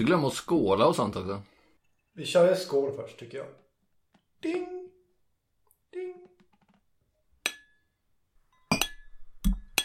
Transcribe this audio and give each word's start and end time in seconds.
inte 0.00 0.08
glömma 0.08 0.26
att 0.28 0.34
skåla 0.34 0.86
och 0.86 0.96
sånt 0.96 1.16
också. 1.16 1.42
Vi 2.12 2.26
kör 2.26 2.48
en 2.48 2.56
skål 2.56 2.92
först 2.96 3.18
tycker 3.18 3.38
jag. 3.38 3.46
Ding! 4.42 4.90
Ding! 5.92 6.14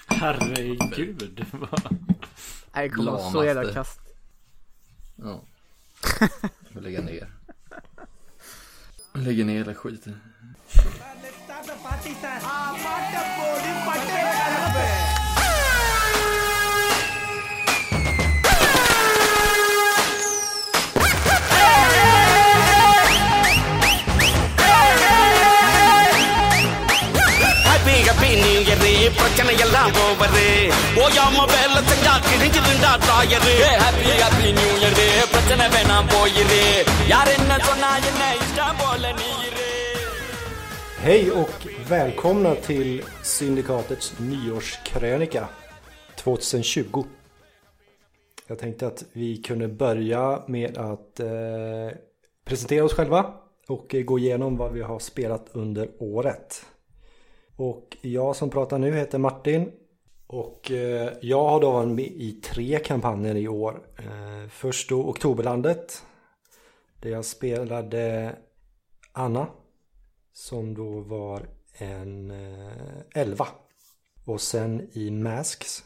Herregud. 0.07 1.45
vad- 1.51 1.97
Nej, 2.73 2.89
det 2.89 2.95
kommer 2.95 3.11
vara 3.11 3.31
så 3.31 3.45
jävla 3.45 3.73
kast. 3.73 3.99
Ja. 5.15 5.41
Jag 6.73 6.83
lägga 6.83 7.01
ner. 7.01 7.31
Lägger 9.13 9.45
ner 9.45 9.57
hela 9.57 9.73
skiten. 9.73 10.19
பிரச்சனை 29.18 29.54
எல்லாம் 29.64 29.96
ஓவரு 30.04 30.46
ஓயாம 31.02 31.44
வேலை 31.52 31.80
செஞ்சா 31.90 32.14
கிழிஞ்சிருந்தா 32.26 32.92
தாயரு 33.06 33.54
happy 33.82 34.12
happy 34.22 34.48
new 34.58 34.70
year 34.78 35.02
பிரச்சனை 35.32 35.66
வேணாம் 35.74 36.10
போயிரு 36.12 36.62
யார் 37.12 37.30
என்ன 37.36 37.58
சொன்னா 37.68 37.90
என்ன 38.10 38.22
இஷ்டம் 38.42 38.80
போல 38.82 39.12
நீ 39.20 39.30
இரு 39.48 39.68
Hej 41.04 41.22
och 41.42 41.54
välkomna 41.88 42.50
till 42.66 42.88
Syndikatets 43.34 44.08
nyårskrönika 44.20 45.44
2020. 46.16 47.04
Jag 48.48 48.58
tänkte 48.58 48.86
att 48.86 49.04
vi 49.12 49.36
kunde 49.36 49.68
börja 49.68 50.42
med 50.46 50.78
att 50.78 51.20
eh, 51.20 51.88
presentera 52.46 52.84
oss 52.84 52.92
själva 52.92 53.20
och 53.68 53.94
eh, 53.94 54.02
gå 54.02 54.18
igenom 54.18 54.56
vad 54.56 54.72
vi 54.72 54.82
har 54.82 54.98
spelat 55.10 55.44
under 55.54 55.86
året. 55.98 56.48
Och 57.57 57.97
jag 58.01 58.35
som 58.35 58.49
pratar 58.49 58.79
nu 58.79 58.95
heter 58.95 59.17
Martin 59.17 59.71
och 60.27 60.71
eh, 60.71 61.13
jag 61.21 61.49
har 61.49 61.61
då 61.61 61.71
varit 61.71 61.87
med 61.87 62.05
i 62.05 62.31
tre 62.31 62.79
kampanjer 62.79 63.35
i 63.35 63.47
år. 63.47 63.81
Eh, 63.97 64.49
först 64.49 64.89
då 64.89 65.05
Oktoberlandet 65.05 66.03
där 67.01 67.09
jag 67.09 67.25
spelade 67.25 68.35
Anna 69.11 69.47
som 70.33 70.73
då 70.73 70.99
var 70.99 71.47
en 71.77 72.31
eh, 72.31 73.21
11. 73.21 73.47
Och 74.25 74.41
sen 74.41 74.89
i 74.93 75.11
Masks 75.11 75.83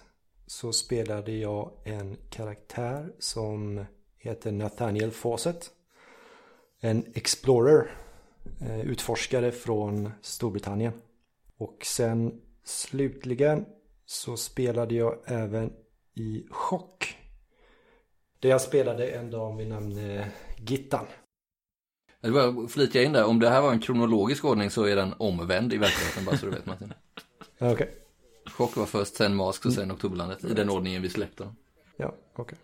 så 0.47 0.73
spelade 0.73 1.31
jag 1.31 1.71
en 1.85 2.17
karaktär 2.29 3.13
som 3.19 3.85
heter 4.17 4.51
Nathaniel 4.51 5.11
Fawcett. 5.11 5.71
En 6.81 7.03
explorer, 7.13 7.91
utforskare 8.83 9.51
från 9.51 10.11
Storbritannien. 10.21 10.93
Och 11.59 11.85
sen 11.85 12.41
slutligen 12.63 13.65
så 14.05 14.37
spelade 14.37 14.95
jag 14.95 15.17
även 15.25 15.73
i 16.15 16.47
Chock. 16.51 17.17
Där 18.39 18.49
jag 18.49 18.61
spelade 18.61 19.07
en 19.07 19.31
dam 19.31 19.57
vid 19.57 19.67
namn 19.67 19.97
eh, 19.97 20.27
Gittan. 20.57 21.05
Jag 22.21 22.29
vill 22.31 22.53
bara 22.53 22.67
flika 22.67 23.03
in 23.03 23.13
där, 23.13 23.25
om 23.25 23.39
det 23.39 23.49
här 23.49 23.61
var 23.61 23.71
en 23.71 23.79
kronologisk 23.79 24.45
ordning 24.45 24.69
så 24.69 24.83
är 24.83 24.95
den 24.95 25.13
omvänd 25.17 25.73
i 25.73 25.77
verkligheten, 25.77 26.25
bara 26.25 26.37
så 26.37 26.45
du 26.45 26.51
vet 26.51 26.65
Martin. 26.65 26.93
Ja, 27.57 27.71
Okej, 27.71 27.95
Chock 28.45 28.75
var 28.75 28.85
först, 28.85 29.15
sen 29.15 29.35
Mask 29.35 29.65
och 29.65 29.73
sen 29.73 29.91
Oktoberlandet, 29.91 30.43
i 30.43 30.53
den 30.53 30.69
ordningen 30.69 31.01
vi 31.01 31.09
släppte 31.09 31.43
dem. 31.43 31.55
ja 31.97 32.15
okej. 32.35 32.57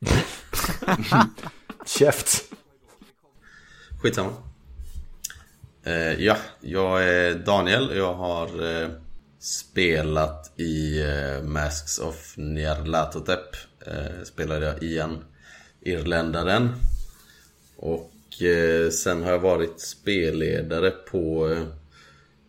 Käft. 1.86 2.52
Skitsamma. 4.02 4.32
Eh, 5.86 6.24
ja, 6.24 6.36
jag 6.60 7.04
är 7.08 7.34
Daniel 7.34 7.90
och 7.90 7.96
jag 7.96 8.14
har 8.14 8.80
eh, 8.82 8.88
spelat 9.38 10.52
i 10.60 11.00
eh, 11.02 11.42
Masks 11.42 11.98
of 11.98 12.34
Nyarlathotep. 12.36 13.56
Eh, 13.86 14.24
spelade 14.24 14.66
jag 14.66 14.82
Ian, 14.82 15.24
irländaren. 15.80 16.72
Och 17.76 18.42
eh, 18.42 18.90
sen 18.90 19.22
har 19.22 19.30
jag 19.30 19.38
varit 19.38 19.80
spelledare 19.80 20.90
på 20.90 21.48
eh, 21.52 21.62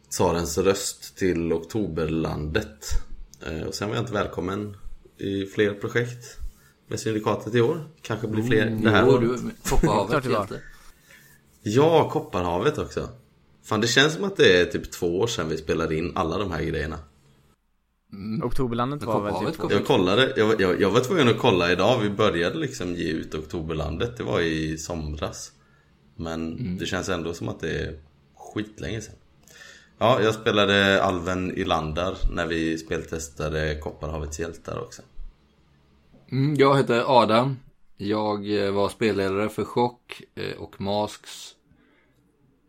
Tsarens 0.10 0.58
röst 0.58 1.18
till 1.18 1.54
Oktoberlandet. 1.54 2.86
Eh, 3.46 3.68
och 3.68 3.76
sen 3.76 3.90
var 3.90 3.96
jag 3.96 4.04
inte 4.04 4.14
välkommen 4.14 4.78
i 5.18 5.46
fler 5.46 5.74
projekt 5.74 6.38
med 6.88 7.00
Syndikatet 7.00 7.56
i 7.56 7.62
år. 7.62 7.88
Kanske 8.02 8.28
blir 8.28 8.44
fler 8.44 8.66
det 8.84 8.90
här 8.90 9.04
Jo, 9.08 9.12
året. 9.14 9.30
du, 9.42 9.70
Kopparhavet. 9.70 10.52
Ja, 11.62 12.10
Kopparhavet 12.10 12.78
också. 12.78 13.10
Fan, 13.68 13.82
det 13.82 13.88
känns 13.88 14.14
som 14.14 14.24
att 14.24 14.36
det 14.36 14.62
är 14.62 14.66
typ 14.66 14.92
två 14.92 15.20
år 15.20 15.28
sedan 15.28 15.50
vi 15.50 15.58
spelade 15.58 15.96
in 15.96 16.12
alla 16.16 16.38
de 16.38 16.52
här 16.52 16.64
grejerna. 16.64 17.00
Oktoberlandet 18.44 19.00
Men 19.02 19.10
var 19.10 19.44
väl 19.44 19.54
typ... 19.54 19.72
Jag 19.72 19.86
kollade, 19.86 20.34
jag, 20.38 20.62
jag, 20.62 20.82
jag 20.82 20.92
var 20.92 21.00
tvungen 21.00 21.30
att 21.30 21.38
kolla 21.38 21.72
idag. 21.72 22.00
Vi 22.00 22.10
började 22.10 22.58
liksom 22.58 22.96
ge 22.96 23.12
ut 23.12 23.36
Oktoberlandet. 23.36 24.18
Det 24.18 24.24
var 24.24 24.42
i 24.42 24.78
somras. 24.78 25.52
Men 26.16 26.78
det 26.78 26.86
känns 26.86 27.10
ändå 27.10 27.34
som 27.34 27.50
att 27.50 27.60
det 27.60 27.80
är 27.80 28.00
skitlänge 28.36 29.02
sedan. 29.02 29.16
Ja, 29.98 30.22
jag 30.22 30.34
spelade 30.34 31.04
Alven 31.04 31.58
Ilandar 31.58 32.18
när 32.32 32.48
vi 32.48 32.78
speltestade 32.78 33.80
Kopparhavets 33.80 34.40
hjältar 34.40 34.80
också. 34.80 35.02
Mm, 36.32 36.56
jag 36.56 36.78
heter 36.78 37.04
Adam. 37.22 37.58
Jag 37.98 38.66
eh, 38.66 38.72
var 38.72 38.90
spelledare 38.90 39.50
för 39.50 39.64
Chock 39.64 40.22
eh, 40.36 40.58
och 40.58 40.82
Masks. 40.82 41.57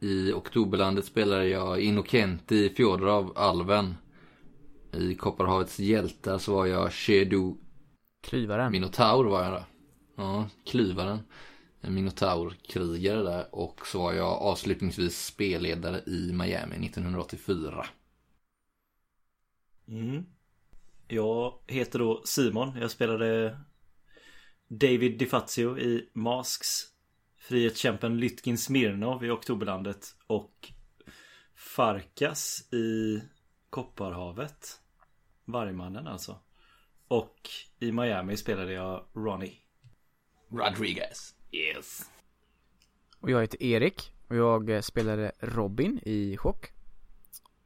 I 0.00 0.32
Oktoberlandet 0.32 1.04
spelade 1.04 1.48
jag 1.48 1.80
Innokenti 1.80 2.74
Fjodorov, 2.74 3.32
Alven. 3.36 3.94
I 4.92 5.14
Kopparhavets 5.14 5.78
hjältar 5.78 6.38
så 6.38 6.54
var 6.54 6.66
jag 6.66 6.92
Shedu 6.92 7.54
Klyvaren. 8.22 8.72
Minotaur 8.72 9.24
var 9.24 9.42
jag 9.42 9.52
där. 9.52 9.64
Ja, 10.16 10.48
klyvaren. 10.66 11.18
En 11.80 11.94
Minotaur-krigare 11.94 13.22
där. 13.22 13.54
Och 13.54 13.86
så 13.86 14.02
var 14.02 14.12
jag 14.12 14.42
avslutningsvis 14.42 15.24
spelledare 15.24 16.02
i 16.06 16.32
Miami 16.32 16.86
1984. 16.86 17.86
Mm. 19.88 20.24
Jag 21.08 21.58
heter 21.66 21.98
då 21.98 22.22
Simon. 22.24 22.78
Jag 22.80 22.90
spelade 22.90 23.58
David 24.68 25.18
DiFazio 25.18 25.78
i 25.78 26.08
Masks. 26.12 26.97
Frihetskämpen 27.48 28.16
Lytkin 28.20 28.58
Smirnov 28.58 29.24
i 29.24 29.30
Oktoberlandet. 29.30 30.16
Och 30.26 30.72
Farkas 31.54 32.72
i 32.72 33.22
Kopparhavet. 33.70 34.80
Vargmannen 35.44 36.06
alltså. 36.06 36.38
Och 37.08 37.50
i 37.78 37.92
Miami 37.92 38.36
spelade 38.36 38.72
jag 38.72 39.04
Ronnie. 39.14 39.58
Rodriguez. 40.48 41.34
Yes. 41.52 42.10
Och 43.20 43.30
jag 43.30 43.40
heter 43.40 43.62
Erik. 43.62 44.12
Och 44.28 44.36
jag 44.36 44.84
spelade 44.84 45.32
Robin 45.40 46.00
i 46.02 46.36
Chock. 46.36 46.72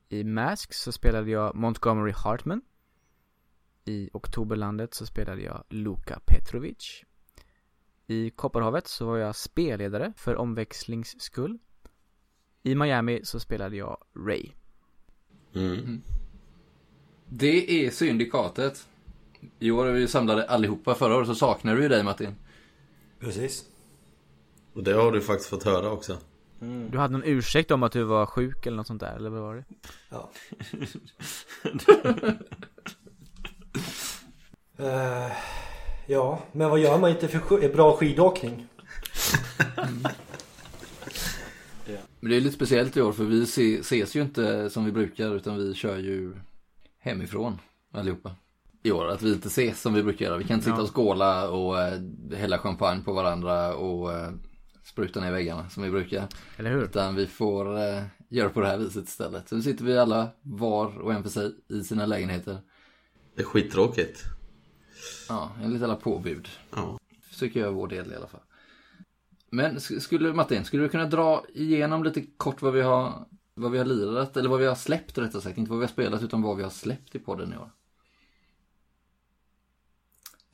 I 0.09 0.25
Mask 0.25 0.75
så 0.75 0.93
spelade 0.93 1.31
jag 1.31 1.55
Montgomery 1.55 2.13
Hartman. 2.13 2.63
I 3.85 4.11
Oktoberlandet 4.13 4.95
så 4.95 5.07
spelade 5.07 5.43
jag 5.43 5.65
Luka 5.69 6.21
Petrovic. 6.27 7.05
I 8.07 8.31
Kopparhavet 8.31 8.89
så 8.89 9.07
var 9.07 9.17
jag 9.17 9.37
spelledare 9.37 10.13
för 10.17 10.37
omväxlings 10.37 11.21
skull. 11.21 11.59
I 12.63 12.75
Miami 12.75 13.21
så 13.25 13.41
spelade 13.41 13.77
jag 13.77 13.99
Ray. 14.27 14.51
Mm. 15.55 16.03
Det 17.29 17.87
är 17.87 17.91
syndikatet. 17.91 18.89
I 19.59 19.71
år 19.71 19.87
är 19.87 19.93
vi 19.93 20.09
samlade 20.09 20.49
allihopa. 20.49 20.95
Förra 20.95 21.17
året 21.17 21.29
så 21.29 21.35
saknade 21.35 21.77
du 21.77 21.83
ju 21.83 21.89
dig 21.89 22.03
Martin. 22.03 22.35
Precis. 23.21 23.65
Och 24.73 24.83
det 24.83 24.93
har 24.93 25.13
du 25.13 25.21
faktiskt 25.21 25.51
fått 25.51 25.65
höra 25.65 25.91
också. 25.91 26.19
Du 26.91 26.99
hade 26.99 27.13
någon 27.13 27.25
ursäkt 27.25 27.71
om 27.71 27.83
att 27.83 27.93
du 27.93 28.03
var 28.03 28.27
sjuk 28.27 28.67
eller 28.67 28.77
något 28.77 28.87
sånt 28.87 29.01
där, 29.01 29.17
eller 29.17 29.31
vad 29.31 29.43
var 29.43 29.55
det? 29.55 29.65
Ja. 30.09 30.31
Eh, 34.77 35.33
ja, 36.07 36.43
men 36.53 36.71
vad 36.71 36.79
gör 36.81 36.99
man 36.99 37.11
inte 37.11 37.29
för 37.29 37.73
bra 37.73 37.97
skidåkning? 37.97 38.67
Men 42.21 42.31
det 42.31 42.37
är 42.37 42.41
lite 42.41 42.57
speciellt 42.57 42.97
i 42.97 43.03
år 43.03 43.13
för 43.13 43.25
vi 43.25 43.47
se, 43.47 43.79
ses 43.79 44.17
ju 44.17 44.23
inte 44.23 44.71
som 44.71 44.85
vi 44.85 44.93
brukar 44.93 45.35
utan 45.37 45.59
vi 45.59 45.75
kör 45.75 45.99
ju 45.99 46.35
hemifrån 46.99 47.59
allihopa. 47.93 48.37
I 48.83 48.93
år, 48.93 49.09
att 49.09 49.23
vi 49.23 49.33
inte 49.33 49.49
ses 49.49 49.81
som 49.81 49.95
vi 49.95 50.03
brukar 50.03 50.27
göra. 50.27 50.37
Vi 50.37 50.45
kan 50.45 50.55
inte 50.55 50.65
sitta 50.65 50.77
Ja. 50.77 50.83
och 50.83 50.95
skåla 50.97 51.49
och 51.51 51.81
eh, 51.81 52.01
hälla 52.37 52.59
champagne 52.59 53.03
på 53.05 53.13
varandra 53.13 53.75
och 53.75 54.13
eh, 54.13 54.31
spruta 54.85 55.21
ner 55.21 55.33
väggarna 55.33 55.69
som 55.69 55.83
vi 55.83 55.91
brukar. 55.91 56.29
Eller 56.57 56.71
hur? 56.71 56.83
Utan 56.85 57.15
vi 57.15 57.27
får 57.27 57.79
eh, 57.79 58.03
göra 58.29 58.49
på 58.49 58.61
det 58.61 58.67
här 58.67 58.79
viset 58.79 59.09
istället. 59.09 59.49
Så 59.49 59.57
nu 59.57 59.63
sitter 59.63 59.85
vi 59.85 59.99
alla 59.99 60.29
var 60.43 60.99
och 60.99 61.13
en 61.13 61.23
för 61.23 61.31
sig 61.31 61.51
i 61.69 61.81
sina 61.81 62.07
lägenheter. 62.07 62.59
Det 63.37 63.43
är 63.43 63.47
skittråkigt. 63.47 64.25
Ja, 65.29 65.53
en 65.63 65.73
lite 65.73 65.85
alla 65.85 65.97
påbud. 65.97 66.49
Ja. 66.71 66.99
försöker 67.23 67.61
göra 67.61 67.71
vår 67.71 67.89
del 67.89 68.13
i 68.13 68.17
alla 68.17 68.27
fall. 68.27 68.41
Men 69.51 69.77
sk- 69.79 69.99
skulle, 70.01 70.33
Martin, 70.33 70.65
skulle 70.65 70.83
du 70.83 70.89
kunna 70.89 71.07
dra 71.07 71.45
igenom 71.55 72.05
lite 72.05 72.23
kort 72.37 72.63
vad 72.63 72.73
vi 72.73 72.81
har, 72.83 73.27
vad 73.55 73.71
vi 73.71 73.79
har 73.79 73.85
lirat, 73.85 74.37
eller 74.37 74.49
vad 74.49 74.61
vi 74.61 74.67
har 74.67 74.75
släppt 74.75 75.19
rättare 75.19 75.43
sagt, 75.43 75.59
inte 75.59 75.71
vad 75.71 75.79
vi 75.81 75.85
har 75.87 75.93
spelat 75.93 76.23
utan 76.23 76.43
vad 76.43 76.57
vi 76.57 76.63
har 76.63 76.71
släppt 76.71 77.15
i 77.15 77.19
podden 77.19 77.53
i 77.53 77.57
år? 77.57 77.71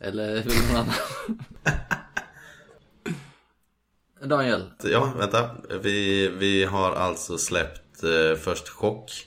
Eller 0.00 0.42
vill 0.42 0.58
någon 0.68 0.76
annan? 0.76 0.94
Daniel, 4.28 4.70
Ja, 4.84 5.12
vänta. 5.18 5.50
Vi, 5.82 6.28
vi 6.28 6.64
har 6.64 6.92
alltså 6.92 7.38
släppt 7.38 8.02
eh, 8.04 8.34
först 8.40 8.68
Chock. 8.68 9.26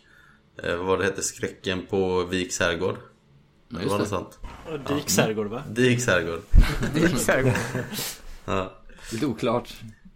Eh, 0.63 0.75
vad 0.75 0.99
det 0.99 1.05
hette? 1.05 1.21
Skräcken 1.21 1.85
på 1.85 2.23
Viks 2.23 2.59
herrgård. 2.59 2.97
Ja, 3.71 3.77
det 3.77 3.83
just 3.83 3.91
var 3.91 3.97
det. 3.97 4.03
något 4.03 4.09
sånt. 4.09 4.39
Och 4.87 4.95
Diks 4.95 5.17
herrgård 5.17 5.47
va? 5.49 5.63
Viks 5.69 6.07
herrgård. 6.07 6.41
Så 7.19 7.31
här. 7.31 7.57
Ja. 8.45 8.71
lite 9.11 9.25
oklart. 9.25 9.73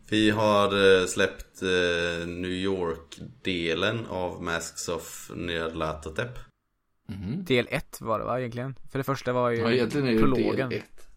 Vi 0.09 0.29
har 0.29 0.99
eh, 1.01 1.05
släppt 1.07 1.61
eh, 1.61 2.27
New 2.27 2.51
York-delen 2.51 4.05
av 4.09 4.43
Masks 4.43 4.87
of 4.89 5.31
Nyarlathotep. 5.35 6.39
Del 7.37 7.67
1 7.69 8.01
var 8.01 8.19
det 8.19 8.25
va 8.25 8.39
egentligen? 8.39 8.75
För 8.91 8.97
det 8.99 9.03
första 9.03 9.33
var 9.33 9.49
ju 9.49 9.57
Ja, 9.57 9.71
egentligen 9.71 10.07
är 10.07 10.11
det 10.13 10.19
prologen. 10.19 10.69
del 10.69 10.79
ett. 10.79 11.07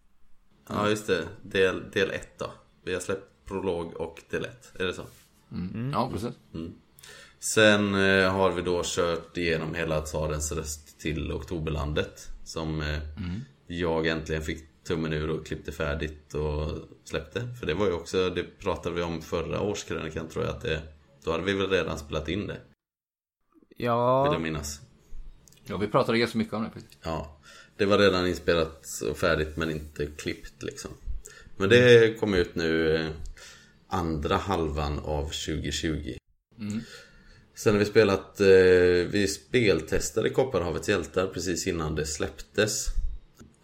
Ja, 0.69 0.89
just 0.89 1.07
det. 1.07 1.27
Del, 1.43 1.91
del 1.91 2.11
1 2.11 2.39
då. 2.39 2.51
Vi 2.85 2.93
har 2.93 3.01
släppt 3.01 3.45
prolog 3.45 3.93
och 3.93 4.21
del 4.29 4.45
1. 4.45 4.71
Är 4.79 4.85
det 4.85 4.93
så? 4.93 5.03
Mm. 5.51 5.91
Ja, 5.93 6.09
precis. 6.13 6.33
Sen 7.39 7.95
eh, 7.95 8.31
har 8.33 8.51
vi 8.51 8.61
då 8.61 8.81
kört 8.85 9.37
igenom 9.37 9.75
hela 9.75 10.01
Tsarens 10.01 10.51
röst 10.51 10.88
till 10.99 11.31
Oktoberlandet. 11.31 12.29
Som 12.43 12.81
eh, 12.81 12.99
jag 13.67 14.07
äntligen 14.07 14.41
fick 14.41 14.83
tummen 14.83 15.13
ur 15.13 15.29
och 15.29 15.45
klippte 15.45 15.71
färdigt 15.71 16.33
och 16.33 16.77
släppte. 17.03 17.47
För 17.59 17.65
det 17.67 17.73
var 17.73 17.85
ju 17.85 17.93
också, 17.93 18.29
det 18.29 18.43
pratade 18.43 18.95
vi 18.95 19.01
om 19.01 19.21
förra 19.21 19.61
årskrönikan 19.61 20.27
tror 20.27 20.45
jag 20.45 20.55
att 20.55 20.61
det 20.61 20.81
Då 21.23 21.31
hade 21.31 21.43
vi 21.43 21.53
väl 21.53 21.69
redan 21.69 21.99
spelat 21.99 22.29
in 22.29 22.47
det, 22.47 22.53
vill 22.53 23.85
Ja, 23.85 24.33
jag 24.33 24.41
minnas. 24.41 24.81
Ja, 25.65 25.77
vi 25.77 25.87
pratade 25.87 26.17
ganska 26.17 26.37
mycket 26.37 26.53
om 26.53 26.63
det. 26.63 26.69
Ja, 27.03 27.39
det 27.77 27.85
var 27.85 27.97
redan 27.97 28.27
inspelat 28.27 28.87
och 29.09 29.17
färdigt 29.17 29.57
men 29.57 29.71
inte 29.71 30.05
klippt 30.05 30.63
liksom. 30.63 30.91
Men 31.57 31.69
det 31.69 32.19
kom 32.19 32.33
ut 32.33 32.55
nu 32.55 32.95
eh, 32.95 33.09
andra 33.87 34.35
halvan 34.35 34.99
av 34.99 35.23
2020. 35.23 36.17
Sen 37.59 37.73
har 37.73 37.79
vi 37.79 37.85
spelat, 37.85 38.41
eh, 38.41 38.47
vi 39.11 39.27
speltestade 39.27 40.29
Kopparhavets 40.29 40.89
hjältar 40.89 41.27
precis 41.27 41.67
innan 41.67 41.95
det 41.95 42.05
släpptes. 42.05 42.85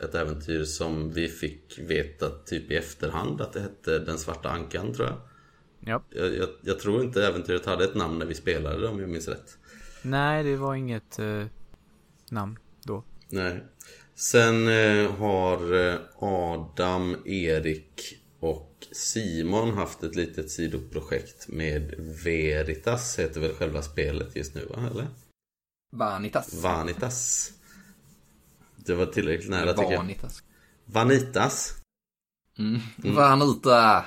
Ett 0.03 0.15
äventyr 0.15 0.63
som 0.63 1.13
vi 1.13 1.27
fick 1.27 1.79
veta 1.79 2.29
typ 2.29 2.71
i 2.71 2.75
efterhand 2.75 3.41
att 3.41 3.53
det 3.53 3.59
hette 3.59 3.99
Den 3.99 4.17
svarta 4.17 4.49
ankan 4.49 4.93
tror 4.93 5.07
jag. 5.07 5.17
ja. 5.79 6.03
Jag, 6.09 6.35
jag, 6.35 6.49
jag 6.61 6.79
tror 6.79 7.03
inte 7.03 7.27
äventyret 7.27 7.65
hade 7.65 7.83
ett 7.83 7.95
namn 7.95 8.19
när 8.19 8.25
vi 8.25 8.33
spelade 8.33 8.81
det 8.81 8.87
om 8.87 8.99
jag 8.99 9.09
minns 9.09 9.27
rätt. 9.27 9.57
Nej, 10.01 10.43
det 10.43 10.55
var 10.55 10.75
inget 10.75 11.19
eh, 11.19 11.45
namn 12.29 12.59
då. 12.83 13.03
Nej. 13.29 13.63
Sen 14.15 14.67
eh, 14.67 15.11
har 15.11 15.87
eh, 15.87 15.95
Adam, 16.19 17.15
Erik 17.25 18.24
och 18.45 18.87
Simon 18.91 19.73
haft 19.73 20.03
ett 20.03 20.15
litet 20.15 20.51
sidoprojekt 20.51 21.47
med 21.47 21.95
Veritas, 22.23 23.19
heter 23.19 23.41
väl 23.41 23.53
själva 23.53 23.81
spelet 23.81 24.35
just 24.35 24.55
nu 24.55 24.65
va? 24.65 24.89
Eller? 24.91 25.07
Vanitas. 25.91 26.63
Vanitas. 26.63 27.51
Det 28.75 28.95
var 28.95 29.05
tillräckligt 29.05 29.49
nära 29.49 29.73
tycker 29.73 29.91
jag. 29.91 29.97
Vanitas. 29.97 30.43
Vanitas. 30.85 31.73
Mm. 32.57 32.81
Vanita. 33.15 34.05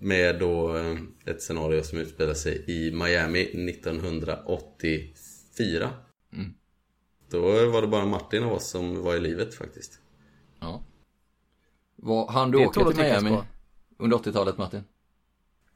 Med 0.00 0.38
då 0.38 0.76
eh, 0.76 0.98
ett 1.24 1.42
scenario 1.42 1.82
som 1.82 1.98
utspelar 1.98 2.34
sig 2.34 2.64
i 2.66 2.92
Miami 2.92 3.42
1984. 3.42 5.90
Mm. 6.32 6.54
Då 7.30 7.70
var 7.70 7.82
det 7.82 7.88
bara 7.88 8.06
Martin 8.06 8.42
av 8.42 8.52
oss 8.52 8.70
som 8.70 9.02
var 9.02 9.16
i 9.16 9.20
livet 9.20 9.54
faktiskt. 9.54 10.00
Ja. 10.60 10.84
Var, 12.02 12.28
han 12.30 12.50
du 12.50 12.58
Det 12.58 12.66
åka 12.66 12.84
till 12.84 12.96
Miami 13.04 13.30
på. 13.30 13.44
under 13.98 14.16
80-talet 14.16 14.58
Martin? 14.58 14.84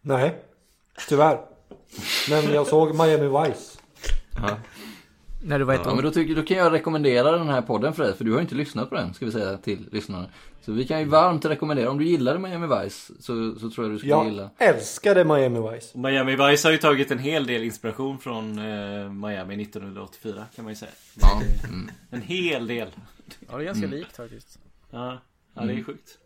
Nej, 0.00 0.38
tyvärr. 1.08 1.40
Men 2.30 2.54
jag 2.54 2.66
såg 2.66 2.94
Miami 2.94 3.48
Vice. 3.48 3.78
Ja. 4.36 4.56
När 5.42 5.58
du 5.58 5.64
var 5.64 5.74
ett 5.74 5.80
Ja, 5.84 5.94
men 5.94 6.04
då, 6.04 6.10
tycker, 6.10 6.34
då 6.34 6.42
kan 6.42 6.56
jag 6.56 6.72
rekommendera 6.72 7.30
den 7.38 7.48
här 7.48 7.62
podden 7.62 7.92
för 7.94 8.02
dig, 8.04 8.14
för 8.14 8.24
du 8.24 8.32
har 8.34 8.40
inte 8.40 8.54
lyssnat 8.54 8.88
på 8.90 8.94
den, 8.96 9.14
ska 9.14 9.26
vi 9.26 9.32
säga 9.32 9.56
till 9.56 9.88
lyssnarna. 9.92 10.26
Så 10.60 10.72
vi 10.72 10.86
kan 10.86 10.98
ju 11.00 11.04
varmt 11.06 11.44
rekommendera, 11.44 11.90
om 11.90 11.98
du 11.98 12.04
gillade 12.04 12.38
Miami 12.38 12.66
Vice, 12.84 13.12
så, 13.20 13.54
så 13.60 13.70
tror 13.70 13.86
jag 13.86 13.94
du 13.94 13.98
skulle 13.98 14.10
Jag 14.12 14.24
gilla. 14.26 14.50
älskade 14.58 15.24
Miami 15.24 15.70
Vice. 15.74 15.98
Miami 15.98 16.36
Vice 16.36 16.68
har 16.68 16.72
ju 16.72 16.78
tagit 16.78 17.10
en 17.10 17.18
hel 17.18 17.46
del 17.46 17.62
inspiration 17.62 18.18
från 18.18 18.58
eh, 18.58 19.10
Miami 19.12 19.62
1984 19.62 20.44
kan 20.56 20.64
man 20.64 20.72
ju 20.72 20.76
säga. 20.76 20.90
Ja. 21.20 21.42
Mm. 21.68 21.90
En 22.10 22.22
hel 22.22 22.66
del. 22.66 22.88
Ja, 23.50 23.56
det 23.56 23.62
är 23.62 23.66
ganska 23.66 23.86
likt 23.86 24.16
faktiskt. 24.16 24.58
Ja, 24.90 25.18
ja 25.54 25.62
det 25.62 25.72
är 25.72 25.84
sjukt. 25.84 26.18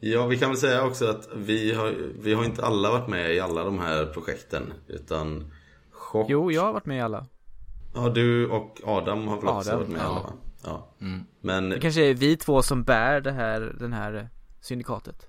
Ja, 0.00 0.26
vi 0.26 0.38
kan 0.38 0.50
väl 0.50 0.58
säga 0.58 0.84
också 0.84 1.06
att 1.06 1.28
vi 1.36 1.72
har, 1.74 1.94
vi 2.20 2.34
har 2.34 2.44
inte 2.44 2.64
alla 2.64 2.90
varit 2.90 3.08
med 3.08 3.34
i 3.34 3.40
alla 3.40 3.64
de 3.64 3.78
här 3.78 4.06
projekten. 4.06 4.72
Utan 4.86 5.52
Chock... 5.90 6.26
Jo, 6.30 6.52
jag 6.52 6.62
har 6.62 6.72
varit 6.72 6.86
med 6.86 6.98
i 6.98 7.00
alla. 7.00 7.26
Ja, 7.94 8.08
du 8.08 8.48
och 8.48 8.80
Adam 8.84 9.28
har 9.28 9.36
väl 9.36 9.48
också 9.48 9.70
Adam, 9.70 9.80
varit 9.80 9.88
med 9.90 9.98
i 9.98 10.02
ja. 10.02 10.08
alla 10.08 10.20
va? 10.20 10.32
Ja. 10.64 10.94
Mm. 11.00 11.24
Men 11.40 11.68
Det 11.68 11.80
kanske 11.80 12.00
är 12.10 12.14
vi 12.14 12.36
två 12.36 12.62
som 12.62 12.84
bär 12.84 13.20
det 13.20 13.32
här, 13.32 13.76
den 13.78 13.92
här 13.92 14.28
syndikatet. 14.60 15.26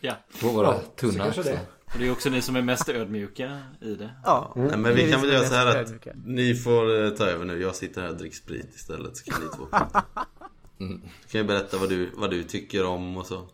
Ja. 0.00 0.14
På 0.40 0.48
våra 0.48 0.66
Ja, 0.66 0.80
så 0.80 0.90
tunna 0.96 1.24
kanske 1.24 1.40
axlar. 1.40 1.56
det. 1.56 1.66
Och 1.92 1.98
det 1.98 2.06
är 2.06 2.12
också 2.12 2.30
ni 2.30 2.42
som 2.42 2.56
är 2.56 2.62
mest 2.62 2.88
ödmjuka 2.88 3.58
i 3.80 3.94
det. 3.94 4.10
Ja. 4.24 4.52
Nej, 4.56 4.76
men 4.76 4.94
vi 4.94 5.04
vi 5.04 5.12
kan 5.12 5.20
väl 5.20 5.32
göra 5.32 5.44
så 5.44 5.54
här 5.54 5.66
att 5.66 5.74
ödmjuka. 5.76 6.12
ni 6.24 6.54
får 6.54 7.04
eh, 7.04 7.10
ta 7.10 7.24
över 7.26 7.44
nu. 7.44 7.62
Jag 7.62 7.74
sitter 7.74 8.02
här 8.02 8.08
och 8.10 8.16
dricker 8.16 8.36
sprit 8.36 8.74
istället 8.74 9.16
så 9.16 9.24
kan 9.24 9.40
ni 9.42 9.48
två 9.56 9.66
prata. 9.66 10.04
Mm. 10.86 11.00
Du 11.22 11.28
kan 11.28 11.40
ju 11.40 11.46
berätta 11.46 11.78
vad 11.78 11.88
du, 11.88 12.10
vad 12.14 12.30
du 12.30 12.42
tycker 12.42 12.84
om 12.84 13.16
och 13.16 13.26
så. 13.26 13.48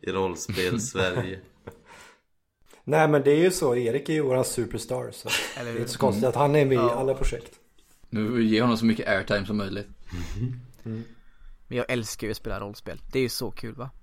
I 0.00 0.10
rollspel 0.10 0.80
Sverige. 0.92 1.40
Nej 2.84 3.08
men 3.08 3.22
det 3.22 3.30
är 3.30 3.36
ju 3.42 3.50
så, 3.50 3.76
Erik 3.76 4.08
är 4.08 4.12
ju 4.12 4.20
våran 4.22 4.44
superstar. 4.44 5.10
Så 5.10 5.28
Eller 5.60 5.72
det 5.72 5.78
är 5.78 5.80
inte 5.80 5.92
så 5.92 5.98
konstigt 5.98 6.24
att 6.24 6.34
han 6.34 6.56
är 6.56 6.64
med 6.64 6.72
i 6.72 6.74
Ja. 6.74 6.90
alla 6.94 7.14
projekt. 7.14 7.52
Nu 8.08 8.22
vill 8.22 8.32
vi 8.32 8.44
ge 8.44 8.60
honom 8.62 8.76
så 8.76 8.84
mycket 8.84 9.08
airtime 9.08 9.46
som 9.46 9.56
möjligt. 9.56 9.88
Men 11.68 11.78
jag 11.78 11.86
älskar 11.90 12.26
ju 12.26 12.30
att 12.30 12.36
spela 12.36 12.60
rollspel. 12.60 13.00
Det 13.12 13.18
är 13.18 13.22
ju 13.22 13.28
så 13.28 13.50
kul 13.50 13.74
va? 13.74 13.90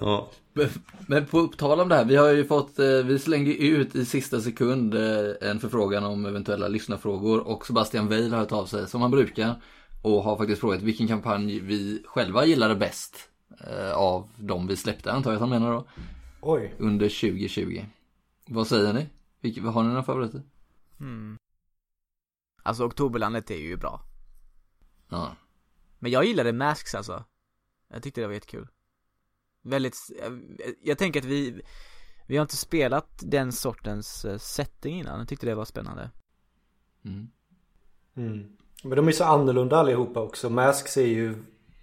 Ja. 0.00 0.30
Men- 1.06 1.26
på 1.26 1.46
tal 1.46 1.80
om 1.80 1.88
det 1.88 1.94
här, 1.94 2.04
vi 2.04 2.16
har 2.16 2.28
ju 2.28 2.44
fått, 2.44 2.78
eh, 2.78 2.86
vi 2.86 3.18
slängde 3.18 3.54
ut 3.56 3.94
i 3.94 4.04
sista 4.04 4.40
sekund 4.40 4.94
eh, 4.94 5.34
en 5.50 5.60
förfrågan 5.60 6.04
om 6.04 6.26
eventuella 6.26 6.68
lyssnarfrågor 6.68 7.40
och 7.40 7.66
Sebastian 7.66 8.08
Weil 8.08 8.32
har 8.32 8.38
hört 8.38 8.52
av 8.52 8.66
sig 8.66 8.88
som 8.88 9.02
han 9.02 9.10
brukar 9.10 9.62
och 10.02 10.22
har 10.22 10.36
faktiskt 10.36 10.60
frågat 10.60 10.82
vilken 10.82 11.08
kampanj 11.08 11.60
vi 11.60 12.02
själva 12.06 12.44
gillade 12.44 12.74
bäst 12.74 13.28
eh, 13.60 13.92
av 13.92 14.28
de 14.36 14.66
vi 14.66 14.76
släppte 14.76 15.12
antar 15.12 15.30
jag 15.30 15.36
att 15.36 15.40
han 15.40 15.50
menar 15.50 15.72
då, 15.72 15.86
Oj. 16.40 16.74
under 16.78 17.08
2020. 17.08 17.84
Vad 18.46 18.66
säger 18.66 18.92
ni? 18.92 19.06
Vilka, 19.40 19.62
har 19.62 19.82
ni 19.82 19.88
några 19.88 20.02
favoriter? 20.02 20.42
Mm. 21.00 21.36
Alltså 22.62 22.84
Oktoberlandet 22.84 23.50
är 23.50 23.56
ju 23.56 23.76
bra. 23.76 24.00
Ja. 25.08 25.36
Men 25.98 26.10
jag 26.12 26.24
gillade 26.24 26.52
Masks 26.52 26.94
alltså. 26.94 27.24
Jag 27.92 28.02
tyckte 28.02 28.20
det 28.20 28.26
var 28.26 28.34
jättekul. 28.34 28.68
Väldigt, 29.62 29.96
jag, 30.18 30.42
jag 30.82 30.98
tänker 30.98 31.20
att 31.20 31.26
vi, 31.26 31.62
vi 32.26 32.36
har 32.36 32.42
inte 32.42 32.56
spelat 32.56 33.08
den 33.22 33.52
sortens 33.52 34.24
eh, 34.24 34.38
setting 34.38 34.98
innan. 34.98 35.18
Jag 35.18 35.28
tyckte 35.28 35.46
det 35.46 35.54
var 35.54 35.64
spännande. 35.64 36.10
Mm. 37.04 37.28
Mm. 38.16 38.56
Men 38.84 38.96
de 38.96 39.08
är 39.08 39.12
så 39.12 39.24
annorlunda 39.24 39.76
allihopa 39.76 40.20
också. 40.20 40.50
Masks 40.50 40.96
är 40.96 41.06
ju, 41.06 41.34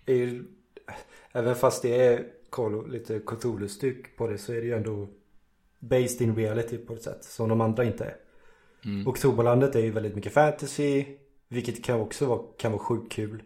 är 0.05 0.15
ju 0.15 0.43
även 1.31 1.55
fast 1.55 1.81
det 1.81 2.05
är 2.05 2.25
Call- 2.49 2.91
lite 2.91 3.19
Cthulhu-styck 3.19 4.17
på 4.17 4.27
det 4.27 4.37
så 4.37 4.53
är 4.53 4.61
det 4.61 4.67
ju 4.67 4.73
ändå 4.73 5.07
based 5.79 6.21
in 6.21 6.35
reality 6.35 6.77
på 6.77 6.93
ett 6.93 7.03
sätt 7.03 7.23
som 7.23 7.49
de 7.49 7.61
andra 7.61 7.85
inte 7.85 8.05
är. 8.05 8.15
Mm. 8.85 9.07
Oktoberlandet 9.07 9.75
är 9.75 9.79
ju 9.79 9.91
väldigt 9.91 10.15
mycket 10.15 10.33
fantasy 10.33 11.05
vilket 11.47 11.83
kan 11.83 11.99
också 12.01 12.25
vara, 12.25 12.41
kan 12.57 12.71
vara 12.71 12.81
sjukt 12.81 13.11
kul. 13.11 13.43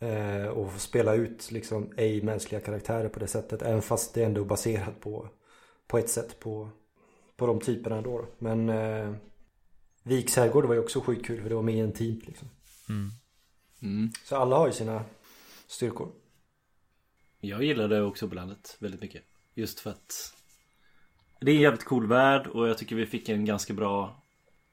Eh, 0.00 0.46
och 0.46 0.72
få 0.72 0.78
spela 0.78 1.14
ut 1.14 1.50
liksom 1.50 1.92
ej 1.96 2.22
mänskliga 2.22 2.60
karaktärer 2.60 3.08
på 3.08 3.18
det 3.18 3.26
sättet 3.26 3.62
även 3.62 3.82
fast 3.82 4.14
det 4.14 4.24
ändå 4.24 4.40
är 4.40 4.44
baserat 4.44 5.00
på 5.00 5.28
på 5.86 5.98
ett 5.98 6.10
sätt 6.10 6.40
på 6.40 6.70
på 7.36 7.46
de 7.46 7.60
typerna 7.60 7.96
ändå. 7.96 8.18
då. 8.18 8.26
Men 8.38 8.68
eh, 8.68 9.14
Viks 10.02 10.36
herrgård 10.36 10.64
var 10.64 10.74
ju 10.74 10.80
också 10.80 11.00
sjukt 11.00 11.26
kul 11.26 11.42
för 11.42 11.48
det 11.48 11.54
var 11.54 11.62
mer 11.62 11.84
intimt 11.84 12.26
liksom. 12.26 12.48
Mm. 12.88 13.10
Så 14.24 14.36
alla 14.36 14.56
har 14.56 14.66
ju 14.66 14.72
sina 14.72 15.04
styrkor. 15.66 16.12
Jag 17.40 17.64
gillade 17.64 18.02
Oktoberlandet 18.02 18.76
väldigt 18.78 19.00
mycket. 19.00 19.22
Just 19.54 19.80
för 19.80 19.90
att 19.90 20.34
det 21.40 21.50
är 21.50 21.54
en 21.54 21.60
jävligt 21.60 21.84
cool 21.84 22.06
värld 22.06 22.46
och 22.46 22.68
jag 22.68 22.78
tycker 22.78 22.96
vi 22.96 23.06
fick 23.06 23.28
en 23.28 23.44
ganska 23.44 23.74
bra 23.74 24.22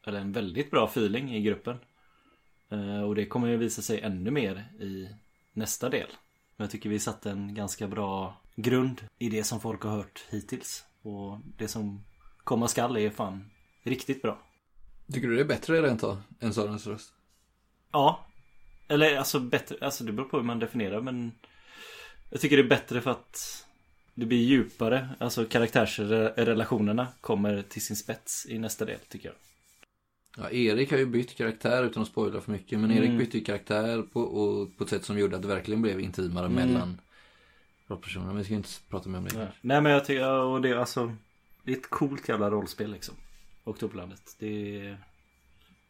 eller 0.08 0.20
en 0.20 0.32
väldigt 0.32 0.72
bra 0.72 0.86
feeling 0.86 1.36
i 1.36 1.42
gruppen. 1.42 1.78
Eh, 2.70 3.02
och 3.02 3.16
det 3.16 3.26
kommer 3.26 3.48
ju 3.48 3.58
visa 3.58 3.82
sig 3.82 4.02
ännu 4.02 4.32
mer 4.32 4.56
i 4.80 5.10
nästa 5.54 5.90
del. 5.90 6.10
Men 6.56 6.66
jag 6.66 6.72
tycker 6.72 6.90
vi 6.90 7.00
satte 7.00 7.32
en 7.32 7.54
ganska 7.54 7.88
bra 7.88 8.42
grund 8.56 9.02
i 9.20 9.30
det 9.30 9.44
som 9.44 9.60
folk 9.60 9.84
har 9.84 9.92
hört 9.92 10.26
hittills. 10.30 10.84
Och 11.02 11.40
det 11.58 11.68
som 11.68 12.04
komma 12.44 12.68
skall 12.68 12.98
är 12.98 13.10
fan 13.10 13.50
riktigt 13.84 14.22
bra. 14.22 14.40
Tycker 15.14 15.28
du 15.28 15.36
det 15.36 15.42
är 15.42 15.46
bättre 15.46 15.82
rent 15.82 16.04
av 16.04 16.22
än 16.40 16.54
Sörens 16.54 16.88
röst? 16.88 17.14
Ja. 17.92 18.26
Eller 18.88 19.18
alltså 19.18 19.40
bättre, 19.40 19.76
alltså 19.82 20.04
det 20.04 20.12
beror 20.12 20.28
på 20.28 20.38
hur 20.38 20.44
man 20.44 20.60
definierar 20.60 21.02
men 21.02 21.32
Jag 22.30 22.42
tycker 22.42 22.58
det 22.58 22.64
är 22.64 22.70
bättre 22.70 23.02
för 23.02 23.12
att 23.12 23.66
Det 24.14 24.26
blir 24.26 24.44
djupare, 24.44 25.10
alltså 25.20 25.46
karaktärsrelationerna 25.46 27.08
kommer 27.22 27.62
till 27.62 27.86
sin 27.86 27.96
spets 27.96 28.46
i 28.50 28.60
nästa 28.60 28.86
del 28.86 29.00
tycker 29.00 29.30
jag. 29.30 29.36
Ja, 30.40 30.50
Erik 30.52 30.92
har 30.92 30.98
ju 30.98 31.06
bytt 31.06 31.38
karaktär 31.38 31.84
utan 31.84 32.04
att 32.04 32.10
spoila 32.10 32.42
för 32.42 32.52
mycket. 32.52 32.80
Men 32.80 32.92
Erik 32.92 33.06
Mm. 33.06 33.18
bytte 33.18 33.38
ju 33.38 33.44
karaktär 33.44 34.02
på, 34.02 34.22
och, 34.22 34.78
på 34.78 34.84
ett 34.84 34.90
sätt 34.90 35.06
som 35.06 35.20
gjorde 35.20 35.36
att 35.36 35.42
det 35.42 35.48
verkligen 35.48 35.82
blev 35.82 36.00
intimare 36.00 36.46
Mm. 36.46 36.56
mellan 36.56 37.02
rollpersonerna. 37.88 38.32
Men 38.32 38.38
vi 38.38 38.44
ska 38.44 38.54
inte 38.54 38.70
prata 38.90 39.10
mer 39.10 39.18
om 39.18 39.24
det. 39.26 39.38
Nej, 39.38 39.48
Nej 39.62 39.82
men 39.82 39.92
jag 39.92 40.06
tycker, 40.06 40.30
och 40.32 40.62
det 40.62 40.70
är 40.70 40.76
alltså 40.76 41.16
Det 41.64 41.72
är 41.72 41.78
ett 41.78 41.90
coolt 41.90 42.30
jävla 42.30 42.50
rollspel 42.52 42.92
liksom. 42.92 43.16
Oktoberlandet. 43.64 44.36
Det 44.40 44.80
är 44.80 44.98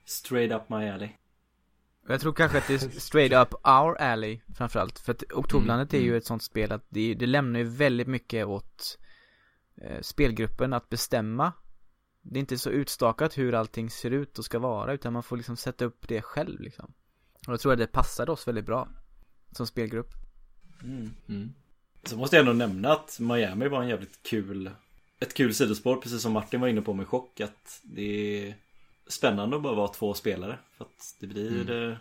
Straight 0.05 0.51
up 0.51 0.69
my 0.69 0.89
alley. 0.89 1.09
Jag 2.07 2.21
tror 2.21 2.33
kanske 2.33 2.57
att 2.57 2.67
det 2.67 2.73
är 2.73 2.77
straight 2.99 3.33
up 3.33 3.53
our 3.67 3.95
alley 3.97 4.39
framförallt. 4.57 4.99
För 4.99 5.11
att 5.11 5.23
Oktoberlandet 5.33 5.93
är 5.93 5.99
ju 5.99 6.17
ett 6.17 6.25
sånt 6.25 6.43
spel 6.43 6.71
att 6.71 6.85
det, 6.89 7.13
det 7.13 7.25
lämnar 7.25 7.59
ju 7.59 7.65
väldigt 7.65 8.07
mycket 8.07 8.45
åt 8.45 8.99
eh, 9.81 10.01
spelgruppen 10.01 10.73
att 10.73 10.89
bestämma. 10.89 11.53
Det 12.29 12.39
är 12.39 12.41
inte 12.41 12.57
så 12.57 12.69
utstakat 12.69 13.37
hur 13.37 13.53
allting 13.53 13.89
ser 13.89 14.11
ut 14.11 14.39
och 14.39 14.45
ska 14.45 14.59
vara 14.59 14.93
utan 14.93 15.13
man 15.13 15.23
får 15.23 15.37
liksom 15.37 15.57
sätta 15.57 15.85
upp 15.85 16.07
det 16.07 16.21
själv 16.21 16.61
liksom. 16.61 16.93
Och 17.47 17.53
jag 17.53 17.59
tror 17.59 17.73
att 17.73 17.79
det 17.79 17.87
passade 17.87 18.31
oss 18.31 18.47
väldigt 18.47 18.65
bra 18.65 18.87
som 19.51 19.67
spelgrupp. 19.67 20.13
Mm. 20.83 21.11
Mm. 21.29 21.53
Så 22.03 22.17
måste 22.17 22.35
jag 22.35 22.41
ändå 22.41 22.53
nämna 22.53 22.91
att 22.91 23.19
Miami 23.19 23.67
var 23.67 23.81
en 23.81 23.89
jävligt 23.89 24.23
kul 24.23 24.71
Ett 25.19 25.33
kul 25.33 25.53
sidospår 25.53 25.95
precis 25.95 26.21
som 26.21 26.33
Martin 26.33 26.61
var 26.61 26.67
inne 26.67 26.81
på 26.81 26.93
med 26.93 27.07
chock 27.07 27.41
att 27.41 27.81
det 27.83 28.47
är 28.47 28.55
Spännande 29.07 29.55
att 29.55 29.61
bara 29.61 29.75
vara 29.75 29.87
två 29.87 30.13
spelare 30.13 30.59
för 30.71 30.85
att 30.85 31.15
det 31.19 31.27
blir 31.27 31.63
det, 31.63 31.97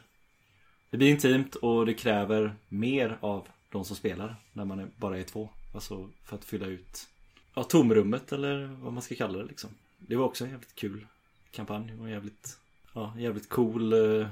det 0.90 0.96
blir 0.96 1.10
intimt 1.10 1.54
och 1.54 1.86
det 1.86 1.94
kräver 1.94 2.56
mer 2.68 3.18
av 3.20 3.48
de 3.72 3.84
som 3.84 3.96
spelar 3.96 4.36
när 4.52 4.64
man 4.64 4.78
är, 4.78 4.88
bara 4.96 5.18
är 5.18 5.22
två 5.22 5.48
Alltså 5.74 6.10
för 6.24 6.36
att 6.36 6.44
fylla 6.44 6.66
ut 6.66 7.08
Ja 7.54 7.64
tomrummet 7.64 8.32
eller 8.32 8.66
vad 8.66 8.92
man 8.92 9.02
ska 9.02 9.14
kalla 9.14 9.38
det 9.38 9.44
liksom 9.44 9.70
Det 9.96 10.16
var 10.16 10.24
också 10.24 10.44
en 10.44 10.50
jävligt 10.50 10.74
kul 10.74 11.06
kampanj 11.50 11.94
och 11.98 12.06
en 12.06 12.12
jävligt 12.12 12.58
Ja 12.94 13.14
jävligt 13.18 13.48
cool 13.48 13.92
eh, 13.92 14.28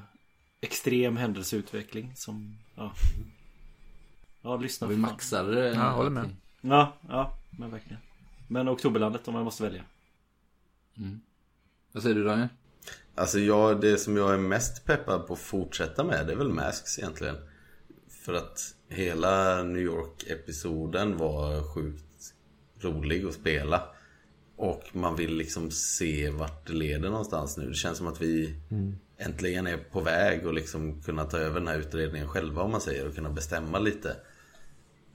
Extrem 0.60 1.16
händelseutveckling 1.16 2.12
som 2.16 2.58
Ja 2.74 2.92
Ja 4.42 4.56
lyssna 4.56 4.86
vi 4.86 4.96
maxade 4.96 5.54
det. 5.54 5.68
Ja, 5.68 5.90
håller 5.90 6.10
med. 6.10 6.36
Ja, 6.60 6.92
ja, 7.08 7.38
men 7.50 7.70
verkligen. 7.70 7.98
Men 8.48 8.68
Oktoberlandet 8.68 9.28
om 9.28 9.34
man 9.34 9.44
måste 9.44 9.62
välja. 9.62 9.84
Mm. 10.96 11.20
Vad 11.92 12.02
säger 12.02 12.14
du 12.14 12.24
Daniel? 12.24 12.48
Alltså 13.14 13.38
jag, 13.38 13.80
det 13.80 13.98
som 13.98 14.16
jag 14.16 14.34
är 14.34 14.38
mest 14.38 14.84
peppad 14.84 15.26
på 15.26 15.32
att 15.32 15.38
fortsätta 15.38 16.04
med 16.04 16.26
det 16.26 16.32
är 16.32 16.36
väl 16.36 16.52
Masks 16.52 16.98
egentligen. 16.98 17.36
För 18.08 18.34
att 18.34 18.74
hela 18.88 19.62
New 19.62 19.82
York-episoden 19.82 21.16
var 21.16 21.74
sjukt 21.74 22.34
rolig 22.80 23.24
att 23.24 23.34
spela. 23.34 23.93
Och 24.56 24.82
man 24.92 25.16
vill 25.16 25.34
liksom 25.36 25.70
se 25.70 26.30
vart 26.30 26.66
det 26.66 26.72
leder 26.72 27.10
någonstans 27.10 27.56
nu. 27.56 27.68
Det 27.68 27.74
känns 27.74 27.98
som 27.98 28.06
att 28.06 28.22
vi 28.22 28.54
äntligen 29.18 29.66
är 29.66 29.76
på 29.76 30.00
väg 30.00 30.46
och 30.46 30.54
liksom 30.54 31.02
kunna 31.02 31.24
ta 31.24 31.38
över 31.38 31.60
den 31.60 31.68
här 31.68 31.78
utredningen 31.78 32.28
själva 32.28 32.62
om 32.62 32.70
man 32.70 32.80
säger 32.80 33.08
och 33.08 33.14
kunna 33.14 33.30
bestämma 33.30 33.78
lite. 33.78 34.16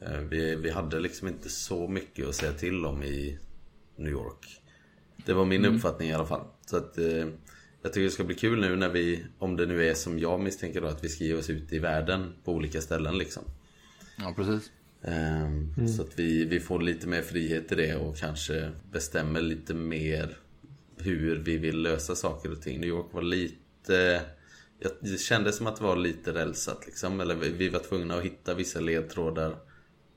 Eh, 0.01 0.17
Vi, 0.19 0.55
vi 0.55 0.69
hade 0.69 1.00
liksom 1.00 1.27
inte 1.27 1.50
så 1.50 1.88
mycket 1.88 2.27
att 2.27 2.36
säga 2.36 2.53
till 2.53 2.86
om 2.86 3.03
i 3.03 3.39
New 3.96 4.12
York. 4.12 4.62
Det 5.25 5.34
var 5.34 5.46
min 5.46 5.65
uppfattning 5.65 6.10
i 6.10 6.13
alla 6.13 6.25
fall. 6.25 6.46
Så 6.65 6.77
att 6.77 6.98
eh, 6.98 7.27
jag 7.81 7.93
tycker 7.93 8.01
det 8.03 8.10
ska 8.10 8.24
bli 8.24 8.36
kul 8.36 8.60
nu 8.60 8.75
när 8.75 8.89
vi, 8.89 9.25
om 9.39 9.55
det 9.55 9.65
nu 9.65 9.88
är 9.89 9.93
som 9.93 10.19
jag 10.19 10.39
misstänker 10.39 10.81
då, 10.81 10.88
att 10.88 11.03
vi 11.03 11.10
ska 11.10 11.24
ge 11.24 11.34
oss 11.34 11.50
ut 11.50 11.74
i 11.74 11.79
världen 11.79 12.34
på 12.43 12.53
olika 12.53 12.81
ställen 12.81 13.17
liksom. 13.17 13.43
Ja, 14.17 14.34
precis. 14.36 14.72
Ehm, 15.01 15.87
Så 15.87 16.01
att 16.01 16.19
vi, 16.19 16.45
vi 16.45 16.59
får 16.59 16.79
lite 16.81 17.07
mer 17.07 17.21
frihet 17.21 17.71
i 17.71 17.75
det 17.75 17.95
och 17.95 18.17
kanske 18.17 18.71
bestämmer 18.91 19.41
lite 19.41 19.73
mer 19.73 20.37
hur 20.97 21.35
vi 21.35 21.57
vill 21.57 21.81
lösa 21.81 22.15
saker 22.15 22.51
och 22.51 22.61
ting. 22.61 22.79
New 22.79 22.89
York 22.89 23.05
var 23.13 23.21
lite... 23.21 24.21
jag- 24.79 24.91
Det 25.01 25.19
kändes 25.19 25.55
som 25.57 25.67
att 25.67 25.75
det 25.77 25.83
var 25.83 25.95
lite 25.95 26.33
rälsat 26.33 26.85
liksom. 26.85 27.19
Eller 27.21 27.35
vi- 27.35 27.49
vi 27.49 27.69
var 27.69 27.79
tvungna 27.79 28.15
att 28.17 28.23
hitta 28.23 28.53
vissa 28.53 28.79
ledtrådar 28.79 29.55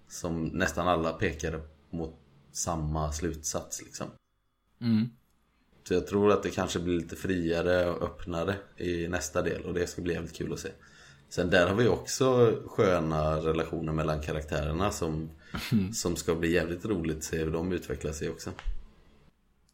som 0.08 0.44
nästan 0.46 0.88
alla 0.88 1.12
pekade 1.12 1.60
mot 1.90 2.18
samma 2.52 3.12
slutsats 3.12 3.82
liksom. 3.82 4.06
Mm. 4.80 5.08
Så 5.88 5.94
jag 5.94 6.06
tror 6.06 6.32
att 6.32 6.42
det 6.42 6.50
kanske 6.50 6.78
blir 6.78 6.94
lite 6.96 7.16
friare 7.16 7.90
och 7.90 8.02
öppnare 8.02 8.54
i 8.76 9.08
nästa 9.08 9.42
del 9.42 9.62
och 9.64 9.74
det 9.74 9.86
ska 9.86 10.02
bli 10.02 10.14
jävligt 10.14 10.36
kul 10.36 10.52
att 10.52 10.58
se. 10.60 10.68
Sen 11.32 11.50
där 11.50 11.68
har 11.68 11.74
vi 11.74 11.88
också 11.88 12.58
sköna 12.66 13.36
relationer 13.36 13.92
mellan 13.92 14.20
karaktärerna 14.20 14.90
som, 14.90 15.30
som 15.94 16.16
ska 16.16 16.34
bli 16.34 16.52
jävligt 16.52 16.84
roligt 16.84 17.16
att 17.16 17.24
se 17.24 17.36
hur 17.36 17.50
de 17.50 17.72
utvecklar 17.72 18.12
sig 18.12 18.30
också. 18.30 18.50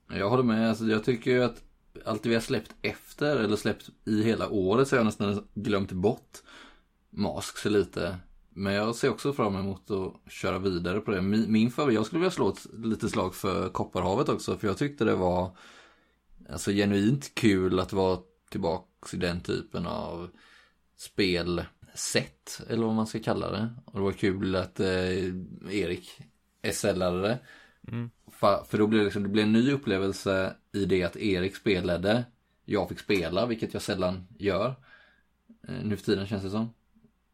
Jag 0.09 0.31
håller 0.31 0.43
med. 0.43 0.69
Alltså, 0.69 0.85
jag 0.85 1.05
tycker 1.05 1.31
ju 1.31 1.43
att 1.43 1.63
allt 2.05 2.27
vi 2.27 2.35
har 2.35 2.41
släppt 2.41 2.75
efter, 2.83 3.37
eller 3.37 3.57
släppt 3.57 3.91
i 4.05 4.23
hela 4.23 4.49
året, 4.49 4.89
så 4.89 4.97
har 4.97 4.99
jag 4.99 5.05
nästan 5.05 5.49
glömt 5.55 5.93
bort 5.93 6.39
Masks 7.11 7.65
lite. 7.65 8.17
Men 8.51 8.73
jag 8.73 8.95
ser 8.95 9.11
också 9.11 9.33
fram 9.33 9.57
emot 9.57 9.91
att 9.91 10.33
köra 10.33 10.59
vidare 10.59 11.01
på 11.01 11.11
det. 11.11 11.23
Min, 11.23 11.53
min 11.53 11.71
favorit, 11.71 11.95
jag 11.95 12.07
skulle 12.07 12.21
vilja 12.21 12.31
slå 12.31 12.49
ett 12.49 12.67
lite 12.73 13.09
slag 13.09 13.35
för 13.35 13.69
Kopparhavet 13.69 14.29
också, 14.29 14.59
för 14.59 14.67
jag 14.67 14.79
tyckte 14.79 15.05
det 15.05 15.15
var 15.15 15.57
alltså 16.51 16.71
genuint 16.71 17.35
kul 17.35 17.81
att 17.81 17.93
vara 17.93 18.19
tillbaks 18.51 19.15
i 19.15 19.17
den 19.17 19.41
typen 19.41 19.87
av 19.87 20.31
spelsätt, 20.99 22.61
eller 22.69 22.87
vad 22.87 22.95
man 22.95 23.07
ska 23.07 23.19
kalla 23.19 23.51
det. 23.51 23.69
Och 23.85 23.99
det 23.99 24.05
var 24.05 24.13
kul 24.13 24.57
att 24.57 24.81
eh, 24.81 25.25
Erik 25.71 26.21
SLade 26.73 27.21
det. 27.21 27.39
För, 28.31 28.65
för 28.65 28.79
då 28.79 28.87
blev 28.87 28.99
det, 28.99 29.05
liksom, 29.05 29.23
det 29.23 29.29
blev 29.29 29.45
en 29.45 29.53
ny 29.53 29.73
upplevelse 29.73 30.55
i 30.73 30.85
det 30.85 31.03
att 31.03 31.17
Erik 31.17 31.57
spelade. 31.57 32.25
Jag 32.65 32.89
fick 32.89 32.99
spela, 32.99 33.47
vilket 33.47 33.73
jag 33.73 33.83
sällan 33.83 34.27
gör. 34.39 34.75
Eh, 35.69 35.85
nu 35.85 35.97
för 35.97 36.05
tiden 36.05 36.27
känns 36.27 36.43
det 36.43 36.51
som. 36.51 36.71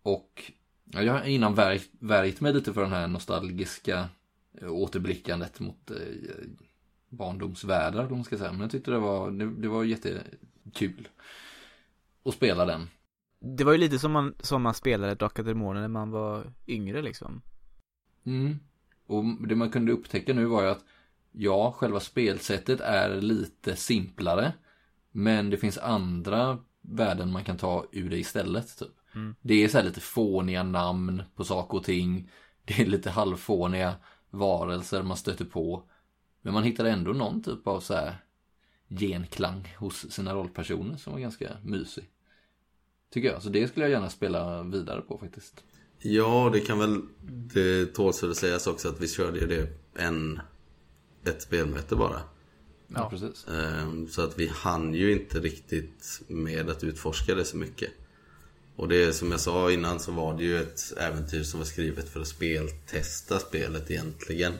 Och 0.02 0.52
ja, 0.84 1.02
jag 1.02 1.12
har 1.12 1.24
innan 1.24 1.54
värjt, 1.54 1.90
värjt 1.98 2.40
mig 2.40 2.52
lite 2.52 2.72
för 2.72 2.82
den 2.82 2.92
här 2.92 3.08
nostalgiska 3.08 4.08
eh, 4.60 4.72
återblickandet 4.72 5.60
mot 5.60 5.90
eh, 5.90 5.96
barndomsvärldar, 7.08 8.02
vad 8.02 8.12
man 8.12 8.24
ska 8.24 8.38
säga. 8.38 8.52
Men 8.52 8.60
jag 8.60 8.70
tyckte 8.70 8.90
det 8.90 8.98
var, 8.98 9.30
det, 9.30 9.50
det 9.54 9.68
var 9.68 9.84
jättekul 9.84 11.08
att 12.24 12.34
spela 12.34 12.64
den. 12.64 12.88
Det 13.44 13.64
var 13.64 13.72
ju 13.72 13.78
lite 13.78 13.98
som 13.98 14.12
man, 14.12 14.34
som 14.40 14.62
man 14.62 14.74
spelade 14.74 15.14
Drakar 15.14 15.42
Demoner 15.42 15.80
när 15.80 15.88
man 15.88 16.10
var 16.10 16.52
yngre 16.66 17.02
liksom. 17.02 17.42
Mm. 18.26 18.58
Och 19.06 19.24
det 19.48 19.54
man 19.54 19.70
kunde 19.70 19.92
upptäcka 19.92 20.34
nu 20.34 20.44
var 20.44 20.62
ju 20.62 20.68
att 20.68 20.84
ja, 21.32 21.72
själva 21.72 22.00
spelsättet 22.00 22.80
är 22.80 23.20
lite 23.20 23.76
simplare. 23.76 24.52
Men 25.10 25.50
det 25.50 25.56
finns 25.56 25.78
andra 25.78 26.58
värden 26.80 27.32
man 27.32 27.44
kan 27.44 27.56
ta 27.56 27.86
ur 27.92 28.10
det 28.10 28.18
istället. 28.18 28.78
Typ. 28.78 28.88
Det 29.40 29.64
är 29.64 29.68
så 29.68 29.78
här 29.78 29.84
lite 29.84 30.00
fåniga 30.00 30.62
namn 30.62 31.22
på 31.34 31.44
saker 31.44 31.78
och 31.78 31.84
ting. 31.84 32.30
Det 32.64 32.80
är 32.80 32.86
lite 32.86 33.10
halvfåniga 33.10 33.94
varelser 34.30 35.02
man 35.02 35.16
stöter 35.16 35.44
på. 35.44 35.82
Men 36.42 36.54
man 36.54 36.64
hittar 36.64 36.84
ändå 36.84 37.12
någon 37.12 37.42
typ 37.42 37.66
av 37.66 37.80
så 37.80 37.94
här 37.94 38.16
genklang 38.88 39.74
hos 39.78 40.12
sina 40.12 40.34
rollpersoner 40.34 40.96
som 40.96 41.12
var 41.12 41.20
ganska 41.20 41.50
mysig. 41.62 42.10
Tycker 43.14 43.28
jag. 43.28 43.42
Så 43.42 43.48
det 43.48 43.68
skulle 43.68 43.84
jag 43.84 43.90
gärna 43.90 44.10
spela 44.10 44.62
vidare 44.62 45.00
på 45.00 45.18
faktiskt. 45.18 45.54
Ja, 45.98 46.50
det 46.52 46.60
kan 46.60 46.78
väl 46.78 47.00
Det 47.54 47.86
tåls 47.86 48.24
att 48.24 48.36
sägas 48.36 48.66
också 48.66 48.88
att 48.88 49.00
vi 49.00 49.08
körde 49.08 49.38
ju 49.38 49.46
det 49.46 49.68
en 50.02 50.40
Ett 51.24 51.42
spelmöte 51.42 51.96
bara 51.96 52.20
Ja, 52.88 53.10
precis. 53.10 53.46
Ehm, 53.48 54.08
Så 54.08 54.22
att 54.22 54.38
vi 54.38 54.46
hann 54.46 54.94
ju 54.94 55.12
inte 55.12 55.40
riktigt 55.40 56.20
med 56.28 56.70
att 56.70 56.84
utforska 56.84 57.34
det 57.34 57.44
så 57.44 57.56
mycket 57.56 57.90
Och 58.76 58.88
det 58.88 59.12
som 59.12 59.30
jag 59.30 59.40
sa 59.40 59.70
innan 59.70 60.00
så 60.00 60.12
var 60.12 60.36
det 60.38 60.44
ju 60.44 60.60
ett 60.60 60.80
äventyr 60.96 61.42
som 61.42 61.60
var 61.60 61.66
skrivet 61.66 62.08
för 62.08 62.20
att 62.20 62.28
speltesta 62.28 63.38
spelet 63.38 63.90
egentligen 63.90 64.54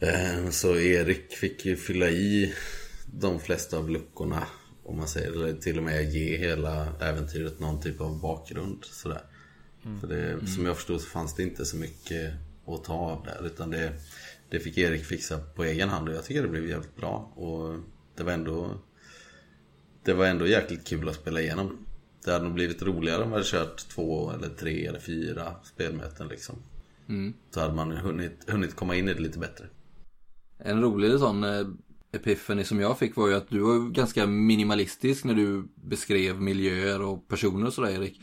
Ehm, 0.00 0.52
Så 0.52 0.76
Erik 0.76 1.32
fick 1.32 1.64
ju 1.64 1.76
fylla 1.76 2.10
i 2.10 2.54
de 3.06 3.40
flesta 3.40 3.78
av 3.78 3.90
luckorna 3.90 4.46
om 4.92 4.98
man 4.98 5.08
säger, 5.08 5.32
eller 5.32 5.54
till 5.54 5.78
och 5.78 5.84
med 5.84 6.12
ge 6.12 6.36
hela 6.36 6.86
äventyret 7.00 7.60
någon 7.60 7.80
typ 7.80 8.00
av 8.00 8.20
bakgrund 8.20 8.84
sådär. 8.84 9.22
För 10.00 10.06
det, 10.06 10.46
som 10.46 10.66
jag 10.66 10.76
förstod 10.76 11.00
så 11.00 11.06
fanns 11.06 11.34
det 11.34 11.42
inte 11.42 11.64
så 11.64 11.76
mycket 11.76 12.34
att 12.66 12.84
ta 12.84 12.94
av 12.94 13.24
där 13.24 13.46
utan 13.46 13.70
det, 13.70 13.92
det 14.50 14.60
fick 14.60 14.78
Erik 14.78 15.04
fixa 15.04 15.38
på 15.38 15.64
egen 15.64 15.88
hand 15.88 16.08
och 16.08 16.14
jag 16.14 16.24
tycker 16.24 16.42
det 16.42 16.48
blev 16.48 16.68
jävligt 16.68 16.96
bra. 16.96 17.32
Och 17.34 17.78
det 18.16 18.22
var 18.22 18.32
ändå 18.32 18.70
det 20.04 20.12
var 20.12 20.26
ändå 20.26 20.46
jäkligt 20.46 20.86
kul 20.86 21.08
att 21.08 21.14
spela 21.14 21.40
igenom. 21.40 21.86
Det 22.24 22.32
hade 22.32 22.44
nog 22.44 22.54
blivit 22.54 22.82
roligare 22.82 23.22
om 23.22 23.30
man 23.30 23.32
hade 23.32 23.44
kört 23.44 23.88
två 23.88 24.30
eller 24.30 24.48
tre 24.48 24.86
eller 24.86 25.00
fyra 25.00 25.54
spelmöten 25.64 26.28
liksom. 26.28 26.56
Mm. 27.08 27.34
Så 27.50 27.60
hade 27.60 27.74
man 27.74 27.92
hunnit, 27.92 28.50
hunnit 28.50 28.76
komma 28.76 28.96
in 28.96 29.08
i 29.08 29.14
det 29.14 29.20
lite 29.20 29.38
bättre. 29.38 29.66
En 30.58 30.82
rolig 30.82 31.18
sån 31.18 31.44
eh, 31.44 31.66
epiphany 32.12 32.64
som 32.64 32.80
jag 32.80 32.98
fick 32.98 33.16
var 33.16 33.28
ju 33.28 33.34
att 33.34 33.48
du 33.48 33.58
var 33.58 33.90
ganska 33.90 34.26
minimalistisk 34.26 35.24
när 35.24 35.34
du 35.34 35.68
beskrev 35.74 36.40
miljöer 36.40 37.02
och 37.02 37.28
personer 37.28 37.66
och 37.66 37.72
sådär 37.72 37.90
Erik. 37.90 38.20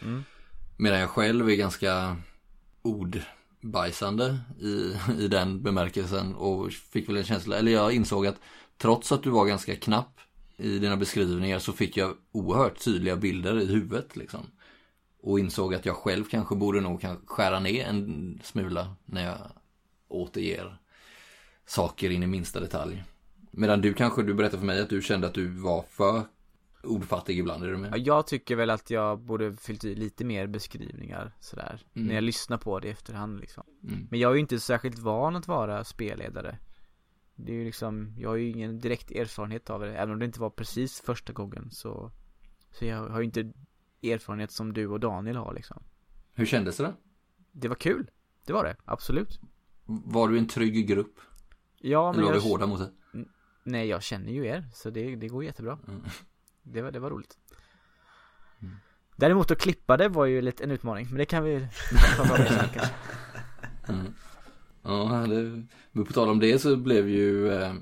Medan 0.77 0.99
jag 0.99 1.09
själv 1.09 1.49
är 1.49 1.55
ganska 1.55 2.17
ordbajsande 2.81 4.39
i, 4.59 4.93
i 5.23 5.27
den 5.27 5.63
bemärkelsen 5.63 6.35
och 6.35 6.71
fick 6.71 7.09
väl 7.09 7.17
en 7.17 7.23
känsla, 7.23 7.57
eller 7.57 7.71
jag 7.71 7.93
insåg 7.93 8.27
att 8.27 8.39
trots 8.77 9.11
att 9.11 9.23
du 9.23 9.29
var 9.29 9.45
ganska 9.45 9.75
knapp 9.75 10.19
i 10.57 10.79
dina 10.79 10.97
beskrivningar 10.97 11.59
så 11.59 11.73
fick 11.73 11.97
jag 11.97 12.15
oerhört 12.31 12.79
tydliga 12.79 13.15
bilder 13.15 13.61
i 13.61 13.65
huvudet 13.65 14.15
liksom. 14.15 14.41
Och 15.21 15.39
insåg 15.39 15.73
att 15.73 15.85
jag 15.85 15.95
själv 15.95 16.23
kanske 16.25 16.55
borde 16.55 16.81
nog 16.81 17.05
skära 17.25 17.59
ner 17.59 17.85
en 17.85 18.39
smula 18.43 18.95
när 19.05 19.25
jag 19.25 19.37
återger 20.07 20.77
saker 21.65 22.09
in 22.09 22.23
i 22.23 22.27
minsta 22.27 22.59
detalj. 22.59 23.03
Medan 23.51 23.81
du 23.81 23.93
kanske, 23.93 24.23
du 24.23 24.33
berättade 24.33 24.59
för 24.59 24.65
mig 24.65 24.81
att 24.81 24.89
du 24.89 25.01
kände 25.01 25.27
att 25.27 25.33
du 25.33 25.47
var 25.47 25.81
för 25.81 26.23
ordfattig 26.83 27.39
ibland, 27.39 27.63
är 27.63 27.67
du 27.67 27.73
Ja, 27.73 27.79
med? 27.79 27.97
jag 27.99 28.27
tycker 28.27 28.55
väl 28.55 28.69
att 28.69 28.89
jag 28.89 29.19
borde 29.19 29.53
fyllt 29.53 29.83
i 29.83 29.95
lite 29.95 30.25
mer 30.25 30.47
beskrivningar 30.47 31.35
sådär 31.39 31.85
När 31.93 32.15
jag 32.15 32.23
lyssnar 32.23 32.57
på 32.57 32.79
det 32.79 32.87
i 32.87 32.91
efterhand 32.91 33.39
liksom 33.39 33.63
Mm. 33.83 34.07
Men 34.11 34.19
jag 34.19 34.31
är 34.31 34.35
ju 34.35 34.39
inte 34.41 34.59
särskilt 34.59 34.99
van 34.99 35.35
att 35.35 35.47
vara 35.47 35.83
spelledare 35.83 36.57
Det 37.35 37.51
är 37.51 37.55
ju 37.55 37.65
liksom, 37.65 38.13
jag 38.17 38.29
har 38.29 38.35
ju 38.35 38.49
ingen 38.49 38.79
direkt 38.79 39.11
erfarenhet 39.11 39.69
av 39.69 39.81
det 39.81 39.95
Även 39.97 40.13
om 40.13 40.19
det 40.19 40.25
inte 40.25 40.39
var 40.41 40.49
precis 40.49 41.01
första 41.01 41.33
gången 41.33 41.71
så 41.71 42.11
Så 42.71 42.85
jag 42.85 43.09
har 43.09 43.19
ju 43.19 43.25
inte 43.25 43.53
erfarenhet 44.03 44.51
som 44.51 44.73
du 44.73 44.87
och 44.87 44.99
Daniel 44.99 45.35
har 45.35 45.53
liksom 45.53 45.83
Hur 46.33 46.45
kändes 46.45 46.77
det 46.77 46.83
då? 46.83 46.93
Det 47.51 47.67
var 47.67 47.75
kul, 47.75 48.09
det 48.45 48.53
var 48.53 48.63
det, 48.63 48.75
absolut 48.85 49.39
Var 49.85 50.27
du 50.27 50.37
en 50.37 50.47
trygg 50.47 50.87
grupp? 50.87 51.19
Ja 51.77 52.11
men 52.11 52.19
Eller 52.19 52.27
var 52.27 52.35
jag, 52.35 52.41
vi 52.41 52.49
hårda 52.49 52.67
mot 52.67 52.79
det? 52.79 52.91
Nej 53.63 53.87
jag 53.87 54.03
känner 54.03 54.31
ju 54.31 54.45
er, 54.45 54.65
så 54.73 54.89
det, 54.89 55.15
det 55.15 55.27
går 55.27 55.43
jättebra 55.43 55.79
Mm. 55.87 56.01
det, 56.63 56.81
var, 56.81 56.91
det 56.91 56.99
var 56.99 57.09
roligt 57.09 57.37
Däremot 59.15 59.51
att 59.51 59.57
klippa 59.57 59.97
det 59.97 60.07
var 60.07 60.25
ju 60.25 60.41
lite 60.41 60.63
en 60.63 60.71
utmaning, 60.71 61.07
men 61.09 61.17
det 61.17 61.25
kan 61.25 61.43
vi 61.43 61.59
prata 62.17 62.33
om 62.33 62.37
sen 62.37 62.69
kanske 62.73 62.93
Ja, 64.83 65.25
det, 65.29 65.63
men 65.91 66.05
på 66.05 66.13
tal 66.13 66.29
om 66.29 66.39
det 66.39 66.59
så 66.59 66.75
blev 66.75 67.09
ju 67.09 67.51
eh, 67.51 67.73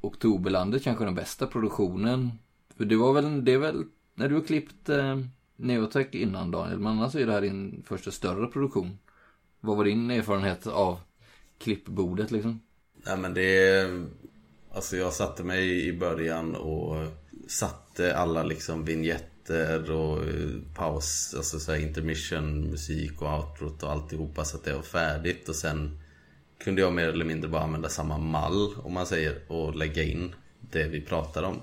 Oktoberlandet 0.00 0.82
kanske 0.82 1.04
den 1.04 1.14
bästa 1.14 1.46
produktionen. 1.46 2.30
För 2.76 2.84
det 2.84 2.96
var 2.96 3.12
väl, 3.12 3.44
det 3.44 3.52
är 3.52 3.58
väl, 3.58 3.84
när 4.14 4.28
du 4.28 4.34
har 4.34 4.42
klippt 4.42 4.88
eh, 4.88 5.20
Neotech 5.56 6.06
innan 6.10 6.50
Daniel, 6.50 6.78
men 6.78 6.92
annars 6.92 7.14
är 7.14 7.26
det 7.26 7.32
här 7.32 7.40
din 7.40 7.82
första 7.86 8.10
större 8.10 8.46
produktion. 8.46 8.98
Vad 9.60 9.76
var 9.76 9.84
din 9.84 10.10
erfarenhet 10.10 10.66
av 10.66 11.00
klippbordet 11.58 12.30
liksom? 12.30 12.60
Nej 12.94 13.16
men 13.16 13.34
det 13.34 13.80
Alltså 14.76 14.96
jag 14.96 15.12
satte 15.12 15.44
mig 15.44 15.86
i 15.86 15.92
början 15.92 16.56
och 16.56 17.02
eh, 17.02 17.08
satte 17.48 18.16
alla 18.16 18.42
liksom 18.42 18.84
vignetter 18.84 19.90
och 19.90 20.24
eh, 20.24 20.50
paus, 20.74 21.34
alltså 21.36 21.58
så 21.58 21.72
här 21.72 21.78
intermission 21.78 22.70
musik 22.70 23.22
och 23.22 23.38
outrot 23.38 23.82
och 23.82 23.92
alltihopa 23.92 24.44
så 24.44 24.56
att 24.56 24.64
det 24.64 24.74
var 24.74 24.82
färdigt 24.82 25.48
och 25.48 25.56
sen 25.56 25.98
kunde 26.58 26.80
jag 26.80 26.92
mer 26.92 27.08
eller 27.08 27.24
mindre 27.24 27.50
bara 27.50 27.62
använda 27.62 27.88
samma 27.88 28.18
mall 28.18 28.74
om 28.76 28.92
man 28.92 29.06
säger 29.06 29.52
och 29.52 29.76
lägga 29.76 30.02
in 30.02 30.34
det 30.60 30.88
vi 30.88 31.00
pratar 31.00 31.42
om. 31.42 31.60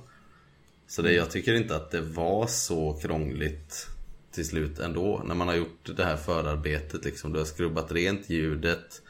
Så 0.87 1.01
det, 1.01 1.13
jag 1.13 1.31
tycker 1.31 1.53
inte 1.53 1.75
att 1.75 1.91
det 1.91 2.01
var 2.01 2.47
så 2.47 2.93
krångligt 2.93 3.87
till 4.31 4.47
slut 4.47 4.79
ändå 4.79 5.21
när 5.25 5.35
man 5.35 5.47
har 5.47 5.55
gjort 5.55 5.89
det 5.95 6.03
här 6.03 6.17
förarbetet 6.17 7.05
liksom. 7.05 7.33
Du 7.33 7.39
har 7.39 7.45
skrubbat 7.45 7.91
rent 7.91 8.29
ljudet 8.29 9.01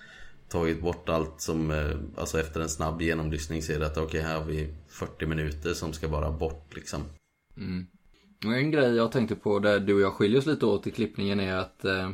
tagit 0.49 0.81
bort 0.81 1.09
allt 1.09 1.41
som, 1.41 1.71
eh, 1.71 1.95
alltså 2.17 2.39
efter 2.39 2.61
en 2.61 2.69
snabb 2.69 3.01
genomlyssning 3.01 3.61
ser 3.61 3.79
du 3.79 3.85
att 3.85 3.97
okej 3.97 4.21
här 4.21 4.37
har 4.37 4.45
vi 4.45 4.73
40 4.89 5.25
minuter 5.25 5.73
som 5.73 5.93
ska 5.93 6.07
bara 6.07 6.31
bort 6.31 6.75
liksom. 6.75 7.01
Och 8.45 8.53
En 8.53 8.71
grej 8.71 8.95
jag 8.95 9.11
tänkte 9.11 9.35
på 9.35 9.59
där 9.59 9.79
du 9.79 9.93
och 9.93 10.01
jag 10.01 10.13
skiljer 10.13 10.39
oss 10.39 10.45
lite 10.45 10.65
åt 10.65 10.87
i 10.87 10.91
klippningen 10.91 11.39
är 11.39 11.55
att 11.55 11.85
eh, 11.85 12.09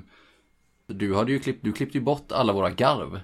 du 0.87 1.15
hade 1.15 1.31
ju 1.31 1.39
klippt, 1.39 1.63
du 1.63 1.73
klippte 1.73 1.97
ju 1.97 2.03
bort 2.03 2.31
alla 2.31 2.53
våra 2.53 2.69
garv. 2.69 3.19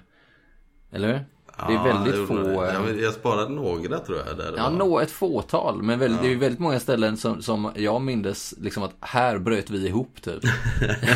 Eller 0.90 1.08
hur? 1.08 1.24
Det 1.68 1.74
är 1.74 1.84
väldigt 1.84 2.16
jag 2.16 2.28
få... 2.28 2.34
det. 2.34 2.68
eh, 2.68 2.74
Jag, 2.74 3.00
jag 3.00 3.14
sparade 3.14 3.48
några 3.48 3.98
tror 3.98 4.18
jag 4.26 4.36
där 4.36 4.52
det 4.52 4.58
Ja, 4.58 4.70
nå 4.70 5.00
ett 5.00 5.10
fåtal. 5.10 5.82
Men 5.82 5.98
väldigt, 5.98 6.22
det 6.22 6.28
är 6.28 6.30
ju 6.30 6.38
väldigt 6.38 6.60
många 6.60 6.80
ställen 6.80 7.16
som, 7.16 7.42
som 7.42 7.72
jag 7.76 8.02
mindes 8.02 8.54
liksom 8.58 8.82
att 8.82 8.94
här 9.00 9.38
bröt 9.38 9.70
vi 9.70 9.86
ihop 9.86 10.22
typ. 10.22 10.42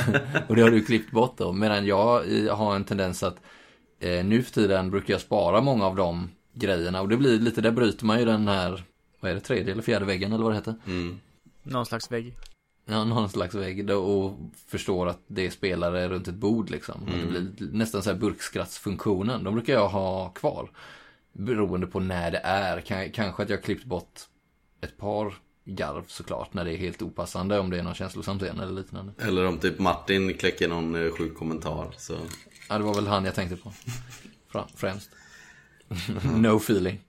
och 0.49 0.57
det 0.57 0.63
har 0.63 0.71
du 0.71 0.85
klippt 0.85 1.13
bort 1.13 1.39
då. 1.39 1.53
Medan 1.53 1.87
jag 1.87 2.45
eh, 2.47 2.57
har 2.57 2.77
en 2.77 2.85
tendens 2.85 3.23
att 3.23 3.37
eh, 4.01 4.25
nu 4.25 4.43
för 4.43 4.53
tiden 4.53 4.91
brukar 4.91 5.15
jag 5.15 5.21
spara 5.21 5.61
många 5.61 5.87
av 5.87 5.97
de 5.97 6.31
grejerna. 6.55 7.01
Och 7.01 7.09
det 7.09 7.17
blir 7.17 7.39
lite, 7.41 7.61
där 7.61 7.71
bryter 7.71 8.05
man 8.07 8.19
ju 8.19 8.25
den 8.25 8.49
här, 8.49 8.83
vad 9.21 9.31
är 9.31 9.35
det, 9.35 9.41
tredje 9.41 9.73
eller 9.73 9.83
fjärde 9.83 10.05
väggen 10.05 10.33
eller 10.33 10.45
vad 10.45 10.53
det 10.53 10.57
heter. 10.57 10.75
Någon 11.63 11.87
slags 11.87 12.13
vägg 12.13 12.37
Ja, 12.87 13.05
någon 13.05 13.29
slags 13.29 13.55
vägg 13.55 13.87
då, 13.87 13.97
och 13.99 14.37
förstår 14.67 15.09
att 15.09 15.21
det 15.27 15.47
är 15.47 15.51
spelare 15.51 16.09
runt 16.09 16.29
ett 16.29 16.35
bord 16.35 16.71
liksom. 16.71 17.03
Och 17.03 17.33
Det 17.33 17.41
blir 17.41 17.69
nästan 17.73 18.03
så 18.03 18.11
här 18.11 18.17
burkskrattsfunktionen. 18.19 19.45
De 19.45 19.55
brukar 19.55 19.73
jag 19.73 19.89
ha 19.89 20.29
kvar. 20.29 20.71
Beroende 21.33 21.87
på 21.87 22.01
när 22.01 22.31
det 22.31 22.39
är. 22.39 22.81
K- 22.81 23.11
kanske 23.15 23.43
att 23.43 23.49
jag 23.49 23.57
har 23.57 23.63
klippt 23.63 23.85
bort 23.85 24.21
ett 24.81 24.97
par 24.97 25.35
garv 25.65 26.05
såklart. 26.07 26.55
När 26.55 26.65
det 26.65 26.73
är 26.75 26.77
helt 26.77 27.03
opassande. 27.03 27.59
Om 27.59 27.71
det 27.71 27.79
är 27.79 27.83
någon 27.83 27.95
känslosam 27.95 28.39
scen 28.39 28.61
eller 28.61 28.73
liknande. 28.73 29.13
Eller 29.19 29.47
om 29.47 29.59
typ 29.59 29.79
Martin 29.79 30.35
kläcker 30.35 30.69
någon 30.69 31.07
eh, 31.07 31.13
sjuk 31.13 31.35
kommentar 31.35 31.95
så. 31.97 32.15
Ja, 32.71 32.79
det 32.79 32.85
var 32.85 32.95
väl 32.95 33.07
han 33.07 33.25
jag 33.25 33.35
tänkte 33.35 33.57
på. 33.57 33.73
Främst. 34.75 35.11
no 36.37 36.57
feeling. 36.57 37.01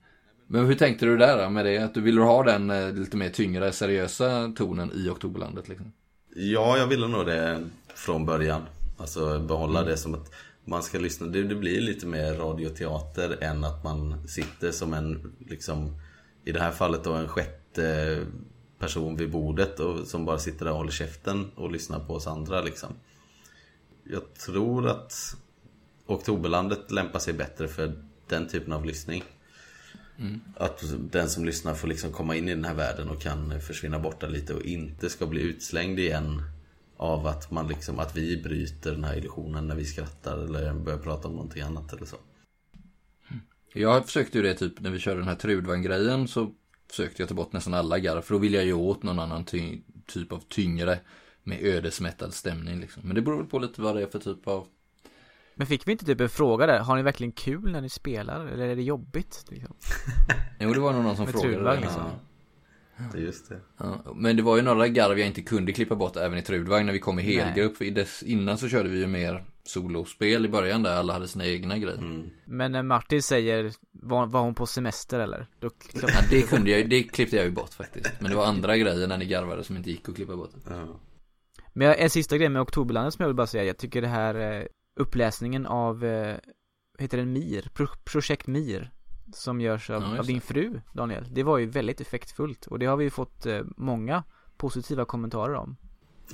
Men 0.46 0.66
hur 0.66 0.74
tänkte 0.74 1.06
du 1.06 1.16
där 1.16 1.48
med 1.48 1.64
det? 1.64 1.78
Att 1.78 1.94
du 1.94 2.00
ville 2.00 2.20
ha 2.20 2.42
den 2.42 2.70
eh, 2.70 2.92
lite 2.92 3.16
mer 3.16 3.28
tyngre, 3.28 3.72
seriösa 3.72 4.52
tonen 4.56 4.92
i 4.94 5.08
Oktoberlandet 5.08 5.68
liksom? 5.68 5.92
Ja, 6.34 6.78
jag 6.78 6.86
ville 6.86 7.08
nog 7.08 7.26
det 7.26 7.60
från 7.94 8.26
början. 8.26 8.62
Alltså 8.98 9.38
behålla 9.38 9.82
det 9.84 9.96
som 9.96 10.14
att 10.14 10.32
man 10.64 10.82
ska 10.82 10.98
lyssna. 10.98 11.26
Det, 11.26 11.42
det 11.42 11.54
blir 11.54 11.80
lite 11.80 12.06
mer 12.06 12.34
radioteater 12.34 13.38
än 13.40 13.64
att 13.64 13.84
man 13.84 14.28
sitter 14.28 14.70
som 14.70 14.94
en, 14.94 15.32
liksom, 15.38 16.00
i 16.44 16.52
det 16.52 16.60
här 16.60 16.72
fallet 16.72 17.04
då 17.04 17.12
en 17.12 17.28
sjätte 17.28 18.18
person 18.78 19.16
vid 19.16 19.30
bordet 19.30 19.80
och 19.80 20.06
som 20.06 20.24
bara 20.24 20.38
sitter 20.38 20.64
där 20.64 20.72
och 20.72 20.78
håller 20.78 20.90
käften 20.90 21.50
och 21.54 21.72
lyssnar 21.72 22.00
på 22.00 22.14
oss 22.14 22.26
andra 22.26 22.62
liksom. 22.62 22.92
Jag 24.04 24.34
tror 24.34 24.88
att 24.88 25.36
Oktoberlandet 26.12 26.90
lämpar 26.90 27.18
sig 27.18 27.34
bättre 27.34 27.68
för 27.68 27.92
den 28.28 28.48
typen 28.48 28.72
av 28.72 28.84
lyssning. 28.84 29.24
Att 30.56 30.82
den 31.12 31.28
som 31.28 31.44
lyssnar 31.44 31.74
får 31.74 31.88
liksom 31.88 32.12
komma 32.12 32.36
in 32.36 32.48
i 32.48 32.54
den 32.54 32.64
här 32.64 32.74
världen 32.74 33.08
och 33.08 33.22
kan 33.22 33.60
försvinna 33.60 33.98
borta 33.98 34.26
lite 34.26 34.54
och 34.54 34.62
inte 34.62 35.10
ska 35.10 35.26
bli 35.26 35.42
utslängd 35.42 35.98
igen 35.98 36.42
av 36.96 37.26
att 37.26 37.50
man 37.50 37.68
liksom, 37.68 37.98
att 37.98 38.16
vi 38.16 38.42
bryter 38.42 38.92
den 38.92 39.04
här 39.04 39.16
illusionen 39.16 39.66
när 39.66 39.74
vi 39.74 39.84
skrattar 39.84 40.38
eller 40.38 40.74
börjar 40.74 40.98
prata 40.98 41.28
om 41.28 41.34
någonting 41.34 41.62
annat 41.62 41.92
eller 41.92 42.06
så. 42.06 42.16
Jag 43.72 44.06
försökte 44.06 44.38
ju 44.38 44.44
det 44.44 44.54
typ 44.54 44.80
när 44.80 44.90
vi 44.90 44.98
körde 44.98 45.20
den 45.20 45.28
här 45.28 45.34
Trudvagn-grejen 45.34 46.28
så 46.28 46.50
försökte 46.90 47.22
jag 47.22 47.28
ta 47.28 47.34
bort 47.34 47.52
nästan 47.52 47.74
alla 47.74 47.98
garv 47.98 48.22
för 48.22 48.34
då 48.34 48.38
ville 48.38 48.56
jag 48.56 48.66
ju 48.66 48.72
åt 48.72 49.02
någon 49.02 49.18
annan 49.18 49.44
ty- 49.44 49.80
typ 50.06 50.32
av 50.32 50.42
tyngre 50.48 51.00
med 51.42 51.62
ödesmättad 51.62 52.34
stämning 52.34 52.80
liksom. 52.80 53.02
Men 53.06 53.14
det 53.14 53.22
beror 53.22 53.36
väl 53.36 53.46
på 53.46 53.58
lite 53.58 53.82
vad 53.82 53.96
det 53.96 54.02
är 54.02 54.06
för 54.06 54.18
typ 54.18 54.48
av 54.48 54.66
Men 55.54 55.66
fick 55.66 55.88
vi 55.88 55.92
inte 55.92 56.04
typ 56.04 56.20
en 56.20 56.28
fråga 56.28 56.66
där, 56.66 56.78
har 56.78 56.96
ni 56.96 57.02
verkligen 57.02 57.32
kul 57.32 57.72
när 57.72 57.80
ni 57.80 57.88
spelar? 57.88 58.46
Eller 58.46 58.66
är 58.66 58.76
det 58.76 58.82
jobbigt? 58.82 59.44
Liksom? 59.48 59.74
Jo 60.60 60.72
det 60.72 60.80
var 60.80 60.92
nog 60.92 61.02
någon 61.04 61.16
som 61.16 61.26
frågade 61.26 61.52
Trudvagn, 61.52 61.80
det. 61.80 61.86
liksom. 61.86 62.02
Det 63.12 63.18
är 63.18 63.22
just 63.22 63.48
det. 63.48 63.60
Ja, 63.78 64.02
men 64.14 64.36
det 64.36 64.42
var 64.42 64.56
ju 64.56 64.62
några 64.62 64.88
garv 64.88 65.18
jag 65.18 65.26
inte 65.28 65.42
kunde 65.42 65.72
klippa 65.72 65.94
bort 65.94 66.16
även 66.16 66.38
i 66.38 66.42
Trudvagn 66.42 66.86
när 66.86 66.92
vi 66.92 66.98
kom 66.98 67.18
i 67.18 67.22
helgrupp. 67.22 67.76
För 67.76 67.84
i 67.84 67.90
dess, 67.90 68.22
innan 68.22 68.58
så 68.58 68.68
körde 68.68 68.88
vi 68.88 68.98
ju 68.98 69.06
mer 69.06 69.44
solospel 69.64 70.46
i 70.46 70.48
början 70.48 70.82
där 70.82 70.96
alla 70.96 71.12
hade 71.12 71.28
sina 71.28 71.46
egna 71.46 71.78
grejer. 71.78 72.24
Men 72.44 72.72
när 72.72 72.82
Martin 72.82 73.22
säger, 73.22 73.72
var, 73.92 74.26
var 74.26 74.40
hon 74.40 74.54
på 74.54 74.66
semester 74.66 75.20
eller? 75.20 75.46
Då, 75.60 75.70
Ja, 75.94 76.08
det 76.30 76.42
kunde 76.42 76.70
jag 76.70 76.90
det 76.90 77.02
klippte 77.02 77.36
jag 77.36 77.44
ju 77.44 77.50
bort 77.50 77.74
faktiskt. 77.74 78.10
Men 78.20 78.30
det 78.30 78.36
var 78.36 78.46
andra 78.46 78.76
grejer 78.76 79.06
när 79.06 79.18
ni 79.18 79.26
garvade 79.26 79.64
som 79.64 79.76
inte 79.76 79.90
gick 79.90 80.08
att 80.08 80.16
klippa 80.16 80.36
bort. 80.36 80.50
Ja. 80.68 81.00
Men 81.72 81.94
en 81.94 82.10
sista 82.10 82.36
grej 82.38 82.48
med 82.48 82.62
Oktoberlandet 82.62 83.14
som 83.14 83.22
jag 83.22 83.28
vill 83.28 83.36
bara 83.36 83.46
säga, 83.46 83.64
jag 83.64 83.76
tycker 83.78 84.02
det 84.02 84.08
här 84.08 84.34
eh, 84.60 84.66
uppläsningen 84.94 85.66
av, 85.66 86.04
eh, 86.04 86.36
heter 86.98 87.18
den, 87.18 87.32
MIR? 87.32 87.70
Pro, 87.74 87.86
projekt 88.04 88.46
MIR 88.46 88.90
Som 89.34 89.60
görs 89.60 89.90
av, 89.90 90.02
Ja, 90.02 90.18
av 90.18 90.26
din 90.26 90.36
det. 90.36 90.40
fru, 90.46 90.80
Daniel 90.92 91.26
Det 91.34 91.42
var 91.42 91.58
ju 91.58 91.66
väldigt 91.66 92.00
effektfullt 92.00 92.66
och 92.66 92.78
det 92.78 92.86
har 92.86 92.96
vi 92.96 93.04
ju 93.04 93.10
fått 93.10 93.46
eh, 93.46 93.60
många 93.76 94.24
positiva 94.56 95.04
kommentarer 95.04 95.54
om 95.54 95.76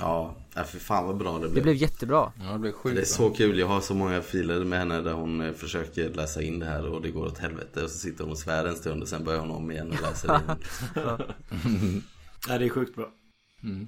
Ja, 0.00 0.36
ja, 0.54 0.64
för 0.64 0.78
fan 0.78 1.06
vad 1.06 1.16
bra 1.16 1.38
det 1.38 1.44
Det 1.46 1.50
blev. 1.52 1.62
blev 1.62 1.74
jättebra 1.74 2.32
Ja, 2.40 2.52
det 2.52 2.58
blev 2.58 2.72
sjukt 2.72 2.94
Det 2.96 3.00
är 3.00 3.18
bra. 3.18 3.30
så 3.30 3.30
kul, 3.30 3.58
jag 3.58 3.66
har 3.66 3.80
så 3.80 3.94
många 3.94 4.22
filer 4.22 4.64
med 4.64 4.78
henne 4.78 5.00
där 5.00 5.12
hon 5.12 5.40
eh, 5.40 5.52
försöker 5.52 6.10
läsa 6.14 6.42
in 6.42 6.58
det 6.58 6.66
här 6.66 6.86
och 6.86 7.02
det 7.02 7.10
går 7.10 7.26
åt 7.26 7.38
helvete 7.38 7.82
och 7.82 7.90
så 7.90 7.98
sitter 7.98 8.24
hon 8.24 8.30
och 8.32 8.38
svär 8.38 8.64
en 8.64 8.76
stund 8.76 9.02
och 9.02 9.08
sen 9.08 9.24
börjar 9.24 9.40
hon 9.40 9.50
om 9.50 9.70
igen 9.70 9.88
och 9.88 10.02
läser 10.02 10.34
in. 10.34 10.40
Ja, 12.48 12.58
det 12.58 12.64
är 12.64 12.68
sjukt 12.68 12.96
bra. 12.96 13.10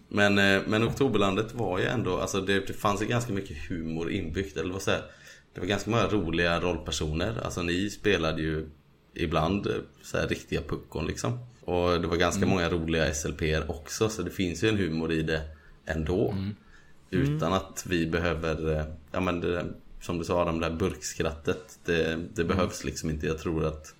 Men, 0.09 0.39
eh, 0.39 0.63
men 0.67 0.85
Oktoberlandet 0.85 1.55
var 1.55 1.79
ju 1.79 1.85
ändå, 1.85 2.19
alltså 2.19 2.41
det, 2.41 2.67
det 2.67 2.73
fanns 2.73 3.03
ju 3.03 3.07
ganska 3.07 3.33
mycket 3.33 3.57
humor 3.69 4.11
inbyggt, 4.11 4.57
eller 4.57 4.73
vad 4.73 4.83
säger? 4.83 5.03
Det 5.55 5.61
var 5.61 5.67
ganska 5.67 5.91
många 5.91 6.07
roliga 6.07 6.61
rollpersoner, 6.61 7.41
alltså 7.45 7.63
ni 7.63 7.91
spelade 7.91 8.43
ju 8.43 8.69
ibland 9.15 9.67
eh, 9.67 9.73
så 10.03 10.19
här 10.19 10.29
riktiga 10.29 10.61
puckon 10.63 11.07
liksom. 11.07 11.39
Och 11.61 12.01
det 12.01 12.07
var 12.07 12.17
ganska 12.17 12.41
många 12.47 12.71
roliga 12.71 13.13
SLP'er 13.13 13.71
också, 13.71 14.09
så 14.09 14.23
det 14.23 14.31
finns 14.31 14.65
ju 14.65 14.69
en 14.69 14.77
humor 14.77 15.13
i 15.13 15.23
det 15.23 15.43
ändå. 15.85 16.35
Utan 17.11 17.53
att 17.53 17.85
vi 17.89 18.07
behöver, 18.07 18.79
eh, 18.79 18.85
ja 19.13 19.21
men 19.21 19.41
det, 19.41 19.67
som 20.01 20.19
du 20.19 20.25
sa 20.25 20.53
det 20.53 20.61
där 20.61 20.71
burkskrattet, 20.77 21.79
det, 21.85 22.21
det 22.35 22.45
behövs 22.45 22.85
liksom 22.85 23.11
inte. 23.11 23.27
Jag 23.27 23.39
tror 23.39 23.65
att 23.65 23.95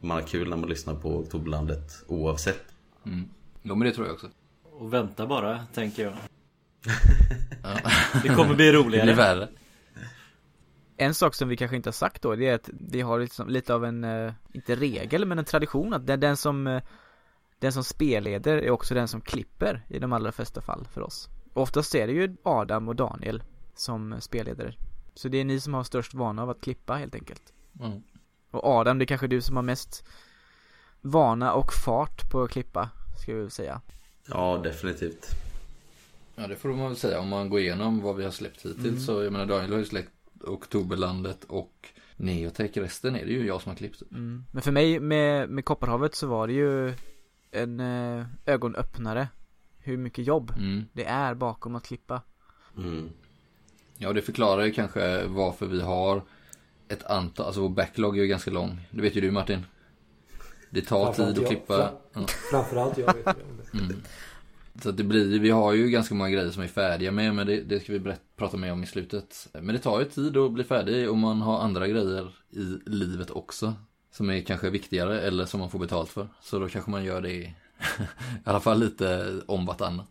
man 0.00 0.10
har 0.10 0.28
kul 0.28 0.48
när 0.48 0.56
man 0.56 0.68
lyssnar 0.68 0.94
på 0.94 1.18
Oktoberlandet 1.18 2.04
oavsett. 2.06 2.64
Jo 3.62 3.74
men 3.74 3.88
det 3.88 3.94
tror 3.94 4.06
jag 4.06 4.14
också. 4.14 4.30
Och 4.78 4.92
vänta 4.92 5.26
bara, 5.26 5.66
tänker 5.74 6.04
jag. 6.04 6.12
Det 8.22 8.28
kommer 8.28 8.54
bli 8.54 8.66
Det 8.66 8.72
roligare. 8.72 9.04
blir 9.04 9.14
värre. 9.14 9.48
En 10.96 11.14
sak 11.14 11.34
som 11.34 11.48
vi 11.48 11.56
kanske 11.56 11.76
inte 11.76 11.88
har 11.88 11.92
sagt 11.92 12.22
då, 12.22 12.34
det 12.34 12.48
är 12.48 12.54
att 12.54 12.70
vi 12.90 13.00
har 13.00 13.20
liksom 13.20 13.48
lite 13.48 13.74
av 13.74 13.84
en, 13.84 14.04
eh, 14.04 14.32
inte 14.52 14.76
regel, 14.76 15.24
men 15.26 15.38
en 15.38 15.44
tradition 15.44 15.94
att 15.94 16.06
den, 16.06 16.20
den 16.20 16.36
som 16.36 16.66
eh, 16.66 16.82
Den 17.58 17.72
som 17.72 17.84
spelleder 17.84 18.56
är 18.56 18.70
också 18.70 18.94
den 18.94 19.08
som 19.08 19.20
klipper 19.20 19.84
i 19.88 19.98
de 19.98 20.12
allra 20.12 20.32
flesta 20.32 20.60
fall 20.60 20.88
för 20.92 21.00
oss. 21.00 21.28
Och 21.54 21.62
oftast 21.62 21.94
är 21.94 22.06
det 22.06 22.12
ju 22.12 22.36
Adam 22.42 22.88
och 22.88 22.96
Daniel 22.96 23.42
som 23.74 24.16
spelledare. 24.20 24.74
Så 25.14 25.28
det 25.28 25.38
är 25.38 25.44
ni 25.44 25.60
som 25.60 25.74
har 25.74 25.84
störst 25.84 26.14
vana 26.14 26.42
av 26.42 26.50
att 26.50 26.60
klippa 26.60 26.94
helt 26.94 27.14
enkelt. 27.14 27.42
Mm. 27.80 28.02
Och 28.50 28.64
Adam, 28.64 28.98
det 28.98 29.04
är 29.04 29.06
kanske 29.06 29.26
du 29.26 29.40
som 29.40 29.56
har 29.56 29.62
mest 29.62 30.06
vana 31.00 31.52
och 31.52 31.72
fart 31.72 32.30
på 32.30 32.42
att 32.42 32.50
klippa, 32.50 32.90
ska 33.22 33.34
vi 33.34 33.40
väl 33.40 33.50
säga. 33.50 33.80
Ja, 34.30 34.60
definitivt. 34.64 35.26
Ja 36.34 36.46
det 36.46 36.56
får 36.56 36.68
man 36.68 36.86
väl 36.86 36.96
säga 36.96 37.20
om 37.20 37.28
man 37.28 37.48
går 37.48 37.60
igenom 37.60 38.00
vad 38.02 38.16
vi 38.16 38.24
har 38.24 38.30
släppt 38.30 38.64
hittills. 38.66 39.06
Så 39.06 39.22
jag 39.22 39.32
menar 39.32 39.46
Daniel 39.46 39.70
har 39.72 39.78
ju 39.78 39.84
släppt 39.84 40.10
Oktoberlandet 40.44 41.44
och 41.44 41.88
Neotech. 42.16 42.70
Resten 42.76 43.16
är 43.16 43.24
det 43.26 43.32
ju 43.32 43.46
jag 43.46 43.62
som 43.62 43.70
har 43.70 43.76
klippt. 43.76 44.02
Mm. 44.10 44.44
Men 44.52 44.62
för 44.62 44.72
mig 44.72 45.00
med, 45.00 45.48
med 45.50 45.64
Kopparhavet 45.64 46.14
så 46.14 46.26
var 46.26 46.46
det 46.46 46.52
ju 46.52 46.92
en 47.50 47.80
eh, 47.80 48.26
ögonöppnare 48.46 49.28
hur 49.78 49.96
mycket 49.96 50.26
jobb 50.26 50.52
Mm. 50.56 50.84
det 50.92 51.04
är 51.04 51.34
bakom 51.34 51.74
att 51.76 51.84
klippa. 51.86 52.22
Mm. 52.76 53.10
Ja 53.98 54.12
det 54.12 54.22
förklarar 54.22 54.64
ju 54.64 54.72
kanske 54.72 55.24
varför 55.26 55.66
vi 55.66 55.80
har 55.80 56.22
ett 56.88 57.04
antal, 57.04 57.46
alltså 57.46 57.60
vår 57.60 57.68
backlog 57.68 58.18
är 58.18 58.22
ju 58.22 58.28
ganska 58.28 58.50
lång. 58.50 58.86
Det 58.90 59.02
vet 59.02 59.16
ju 59.16 59.20
du 59.20 59.30
Martin. 59.30 59.66
Det 60.70 60.82
tar 60.82 61.12
tid 61.12 61.24
att 61.24 61.36
jag. 61.36 61.46
klippa. 61.46 61.90
Ja. 62.12 62.26
Framförallt 62.50 62.98
jag 62.98 63.14
vet 63.14 63.36
om 63.72 63.88
det. 63.88 63.94
Så 64.82 64.88
att 64.88 64.96
det 64.96 65.04
blir, 65.04 65.38
vi 65.38 65.50
har 65.50 65.72
ju 65.72 65.90
ganska 65.90 66.14
många 66.14 66.30
grejer 66.30 66.50
som 66.50 66.62
vi 66.62 66.68
är 66.68 66.72
färdiga 66.72 67.12
med 67.12 67.34
men 67.34 67.46
det, 67.46 67.62
det 67.62 67.80
ska 67.80 67.92
vi 67.92 67.98
berätt, 67.98 68.22
prata 68.36 68.56
mer 68.56 68.72
om 68.72 68.82
i 68.82 68.86
slutet. 68.86 69.48
Men 69.52 69.66
det 69.66 69.78
tar 69.78 69.98
ju 69.98 70.04
tid 70.04 70.36
att 70.36 70.52
bli 70.52 70.64
färdig 70.64 71.10
och 71.10 71.16
man 71.16 71.40
har 71.40 71.60
andra 71.60 71.88
grejer 71.88 72.30
i 72.50 72.90
livet 72.90 73.30
också. 73.30 73.74
Som 74.12 74.30
är 74.30 74.40
kanske 74.40 74.70
viktigare 74.70 75.20
eller 75.20 75.44
som 75.44 75.60
man 75.60 75.70
får 75.70 75.78
betalt 75.78 76.10
för. 76.10 76.28
Så 76.42 76.58
då 76.58 76.68
kanske 76.68 76.90
man 76.90 77.04
gör 77.04 77.20
det 77.20 77.32
i 77.32 77.54
alla 78.44 78.60
fall 78.60 78.80
lite 78.80 79.34
om 79.46 79.66
vartannat. 79.66 80.08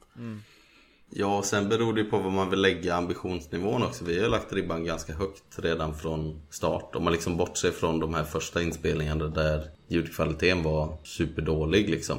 Ja, 1.10 1.38
och 1.38 1.46
sen 1.46 1.70
beror 1.70 1.94
det 1.94 2.02
ju 2.02 2.10
på 2.10 2.18
vad 2.18 2.32
man 2.32 2.50
vill 2.50 2.62
lägga 2.62 2.96
ambitionsnivån 2.96 3.84
också. 3.84 4.06
Vi 4.06 4.22
har 4.22 4.30
lagt 4.30 4.54
ribban 4.54 4.86
ganska 4.86 5.14
högt 5.14 5.60
redan 5.60 5.96
från 5.96 6.42
start. 6.50 6.96
Om 6.96 7.04
man 7.04 7.14
liksom 7.14 7.38
bortser 7.38 7.72
från 7.72 8.00
de 8.00 8.14
här 8.14 8.24
första 8.24 8.62
inspelningarna 8.62 9.28
där 9.28 9.70
ljudkvaliteten 9.88 10.64
var 10.64 10.98
superdålig 11.04 11.90
liksom. 11.90 12.18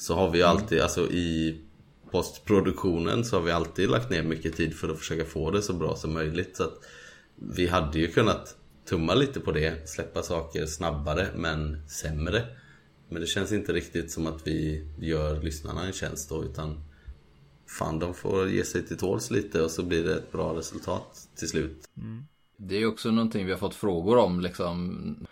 Så 0.00 0.14
har 0.14 0.30
vi 0.30 0.42
alltid, 0.42 0.80
alltså 0.80 1.10
i 1.10 1.60
postproduktionen 2.10 3.24
så 3.24 3.36
har 3.36 3.42
vi 3.42 3.50
alltid 3.50 3.90
lagt 3.90 4.10
ner 4.10 4.22
mycket 4.22 4.56
tid 4.56 4.74
för 4.74 4.88
att 4.88 4.98
försöka 4.98 5.24
få 5.24 5.50
det 5.50 5.62
så 5.62 5.72
bra 5.72 5.96
som 5.96 6.12
möjligt. 6.12 6.56
Så 6.56 6.64
att 6.64 6.78
vi 7.36 7.66
hade 7.66 7.98
ju 7.98 8.08
kunnat 8.08 8.56
tumma 8.88 9.14
lite 9.14 9.40
på 9.40 9.52
det, 9.52 9.88
släppa 9.88 10.22
saker 10.22 10.66
snabbare 10.66 11.28
men 11.36 11.88
sämre. 11.88 12.44
Men 13.08 13.20
det 13.20 13.26
känns 13.26 13.52
inte 13.52 13.72
riktigt 13.72 14.10
som 14.10 14.26
att 14.26 14.46
vi 14.46 14.88
gör 14.98 15.42
lyssnarna 15.42 15.86
en 15.86 15.92
tjänst 15.92 16.28
då 16.28 16.44
utan 16.44 16.84
Fan, 17.78 17.98
de 17.98 18.14
får 18.14 18.48
ge 18.48 18.64
sig 18.64 18.86
till 18.86 18.98
tåls 18.98 19.30
lite 19.30 19.62
och 19.62 19.70
så 19.70 19.82
blir 19.82 20.04
det 20.04 20.14
ett 20.14 20.32
bra 20.32 20.58
resultat 20.58 21.28
till 21.34 21.48
slut. 21.48 21.88
Det 22.56 22.76
är 22.76 22.86
också 22.86 23.10
någonting 23.10 23.46
vi 23.46 23.52
har 23.52 23.58
fått 23.58 23.74
frågor 23.74 24.16
om 24.16 24.40
liksom. 24.40 25.26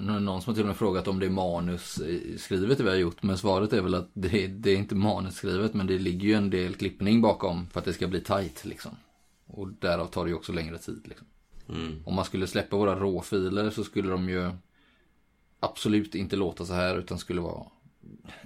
Någon 0.00 0.42
som 0.42 0.50
har 0.50 0.54
till 0.54 0.62
och 0.62 0.66
med 0.66 0.76
frågat 0.76 1.08
om 1.08 1.18
det 1.18 1.26
är 1.26 1.30
manusskrivet 1.30 2.78
det 2.78 2.84
vi 2.84 2.90
har 2.90 2.96
gjort. 2.96 3.22
Men 3.22 3.38
svaret 3.38 3.72
är 3.72 3.82
väl 3.82 3.94
att 3.94 4.10
det, 4.12 4.46
det 4.46 4.70
är 4.70 4.76
inte 4.76 4.94
manusskrivet 4.94 5.74
men 5.74 5.86
det 5.86 5.98
ligger 5.98 6.28
ju 6.28 6.34
en 6.34 6.50
del 6.50 6.74
klippning 6.74 7.20
bakom 7.20 7.66
för 7.66 7.80
att 7.80 7.84
det 7.84 7.92
ska 7.92 8.08
bli 8.08 8.20
tight 8.20 8.64
liksom. 8.64 8.96
Och 9.46 9.68
därav 9.68 10.06
tar 10.06 10.24
det 10.24 10.30
ju 10.30 10.36
också 10.36 10.52
längre 10.52 10.78
tid 10.78 11.02
liksom. 11.04 11.26
Mm. 11.68 12.02
Om 12.04 12.14
man 12.14 12.24
skulle 12.24 12.46
släppa 12.46 12.76
våra 12.76 13.00
råfiler 13.00 13.70
så 13.70 13.84
skulle 13.84 14.08
de 14.08 14.28
ju 14.28 14.50
absolut 15.60 16.14
inte 16.14 16.36
låta 16.36 16.64
så 16.64 16.74
här 16.74 16.98
utan 16.98 17.18
skulle 17.18 17.40
vara 17.40 17.66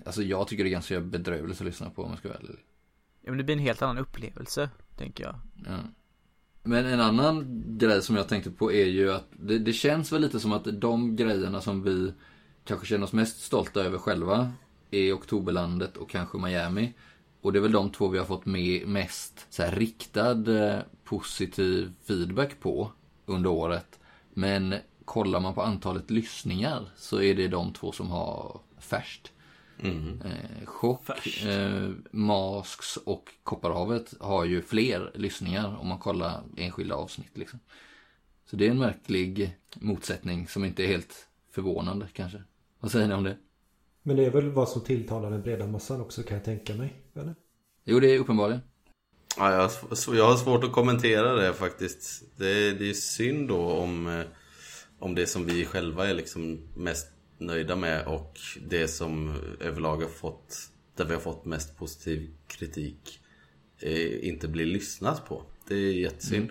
Alltså 0.04 0.22
jag 0.22 0.48
tycker 0.48 0.64
det 0.64 0.70
är 0.70 0.72
ganska 0.72 1.00
bedrövligt 1.00 1.60
att 1.60 1.66
lyssna 1.66 1.90
på 1.90 2.02
om 2.02 2.10
jag 2.10 2.18
ska 2.18 2.28
vara 2.28 2.38
ärlig. 2.38 2.64
Ja 3.20 3.30
men 3.30 3.38
det 3.38 3.44
blir 3.44 3.56
en 3.56 3.62
helt 3.62 3.82
annan 3.82 3.98
upplevelse, 3.98 4.70
tänker 4.96 5.24
jag. 5.24 5.34
Ja. 5.66 5.78
Men 6.62 6.86
en 6.86 7.00
annan 7.00 7.62
grej 7.78 8.02
som 8.02 8.16
jag 8.16 8.28
tänkte 8.28 8.50
på 8.50 8.72
är 8.72 8.86
ju 8.86 9.12
att 9.12 9.26
det, 9.30 9.58
det 9.58 9.72
känns 9.72 10.12
väl 10.12 10.20
lite 10.20 10.40
som 10.40 10.52
att 10.52 10.80
de 10.80 11.16
grejerna 11.16 11.60
som 11.60 11.82
vi 11.82 12.12
kanske 12.64 12.86
känner 12.86 13.04
oss 13.04 13.12
mest 13.12 13.42
stolta 13.42 13.80
över 13.80 13.98
själva 13.98 14.52
är 14.90 15.12
Oktoberlandet 15.12 15.96
och 15.96 16.10
kanske 16.10 16.38
Miami. 16.38 16.92
Och 17.40 17.52
det 17.52 17.58
är 17.58 17.60
väl 17.60 17.72
de 17.72 17.90
två 17.90 18.08
vi 18.08 18.18
har 18.18 18.24
fått 18.24 18.46
med 18.46 18.88
mest 18.88 19.46
så 19.50 19.62
här, 19.62 19.72
riktad 19.72 20.70
eh, 20.70 20.80
positiv 21.04 21.92
feedback 22.04 22.60
på 22.60 22.92
under 23.26 23.50
året. 23.50 23.98
Men 24.34 24.74
kollar 25.04 25.40
man 25.40 25.54
på 25.54 25.62
antalet 25.62 26.10
lyssningar 26.10 26.90
så 26.96 27.22
är 27.22 27.34
det 27.34 27.48
de 27.48 27.72
två 27.72 27.92
som 27.92 28.10
har 28.10 28.60
färst. 28.78 29.32
Mm. 29.82 30.22
Eh, 30.22 30.66
Chock, 30.66 31.08
eh, 31.46 31.90
Masks 32.10 32.96
och 32.96 33.28
Kopparhavet 33.42 34.14
har 34.20 34.44
ju 34.44 34.62
fler 34.62 35.12
lyssningar 35.14 35.76
om 35.80 35.88
man 35.88 35.98
kollar 35.98 36.42
enskilda 36.56 36.94
avsnitt. 36.94 37.38
Liksom. 37.38 37.58
Så 38.50 38.56
det 38.56 38.66
är 38.66 38.70
en 38.70 38.78
märklig 38.78 39.56
motsättning 39.74 40.48
som 40.48 40.64
inte 40.64 40.84
är 40.84 40.86
helt 40.86 41.28
förvånande 41.50 42.08
kanske. 42.12 42.42
Vad 42.80 42.90
säger 42.90 43.08
ni 43.08 43.14
om 43.14 43.24
det? 43.24 43.36
Men 44.02 44.16
det 44.16 44.24
är 44.24 44.30
väl 44.30 44.50
vad 44.50 44.68
som 44.68 44.84
tilltalar 44.84 45.30
den 45.30 45.42
breda 45.42 45.66
massan 45.66 46.00
också 46.00 46.22
kan 46.22 46.36
jag 46.36 46.44
tänka 46.44 46.74
mig. 46.74 46.92
Eller? 47.14 47.34
Jo, 47.84 48.00
det 48.00 48.14
är 48.14 48.18
uppenbarligen. 48.18 48.60
Ja, 49.36 49.52
jag, 49.52 49.60
har, 49.60 49.68
sv- 49.68 50.16
jag 50.16 50.26
har 50.26 50.36
svårt 50.36 50.64
att 50.64 50.72
kommentera 50.72 51.32
det 51.32 51.52
faktiskt. 51.54 52.22
Det, 52.36 52.72
det 52.72 52.90
är 52.90 52.94
synd 52.94 53.48
då 53.48 53.70
om, 53.72 54.06
eh, 54.06 54.26
om 54.98 55.14
det 55.14 55.26
som 55.26 55.44
vi 55.44 55.64
själva 55.64 56.08
är 56.08 56.14
liksom 56.14 56.58
mest 56.76 57.12
nöjda 57.38 57.76
med 57.76 58.06
och 58.06 58.38
det 58.66 58.88
som 58.88 59.34
överlag 59.60 59.96
har 59.96 60.08
fått, 60.08 60.56
där 60.96 61.04
vi 61.04 61.12
har 61.12 61.20
fått 61.20 61.44
mest 61.44 61.76
positiv 61.76 62.30
kritik, 62.46 63.20
eh, 63.80 64.28
inte 64.28 64.48
blir 64.48 64.66
lyssnat 64.66 65.28
på. 65.28 65.42
Det 65.68 65.74
är 65.74 65.92
jättesynd. 65.92 66.50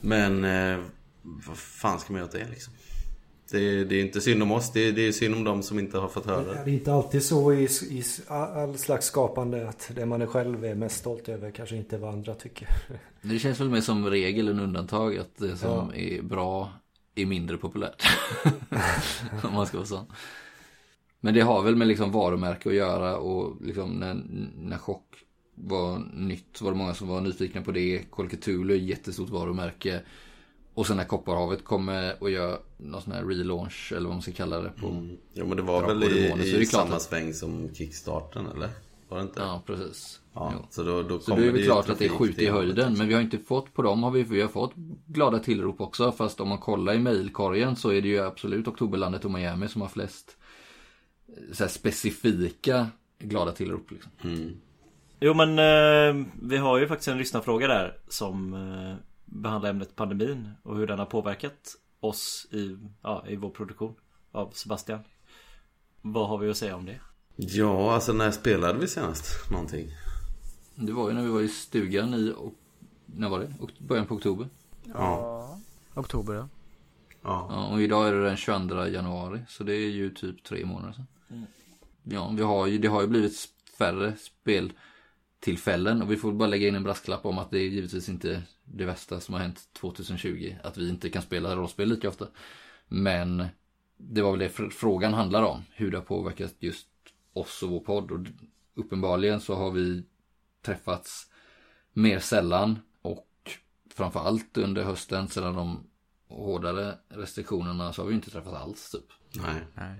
Men 0.00 0.44
eh, 0.44 0.84
vad 1.22 1.58
fan 1.58 2.00
ska 2.00 2.12
man 2.12 2.18
göra 2.18 2.28
åt 2.28 2.32
det 2.32 2.48
liksom? 2.50 2.72
Det, 3.50 3.84
det 3.84 3.96
är 3.96 4.00
inte 4.00 4.20
synd 4.20 4.42
om 4.42 4.52
oss, 4.52 4.72
det, 4.72 4.92
det 4.92 5.02
är 5.08 5.12
synd 5.12 5.34
om 5.34 5.44
de 5.44 5.62
som 5.62 5.78
inte 5.78 5.98
har 5.98 6.08
fått 6.08 6.26
höra 6.26 6.44
det. 6.52 6.58
Är 6.58 6.64
det 6.64 6.70
inte 6.70 6.92
alltid 6.92 7.22
så 7.22 7.52
i, 7.52 7.64
i 7.90 8.04
all 8.28 8.78
slags 8.78 9.06
skapande 9.06 9.68
att 9.68 9.90
det 9.94 10.06
man 10.06 10.22
är 10.22 10.26
själv 10.26 10.64
är 10.64 10.74
mest 10.74 10.96
stolt 10.96 11.28
över 11.28 11.50
kanske 11.50 11.76
inte 11.76 11.98
vad 11.98 12.12
andra 12.12 12.34
tycker? 12.34 12.68
Det 13.22 13.38
känns 13.38 13.60
väl 13.60 13.70
mer 13.70 13.80
som 13.80 14.10
regel 14.10 14.48
än 14.48 14.60
undantag 14.60 15.18
att 15.18 15.36
det 15.38 15.56
som 15.56 15.92
är 15.94 16.22
bra 16.22 16.72
är 17.14 17.26
mindre 17.26 17.56
populärt. 17.56 18.02
Om 19.42 19.54
man 19.54 19.66
ska 19.66 19.76
vara 19.76 19.86
sån. 19.86 20.06
Men 21.20 21.34
det 21.34 21.40
har 21.40 21.62
väl 21.62 21.76
med 21.76 21.88
liksom 21.88 22.12
varumärke 22.12 22.68
att 22.68 22.74
göra 22.74 23.16
och 23.16 23.62
liksom 23.62 23.90
när, 23.90 24.14
när 24.56 24.78
chock 24.78 25.14
var 25.54 25.98
nytt 26.14 26.60
var 26.60 26.70
det 26.70 26.76
många 26.76 26.94
som 26.94 27.08
var 27.08 27.20
nyfikna 27.20 27.62
på 27.62 27.72
det. 27.72 28.02
Cthulhu 28.30 28.74
är 28.74 28.78
ett 28.78 28.84
jättestort 28.84 29.30
varumärke. 29.30 30.00
Och 30.74 30.86
sen 30.86 30.96
när 30.96 31.04
Kopparhavet 31.04 31.64
kommer 31.64 32.22
och 32.22 32.30
gör 32.30 32.60
någon 32.76 33.02
sån 33.02 33.12
här 33.12 33.24
relaunch 33.24 33.92
eller 33.92 34.06
vad 34.06 34.14
man 34.14 34.22
ska 34.22 34.32
kalla 34.32 34.60
det 34.60 34.70
på. 34.70 34.86
Mm. 34.86 35.16
Jo 35.32 35.46
men 35.46 35.56
det 35.56 35.62
var 35.62 35.86
väl 35.86 36.04
i, 36.04 36.60
i 36.60 36.66
samma 36.66 36.98
sväng 36.98 37.34
som 37.34 37.74
Kickstarten 37.74 38.46
eller? 38.46 38.68
Var 39.08 39.18
det 39.18 39.22
inte? 39.22 39.40
Ja, 39.40 39.62
precis. 39.66 40.20
Ja, 40.34 40.66
så 40.70 40.82
då, 40.82 41.02
då 41.02 41.18
Så 41.18 41.36
det 41.36 41.46
är 41.46 41.50
väl 41.50 41.60
ju 41.60 41.66
klart 41.66 41.88
att 41.88 41.98
det 41.98 42.08
skjuter 42.08 42.42
i 42.42 42.50
höjden. 42.50 42.94
Men 42.98 43.08
vi 43.08 43.14
har 43.14 43.20
inte 43.20 43.38
fått 43.38 43.74
på 43.74 43.82
dem 43.82 44.02
har 44.02 44.10
vi, 44.10 44.22
vi 44.22 44.40
har 44.40 44.48
fått 44.48 44.74
glada 45.06 45.38
tillrop 45.38 45.80
också. 45.80 46.12
Fast 46.12 46.40
om 46.40 46.48
man 46.48 46.58
kollar 46.58 46.94
i 46.94 46.98
mejlkorgen 46.98 47.76
så 47.76 47.92
är 47.92 48.02
det 48.02 48.08
ju 48.08 48.20
absolut 48.20 48.68
Oktoberlandet 48.68 49.24
och 49.24 49.30
Miami 49.30 49.68
som 49.68 49.80
har 49.80 49.88
flest 49.88 50.36
eh, 51.28 51.52
så 51.52 51.64
här, 51.64 51.70
specifika 51.70 52.86
glada 53.18 53.52
tillrop. 53.52 53.90
Liksom. 53.90 54.12
Mm. 54.24 54.56
Jo 55.20 55.34
men 55.34 55.58
eh, 55.58 56.26
vi 56.42 56.56
har 56.56 56.78
ju 56.78 56.88
faktiskt 56.88 57.08
en 57.08 57.18
lyssnarfråga 57.18 57.68
där 57.68 57.96
som 58.08 58.54
eh, 58.54 58.94
behandlar 59.24 59.70
ämnet 59.70 59.96
pandemin 59.96 60.50
och 60.62 60.76
hur 60.76 60.86
den 60.86 60.98
har 60.98 61.06
påverkat 61.06 61.76
oss 62.00 62.46
i, 62.50 62.78
ja, 63.02 63.24
i 63.28 63.36
vår 63.36 63.50
produktion 63.50 63.94
av 64.32 64.50
Sebastian. 64.50 65.00
Vad 66.02 66.28
har 66.28 66.38
vi 66.38 66.50
att 66.50 66.56
säga 66.56 66.76
om 66.76 66.86
det? 66.86 67.00
Ja, 67.36 67.94
alltså 67.94 68.12
när 68.12 68.30
spelade 68.30 68.78
vi 68.78 68.88
senast 68.88 69.50
någonting? 69.50 69.90
Det 70.76 70.92
var 70.92 71.08
ju 71.08 71.14
när 71.14 71.22
vi 71.22 71.28
var 71.28 71.40
i 71.40 71.48
stugan 71.48 72.14
i, 72.14 72.32
och, 72.36 72.54
när 73.06 73.28
var 73.28 73.40
det? 73.40 73.54
Början 73.78 74.06
på 74.06 74.14
oktober. 74.14 74.48
Ja. 74.84 75.58
Oktober 75.94 76.34
ja. 76.34 76.48
Ja. 77.22 77.68
Och 77.72 77.82
idag 77.82 78.08
är 78.08 78.12
det 78.12 78.24
den 78.24 78.36
22 78.36 78.86
januari. 78.86 79.40
Så 79.48 79.64
det 79.64 79.74
är 79.74 79.90
ju 79.90 80.10
typ 80.10 80.44
tre 80.44 80.66
månader 80.66 80.92
sedan. 80.92 81.06
Ja, 82.02 82.32
vi 82.36 82.42
har 82.42 82.66
ju, 82.66 82.78
det 82.78 82.88
har 82.88 83.00
ju 83.00 83.06
blivit 83.06 83.48
färre 83.78 84.14
speltillfällen. 84.16 86.02
Och 86.02 86.10
vi 86.10 86.16
får 86.16 86.32
bara 86.32 86.48
lägga 86.48 86.68
in 86.68 86.74
en 86.74 86.82
brasklapp 86.82 87.26
om 87.26 87.38
att 87.38 87.50
det 87.50 87.58
är 87.58 87.68
givetvis 87.68 88.08
inte 88.08 88.42
det 88.64 88.84
värsta 88.84 89.20
som 89.20 89.34
har 89.34 89.40
hänt 89.40 89.68
2020. 89.72 90.54
Att 90.62 90.78
vi 90.78 90.88
inte 90.88 91.10
kan 91.10 91.22
spela 91.22 91.56
rollspel 91.56 91.88
lika 91.88 92.08
ofta. 92.08 92.26
Men 92.88 93.46
det 93.96 94.22
var 94.22 94.30
väl 94.30 94.40
det 94.40 94.48
fr- 94.48 94.70
frågan 94.70 95.14
handlar 95.14 95.42
om. 95.42 95.62
Hur 95.70 95.90
det 95.90 95.96
har 95.96 96.04
påverkat 96.04 96.54
just 96.58 96.88
oss 97.32 97.62
och 97.62 97.70
vår 97.70 97.80
podd. 97.80 98.10
Och 98.10 98.20
uppenbarligen 98.74 99.40
så 99.40 99.54
har 99.54 99.70
vi 99.70 100.02
träffats 100.64 101.30
mer 101.92 102.18
sällan. 102.18 102.78
Och 103.02 103.28
framförallt 103.94 104.56
under 104.56 104.82
hösten 104.84 105.28
sedan 105.28 105.54
de 105.54 105.86
hårdare 106.28 106.94
restriktionerna 107.08 107.92
så 107.92 108.02
har 108.02 108.08
vi 108.08 108.14
inte 108.14 108.30
träffats 108.30 108.56
alls 108.56 108.90
typ. 108.90 109.06
Nej. 109.42 109.60
Nej. 109.74 109.98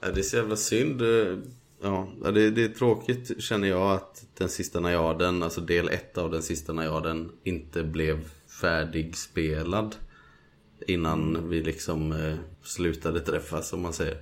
Det 0.00 0.20
är 0.20 0.22
så 0.22 0.36
jävla 0.36 0.56
synd. 0.56 1.02
eh, 1.02 1.38
Ja, 1.84 2.08
det, 2.30 2.50
det 2.50 2.64
är 2.64 2.68
tråkigt 2.68 3.42
känner 3.42 3.68
jag 3.68 3.92
att 3.92 4.26
den 4.34 4.48
sista 4.48 4.80
najaden, 4.80 5.42
alltså 5.42 5.60
del 5.60 5.88
ett 5.88 6.18
av 6.18 6.30
den 6.30 6.42
sista 6.42 6.72
najaden, 6.72 7.32
inte 7.42 7.82
blev 7.82 8.28
färdigspelad. 8.60 9.96
Innan 10.86 11.48
vi 11.48 11.62
liksom 11.62 12.12
eh, 12.12 12.36
slutade 12.62 13.20
träffas 13.20 13.72
om 13.72 13.80
man 13.80 13.92
säger. 13.92 14.20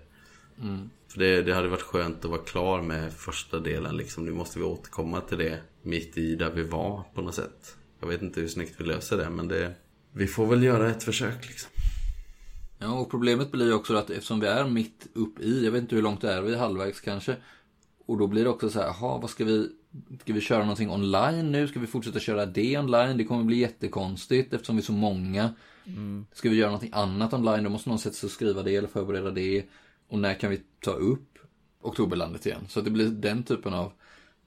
För 1.12 1.18
det, 1.18 1.42
det 1.42 1.54
hade 1.54 1.68
varit 1.68 1.82
skönt 1.82 2.24
att 2.24 2.30
vara 2.30 2.40
klar 2.40 2.82
med 2.82 3.12
första 3.12 3.60
delen 3.60 3.96
liksom. 3.96 4.24
Nu 4.24 4.32
måste 4.32 4.58
vi 4.58 4.64
återkomma 4.64 5.20
till 5.20 5.38
det 5.38 5.60
mitt 5.82 6.18
i 6.18 6.34
där 6.34 6.50
vi 6.50 6.62
var 6.62 7.04
på 7.14 7.22
något 7.22 7.34
sätt. 7.34 7.76
Jag 8.00 8.08
vet 8.08 8.22
inte 8.22 8.40
hur 8.40 8.48
snyggt 8.48 8.80
vi 8.80 8.84
löser 8.84 9.16
det 9.16 9.30
men 9.30 9.48
det... 9.48 9.74
Vi 10.12 10.26
får 10.26 10.46
väl 10.46 10.62
göra 10.62 10.90
ett 10.90 11.02
försök 11.02 11.48
liksom. 11.48 11.70
Ja, 12.78 12.92
och 12.92 13.10
problemet 13.10 13.52
blir 13.52 13.66
ju 13.66 13.72
också 13.72 13.96
att 13.96 14.10
eftersom 14.10 14.40
vi 14.40 14.46
är 14.46 14.64
mitt 14.64 15.06
upp 15.14 15.40
i, 15.40 15.64
jag 15.64 15.72
vet 15.72 15.82
inte 15.82 15.94
hur 15.94 16.02
långt 16.02 16.20
det 16.20 16.32
är, 16.32 16.42
vi 16.42 16.52
är 16.52 16.58
halvvägs 16.58 17.00
kanske. 17.00 17.36
Och 18.06 18.18
då 18.18 18.26
blir 18.26 18.44
det 18.44 18.50
också 18.50 18.70
så 18.70 18.78
här, 18.78 18.86
jaha, 18.86 19.18
vad 19.18 19.30
ska 19.30 19.44
vi, 19.44 19.68
ska 20.20 20.32
vi 20.32 20.40
köra 20.40 20.58
någonting 20.58 20.90
online 20.90 21.52
nu? 21.52 21.68
Ska 21.68 21.80
vi 21.80 21.86
fortsätta 21.86 22.20
köra 22.20 22.46
det 22.46 22.78
online? 22.78 23.16
Det 23.16 23.24
kommer 23.24 23.44
bli 23.44 23.56
jättekonstigt 23.56 24.52
eftersom 24.54 24.76
vi 24.76 24.82
är 24.82 24.84
så 24.84 24.92
många. 24.92 25.54
Ska 26.32 26.50
vi 26.50 26.56
göra 26.56 26.70
någonting 26.70 26.92
annat 26.92 27.32
online? 27.32 27.64
Då 27.64 27.70
måste 27.70 27.88
någon 27.88 27.98
sätta 27.98 28.14
sig 28.14 28.26
och 28.26 28.32
skriva 28.32 28.62
det 28.62 28.76
eller 28.76 28.88
förbereda 28.88 29.30
det. 29.30 29.64
Och 30.12 30.18
när 30.18 30.34
kan 30.34 30.50
vi 30.50 30.62
ta 30.80 30.90
upp 30.90 31.38
Oktoberlandet 31.80 32.46
igen? 32.46 32.64
Så 32.68 32.78
att 32.78 32.84
det 32.84 32.90
blir 32.90 33.08
den 33.08 33.42
typen 33.42 33.74
av 33.74 33.92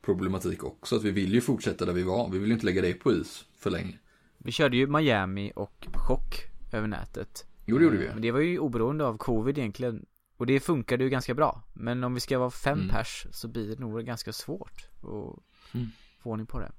problematik 0.01 0.63
också. 0.63 0.95
Att 0.95 1.03
vi 1.03 1.11
vill 1.11 1.33
ju 1.33 1.41
fortsätta 1.41 1.85
där 1.85 1.93
vi 1.93 2.03
var. 2.03 2.29
Vi 2.29 2.39
vill 2.39 2.47
ju 2.47 2.53
inte 2.53 2.65
lägga 2.65 2.81
det 2.81 2.93
på 2.93 3.13
is 3.13 3.45
för 3.57 3.69
länge. 3.69 3.97
Vi 4.37 4.51
körde 4.51 4.77
ju 4.77 4.87
Miami 4.87 5.51
och 5.55 5.87
chock 5.93 6.35
över 6.73 6.87
nätet. 6.87 7.45
Jo, 7.65 7.77
det 7.77 7.83
gjorde 7.83 7.97
vi. 7.97 8.07
Men 8.07 8.21
det 8.21 8.31
var 8.31 8.39
ju 8.39 8.59
oberoende 8.59 9.05
av 9.05 9.17
covid 9.17 9.57
egentligen. 9.57 10.05
Och 10.37 10.45
det 10.45 10.59
funkade 10.59 11.03
ju 11.03 11.09
ganska 11.09 11.33
bra. 11.33 11.63
Men 11.73 12.03
om 12.03 12.13
vi 12.13 12.19
ska 12.19 12.39
vara 12.39 12.51
fem 12.51 12.79
Mm. 12.79 12.89
pers 12.89 13.27
så 13.31 13.47
blir 13.47 13.67
det 13.67 13.79
nog 13.79 14.05
ganska 14.05 14.33
svårt 14.33 14.87
att 14.97 15.75
Mm. 15.75 15.87
få 16.19 16.29
ordning 16.29 16.47
på 16.47 16.59
det. 16.59 16.71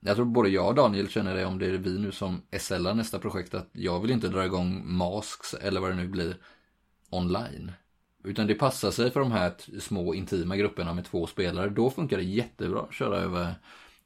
Jag 0.00 0.16
tror 0.16 0.26
både 0.26 0.48
jag 0.48 0.68
och 0.68 0.74
Daniel 0.74 1.08
känner 1.08 1.34
det 1.34 1.44
om 1.44 1.58
det 1.58 1.66
är 1.66 1.70
vi 1.78 1.98
nu 1.98 2.12
som 2.12 2.42
SLar 2.58 2.94
nästa 2.94 3.18
projekt 3.18 3.54
att 3.54 3.68
jag 3.72 4.00
vill 4.00 4.10
inte 4.10 4.28
dra 4.28 4.44
igång 4.44 4.82
masks 4.96 5.54
eller 5.54 5.80
vad 5.80 5.90
det 5.90 5.96
nu 5.96 6.08
blir 6.08 6.36
online. 7.10 7.72
Utan 8.24 8.46
det 8.46 8.54
passar 8.54 8.90
sig 8.90 9.10
för 9.10 9.20
de 9.20 9.32
här 9.32 9.54
små 9.80 10.14
intima 10.14 10.56
grupperna 10.56 10.94
med 10.94 11.04
två 11.04 11.26
spelare. 11.26 11.68
Då 11.68 11.90
funkar 11.90 12.16
det 12.16 12.22
jättebra 12.22 12.80
att 12.80 12.94
köra 12.94 13.16
över, 13.16 13.54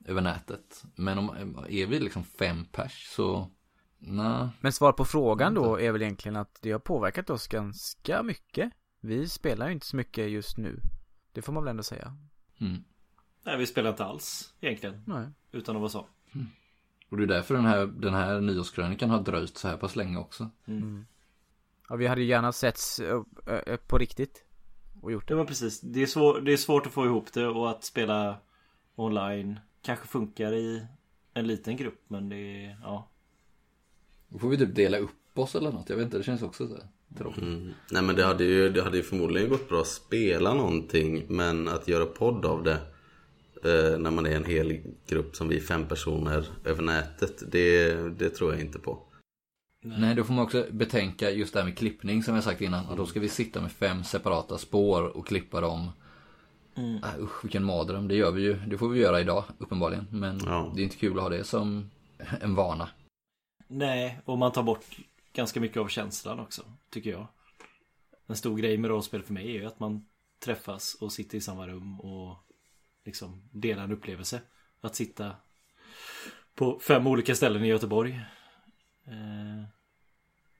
över 0.05 0.21
nätet. 0.21 0.85
Men 0.95 1.19
om 1.19 1.31
är 1.69 1.87
vi 1.87 2.01
liksom 2.01 2.25
fem 2.25 2.65
pers 2.65 3.07
så 3.07 3.51
nej. 3.99 4.49
Men 4.61 4.73
svar 4.73 4.93
på 4.93 5.05
frågan 5.05 5.55
då 5.55 5.81
är 5.81 5.93
väl 5.93 6.03
egentligen 6.03 6.37
att 6.37 6.59
det 6.63 6.73
har 6.73 6.79
påverkat 6.79 7.31
oss 7.31 7.49
ganska 7.49 8.23
mycket. 8.23 8.73
Vi 9.01 9.29
spelar 9.29 9.67
ju 9.67 9.73
inte 9.73 9.87
så 9.87 9.97
mycket 9.97 10.31
just 10.31 10.57
nu. 10.57 10.81
Det 11.33 11.43
får 11.43 11.53
man 11.53 11.65
väl 11.65 11.71
ändå 11.71 11.83
säga. 11.83 12.17
Mm. 12.61 12.85
Nej 13.45 13.59
vi 13.59 13.67
spelar 13.67 13.91
inte 13.91 14.05
alls 14.05 14.55
egentligen. 14.61 15.03
Nej. 15.07 15.27
Utan 15.53 15.77
att 15.77 15.81
vara 15.81 15.91
så. 15.91 16.07
Och 17.09 17.17
det 17.17 17.23
är 17.23 17.27
därför 17.27 17.55
den 17.55 17.65
här, 17.65 17.87
den 17.87 18.15
här 18.15 18.41
nyårskrönikan 18.41 19.11
har 19.11 19.21
dröjt 19.21 19.59
så 19.59 19.69
här 19.69 19.77
pass 19.77 19.97
länge 19.97 20.19
också. 20.19 20.51
Ja, 21.89 21.97
vi 21.97 22.07
hade 22.07 22.21
ju 22.21 22.27
gärna 22.27 22.53
setts 22.53 23.01
ö, 23.01 23.23
på 23.87 23.99
riktigt. 23.99 24.45
Och 25.01 25.13
gjort 25.13 25.29
det. 25.29 25.33
Ja 25.33 25.37
men 25.39 25.47
precis. 25.47 25.81
Det 25.81 26.03
är, 26.03 26.07
svår, 26.07 26.41
det 26.41 26.53
är 26.53 26.57
svårt 26.57 26.87
att 26.87 26.93
få 26.93 27.05
ihop 27.05 27.33
det 27.33 27.47
och 27.47 27.71
att 27.71 27.85
spela 27.85 28.39
online 28.95 29.61
kanske 29.83 30.07
funkar 30.07 30.53
i 30.53 30.87
en 31.35 31.47
liten 31.47 31.77
grupp 31.77 32.01
men 32.09 32.29
det 32.29 32.37
är, 32.37 32.79
ja. 32.83 33.11
Då 34.29 34.39
får 34.39 34.49
vi 34.49 34.59
typ 34.59 34.75
dela 34.75 34.99
upp 34.99 35.39
oss 35.39 35.55
eller 35.55 35.73
något. 35.73 35.89
Jag 35.89 35.97
vet 35.97 36.05
inte, 36.05 36.19
det 36.19 36.25
känns 36.25 36.43
också 36.43 36.69
så 36.69 36.75
här. 36.75 36.89
Mm. 37.39 37.73
Nej 37.91 38.03
men 38.03 38.17
det 38.17 38.25
hade, 38.25 38.45
ju, 38.45 38.69
det 38.69 38.83
hade 38.83 38.97
ju 38.97 39.03
förmodligen 39.03 39.49
gått 39.49 39.69
bra 39.69 39.81
att 39.81 39.87
spela 39.87 40.55
någonting 40.55 41.27
Men 41.29 41.69
att 41.69 41.89
göra 41.89 42.07
podd 42.07 42.47
av 42.47 42.63
det 42.63 42.79
eh, 43.65 43.99
När 43.99 44.11
man 44.11 44.27
är 44.27 44.37
en 44.37 44.45
hel 44.45 44.81
grupp 45.07 45.37
som 45.37 45.49
vi 45.49 45.57
är 45.57 45.61
fem 45.61 45.89
personer 45.89 46.47
över 46.65 46.83
nätet 46.83 47.43
Det, 47.53 47.95
det 48.19 48.31
tror 48.31 48.53
jag 48.53 48.61
inte 48.61 48.79
på 48.79 49.06
Nej, 49.89 50.15
då 50.15 50.25
får 50.25 50.35
man 50.35 50.45
också 50.45 50.67
betänka 50.71 51.31
just 51.31 51.53
det 51.53 51.59
här 51.61 51.67
med 51.67 51.79
klippning 51.79 52.23
som 52.23 52.35
jag 52.35 52.45
sagt 52.45 52.61
innan. 52.61 52.87
Och 52.87 52.97
då 52.97 53.07
ska 53.07 53.21
vi 53.21 53.29
sitta 53.29 53.61
med 53.61 53.73
fem 53.73 54.05
separata 54.05 54.59
spår 54.59 55.17
och 55.17 55.27
klippa 55.27 55.61
dem. 55.61 55.91
Mm. 56.77 56.97
Äh, 56.97 57.19
usch, 57.21 57.45
vilken 57.45 57.65
mardröm. 57.65 58.09
Det 58.09 58.15
gör 58.15 58.31
vi 58.33 58.43
ju. 58.43 58.55
Det 58.55 58.79
får 58.79 58.89
vi 58.89 59.01
göra 59.01 59.21
idag, 59.21 59.45
uppenbarligen. 59.59 60.07
Men 60.11 60.41
Ja. 60.45 60.73
det 60.75 60.81
är 60.81 60.85
inte 60.85 60.97
kul 60.97 61.17
att 61.17 61.23
ha 61.23 61.29
det 61.29 61.45
som 61.45 61.91
en 62.41 62.55
vana. 62.55 62.89
Nej, 63.69 64.21
och 64.25 64.39
man 64.39 64.53
tar 64.53 64.63
bort 64.63 64.85
ganska 65.33 65.61
mycket 65.61 65.77
av 65.77 65.89
känslan 65.89 66.41
också, 66.41 66.63
tycker 66.91 67.11
jag. 67.11 67.27
En 68.27 68.37
stor 68.37 68.57
grej 68.59 68.79
med 68.79 68.89
rollspel 68.91 69.23
för 69.23 69.33
mig 69.33 69.49
är 69.57 69.61
ju 69.61 69.67
att 69.67 69.81
man 69.81 70.07
träffas 70.45 70.95
och 71.01 71.13
sitter 71.13 71.39
i 71.39 71.41
samma 71.41 71.67
rum 71.69 72.01
och 72.01 72.37
liksom 73.05 73.49
delar 73.53 73.85
en 73.85 73.93
upplevelse. 73.93 74.41
Att 74.81 74.95
sitta 74.95 75.31
på 76.55 76.79
fem 76.79 77.07
olika 77.07 77.35
ställen 77.35 77.65
i 77.65 77.69
Göteborg. 77.69 78.21
Eh, 79.07 79.65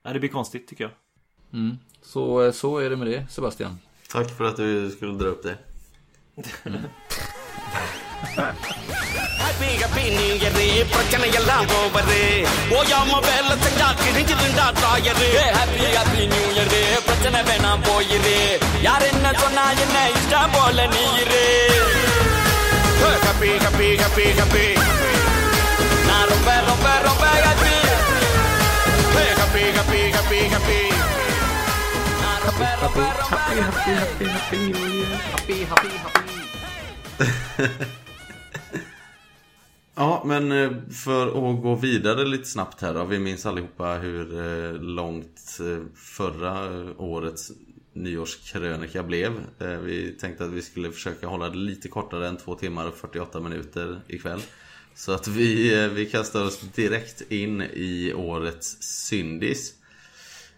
ja, 0.06 0.12
det 0.12 0.20
blir 0.20 0.30
konstigt 0.30 0.68
tycker 0.68 0.84
jag. 0.84 0.92
Mm. 1.52 1.78
Så, 2.02 2.52
så 2.52 2.78
är 2.78 2.90
det 2.90 2.96
med 2.96 3.06
det, 3.06 3.26
Sebastian. 3.30 3.78
Tack 4.10 4.30
för 4.30 4.44
att 4.44 4.56
du 4.56 4.90
skulle 4.90 5.12
dra 5.14 5.28
upp 5.28 5.42
det 5.42 5.56
happy 9.42 9.70
happy 9.82 10.04
new 10.16 10.34
year 10.36 10.90
பிரச்சனை 10.92 11.28
எல்லாம் 11.40 11.66
ஓவரு 11.78 12.20
ஓயாம 12.76 13.18
வேலை 13.26 13.54
செஞ்சா 13.64 13.88
கிழிஞ்சிருந்தா 14.02 14.66
drawer 14.78 15.28
happy 15.56 15.84
happy 15.96 16.22
new 16.32 16.46
year 16.54 16.76
பிரச்சனை 17.08 17.40
வேணாம் 17.48 17.84
போயிரு 17.88 18.36
யார் 18.86 19.06
என்ன 19.12 19.32
சொன்னா 19.42 19.66
என்ன 19.84 20.06
இஷ்டம் 20.14 20.54
போல 20.56 20.86
நீ 20.94 21.04
இரு 21.22 21.44
ஹாப்பி 23.26 23.52
ஹாப்பி 23.64 23.90
ஹாப்பி 24.02 24.26
ஹாப்பி 24.40 24.66
நான் 26.08 26.28
ரொம்ப 26.32 26.50
ரொம்ப 26.70 26.88
ரொம்ப 27.08 27.24
Ja, 39.99 40.23
men 40.25 40.51
eh, 40.51 40.71
för 40.91 41.27
att 41.27 41.61
gå 41.61 41.75
vidare 41.75 42.25
lite 42.25 42.45
snabbt 42.45 42.81
här 42.81 42.93
då. 42.93 43.05
Vi 43.05 43.19
minns 43.19 43.45
allihopa 43.45 43.93
hur 43.93 44.39
eh, 44.39 44.73
långt 44.81 45.59
eh, 45.59 45.83
förra 45.95 46.83
årets 46.97 47.51
nyårskrönika 47.93 49.03
blev. 49.03 49.31
Vi 49.83 50.17
tänkte 50.19 50.43
att 50.43 50.51
vi 50.51 50.61
skulle 50.61 50.91
försöka 50.91 51.27
hålla 51.27 51.49
det 51.49 51.57
lite 51.57 51.89
kortare 51.89 52.27
än 52.27 52.37
två 52.37 52.55
timmar 52.55 52.87
och 52.87 52.95
48 52.95 53.39
minuter 53.39 54.01
ikväll. 54.07 54.41
Så 54.97 55.11
att 55.11 55.27
vi, 55.27 55.83
eh, 55.83 55.89
vi 55.89 56.05
kastar 56.05 56.45
oss 56.45 56.59
direkt 56.59 57.31
in 57.31 57.61
i 57.61 58.13
årets 58.13 58.77
syndis 58.81 59.73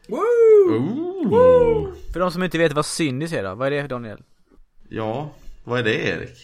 Ooh. 0.10 1.94
För 2.14 2.20
de 2.20 2.32
som 2.32 2.44
inte 2.44 2.58
vet 2.58 2.74
vad 2.74 2.86
syndis 2.86 3.34
är 3.34 3.44
då, 3.44 3.56
vad 3.56 3.68
är 3.68 3.72
det 3.72 3.88
Daniel? 3.88 4.24
Ja, 4.90 5.32
vad 5.64 5.80
är 5.80 5.84
det 5.84 6.08
Erik? 6.08 6.38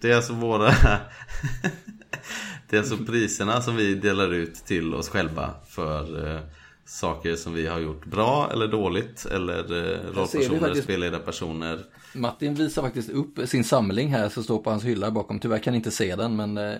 Det 0.00 0.10
är 0.10 0.16
alltså 0.16 0.32
våra... 0.32 0.70
det 2.68 2.76
är 2.76 2.78
alltså 2.78 2.96
priserna 2.96 3.60
som 3.60 3.76
vi 3.76 3.94
delar 3.94 4.34
ut 4.34 4.54
till 4.54 4.94
oss 4.94 5.08
själva 5.08 5.54
för 5.68 6.34
eh, 6.34 6.40
saker 6.84 7.36
som 7.36 7.54
vi 7.54 7.66
har 7.66 7.78
gjort 7.78 8.06
bra 8.06 8.50
eller 8.52 8.68
dåligt 8.68 9.26
eller 9.26 9.58
eh, 9.58 10.14
rollpersoner, 10.14 10.60
faktiskt- 10.60 10.84
spelledarpersoner. 10.84 11.84
Martin 12.14 12.54
visar 12.54 12.82
faktiskt 12.82 13.10
upp 13.10 13.38
sin 13.48 13.64
samling 13.64 14.08
här 14.08 14.28
som 14.28 14.44
står 14.44 14.58
på 14.58 14.70
hans 14.70 14.84
hylla 14.84 15.10
bakom. 15.10 15.38
Tyvärr 15.38 15.58
kan 15.58 15.72
ni 15.72 15.76
inte 15.76 15.90
se 15.90 16.16
den, 16.16 16.36
men 16.36 16.58
eh, 16.58 16.74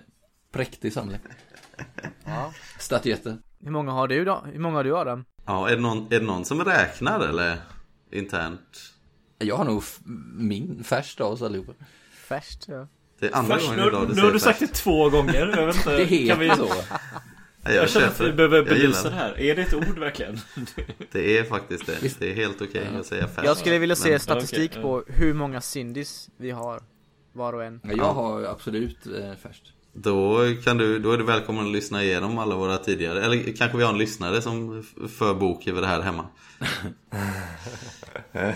präktig 0.52 0.92
samling. 0.92 1.18
Statyetter. 2.78 3.38
Hur 3.64 3.70
många 3.70 3.92
har 3.92 4.08
du 4.08 4.24
då? 4.24 4.44
Hur 4.52 4.58
många 4.61 4.76
har 4.76 4.84
du 4.84 4.96
Adam? 4.96 5.24
Ja, 5.46 5.68
är 5.70 5.76
det, 5.76 5.82
någon, 5.82 5.98
är 6.12 6.20
det 6.20 6.26
någon 6.26 6.44
som 6.44 6.64
räknar 6.64 7.20
eller 7.28 7.56
internt? 8.12 8.92
Jag 9.38 9.56
har 9.56 9.64
nog 9.64 9.82
min 10.34 10.84
färskt 10.84 11.20
av 11.20 11.32
oss 11.32 11.42
allihopa. 11.42 11.72
Färskt, 12.12 12.68
ja. 12.68 12.88
Det 13.20 13.26
är 13.26 13.37
andra 13.37 13.54
Först, 13.54 13.66
gången 13.66 13.80
nu, 13.82 13.88
idag 13.88 14.02
du 14.02 14.08
nu 14.08 14.14
säger 14.14 14.26
har 14.26 14.32
du 14.32 14.38
sagt 14.40 14.61
det 14.61 14.66
färskt. 14.66 14.82
två 14.84 15.11
gånger. 15.11 15.54
Jag 15.56 15.66
vet 15.66 15.76
inte. 15.76 15.90
Det 15.96 16.04
heter 16.04 16.28
kan 16.28 16.38
vi, 16.40 16.50
så. 16.50 16.74
Nej, 17.64 17.74
Jag 17.76 17.90
känner 17.90 18.06
att 18.06 18.20
vi 18.20 18.24
det. 18.26 18.32
behöver 18.32 18.56
Jag 18.56 18.66
belysa 18.66 19.11
det 19.11 19.14
här. 19.16 19.40
Är 19.40 19.56
det 19.56 19.62
ett 19.62 19.74
ord 19.74 19.98
verkligen? 19.98 20.38
Det 21.12 21.38
är 21.38 21.44
faktiskt 21.44 21.87
det. 21.87 22.18
Det 22.18 22.30
är 22.30 22.34
helt 22.34 22.62
okej 22.62 22.88
att 23.00 23.06
säga 23.06 23.28
färskt. 23.28 23.46
Jag 23.46 23.56
skulle 23.56 23.78
vilja 23.78 23.96
se 23.96 24.11
Men- 24.11 24.20
statistik 24.20 24.74
på 24.82 25.04
hur 25.06 25.34
många 25.34 25.61
syndis 25.61 26.30
vi 26.37 26.50
har. 26.50 26.82
Var 27.32 27.52
och 27.52 27.64
en. 27.64 27.80
Ja, 27.84 27.92
Jag 27.96 28.12
har 28.14 28.42
absolut 28.44 29.06
eh, 29.06 29.34
färskt. 29.42 29.72
Då, 30.02 30.38
kan 30.64 30.78
du, 30.78 30.98
då 30.98 31.12
är 31.12 31.18
du 31.18 31.24
välkommen 31.24 31.66
att 31.66 31.72
lyssna 31.72 32.04
igenom 32.04 32.38
alla 32.38 32.56
våra 32.56 32.76
tidigare 32.78 33.24
Eller 33.24 33.56
kanske 33.56 33.78
vi 33.78 33.84
har 33.84 33.92
en 33.92 33.98
lyssnare 33.98 34.42
som 34.42 34.82
för 35.08 35.34
bok 35.34 35.66
över 35.66 35.80
det 35.80 35.87
här 35.87 36.00
hemma 36.00 36.26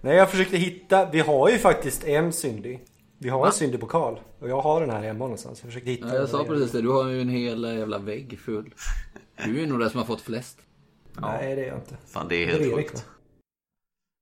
Nej 0.00 0.16
jag 0.16 0.30
försökte 0.30 0.56
hitta, 0.56 1.10
vi 1.10 1.20
har 1.20 1.48
ju 1.50 1.58
faktiskt 1.58 2.04
en 2.04 2.32
syndig. 2.32 2.84
Vi 3.18 3.28
har 3.28 3.46
en 3.46 3.52
syndig 3.52 3.80
pokal. 3.80 4.20
Och 4.38 4.48
jag 4.48 4.60
har 4.60 4.80
den 4.80 4.90
här 4.90 5.02
hemma 5.02 5.18
någonstans. 5.18 5.60
Jag 5.62 5.68
försökte 5.68 5.90
hitta 5.90 6.08
Ja, 6.08 6.14
jag 6.14 6.28
sa 6.28 6.44
precis 6.44 6.72
det, 6.72 6.82
du 6.82 6.88
har 6.88 7.08
ju 7.08 7.20
en 7.20 7.28
hel 7.28 7.62
jävla 7.62 7.98
vägg 7.98 8.38
full. 8.44 8.74
Du 9.44 9.62
är 9.62 9.66
nog 9.66 9.80
den 9.80 9.90
som 9.90 9.98
har 9.98 10.06
fått 10.06 10.20
flest. 10.20 10.58
Nej 11.20 11.56
det 11.56 11.64
är 11.64 11.68
jag 11.68 11.78
inte. 11.78 11.96
Fan 12.06 12.28
det 12.28 12.36
är 12.36 12.46
helt 12.46 12.74
sjukt? 12.74 13.06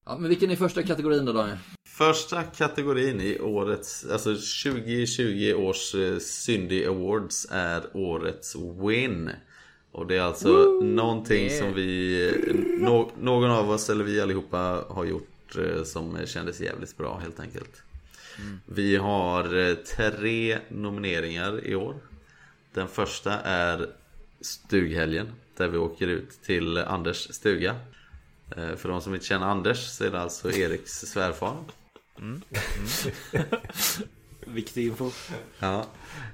Ja, 0.06 0.16
men 0.18 0.28
vilken 0.28 0.50
är 0.50 0.56
första 0.56 0.82
kategorin 0.82 1.24
då 1.24 1.32
Daniel? 1.32 1.58
Första 1.96 2.42
kategorin 2.42 3.20
i 3.20 3.40
årets, 3.40 4.06
alltså 4.10 4.30
2020 4.30 5.54
års 5.56 5.94
eh, 5.94 6.18
Syndy 6.18 6.84
Awards 6.86 7.46
är 7.50 7.82
årets 7.92 8.56
win. 8.56 9.30
Och 9.92 10.06
det 10.06 10.16
är 10.16 10.20
alltså 10.20 10.48
någonting 10.82 11.46
Yeah. 11.46 11.58
som 11.64 11.74
vi, 11.74 12.32
nå, 12.80 13.10
någon 13.20 13.50
av 13.50 13.70
oss 13.70 13.90
eller 13.90 14.04
vi 14.04 14.20
allihopa 14.20 14.84
har 14.88 15.04
gjort 15.04 15.56
eh, 15.58 15.82
som 15.84 16.18
kändes 16.26 16.60
jävligt 16.60 16.96
bra 16.96 17.18
helt 17.18 17.40
enkelt. 17.40 17.82
Vi 18.66 18.96
har 18.96 19.68
eh, 19.68 19.74
tre 19.74 20.58
nomineringar 20.68 21.66
i 21.66 21.74
år. 21.74 21.94
Den 22.74 22.88
första 22.88 23.32
är 23.40 23.88
Stughelgen 24.40 25.32
där 25.56 25.68
vi 25.68 25.78
åker 25.78 26.06
ut 26.06 26.30
till 26.42 26.78
Anders 26.78 27.28
stuga. 27.34 27.76
Eh, 28.56 28.76
För 28.76 28.88
de 28.88 29.00
som 29.00 29.14
inte 29.14 29.26
känner 29.26 29.46
Anders 29.46 29.78
så 29.78 30.04
är 30.04 30.10
det 30.10 30.20
alltså 30.20 30.50
Eriks 30.52 30.92
svärfar. 30.92 31.56
Viktig 34.46 34.86
info. 34.86 35.10
Ja. 35.58 35.86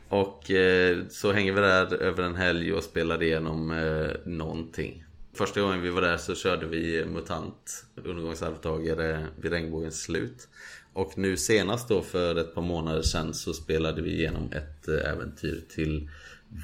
Och 0.09 0.51
eh, 0.51 0.99
så 1.09 1.33
hänger 1.33 1.53
vi 1.53 1.61
där 1.61 1.95
över 1.95 2.23
en 2.23 2.35
helg 2.35 2.73
och 2.73 2.85
spelar 2.85 3.23
igenom 3.23 3.71
eh, 3.71 4.11
någonting. 4.25 5.05
Första 5.35 5.61
gången 5.61 5.83
vi 5.83 5.91
var 5.91 6.03
där 6.03 6.17
så 6.17 6.35
körde 6.35 6.67
vi 6.67 7.05
MUTANT 7.05 7.85
undergångsarvtagare 8.05 9.27
vid 9.41 9.53
regnbågens 9.53 10.03
slut. 10.03 10.49
Och 10.93 11.19
nu 11.19 11.37
senast 11.37 11.89
då 11.89 12.03
för 12.03 12.37
ett 12.37 12.55
par 12.55 12.63
månader 12.63 13.03
sedan 13.03 13.35
så 13.35 13.53
spelade 13.53 14.03
vi 14.03 14.11
igenom 14.11 14.53
ett 14.53 14.89
eh, 14.89 15.13
äventyr 15.13 15.65
till 15.69 16.11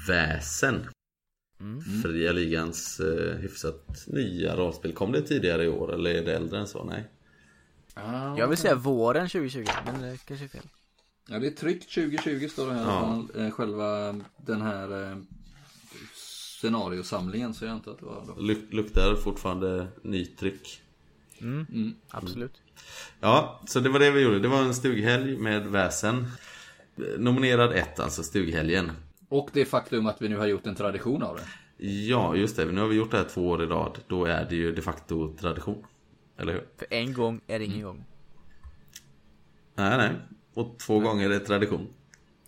Väsen. 0.07 0.87
Fria 2.03 2.31
Ligans 2.31 2.99
eh, 2.99 3.35
hyfsat 3.37 4.03
nya 4.07 4.55
rollspel. 4.55 4.93
Kom 4.93 5.11
det 5.11 5.21
tidigare 5.21 5.63
i 5.63 5.67
år 5.67 5.93
eller 5.93 6.11
är 6.11 6.25
det 6.25 6.35
äldre 6.35 6.59
än 6.59 6.67
så? 6.67 6.83
Nej. 6.83 7.03
Jag 8.37 8.47
vill 8.47 8.57
säga 8.57 8.75
våren 8.75 9.29
2020, 9.29 9.65
men 9.85 10.01
det 10.01 10.17
kanske 10.25 10.45
är 10.45 10.49
fel. 10.49 10.63
Ja, 11.29 11.39
det 11.39 11.47
är 11.47 11.51
tryckt 11.51 11.93
2020 11.93 12.47
står 12.47 12.67
det 12.67 12.73
här. 12.73 12.83
Ja. 12.83 13.23
Ja. 13.35 13.51
Själva 13.51 14.15
den 14.37 14.61
här 14.61 15.11
eh, 15.11 15.17
scenariosamlingen 16.59 17.53
så 17.53 17.65
jag 17.65 17.71
antar 17.71 17.91
att 17.91 17.99
det 17.99 18.05
var 18.05 18.23
då. 18.27 18.33
Luk- 18.41 18.71
luktar 18.73 19.15
fortfarande 19.15 19.87
nytryck. 20.01 20.81
Absolut. 22.09 22.61
Ja, 23.19 23.61
så 23.67 23.79
det 23.79 23.89
var 23.89 23.99
det 23.99 24.11
vi 24.11 24.21
gjorde. 24.21 24.39
Det 24.39 24.47
var 24.47 24.61
en 24.61 24.73
stughelg 24.75 25.37
med 25.37 25.67
väsen. 25.67 26.27
Nominerad 27.17 27.71
ett, 27.73 27.99
alltså 27.99 28.23
stughelgen. 28.23 28.91
Och 29.29 29.49
det 29.53 29.65
faktum 29.65 30.07
att 30.07 30.21
vi 30.21 30.29
nu 30.29 30.37
har 30.37 30.45
gjort 30.47 30.65
en 30.65 30.75
tradition 30.75 31.23
av 31.23 31.35
det. 31.35 31.85
Ja, 31.87 32.35
just 32.35 32.55
det. 32.55 32.65
Nu 32.65 32.81
har 32.81 32.87
vi 32.87 32.95
gjort 32.95 33.11
det 33.11 33.17
här 33.17 33.23
två 33.33 33.49
år 33.49 33.63
i 33.63 33.65
rad. 33.65 33.97
Då 34.07 34.25
är 34.25 34.45
det 34.49 34.55
ju 34.55 34.75
de 34.75 34.81
facto 34.81 35.35
tradition. 35.37 35.85
Eller 36.39 36.53
hur? 36.53 36.67
För 36.77 36.87
en 36.89 37.13
gång 37.13 37.41
är 37.47 37.59
det 37.59 37.65
ingen 37.65 37.83
gång. 37.83 38.05
Nej, 39.75 39.97
nej. 39.97 40.11
Och 40.53 40.79
två 40.79 40.99
gånger 40.99 41.29
är 41.29 41.39
tradition. 41.39 41.93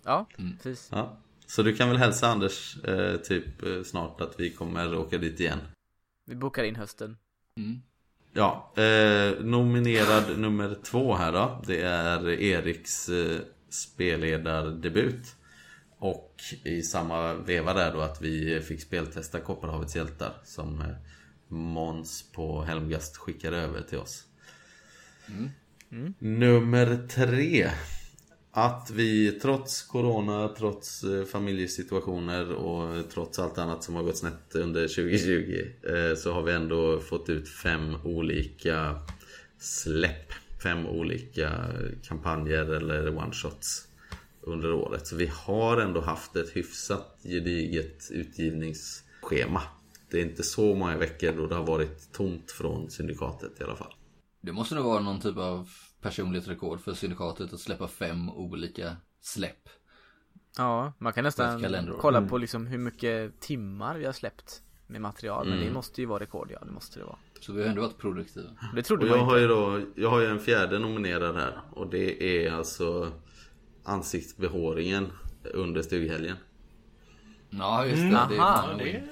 Ja, 0.04 0.26
precis. 0.62 0.88
Ja. 0.92 1.18
Så 1.46 1.62
du 1.62 1.76
kan 1.76 1.88
väl 1.88 1.98
hälsa 1.98 2.26
Anders 2.26 2.84
eh, 2.84 3.16
typ 3.16 3.62
eh, 3.62 3.82
snart 3.82 4.20
att 4.20 4.40
vi 4.40 4.50
kommer 4.50 4.96
åka 4.96 5.18
dit 5.18 5.40
igen. 5.40 5.58
Vi 6.26 6.34
bokar 6.34 6.64
in 6.64 6.76
hösten. 6.76 7.16
Ja, 8.32 8.72
eh, 8.76 9.44
nominerad 9.44 10.38
nummer 10.38 10.76
två 10.84 11.14
här 11.14 11.32
då. 11.32 11.62
Det 11.66 11.82
är 11.82 12.28
Eriks 12.28 13.08
eh, 13.08 13.40
spelledardebut. 13.68 15.36
Och 15.98 16.40
i 16.64 16.82
samma 16.82 17.34
veva 17.34 17.74
där 17.74 17.92
då 17.92 18.00
att 18.00 18.22
vi 18.22 18.60
fick 18.60 18.82
speltesta 18.82 19.40
Kopparhavets 19.40 19.96
hjältar 19.96 20.32
som 20.44 20.80
eh, 20.80 20.86
Måns 21.52 22.32
på 22.32 22.62
Helmgast 22.62 23.16
skickade 23.16 23.56
över 23.56 23.82
till 23.82 23.98
oss. 23.98 24.24
Nummer 26.18 27.08
tre. 27.08 27.70
Att 28.50 28.90
vi 28.90 29.32
trots 29.32 29.82
Corona, 29.82 30.48
trots 30.58 31.04
eh, 31.04 31.24
familjesituationer 31.24 32.52
och 32.52 33.10
trots 33.10 33.38
allt 33.38 33.58
annat 33.58 33.84
som 33.84 33.94
har 33.94 34.02
gått 34.02 34.16
snett 34.16 34.54
under 34.54 34.88
2020 34.88 35.66
eh, 35.82 36.16
så 36.16 36.32
har 36.32 36.42
vi 36.42 36.52
ändå 36.52 37.00
fått 37.00 37.28
ut 37.28 37.48
fem 37.48 37.96
olika 38.04 38.98
släpp. 39.58 40.32
Fem 40.62 40.86
olika 40.86 41.66
kampanjer 42.02 42.64
eller 42.64 43.10
one-shots 43.10 43.86
under 44.40 44.72
året. 44.72 45.06
Så 45.06 45.16
vi 45.16 45.26
har 45.26 45.76
ändå 45.80 46.00
haft 46.00 46.36
ett 46.36 46.56
hyfsat 46.56 47.18
gediget 47.22 48.08
utgivningsschema. 48.10 49.62
Det 50.12 50.18
är 50.20 50.22
inte 50.22 50.42
så 50.42 50.74
många 50.74 50.96
veckor 50.96 51.32
då 51.32 51.46
det 51.46 51.54
har 51.54 51.66
varit 51.66 52.12
tomt 52.12 52.50
från 52.50 52.90
syndikatet 52.90 53.60
i 53.60 53.64
alla 53.64 53.76
fall. 53.76 53.94
Det 54.40 54.52
måste 54.52 54.74
nog 54.74 54.84
vara 54.84 55.00
någon 55.00 55.20
typ 55.20 55.36
av 55.36 55.68
personligt 56.00 56.48
rekord 56.48 56.80
för 56.80 56.94
syndikatet 56.94 57.52
att 57.52 57.60
släppa 57.60 57.88
fem 57.88 58.30
olika 58.30 58.96
släpp. 59.20 59.68
Ja, 60.58 60.92
man 60.98 61.12
kan 61.12 61.24
nästan 61.24 61.88
kolla 62.00 62.22
på 62.28 62.38
liksom 62.38 62.66
hur 62.66 62.78
mycket 62.78 63.40
timmar 63.40 63.98
vi 63.98 64.04
har 64.04 64.12
släppt 64.12 64.62
med 64.86 65.00
material. 65.00 65.48
Men 65.48 65.60
det 65.60 65.72
måste 65.72 66.00
ju 66.00 66.06
vara 66.06 66.20
rekord, 66.22 66.50
ja 66.50 66.58
det 66.64 66.72
måste 66.72 66.98
det 66.98 67.04
vara. 67.04 67.18
Så 67.40 67.52
vi 67.52 67.62
har 67.62 67.68
ändå 67.68 67.82
varit 67.82 67.98
produktiva. 67.98 68.48
Det 68.74 68.82
trodde 68.82 69.02
Och 69.04 69.10
jag 69.10 69.16
inte. 69.18 69.24
har 69.34 69.38
ju 69.38 69.48
då, 69.48 69.80
jag 69.94 70.10
har 70.10 70.20
ju 70.20 70.26
en 70.26 70.38
fjärde 70.40 70.78
nominerad 70.78 71.34
här 71.36 71.60
och 71.72 71.90
det 71.90 72.22
är 72.46 72.52
alltså 72.52 73.12
ansiktsbehåringen 73.84 75.12
under 75.54 75.82
stughelgen. 75.82 76.36
Ja, 77.50 77.84
just 77.86 77.96
det. 77.96 78.02
Mm, 78.08 78.28
det, 78.28 78.38
aha, 78.38 78.72
är- 78.72 78.78
Det 78.78 79.02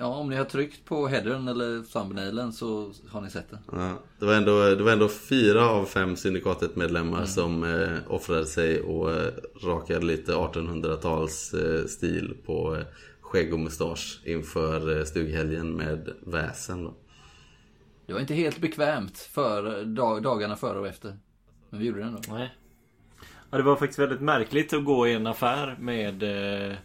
Ja, 0.00 0.06
om 0.06 0.30
ni 0.30 0.36
har 0.36 0.44
tryckt 0.44 0.84
på 0.84 1.06
headern 1.06 1.48
eller 1.48 1.82
thumbnailen 1.82 2.52
så 2.52 2.92
har 3.08 3.20
ni 3.20 3.30
sett 3.30 3.50
det. 3.50 3.58
Ja, 3.72 3.98
det, 4.18 4.24
var 4.24 4.34
ändå, 4.34 4.74
det 4.74 4.82
var 4.82 4.92
ändå 4.92 5.08
fyra 5.08 5.68
av 5.68 5.84
fem 5.84 6.16
syndikatet 6.16 6.76
medlemmar 6.76 7.24
som 7.24 7.64
eh, 7.64 8.12
offrade 8.12 8.46
sig 8.46 8.80
och 8.80 9.12
eh, 9.12 9.32
rakade 9.62 10.06
lite 10.06 10.32
1800-tals 10.32 11.54
eh, 11.54 11.86
stil 11.86 12.36
på 12.46 12.76
eh, 12.76 12.84
skägg 13.20 13.52
och 13.52 13.60
mustasch 13.60 14.20
inför 14.24 14.98
eh, 14.98 15.04
stughelgen 15.04 15.72
med 15.72 16.10
väsen. 16.20 16.84
Då. 16.84 16.94
Det 18.06 18.12
var 18.12 18.20
inte 18.20 18.34
helt 18.34 18.58
bekvämt 18.58 19.18
för 19.18 19.84
dag, 19.84 20.22
dagarna 20.22 20.56
före 20.56 20.78
och 20.78 20.86
efter. 20.86 21.16
Men 21.70 21.80
vi 21.80 21.86
gjorde 21.86 22.00
det 22.00 22.06
ändå. 22.06 22.20
Nej. 22.28 22.54
Ja, 23.50 23.58
det 23.58 23.64
var 23.64 23.76
faktiskt 23.76 23.98
väldigt 23.98 24.20
märkligt 24.20 24.72
att 24.72 24.84
gå 24.84 25.08
i 25.08 25.14
en 25.14 25.26
affär 25.26 25.76
med 25.80 26.22
eh, 26.22 26.76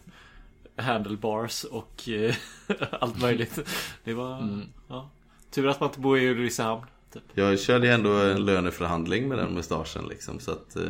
handlebars 0.76 1.64
och 1.64 2.08
eh, 2.08 2.34
allt 3.00 3.20
möjligt. 3.22 3.58
Det 4.04 4.14
var... 4.14 4.60
Ja. 4.88 5.10
Tur 5.50 5.68
att 5.68 5.80
man 5.80 5.88
inte 5.88 6.00
bor 6.00 6.18
i 6.18 6.28
Ulricehamn. 6.30 6.82
Typ. 7.12 7.22
Jag 7.34 7.60
körde 7.60 7.86
ju 7.86 7.92
ändå 7.92 8.10
en 8.12 8.44
löneförhandling 8.44 9.28
med 9.28 9.38
den 9.38 9.54
mustaschen 9.54 10.04
liksom 10.08 10.40
så 10.40 10.50
att... 10.52 10.76
eh, 10.76 10.82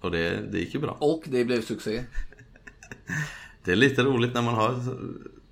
Och 0.00 0.10
det, 0.10 0.40
det 0.52 0.58
gick 0.58 0.74
ju 0.74 0.80
bra. 0.80 0.96
Och 1.00 1.22
det 1.26 1.44
blev 1.44 1.62
succé. 1.62 2.04
Det 3.64 3.72
är 3.72 3.76
lite 3.76 4.02
roligt 4.02 4.34
när 4.34 4.42
man 4.42 4.54
har 4.54 4.80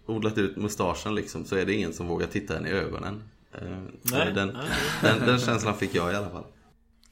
odlat 0.06 0.38
ut 0.38 0.56
mustaschen 0.56 1.14
liksom 1.14 1.44
så 1.44 1.56
är 1.56 1.66
det 1.66 1.74
ingen 1.74 1.92
som 1.92 2.06
vågar 2.06 2.26
titta 2.26 2.56
en 2.58 2.66
i 2.66 2.70
ögonen. 2.70 3.22
Eh, 3.52 3.78
Nej, 4.02 4.32
den, 4.34 4.48
nej. 4.48 4.64
den, 5.02 5.26
den 5.26 5.38
känslan 5.38 5.74
fick 5.76 5.94
jag 5.94 6.12
i 6.12 6.16
alla 6.16 6.30
fall. 6.30 6.44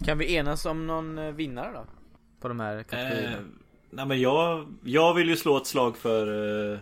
Kan 0.05 0.19
vi 0.19 0.35
enas 0.35 0.67
om 0.67 0.87
någon 0.87 1.37
vinnare 1.37 1.73
då? 1.75 1.85
På 2.41 2.49
de 2.49 2.61
här 2.61 2.83
kategorierna? 2.83 3.37
Nej 3.91 4.07
men 4.07 4.21
jag, 4.21 4.75
jag 4.85 5.15
vill 5.15 5.29
ju 5.29 5.37
slå 5.37 5.57
ett 5.57 5.67
slag 5.67 5.97
för 5.97 6.73
eh, 6.73 6.79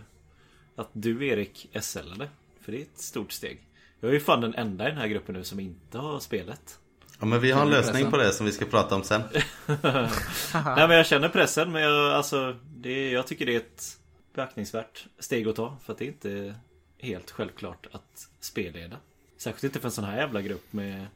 att 0.75 0.89
du 0.93 1.27
Erik 1.27 1.69
SLade. 1.81 2.29
För 2.61 2.71
det 2.71 2.77
är 2.77 2.81
ett 2.81 2.99
stort 2.99 3.31
steg. 3.31 3.61
Jag 3.99 4.09
är 4.09 4.13
ju 4.13 4.19
fan 4.19 4.41
den 4.41 4.55
enda 4.55 4.85
i 4.87 4.89
den 4.89 4.97
här 4.97 5.07
gruppen 5.07 5.35
nu 5.35 5.43
som 5.43 5.59
inte 5.59 5.97
har 5.97 6.19
spelet. 6.19 6.79
Ja 7.19 7.25
men 7.25 7.41
vi 7.41 7.51
har 7.51 7.61
en 7.61 7.69
lösning 7.69 7.93
pressen? 7.93 8.11
på 8.11 8.17
det 8.17 8.31
som 8.31 8.45
vi 8.45 8.51
ska 8.51 8.65
prata 8.65 8.95
om 8.95 9.03
sen. 9.03 9.21
Nej 9.67 10.87
men 10.87 10.91
jag 10.91 11.05
känner 11.05 11.29
pressen 11.29 11.71
men 11.71 11.81
jag, 11.81 12.13
alltså, 12.13 12.55
det, 12.75 13.11
jag 13.11 13.27
tycker 13.27 13.45
det 13.45 13.53
är 13.55 13.59
ett 13.59 13.99
beaktningsvärt 14.33 15.05
steg 15.19 15.47
att 15.47 15.55
ta. 15.55 15.77
För 15.83 15.93
att 15.93 15.99
det 15.99 16.05
är 16.05 16.07
inte 16.07 16.55
helt 16.99 17.31
självklart 17.31 17.87
att 17.91 18.27
spelleda. 18.39 18.97
Särskilt 19.37 19.63
inte 19.63 19.79
för 19.79 19.87
en 19.87 19.91
sån 19.91 20.03
här 20.03 20.17
jävla 20.17 20.41
grupp 20.41 20.73
med 20.73 21.07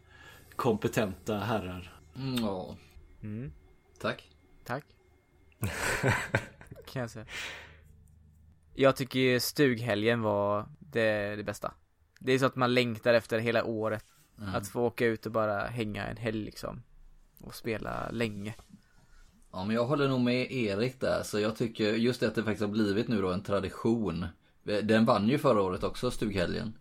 kompetenta 0.55 1.37
herrar. 1.37 1.93
Mm, 2.15 2.43
ja, 2.43 2.75
Mm, 3.23 3.51
tack. 3.99 4.29
tack. 4.65 4.83
kan 6.85 7.01
jag 7.01 7.09
säga. 7.09 7.25
Jag 8.73 8.95
tycker 8.95 9.39
stughelgen 9.39 10.21
var 10.21 10.65
det, 10.79 11.35
det 11.35 11.43
bästa. 11.43 11.73
Det 12.19 12.31
är 12.31 12.39
så 12.39 12.45
att 12.45 12.55
man 12.55 12.73
längtar 12.73 13.13
efter 13.13 13.39
hela 13.39 13.63
året. 13.63 14.05
Mm. 14.37 14.55
Att 14.55 14.67
få 14.67 14.81
åka 14.81 15.05
ut 15.05 15.25
och 15.25 15.31
bara 15.31 15.67
hänga 15.67 16.05
en 16.07 16.17
helg 16.17 16.45
liksom. 16.45 16.83
Och 17.39 17.55
spela 17.55 18.09
länge. 18.11 18.55
Ja 19.51 19.65
men 19.65 19.75
jag 19.75 19.85
håller 19.85 20.07
nog 20.07 20.21
med 20.21 20.51
Erik 20.51 20.99
där. 20.99 21.23
Så 21.23 21.39
jag 21.39 21.55
tycker 21.55 21.93
just 21.93 22.19
det 22.19 22.27
att 22.27 22.35
det 22.35 22.43
faktiskt 22.43 22.61
har 22.61 22.71
blivit 22.71 23.07
nu 23.07 23.21
då 23.21 23.31
en 23.31 23.43
tradition. 23.43 24.25
Den 24.63 25.05
vann 25.05 25.27
ju 25.27 25.37
förra 25.37 25.61
året 25.61 25.83
också, 25.83 26.11
stughelgen. 26.11 26.77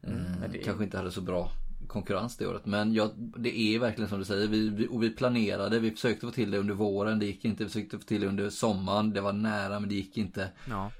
men 0.00 0.42
eh, 0.42 0.50
det 0.50 0.58
Kanske 0.58 0.84
inte 0.84 0.96
hade 0.96 1.10
så 1.10 1.20
bra 1.20 1.50
konkurrens 1.86 2.36
det 2.36 2.46
året. 2.46 2.66
Men 2.66 2.94
ja, 2.94 3.10
det 3.16 3.58
är 3.58 3.78
verkligen 3.78 4.08
som 4.08 4.18
du 4.18 4.24
säger. 4.24 4.48
Vi, 4.48 4.68
vi, 4.68 4.88
och 4.90 5.02
vi 5.02 5.10
planerade, 5.10 5.78
vi 5.78 5.90
försökte 5.90 6.26
få 6.26 6.32
till 6.32 6.50
det 6.50 6.58
under 6.58 6.74
våren. 6.74 7.18
Det 7.18 7.26
gick 7.26 7.44
inte. 7.44 7.64
Vi 7.64 7.70
försökte 7.70 7.98
få 7.98 8.04
till 8.04 8.20
det 8.20 8.26
under 8.26 8.50
sommaren. 8.50 9.12
Det 9.12 9.20
var 9.20 9.32
nära 9.32 9.80
men 9.80 9.88
det 9.88 9.94
gick 9.94 10.16
inte. 10.18 10.50
Ja. 10.68 10.90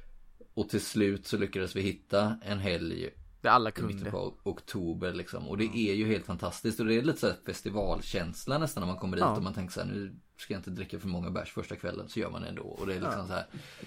Och 0.54 0.68
till 0.68 0.80
slut 0.80 1.26
så 1.26 1.36
lyckades 1.36 1.76
vi 1.76 1.80
hitta 1.82 2.36
en 2.42 2.58
helg 2.58 3.10
Det 3.40 3.48
alla 3.48 3.70
kunde. 3.70 4.10
på 4.10 4.34
oktober 4.42 5.12
liksom. 5.14 5.48
Och 5.48 5.58
det 5.58 5.76
är 5.76 5.94
ju 5.94 6.06
helt 6.06 6.26
fantastiskt. 6.26 6.80
Och 6.80 6.86
det 6.86 6.94
är 6.94 7.02
lite 7.02 7.20
så 7.20 7.26
här 7.26 7.36
festivalkänsla 7.46 8.58
nästan 8.58 8.80
när 8.80 8.86
man 8.86 8.96
kommer 8.96 9.16
dit 9.16 9.20
Ja. 9.24 9.36
och 9.36 9.42
man 9.42 9.54
tänker 9.54 9.72
så 9.74 9.80
här, 9.80 9.86
nu 9.88 10.14
ska 10.36 10.54
jag 10.54 10.58
inte 10.58 10.70
dricka 10.70 10.98
för 11.00 11.08
många 11.08 11.30
bärs 11.30 11.52
första 11.52 11.76
kvällen. 11.76 12.08
Så 12.08 12.20
gör 12.20 12.30
man 12.30 12.42
det 12.42 12.48
ändå. 12.48 12.62
Och 12.62 12.86
det 12.86 12.94
är 12.94 13.00
liksom 13.00 13.26
så 13.26 13.32
här. 13.32 13.46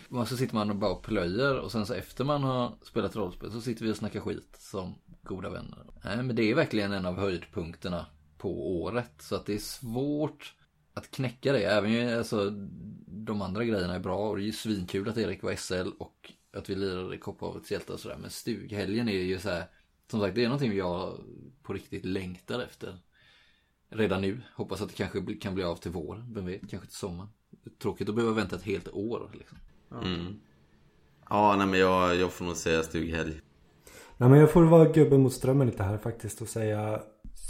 Och 0.10 0.28
så 0.28 0.38
sitter 0.38 0.56
man 0.56 0.70
och 0.70 0.76
bara 0.76 0.96
plöjer. 0.96 1.60
Och 1.60 1.72
sen 1.72 1.86
så 1.86 1.94
efter 1.94 2.24
man 2.24 2.44
har 2.44 2.76
spelat 2.84 3.16
rollspel 3.16 3.52
så 3.52 3.62
sitter 3.62 3.86
vi 3.86 3.92
och 3.92 3.96
snackar 3.98 4.20
skit 4.20 4.58
som 4.60 4.96
goda 5.28 5.50
vänner. 5.50 5.86
Nej 6.04 6.24
men 6.24 6.36
det 6.36 6.44
är 6.44 6.56
verkligen 6.56 6.92
en 6.92 7.06
av 7.06 7.16
höjdpunkterna 7.16 8.06
på 8.38 8.82
året. 8.82 9.12
Så 9.20 9.36
att 9.36 9.46
det 9.46 9.54
är 9.54 9.60
svårt 9.60 10.56
att 10.94 11.12
knäcka 11.12 11.54
det. 11.54 11.64
Även 11.64 11.92
ju, 11.92 12.18
alltså, 12.18 12.50
de 13.08 13.42
andra 13.42 13.66
grejerna 13.66 13.96
är 13.96 14.00
bra. 14.00 14.30
Och 14.30 14.36
det 14.36 14.44
är 14.44 14.46
ju 14.46 14.52
svinkul 14.52 15.10
att 15.10 15.18
Erik 15.18 15.44
var 15.44 15.56
SL 15.56 15.90
och 16.00 16.34
att 16.54 16.70
vi 16.70 16.76
lirade 16.76 17.16
i 17.16 17.20
Kopparhavets 17.20 17.72
hjältar 17.72 17.94
och 17.94 18.00
sådär. 18.00 18.18
Men 18.18 18.30
stughelgen 18.30 19.10
är 19.10 19.14
ju 19.14 19.40
så 19.40 19.50
här. 19.50 19.66
Som 20.12 20.20
sagt, 20.20 20.36
det 20.36 20.44
är 20.44 20.48
någonting 20.48 20.78
jag 20.78 21.20
på 21.64 21.74
riktigt 21.74 22.06
längtar 22.06 22.60
efter. 22.60 22.98
Redan 23.90 24.22
nu. 24.22 24.42
Hoppas 24.56 24.82
att 24.82 24.90
det 24.90 24.96
kanske 24.96 25.36
kan 25.36 25.56
bli 25.56 25.64
av 25.64 25.76
till 25.76 25.92
våren. 25.92 26.34
Vem 26.34 26.46
vet, 26.46 26.70
kanske 26.70 26.88
till 26.88 26.98
sommaren. 26.98 27.30
Tråkigt 27.82 28.10
att 28.10 28.16
behöva 28.16 28.34
vänta 28.34 28.56
ett 28.56 28.64
helt 28.64 28.88
år. 28.88 29.32
Liksom. 29.34 29.58
Mm. 30.04 30.40
Ja, 31.30 31.56
nej 31.58 31.68
men 31.68 31.80
jag, 31.80 32.16
jag 32.16 32.34
får 32.34 32.46
nog 32.46 32.56
säga 32.56 32.84
stughelg. 32.84 33.42
Nej 34.18 34.30
men 34.30 34.40
jag 34.40 34.52
får 34.52 34.64
vara 34.64 34.86
gubben 34.86 35.22
mot 35.22 35.34
strömmen 35.34 35.68
lite 35.68 35.84
här 35.84 35.98
faktiskt 35.98 36.42
och 36.42 36.48
säga 36.48 37.02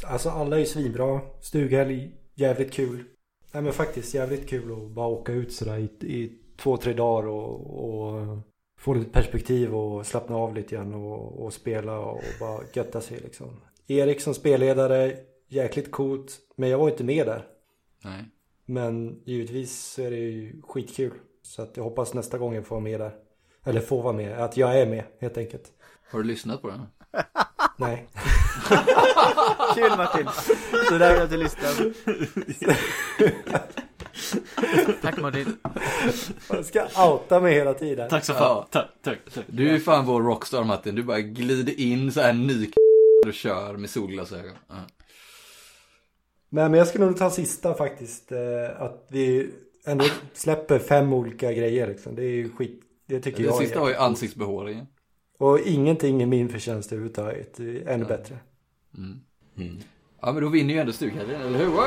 Alltså 0.03 0.29
alla 0.29 0.59
är 0.59 0.65
svinbra. 0.65 1.21
Stughelg, 1.41 2.11
jävligt 2.35 2.73
kul. 2.73 3.03
Nej 3.51 3.63
men 3.63 3.73
faktiskt 3.73 4.13
jävligt 4.13 4.49
kul 4.49 4.71
att 4.71 4.91
bara 4.91 5.07
åka 5.07 5.31
ut 5.31 5.53
sådär 5.53 5.77
i, 5.77 6.07
i 6.07 6.39
två, 6.57 6.77
tre 6.77 6.93
dagar 6.93 7.27
och, 7.27 7.83
och 7.83 8.37
få 8.79 8.93
lite 8.93 9.09
perspektiv 9.09 9.75
och 9.75 10.05
slappna 10.05 10.35
av 10.35 10.55
lite 10.55 10.75
grann 10.75 10.93
och, 10.93 11.45
och 11.45 11.53
spela 11.53 11.99
och 11.99 12.21
bara 12.39 12.59
götta 12.73 13.01
sig 13.01 13.19
liksom. 13.19 13.47
Erik 13.87 14.21
som 14.21 14.33
spelledare, 14.33 15.17
jäkligt 15.47 15.91
coolt. 15.91 16.39
Men 16.55 16.69
jag 16.69 16.77
var 16.77 16.89
inte 16.89 17.03
med 17.03 17.27
där. 17.27 17.45
Nej. 18.03 18.25
Men 18.65 19.21
givetvis 19.25 19.85
så 19.85 20.01
är 20.01 20.11
det 20.11 20.17
ju 20.17 20.61
skitkul. 20.61 21.13
Så 21.41 21.61
att 21.61 21.77
jag 21.77 21.83
hoppas 21.83 22.13
nästa 22.13 22.37
gång 22.37 22.55
jag 22.55 22.65
får 22.65 22.75
vara 22.75 22.83
med 22.83 22.99
där. 22.99 23.15
Eller 23.63 23.81
får 23.81 24.03
vara 24.03 24.13
med, 24.13 24.43
att 24.43 24.57
jag 24.57 24.81
är 24.81 24.85
med 24.85 25.03
helt 25.19 25.37
enkelt. 25.37 25.71
Har 26.11 26.19
du 26.19 26.23
lyssnat 26.27 26.61
på 26.61 26.69
den? 26.69 26.81
Nej. 27.77 28.07
Kul 29.75 29.89
Martin! 29.97 30.27
Så 30.89 30.97
där 30.97 31.21
att 31.23 31.29
du 31.29 31.37
lyssnar. 31.37 31.93
Tack 35.01 35.17
Martin. 35.17 35.57
Jag 36.49 36.65
ska 36.65 36.87
outa 37.11 37.39
mig 37.39 37.53
hela 37.53 37.73
tiden. 37.73 38.09
Tack 38.09 38.25
så 38.25 38.33
fan. 38.33 38.43
Ja. 38.43 38.67
Tack, 38.71 38.87
tack, 39.03 39.17
tack. 39.33 39.45
Du 39.47 39.69
är 39.75 39.79
fan 39.79 40.05
vår 40.05 40.21
rockstar 40.23 40.63
Martin. 40.63 40.95
Du 40.95 41.03
bara 41.03 41.21
glider 41.21 41.79
in 41.79 42.11
så 42.11 42.21
här 42.21 42.33
ny 42.33 42.71
och 43.27 43.33
kör 43.33 43.77
med 43.77 43.89
solglasögon. 43.89 44.55
Ja. 44.67 44.75
Nej 46.49 46.69
men 46.69 46.73
jag 46.73 46.87
ska 46.87 46.99
nog 46.99 47.17
ta 47.17 47.29
sista 47.29 47.73
faktiskt. 47.73 48.31
eh, 48.31 48.81
Att 48.81 49.07
vi 49.09 49.49
ändå 49.85 50.05
släpper 50.33 50.79
fem 50.79 51.13
olika 51.13 51.53
grejer 51.53 51.87
liksom. 51.87 52.15
Det 52.15 52.23
är 52.23 52.31
ju 52.31 52.49
skit. 52.55 52.81
Det 53.07 53.19
tycker 53.19 53.37
Det 53.37 53.43
jag 53.43 53.57
sista 53.57 53.75
är 53.75 53.79
var 53.81 53.89
ju 53.89 53.95
ansiktsbehåringen. 53.95 54.85
Och 55.37 55.59
ingenting 55.59 56.21
är 56.21 56.25
min 56.25 56.49
förtjänst 56.49 56.91
överhuvudtaget. 56.91 57.59
Ännu 57.85 58.05
bättre. 58.05 58.37
Mm. 58.97 59.19
Ja 60.21 60.31
men 60.33 60.43
då 60.43 60.49
vinner 60.49 60.73
ju 60.73 60.79
ändå 60.79 60.93
stughelgen, 60.93 61.41
eller 61.41 61.59
hur? 61.59 61.65
Wow! 61.65 61.77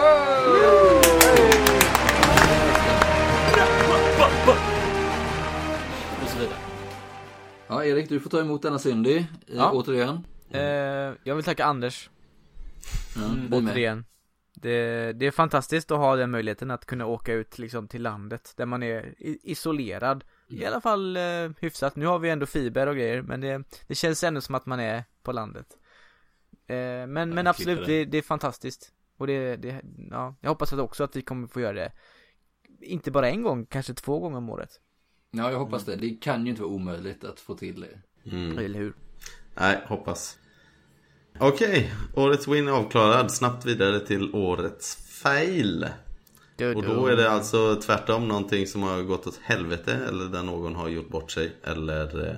Och 6.23 6.29
så 6.29 6.39
vidare. 6.39 6.57
Ja 7.69 7.85
Erik, 7.85 8.09
du 8.09 8.21
får 8.21 8.31
ta 8.31 8.41
emot 8.41 8.63
denna 8.63 8.79
Cindy. 8.79 9.17
eh, 9.17 9.25
Ja. 9.47 9.71
Återigen. 9.73 10.25
Eh, 10.51 10.61
jag 11.25 11.35
vill 11.35 11.45
tacka 11.45 11.65
Anders 11.65 12.11
Ja, 13.17 13.21
med. 13.51 13.55
återigen. 13.69 14.05
Det, 14.55 15.13
det 15.13 15.27
är 15.27 15.31
fantastiskt 15.31 15.91
att 15.91 15.99
ha 15.99 16.17
den 16.17 16.31
möjligheten 16.31 16.71
att 16.71 16.87
kunna 16.87 17.07
åka 17.07 17.33
ut 17.33 17.59
liksom 17.59 17.89
till 17.89 18.03
landet 18.03 18.53
där 18.57 18.67
man 18.67 18.83
är 18.83 19.15
isolerad. 19.43 20.25
I 20.51 20.65
alla 20.65 20.81
fall 20.81 21.17
eh, 21.17 21.51
hyfsat. 21.61 21.97
Nu 21.97 22.07
har 22.07 22.19
vi 22.19 22.31
ändå 22.31 22.47
fiber 22.47 22.87
och 22.87 22.95
grejer 22.95 23.23
men 23.23 23.41
det, 23.41 23.65
det 23.87 23.95
känns 23.95 24.25
ändå 24.25 24.41
som 24.41 24.55
att 24.55 24.67
man 24.67 24.81
är 24.81 25.05
på 25.23 25.33
landet. 25.33 25.67
Eh, 26.67 26.77
men, 26.77 27.09
men 27.09 27.37
jag 27.37 27.47
absolut, 27.47 27.87
det, 27.87 28.05
det 28.05 28.19
är 28.19 28.23
fantastiskt. 28.23 28.93
Och 29.17 29.27
det, 29.27 29.57
det, 29.57 29.83
ja, 30.11 30.35
jag 30.41 30.51
hoppas 30.51 30.73
att 30.73 30.79
också 30.79 31.05
att 31.05 31.17
vi 31.17 31.23
kommer 31.23 31.47
få 31.47 31.61
göra 31.61 31.73
det. 31.73 31.93
Inte 32.81 33.11
bara 33.11 33.31
en 33.31 33.43
gång, 33.43 33.67
kanske 33.67 33.95
två 33.95 34.19
gånger 34.19 34.39
om 34.39 34.51
året. 34.51 34.81
Ja, 35.31 35.51
jag 35.51 35.59
hoppas 35.59 35.85
det. 35.85 35.97
Det 35.97 36.11
kan 36.11 36.45
ju 36.45 36.51
inte 36.51 36.63
vara 36.63 36.73
omöjligt 36.73 37.25
att 37.25 37.41
få 37.41 37.55
till 37.55 37.81
det. 37.81 38.31
Mm. 38.31 38.59
Eller 38.59 38.79
hur? 38.79 38.95
Nej, 39.55 39.83
hoppas. 39.87 40.39
Okej, 41.39 41.93
årets 42.17 42.49
win 42.49 42.69
är 42.69 42.73
avklarad. 42.73 43.31
Snabbt 43.31 43.67
vidare 43.67 44.01
till 44.01 44.35
årets 44.35 44.97
fail. 45.23 45.89
Du, 46.61 46.75
Och 46.75 46.83
då 46.83 47.07
är 47.07 47.17
det 47.17 47.31
alltså 47.31 47.77
tvärtom 47.77 48.29
någonting 48.29 48.67
som 48.67 48.83
har 48.83 49.03
gått 49.03 49.27
åt 49.27 49.39
helvete 49.43 49.93
eller 50.09 50.25
där 50.25 50.43
någon 50.43 50.75
har 50.75 50.89
gjort 50.89 51.09
bort 51.09 51.31
sig 51.31 51.53
eller 51.65 52.29
eh, 52.29 52.35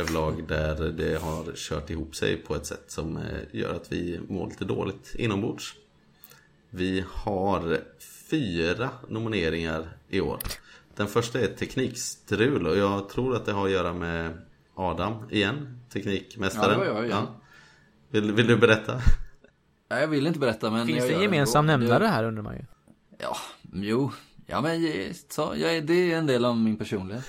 överlag 0.00 0.44
där 0.48 0.74
det 0.92 1.22
har 1.22 1.52
kört 1.54 1.90
ihop 1.90 2.16
sig 2.16 2.36
på 2.36 2.54
ett 2.54 2.66
sätt 2.66 2.84
som 2.86 3.16
eh, 3.16 3.22
gör 3.52 3.74
att 3.74 3.92
vi 3.92 4.20
mår 4.28 4.48
lite 4.48 4.64
dåligt 4.64 5.14
inombords. 5.14 5.74
Vi 6.70 7.04
har 7.12 7.78
fyra 8.30 8.90
nomineringar 9.08 9.88
i 10.08 10.20
år. 10.20 10.38
Den 10.96 11.06
första 11.06 11.40
är 11.40 11.46
teknikstrul 11.46 12.66
och 12.66 12.76
jag 12.76 13.08
tror 13.08 13.36
att 13.36 13.46
det 13.46 13.52
har 13.52 13.64
att 13.66 13.72
göra 13.72 13.92
med 13.92 14.32
Adam 14.74 15.14
igen, 15.30 15.80
teknikmästaren. 15.92 16.78
Ja, 16.78 16.84
det 16.84 16.90
var 16.92 16.96
jag 16.98 17.06
igen. 17.06 17.26
Vill, 18.10 18.32
vill 18.32 18.46
du 18.46 18.56
berätta? 18.56 19.00
Nej, 19.90 20.00
jag 20.00 20.08
vill 20.08 20.26
inte 20.26 20.38
berätta 20.38 20.70
men 20.70 20.86
Finns 20.86 21.04
det 21.08 21.14
en 21.14 21.22
gemensam 21.22 21.66
nämnare 21.66 21.98
Det- 21.98 22.08
här 22.08 22.24
undrar 22.24 22.42
man 22.42 22.54
ju? 22.54 22.62
Ja, 23.18 23.36
jo. 23.72 24.10
Ja 24.46 24.60
men 24.60 24.80
så, 25.28 25.54
jag 25.56 25.76
är, 25.76 25.80
det 25.80 26.12
är 26.12 26.18
en 26.18 26.26
del 26.26 26.44
av 26.44 26.56
min 26.56 26.76
personlighet. 26.76 27.24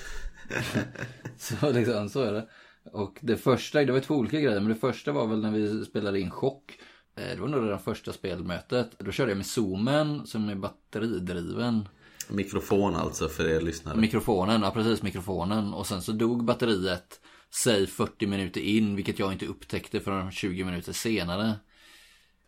så 1.38 1.70
liksom, 1.72 2.08
så 2.08 2.20
är 2.22 2.32
det. 2.32 2.48
Och 2.92 3.18
det 3.20 3.36
första, 3.36 3.84
det 3.84 3.92
var 3.92 4.00
två 4.00 4.14
olika 4.14 4.40
grejer, 4.40 4.60
men 4.60 4.68
det 4.68 4.74
första 4.74 5.12
var 5.12 5.26
väl 5.26 5.40
när 5.42 5.50
vi 5.50 5.84
spelade 5.84 6.20
in 6.20 6.30
chock. 6.30 6.78
Eh, 7.16 7.24
Det 7.34 7.40
var 7.40 7.48
nog 7.48 7.64
det 7.64 7.78
första 7.78 8.12
spelmötet. 8.12 8.90
Då 8.98 9.12
körde 9.12 9.30
jag 9.30 9.36
med 9.36 9.46
zoomen 9.46 10.26
som 10.26 10.48
är 10.48 10.54
batteridriven. 10.54 11.88
Mikrofon 12.28 12.94
alltså 12.96 13.28
för 13.28 13.48
er 13.48 13.60
lyssnare. 13.60 13.96
Mikrofonen, 13.96 14.62
ja 14.62 14.70
precis 14.70 15.02
mikrofonen. 15.02 15.74
Och 15.74 15.86
sen 15.86 16.02
så 16.02 16.12
dog 16.12 16.44
batteriet, 16.44 17.20
säg 17.64 17.86
40 17.86 18.26
minuter 18.26 18.60
in, 18.60 18.96
vilket 18.96 19.18
jag 19.18 19.32
inte 19.32 19.46
upptäckte 19.46 20.00
förrän 20.00 20.30
20 20.30 20.64
minuter 20.64 20.92
senare. 20.92 21.54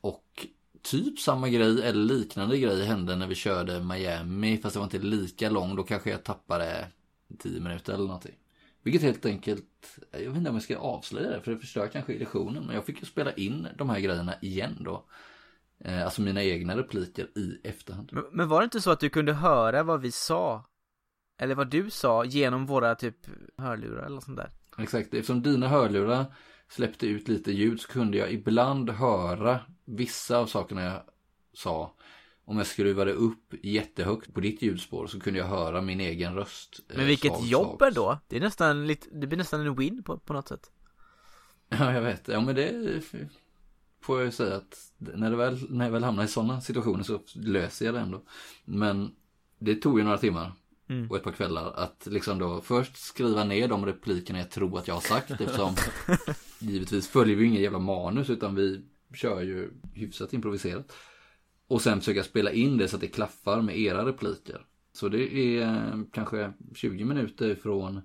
Och 0.00 0.46
typ 0.82 1.18
samma 1.18 1.48
grej 1.48 1.82
eller 1.82 2.04
liknande 2.04 2.58
grej 2.58 2.84
hände 2.84 3.16
när 3.16 3.26
vi 3.26 3.34
körde 3.34 3.80
Miami, 3.84 4.58
fast 4.58 4.74
det 4.74 4.78
var 4.78 4.84
inte 4.84 4.98
lika 4.98 5.50
lång. 5.50 5.76
Då 5.76 5.82
kanske 5.82 6.10
jag 6.10 6.24
tappade 6.24 6.86
10 7.38 7.60
minuter 7.60 7.92
eller 7.92 8.04
någonting. 8.04 8.34
Vilket 8.82 9.02
helt 9.02 9.26
enkelt, 9.26 9.98
jag 10.10 10.18
vet 10.18 10.36
inte 10.36 10.50
om 10.50 10.56
jag 10.56 10.62
ska 10.62 10.78
avslöja 10.78 11.30
det, 11.30 11.40
för 11.40 11.50
det 11.50 11.58
förstör 11.58 11.86
kanske 11.88 12.12
illusionen. 12.12 12.64
Men 12.66 12.74
jag 12.74 12.86
fick 12.86 13.00
ju 13.00 13.06
spela 13.06 13.32
in 13.32 13.66
de 13.78 13.90
här 13.90 14.00
grejerna 14.00 14.34
igen 14.40 14.76
då. 14.80 15.04
Eh, 15.84 16.04
Alltså 16.04 16.22
mina 16.22 16.42
egna 16.42 16.76
repliker 16.76 17.38
i 17.38 17.60
efterhand. 17.64 18.10
Men, 18.12 18.24
men 18.32 18.48
var 18.48 18.60
det 18.60 18.64
inte 18.64 18.80
så 18.80 18.90
att 18.90 19.00
du 19.00 19.08
kunde 19.10 19.32
höra 19.32 19.82
vad 19.82 20.00
vi 20.00 20.12
sa? 20.12 20.64
Eller 21.40 21.54
vad 21.54 21.70
du 21.70 21.90
sa 21.90 22.24
genom 22.24 22.66
våra 22.66 22.94
typ 22.94 23.16
hörlurar 23.58 24.06
eller 24.06 24.20
sånt 24.20 24.36
där? 24.36 24.50
Exakt, 24.78 25.14
eftersom 25.14 25.42
dina 25.42 25.68
hörlurar 25.68 26.24
släppte 26.70 27.06
ut 27.06 27.28
lite 27.28 27.52
ljud 27.52 27.80
så 27.80 27.88
kunde 27.88 28.18
jag 28.18 28.32
ibland 28.32 28.90
höra 28.90 29.60
vissa 29.84 30.38
av 30.38 30.46
sakerna 30.46 30.82
jag 30.84 31.02
sa. 31.52 31.94
Om 32.44 32.58
jag 32.58 32.66
skruvade 32.66 33.12
upp 33.12 33.54
jättehögt 33.62 34.34
på 34.34 34.40
ditt 34.40 34.62
ljudspår 34.62 35.06
så 35.06 35.20
kunde 35.20 35.38
jag 35.38 35.46
höra 35.46 35.80
min 35.82 36.00
egen 36.00 36.34
röst. 36.34 36.80
eh, 36.88 36.96
Men 36.96 37.06
vilket 37.06 37.32
svagt, 37.32 37.46
jobb 37.46 37.82
ändå! 37.82 38.18
Det 38.28 38.36
är 38.36 38.40
nästan 38.40 38.86
lite, 38.86 39.06
det 39.12 39.26
blir 39.26 39.38
nästan 39.38 39.60
en 39.60 39.74
win 39.74 40.02
på, 40.02 40.18
på 40.18 40.32
något 40.32 40.48
sätt. 40.48 40.70
Ja, 41.68 41.92
jag 41.92 42.02
vet. 42.02 42.28
Ja, 42.28 42.40
men 42.40 42.54
det... 42.54 43.00
får 44.00 44.18
jag 44.18 44.24
ju 44.26 44.30
säga 44.32 44.56
att 44.56 44.92
när, 44.98 45.30
det 45.30 45.36
väl, 45.36 45.66
när 45.70 45.84
jag 45.84 45.92
väl 45.92 46.04
hamnar 46.04 46.24
i 46.24 46.28
sådana 46.28 46.60
situationer 46.60 47.02
så 47.02 47.20
löser 47.34 47.86
jag 47.86 47.94
det 47.94 48.00
ändå. 48.00 48.22
Men 48.64 49.14
det 49.58 49.74
tog 49.74 49.98
ju 49.98 50.04
några 50.04 50.18
timmar 50.18 50.52
Mm. 50.88 51.10
och 51.10 51.16
ett 51.16 51.22
par 51.22 51.32
kvällar 51.32 51.72
att 51.72 52.06
liksom 52.10 52.38
då 52.38 52.60
först 52.60 52.96
skriva 52.96 53.44
ner 53.44 53.68
de 53.68 53.86
replikerna 53.86 54.38
jag 54.38 54.50
tror 54.50 54.78
att 54.78 54.88
jag 54.88 54.94
har 54.94 55.00
sagt 55.00 55.30
eftersom 55.30 55.74
givetvis 56.60 57.08
följer 57.08 57.36
vi 57.36 57.44
inga 57.44 57.60
jävla 57.60 57.78
manus 57.78 58.30
utan 58.30 58.54
vi 58.54 58.84
kör 59.14 59.42
ju 59.42 59.70
hyfsat 59.94 60.32
improviserat. 60.32 60.92
Och 61.66 61.82
sen 61.82 61.98
försöka 61.98 62.22
spela 62.22 62.52
in 62.52 62.76
det 62.76 62.88
så 62.88 62.96
att 62.96 63.02
det 63.02 63.08
klaffar 63.08 63.62
med 63.62 63.78
era 63.78 64.06
repliker. 64.06 64.66
Så 64.92 65.08
det 65.08 65.34
är 65.34 65.62
eh, 65.62 66.00
kanske 66.12 66.52
20 66.74 67.04
minuter 67.04 67.54
från 67.54 68.00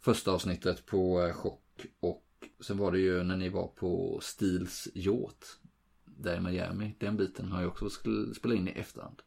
första 0.00 0.30
avsnittet 0.30 0.86
på 0.86 1.22
eh, 1.22 1.32
chock 1.32 1.86
och 2.00 2.24
sen 2.60 2.78
var 2.78 2.92
det 2.92 2.98
ju 2.98 3.22
när 3.22 3.36
ni 3.36 3.48
var 3.48 3.66
på 3.66 4.20
Steels 4.22 4.88
yacht 4.94 5.58
där 6.04 6.36
i 6.36 6.40
Miami. 6.40 6.94
Den 6.98 7.16
biten 7.16 7.52
har 7.52 7.60
jag 7.60 7.70
också 7.70 7.90
spelat 8.34 8.56
in 8.56 8.68
i 8.68 8.70
efterhand. 8.70 9.22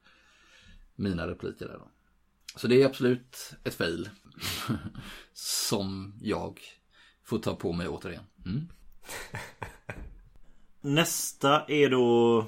Mina 0.96 1.28
repliker 1.28 1.68
där 1.68 1.78
då. 1.78 1.92
Så 2.56 2.68
det 2.68 2.82
är 2.82 2.86
absolut 2.86 3.54
ett 3.64 3.74
fail. 3.74 4.10
Som 5.34 6.14
jag 6.22 6.60
får 7.32 7.40
ta 7.40 7.56
på 7.56 7.72
mig 7.72 7.88
återigen. 7.88 8.24
Mm. 8.46 8.68
Nästa 10.82 11.66
är 11.68 11.90
då 11.90 12.46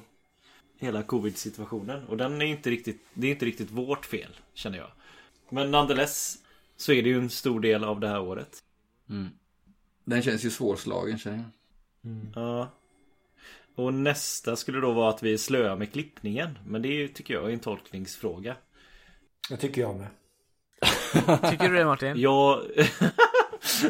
hela 0.79 1.03
covid-situationen 1.03 2.05
och 2.07 2.17
den 2.17 2.41
är 2.41 2.45
inte 2.45 2.69
riktigt, 2.69 3.05
det 3.13 3.27
är 3.27 3.31
inte 3.31 3.45
riktigt 3.45 3.71
vårt 3.71 4.05
fel 4.05 4.39
känner 4.53 4.77
jag. 4.77 4.91
Men 5.49 5.71
nonetheless 5.71 6.37
så 6.77 6.91
är 6.91 7.03
det 7.03 7.09
ju 7.09 7.17
en 7.17 7.29
stor 7.29 7.59
del 7.59 7.83
av 7.83 7.99
det 7.99 8.07
här 8.07 8.21
året. 8.21 8.63
Mm. 9.09 9.29
Den 10.03 10.21
känns 10.21 10.45
ju 10.45 10.49
svårslagen 10.49 11.17
känner 11.17 11.37
jag. 11.37 11.45
Ja. 12.35 12.69
Och 13.75 13.93
nästa 13.93 14.55
skulle 14.55 14.79
då 14.79 14.91
vara 14.91 15.09
att 15.09 15.23
vi 15.23 15.33
är 15.33 15.37
slöa 15.37 15.75
med 15.75 15.93
klippningen. 15.93 16.59
Men 16.65 16.81
det 16.81 16.87
är 16.87 16.93
ju, 16.93 17.07
tycker 17.07 17.33
jag 17.33 17.49
är 17.49 17.53
en 17.53 17.59
tolkningsfråga. 17.59 18.55
Det 19.49 19.57
tycker 19.57 19.81
jag 19.81 19.95
med. 19.95 20.07
Tycker 21.51 21.69
du 21.69 21.77
det 21.77 21.85
Martin? 21.85 22.13
Jag... 22.17 22.61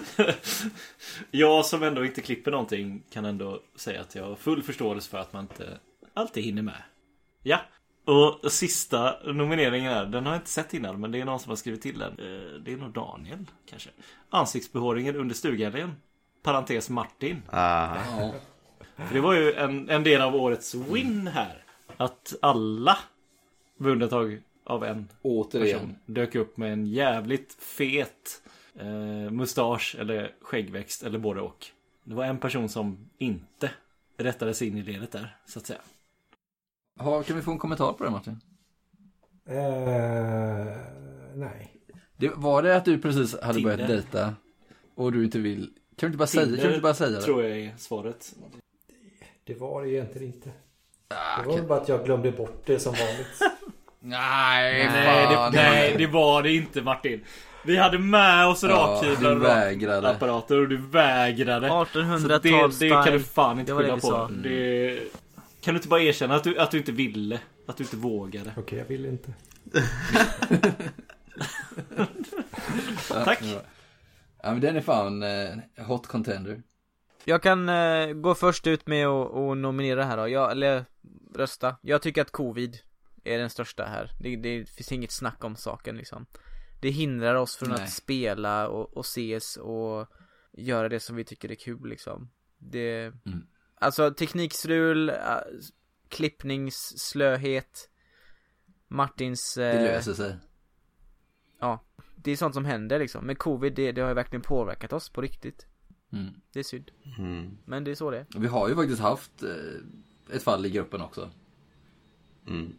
jag 1.31 1.65
som 1.65 1.83
ändå 1.83 2.05
inte 2.05 2.21
klipper 2.21 2.51
någonting 2.51 3.03
kan 3.09 3.25
ändå 3.25 3.59
säga 3.75 4.01
att 4.01 4.15
jag 4.15 4.23
har 4.23 4.35
full 4.35 4.63
förståelse 4.63 5.09
för 5.09 5.17
att 5.17 5.33
man 5.33 5.41
inte 5.43 5.77
alltid 6.13 6.43
hinner 6.43 6.61
med. 6.61 6.83
Ja. 7.43 7.59
Och 8.05 8.51
sista 8.51 9.15
nomineringen 9.25 9.93
här, 9.93 10.05
den 10.05 10.25
har 10.25 10.33
jag 10.33 10.39
inte 10.39 10.49
sett 10.49 10.73
innan 10.73 11.01
men 11.01 11.11
det 11.11 11.21
är 11.21 11.25
någon 11.25 11.39
som 11.39 11.49
har 11.49 11.55
skrivit 11.55 11.81
till 11.81 11.99
den. 11.99 12.11
Eh, 12.11 12.59
Det 12.65 12.73
är 12.73 12.77
nog 12.77 12.91
Daniel 12.93 13.45
kanske. 13.69 13.89
Ansiktsbehåringen 14.29 15.15
under 15.15 15.35
stughelgen. 15.35 15.95
Parentes 16.43 16.89
Martin. 16.89 17.41
Ah, 17.49 17.95
Ja. 17.95 18.33
För 19.07 19.13
det 19.13 19.21
var 19.21 19.33
ju 19.33 19.53
en, 19.53 19.89
en 19.89 20.03
del 20.03 20.21
av 20.21 20.35
årets 20.35 20.75
win 20.75 21.27
här. 21.27 21.63
Att 21.97 22.33
alla, 22.41 22.97
med 23.77 23.91
undantag 23.91 24.41
av 24.63 24.83
en 24.83 25.07
Återigen. 25.21 25.79
person, 25.79 25.95
dök 26.05 26.35
upp 26.35 26.57
med 26.57 26.73
en 26.73 26.85
jävligt 26.85 27.53
fet 27.63 28.41
eh, 28.79 29.31
mustasch 29.31 29.95
eller 29.99 30.35
skäggväxt 30.41 31.03
eller 31.03 31.19
både 31.19 31.41
och. 31.41 31.65
Det 32.03 32.15
var 32.15 32.25
en 32.25 32.37
person 32.37 32.69
som 32.69 33.09
inte 33.17 33.71
rättades 34.17 34.61
in 34.61 34.77
i 34.77 34.81
ledet 34.81 35.11
där, 35.11 35.37
så 35.45 35.59
att 35.59 35.65
säga. 35.65 35.79
Ha, 36.99 37.23
kan 37.23 37.35
vi 37.35 37.41
få 37.41 37.51
en 37.51 37.57
kommentar 37.59 37.93
på 37.93 38.03
det 38.03 38.09
Martin? 38.09 38.39
Eh, 39.45 40.77
nej. 41.35 41.71
Det, 42.17 42.31
var 42.35 42.63
det 42.63 42.75
att 42.75 42.85
du 42.85 43.01
precis 43.01 43.41
hade 43.41 43.53
Tinder. 43.53 43.75
börjat 43.77 43.89
dejta 43.89 44.35
och 44.95 45.11
du 45.11 45.23
inte 45.23 45.39
vill? 45.39 45.61
Kan 45.65 45.71
du 45.95 46.05
inte 46.07 46.17
bara 46.17 46.27
säga, 46.27 46.45
kan 46.45 46.55
du 46.55 46.67
inte 46.67 46.81
bara 46.81 46.93
säga 46.93 47.09
det? 47.09 47.21
tror 47.21 47.43
jag 47.43 47.57
är 47.57 47.73
svaret. 47.77 48.33
Det 49.43 49.53
var 49.53 49.83
det 49.83 49.89
egentligen 49.89 50.27
inte. 50.27 50.51
Ah, 51.07 51.41
Det 51.41 51.47
var 51.47 51.55
väl 51.55 51.67
bara 51.67 51.81
att 51.81 51.89
jag 51.89 52.05
glömde 52.05 52.31
bort 52.31 52.61
det 52.65 52.79
som 52.79 52.93
vanligt. 52.93 53.39
Nej, 53.99 54.87
Nej 54.87 55.27
det, 55.35 55.49
nej, 55.53 55.95
det 55.97 56.07
var 56.07 56.43
det 56.43 56.51
inte 56.55 56.81
Martin. 56.81 57.23
Vi 57.65 57.77
hade 57.77 57.99
med 57.99 58.47
oss 58.47 58.63
rakhyvlar 58.63 60.03
och 60.03 60.09
apparater 60.09 60.61
och 60.61 60.69
du 60.69 60.77
vägrade. 60.77 61.67
Så 61.67 61.73
det, 61.93 61.99
1800-tals 61.99 62.79
det 62.79 62.89
kan 62.89 63.13
du 63.13 63.19
fan 63.19 63.59
inte 63.59 63.75
skylla 63.75 63.93
på. 63.93 63.99
sa. 63.99 64.27
Det, 64.27 64.99
kan 65.61 65.73
du 65.73 65.77
inte 65.77 65.87
bara 65.87 66.01
erkänna 66.01 66.35
att 66.35 66.43
du, 66.43 66.57
att 66.57 66.71
du 66.71 66.77
inte 66.77 66.91
ville? 66.91 67.39
Att 67.67 67.77
du 67.77 67.83
inte 67.83 67.97
vågade? 67.97 68.53
Okej, 68.57 68.77
jag 68.77 68.85
vill 68.85 69.05
inte. 69.05 69.33
Tack! 73.25 73.39
Ja 74.43 74.51
men 74.51 74.61
den 74.61 74.75
är 74.75 74.81
fan 74.81 75.23
eh, 75.23 75.49
hot 75.87 76.07
contender. 76.07 76.61
Jag 77.25 77.41
kan 77.41 77.69
eh, 77.69 78.07
gå 78.07 78.35
först 78.35 78.67
ut 78.67 78.87
med 78.87 79.07
att 79.07 79.35
att 79.35 79.57
nominera 79.57 80.03
här 80.03 80.17
då, 80.17 80.27
jag, 80.27 80.51
eller 80.51 80.85
rösta 81.35 81.75
Jag 81.81 82.01
tycker 82.01 82.21
att 82.21 82.31
covid 82.31 82.77
är 83.23 83.37
den 83.37 83.49
största 83.49 83.85
här 83.85 84.11
det, 84.19 84.35
det 84.35 84.69
finns 84.69 84.91
inget 84.91 85.11
snack 85.11 85.43
om 85.43 85.55
saken 85.55 85.97
liksom 85.97 86.25
Det 86.83 86.89
hindrar 86.89 87.35
oss 87.35 87.55
från 87.55 87.69
Nej. 87.69 87.83
att 87.83 87.93
spela 87.93 88.67
och, 88.67 88.97
och 88.97 89.05
ses 89.05 89.57
och 89.57 90.07
göra 90.51 90.89
det 90.89 90.99
som 90.99 91.15
vi 91.15 91.23
tycker 91.23 91.51
är 91.51 91.55
kul 91.55 91.89
liksom 91.89 92.29
Det 92.57 93.13
Mm. 93.25 93.47
Alltså 93.75 94.13
teknikstrul, 94.13 95.09
äh, 95.09 95.15
klippningsslöhet 96.09 97.89
Martins 98.87 99.53
Det 99.55 99.71
eh, 99.71 99.81
löser 99.83 100.13
sig. 100.13 100.35
Det 102.15 102.31
är 102.31 102.35
sånt 102.35 102.53
som 102.53 102.65
händer 102.65 102.99
liksom 102.99 103.25
Men 103.25 103.35
covid 103.35 103.73
det, 103.75 103.91
det 103.91 104.01
har 104.01 104.07
ju 104.09 104.15
verkligen 104.15 104.41
påverkat 104.41 104.93
oss 104.93 105.09
på 105.09 105.21
riktigt 105.21 105.67
Mm. 106.13 106.33
Det 106.53 106.59
är 106.59 106.63
synd 106.63 106.91
mm, 107.17 107.57
Men 107.65 107.83
det 107.83 107.91
är 107.91 107.95
så 107.95 108.11
det 108.11 108.17
är 108.17 108.39
Vi 108.39 108.47
har 108.47 108.69
ju 108.69 108.75
faktiskt 108.75 109.01
haft 109.01 109.43
eh, 109.43 110.35
ett 110.35 110.43
fall 110.43 110.65
i 110.65 110.69
gruppen 110.69 111.01
också. 111.01 111.29
mm. 112.47 112.73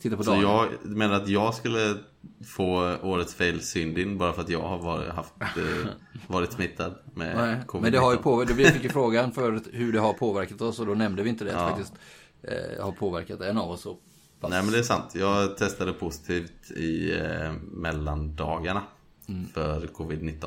Titta 0.00 0.16
på 0.16 0.24
Så 0.24 0.30
Daniel. 0.30 0.48
jag 0.84 0.96
menar 0.96 1.14
att 1.14 1.28
jag 1.28 1.54
skulle 1.54 1.98
få 2.46 2.96
årets 3.02 3.34
fail 3.34 3.60
syndin 3.60 4.18
bara 4.18 4.32
för 4.32 4.42
att 4.42 4.48
jag 4.48 4.62
har 4.62 4.78
varit, 4.78 5.12
haft, 5.12 5.32
eh, 5.40 5.90
varit 6.26 6.52
smittad 6.52 6.94
med 7.14 7.36
Nej, 7.36 7.56
covid 7.66 7.82
men 7.82 7.92
det 7.92 7.98
har 7.98 8.12
ju 8.12 8.18
påverkat, 8.18 8.56
vi 8.56 8.64
fick 8.64 8.82
ju 8.82 8.88
frågan 8.88 9.32
förut 9.32 9.68
hur 9.72 9.92
det 9.92 10.00
har 10.00 10.12
påverkat 10.12 10.60
oss 10.60 10.78
och 10.80 10.86
då 10.86 10.94
nämnde 10.94 11.22
vi 11.22 11.30
inte 11.30 11.44
det 11.44 11.50
att 11.50 11.60
Ja. 11.60 11.68
faktiskt 11.68 11.92
eh, 12.42 12.84
har 12.84 12.92
påverkat 12.92 13.40
en 13.40 13.58
av 13.58 13.70
oss 13.70 13.80
så 13.80 13.96
pass. 14.40 14.50
Nej 14.50 14.62
men 14.62 14.72
det 14.72 14.78
är 14.78 14.82
sant. 14.82 15.14
Jag 15.14 15.56
testade 15.56 15.92
positivt 15.92 16.70
i 16.70 17.18
eh, 17.18 17.52
mellandagarna 17.62 18.82
för 19.54 19.80
covid-19. 19.86 20.46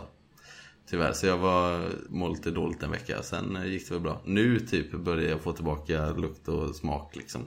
Tyvärr, 0.90 1.14
så 1.14 1.26
jag 1.26 1.38
var 1.38 1.90
mål 2.10 2.32
lite 2.32 2.52
dåligt 2.52 2.84
en 2.84 2.92
vecka. 2.92 3.24
Sen 3.24 3.56
eh, 3.56 3.66
gick 3.66 3.88
det 3.88 3.94
väl 3.94 4.04
bra. 4.04 4.22
Nu 4.26 4.60
typ 4.60 4.92
börjar 4.92 5.30
jag 5.30 5.42
få 5.42 5.54
tillbaka 5.54 6.10
lukt 6.12 6.48
och 6.48 6.76
smak 6.76 7.16
liksom. 7.16 7.42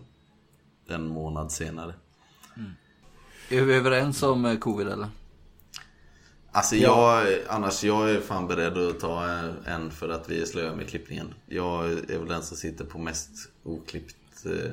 En 0.88 1.06
månad 1.06 1.52
senare. 1.52 1.94
Är 3.48 3.62
vi 3.62 3.74
överens 3.74 4.22
om 4.22 4.44
eh, 4.44 4.58
covid 4.58 4.88
eller? 4.88 5.08
Alltså 6.52 6.76
jag, 6.76 7.26
annars 7.48 7.84
jag 7.84 8.10
är 8.10 8.20
fan 8.20 8.48
beredd 8.48 8.78
att 8.78 9.00
ta 9.00 9.24
eh, 9.24 9.74
en 9.74 9.90
för 9.90 10.08
att 10.08 10.28
vi 10.28 10.42
är 10.42 10.46
slöa 10.46 10.76
med 10.76 10.88
klippningen. 10.88 11.34
Jag 11.46 11.84
är 11.92 12.18
väl 12.18 12.28
den 12.28 12.42
som 12.42 12.56
sitter 12.56 12.84
på 12.84 12.98
mest 12.98 13.30
oklippt 13.62 14.46
eh, 14.46 14.72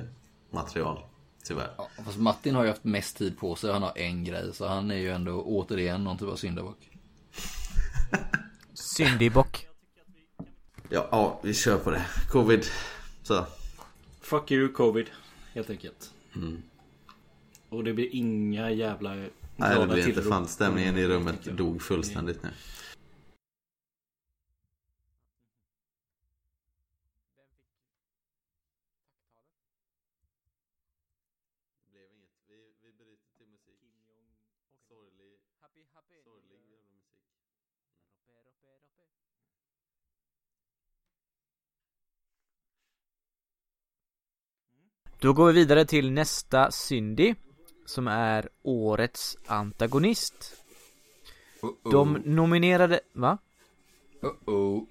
material. 0.52 1.04
Tyvärr. 1.44 1.70
Ja, 1.78 1.90
fast 2.06 2.18
Martin 2.18 2.56
har 2.56 2.64
ju 2.64 2.70
haft 2.70 2.84
mest 2.84 3.18
tid 3.18 3.38
på 3.38 3.56
sig, 3.56 3.72
han 3.74 3.84
har 3.84 3.98
en 3.98 4.24
grej 4.24 4.54
så 4.54 4.68
han 4.68 4.92
är 4.92 4.98
ju 4.98 5.12
ändå 5.12 5.42
återigen 5.42 6.04
någon 6.04 6.18
typ 6.18 6.30
av 6.30 6.36
syndabock. 6.36 6.90
Syndibock 8.74 9.68
Ja, 10.90 11.08
ja, 11.12 11.40
vi 11.44 11.54
kör 11.54 11.78
på 11.78 11.92
det. 11.92 12.06
Covid. 12.30 12.66
Så. 13.24 13.46
Fuck 14.22 14.52
you 14.52 14.74
covid, 14.74 15.10
helt 15.54 15.70
enkelt. 15.70 16.12
Mm. 16.36 16.64
Och 17.74 17.84
det 17.84 17.94
blir 17.94 18.16
inga 18.16 18.72
jävla 18.72 19.16
Nej 19.16 19.30
glada 19.56 19.86
det 19.86 19.94
blir 19.94 20.08
inte 20.08 20.22
fan. 20.22 20.48
Stämningen 20.48 20.98
i 20.98 21.08
rummet 21.08 21.58
dog 21.58 21.82
fullständigt 21.82 22.44
nu. 22.44 22.50
Då 45.20 45.34
går 45.34 45.48
vi 45.48 45.54
vidare 45.54 45.86
till 45.86 46.12
nästa 46.12 46.72
Syndi 46.72 47.36
Som 47.86 48.08
är 48.08 48.50
årets 48.62 49.38
antagonist 49.48 50.64
Uh-oh. 51.64 51.92
De 51.92 52.14
nominerade, 52.26 53.00
va? 53.14 53.38
Uh-oh. 54.22 54.86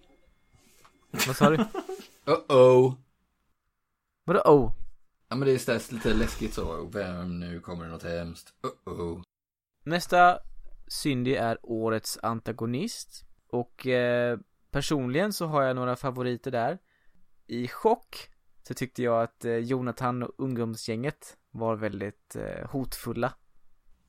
Vad 1.11 1.37
sa 1.37 1.51
du? 1.51 1.57
Uh-oh. 2.27 2.95
Vadå 4.25 4.41
oh? 4.41 4.73
Ja 5.29 5.37
men 5.37 5.47
det 5.47 5.53
är 5.53 5.57
istället 5.57 5.93
lite 5.93 6.15
läskigt 6.15 6.55
så. 6.55 6.85
Vem, 6.85 7.41
nu 7.41 7.61
kommer 7.61 7.85
det 7.85 7.91
något 7.91 8.03
hemskt. 8.03 8.55
Uh-oh. 8.63 9.23
Nästa 9.85 10.39
Syndi 10.87 11.35
är 11.35 11.59
årets 11.63 12.19
antagonist 12.23 13.25
Och 13.49 13.87
eh, 13.87 14.39
personligen 14.71 15.33
så 15.33 15.47
har 15.47 15.63
jag 15.63 15.77
några 15.77 15.97
favoriter 15.97 16.51
där 16.51 16.79
I 17.47 17.69
chock 17.69 18.29
Så 18.63 18.75
tyckte 18.75 19.03
jag 19.03 19.23
att 19.23 19.45
eh, 19.45 19.57
Jonathan 19.57 20.23
och 20.23 20.33
ungdomsgänget 20.39 21.37
var 21.53 21.77
väldigt 21.77 22.37
eh, 22.37 22.71
hotfulla. 22.71 23.35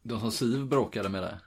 De 0.01 0.19
som 0.19 0.31
Siv 0.31 0.65
bråkade 0.67 1.09
med 1.09 1.23
det. 1.23 1.39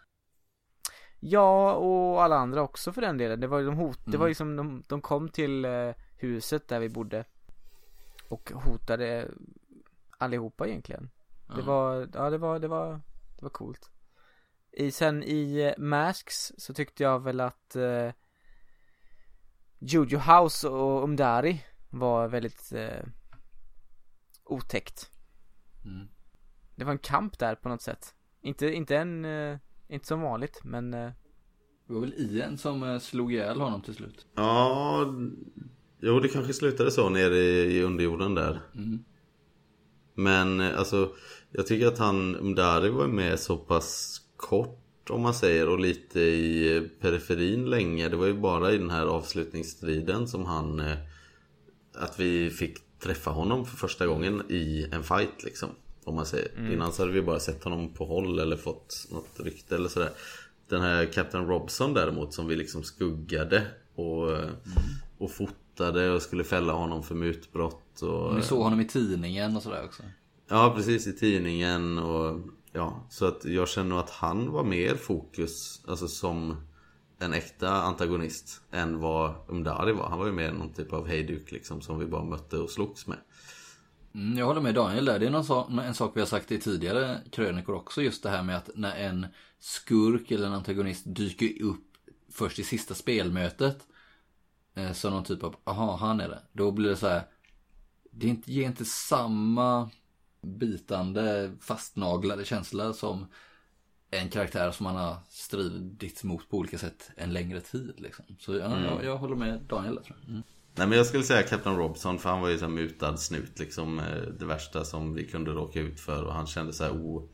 Ja, 1.21 1.75
och 1.75 2.23
alla 2.23 2.37
andra 2.37 2.63
också 2.63 2.93
för 2.93 3.01
den 3.01 3.19
delen. 3.19 3.41
Det 3.41 3.47
var 3.47 3.59
ju 3.59 3.67
de 3.67 3.77
hot, 3.77 3.99
det 4.05 4.09
Mm. 4.11 4.21
var 4.21 4.29
liksom 4.29 4.57
de, 4.57 4.83
de 4.89 5.01
kom 5.01 5.29
till 5.29 5.65
eh, 5.65 5.95
huset 6.17 6.69
där 6.69 6.81
vi 6.81 6.89
bodde. 6.89 7.25
Och 8.29 8.51
hotade 8.55 9.31
allihopa 10.19 10.67
egentligen. 10.69 11.11
Det 11.47 11.61
Ja. 11.61 11.65
var, 11.67 12.09
ja 12.15 12.31
det 12.31 12.39
var, 12.39 12.59
det 12.59 12.69
var, 12.69 12.93
det 13.37 13.43
var 13.43 13.51
coolt. 13.51 13.91
I, 14.73 14.91
sen 14.91 15.23
i 15.23 15.61
eh, 15.77 15.83
Masks 15.85 16.53
så 16.59 16.75
tyckte 16.75 17.03
jag 17.03 17.23
väl 17.23 17.41
att 17.41 17.77
eh, 17.77 18.11
Jojo 19.79 20.19
House 20.19 20.69
och 20.69 21.05
Umdari 21.05 21.65
var 21.91 22.29
väldigt 22.29 22.73
eh, 22.73 23.05
otäckt. 24.45 25.11
Mm. 25.87 26.09
Det 26.77 26.85
var 26.85 26.93
en 26.93 26.99
kamp 26.99 27.39
där 27.39 27.55
på 27.55 27.69
något 27.69 27.83
sätt. 27.83 28.15
Inte, 28.43 28.67
inte 28.67 28.97
en, 28.97 29.25
eh, 29.25 29.59
inte 29.89 30.07
som 30.07 30.21
vanligt 30.21 30.61
men 30.65 30.95
eh, 30.95 31.11
Det 31.87 31.93
var 31.93 32.01
väl 32.01 32.15
Ian 32.17 32.59
som 32.59 32.83
eh, 32.83 32.99
slog 32.99 33.33
ihjäl 33.33 33.61
honom 33.61 33.83
till 33.83 33.95
slut. 33.95 34.27
Ja, 34.35 35.15
jo 36.01 36.21
det 36.21 36.29
kanske 36.29 36.53
slutade 36.53 36.91
så 36.91 37.09
nere 37.09 37.37
i 37.39 37.83
underjorden 37.83 38.35
där. 38.35 38.61
Mm. 38.75 39.05
Men 40.15 40.61
eh, 40.61 40.79
alltså, 40.79 41.13
jag 41.51 41.67
tycker 41.67 41.87
att 41.87 41.99
han, 41.99 42.31
Mdari 42.31 42.89
var 42.89 43.07
med 43.07 43.41
så 43.41 43.57
pass 43.57 44.21
kort 44.37 45.11
om 45.11 45.23
man 45.23 45.35
säger 45.35 45.69
och 45.69 45.81
lite 45.81 46.21
i 46.21 46.77
eh, 46.77 46.83
periferin 47.01 47.71
länge. 47.71 48.09
Det 48.09 48.17
var 48.17 48.27
ju 48.27 48.41
bara 48.41 48.73
i 48.73 48.79
den 48.79 48.91
här 48.91 49.07
avslutningsstriden 49.07 50.29
som 50.29 50.45
han, 50.45 50.83
att 51.95 52.21
vi 52.21 52.51
fick 52.51 52.86
träffa 53.07 53.31
honom 53.31 53.67
för 53.67 53.77
första 53.77 54.07
gången 54.07 54.43
i 54.49 54.89
en 54.93 55.03
fight 55.05 55.45
liksom. 55.45 55.69
Om 56.05 56.15
man 56.15 56.27
säger. 56.27 56.73
Innan 56.73 56.93
så 56.93 57.03
hade 57.03 57.13
vi 57.13 57.23
bara 57.23 57.41
sett 57.41 57.65
honom 57.65 57.89
på 57.89 58.05
håll 58.05 58.39
eller 58.39 58.57
fått 58.57 59.07
något 59.11 59.41
rykte 59.41 59.75
eller 59.75 59.89
sådär. 59.89 60.11
Den 60.69 60.83
här 60.83 61.07
Captain 61.07 61.47
Robson 61.47 61.95
däremot 61.95 62.35
som 62.35 62.47
vi 62.47 62.57
liksom 62.57 62.83
skuggade 62.83 63.67
och, 63.95 64.33
eh, 64.33 64.51
och 65.19 65.31
fotade 65.31 66.11
och 66.11 66.23
skulle 66.23 66.45
fälla 66.45 66.73
honom 66.73 67.03
för 67.03 67.15
mutbrott. 67.15 68.03
Och, 68.03 68.35
Ni 68.35 68.43
såg 68.43 68.63
honom 68.63 68.81
i 68.81 68.85
tidningen 68.85 69.57
och 69.57 69.63
sådär 69.63 69.85
också. 69.85 70.03
Ja, 70.49 70.73
precis 70.77 71.07
i 71.07 71.13
tidningen 71.13 71.99
och 71.99 72.41
ja, 72.73 73.07
så 73.11 73.27
att 73.27 73.45
jag 73.45 73.69
känner 73.69 73.99
att 73.99 74.11
han 74.11 74.53
var 74.53 74.65
mer 74.65 74.95
fokus, 74.95 75.83
alltså 75.89 76.09
som 76.09 76.57
en 77.19 77.33
äkta 77.33 77.71
antagonist 77.71 78.63
än 78.71 78.99
vad 79.01 79.35
Umdari 79.49 79.93
var. 79.93 80.09
Han 80.09 80.19
var 80.19 80.27
ju 80.27 80.33
mer 80.33 80.53
någon 80.53 80.73
typ 80.73 80.93
av 80.93 81.07
hejduk 81.07 81.53
liksom 81.53 81.81
som 81.81 81.99
vi 81.99 82.07
bara 82.07 82.25
mötte 82.25 82.59
och 82.59 82.71
slogs 82.71 83.07
med. 83.07 83.19
Mm, 84.15 84.39
jag 84.39 84.47
håller 84.47 84.61
med 84.61 84.75
Daniel 84.75 85.05
där. 85.05 85.19
Det 85.19 85.27
är 85.27 85.31
någon 85.31 85.45
sak, 85.45 85.71
en 85.71 85.95
sak 85.95 86.13
vi 86.15 86.21
har 86.21 86.27
sagt 86.27 86.53
i 86.53 86.61
tidigare 86.61 87.21
krönikor 87.33 87.75
också. 87.75 88.03
Just 88.03 88.23
det 88.23 88.31
här 88.31 88.43
med 88.43 88.57
att 88.57 88.71
när 88.75 88.97
en 88.97 89.27
skurk 89.59 90.31
eller 90.31 90.47
en 90.47 90.53
antagonist 90.53 91.03
dyker 91.07 91.63
upp 91.63 91.85
först 92.33 92.59
i 92.59 92.65
sista 92.65 92.95
spelmötet. 92.95 93.87
Eh, 94.75 94.93
som 94.93 95.13
någon 95.13 95.25
typ 95.25 95.43
av, 95.43 95.57
aha 95.65 95.97
han 95.97 96.21
är 96.21 96.29
det. 96.29 96.43
Då 96.53 96.71
blir 96.71 96.89
det 96.89 96.97
så 96.97 97.09
här. 97.09 97.23
Det 98.11 98.27
är 98.27 98.31
inte, 98.31 98.53
ger 98.53 98.67
inte 98.67 98.85
samma 98.85 99.91
bitande 100.43 101.53
fastnaglade 101.61 102.45
känsla 102.45 102.93
som 102.93 103.27
en 104.17 104.29
karaktär 104.29 104.71
som 104.71 104.85
man 104.85 104.97
har 104.97 105.17
stridit 105.29 106.25
mot 106.25 106.51
på 106.51 106.57
olika 106.57 106.79
sätt 106.79 107.11
en 107.17 107.33
längre 107.33 107.61
tid. 107.61 107.95
Liksom. 107.97 108.25
Så 108.39 108.55
ja, 108.55 108.81
jag, 108.81 109.05
jag 109.05 109.17
håller 109.17 109.37
med 109.37 109.61
Daniel 109.69 109.95
där 109.95 110.03
tror 110.03 110.19
jag. 110.21 110.29
Mm. 110.29 110.43
Nej 110.75 110.87
men 110.87 110.99
jag 110.99 111.07
skulle 111.07 111.23
säga 111.23 111.43
Captain 111.43 111.77
Robson 111.77 112.19
för 112.19 112.31
han 112.31 112.41
var 112.41 112.49
ju 112.49 112.59
så 112.59 112.65
här 112.65 112.73
mutad 112.73 113.17
snut 113.17 113.59
liksom. 113.59 113.99
eh, 113.99 114.23
Det 114.39 114.45
värsta 114.45 114.85
som 114.85 115.15
vi 115.15 115.27
kunde 115.27 115.51
råka 115.51 115.81
ut 115.81 116.01
för 116.01 116.23
och 116.25 116.33
han 116.35 116.47
kände 116.47 116.73
så 116.73 116.85
här 116.85 116.93
o... 116.93 117.29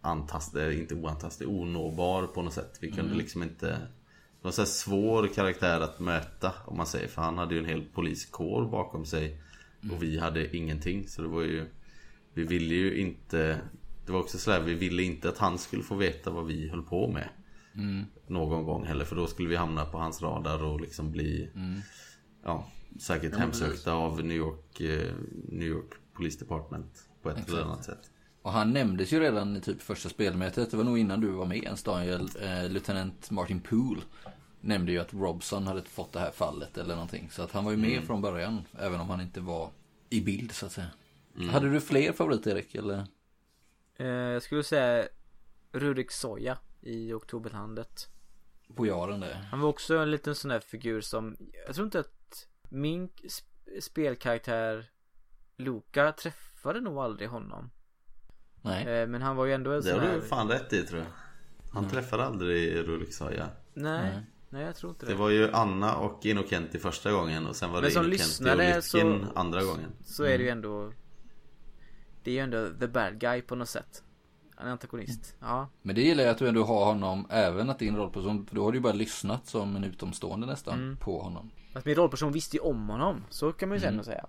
Antastlig, 0.00 0.78
inte 0.78 0.94
oantastlig, 0.94 1.48
onåbar 1.48 2.26
på 2.26 2.42
något 2.42 2.52
sätt. 2.54 2.78
Vi 2.80 2.90
kunde 2.92 3.14
liksom 3.14 3.42
inte... 3.42 3.66
Det 3.66 4.42
var 4.42 4.50
så 4.50 4.60
här 4.60 4.66
svår 4.66 5.26
karaktär 5.34 5.80
att 5.80 6.00
möta 6.00 6.52
om 6.64 6.76
man 6.76 6.86
säger. 6.86 7.08
För 7.08 7.22
han 7.22 7.38
hade 7.38 7.54
ju 7.54 7.60
en 7.60 7.66
hel 7.66 7.84
poliskår 7.84 8.66
bakom 8.70 9.04
sig. 9.06 9.40
Och 9.92 10.02
vi 10.02 10.18
hade 10.18 10.56
ingenting. 10.56 11.08
Så 11.08 11.22
det 11.22 11.28
var 11.28 11.42
ju... 11.42 11.66
Vi 12.34 12.44
ville 12.44 12.74
ju 12.74 12.98
inte... 13.00 13.60
Det 14.06 14.12
var 14.12 14.20
också 14.20 14.38
sådär, 14.38 14.60
vi 14.60 14.74
ville 14.74 15.02
inte 15.02 15.28
att 15.28 15.38
han 15.38 15.58
skulle 15.58 15.82
få 15.82 15.94
veta 15.94 16.30
vad 16.30 16.46
vi 16.46 16.68
höll 16.68 16.82
på 16.82 17.08
med. 17.08 17.28
Någon 18.26 18.64
gång 18.64 18.84
heller. 18.84 19.04
För 19.04 19.16
då 19.16 19.26
skulle 19.26 19.48
vi 19.48 19.56
hamna 19.56 19.84
på 19.84 19.98
hans 19.98 20.22
radar 20.22 20.64
och 20.64 20.80
liksom 20.80 21.12
bli... 21.12 21.50
Ja, 22.44 22.66
säkert 22.98 23.22
precis. 23.22 23.38
hemsökta 23.38 23.92
av 23.92 24.24
New 24.24 24.36
York, 24.36 24.80
eh, 24.80 25.14
New 25.48 25.68
York 25.68 25.90
Police 26.12 26.38
Department. 26.38 27.08
På 27.22 27.30
ett 27.30 27.36
eller 27.36 27.44
Exakt. 27.44 27.64
annat 27.64 27.84
sätt. 27.84 28.10
Och 28.42 28.52
han 28.52 28.72
nämndes 28.72 29.12
ju 29.12 29.20
redan 29.20 29.56
i 29.56 29.60
typ 29.60 29.82
första 29.82 30.08
spelmötet. 30.08 30.70
Det 30.70 30.76
var 30.76 30.84
nog 30.84 30.98
innan 30.98 31.20
du 31.20 31.30
var 31.30 31.46
med 31.46 31.58
ens 31.58 31.82
Daniel. 31.82 32.28
Eh, 32.42 32.68
Lieutenant 32.68 33.30
Martin 33.30 33.60
Poole 33.60 34.00
nämnde 34.60 34.92
ju 34.92 34.98
att 34.98 35.14
Robson 35.14 35.66
hade 35.66 35.82
fått 35.82 36.12
det 36.12 36.20
här 36.20 36.30
fallet 36.30 36.78
eller 36.78 36.94
någonting. 36.94 37.28
Så 37.30 37.42
att 37.42 37.52
han 37.52 37.64
var 37.64 37.70
ju 37.70 37.76
med 37.76 38.04
från 38.04 38.22
början. 38.22 38.62
Även 38.78 39.00
om 39.00 39.10
han 39.10 39.20
inte 39.20 39.40
var 39.40 39.70
i 40.10 40.20
bild 40.20 40.52
så 40.52 40.66
att 40.66 40.72
säga. 40.72 40.86
Hade 41.50 41.70
du 41.70 41.80
fler 41.80 42.12
favoriter 42.12 42.50
Erik? 42.50 42.74
Eller? 42.74 43.04
Eh, 43.96 44.06
jag 44.06 44.42
skulle 44.42 44.62
säga 44.62 45.08
Rurik 45.72 46.10
Soja 46.10 46.58
i 46.80 47.12
Oktoberlandet. 47.12 48.08
På 48.76 48.86
Jaren 48.86 49.20
där. 49.20 49.32
Han 49.50 49.60
var 49.60 49.68
också 49.68 49.96
en 49.96 50.10
liten 50.10 50.34
sån 50.34 50.48
där 50.48 50.60
figur 50.60 51.00
som 51.00 51.36
Jag 51.66 51.74
tror 51.74 51.84
inte 51.84 52.00
att 52.00 52.46
min 52.68 53.08
sp- 53.08 53.80
spelkaraktär 53.80 54.90
Luca 55.56 56.12
träffade 56.12 56.80
nog 56.80 56.98
aldrig 56.98 57.28
honom 57.28 57.70
Nej. 58.62 58.86
eh, 59.00 59.06
Men 59.06 59.22
han 59.22 59.36
var 59.36 59.46
ju 59.46 59.52
ändå 59.52 59.70
en 59.70 59.76
Det 59.76 59.82
sån 59.90 60.00
har 60.00 60.06
här 60.06 60.14
du 60.14 60.20
fan 60.22 60.48
rätt 60.48 60.72
i 60.72 60.82
tror 60.82 61.00
jag. 61.00 61.08
Han 61.72 61.88
träffade 61.88 62.24
aldrig 62.24 62.76
Rulik 62.88 63.14
Saja. 63.14 63.48
Nej, 63.74 64.02
Nej. 64.02 64.22
nej 64.48 64.62
jag 64.64 64.76
tror 64.76 64.90
inte 64.92 65.06
det, 65.06 65.12
Det 65.12 65.18
var 65.18 65.30
ju 65.30 65.50
Anna 65.52 65.96
och 65.96 66.26
Inokenti 66.26 66.78
första 66.78 67.12
gången 67.12 67.46
och 67.46 67.56
sen 67.56 67.70
var 67.70 67.82
Men 67.82 67.90
det 67.90 67.94
Inokenti 68.00 68.50
och 68.50 68.56
Lytkin 68.56 68.82
så- 69.26 69.38
andra 69.38 69.64
gången. 69.64 69.92
Så 70.04 70.24
är 70.24 70.38
det 70.38 70.44
ju 70.44 70.50
ändå 70.50 70.92
Det 72.26 72.30
är 72.30 72.34
ju 72.34 72.40
ändå 72.40 72.70
the 72.80 72.86
bad 72.86 73.18
guy 73.18 73.42
på 73.42 73.54
något 73.54 73.68
sätt 73.68 74.04
En 74.60 74.68
antagonist, 74.68 75.36
ja 75.40 75.68
Men 75.82 75.94
det 75.94 76.02
gillar 76.02 76.24
jag 76.24 76.30
att 76.30 76.38
du 76.38 76.48
ändå 76.48 76.64
har 76.64 76.84
honom 76.84 77.26
även 77.30 77.70
att 77.70 77.78
din 77.78 77.96
rollperson. 77.96 78.46
För 78.46 78.54
då 78.54 78.64
har 78.64 78.72
du 78.72 78.78
ju 78.78 78.82
bara 78.82 78.92
lyssnat 78.92 79.46
som 79.46 79.76
en 79.76 79.84
utomstående 79.84 80.46
nästan 80.46 80.96
på 81.00 81.22
honom. 81.22 81.50
Att 81.74 81.84
min 81.84 81.94
rollperson 81.94 82.32
visste 82.32 82.56
ju 82.56 82.62
om 82.62 82.88
honom, 82.88 83.24
så 83.30 83.52
kan 83.52 83.68
man 83.68 83.78
ju 83.78 83.84
ändå 83.84 84.02
säga 84.02 84.26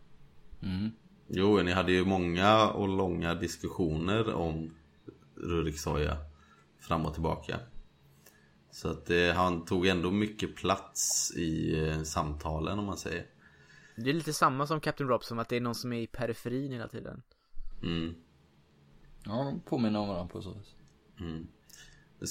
Mm. 0.63 0.91
Jo, 1.27 1.61
ni 1.61 1.71
hade 1.71 1.91
ju 1.91 2.05
många 2.05 2.69
och 2.69 2.87
långa 2.87 3.35
diskussioner 3.35 4.33
om 4.33 4.73
Rurik 5.35 5.79
Soja 5.79 6.17
fram 6.79 7.05
och 7.05 7.13
tillbaka. 7.13 7.59
Så 8.71 8.89
att 8.89 9.05
det, 9.05 9.33
han 9.33 9.65
tog 9.65 9.87
ändå 9.87 10.11
mycket 10.11 10.55
plats 10.55 11.33
i 11.35 11.79
eh, 11.87 12.03
samtalen 12.03 12.79
om 12.79 12.85
man 12.85 12.97
säger. 12.97 13.25
Det 13.95 14.09
är 14.09 14.13
lite 14.13 14.33
samma 14.33 14.67
som 14.67 14.79
Captain 14.79 15.09
Robson, 15.09 15.39
att 15.39 15.49
det 15.49 15.55
är 15.55 15.61
någon 15.61 15.75
som 15.75 15.93
är 15.93 16.01
i 16.01 16.07
periferin 16.07 16.71
hela 16.71 16.87
tiden 16.87 17.21
Mm. 17.83 18.15
Ja, 19.25 19.31
de 19.43 19.59
påminner 19.59 19.99
om 19.99 20.07
varandra 20.07 20.27
på 20.33 20.41
så 20.41 20.53
vis. 20.53 20.75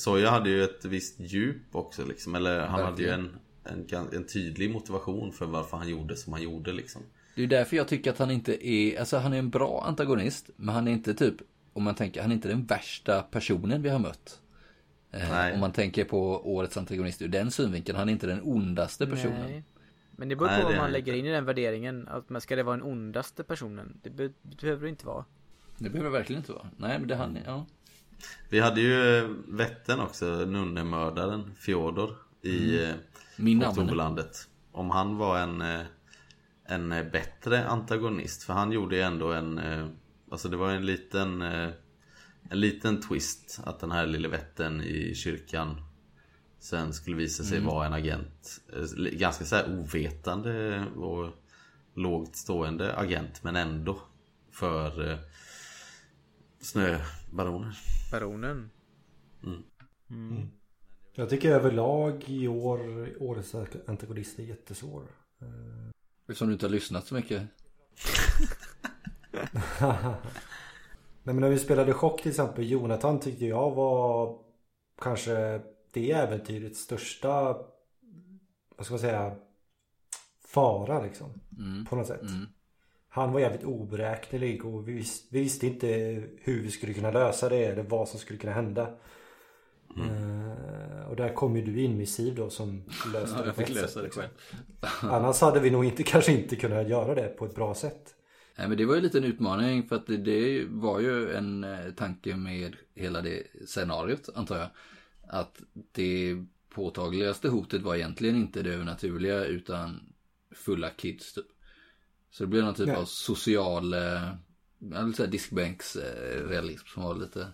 Soja 0.01 0.31
hade 0.31 0.51
ju 0.51 0.63
ett 0.65 0.85
visst 0.85 1.21
djup 1.21 1.63
också 1.73 2.05
liksom. 2.05 2.35
Eller 2.35 2.61
han 2.67 2.85
hade 2.85 3.03
ju 3.03 3.09
Verkligen. 3.09 3.39
en, 3.65 3.87
en, 3.95 4.17
en 4.17 4.27
tydlig 4.27 4.71
motivation 4.71 5.33
för 5.33 5.47
varför 5.47 5.77
han 5.77 5.89
gjorde 5.89 6.17
som 6.17 6.33
han 6.33 6.43
gjorde 6.43 6.73
liksom. 6.73 7.03
Det 7.35 7.43
är 7.43 7.47
därför 7.47 7.77
jag 7.77 7.89
tycker 7.89 8.11
att 8.11 8.19
han 8.19 8.31
inte 8.31 8.69
är, 8.69 8.99
alltså 8.99 9.17
han 9.17 9.33
är 9.33 9.39
en 9.39 9.51
bra 9.51 9.85
antagonist. 9.87 10.51
Men 10.57 10.75
han 10.75 10.89
är 10.89 10.93
inte 10.93 11.15
typ, 11.15 11.35
om 11.73 11.83
man 11.83 11.95
tänker, 11.95 12.23
han 12.23 12.31
är 12.31 12.35
inte 12.35 12.49
den 12.49 12.65
värsta 12.67 13.23
personen 13.23 13.83
vi 13.83 13.89
har 13.89 13.99
mött. 13.99 14.41
Eh, 15.11 15.31
Nej. 15.31 15.55
om 15.55 15.61
man 15.61 15.73
tänker 15.73 16.05
på 16.05 16.53
årets 16.55 16.77
antagonist 16.77 17.23
ur 17.23 17.29
den 17.29 17.51
synvinkeln. 17.51 17.99
Han 17.99 18.09
är 18.09 18.13
inte 18.13 18.27
den 18.27 18.41
ondaste 18.43 19.07
personen. 19.07 19.51
Nej. 19.51 19.65
Men 20.19 20.29
det 20.29 20.37
beror 20.37 20.49
Nej, 20.49 20.63
på 20.63 20.69
det 20.69 20.75
vad 20.75 20.83
man 20.85 20.93
lägger 20.93 21.13
inte. 21.13 21.19
in 21.19 21.27
i 21.27 21.31
den 21.31 21.45
värderingen 21.45 22.09
Att 22.09 22.29
man 22.31 22.41
ska 22.41 22.57
det 22.57 22.63
vara 22.63 22.77
den 22.77 22.87
ondaste 22.87 23.45
personen 23.45 24.01
Det 24.03 24.11
be- 24.11 24.33
behöver 24.43 24.83
det 24.83 24.89
inte 24.91 25.07
vara 25.07 25.25
Det 25.79 25.91
behöver 25.91 26.11
det 26.11 26.18
verkligen 26.18 26.41
inte 26.43 26.53
vara. 26.53 26.70
Nej, 26.77 26.99
men 26.99 27.09
det 27.09 27.16
han, 27.16 27.39
ja. 27.47 27.66
Vi 28.49 28.61
hade 28.61 28.81
ju 28.81 29.18
eh, 29.18 29.31
Vättern 29.49 30.01
också, 30.01 30.27
nunnemördaren 30.27 31.55
Fjodor 31.55 32.16
i 32.43 32.85
mm. 32.85 32.99
Min 33.37 33.59
namn. 33.59 33.70
Oktoberlandet. 33.70 34.49
Om 34.72 34.91
han 34.91 35.16
var 35.16 35.39
en, 35.39 35.61
eh, 35.61 35.81
en 36.64 36.93
eh, 36.93 37.11
bättre 37.11 37.66
antagonist. 37.68 38.43
För 38.43 38.53
han 38.53 38.72
gjorde 38.72 38.97
ju 38.97 39.03
ändå 39.03 39.33
en, 39.33 39.59
eh, 39.59 39.87
alltså 40.31 40.49
det 40.49 40.57
var 40.57 40.70
en 40.70 40.87
liten, 40.87 41.43
eh, 41.43 41.70
en 42.51 42.61
liten 42.61 43.01
twist. 43.01 43.61
Att 43.64 43.81
den 43.81 43.91
här 43.91 44.07
lille 44.07 44.29
vätten 44.29 44.81
i 44.81 45.14
kyrkan 45.14 45.81
sen 46.59 46.93
skulle 46.93 47.16
visa 47.16 47.45
sig 47.45 47.61
vara 47.61 47.87
en 47.87 47.93
agent. 47.93 48.61
Eh, 48.72 49.11
Ganska 49.12 49.45
så 49.45 49.57
här 49.57 49.79
ovetande 49.79 50.85
och 50.97 51.31
lågt 51.95 52.37
stående 52.37 52.97
agent 52.97 53.43
men 53.43 53.57
ändå 53.57 53.99
för 54.53 55.18
snöbaroner. 56.67 57.79
Baronen 58.11 58.71
Jag 61.14 61.31
tycker 61.31 61.51
överlag 61.51 62.25
i 62.27 62.49
år, 62.49 63.09
årets 63.21 63.55
antagonist 63.87 64.39
är 64.39 64.43
jättesvår. 64.43 65.03
Eftersom 66.29 66.47
du 66.47 66.53
inte 66.53 66.67
har 66.67 66.71
lyssnat 66.71 67.07
så 67.07 67.14
mycket. 67.14 67.43
Nej 71.23 71.35
men 71.35 71.41
när 71.41 71.51
vi 71.51 71.59
spelade 71.59 71.93
chock 71.93 72.23
till 72.23 72.31
exempel, 72.31 72.71
Jonathan 72.71 73.21
tyckte 73.21 73.47
jag 73.47 73.71
var 73.71 74.39
kanske 75.03 75.61
det 75.93 76.12
äventyrets 76.12 76.81
största, 76.81 77.57
vad 78.77 78.87
ska 78.87 78.93
man 78.93 79.01
säga, 79.01 79.37
fara 80.47 81.03
liksom. 81.03 81.41
På 81.89 81.97
något 81.97 82.07
sätt. 82.07 82.21
Han 83.17 83.33
var 83.33 83.41
jävligt 83.41 83.64
oberäknelig 83.64 84.64
och 84.64 84.89
vi, 84.89 84.93
vis- 84.93 85.27
vi 85.31 85.41
visste 85.41 85.67
inte 85.67 85.87
hur 86.43 86.62
vi 86.62 86.71
skulle 86.71 86.95
kunna 86.95 87.11
lösa 87.11 87.49
det 87.49 87.64
eller 87.64 87.83
vad 87.83 88.09
som 88.09 88.21
skulle 88.21 88.39
kunna 88.39 88.53
hända. 88.53 88.89
Eh, 89.97 91.09
och 91.11 91.17
där 91.17 91.35
kom 91.35 91.57
ju 91.57 91.62
du 91.64 91.81
in 91.81 91.97
med 91.99 92.09
Siv 92.09 92.35
då 92.35 92.51
som 92.51 92.83
löste 93.12 93.39
det 93.43 93.47
jag 93.47 93.57
fick 93.57 93.69
lösa 93.69 94.03
det 94.03 94.11
själv. 94.11 94.29
Annars 95.03 95.41
hade 95.41 95.61
vi 95.61 95.71
nog 95.71 95.85
inte, 95.85 96.03
kanske 96.03 96.33
inte 96.33 96.57
kunnat 96.57 96.89
göra 96.89 97.14
det 97.14 97.29
på 97.29 97.45
ett 97.47 97.55
bra 97.55 97.75
sätt. 97.75 98.14
Nej 98.59 98.69
men 98.69 98.79
det 98.79 98.85
var 98.85 98.95
ju 98.95 99.01
lite 99.01 99.19
en 99.19 99.25
utmaning 99.25 99.89
för 99.89 99.97
att 99.97 100.07
det, 100.07 100.17
det 100.17 100.64
var 100.69 101.01
ju 101.01 101.35
en 101.35 101.64
eh, 101.64 101.91
tanke 101.97 102.37
med 102.37 102.77
hela 102.95 103.21
det 103.21 103.43
scenariot 103.67 104.29
antar 104.35 104.59
jag. 104.59 104.69
Att 105.29 105.62
det 105.93 106.45
påtagligaste 106.75 107.49
hotet 107.49 107.83
var 107.83 107.95
egentligen 107.95 108.37
inte 108.37 108.62
det 108.62 108.75
övernaturliga 108.75 109.45
utan 109.45 110.01
fulla 110.55 110.91
kids 110.91 111.33
typ. 111.35 111.47
Så 112.31 112.45
det 112.45 112.47
blev 112.47 112.64
någon 112.64 112.74
typ 112.74 112.87
Nej. 112.87 112.97
av 112.97 113.05
social, 113.05 113.95
eh, 113.95 115.29
diskbänksrealism 115.29 116.87
som 116.87 117.03
var 117.03 117.14
lite, 117.14 117.47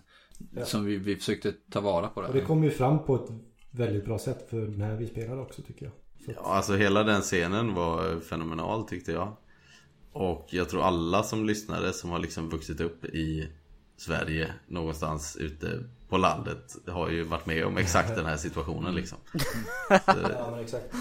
som 0.65 0.85
vi, 0.85 0.97
vi 0.97 1.15
försökte 1.15 1.53
ta 1.71 1.81
vara 1.81 2.07
på. 2.07 2.21
Och 2.21 2.33
det 2.33 2.41
kom 2.41 2.63
ju 2.63 2.71
fram 2.71 3.05
på 3.05 3.15
ett 3.15 3.29
väldigt 3.71 4.05
bra 4.05 4.19
sätt 4.19 4.49
för 4.49 4.67
när 4.67 4.95
vi 4.95 5.07
spelade 5.07 5.41
också 5.41 5.61
tycker 5.61 5.85
jag. 5.85 5.91
Att, 5.91 6.03
Ja, 6.25 6.41
alltså 6.43 6.75
hela 6.75 7.03
den 7.03 7.21
scenen 7.21 7.73
var 7.73 8.19
fenomenal 8.19 8.87
tyckte 8.87 9.11
jag. 9.11 9.37
Och 10.11 10.47
jag 10.49 10.69
tror 10.69 10.83
alla 10.83 11.23
som 11.23 11.45
lyssnade 11.45 11.93
som 11.93 12.09
har 12.09 12.19
liksom 12.19 12.49
vuxit 12.49 12.81
upp 12.81 13.05
i 13.05 13.47
Sverige 13.97 14.53
någonstans 14.67 15.37
ute 15.39 15.83
på 16.13 16.17
landet 16.17 16.75
har 16.87 17.09
ju 17.09 17.23
varit 17.23 17.45
med 17.45 17.65
om 17.65 17.77
exakt 17.77 18.15
den 18.15 18.25
här 18.25 18.37
situationen 18.37 18.95
liksom. 18.95 19.17
ja. 19.89 20.59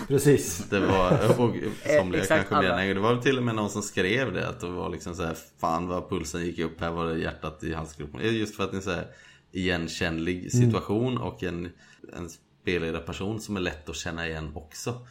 Precis. 0.08 0.64
Det 0.70 0.80
var, 0.80 1.12
och 1.12 1.56
somliga 1.98 2.22
exakt 2.22 2.48
kanske 2.48 2.72
än 2.72 2.94
Det 2.94 3.00
var 3.00 3.16
till 3.16 3.38
och 3.38 3.44
med 3.44 3.54
någon 3.54 3.70
som 3.70 3.82
skrev 3.82 4.32
det 4.32 4.48
att 4.48 4.60
det 4.60 4.68
var 4.68 4.88
liksom 4.88 5.14
så 5.14 5.22
här, 5.22 5.36
Fan 5.58 5.86
vad 5.86 6.08
pulsen 6.08 6.44
gick 6.44 6.58
upp, 6.58 6.80
här 6.80 6.90
var 6.90 7.06
det 7.06 7.18
hjärtat 7.18 7.64
i 7.64 7.74
halsgropen. 7.74 8.20
Just 8.36 8.56
för 8.56 8.64
att 8.64 8.70
det 8.70 8.74
är 8.74 8.78
en 8.78 8.82
så 8.82 8.90
här 8.90 9.06
igenkännlig 9.52 10.52
situation 10.52 11.18
och 11.18 11.42
en, 11.42 11.70
en 12.12 12.30
spelledarperson 12.30 13.40
som 13.40 13.56
är 13.56 13.60
lätt 13.60 13.88
att 13.88 13.96
känna 13.96 14.28
igen 14.28 14.52
också. 14.54 15.06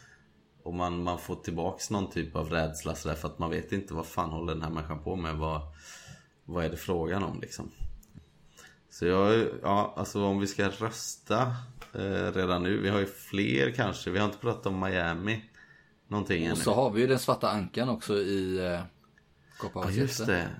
Och 0.62 0.74
man, 0.74 1.02
man 1.02 1.18
får 1.18 1.34
tillbaks 1.34 1.90
någon 1.90 2.10
typ 2.10 2.36
av 2.36 2.50
rädsla 2.50 2.94
sådär 2.94 3.14
för 3.14 3.28
att 3.28 3.38
man 3.38 3.50
vet 3.50 3.72
inte 3.72 3.94
vad 3.94 4.06
fan 4.06 4.30
håller 4.30 4.54
den 4.54 4.62
här 4.62 4.70
människan 4.70 5.04
på 5.04 5.16
med? 5.16 5.36
Vad, 5.36 5.60
vad 6.44 6.64
är 6.64 6.70
det 6.70 6.76
frågan 6.76 7.22
om 7.22 7.40
liksom 7.40 7.70
Så 8.92 9.06
jag, 9.06 9.48
ja 9.62 9.94
alltså 9.96 10.24
om 10.24 10.40
vi 10.40 10.46
ska 10.46 10.68
rösta 10.68 11.42
eh, 11.92 12.32
redan 12.32 12.62
nu 12.62 12.76
Vi 12.80 12.88
har 12.88 12.98
ju 12.98 13.06
fler 13.06 13.70
kanske, 13.70 14.10
vi 14.10 14.18
har 14.18 14.26
inte 14.26 14.38
pratat 14.38 14.66
om 14.66 14.80
Miami 14.80 15.44
Någonting 16.08 16.44
ännu 16.44 16.52
Och 16.52 16.58
så 16.58 16.74
har 16.74 16.90
vi 16.90 17.00
ju 17.00 17.06
den 17.06 17.18
svarta 17.18 17.50
ankan 17.50 17.88
också 17.88 18.14
i 18.14 18.72
eh, 18.72 18.80
Copa 19.58 19.84
Ja 19.84 19.90
just 19.90 20.26
det 20.26 20.50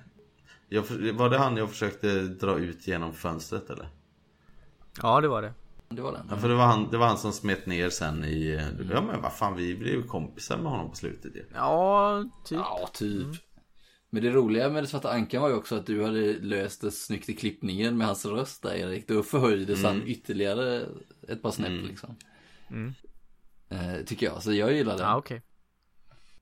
jag, 0.69 0.83
Var 1.13 1.29
det 1.29 1.37
han 1.37 1.57
jag 1.57 1.69
försökte 1.69 2.21
dra 2.21 2.59
ut 2.59 2.87
genom 2.87 3.13
fönstret 3.13 3.69
eller? 3.69 3.89
Ja 5.01 5.21
det 5.21 5.27
var 5.27 5.41
det. 5.41 5.53
Det 5.89 6.01
var 6.01 6.11
den. 6.11 6.27
Ja 6.29 6.37
för 6.37 6.49
det 6.49 6.55
var 6.55 6.65
han, 6.65 6.91
det 6.91 6.97
var 6.97 7.07
han 7.07 7.17
som 7.17 7.31
smet 7.31 7.65
ner 7.65 7.89
sen 7.89 8.23
i 8.23 8.61
Ja 8.91 9.01
men 9.01 9.21
vad 9.21 9.33
fan 9.33 9.55
vi 9.55 9.75
blev 9.75 9.93
ju 9.93 10.03
kompisar 10.03 10.57
med 10.57 10.71
honom 10.71 10.89
på 10.89 10.95
slutet 10.95 11.35
ju 11.35 11.45
Ja, 11.53 12.23
typ. 12.45 12.57
Ja, 12.57 12.89
typ. 12.93 13.27
Men 14.13 14.23
det 14.23 14.29
roliga 14.29 14.69
med 14.69 14.83
det 14.83 14.87
svarta 14.87 15.11
ankan 15.11 15.41
var 15.41 15.49
ju 15.49 15.55
också 15.55 15.75
att 15.75 15.85
du 15.85 16.03
hade 16.03 16.33
löst 16.33 16.81
det 16.81 16.91
snyggt 16.91 17.29
i 17.29 17.33
klippningen 17.35 17.97
med 17.97 18.07
hans 18.07 18.25
röst 18.25 18.61
där 18.63 18.73
Erik. 18.75 19.07
Då 19.07 19.23
förhöjdes 19.23 19.83
han 19.83 20.01
ytterligare 20.07 20.85
ett 21.27 21.41
par 21.41 21.51
snäpp 21.51 21.87
liksom. 21.87 22.15
Eh, 23.69 24.05
tycker 24.05 24.25
jag, 24.25 24.43
så 24.43 24.53
jag 24.53 24.73
gillar 24.73 24.97
det. 24.97 25.03
Ja 25.03 25.17
okej. 25.17 25.41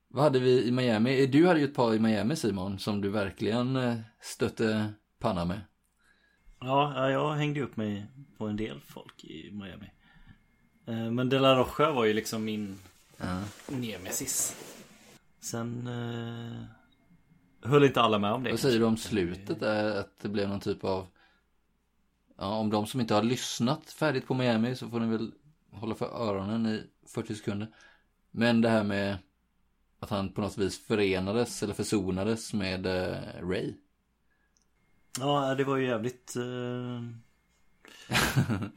Vad 0.08 0.24
hade 0.24 0.40
vi 0.40 0.64
i 0.64 0.72
Miami? 0.72 1.26
Du 1.26 1.48
hade 1.48 1.60
ju 1.60 1.66
ett 1.66 1.74
par 1.76 1.94
i 1.94 2.00
Miami 2.00 2.36
Simon, 2.36 2.80
som 2.80 3.02
du 3.02 3.10
verkligen 3.10 3.76
eh, 3.76 3.96
stötte 4.22 4.94
panna 5.20 5.46
med. 5.46 5.62
Ja, 6.60 6.94
ja, 6.96 7.10
jag 7.12 7.34
hängde 7.34 7.62
upp 7.62 7.78
mig 7.78 8.06
på 8.38 8.48
en 8.48 8.58
del 8.58 8.80
folk 8.82 9.24
i 9.24 9.52
Miami. 9.52 9.92
Eh, 10.88 11.12
Men 11.12 11.30
De 11.30 11.40
La 11.40 11.56
Rocha 11.56 11.92
var 11.92 12.06
ju 12.06 12.14
liksom 12.14 12.44
min 12.46 12.80
Ja. 13.18 13.42
nemesis. 13.68 14.56
Sen 15.40 15.88
eh, 15.88 16.81
höll 17.64 17.84
inte 17.84 18.02
alla 18.02 18.20
med 18.20 18.32
om 18.32 18.44
det. 18.44 18.50
Vad 18.52 18.60
säger 18.60 18.80
du 18.80 18.86
om 18.86 18.98
slutet 18.98 19.60
där, 19.60 20.00
att 20.00 20.20
det 20.22 20.30
blev 20.30 20.50
någon 20.50 20.60
typ 20.60 20.84
av... 20.84 21.08
Ja, 22.38 22.46
om 22.58 22.70
de 22.70 22.86
som 22.88 23.02
inte 23.02 23.14
har 23.14 23.24
lyssnat 23.24 23.90
färdigt 23.92 24.28
på 24.28 24.34
Miami 24.34 24.76
så 24.76 24.90
får 24.90 25.00
ni 25.00 25.08
väl 25.08 25.32
hålla 25.72 25.96
för 25.96 26.06
öronen 26.06 26.66
i 26.66 26.84
40 27.08 27.36
sekunder. 27.36 27.68
Men 28.32 28.62
det 28.62 28.70
här 28.70 28.84
med 28.84 29.18
att 30.00 30.10
han 30.10 30.30
på 30.34 30.42
något 30.42 30.58
vis 30.58 30.86
förenades 30.88 31.64
eller 31.64 31.74
försonades 31.74 32.54
med 32.54 32.86
eh, 32.86 33.48
Ray. 33.50 33.74
Ja, 35.20 35.56
det 35.56 35.64
var 35.64 35.78
ju 35.78 35.88
jävligt 35.88 36.36
eh. 36.36 36.42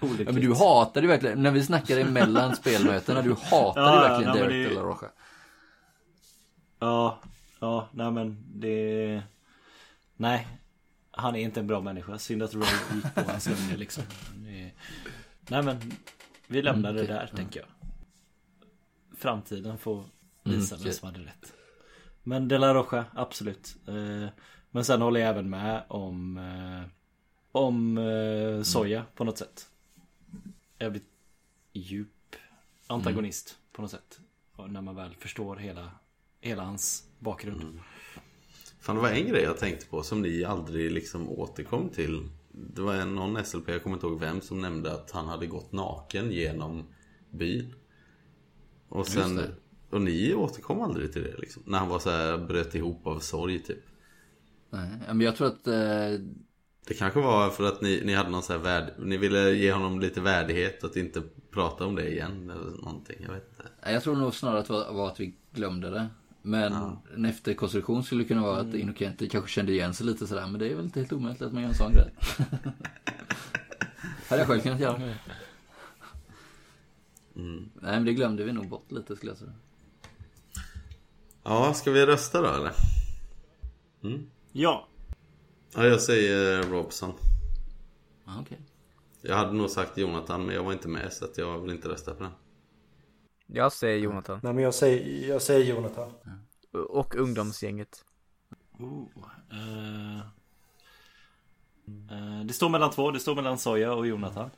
Ja, 0.01 0.33
men 0.33 0.35
du 0.41 0.55
hatade 0.55 1.01
ju 1.01 1.07
verkligen, 1.09 1.43
när 1.43 1.51
vi 1.51 1.63
snackade 1.63 2.01
emellan 2.01 2.57
spelmötena, 2.57 3.23
du 3.23 3.33
hatade 3.35 3.87
Ja, 3.87 3.95
ja, 3.95 4.09
verkligen 4.09 4.33
men 4.33 4.41
Derek 4.41 4.69
det- 4.69 4.69
de 4.69 4.75
la 4.75 4.83
Rocha. 4.83 5.07
Ja, 6.79 7.19
ja, 7.65 7.89
nej 7.93 8.11
men 8.11 8.45
det... 8.55 9.23
Nej, 10.17 10.49
han 11.11 11.37
är 11.37 11.41
inte 11.41 11.61
en 11.61 11.67
bra 11.67 11.81
människa. 11.81 12.19
Synd 12.19 12.43
att 12.43 12.55
Ray 12.55 12.65
gick 12.95 13.15
på 13.15 13.21
hans 13.21 13.47
linje 13.61 13.77
liksom. 13.77 14.05
Det... 14.35 14.71
Nej 15.49 15.63
men, 15.63 15.93
vi 16.47 16.63
lämnar 16.63 16.93
det 16.93 17.01
Mm, 17.01 17.17
okej. 17.17 17.27
där 17.31 17.37
tänker 17.37 17.61
jag. 17.61 17.69
Framtiden 19.19 19.79
får 19.79 20.05
visa 20.43 20.75
Mm, 20.75 20.85
vem 20.85 20.93
som 20.93 21.07
hade 21.07 21.21
rätt. 21.25 21.53
Men 22.23 22.49
De 22.49 22.59
La 22.59 22.75
Rocha, 22.75 23.05
absolut. 23.15 23.77
Eh, 23.89 24.29
Men 24.71 24.85
sen 24.85 25.03
håller 25.03 25.21
jag 25.21 25.31
även 25.31 25.51
med 25.51 25.83
om 25.89 26.39
eh, 26.39 26.91
Om 27.53 27.99
eh, 27.99 28.63
Soja 28.63 29.05
på 29.15 29.25
något 29.25 29.39
sätt. 29.39 29.69
Jävligt 30.79 31.07
djup 31.73 32.37
antagonist 32.87 33.59
på 33.73 33.83
något 33.83 33.91
sätt. 33.91 34.21
Och 34.53 34.71
När 34.71 34.81
man 34.81 34.95
väl 34.97 35.15
förstår 35.19 35.57
hela, 35.57 35.91
hela 36.41 36.63
hans 36.65 37.09
bakgrund. 37.25 37.81
Fan 38.81 38.97
det 38.97 39.03
var 39.03 39.11
en 39.11 39.29
grej 39.29 39.43
jag 39.43 39.59
tänkte 39.59 39.87
på 39.87 40.03
som 40.03 40.23
ni 40.23 40.45
aldrig 40.45 40.93
liksom 40.93 41.29
återkom 41.29 41.89
till 41.89 42.29
Det 42.53 42.83
var 42.83 43.05
någon 43.05 43.45
SLP, 43.45 43.69
jag 43.69 43.83
kommer 43.83 43.97
inte 43.97 44.07
ihåg 44.07 44.21
vem, 44.21 44.41
som 44.41 44.61
nämnde 44.61 44.93
att 44.93 45.11
han 45.11 45.27
hade 45.27 45.47
gått 45.47 45.73
naken 45.73 46.33
genom 46.33 46.85
byn 47.31 47.75
Och 48.89 49.07
sen. 49.07 49.41
Och 49.91 50.01
ni 50.01 50.35
återkom 50.35 50.81
aldrig 50.81 51.13
till 51.13 51.23
det 51.23 51.37
liksom 51.39 51.63
När 51.67 51.79
han 51.79 51.89
var 51.89 51.99
så 51.99 52.11
här, 52.11 52.39
bröt 52.39 52.75
ihop 52.75 53.07
av 53.07 53.19
sorg 53.19 53.63
typ 53.63 53.85
Nej, 54.71 54.91
men 55.07 55.21
jag 55.21 55.37
tror 55.37 55.47
att 55.47 55.67
eh, 55.67 56.21
Det 56.87 56.95
kanske 56.99 57.21
var 57.21 57.51
för 57.51 57.65
att 57.65 57.83
ni, 57.83 58.03
ni 58.05 58.15
hade 58.15 58.31
någon 58.31 58.43
så 58.43 58.53
här 58.53 58.61
värd, 58.61 58.93
Ni 58.99 59.17
ville 59.17 59.51
ge 59.51 59.73
honom 59.73 60.01
lite 60.01 60.21
värdighet 60.21 60.85
att 60.85 60.97
inte 60.97 61.23
prata 61.51 61.87
om 61.87 61.95
det 61.95 62.11
igen 62.11 62.51
eller 62.51 62.71
någonting, 62.71 63.17
jag 63.21 63.33
vet 63.33 63.49
inte 63.49 63.93
Jag 63.93 64.03
tror 64.03 64.17
nog 64.17 64.35
snarare 64.35 64.59
att 64.59 64.67
det 64.67 64.73
var 64.73 65.09
att 65.09 65.21
vi 65.21 65.37
glömde 65.53 65.91
det. 65.91 66.09
Men 66.47 66.97
en 67.15 67.25
efterkonstruktion 67.25 68.05
skulle 68.05 68.25
kunna 68.25 68.43
vara 68.43 68.61
att 68.61 68.75
Inokenti 68.75 69.29
kanske 69.29 69.51
kände 69.51 69.73
igen 69.73 69.95
sig 69.95 70.07
lite 70.07 70.27
sådär. 70.27 70.47
Men 70.47 70.61
det 70.61 70.69
är 70.69 70.75
väl 70.75 70.85
inte 70.85 71.01
helt 71.01 71.13
omöjligt 71.13 71.43
att 71.43 71.53
man 71.53 71.63
gör 71.63 71.69
en 71.69 71.75
sån 71.75 71.93
grej. 71.93 72.15
Hade 74.29 74.41
jag 74.41 74.47
själv 74.49 74.61
kunnat 74.61 74.81
göra. 74.81 74.99
Nej 77.35 77.67
men 77.75 78.05
det 78.05 78.13
glömde 78.13 78.45
vi 78.45 78.53
nog 78.53 78.69
bort 78.69 78.93
lite 78.93 79.17
skulle 79.17 79.31
jag 79.31 79.39
säga. 79.39 79.53
Ja, 81.43 81.75
ska 81.75 81.91
vi 81.91 82.07
rösta 82.07 82.41
då 82.41 82.49
eller? 82.49 82.73
Ja, 84.53 84.89
Ja, 85.75 85.87
jag 85.87 86.01
säger 86.01 86.63
Robson 86.63 87.13
Ja, 88.25 88.33
okej. 88.41 88.59
Jag 89.23 89.37
hade 89.37 89.53
nog 89.53 89.71
sagt 89.71 89.99
Jonathan 89.99 90.47
men 90.47 90.55
jag 90.55 90.65
var 90.65 90.73
inte 90.73 90.89
med 90.89 91.13
så 91.13 91.25
att 91.25 91.39
jag 91.39 91.59
vill 91.59 91.71
inte 91.71 91.89
rösta 91.89 92.15
på 92.15 92.23
den 92.23 92.33
Jag 93.47 93.73
säger 93.73 93.99
Jonathan. 93.99 94.41
Nej 94.43 94.53
men 94.53 94.65
jag 94.65 94.75
säger, 94.75 95.29
jag 95.29 95.43
säger 95.43 95.75
Jonathan. 95.75 96.13
Och 96.89 97.15
ungdomsgänget. 97.15 98.05
Oh, 98.79 99.07
eh, 99.53 100.19
eh, 102.11 102.45
det 102.45 102.53
står 102.53 102.69
mellan 102.69 102.91
två, 102.91 103.11
det 103.11 103.21
står 103.21 103.35
mellan 103.35 103.59
Soja 103.59 103.93
och 103.95 104.07
Jonathan. 104.07 104.51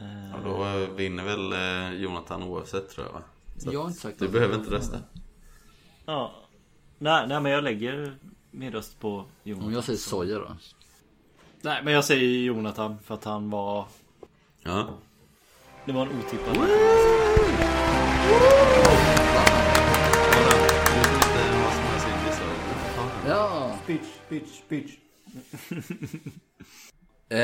Eh, 0.00 0.30
Ja, 0.30 0.36
då 0.44 0.86
vinner 0.94 1.24
väl 1.24 2.00
Jonathan 2.02 2.42
oavsett 2.42 2.90
tror 2.90 3.06
jag 3.06 3.12
va? 3.12 3.22
Så 3.58 3.72
Jag 3.72 3.80
har 3.80 3.88
inte 3.88 4.00
sagt 4.00 4.18
Du 4.18 4.24
att- 4.26 4.32
behöver 4.32 4.54
inte 4.54 4.70
rösta 4.70 4.98
ja. 6.06 6.34
nej, 6.98 7.28
nej, 7.28 7.40
men 7.40 7.52
jag 7.52 7.64
lägger 7.64 8.16
min 8.50 8.72
röst 8.72 9.00
på 9.00 9.24
Jonathan. 9.42 9.68
Om 9.68 9.74
jag 9.74 9.84
säger 9.84 9.98
soja 9.98 10.38
då. 10.38 10.56
Nej, 11.62 11.80
men 11.84 11.92
jag 11.92 12.04
säger 12.04 12.42
Jonathan 12.44 12.98
för 12.98 13.14
att 13.14 13.24
han 13.24 13.50
var... 13.50 13.86
Ja 14.62 14.88
Det 15.86 15.92
var 15.92 16.02
en 16.06 16.18
otippad. 16.18 16.56
Syndisar 22.00 22.46
Ja. 23.28 23.78
Bitch, 23.86 24.08
bitch, 24.28 24.60
bitch. 24.68 24.92
Eh, 27.28 27.40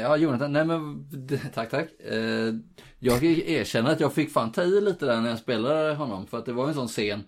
ja, 0.00 0.16
Jonathan, 0.16 0.52
nej 0.52 0.64
men 0.64 1.08
tack, 1.54 1.70
tack. 1.70 2.00
Eh, 2.00 2.54
jag 2.98 3.24
erkänner 3.24 3.90
att 3.92 4.00
jag 4.00 4.12
fick 4.12 4.30
fan 4.32 4.52
ta 4.52 4.62
i 4.62 4.80
lite 4.80 5.06
där 5.06 5.20
när 5.20 5.28
jag 5.28 5.38
spelade 5.38 5.94
honom. 5.94 6.26
För 6.26 6.38
att 6.38 6.46
det 6.46 6.52
var 6.52 6.68
en 6.68 6.74
sån 6.74 6.88
scen 6.88 7.22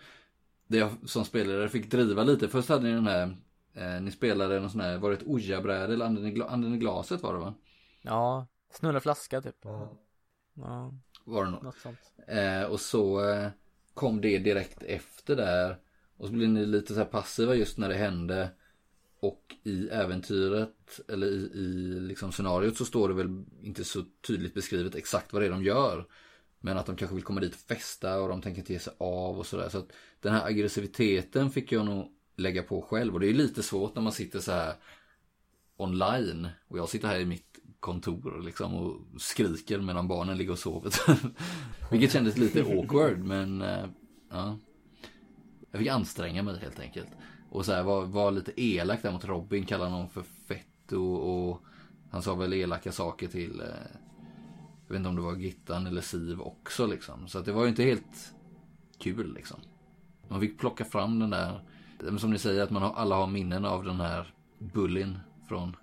där 0.66 0.78
jag 0.78 0.90
som 1.06 1.24
spelare 1.24 1.68
fick 1.68 1.90
driva 1.90 2.22
lite. 2.22 2.48
Först 2.48 2.68
hade 2.68 2.82
ni 2.82 2.92
den 2.94 3.06
här, 3.06 3.36
eh, 3.74 4.02
ni 4.02 4.10
spelade 4.10 4.60
någon 4.60 4.70
sån 4.70 4.80
här, 4.80 4.98
var 4.98 5.10
det 5.10 5.16
ett 5.16 5.26
ojabräde 5.26 5.94
eller 5.94 6.04
anden 6.06 6.26
i, 6.26 6.30
gla- 6.34 6.48
anden 6.48 6.74
i 6.74 6.78
glaset 6.78 7.22
var 7.22 7.34
det 7.34 7.40
va? 7.40 7.54
Ja, 8.02 8.46
snurra 8.72 9.00
flaska 9.00 9.40
typ. 9.40 9.56
Ja. 9.62 9.92
Ja, 10.54 10.94
Var 11.24 11.44
det 11.44 11.50
nog. 11.50 11.62
något 11.62 11.78
sånt. 11.78 11.98
Eh, 12.26 12.62
och 12.62 12.80
så 12.80 13.30
eh, 13.30 13.48
kom 13.94 14.20
det 14.20 14.38
direkt 14.38 14.82
efter 14.82 15.36
där. 15.36 15.78
Och 16.16 16.26
så 16.26 16.32
blev 16.32 16.48
ni 16.48 16.66
lite 16.66 16.94
så 16.94 17.00
här 17.00 17.06
passiva 17.06 17.54
just 17.54 17.78
när 17.78 17.88
det 17.88 17.94
hände. 17.94 18.50
Och 19.20 19.54
i 19.64 19.88
äventyret, 19.88 21.00
eller 21.08 21.26
i, 21.26 21.50
i 21.54 22.00
liksom 22.00 22.32
scenariot 22.32 22.76
så 22.76 22.84
står 22.84 23.08
det 23.08 23.14
väl 23.14 23.44
inte 23.62 23.84
så 23.84 24.04
tydligt 24.26 24.54
beskrivet 24.54 24.94
exakt 24.94 25.32
vad 25.32 25.42
det 25.42 25.46
är 25.46 25.50
de 25.50 25.62
gör. 25.64 26.06
Men 26.60 26.78
att 26.78 26.86
de 26.86 26.96
kanske 26.96 27.14
vill 27.14 27.24
komma 27.24 27.40
dit 27.40 27.54
och 27.54 27.60
festa 27.60 28.20
och 28.20 28.28
de 28.28 28.42
tänker 28.42 28.60
inte 28.60 28.72
ge 28.72 28.78
sig 28.78 28.92
av 28.98 29.38
och 29.38 29.46
sådär. 29.46 29.68
Så 29.68 29.78
att 29.78 29.92
den 30.20 30.32
här 30.34 30.46
aggressiviteten 30.46 31.50
fick 31.50 31.72
jag 31.72 31.84
nog 31.86 32.12
lägga 32.36 32.62
på 32.62 32.82
själv. 32.82 33.14
Och 33.14 33.20
det 33.20 33.26
är 33.28 33.34
lite 33.34 33.62
svårt 33.62 33.94
när 33.94 34.02
man 34.02 34.12
sitter 34.12 34.40
så 34.40 34.52
här 34.52 34.74
online. 35.76 36.48
Och 36.68 36.78
jag 36.78 36.88
sitter 36.88 37.08
här 37.08 37.18
i 37.20 37.26
mitt 37.26 37.58
kontor 37.82 38.42
liksom 38.44 38.74
och 38.74 39.20
skriker 39.20 39.78
medan 39.78 40.08
barnen 40.08 40.36
ligger 40.36 40.52
och 40.52 40.58
sover. 40.58 40.92
Vilket 41.90 42.12
kändes 42.12 42.36
lite 42.36 42.62
awkward 42.62 43.18
men 43.18 43.62
eh, 43.62 43.84
ja. 44.30 44.58
Jag 45.70 45.78
fick 45.78 45.88
anstränga 45.88 46.42
mig 46.42 46.58
helt 46.58 46.80
enkelt. 46.80 47.08
Och 47.50 47.64
så 47.64 47.72
här 47.72 47.82
var, 47.82 48.04
var 48.04 48.30
lite 48.30 48.62
elak 48.62 49.02
där 49.02 49.12
mot 49.12 49.24
Robin, 49.24 49.66
kallade 49.66 49.90
honom 49.90 50.08
för 50.08 50.22
fetto 50.22 51.14
och 51.14 51.62
han 52.10 52.22
sa 52.22 52.34
väl 52.34 52.52
elaka 52.52 52.92
saker 52.92 53.28
till 53.28 53.60
eh, 53.60 53.66
jag 54.86 54.94
vet 54.94 54.96
inte 54.96 55.08
om 55.08 55.16
det 55.16 55.22
var 55.22 55.36
Gittan 55.36 55.86
eller 55.86 56.00
Siv 56.00 56.40
också 56.40 56.86
liksom. 56.86 57.28
Så 57.28 57.38
att 57.38 57.44
det 57.44 57.52
var 57.52 57.62
ju 57.62 57.68
inte 57.68 57.82
helt 57.82 58.34
kul 58.98 59.34
liksom. 59.34 59.60
Man 60.28 60.40
fick 60.40 60.58
plocka 60.58 60.84
fram 60.84 61.18
den 61.18 61.30
där, 61.30 61.60
som 62.18 62.30
ni 62.30 62.38
säger 62.38 62.62
att 62.62 62.70
man 62.70 62.82
har, 62.82 62.92
alla 62.92 63.16
har 63.16 63.26
minnen 63.26 63.64
av 63.64 63.84
den 63.84 64.00
här 64.00 64.34
bullin 64.58 65.18
från 65.48 65.76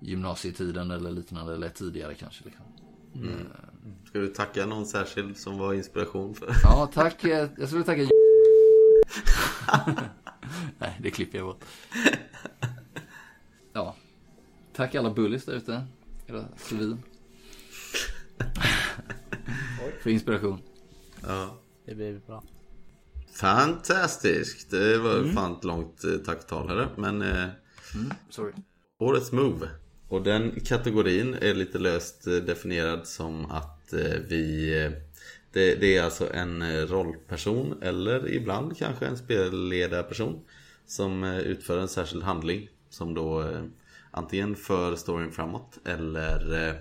gymnasietiden 0.00 0.90
eller 0.90 1.10
liknande 1.10 1.54
eller 1.54 1.68
tidigare 1.68 2.14
kanske. 2.14 2.44
Liksom. 2.44 2.64
Ska 4.06 4.18
du 4.18 4.28
tacka 4.28 4.66
någon 4.66 4.86
särskild 4.86 5.36
som 5.36 5.58
var 5.58 5.74
inspiration 5.74 6.34
för? 6.34 6.54
Ja, 6.62 6.90
tack. 6.94 7.24
eh, 7.24 7.48
Jag 7.58 7.68
skulle 7.68 7.84
tacka 7.84 8.02
Nej, 10.78 10.98
det 11.02 11.10
klipper 11.10 11.38
jag 11.38 11.46
bort. 11.46 11.64
Ja. 13.72 13.96
Tack 14.74 14.94
alla 14.94 15.10
bullies 15.10 15.44
där 15.44 15.54
ute. 15.54 15.86
Era 16.26 16.44
svin. 16.56 17.02
För 20.02 20.10
inspiration. 20.10 20.58
Ja. 21.26 21.58
Det 21.86 21.94
blir 21.94 22.20
bra. 22.26 22.42
Fantastiskt! 23.32 24.70
Det 24.70 24.98
var 24.98 25.24
fan 25.34 25.52
ett 25.56 25.64
långt 25.64 26.04
eh, 26.04 26.10
tacktal 26.16 26.68
här 26.68 26.88
men 26.96 27.22
eh, 27.22 27.48
Sorry. 28.30 28.52
Årets 28.98 29.32
Move. 29.32 29.68
Och 30.08 30.22
den 30.22 30.60
kategorin 30.60 31.34
är 31.34 31.54
lite 31.54 31.78
löst 31.78 32.26
eh, 32.26 32.34
definierad 32.34 33.06
som 33.06 33.50
att 33.50 33.92
eh, 33.92 34.20
vi... 34.28 34.74
Eh, 34.84 34.92
det, 35.52 35.74
det 35.74 35.96
är 35.96 36.02
alltså 36.02 36.32
en 36.32 36.86
rollperson 36.86 37.82
eller 37.82 38.32
ibland 38.32 38.78
kanske 38.78 39.06
en 39.06 39.16
spelledarperson 39.18 40.44
som 40.86 41.24
utför 41.24 41.78
en 41.78 41.88
särskild 41.88 42.22
handling 42.22 42.68
som 42.88 43.14
då 43.14 43.56
antingen 44.10 44.56
för 44.56 44.96
storyn 44.96 45.32
framåt 45.32 45.78
eller 45.84 46.74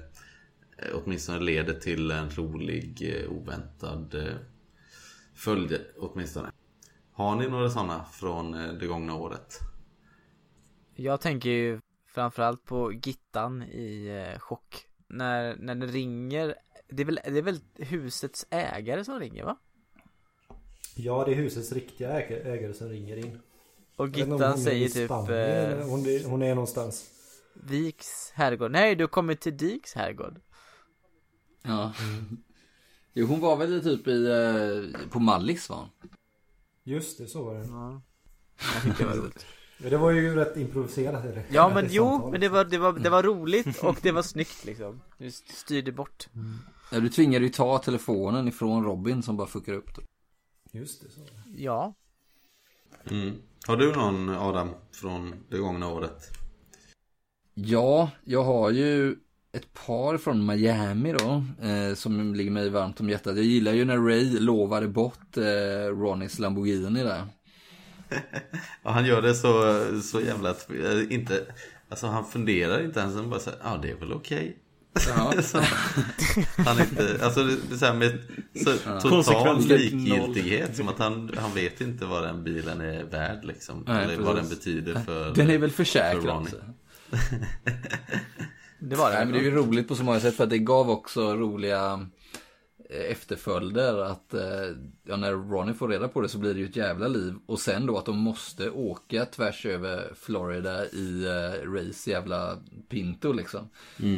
åtminstone 0.94 1.40
leder 1.40 1.74
till 1.74 2.12
en 2.12 2.30
rolig 2.30 3.16
oväntad 3.30 4.36
följd 5.36 5.80
åtminstone. 5.98 6.52
Har 7.12 7.36
ni 7.36 7.50
några 7.50 7.70
sådana 7.70 8.06
från 8.06 8.52
det 8.52 8.88
gångna 8.88 9.16
året? 9.16 9.60
Jag 10.96 11.22
tänker 11.22 11.50
ju 11.50 11.80
framförallt 12.18 12.66
på 12.66 12.94
Gittan 12.94 13.64
i 13.64 14.08
eh, 14.08 14.40
chock. 14.40 14.86
När, 15.08 15.56
när 15.56 15.76
det 15.76 15.88
ringer, 15.88 16.56
det 16.90 17.04
är, 17.04 17.06
väl, 17.06 17.20
det 17.24 17.38
är 17.38 17.42
väl 17.42 17.60
husets 17.76 18.46
ägare 18.50 19.04
som 19.06 19.20
ringer 19.20 19.44
va? 19.44 19.58
Ja, 20.96 21.26
det 21.26 21.32
är 21.32 21.36
husets 21.36 21.72
riktiga 21.72 22.10
ägare, 22.12 22.52
ägare 22.52 22.74
som 22.74 22.90
ringer 22.90 23.18
in. 23.18 23.40
Och 23.96 24.08
Jag 24.08 24.12
vet 24.12 24.18
inte 24.18 24.34
om 24.34 24.38
Gittan 24.38 24.52
hon 24.52 24.60
är 24.60 24.64
säger 24.64 24.90
typ 24.90 25.06
Spanien 25.06 25.80
eh, 25.80 25.88
Hon, 25.88 26.06
är, 26.06 26.30
hon 26.30 26.42
är 26.42 26.56
någonstans. 26.56 27.10
Viks 27.54 28.32
herrgård. 28.36 28.72
Nej, 28.72 28.96
du 28.96 29.08
kommer 29.08 29.36
till 29.36 29.58
Diks 29.58 29.94
herrgård. 29.94 30.42
Ja. 31.62 31.94
Jo, 33.14 33.26
hon 33.26 33.40
var 33.40 33.58
väl 33.58 33.84
typ 33.84 34.08
i, 34.08 34.26
eh, 34.28 35.10
på 35.10 35.20
Mallis 35.20 35.68
hon. 35.70 35.90
Just 36.84 37.18
det, 37.18 37.28
så 37.28 37.44
var 37.44 37.54
det. 37.54 37.66
Ja. 37.66 38.02
Jag 38.74 38.84
tyckte 38.84 39.04
det 39.04 39.10
var 39.10 39.16
roligt. 39.16 39.46
Men 39.78 39.90
det 39.90 39.98
var 39.98 40.12
ju 40.12 40.36
rätt 40.36 40.58
improviserat. 40.58 41.24
Det? 41.24 41.44
Ja 41.50 41.72
men 41.74 41.84
Det 41.88 41.94
jo, 41.94 42.06
samtalet. 42.06 42.32
men 42.32 42.42
det 42.42 42.50
var, 42.50 42.66
det 42.66 42.78
var, 42.78 42.94
det 42.94 43.10
var 43.10 43.24
roligt 43.24 43.84
och 43.84 43.98
det 44.02 44.12
var 44.12 44.22
snyggt 44.22 44.66
liksom. 44.66 45.02
Du 45.18 45.32
styrde 45.32 45.92
bort. 45.92 46.28
Ja, 46.92 47.00
du 47.00 47.10
tvingade 47.10 47.46
ju 47.46 47.52
ta 47.52 47.78
telefonen 47.78 48.48
ifrån 48.48 48.84
Robin 48.84 49.24
som 49.24 49.38
bara 49.38 49.48
fuckar 49.48 49.74
upp 49.74 49.96
det. 49.96 50.02
Just 50.80 51.02
det, 51.02 51.08
så. 51.10 51.22
Ja. 51.58 51.94
Mm. 53.12 53.36
Har 53.68 53.78
du 53.78 53.96
någon 53.96 54.30
Adam 54.30 54.70
från 54.92 55.36
det 55.50 55.58
gångna 55.58 55.88
året? 55.88 56.30
Ja, 57.54 58.10
jag 58.24 58.44
har 58.44 58.72
ju 58.72 59.16
ett 59.52 59.74
par 59.74 60.18
från 60.18 60.46
Miami 60.46 61.12
då, 61.14 61.44
eh, 61.68 61.94
som 61.94 62.36
ligger 62.36 62.52
mig 62.52 62.70
varmt 62.70 63.00
om 63.00 63.10
hjärtat. 63.10 63.36
Jag 63.36 63.46
gillar 63.46 63.74
ju 63.74 63.86
när 63.86 63.98
Ray 63.98 64.40
lovade 64.40 64.88
bort 64.88 65.38
eh, 65.38 65.90
Ronnys 65.90 66.40
Lamborghini 66.40 67.04
där. 67.04 67.24
Ja, 68.84 68.92
han 68.92 69.06
gör 69.06 69.22
det 69.22 69.36
så, 69.36 69.84
så 70.02 70.22
jävla... 70.22 70.50
eh, 70.50 71.14
Inte, 71.14 71.46
alltså 71.90 72.08
han 72.08 72.26
funderar 72.26 72.84
inte 72.84 73.00
ens. 73.00 73.16
Han 73.16 73.30
bara 73.30 73.40
säger 73.40 73.60
ja 73.64 73.80
det 73.82 73.92
är 73.92 73.96
väl 73.96 74.14
okej. 74.14 74.58
Ja. 75.08 75.34
Så 75.42 75.58
han 76.58 76.78
är 76.78 76.82
inte, 76.82 77.20
alltså 77.24 77.44
det 77.44 77.56
det 77.70 77.76
är 77.76 77.78
så 77.78 77.86
här 77.86 77.94
med 77.94 78.18
så, 78.56 78.72
total 78.74 79.10
Konsekvensligt 79.12 79.94
likgiltighet. 79.94 80.76
Som 80.76 80.88
att 80.88 81.00
han, 81.00 81.32
han 81.38 81.54
vet 81.54 81.82
inte 81.82 82.06
vad 82.06 82.24
den 82.24 82.44
bilen 82.44 82.82
är 82.82 83.04
värd 83.04 83.46
liksom. 83.46 83.84
Nej, 83.88 84.04
eller 84.04 84.18
vad 84.18 84.36
den 84.36 84.44
precis. 84.44 84.58
betyder 84.58 84.96
för... 85.00 85.34
Den 85.36 85.50
är 85.50 85.58
väl 85.58 85.70
för 85.70 85.76
försäkrad 85.86 86.26
Ronny. 86.26 86.46
också. 86.46 86.58
Det 88.80 88.96
var 88.96 89.10
det. 89.10 89.16
Nej, 89.16 89.26
men 89.26 89.34
det 89.34 89.40
är 89.40 89.44
ju 89.44 89.52
roligt 89.52 89.88
på 89.88 89.96
så 89.96 90.04
många 90.04 90.20
sätt 90.20 90.36
för 90.36 90.44
att 90.44 90.50
det 90.50 90.58
gav 90.58 90.90
också 90.90 91.36
roliga 91.36 92.08
efterföljder 92.90 93.98
att 93.98 94.34
eh, 94.34 94.42
ja, 95.04 95.16
när 95.16 95.32
Ronny 95.32 95.74
får 95.74 95.88
reda 95.88 96.08
på 96.08 96.22
det 96.22 96.30
så 96.30 96.38
blir 96.38 96.54
det 96.54 96.60
ju 96.60 96.66
ett 96.66 96.76
jävla 96.76 97.08
liv 97.08 97.36
och 97.46 97.60
sen 97.60 97.86
då 97.86 97.98
att 97.98 98.06
de 98.06 98.18
måste 98.18 98.70
åka 98.70 99.26
tvärs 99.26 99.66
över 99.66 100.14
Florida 100.16 100.86
i 100.86 101.26
eh, 101.26 101.72
Rays 101.72 102.08
jävla 102.08 102.58
Pinto 102.90 103.32
liksom. 103.34 103.70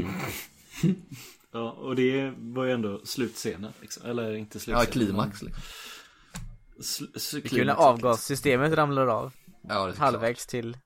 Ja, 1.51 1.71
och 1.71 1.95
det 1.95 2.33
var 2.37 2.65
ju 2.65 2.71
ändå 2.71 3.01
slutscenen 3.03 3.71
liksom. 3.81 4.05
Eller 4.09 4.33
inte 4.33 4.57
Ja, 4.57 4.59
slutscenen. 4.61 4.85
klimax 4.85 5.41
liksom. 5.41 5.63
Sl- 6.79 7.13
sl- 7.13 7.33
Det 7.33 7.37
är 7.37 7.49
kul 7.49 7.57
när 7.67 7.73
klimax. 7.73 7.79
avgassystemet 7.79 8.73
ramlar 8.73 9.07
av. 9.07 9.33
Ja, 9.69 9.91
Halvvägs 9.97 10.47
till. 10.47 10.77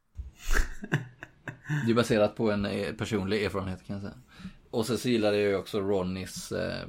Det 1.86 1.91
är 1.91 1.95
baserat 1.95 2.36
på 2.36 2.51
en 2.51 2.65
eh, 2.65 2.93
personlig 2.93 3.43
erfarenhet 3.43 3.84
kan 3.88 3.93
jag 3.95 4.03
säga. 4.03 4.15
Och 4.71 4.86
sen 4.86 4.97
så 4.97 5.09
gillade 5.09 5.38
jag 5.38 5.49
ju 5.49 5.55
också 5.55 5.79
Ronnys, 5.79 6.51
eh, 6.51 6.88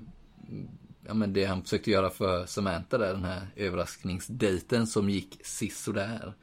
ja 1.06 1.14
men 1.14 1.32
det 1.32 1.44
han 1.44 1.62
försökte 1.62 1.90
göra 1.90 2.10
för 2.10 2.46
Samantha 2.46 2.98
där, 2.98 3.12
den 3.12 3.24
här 3.24 3.46
överraskningsdejten 3.56 4.86
som 4.86 5.10
gick 5.10 5.38
sisådär. 5.44 6.34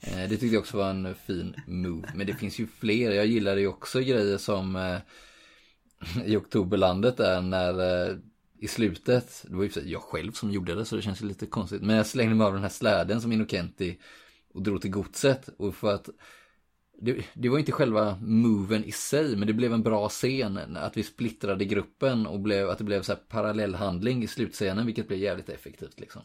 Eh, 0.00 0.16
det 0.16 0.28
tyckte 0.28 0.46
jag 0.46 0.60
också 0.60 0.76
var 0.76 0.90
en 0.90 1.14
fin 1.26 1.56
move. 1.66 2.08
Men 2.14 2.26
det 2.26 2.34
finns 2.34 2.58
ju 2.58 2.66
fler. 2.66 3.10
Jag 3.10 3.26
gillade 3.26 3.60
ju 3.60 3.66
också 3.66 4.00
grejer 4.00 4.38
som 4.38 4.76
eh, 4.76 4.98
i 6.24 6.36
Oktoberlandet 6.36 7.16
där 7.16 7.40
när 7.40 8.08
eh, 8.10 8.16
i 8.58 8.68
slutet, 8.68 9.44
det 9.48 9.56
var 9.56 9.62
ju 9.62 9.68
för 9.68 9.80
sig 9.80 9.92
jag 9.92 10.02
själv 10.02 10.32
som 10.32 10.50
gjorde 10.50 10.74
det 10.74 10.84
så 10.84 10.96
det 10.96 11.02
känns 11.02 11.22
ju 11.22 11.26
lite 11.26 11.46
konstigt. 11.46 11.82
Men 11.82 11.96
jag 11.96 12.06
slängde 12.06 12.34
mig 12.34 12.46
av 12.46 12.52
den 12.52 12.62
här 12.62 12.68
släden 12.68 13.20
som 13.20 13.32
Innocenti 13.32 13.98
och 14.52 14.62
drog 14.62 14.80
till 14.80 14.90
godset. 14.90 15.48
Och 15.56 15.74
för 15.74 15.94
att 15.94 16.08
det, 17.00 17.24
det 17.34 17.48
var 17.48 17.58
inte 17.58 17.72
själva 17.72 18.18
moven 18.22 18.84
i 18.84 18.92
sig, 18.92 19.36
men 19.36 19.46
det 19.46 19.52
blev 19.52 19.72
en 19.72 19.82
bra 19.82 20.08
scen. 20.08 20.76
Att 20.76 20.96
vi 20.96 21.02
splittrade 21.02 21.64
gruppen 21.64 22.26
och 22.26 22.40
blev, 22.40 22.70
att 22.70 22.78
det 22.78 22.84
blev 22.84 23.02
så 23.02 23.12
här 23.12 23.20
parallellhandling 23.28 24.22
i 24.22 24.26
slutscenen, 24.26 24.86
vilket 24.86 25.08
blev 25.08 25.18
jävligt 25.20 25.48
effektivt 25.48 26.00
liksom. 26.00 26.22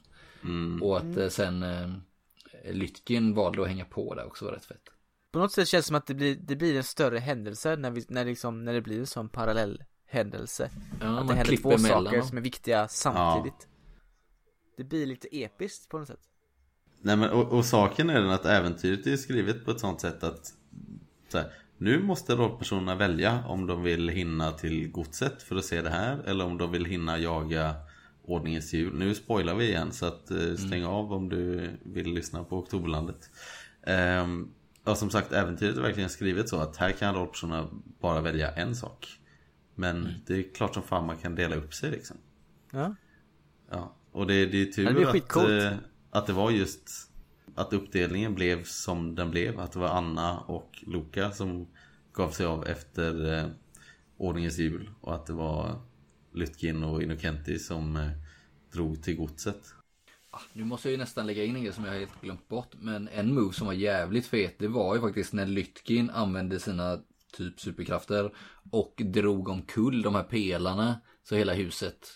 Och 0.81 0.97
att 0.97 1.17
eh, 1.17 1.27
sen 1.27 1.63
eh, 1.63 1.89
Lytkin 2.73 3.33
valde 3.33 3.61
att 3.61 3.67
hänga 3.67 3.85
på 3.85 4.15
där 4.15 4.25
också 4.25 4.45
var 4.45 4.51
rätt 4.51 4.65
fett. 4.65 4.81
På 5.31 5.39
något 5.39 5.51
sätt 5.51 5.67
känns 5.67 5.85
det 5.85 5.87
som 5.87 5.95
att 5.95 6.07
det 6.07 6.13
blir, 6.13 6.35
det 6.35 6.55
blir 6.55 6.77
en 6.77 6.83
större 6.83 7.19
händelse 7.19 7.75
när, 7.75 7.91
vi, 7.91 8.05
när, 8.07 8.25
liksom, 8.25 8.65
när 8.65 8.73
det 8.73 8.81
blir 8.81 8.99
en 8.99 9.07
sån 9.07 9.29
parallell 9.29 9.83
händelse. 10.07 10.69
Ja, 11.01 11.19
att 11.19 11.27
det 11.27 11.33
händer 11.33 11.57
två 11.57 11.77
saker 11.77 12.21
som 12.21 12.37
är 12.37 12.41
viktiga 12.41 12.87
samtidigt. 12.87 13.67
Det 14.77 14.83
blir 14.83 15.05
lite 15.05 15.27
episkt 15.31 15.89
på 15.89 15.99
något 15.99 16.07
sätt. 16.07 16.19
Nej 17.01 17.17
men 17.17 17.29
och, 17.29 17.53
och 17.53 17.65
saken 17.65 18.09
är 18.09 18.21
den 18.21 18.29
att 18.29 18.45
äventyret 18.45 19.07
är 19.07 19.17
skrivet 19.17 19.65
på 19.65 19.71
ett 19.71 19.79
sånt 19.79 20.01
sätt 20.01 20.23
att 20.23 20.53
så 21.35 21.41
här, 21.41 21.51
Nu 21.77 22.03
måste 22.03 22.35
rollpersonerna 22.35 22.95
välja 22.95 23.43
om 23.47 23.67
de 23.67 23.83
vill 23.83 24.09
hinna 24.09 24.51
till 24.51 24.91
godset 24.91 25.43
för 25.43 25.55
att 25.55 25.65
se 25.65 25.81
det 25.81 25.89
här 25.89 26.19
Eller 26.25 26.45
om 26.45 26.57
de 26.57 26.71
vill 26.71 26.85
hinna 26.85 27.19
jaga 27.19 27.75
ordningens 28.23 28.73
jul 28.73 28.93
Nu 28.93 29.15
spoilar 29.15 29.55
vi 29.55 29.69
igen 29.69 29.91
så 29.91 30.05
att 30.05 30.31
eh, 30.31 30.55
stäng 30.55 30.85
av 30.85 31.13
om 31.13 31.29
du 31.29 31.69
vill 31.83 32.13
lyssna 32.13 32.43
på 32.43 32.57
Oktoberlandet. 32.57 33.29
Ehm, 33.83 34.51
Ja 34.85 34.95
som 34.95 35.09
sagt 35.09 35.31
äventyret 35.31 35.77
är 35.77 35.81
verkligen 35.81 36.09
skrivet 36.09 36.49
så 36.49 36.59
att 36.59 36.77
här 36.77 36.91
kan 36.91 37.15
rollpersonerna 37.15 37.67
bara 37.99 38.21
välja 38.21 38.51
en 38.51 38.75
sak. 38.75 39.19
Men 39.75 40.13
det 40.27 40.33
är 40.33 40.53
klart 40.53 40.73
som 40.73 40.83
fan 40.83 41.05
man 41.05 41.17
kan 41.17 41.35
dela 41.35 41.55
upp 41.55 41.73
sig 41.73 41.91
liksom. 41.91 42.17
Ja. 42.71 42.95
Ja, 43.71 43.95
och 44.11 44.27
det, 44.27 44.45
det 44.45 44.61
är 44.61 44.65
tur 44.65 44.93
det 44.93 45.09
att, 45.09 45.73
eh, 45.73 45.77
att 46.11 46.27
det 46.27 46.33
var 46.33 46.51
just 46.51 47.11
Att 47.55 47.73
uppdelningen 47.73 48.35
blev 48.35 48.63
som 48.63 49.15
den 49.15 49.31
blev 49.31 49.59
Att 49.59 49.71
det 49.71 49.79
var 49.79 49.87
Anna 49.89 50.39
och 50.39 50.83
Luca 50.87 51.31
som 51.31 51.67
gav 52.13 52.29
sig 52.31 52.45
av 52.45 52.65
efter 52.67 53.33
eh, 53.39 53.45
Ordningens 54.17 54.57
jul 54.57 54.89
Och 55.01 55.15
att 55.15 55.25
det 55.25 55.33
var 55.33 55.81
Lytkin 56.33 56.83
och 56.83 57.03
Innocenti 57.03 57.59
som 57.59 57.95
eh, 57.95 58.09
drog 58.73 59.03
till 59.03 59.15
godset 59.15 59.61
Ah, 60.29 60.41
Nu 60.53 60.63
måste 60.65 60.87
jag 60.87 60.91
ju 60.91 60.97
nästan 60.97 61.27
lägga 61.27 61.43
in 61.43 61.55
en 61.55 61.63
grej 61.63 61.73
som 61.73 61.85
jag 61.85 61.93
helt 61.93 62.21
glömt 62.21 62.47
bort. 62.47 62.75
Men 62.79 63.07
en 63.07 63.33
move 63.33 63.53
som 63.53 63.67
var 63.67 63.73
jävligt 63.73 64.27
fet. 64.27 64.59
Det 64.59 64.67
var 64.67 64.95
ju 64.95 65.01
faktiskt 65.01 65.33
när 65.33 65.45
Lytkin 65.45 66.09
använde 66.09 66.59
sina 66.59 66.99
typ 67.37 67.59
superkrafter. 67.59 68.33
Och 68.71 68.93
drog 69.05 69.47
omkull 69.49 70.01
de 70.01 70.15
här 70.15 70.23
pelarna. 70.23 71.01
Så 71.23 71.35
hela 71.35 71.53
huset 71.53 72.07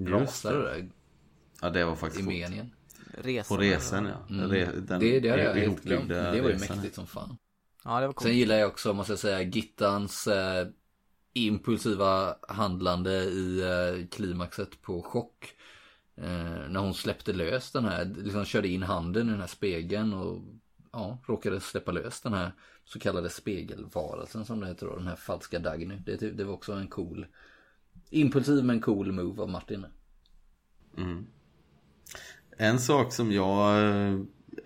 rasade 0.00 0.88
Ja 1.60 1.70
det 1.70 1.84
var 1.84 1.92
i 1.92 1.96
faktiskt 1.96 2.24
coolt. 2.24 2.36
meningen. 2.38 2.70
Resan. 3.18 3.56
På 3.56 3.62
resan 3.62 4.06
ja 4.06 4.14
Re, 4.28 4.64
den 4.64 4.86
Mm. 4.88 5.00
Det, 5.00 5.20
det 5.20 5.30
hade 5.30 5.42
jag 5.42 5.54
helt 5.54 5.82
glömt. 5.82 6.08
Det 6.08 6.22
var 6.24 6.34
ju 6.34 6.42
resan. 6.42 6.76
mäktigt 6.76 6.94
som 6.94 7.06
fan. 7.06 7.36
Ja, 7.84 8.00
det 8.00 8.06
var 8.06 8.12
Sen 8.12 8.14
coolt. 8.14 8.34
gillar 8.34 8.56
jag 8.56 8.68
också, 8.68 8.92
måste 8.92 9.12
jag 9.12 9.18
säga, 9.18 9.42
Gittans 9.42 10.26
eh, 10.26 10.66
impulsiva 11.32 12.36
handlande 12.48 13.12
i 13.12 13.60
eh, 13.60 14.06
klimaxet 14.06 14.82
på 14.82 15.02
chock. 15.02 15.54
Eh, 16.16 16.68
när 16.68 16.80
hon 16.80 16.94
släppte 16.94 17.32
lös 17.32 17.72
den 17.72 17.84
här, 17.84 18.04
liksom 18.04 18.44
körde 18.44 18.68
in 18.68 18.82
handen 18.82 19.28
i 19.28 19.30
den 19.30 19.40
här 19.40 19.46
spegeln 19.46 20.14
och 20.14 20.42
ja, 20.92 21.18
råkade 21.26 21.60
släppa 21.60 21.92
lös 21.92 22.20
den 22.20 22.32
här 22.32 22.52
så 22.84 22.98
kallade 22.98 23.30
spegelvarelsen 23.30 24.44
som 24.44 24.60
det 24.60 24.66
heter 24.66 24.86
då, 24.86 24.96
den 24.96 25.06
här 25.06 25.16
falska 25.16 25.58
Dagny. 25.58 25.96
Det, 26.06 26.16
det 26.16 26.44
var 26.44 26.54
också 26.54 26.72
en 26.72 26.88
cool, 26.88 27.26
impulsiv 28.10 28.64
men 28.64 28.80
cool 28.80 29.12
move 29.12 29.42
av 29.42 29.48
Martin. 29.48 29.86
En 32.56 32.78
sak 32.78 33.12
som 33.12 33.32
jag 33.32 33.82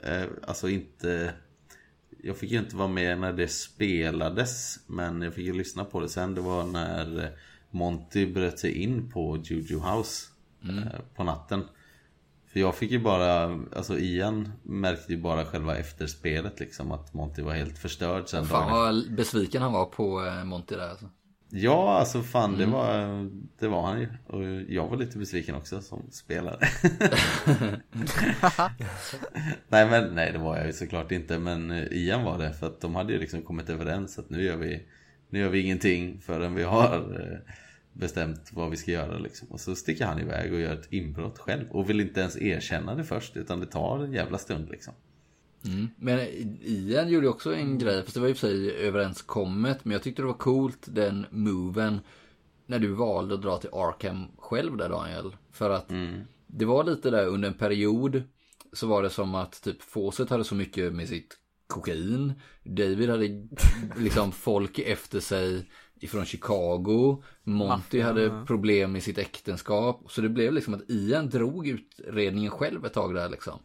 eh, 0.02 0.24
alltså 0.46 0.68
inte 0.68 1.34
Jag 2.22 2.36
fick 2.36 2.50
ju 2.50 2.58
inte 2.58 2.76
vara 2.76 2.88
med 2.88 3.20
när 3.20 3.32
det 3.32 3.48
spelades 3.48 4.78
Men 4.86 5.22
jag 5.22 5.34
fick 5.34 5.46
ju 5.46 5.52
lyssna 5.52 5.84
på 5.84 6.00
det 6.00 6.08
sen. 6.08 6.34
Det 6.34 6.40
var 6.40 6.64
när 6.64 7.24
eh, 7.24 7.30
Monty 7.70 8.26
bröt 8.26 8.58
sig 8.58 8.72
in 8.82 9.10
på 9.10 9.36
Juju 9.44 9.78
House 9.78 10.26
eh, 10.62 11.00
På 11.16 11.24
natten. 11.24 11.64
För 12.46 12.60
jag 12.60 12.74
fick 12.74 12.90
ju 12.90 12.98
bara 12.98 13.60
Alltså 13.76 13.98
Ian 13.98 14.52
märkte 14.62 15.12
ju 15.12 15.18
bara 15.18 15.44
själva 15.44 15.76
efterspelet 15.76 16.60
liksom 16.60 16.92
Att 16.92 17.14
Monty 17.14 17.42
var 17.42 17.52
helt 17.52 17.78
förstörd 17.78 18.28
sen 18.28 18.46
Fan 18.46 18.70
dagen 18.70 18.94
vad 18.94 19.14
besviken 19.14 19.62
han 19.62 19.72
var 19.72 19.86
på 19.86 20.26
eh, 20.26 20.44
Monty 20.44 20.76
där 20.76 20.88
alltså. 20.88 21.06
Ja, 21.50 21.98
alltså 21.98 22.22
fan 22.22 22.58
det 22.58 22.66
var 22.66 23.30
Det 23.58 23.68
var 23.68 23.82
han 23.82 24.00
ju. 24.00 24.08
Och 24.26 24.44
jag 24.68 24.88
var 24.88 24.96
lite 24.96 25.18
besviken 25.18 25.54
också 25.54 25.80
som 25.80 26.02
spelare. 26.10 26.58
Nej 29.68 29.90
men 29.90 30.14
nej 30.14 30.32
det 30.32 30.38
var 30.38 30.56
jag 30.56 30.66
ju 30.66 30.72
såklart 30.72 31.12
inte 31.12 31.38
Men 31.38 31.70
eh, 31.70 31.82
Ian 31.90 32.24
var 32.24 32.38
det 32.38 32.52
för 32.52 32.66
att 32.66 32.80
de 32.80 32.94
hade 32.94 33.12
ju 33.12 33.18
liksom 33.18 33.42
kommit 33.42 33.70
överens 33.70 34.18
att 34.18 34.30
nu 34.30 34.42
gör 34.44 34.56
vi 34.56 34.86
Nu 35.30 35.38
gör 35.38 35.48
vi 35.48 35.60
ingenting 35.60 36.20
förrän 36.20 36.54
vi 36.54 36.62
har 36.62 37.20
eh, 37.20 37.38
Bestämt 37.92 38.50
vad 38.52 38.70
vi 38.70 38.76
ska 38.76 38.90
göra 38.90 39.18
liksom. 39.18 39.48
Och 39.48 39.60
så 39.60 39.74
sticker 39.74 40.06
han 40.06 40.20
iväg 40.20 40.52
och 40.52 40.60
gör 40.60 40.74
ett 40.74 40.92
inbrott 40.92 41.38
själv 41.38 41.70
Och 41.70 41.90
vill 41.90 42.00
inte 42.00 42.20
ens 42.20 42.36
erkänna 42.36 42.94
det 42.94 43.04
först 43.04 43.36
Utan 43.36 43.60
det 43.60 43.66
tar 43.66 44.04
en 44.04 44.12
jävla 44.12 44.38
stund 44.38 44.70
liksom 44.70 44.94
Men 45.96 46.20
Ian 46.62 47.08
gjorde 47.08 47.28
också 47.28 47.54
en 47.54 47.78
grej, 47.78 48.02
fast 48.02 48.14
det 48.14 48.20
var 48.20 48.28
i 48.28 48.32
och 48.32 48.36
för 48.36 48.48
sig 48.48 48.70
överenskommet. 48.72 49.84
Men 49.84 49.92
jag 49.92 50.02
tyckte 50.02 50.22
det 50.22 50.26
var 50.26 50.34
coolt 50.34 50.86
den 50.86 51.26
moven. 51.30 52.00
När 52.66 52.78
du 52.78 52.88
valde 52.88 53.34
att 53.34 53.42
dra 53.42 53.58
till 53.58 53.70
Arkham 53.72 54.24
själv 54.38 54.76
där 54.76 54.88
Daniel. 54.88 55.36
För 55.52 55.70
att 55.70 55.90
det 56.46 56.64
var 56.64 56.84
lite 56.84 57.10
där 57.10 57.26
under 57.26 57.48
en 57.48 57.54
period. 57.54 58.22
Så 58.72 58.86
var 58.86 59.02
det 59.02 59.10
som 59.10 59.34
att 59.34 59.62
typ 59.62 59.82
Fawcett 59.82 60.30
hade 60.30 60.44
så 60.44 60.54
mycket 60.54 60.92
med 60.92 61.08
sitt 61.08 61.36
kokain. 61.66 62.32
David 62.62 63.10
hade 63.10 63.48
liksom 63.96 64.32
folk 64.32 64.78
efter 64.78 65.20
sig 65.20 65.70
ifrån 66.00 66.24
Chicago. 66.24 67.22
Monty 67.42 68.00
hade 68.00 68.44
problem 68.46 68.92
med 68.92 69.02
sitt 69.02 69.18
äktenskap. 69.18 70.04
Så 70.08 70.20
det 70.20 70.28
blev 70.28 70.52
liksom 70.52 70.74
att 70.74 70.90
Ian 70.90 71.28
drog 71.28 71.68
utredningen 71.68 72.50
själv 72.50 72.84
ett 72.84 72.92
tag 72.92 73.14
där 73.14 73.28
liksom 73.28 73.58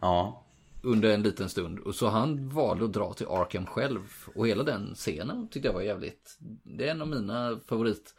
Ja 0.00 0.47
under 0.82 1.14
en 1.14 1.22
liten 1.22 1.48
stund. 1.48 1.78
Och 1.78 1.94
så 1.94 2.08
han 2.08 2.48
valde 2.48 2.84
att 2.84 2.92
dra 2.92 3.12
till 3.14 3.26
Arkham 3.26 3.66
själv. 3.66 4.00
Och 4.34 4.48
hela 4.48 4.62
den 4.62 4.94
scenen 4.94 5.48
tyckte 5.48 5.68
jag 5.68 5.72
var 5.74 5.82
jävligt. 5.82 6.38
Det 6.62 6.86
är 6.88 6.90
en 6.90 7.02
av 7.02 7.08
mina 7.08 7.60
favorit 7.66 8.14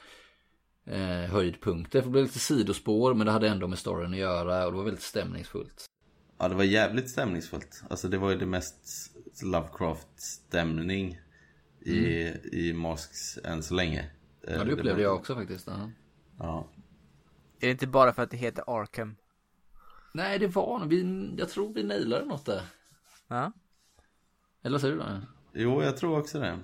eh, 0.86 1.01
höjdpunkter. 1.32 2.01
För 2.01 2.07
det 2.07 2.12
blev 2.12 2.24
lite 2.24 2.39
sidospår 2.39 3.14
men 3.14 3.26
det 3.26 3.32
hade 3.32 3.47
ändå 3.47 3.68
med 3.68 3.80
storyn 3.80 4.14
att 4.14 4.20
göra. 4.20 4.66
Och 4.66 4.72
det 4.72 4.78
var 4.78 4.84
väldigt 4.86 5.03
stämningsfullt. 5.03 5.86
Ja 6.41 6.47
det 6.47 6.55
var 6.55 6.64
jävligt 6.64 7.10
stämningsfullt 7.10 7.84
Alltså 7.89 8.07
det 8.07 8.18
var 8.18 8.30
ju 8.32 8.38
det 8.38 8.45
mest 8.45 9.12
Lovecraft-stämning 9.43 11.20
i, 11.86 11.99
i 12.51 12.74
Masks 12.74 13.38
än 13.43 13.64
så 13.64 13.74
länge 13.74 14.10
Ja 14.41 14.64
det 14.64 14.72
upplevde 14.72 14.93
var- 14.93 14.99
jag 14.99 15.16
också 15.16 15.36
faktiskt. 15.36 15.68
Ja. 15.68 15.89
Ja 16.38 16.70
Är 17.60 17.66
det 17.68 17.72
inte 17.72 17.88
bara 17.88 18.14
för 18.14 18.24
att 18.24 18.32
det 18.32 18.38
heter 18.38 18.64
Arkham? 18.82 19.16
Nej 20.14 20.39
det 20.39 20.47
var 20.47 20.86
vi, 20.86 21.30
Jag 21.38 21.49
tror 21.49 21.74
vi 21.74 21.84
nailade 21.84 22.26
något 22.26 22.45
där. 22.45 22.62
Ja. 23.28 23.51
Eller 24.64 24.72
vad 24.72 24.82
säger 24.82 24.93
du 24.95 24.99
Daniel? 24.99 25.26
Jo, 25.53 25.84
jag 25.84 25.97
tror 25.97 26.20
också 26.20 26.39
det. 26.39 26.60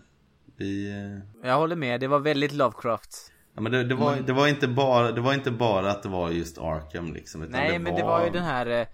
Vi... 0.57 0.91
eh, 0.91 1.47
Jag 1.49 1.55
håller 1.57 1.75
med, 1.75 1.99
det 1.99 2.07
var 2.07 2.19
väldigt 2.19 2.51
Lovecraft. 2.53 3.31
Ja, 3.55 3.61
men 3.61 3.71
det, 3.71 3.83
det, 3.83 3.95
var, 3.95 4.15
det, 4.15 4.33
var 4.33 4.47
inte 4.47 4.67
bara, 4.67 5.11
det 5.11 5.21
var 5.21 5.33
inte 5.33 5.51
bara 5.51 5.91
att 5.91 6.03
det 6.03 6.09
var 6.09 6.29
just 6.31 6.57
Arkham 6.57 7.13
liksom. 7.13 7.41
Utan 7.41 7.51
Nej 7.51 7.71
det 7.71 7.79
men 7.79 7.95
det 7.95 8.03
var 8.03 8.25
ju 8.25 8.31
den 8.31 8.43
här 8.43 8.67
eh, 8.67 8.87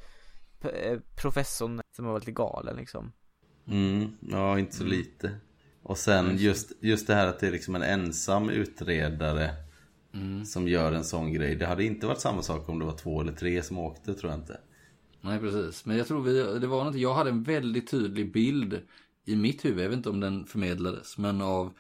eh, 0.72 1.00
professorn 1.22 1.82
som 1.96 2.06
var 2.06 2.20
lite 2.20 2.32
galen 2.32 2.76
liksom. 2.76 3.12
Mm, 3.68 4.18
ja, 4.22 4.60
inte 4.60 4.76
så 4.76 4.84
lite. 4.84 5.32
Och 5.84 5.98
sen 5.98 6.38
just, 6.38 6.72
just 6.84 7.08
det 7.08 7.16
här 7.16 7.28
att 7.28 7.40
det 7.40 7.48
är 7.48 7.52
liksom 7.52 7.76
en 7.76 7.82
ensam 7.84 8.50
utredare 8.50 9.50
som 10.46 10.68
gör 10.68 10.92
en 10.92 11.04
sån 11.04 11.34
grej. 11.34 11.56
Det 11.56 11.66
hade 11.66 11.84
inte 11.84 12.08
varit 12.08 12.20
samma 12.20 12.42
sak 12.42 12.70
om 12.70 12.80
det 12.80 12.86
var 12.86 12.98
två 12.98 13.22
eller 13.22 13.34
tre 13.34 13.64
som 13.64 13.78
åkte, 13.78 14.14
tror 14.14 14.32
jag 14.32 14.40
inte. 14.40 14.60
Nej 15.22 15.40
precis. 15.40 15.86
Men 15.86 15.98
jag 15.98 16.08
tror 16.08 16.22
vi, 16.22 16.60
det 16.60 16.68
var 16.68 16.84
något, 16.84 16.96
jag 16.96 17.14
hade 17.14 17.30
en 17.30 17.44
väldigt 17.44 17.92
tydlig 17.92 18.32
bild 18.32 18.82
i 19.26 19.36
mitt 19.36 19.66
huvud. 19.66 19.84
Jag 19.84 19.90
vet 19.90 19.98
inte 19.98 20.10
om 20.10 20.20
den 20.20 20.46
förmedlades. 20.46 21.18
Men 21.18 21.42
av 21.42 21.74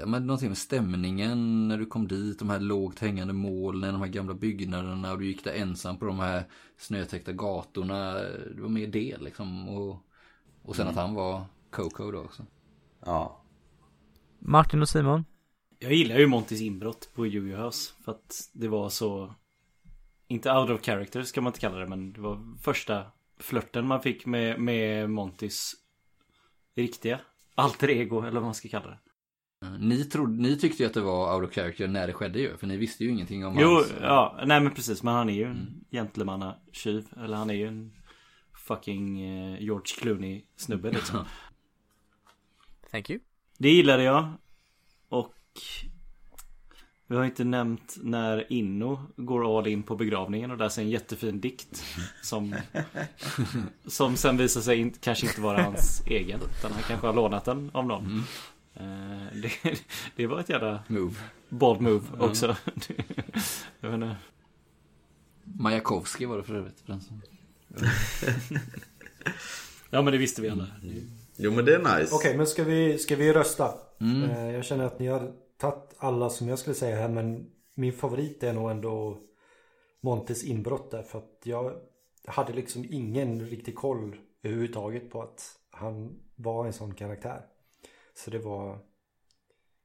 ja, 0.00 0.06
men 0.06 0.26
någonting 0.26 0.48
med 0.48 0.58
stämningen 0.58 1.68
när 1.68 1.78
du 1.78 1.86
kom 1.86 2.08
dit. 2.08 2.38
De 2.38 2.50
här 2.50 2.60
lågt 2.60 2.98
hängande 2.98 3.32
molnen, 3.32 3.92
de 3.92 4.02
här 4.02 4.08
gamla 4.08 4.34
byggnaderna. 4.34 5.12
Och 5.12 5.18
du 5.18 5.26
gick 5.26 5.44
där 5.44 5.52
ensam 5.52 5.98
på 5.98 6.04
de 6.04 6.18
här 6.18 6.44
snötäckta 6.78 7.32
gatorna. 7.32 8.12
Det 8.54 8.62
var 8.62 8.68
mer 8.68 8.86
det 8.86 9.16
liksom. 9.20 9.68
Och, 9.68 9.96
och 10.62 10.76
sen 10.76 10.88
att 10.88 10.96
han 10.96 11.14
var 11.14 11.44
Coco 11.70 12.10
då 12.10 12.18
också. 12.18 12.46
Ja, 13.04 13.42
Martin 14.38 14.82
och 14.82 14.88
Simon? 14.88 15.24
Jag 15.82 15.92
gillar 15.92 16.18
ju 16.18 16.26
Montys 16.26 16.60
inbrott 16.60 17.10
på 17.14 17.26
Yu-Gi-Oh! 17.26 17.64
House 17.64 17.92
För 18.04 18.12
att 18.12 18.50
det 18.52 18.68
var 18.68 18.88
så 18.88 19.34
Inte 20.28 20.52
out 20.52 20.70
of 20.70 20.82
character 20.82 21.22
ska 21.22 21.40
man 21.40 21.50
inte 21.50 21.60
kalla 21.60 21.78
det 21.78 21.86
men 21.86 22.12
det 22.12 22.20
var 22.20 22.56
första 22.62 23.06
flörten 23.38 23.86
man 23.86 24.02
fick 24.02 24.26
med, 24.26 24.60
med 24.60 25.10
Montys 25.10 25.74
Riktiga 26.74 27.20
alter 27.54 27.90
ego 27.90 28.20
eller 28.20 28.32
vad 28.32 28.42
man 28.42 28.54
ska 28.54 28.68
kalla 28.68 28.86
det 28.86 28.98
Ni, 29.78 30.04
trodde, 30.04 30.42
ni 30.42 30.58
tyckte 30.58 30.82
ju 30.82 30.86
att 30.86 30.94
det 30.94 31.00
var 31.00 31.34
out 31.34 31.48
of 31.48 31.54
character 31.54 31.88
när 31.88 32.06
det 32.06 32.12
skedde 32.12 32.38
ju. 32.38 32.56
För 32.56 32.66
ni 32.66 32.76
visste 32.76 33.04
ju 33.04 33.10
ingenting 33.10 33.46
om 33.46 33.56
Jo, 33.58 33.74
hans... 33.74 33.92
ja, 34.00 34.40
nej 34.46 34.60
men 34.60 34.74
precis 34.74 35.02
men 35.02 35.14
han 35.14 35.28
är 35.28 35.34
ju 35.34 35.44
en 35.44 35.84
gentlemannatjuv 35.90 37.06
Eller 37.16 37.36
han 37.36 37.50
är 37.50 37.54
ju 37.54 37.66
en 37.66 37.92
Fucking 38.54 39.22
eh, 39.22 39.62
George 39.62 39.94
Clooney 39.98 40.44
snubbe 40.56 40.90
liksom 40.90 41.24
Thank 42.90 43.10
you. 43.10 43.20
Det 43.58 43.70
gillade 43.70 44.02
jag. 44.02 44.32
Och 45.08 45.34
vi 47.06 47.16
har 47.16 47.24
inte 47.24 47.44
nämnt 47.44 47.96
när 48.02 48.52
Inno 48.52 49.00
går 49.16 49.58
all 49.58 49.66
in 49.66 49.82
på 49.82 49.96
begravningen 49.96 50.50
och 50.50 50.58
läser 50.58 50.82
en 50.82 50.90
jättefin 50.90 51.40
dikt. 51.40 51.84
Som, 52.22 52.54
som 53.86 54.16
sen 54.16 54.36
visar 54.36 54.60
sig 54.60 54.78
inte, 54.78 54.98
kanske 54.98 55.26
inte 55.26 55.40
vara 55.40 55.62
hans 55.62 56.02
egen. 56.06 56.40
Utan 56.58 56.72
han 56.72 56.82
kanske 56.82 57.06
har 57.06 57.14
lånat 57.14 57.44
den 57.44 57.70
av 57.74 57.86
någon. 57.86 58.24
Eh, 58.74 58.82
Det, 59.42 59.78
det 60.16 60.26
var 60.26 60.40
ett 60.40 60.48
jävla 60.48 60.82
Move. 60.88 61.14
bold 61.48 61.80
move 61.80 62.04
också. 62.18 62.56
Jag 63.80 63.88
vet 63.90 63.94
inte. 63.94 64.16
Majakovskij 65.44 66.26
var 66.26 66.36
det 66.36 66.42
för 66.44 66.54
övrigt. 66.54 66.84
Ja 69.90 70.02
men 70.02 70.12
det 70.12 70.18
visste 70.18 70.42
vi 70.42 70.48
alla. 70.48 70.66
Jo 71.36 71.52
men 71.52 71.64
det 71.64 71.74
är 71.74 71.98
nice. 72.00 72.14
Okej, 72.14 72.36
men 72.36 72.46
ska 72.46 72.64
vi, 72.64 72.98
ska 72.98 73.16
vi 73.16 73.32
rösta? 73.32 73.74
Eh, 74.00 74.50
Jag 74.50 74.64
känner 74.64 74.84
att 74.84 74.98
ni 74.98 75.06
har 75.06 75.32
tagit 75.62 75.94
alla 75.98 76.30
som 76.30 76.48
jag 76.48 76.58
skulle 76.58 76.74
säga 76.74 76.96
här 76.96 77.08
men 77.08 77.50
min 77.74 77.92
favorit 77.92 78.42
är 78.42 78.52
nog 78.52 78.70
ändå 78.70 79.18
Montes 80.00 80.44
inbrott 80.44 80.90
där 80.90 81.02
för 81.02 81.18
att 81.18 81.40
jag 81.44 81.74
hade 82.26 82.52
liksom 82.52 82.86
ingen 82.90 83.46
riktig 83.46 83.74
koll 83.74 84.16
överhuvudtaget 84.42 85.10
på 85.10 85.22
att 85.22 85.56
han 85.70 86.20
var 86.36 86.66
en 86.66 86.72
sån 86.72 86.94
karaktär. 86.94 87.40
Så 88.14 88.30
det 88.30 88.38
var 88.38 88.78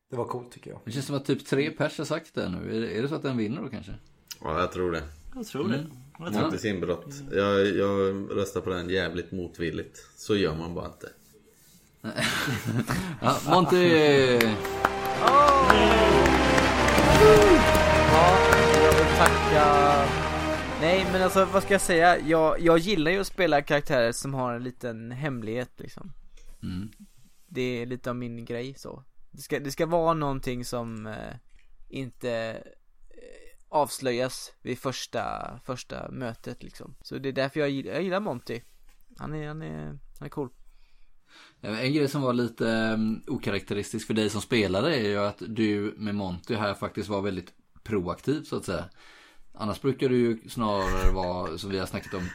Det 0.10 0.16
var 0.16 0.26
coolt 0.26 0.52
tycker 0.52 0.72
jag. 0.72 0.80
Det 0.86 0.92
känns 0.92 1.06
som 1.06 1.16
att 1.16 1.26
typ 1.26 1.46
tre 1.46 1.72
pers 1.72 1.98
har 1.98 2.06
sagt 2.06 2.36
det 2.36 2.50
nu. 2.50 2.78
Är 2.78 2.82
det, 2.82 2.98
är 2.98 3.02
det 3.02 3.08
så 3.08 3.16
att 3.16 3.22
den 3.22 3.38
vinner 3.38 3.62
då 3.62 3.70
kanske? 3.70 3.94
Ja, 4.42 4.60
jag 4.60 4.72
tror 4.72 4.92
det. 4.92 5.04
Jag 5.36 5.46
tror 5.46 5.68
det. 5.68 5.86
Jag 6.20 6.34
tror 6.34 6.42
Montes 6.42 6.66
inbrott. 6.66 7.14
Jag, 7.32 7.68
jag 7.68 8.28
röstar 8.38 8.62
på 8.62 8.70
den 8.70 8.90
jävligt 8.90 9.32
motvilligt. 9.32 9.98
Så 10.16 10.36
gör 10.36 10.56
man 10.56 10.74
bara 10.74 10.86
inte. 10.86 11.10
Ja, 13.22 13.38
Monty! 13.50 14.40
Ja, 18.12 18.38
jag 18.84 18.94
vill 18.98 19.18
tacka. 19.18 20.06
Nej 20.82 21.06
men 21.12 21.22
alltså 21.22 21.46
vad 21.46 21.64
ska 21.64 21.74
jag 21.74 21.82
säga? 21.82 22.20
Jag, 22.20 22.60
jag 22.60 22.78
gillar 22.78 23.12
ju 23.12 23.20
att 23.20 23.28
spela 23.28 23.62
karaktärer 23.62 24.12
som 24.12 24.34
har 24.34 24.54
en 24.54 24.64
liten 24.64 25.12
hemlighet 25.12 25.72
liksom. 25.78 26.12
Mm. 26.64 26.90
Det 27.48 27.62
är 27.62 27.86
lite 27.86 28.10
av 28.10 28.16
min 28.16 28.46
grej 28.46 28.74
så. 28.74 29.04
Det 29.32 29.42
ska, 29.42 29.60
det 29.60 29.72
ska 29.72 29.86
vara 29.86 30.14
någonting 30.14 30.66
som 30.66 31.08
eh, 31.08 31.36
inte 31.90 32.32
eh, 33.10 33.58
avslöjas 33.70 34.54
vid 34.62 34.80
första, 34.80 35.60
första 35.64 36.12
mötet 36.12 36.64
liksom. 36.64 36.96
Så 37.02 37.18
det 37.18 37.30
är 37.30 37.34
därför 37.34 37.60
jag 37.60 37.70
gillar, 37.70 37.94
jag 37.94 38.04
gillar 38.04 38.20
Monty. 38.20 38.62
Han 39.18 39.34
är, 39.36 39.48
han 39.48 39.62
är, 39.62 39.86
han 40.20 40.26
är 40.26 40.30
cool 40.30 40.50
En 41.62 41.94
grej 41.94 42.08
som 42.08 42.22
var 42.22 42.34
lite 42.34 42.66
um, 42.66 43.22
okaraktäristisk 43.28 44.08
för 44.08 44.14
dig 44.14 44.30
som 44.30 44.42
spelare 44.42 44.96
är 44.96 45.10
ju 45.10 45.18
att 45.18 45.42
du 45.48 45.96
med 45.98 46.16
Monty 46.16 46.56
här 46.56 46.74
faktiskt 46.74 47.10
var 47.10 47.22
väldigt 47.22 47.54
proaktiv 47.84 48.44
så 48.44 48.56
att 48.56 48.66
säga. 48.66 48.86
Annars 49.54 49.82
brukar 49.82 50.10
du 50.10 50.18
ju 50.18 50.50
snarare 50.50 51.12
vara, 51.12 51.58
som 51.58 51.70
vi 51.70 51.80
har 51.80 51.86
snackat 51.86 52.14
om 52.14 52.30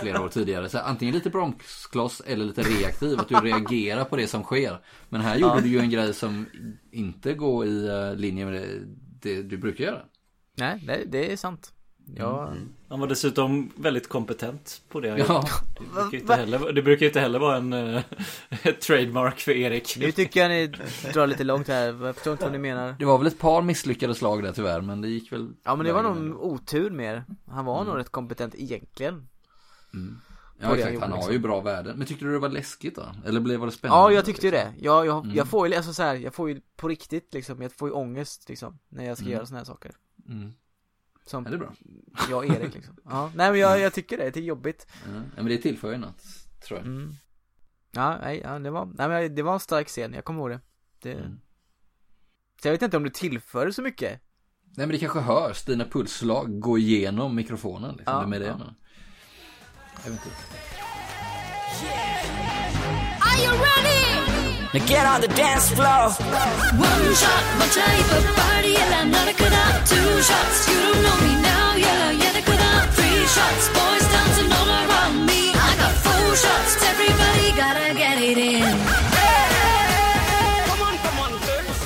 flera 0.00 0.22
år 0.22 0.28
tidigare, 0.28 0.68
så 0.68 0.78
här, 0.78 0.84
antingen 0.84 1.14
lite 1.14 1.30
bromskloss 1.30 2.22
eller 2.26 2.44
lite 2.44 2.62
reaktiv. 2.62 3.20
Att 3.20 3.28
du 3.28 3.34
reagerar 3.34 4.04
på 4.04 4.16
det 4.16 4.26
som 4.26 4.42
sker. 4.42 4.78
Men 5.08 5.20
här 5.20 5.36
gjorde 5.36 5.60
du 5.60 5.68
ju 5.68 5.78
en 5.78 5.90
grej 5.90 6.14
som 6.14 6.46
inte 6.90 7.34
går 7.34 7.66
i 7.66 7.88
uh, 7.88 8.16
linje 8.16 8.44
med 8.44 8.54
det, 8.54 8.80
det 9.20 9.42
du 9.42 9.56
brukar 9.56 9.84
göra. 9.84 10.02
Nej, 10.56 10.82
det, 10.86 11.04
det 11.04 11.32
är 11.32 11.36
sant 11.36 11.72
Ja, 12.14 12.52
Han 12.88 13.00
var 13.00 13.06
dessutom 13.06 13.72
väldigt 13.76 14.08
kompetent 14.08 14.82
på 14.88 15.00
det 15.00 15.10
han 15.10 15.18
Ja. 15.18 15.44
det 15.78 15.94
brukar 15.94 16.18
inte 16.18 16.34
heller, 16.34 16.72
det 16.72 16.82
brukar 16.82 17.00
ju 17.00 17.06
inte 17.06 17.20
heller 17.20 17.38
vara 17.38 17.56
en 17.56 17.72
ett 18.62 18.80
trademark 18.80 19.40
för 19.40 19.52
Erik. 19.52 19.96
nu 20.00 20.12
tycker 20.12 20.40
jag 20.40 20.48
ni 20.50 20.66
drar 21.12 21.26
lite 21.26 21.44
långt 21.44 21.68
här, 21.68 22.04
jag 22.04 22.14
förstår 22.14 22.32
inte 22.32 22.44
vad 22.44 22.52
ni 22.52 22.58
menar 22.58 22.96
Det 22.98 23.04
var 23.04 23.18
väl 23.18 23.26
ett 23.26 23.38
par 23.38 23.62
misslyckade 23.62 24.14
slag 24.14 24.42
där 24.42 24.52
tyvärr, 24.52 24.80
men 24.80 25.00
det 25.00 25.08
gick 25.08 25.32
väl. 25.32 25.52
Ja 25.64 25.76
men 25.76 25.86
det 25.86 25.92
var 25.92 26.02
nog 26.02 26.44
otur 26.44 26.90
mer 26.90 27.24
Han 27.50 27.64
var 27.64 27.84
nog 27.84 27.96
rätt 27.98 28.10
kompetent 28.10 28.54
egentligen 28.54 29.28
Ja 29.92 29.98
det 30.58 30.66
han 30.66 30.74
exakt, 30.78 30.92
gjorde, 30.94 31.04
han 31.04 31.10
har 31.12 31.18
liksom. 31.18 31.32
ju 31.32 31.38
bra 31.38 31.60
värden. 31.60 31.98
Men 31.98 32.06
tyckte 32.06 32.24
du 32.24 32.32
det 32.32 32.38
var 32.38 32.48
läskigt 32.48 32.96
då? 32.96 33.06
Eller 33.26 33.40
blev 33.40 33.60
det 33.60 33.70
spännande? 33.70 34.02
Ja 34.02 34.12
jag 34.12 34.24
tyckte 34.24 34.46
ju 34.46 34.50
det, 34.50 34.72
jag, 34.80 35.06
jag, 35.06 35.24
Mm. 35.24 35.36
jag 35.36 35.48
får 35.48 35.68
ju, 35.68 35.74
alltså 35.74 35.92
så 35.94 36.02
här, 36.02 36.14
jag 36.14 36.34
får 36.34 36.48
ju 36.50 36.60
på 36.76 36.88
riktigt 36.88 37.34
liksom, 37.34 37.62
jag 37.62 37.72
får 37.72 37.88
ju 37.88 37.94
ångest 37.94 38.48
liksom 38.48 38.78
När 38.88 39.04
jag 39.04 39.18
ska 39.18 39.26
göra 39.26 39.46
såna 39.46 39.58
här 39.58 39.64
saker 39.64 39.92
Mm. 40.28 40.52
Som 41.26 41.44
Ja, 41.50 41.50
det 41.50 41.56
är 41.56 41.58
bra. 41.58 41.72
jag 42.30 42.38
och 42.38 42.46
Erik 42.46 42.74
liksom 42.74 42.96
Ja, 43.04 43.30
nej 43.34 43.50
men 43.50 43.60
jag, 43.60 43.80
jag 43.80 43.92
tycker 43.92 44.18
det, 44.18 44.30
det 44.30 44.40
är 44.40 44.44
jobbigt 44.44 44.86
Ja, 45.04 45.22
men 45.36 45.46
det 45.46 45.58
tillför 45.58 45.92
ju 45.92 45.98
något, 45.98 46.22
tror 46.66 46.78
jag. 46.78 46.86
mm. 46.86 47.14
Ja, 47.90 48.18
nej, 48.22 48.40
ja, 48.44 48.58
det 48.58 48.70
var, 48.70 48.86
nej 48.86 49.08
men 49.08 49.34
det 49.34 49.42
var 49.42 49.52
en 49.54 49.60
stark 49.60 49.88
scen, 49.88 50.12
jag 50.12 50.24
kommer 50.24 50.40
ihåg 50.40 50.50
det, 50.50 50.60
det... 51.02 51.12
Mm. 51.12 51.40
Så 52.62 52.68
jag 52.68 52.72
vet 52.72 52.82
inte 52.82 52.96
om 52.96 53.04
det 53.04 53.14
tillför 53.14 53.70
så 53.70 53.82
mycket 53.82 54.20
Nej 54.76 54.86
men 54.86 54.88
det 54.88 54.98
kanske 54.98 55.20
hörs, 55.20 55.64
dina 55.64 55.84
pulsslag 55.84 56.60
gå 56.60 56.78
igenom 56.78 57.34
mikrofonen 57.36 57.96
liksom. 57.96 58.14
Ja, 58.14 58.20
Vem 58.20 58.32
är 58.32 58.40
det 58.40 58.46
ja. 58.46 58.60
Jag 60.04 60.10
vet 60.10 60.26
inte. 60.26 60.36
Are 63.20 63.44
you 63.44 63.52
ready? 63.52 64.25
Now 64.74 64.84
get 64.86 65.06
on 65.06 65.20
the 65.20 65.28
dance 65.28 65.70
floor. 65.70 66.10
One 66.10 67.14
shot, 67.14 67.44
one 67.60 67.70
type 67.70 68.10
of 68.16 68.24
party, 68.36 68.74
eller 68.76 69.04
not 69.06 69.28
a 69.28 69.34
Two 69.86 70.22
shots, 70.22 70.68
you 70.68 70.78
don't 70.82 71.02
know 71.02 71.16
me 71.26 71.32
now, 71.42 71.76
yeah, 71.76 72.10
yeah, 72.10 72.32
the 72.32 72.42
Three 72.96 73.26
shots, 73.34 73.68
boys 73.76 74.06
dancing 74.12 74.52
all 74.58 74.68
around 74.68 75.26
me. 75.26 75.50
I 75.50 75.76
got 75.80 75.94
four 76.04 76.36
shots, 76.42 76.82
everybody 76.92 77.46
gotta 77.62 77.94
get 77.94 78.18
it 78.20 78.38
in. 78.38 78.76
Come 80.68 80.82
on, 80.82 80.94
come 81.04 81.18
on, 81.24 81.30
girls. 81.46 81.80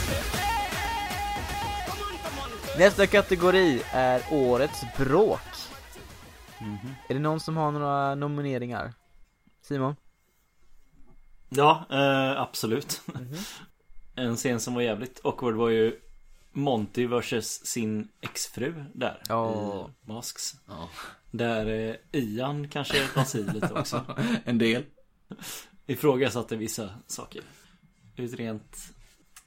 Nästa 2.78 3.07
kategori 3.07 3.83
är 3.93 4.22
Årets 4.31 4.85
bråk 4.99 5.41
Är 7.09 7.14
det 7.14 7.20
någon 7.20 7.41
som 7.41 7.57
har 7.57 7.70
några 7.70 8.14
nomineringar? 8.14 8.93
Simon? 9.62 9.97
Ja, 11.51 11.85
eh, 11.91 12.41
absolut. 12.41 13.03
En 14.15 14.37
scen 14.37 14.61
som 14.61 14.75
var 14.75 14.83
jävligt 14.83 15.21
awkward 15.25 15.55
var 15.55 15.69
ju 15.69 16.01
Monty 16.53 17.07
versus 17.07 17.67
sin 17.67 18.09
exfru 18.21 18.85
där 18.95 19.23
Ja. 19.29 19.89
i 20.05 20.09
Masks. 20.09 20.55
Ja. 20.69 20.89
Där 21.31 21.67
eh, 21.67 22.21
Ian 22.21 22.69
kanske 22.69 23.25
sig 23.25 23.41
i 23.41 23.45
lite 23.45 23.73
också. 23.75 24.05
En 24.45 24.59
del. 24.59 24.85
Ifrågasatte 25.87 26.57
vissa 26.57 26.89
saker. 27.07 27.43
Ur 28.17 28.25
ett 28.25 28.35
rent 28.35 28.77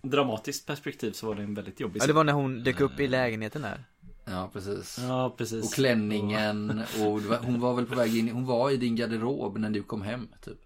dramatiskt 0.02 0.68
perspektiv 0.68 1.12
så 1.12 1.28
var 1.28 1.36
det 1.36 1.44
en 1.44 1.54
väldigt 1.54 1.80
jobbig 1.80 2.02
Ja 2.02 2.08
det 2.08 2.14
var 2.14 2.24
när 2.24 2.34
hon 2.34 2.64
dök 2.64 2.80
upp 2.80 3.00
i 3.00 3.08
lägenheten 3.08 3.62
där 3.62 3.84
Ja 4.26 4.50
precis. 4.54 5.00
Ja, 5.02 5.36
precis. 5.38 5.66
Och 5.66 5.74
klänningen 5.74 6.80
och 6.80 7.22
hon 7.22 7.60
var 7.60 7.74
väl 7.74 7.86
på 7.86 7.96
väg 7.96 8.18
in, 8.18 8.30
hon 8.30 8.46
var 8.46 8.72
i 8.72 8.78
din 8.78 8.96
garderob 8.96 9.58
när 9.58 9.70
du 9.70 9.84
kom 9.84 10.02
hem 10.02 10.28
typ. 10.42 10.58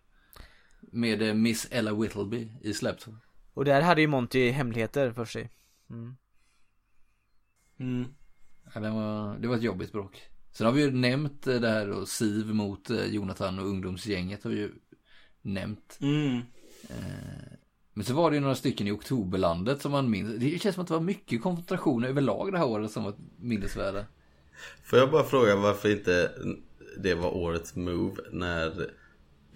Med 0.98 1.22
eh, 1.22 1.34
Miss 1.34 1.68
Ella 1.72 1.94
Whittleby 1.94 2.52
i 2.62 2.74
släptåg. 2.74 3.16
Och 3.54 3.66
där 3.66 3.82
hade 3.82 4.02
ju 4.02 4.08
Monty 4.08 4.50
hemligheter 4.50 5.12
för 5.12 5.26
sig 5.26 5.50
mm. 5.90 6.16
Mm. 7.80 8.06
Ja, 8.74 8.80
det, 8.80 8.90
var, 8.90 9.38
det 9.38 9.48
var 9.48 9.56
ett 9.56 9.64
jobbigt 9.64 9.92
bråk. 9.92 10.22
Sen 10.52 10.66
har 10.66 10.74
vi 10.74 10.82
ju 10.82 10.92
nämnt 10.92 11.48
eh, 11.48 11.56
det 11.56 11.70
här 11.70 11.90
och 11.90 12.08
Siv 12.08 12.46
mot 12.46 12.90
eh, 12.90 13.06
Jonathan 13.06 13.60
och 13.60 13.66
ungdomsgänget 13.66 14.44
har 14.44 14.52
vi 14.52 14.58
ju 14.58 14.72
nämnt. 15.42 15.98
Mm. 16.02 16.42
Men 17.94 18.06
så 18.06 18.14
var 18.14 18.32
det 18.32 18.36
ju 18.36 18.42
några 18.42 18.56
stycken 18.56 18.88
i 18.88 18.92
Oktoberlandet 18.92 19.82
som 19.82 19.92
man 19.92 20.10
minns. 20.10 20.40
Det 20.40 20.62
känns 20.62 20.76
som 20.76 20.82
att 20.82 20.88
det 20.88 20.94
var 20.94 21.02
mycket 21.02 21.42
konfrontation 21.42 22.04
överlag 22.04 22.52
det 22.52 22.58
här 22.58 22.68
året 22.68 22.92
som 22.92 23.04
var 23.04 23.14
minnesvärda. 23.38 24.06
Får 24.84 25.00
jag 25.00 25.12
bara 25.12 25.24
fråga 25.24 25.56
varför 25.56 25.92
inte 25.92 26.32
det 26.98 27.16
var 27.16 27.36
årets 27.36 27.76
move 27.76 28.22
när 28.32 28.92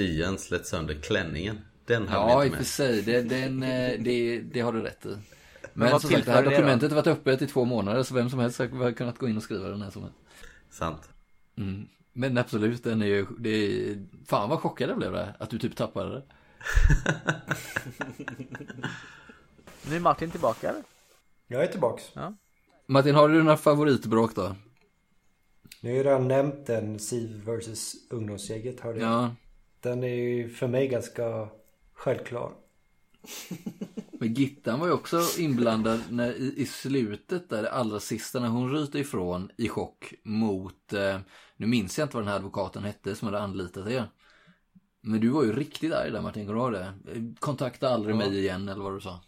Ian 0.01 0.37
slet 0.37 0.67
sönder 0.67 0.93
klänningen? 0.93 1.61
Den 1.85 2.07
hade 2.07 2.31
Ja, 2.31 2.39
vi 2.39 2.43
i 2.43 2.47
inte 2.47 2.55
och 2.55 2.59
med. 2.59 2.67
för 2.67 2.73
sig. 2.73 3.01
Det, 3.01 3.21
den, 3.21 3.63
eh, 3.63 3.99
det, 3.99 4.39
det 4.41 4.59
har 4.59 4.73
du 4.73 4.81
rätt 4.81 5.05
i. 5.05 5.17
Men, 5.73 5.91
vad 5.91 6.01
som 6.01 6.09
sagt, 6.09 6.25
det 6.25 6.31
här 6.31 6.43
dokumentet 6.43 6.89
har 6.91 6.95
varit 6.95 7.07
öppet 7.07 7.41
i 7.41 7.47
två 7.47 7.65
månader 7.65 8.03
så 8.03 8.13
vem 8.13 8.29
som 8.29 8.39
helst 8.39 8.59
har 8.59 8.91
kunnat 8.91 9.17
gå 9.17 9.27
in 9.29 9.37
och 9.37 9.43
skriva 9.43 9.67
den 9.69 9.81
här 9.81 9.89
som 9.89 10.01
helst. 10.01 10.17
Sant. 10.69 11.09
Mm. 11.57 11.87
Men 12.13 12.37
absolut, 12.37 12.83
den 12.83 13.01
är 13.01 13.05
ju, 13.05 13.25
det 13.39 13.49
är, 13.49 14.05
fan 14.25 14.49
vad 14.49 14.59
chockad 14.59 14.89
jag 14.89 14.97
blev 14.97 15.11
där, 15.11 15.35
att 15.39 15.49
du 15.49 15.59
typ 15.59 15.75
tappade 15.75 16.09
det. 16.15 16.23
Nu 19.89 19.95
är 19.95 19.99
Martin 19.99 20.31
tillbaka 20.31 20.69
eller? 20.69 20.83
Jag 21.47 21.63
är 21.63 21.67
tillbaks. 21.67 22.03
Martin, 22.85 23.15
har 23.15 23.29
du 23.29 23.43
några 23.43 23.57
favoritbråk 23.57 24.35
då? 24.35 24.55
Nu 25.81 25.89
har 25.89 25.97
jag 25.97 26.05
redan 26.05 26.27
nämnt 26.27 26.65
den 26.65 26.99
Siv 26.99 27.43
vs 27.45 27.95
ungdomsgänget 28.09 28.79
hörde 28.79 28.99
jag. 28.99 29.09
Ja, 29.09 29.35
Den 29.81 30.03
är 30.03 30.07
ju 30.07 30.49
för 30.49 30.67
mig 30.67 30.87
ganska 30.87 31.49
självklar. 31.93 32.51
men 34.11 34.33
Gittan 34.33 34.79
var 34.79 34.87
ju 34.87 34.93
också 34.93 35.21
inblandad 35.39 35.99
när, 36.09 36.31
i, 36.31 36.53
i 36.57 36.65
slutet 36.65 37.49
där, 37.49 37.61
det 37.61 37.71
allra 37.71 37.99
sista, 37.99 38.39
när 38.39 38.47
hon 38.47 38.71
ryter 38.71 38.99
ifrån 38.99 39.51
i 39.57 39.69
chock 39.69 40.13
mot, 40.23 40.93
eh, 40.93 41.19
nu 41.57 41.67
minns 41.67 41.97
jag 41.97 42.05
inte 42.05 42.15
vad 42.15 42.23
den 42.23 42.29
här 42.29 42.35
advokaten 42.35 42.83
hette 42.83 43.15
som 43.15 43.25
hade 43.25 43.39
anlitat 43.39 43.87
er. 43.87 44.05
Men 45.01 45.19
du 45.19 45.29
var 45.29 45.43
ju 45.43 45.53
riktigt 45.53 45.93
arg 45.93 46.11
där 46.11 46.21
Martin, 46.21 46.47
kommer 46.47 46.71
du 46.71 46.77
det? 46.77 46.93
Kontakta 47.39 47.89
aldrig 47.89 48.15
mig 48.15 48.39
igen 48.39 48.69
eller 48.69 48.83
vad 48.83 48.93
du 48.93 49.01
sa. 49.01 49.19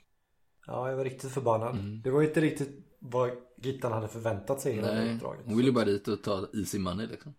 Ja, 0.68 0.90
jag 0.90 0.98
var 0.98 1.04
riktigt 1.04 1.32
förbannad. 1.32 1.76
Mm. 1.76 2.02
Det 2.02 2.12
var 2.12 2.22
ju 2.22 2.28
inte 2.28 2.42
riktigt 2.42 2.98
vad 3.00 3.32
Gittan 3.58 3.92
hade 3.92 4.08
förväntat 4.08 4.62
sig 4.62 4.78
i 4.78 4.82
det 4.82 4.88
här 4.88 5.16
uppdraget. 5.16 5.46
hon 5.46 5.58
ville 5.58 5.70
ju 5.70 5.74
bara 5.74 5.86
dit 5.86 6.08
och 6.08 6.24
ta 6.24 6.48
easy 6.54 6.80
money 6.80 7.08
liksom. 7.08 7.34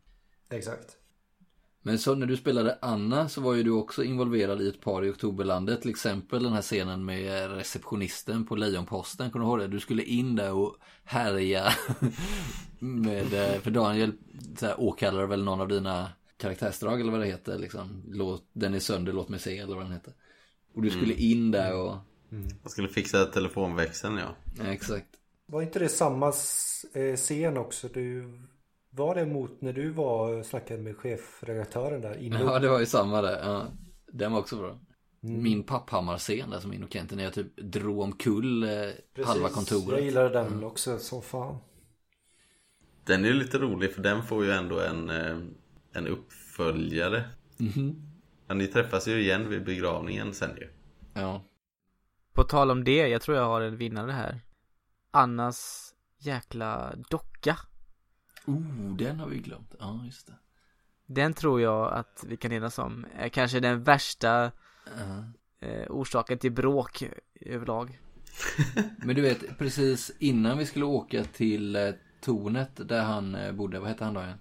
Exakt. 0.51 0.97
Men 1.86 1.98
så 1.98 2.15
när 2.15 2.27
du 2.27 2.36
spelade 2.36 2.78
Anna 2.82 3.28
så 3.28 3.40
var 3.40 3.55
ju 3.55 3.62
du 3.62 3.70
också 3.70 4.05
involverad 4.05 4.62
i 4.62 4.69
ett 4.69 4.81
par 4.81 5.05
i 5.05 5.11
Oktoberlandet. 5.11 5.81
Till 5.81 5.90
exempel 5.90 6.43
den 6.43 6.52
här 6.52 6.62
scenen 6.62 7.05
med 7.05 7.51
receptionisten 7.56 8.47
på 8.47 8.56
Lejonposten. 8.56 9.31
Kommer 9.31 9.44
du 9.44 9.51
ihåg 9.51 9.59
det? 9.59 9.69
Du 9.69 9.81
skulle 9.81 10.02
in 10.02 10.36
där 10.36 10.52
och 10.52 10.77
härja 11.05 11.73
med, 12.78 13.35
eh, 13.35 13.61
för 13.61 13.70
Daniel 13.70 14.12
så 14.56 14.66
här, 14.66 14.81
åkallade 14.81 15.27
väl 15.27 15.44
någon 15.44 15.61
av 15.61 15.69
dina 15.69 16.09
karaktärsdrag 16.36 17.01
eller 17.01 17.12
vad 17.12 17.20
det 17.20 17.27
heter. 17.27 17.59
Liksom. 17.59 18.02
Låt, 18.09 18.48
den 18.52 18.74
är 18.74 18.81
sönder, 18.81 19.12
låt 19.12 19.28
mig 19.28 19.40
se 19.40 19.59
eller 19.59 19.74
vad 19.74 19.85
den 19.85 19.93
heter. 19.93 20.12
Och 20.74 20.82
du 20.82 20.90
skulle 20.90 21.15
in 21.15 21.51
där 21.51 21.74
och... 21.74 21.97
Jag 22.62 22.73
skulle 22.73 22.89
fixa 22.89 23.24
telefonväxeln 23.24 24.16
ja. 24.16 24.36
Ja, 24.59 24.65
exakt. 24.65 25.09
Var 25.47 25.62
inte 25.62 25.78
det 25.78 25.89
samma 25.89 26.32
eh, 26.94 27.16
scen 27.16 27.56
också? 27.56 27.89
Du, 27.94 28.40
var 28.97 29.15
det 29.15 29.27
mot 29.27 29.61
när 29.61 29.73
du 29.73 29.91
var 29.91 30.43
snackade 30.43 30.83
med 30.83 30.97
chefredaktören 30.97 32.01
där 32.01 32.16
inne? 32.19 32.41
Ja, 32.41 32.59
det 32.59 32.69
var 32.69 32.81
ju 32.81 32.87
samma 32.87 33.23
där. 33.23 33.39
Ja, 33.43 33.66
den 34.12 34.33
var 34.33 34.41
också 34.41 34.57
bra. 34.57 34.79
Min 35.21 35.62
papphammar-scen 35.62 36.51
där 36.51 36.61
som 36.61 36.73
in 36.73 36.85
och 36.85 36.93
Kente 36.93 37.16
när 37.16 37.25
jag 37.25 37.33
typ 37.33 37.57
drog 37.57 38.01
omkull 38.01 38.62
eh, 38.62 39.27
halva 39.27 39.49
kontoret. 39.49 39.89
Jag 39.89 40.01
gillade 40.01 40.29
den 40.29 40.65
också 40.65 40.99
som 40.99 41.23
fan. 41.23 41.59
Den 43.05 43.25
är 43.25 43.29
ju 43.29 43.35
lite 43.35 43.59
rolig 43.59 43.93
för 43.93 44.03
den 44.03 44.23
får 44.23 44.45
ju 44.45 44.51
ändå 44.51 44.81
en, 44.81 45.11
eh, 45.11 45.39
en 45.93 46.07
uppföljare. 46.07 47.25
Ja, 48.47 48.55
ni 48.55 48.66
träffas 48.66 49.09
ju 49.09 49.21
igen 49.21 49.49
vid 49.49 49.65
begravningen 49.65 50.35
sen 50.35 50.57
ju. 50.57 50.69
Ja. 51.15 51.45
På 52.33 52.45
tal 52.45 52.71
om 52.71 52.85
det, 52.85 53.09
jag 53.09 53.23
tror 53.23 53.37
jag 53.37 53.45
har 53.45 53.61
en 53.61 53.77
vinnare 53.77 54.12
här 54.12 54.41
Annas 55.11 55.95
jäkla 56.19 56.95
docka 57.11 57.59
Oh, 58.47 58.97
den 58.97 59.21
har 59.21 59.29
vi 59.29 59.39
glömt. 59.39 59.75
Ja, 59.79 60.01
just 60.05 60.27
det. 60.27 60.33
Den 61.07 61.35
tror 61.35 61.61
jag 61.61 61.93
att 61.93 62.25
vi 62.29 62.37
kan 62.37 62.53
enas 62.53 62.79
om 62.79 63.07
är 63.16 63.29
kanske 63.29 63.61
den 63.61 63.83
värsta 63.83 64.53
Ja. 64.99 65.25
eh, 65.69 65.87
orsaken 65.91 66.39
till 66.39 66.53
bråk 66.53 67.03
överlag 67.41 68.01
Men 68.97 69.16
du 69.16 69.23
vet, 69.23 69.59
precis 69.59 70.12
innan 70.19 70.59
vi 70.59 70.66
skulle 70.66 70.85
åka 70.85 71.25
till 71.25 71.77
eh, 71.77 71.91
tornet 72.21 72.89
där 72.89 73.03
han 73.03 73.35
eh, 73.35 73.53
bodde, 73.53 73.79
vad 73.79 73.89
hette 73.89 74.05
han 74.05 74.15
då 74.15 74.21
igen? 74.23 74.39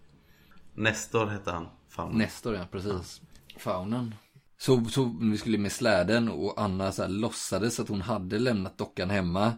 Nestor 0.73 1.25
hette 1.25 1.51
han. 1.51 1.67
Fan. 1.89 2.17
Nestor 2.17 2.55
ja, 2.55 2.65
precis. 2.71 3.21
Faunen. 3.57 4.15
Så, 4.57 4.85
så 4.85 5.15
vi 5.21 5.37
skulle 5.37 5.57
med 5.57 5.71
släden 5.71 6.29
och 6.29 6.61
Anna 6.61 6.91
så 6.91 7.01
här 7.01 7.09
låtsades 7.09 7.79
att 7.79 7.89
hon 7.89 8.01
hade 8.01 8.39
lämnat 8.39 8.77
dockan 8.77 9.09
hemma. 9.09 9.53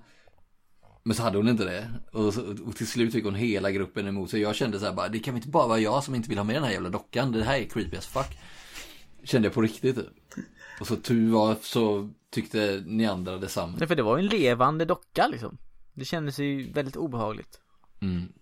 Men 1.07 1.15
så 1.15 1.23
hade 1.23 1.37
hon 1.37 1.47
inte 1.47 1.65
det. 1.65 1.91
Och, 2.11 2.33
så, 2.33 2.55
och 2.65 2.75
till 2.75 2.87
slut 2.87 3.13
fick 3.13 3.23
hon 3.23 3.35
hela 3.35 3.71
gruppen 3.71 4.07
emot 4.07 4.29
sig. 4.29 4.41
Jag 4.41 4.55
kände 4.55 4.79
så 4.79 4.85
här 4.85 4.93
bara, 4.93 5.07
det 5.07 5.19
kan 5.19 5.35
inte 5.35 5.47
bara 5.47 5.67
vara 5.67 5.79
jag 5.79 6.03
som 6.03 6.15
inte 6.15 6.29
vill 6.29 6.37
ha 6.37 6.45
med 6.45 6.55
den 6.55 6.63
här 6.63 6.71
jävla 6.71 6.89
dockan. 6.89 7.31
Det 7.31 7.43
här 7.43 7.59
är 7.59 7.65
creepy 7.65 7.97
as 7.97 8.07
fuck. 8.07 8.37
Kände 9.23 9.45
jag 9.45 9.53
på 9.53 9.61
riktigt 9.61 9.95
typ. 9.95 10.07
Och 10.79 10.87
så 10.87 10.95
tur 10.95 11.31
var 11.31 11.55
så 11.61 12.09
tyckte 12.29 12.83
ni 12.85 13.05
andra 13.05 13.37
detsamma. 13.37 13.75
Nej 13.77 13.87
för 13.87 13.95
det 13.95 14.03
var 14.03 14.17
ju 14.17 14.23
en 14.23 14.29
levande 14.29 14.85
docka 14.85 15.27
liksom 15.27 15.57
Det 15.93 16.05
kändes 16.05 16.39
ju 16.39 16.71
väldigt 16.71 16.95
obehagligt 16.95 17.59
Mm. 18.01 18.33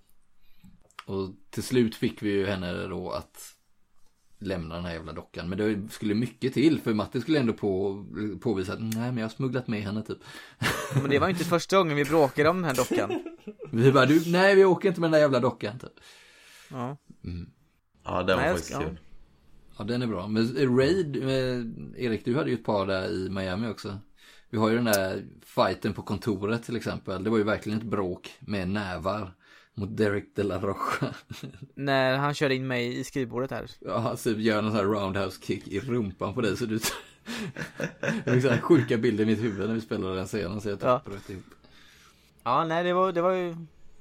Och 1.06 1.30
till 1.49 1.64
slut 1.64 1.95
fick 1.95 2.22
vi 2.22 2.30
ju 2.30 2.45
henne 2.45 2.88
då 2.88 3.11
att 3.11 3.53
lämna 4.48 4.76
den 4.76 4.86
här 4.86 4.94
jävla 4.94 5.14
dockan. 5.14 5.49
Men 5.49 5.57
det 5.57 5.91
skulle 5.94 6.14
mycket 6.14 6.53
till 6.53 6.82
för 6.82 6.94
Matti 6.94 7.22
skulle 7.22 7.40
ändå 7.40 7.53
på, 7.53 8.06
påvisa 8.41 8.74
att 8.74 8.80
nej 8.82 8.91
men 8.95 9.18
jag 9.18 9.24
har 9.24 9.30
smugglat 9.30 9.68
med 9.68 9.82
henne 9.84 10.02
typ. 10.02 10.18
Men 11.02 11.10
det 11.10 11.20
var 11.20 11.28
ju 11.28 11.32
inte 11.34 11.45
första 11.45 11.78
gången 11.78 11.95
vi 11.95 12.06
bråkade 12.06 12.49
om 12.49 12.56
den 12.61 12.65
här 12.65 12.76
dockan 12.76 13.24
Vi 13.72 13.91
bara 13.91 14.06
du, 14.06 14.32
nej 14.32 14.56
vi 14.56 14.65
åker 14.65 14.90
inte 14.90 15.02
med 15.02 15.07
den 15.07 15.11
där 15.11 15.20
jävla 15.20 15.40
dockan 15.40 15.80
typ. 15.80 15.94
Ja 16.72 16.98
Ja, 18.06 18.24
den 18.24 18.38
var 18.38 18.44
Nej, 18.44 18.53
faktiskt 18.53 18.70
ska- 18.74 18.84
kul. 18.84 18.99
Ja 19.78 19.84
den 19.84 20.02
är 20.02 20.07
bra. 20.07 20.28
Men 20.28 20.78
Raid, 20.78 21.18
eh, 21.18 22.03
Erik 22.06 22.26
du 22.26 22.36
hade 22.36 22.49
ju 22.49 22.56
ett 22.56 22.65
par 22.65 22.88
där 22.88 23.07
i 23.10 23.30
Miami 23.30 23.68
också. 23.68 23.98
Vi 24.49 24.57
har 24.57 24.70
ju 24.70 24.76
den 24.76 24.86
där 24.86 25.24
fighten 25.45 25.94
på 25.94 26.02
kontoret 26.02 26.64
till 26.64 26.76
exempel. 26.76 27.24
Det 27.24 27.30
var 27.30 27.38
ju 27.38 27.44
verkligen 27.44 27.80
ett 27.80 27.86
bråk 27.86 28.34
med 28.40 28.70
nävar. 28.70 29.34
Mot 29.76 29.98
Derek 29.98 30.36
de 30.36 30.44
la 30.44 30.60
Rocha. 30.60 31.14
När 31.76 32.18
han 32.18 32.34
körde 32.34 32.56
in 32.56 32.68
mig 32.68 33.00
i 33.00 33.04
skrivbordet 33.04 33.52
här 33.52 33.72
Ja, 33.80 33.98
han 33.98 34.18
typ 34.18 34.38
gör 34.38 34.62
någon 34.62 34.72
sån 34.72 34.80
här 34.80 34.86
roundhouse 34.86 35.41
kick 35.45 35.68
i 35.68 35.80
rumpan 35.80 36.34
på 36.34 36.41
dig 36.41 36.58
så 36.58 36.66
du... 36.66 36.80
Det 38.26 38.32
är 38.32 38.40
så 38.41 38.50
här 38.50 38.62
sjuka 38.62 38.98
bilder 38.98 39.24
i 39.24 39.28
mitt 39.28 39.40
huvud 39.44 39.68
när 39.68 39.76
vi 39.76 39.82
spelade 39.82 40.16
den 40.16 40.28
scenen 40.28 40.62
så 40.62 40.70
jag 40.70 40.80
typ 40.80 40.86
Ja. 40.86 41.02
bröt 41.06 41.30
ihop. 41.30 41.44
Ja 42.44 42.64
nej 42.66 42.84
det 42.84 42.94
var, 42.94 43.12
det 43.12 43.22
var 43.22 43.32
ju 43.32 43.56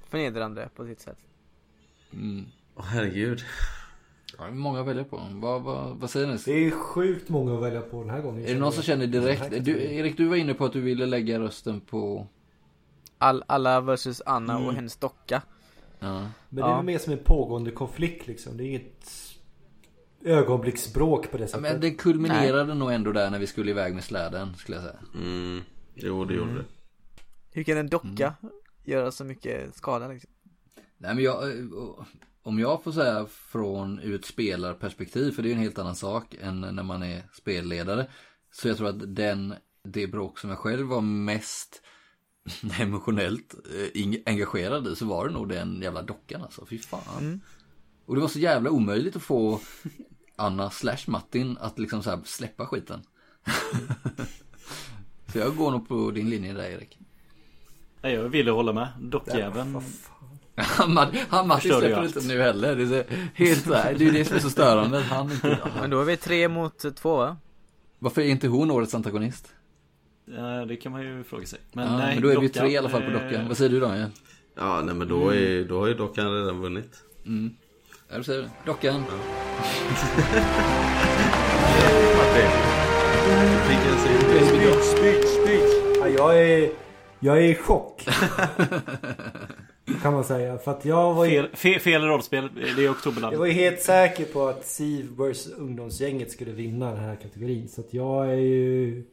förnedrande 0.09 0.69
på 0.75 0.85
sitt 0.85 0.99
sätt 0.99 1.17
Mm. 2.13 2.45
Åh 2.75 2.83
herregud. 2.85 3.41
Ja, 4.37 4.43
det 4.43 4.49
är 4.49 4.53
många 4.55 4.79
att 4.81 4.87
välja 4.87 5.03
på. 5.03 5.21
Vad, 5.31 5.61
vad, 5.61 5.97
vad 5.97 6.09
säger 6.09 6.27
ni? 6.27 6.37
Det 6.45 6.51
är 6.67 6.71
sjukt 6.71 7.29
många 7.29 7.55
att 7.55 7.63
välja 7.63 7.81
på 7.81 8.01
den 8.01 8.09
här 8.09 8.21
gången. 8.21 8.45
Är 8.45 8.53
det 8.53 8.59
någon 8.59 8.71
som 8.73 8.83
känner 8.83 9.07
direkt? 9.07 9.65
Du, 9.65 9.81
Erik, 9.95 10.17
du 10.17 10.25
var 10.27 10.35
inne 10.35 10.53
på 10.53 10.65
att 10.65 10.73
du 10.73 10.81
ville 10.81 11.05
lägga 11.05 11.39
rösten 11.39 11.81
på... 11.81 12.27
All, 13.17 13.43
Alla 13.47 13.81
versus 13.81 14.21
Anna 14.25 14.57
och 14.57 14.73
hennes 14.73 14.95
docka 14.97 15.41
Ja. 16.03 16.19
Men 16.19 16.31
det 16.49 16.61
är 16.61 16.65
Ja. 16.67 16.81
mer 16.81 16.97
som 16.99 17.13
en 17.13 17.19
pågående 17.23 17.71
konflikt 17.71 18.27
liksom. 18.27 18.57
Det 18.57 18.63
är 18.63 18.65
inget 18.67 19.09
ögonblicksbråk 20.25 21.31
på 21.31 21.37
det 21.37 21.47
sättet. 21.47 21.61
men 21.61 21.81
det 21.81 21.91
kulminerade 21.91 22.73
nog 22.73 22.91
ändå 22.91 23.11
där 23.11 23.29
när 23.29 23.39
vi 23.39 23.47
skulle 23.47 23.71
iväg 23.71 23.93
med 23.93 24.03
släden, 24.03 24.55
skulle 24.55 24.77
jag 24.77 24.83
säga. 24.85 24.99
Mm. 25.15 25.61
Jo, 25.95 26.25
det 26.25 26.33
gjorde 26.33 26.53
det. 26.55 26.65
Hur 27.51 27.63
kan 27.63 27.77
en 27.77 27.89
docka 27.89 28.33
göra 28.83 29.11
så 29.11 29.23
mycket 29.23 29.75
skada 29.75 30.07
liksom? 30.07 30.29
Nej 30.97 31.15
men 31.15 31.23
jag, 31.23 31.43
eh, 31.49 31.65
om 32.43 32.59
jag 32.59 32.83
får 32.83 32.91
säga 32.91 33.25
från 33.25 33.99
ur 33.99 34.15
ett 34.15 34.25
spelarperspektiv, 34.25 35.31
för 35.31 35.41
det 35.43 35.47
är 35.47 35.49
ju 35.49 35.55
en 35.55 35.61
helt 35.63 35.79
annan 35.79 35.95
sak 35.95 36.35
än 36.41 36.61
när 36.61 36.83
man 36.83 37.03
är 37.03 37.23
spelledare. 37.33 38.07
Så 38.51 38.67
jag 38.67 38.77
tror 38.77 38.87
att 38.89 39.15
den, 39.15 39.53
det 39.83 40.07
bråk 40.07 40.39
som 40.39 40.49
jag 40.49 40.59
själv 40.59 40.87
var 40.87 41.01
mest 41.01 41.81
emotionellt 42.79 43.55
eh, 43.95 44.21
engagerad 44.25 44.87
i 44.87 44.95
så 44.95 45.05
var 45.05 45.27
det 45.27 45.33
nog 45.33 45.49
den 45.49 45.81
jävla 45.81 46.01
dockan 46.01 46.41
alltså, 46.41 46.65
fy 46.65 46.79
fan. 46.79 47.41
Och 48.05 48.15
det 48.15 48.21
var 48.21 48.27
så 48.27 48.39
jävla 48.39 48.69
omöjligt 48.69 49.15
att 49.15 49.23
få 49.23 49.59
Anna 50.35 50.69
slash 50.69 50.97
Martin 51.07 51.57
att 51.61 51.79
liksom 51.79 52.03
så 52.03 52.09
här 52.09 52.19
släppa 52.25 52.65
skiten. 52.65 53.01
så 55.31 55.37
jag 55.37 55.55
går 55.55 55.71
nog 55.71 55.87
på 55.87 56.11
din 56.11 56.29
linje 56.29 56.53
där 56.53 56.63
Erik. 56.63 56.97
Nej, 58.01 58.13
jag 58.13 58.29
ville 58.29 58.51
hålla 58.51 58.73
med. 58.73 58.87
Dockjäveln. 58.99 59.81
Han, 60.55 60.97
han 61.29 61.47
Martin 61.47 61.71
släpper 61.79 62.05
inte 62.05 62.27
nu 62.27 62.41
heller. 62.41 62.75
Det 62.75 62.97
är 62.97 63.05
helt 63.33 63.63
så 63.63 63.73
här, 63.73 63.95
det 63.97 64.07
är 64.07 64.11
det 64.11 64.25
som 64.25 64.35
är 64.35 64.39
så 64.39 64.49
störande. 64.49 64.99
Han 64.99 65.31
inte, 65.31 65.59
Men 65.81 65.89
då 65.89 66.01
är 66.01 66.05
vi 66.05 66.17
tre 66.17 66.47
mot 66.47 66.95
två 66.95 67.17
va? 67.17 67.37
varför 68.03 68.21
är 68.21 68.25
inte 68.25 68.47
hon 68.47 68.71
årets 68.71 68.95
antagonist? 68.95 69.53
Ja, 70.25 70.65
det 70.65 70.75
kan 70.75 70.91
man 70.91 71.01
ju 71.01 71.23
fråga 71.23 71.45
sig. 71.45 71.59
Men 71.73 71.87
Ja, 71.87 71.97
nej, 71.97 72.13
men 72.13 72.23
då 72.23 72.29
är 72.29 72.35
vi 72.35 72.41
ju 72.41 72.47
dockan, 72.47 72.63
tre 72.63 72.71
i 72.73 72.77
alla 72.77 72.89
fall 72.89 73.01
på 73.01 73.07
eh, 73.11 73.13
dockan. 73.23 73.47
Vad 73.47 73.57
säger 73.57 73.69
du 73.71 73.79
Daniel? 73.79 74.09
Ja, 74.55 74.81
nej 74.85 74.95
men 74.95 75.07
då, 75.07 75.29
är, 75.29 75.63
då 75.63 75.79
har 75.79 75.87
ju 75.87 75.93
dockan 75.93 76.33
redan 76.35 76.61
vunnit. 76.61 77.03
Ja, 78.09 78.17
du 78.17 78.23
säger. 78.23 78.49
Dockan. 78.65 79.03
Sin 84.03 84.47
Speech, 84.47 84.83
speech, 84.83 85.25
speech. 85.25 85.97
Ja, 85.99 86.07
jag 86.07 86.41
är... 86.41 86.69
Jag 87.19 87.37
är 87.37 87.41
i 87.41 87.55
chock. 87.55 88.05
kan 90.01 90.13
man 90.13 90.23
säga. 90.23 90.57
För 90.57 90.71
att 90.71 90.85
jag 90.85 91.13
var 91.13 91.25
ju... 91.25 91.31
Fel, 91.31 91.49
fel, 91.55 91.79
fel 91.79 92.01
rollspel. 92.01 92.49
Det 92.55 92.81
är 92.81 92.83
Jag 92.83 92.91
Oktoberland. 92.91 93.35
var 93.37 93.45
ju 93.45 93.51
helt 93.51 93.81
säker 93.81 94.25
på 94.25 94.47
att 94.47 94.65
Siv 94.65 95.05
vs 95.17 95.47
ungdomsgänget 95.47 96.31
skulle 96.31 96.51
vinna 96.51 96.89
den 96.91 96.99
här 97.03 97.15
kategorin. 97.15 97.67
Så 97.69 97.81
att 97.81 97.93
jag 97.93 98.29
är 98.29 98.35
ju... 98.35 99.03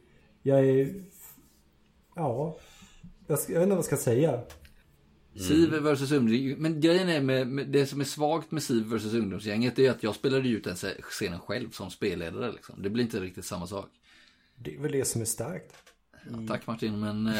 Jag 0.42 0.68
är... 0.68 0.94
Ja. 2.14 2.58
Jag, 3.26 3.38
ska, 3.38 3.52
jag 3.52 3.60
vet 3.60 3.66
inte 3.66 3.76
vad 3.76 3.78
jag 3.78 3.84
ska 3.84 3.96
säga. 3.96 4.40
Siv 5.34 5.70
vs 5.70 6.12
ungdomsgänget. 6.12 6.58
Men 6.58 6.80
grejen 6.80 7.08
är 7.08 7.20
med, 7.20 7.46
med 7.46 7.68
det 7.68 7.86
som 7.86 8.00
är 8.00 8.04
svagt 8.04 8.50
med 8.50 8.62
Siv 8.62 8.84
vs 8.84 9.14
ungdomsgänget 9.14 9.76
det 9.76 9.86
är 9.86 9.90
att 9.90 10.02
jag 10.02 10.14
spelade 10.14 10.48
ut 10.48 10.64
den 10.64 10.76
scenen 11.02 11.40
själv 11.40 11.70
som 11.70 11.90
spelledare 11.90 12.52
liksom. 12.52 12.82
Det 12.82 12.90
blir 12.90 13.04
inte 13.04 13.20
riktigt 13.20 13.44
samma 13.44 13.66
sak. 13.66 13.88
Det 14.56 14.74
är 14.74 14.78
väl 14.78 14.92
det 14.92 15.04
som 15.04 15.20
är 15.20 15.24
starkt. 15.24 15.74
Ja, 16.30 16.38
tack 16.48 16.66
Martin, 16.66 17.00
men 17.00 17.26
eh, 17.26 17.32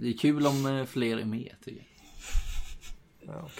det 0.00 0.08
är 0.08 0.18
kul 0.18 0.46
om 0.46 0.66
eh, 0.66 0.84
fler 0.84 1.16
är 1.18 1.24
med 1.24 1.54
tycker 1.64 1.86
jag. 3.20 3.34
Ja. 3.34 3.50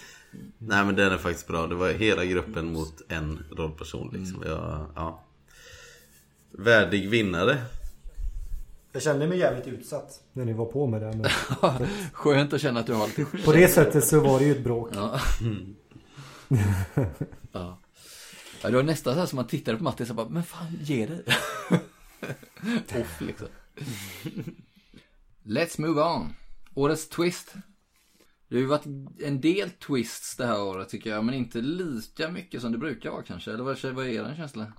Nej 0.59 0.85
men 0.85 0.97
den 0.97 1.13
är 1.13 1.19
faktiskt 1.19 1.47
bra. 1.47 1.67
Det 1.67 1.75
var 1.75 1.91
hela 1.91 2.25
gruppen 2.25 2.73
mot 2.73 3.03
en 3.09 3.45
rollperson 3.51 4.11
liksom. 4.13 4.43
Jag, 4.47 4.87
ja. 4.95 5.25
Värdig 6.51 7.11
vinnare. 7.11 7.59
Jag 8.93 9.03
kände 9.03 9.27
mig 9.27 9.39
jävligt 9.39 9.67
utsatt 9.67 10.23
när 10.33 10.45
ni 10.45 10.53
var 10.53 10.67
på 10.67 10.87
med 10.87 11.03
det. 11.03 11.13
Men 11.17 11.31
Skönt 12.13 12.53
att 12.53 12.61
känna 12.61 12.81
att 12.81 12.87
du 12.87 12.95
har 12.95 13.07
lite 13.07 13.25
på 13.45 13.53
det 13.53 13.69
sättet 13.69 14.05
så 14.05 14.21
var 14.21 14.39
det 14.39 14.45
ju 14.45 14.53
ett 14.53 14.65
bråk. 14.65 14.89
Ja. 14.95 15.21
ja. 17.53 17.79
ja. 18.63 18.69
Det 18.71 18.77
var 18.77 18.83
nästan 18.83 19.15
så 19.15 19.21
här 19.21 19.27
som 19.27 19.37
man 19.37 19.47
tittade 19.47 19.79
på 19.79 19.85
Martin 19.85 20.11
och 20.11 20.17
bara, 20.17 20.29
men 20.29 20.43
fan 20.43 20.79
ge 20.81 21.07
dig. 21.07 21.25
Off 23.01 23.21
liksom. 23.21 23.49
Let's 25.43 25.81
move 25.81 26.03
on. 26.03 26.35
Årets 26.75 27.09
twist. 27.09 27.55
Det 28.49 28.57
har 28.57 28.61
ju 28.61 28.67
varit 28.67 28.87
en 29.21 29.41
del 29.41 29.71
twists 29.71 30.37
det 30.37 30.47
här 30.47 30.63
året 30.63 30.89
tycker 30.89 31.11
jag, 31.11 31.25
men 31.25 31.35
inte 31.35 31.61
lika 31.61 32.31
mycket 32.31 32.61
som 32.61 32.73
det 32.73 32.79
brukar 32.79 33.11
vara 33.11 33.23
kanske. 33.23 33.53
Eller 33.53 33.65
vad 33.65 33.85
vad 33.85 34.07
är 34.07 34.11
er 34.11 34.35
känsla? 34.37 34.73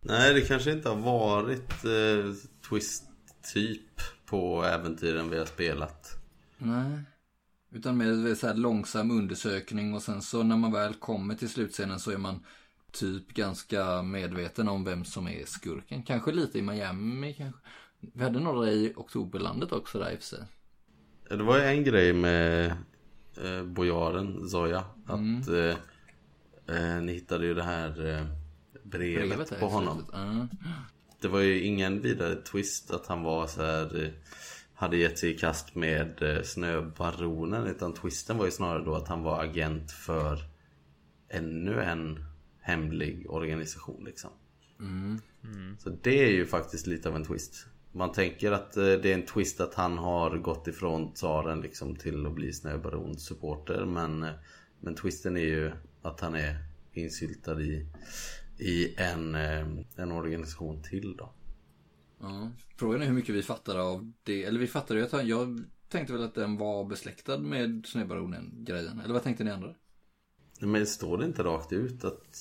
Nej 0.00 0.34
det 0.34 0.40
kanske 0.40 0.72
inte 0.72 0.88
har 0.88 0.96
varit 0.96 1.84
eh, 1.84 2.34
twist 2.68 3.07
typ 3.42 4.00
på 4.26 4.64
äventyren 4.64 5.30
vi 5.30 5.38
har 5.38 5.46
spelat. 5.46 6.16
Nej. 6.58 7.00
Utan 7.70 7.96
mer 7.96 8.34
så 8.34 8.46
här 8.46 8.54
långsam 8.54 9.10
undersökning 9.10 9.94
och 9.94 10.02
sen 10.02 10.22
så 10.22 10.42
när 10.42 10.56
man 10.56 10.72
väl 10.72 10.94
kommer 10.94 11.34
till 11.34 11.48
slutscenen 11.48 12.00
så 12.00 12.10
är 12.10 12.18
man 12.18 12.44
typ 12.92 13.28
ganska 13.34 14.02
medveten 14.02 14.68
om 14.68 14.84
vem 14.84 15.04
som 15.04 15.28
är 15.28 15.44
skurken. 15.46 16.02
Kanske 16.02 16.32
lite 16.32 16.58
i 16.58 16.62
Miami 16.62 17.34
kanske. 17.34 17.60
Vi 18.00 18.22
hade 18.22 18.40
några 18.40 18.70
i 18.70 18.92
Oktoberlandet 18.96 19.72
också 19.72 19.98
där 19.98 20.10
i 20.10 20.14
och 20.14 20.18
för 20.18 20.26
sig. 20.26 20.44
Det 21.28 21.42
var 21.42 21.58
ju 21.58 21.64
en 21.64 21.84
grej 21.84 22.12
med 22.12 22.66
eh, 23.44 23.62
bojaren 23.64 24.48
Zoya. 24.48 24.84
Att 25.06 25.48
eh, 25.48 26.76
eh, 26.76 27.02
ni 27.02 27.12
hittade 27.12 27.46
ju 27.46 27.54
det 27.54 27.62
här 27.62 28.06
eh, 28.06 28.26
brevet, 28.82 29.28
Brevet 29.28 29.60
på 29.60 29.66
honom. 29.68 29.96
slutet. 29.98 30.14
Det 31.20 31.28
var 31.28 31.40
ju 31.40 31.60
ingen 31.60 32.02
vidare 32.02 32.34
twist 32.34 32.90
att 32.90 33.06
han 33.06 33.22
var 33.22 33.46
så 33.46 33.62
här 33.62 34.04
eh, 34.04 34.10
hade 34.74 34.96
gett 34.96 35.18
sig 35.18 35.30
i 35.30 35.38
kast 35.38 35.74
med 35.74 36.22
eh, 36.22 36.42
snöbaronen 36.42 37.66
utan 37.66 37.94
twisten 37.94 38.38
var 38.38 38.44
ju 38.44 38.50
snarare 38.50 38.84
då 38.84 38.94
att 38.94 39.08
han 39.08 39.22
var 39.22 39.44
agent 39.44 39.92
för 39.92 40.38
ännu 41.28 41.82
en 41.82 42.24
hemlig 42.60 43.30
organisation 43.30 44.04
liksom. 44.04 44.30
Så 45.78 45.90
det 46.02 46.24
är 46.24 46.30
ju 46.30 46.46
faktiskt 46.46 46.86
lite 46.86 47.08
av 47.08 47.16
en 47.16 47.24
twist. 47.24 47.66
Man 47.92 48.12
tänker 48.12 48.52
att 48.52 48.76
eh, 48.76 48.84
det 48.84 49.10
är 49.10 49.14
en 49.14 49.26
twist 49.26 49.60
att 49.60 49.74
han 49.74 49.98
har 49.98 50.38
gått 50.38 50.68
ifrån 50.68 51.14
tsaren 51.14 51.60
liksom 51.60 51.96
till 51.96 52.26
att 52.26 52.34
bli 52.34 52.52
snöbarons 52.52 53.24
supporter 53.24 53.84
men, 53.84 54.26
men 54.80 54.94
twisten 54.94 55.36
är 55.36 55.40
ju 55.40 55.72
att 56.02 56.20
han 56.20 56.34
är 56.34 56.56
insyltad 56.92 57.60
i, 57.60 57.86
i 58.58 58.94
en, 58.96 59.34
eh, 59.34 59.66
en 59.96 60.12
organisation 60.12 60.82
till 60.82 61.16
då. 61.16 61.32
Ja. 62.20 62.50
Frågan 62.76 63.02
är 63.02 63.06
hur 63.06 63.12
mycket 63.12 63.34
vi 63.34 63.42
fattar 63.42 63.78
av 63.78 64.12
det. 64.22 64.44
Eller 64.44 64.60
vi 64.60 64.66
fattade 64.66 65.00
ju 65.00 65.06
att 65.06 65.12
han, 65.12 65.28
jag 65.28 65.64
tänkte 65.88 66.12
väl 66.12 66.22
att 66.22 66.34
den 66.34 66.56
var 66.56 66.84
besläktad 66.84 67.38
med 67.38 67.86
Snöbaronen 67.86 68.64
grejen. 68.64 69.00
Eller 69.00 69.14
vad 69.14 69.22
tänkte 69.22 69.44
ni 69.44 69.50
andra? 69.50 69.74
Men 70.60 70.80
det 70.80 70.86
står 70.86 71.18
det 71.18 71.26
inte 71.26 71.42
rakt 71.42 71.72
ut 71.72 72.04
att... 72.04 72.38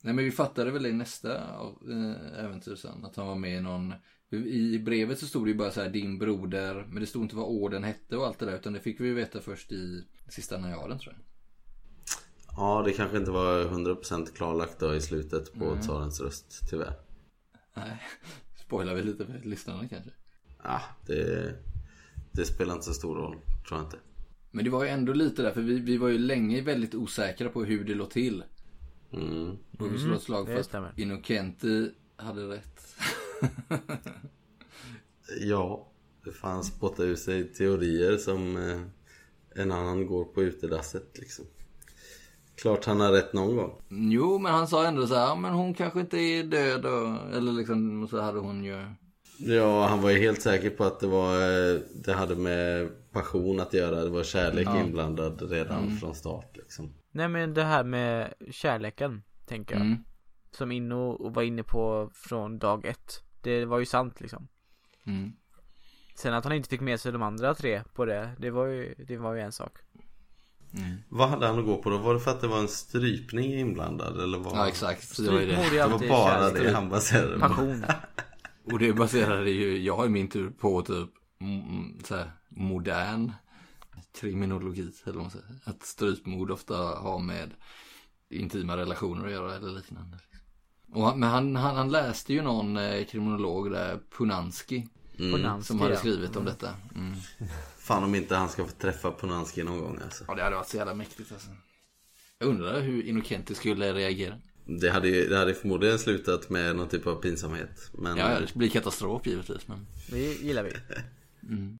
Nej 0.00 0.14
men 0.14 0.24
vi 0.24 0.30
fattade 0.30 0.70
väl 0.70 0.86
i 0.86 0.92
nästa 0.92 1.34
eh, 1.34 2.44
äventyr 2.44 2.74
sen. 2.74 3.04
Att 3.04 3.16
han 3.16 3.26
var 3.26 3.34
med 3.34 3.58
i 3.58 3.60
någon... 3.60 3.94
I 4.30 4.78
brevet 4.78 5.18
så 5.18 5.26
stod 5.26 5.46
det 5.46 5.50
ju 5.50 5.56
bara 5.56 5.70
så 5.70 5.80
här 5.80 5.90
din 5.90 6.18
broder. 6.18 6.86
Men 6.88 7.00
det 7.00 7.06
stod 7.06 7.22
inte 7.22 7.36
vad 7.36 7.46
orden 7.46 7.84
hette 7.84 8.16
och 8.16 8.26
allt 8.26 8.38
det 8.38 8.46
där. 8.46 8.56
Utan 8.56 8.72
det 8.72 8.80
fick 8.80 9.00
vi 9.00 9.06
ju 9.06 9.14
veta 9.14 9.40
först 9.40 9.72
i 9.72 10.04
sista 10.28 10.58
najaden 10.58 10.98
tror 10.98 11.14
jag. 11.14 11.33
Ja, 12.56 12.82
det 12.86 12.92
kanske 12.92 13.16
inte 13.16 13.30
var 13.30 13.64
100% 13.64 14.34
klarlagt 14.34 14.78
då 14.78 14.94
i 14.94 15.00
slutet 15.00 15.54
på 15.54 15.76
tsarens 15.76 16.20
röst, 16.20 16.60
tyvärr. 16.70 16.92
Nej, 17.74 18.02
spoilar 18.56 18.94
vi 18.94 19.02
lite 19.02 19.26
för 19.26 19.40
lyssnarna 19.44 19.88
kanske. 19.88 20.10
Ja, 20.62 20.80
det, 21.06 21.54
det 22.32 22.44
spelar 22.44 22.74
inte 22.74 22.86
så 22.86 22.94
stor 22.94 23.16
roll, 23.16 23.36
tror 23.68 23.80
jag 23.80 23.86
inte. 23.86 23.98
Men 24.50 24.64
det 24.64 24.70
var 24.70 24.84
ju 24.84 24.90
ändå 24.90 25.12
lite 25.12 25.42
där, 25.42 25.52
för 25.52 25.60
vi, 25.60 25.80
vi 25.80 25.96
var 25.96 26.08
ju 26.08 26.18
länge 26.18 26.62
väldigt 26.62 26.94
osäkra 26.94 27.48
på 27.48 27.64
hur 27.64 27.84
det 27.84 27.94
låg 27.94 28.10
till. 28.10 28.44
Mm. 29.12 29.56
Och 29.78 29.94
vi 29.94 29.98
slog 29.98 30.14
ett 30.14 30.22
slag 30.22 30.46
för 30.46 30.78
att. 30.78 30.98
Innocenti 30.98 31.90
hade 32.16 32.48
rätt. 32.48 32.96
Ja, 35.40 35.92
det 36.24 36.32
fanns 36.32 36.66
spotta 36.66 37.04
ur 37.04 37.16
sig 37.16 37.52
teorier 37.52 38.16
som 38.16 38.56
eh, 38.56 38.80
en 39.54 39.72
annan 39.72 40.06
går 40.06 40.24
på 40.24 40.42
utedasset 40.42 41.18
liksom. 41.18 41.44
Klart 42.56 42.84
han 42.84 43.00
har 43.00 43.12
rätt 43.12 43.32
någon 43.32 43.56
gång. 43.56 43.72
Jo, 43.88 44.38
men 44.38 44.52
han 44.52 44.68
sa 44.68 44.86
ändå 44.86 45.06
så 45.06 45.14
här, 45.14 45.26
"Ja, 45.26 45.34
men 45.34 45.52
hon 45.52 45.74
kanske 45.74 46.00
inte 46.00 46.16
är 46.18 46.44
död 46.44 46.84
och, 46.84 47.36
eller 47.36 47.52
liksom, 47.52 48.08
så 48.08 48.20
hade 48.20 48.38
hon 48.38 48.64
ju. 48.64 48.86
Ja, 49.38 49.86
han 49.86 50.02
var 50.02 50.10
ju 50.10 50.18
helt 50.18 50.42
säker 50.42 50.70
på 50.70 50.84
att 50.84 51.00
det 51.00 51.06
var 51.06 51.34
eh, 51.34 51.80
Det 52.04 52.12
hade 52.12 52.36
med 52.36 52.90
passion 53.12 53.60
att 53.60 53.74
göra. 53.74 54.04
Det 54.04 54.10
var 54.10 54.24
kärlek 54.24 54.68
inblandad 54.84 55.50
redan 55.50 55.96
från 55.96 56.14
start 56.14 56.56
liksom. 56.56 56.94
Nej 57.12 57.28
men 57.28 57.54
det 57.54 57.64
här 57.64 57.84
med 57.84 58.34
kärleken, 58.50 59.22
tänker 59.46 59.74
jag. 59.74 59.84
Mm. 59.84 59.98
Som 60.50 60.72
Inno 60.72 61.30
var 61.30 61.42
inne 61.42 61.62
på 61.62 62.10
från 62.14 62.58
dag 62.58 62.86
ett. 62.86 63.12
Det 63.42 63.64
var 63.64 63.78
ju 63.78 63.86
sant 63.86 64.20
liksom. 64.20 64.48
Mm. 65.06 65.32
Sen 66.16 66.34
att 66.34 66.44
han 66.44 66.52
inte 66.52 66.68
fick 66.68 66.80
med 66.80 67.00
sig 67.00 67.12
de 67.12 67.22
andra 67.22 67.54
tre 67.54 67.82
på 67.94 68.04
det, 68.04 68.30
det 68.38 68.50
var 68.50 68.66
ju, 68.66 68.94
det 69.08 69.16
var 69.16 69.34
ju 69.34 69.40
en 69.40 69.52
sak. 69.52 69.78
Vad 71.08 71.28
hade 71.28 71.46
han 71.46 71.58
att 71.58 71.64
gå 71.64 71.76
på 71.76 71.90
då? 71.90 71.98
Var 71.98 72.14
det 72.14 72.20
för 72.20 72.30
att 72.30 72.40
det 72.40 72.46
var 72.46 72.58
en 72.58 72.68
strypning 72.68 73.54
inblandad 73.54 74.20
eller 74.20 74.38
vad? 74.38 74.56
Ja, 74.56 74.68
exakt. 74.68 75.16
Det 75.16 75.30
var 75.30 75.40
ju 75.40 75.46
det. 75.46 75.70
Det 75.70 75.86
var 75.86 76.08
bara 76.08 76.50
det 76.50 76.72
han 76.72 76.88
baserade 76.88 77.34
på. 77.34 77.40
Passion. 77.40 77.84
Och 78.72 78.78
det 78.78 78.92
baserade 78.92 79.50
ju, 79.50 79.78
jag 79.78 80.06
i 80.06 80.08
min 80.08 80.28
tur 80.28 80.50
på 80.50 80.82
typ 80.82 81.08
mm, 81.40 81.98
så 82.04 82.16
här, 82.16 82.30
modern 82.48 83.32
kriminologi, 84.20 84.90
eller 85.04 85.14
vad 85.14 85.22
man 85.22 85.30
säger. 85.30 85.46
Att 85.64 85.82
strypmord 85.82 86.50
ofta 86.50 86.76
har 86.76 87.18
med 87.18 87.50
intima 88.30 88.76
relationer 88.76 89.26
att 89.26 89.32
göra 89.32 89.56
eller 89.56 89.72
liknande. 89.72 90.18
Och 90.92 91.06
han, 91.06 91.20
men 91.20 91.30
han, 91.30 91.56
han, 91.56 91.76
han 91.76 91.90
läste 91.90 92.32
ju 92.32 92.42
någon 92.42 92.76
eh, 92.76 93.04
kriminolog 93.04 93.70
där, 93.70 94.00
Punansky, 94.18 94.82
Polanski, 95.16 95.66
som 95.66 95.80
hade 95.80 95.94
ja. 95.94 95.98
skrivit 95.98 96.36
om 96.36 96.44
detta. 96.44 96.74
Mm. 96.94 97.14
Fan 97.78 98.04
om 98.04 98.14
inte 98.14 98.36
han 98.36 98.48
ska 98.48 98.64
få 98.64 98.72
träffa 98.72 99.10
Polanski 99.10 99.62
någon 99.62 99.80
gång 99.80 99.98
alltså. 100.04 100.24
Ja, 100.28 100.34
det 100.34 100.42
hade 100.42 100.56
varit 100.56 100.68
så 100.68 100.76
jävla 100.76 100.94
mäktigt 100.94 101.32
alltså. 101.32 101.48
Jag 102.38 102.48
undrar 102.48 102.80
hur 102.80 103.02
Innocenti 103.02 103.54
skulle 103.54 103.92
reagera. 103.92 104.34
Det 104.64 104.90
hade, 104.90 105.08
ju- 105.08 105.28
det 105.28 105.38
hade 105.38 105.54
förmodligen 105.54 105.98
slutat 105.98 106.50
med 106.50 106.76
någon 106.76 106.88
typ 106.88 107.06
av 107.06 107.14
pinsamhet. 107.14 107.90
Men 107.92 108.16
Ja, 108.16 108.32
ja, 108.32 108.40
det 108.40 108.54
blir 108.54 108.68
katastrof 108.68 109.26
givetvis. 109.26 109.68
Men... 109.68 109.86
Det 110.10 110.18
gillar 110.18 110.62
vi. 110.62 110.72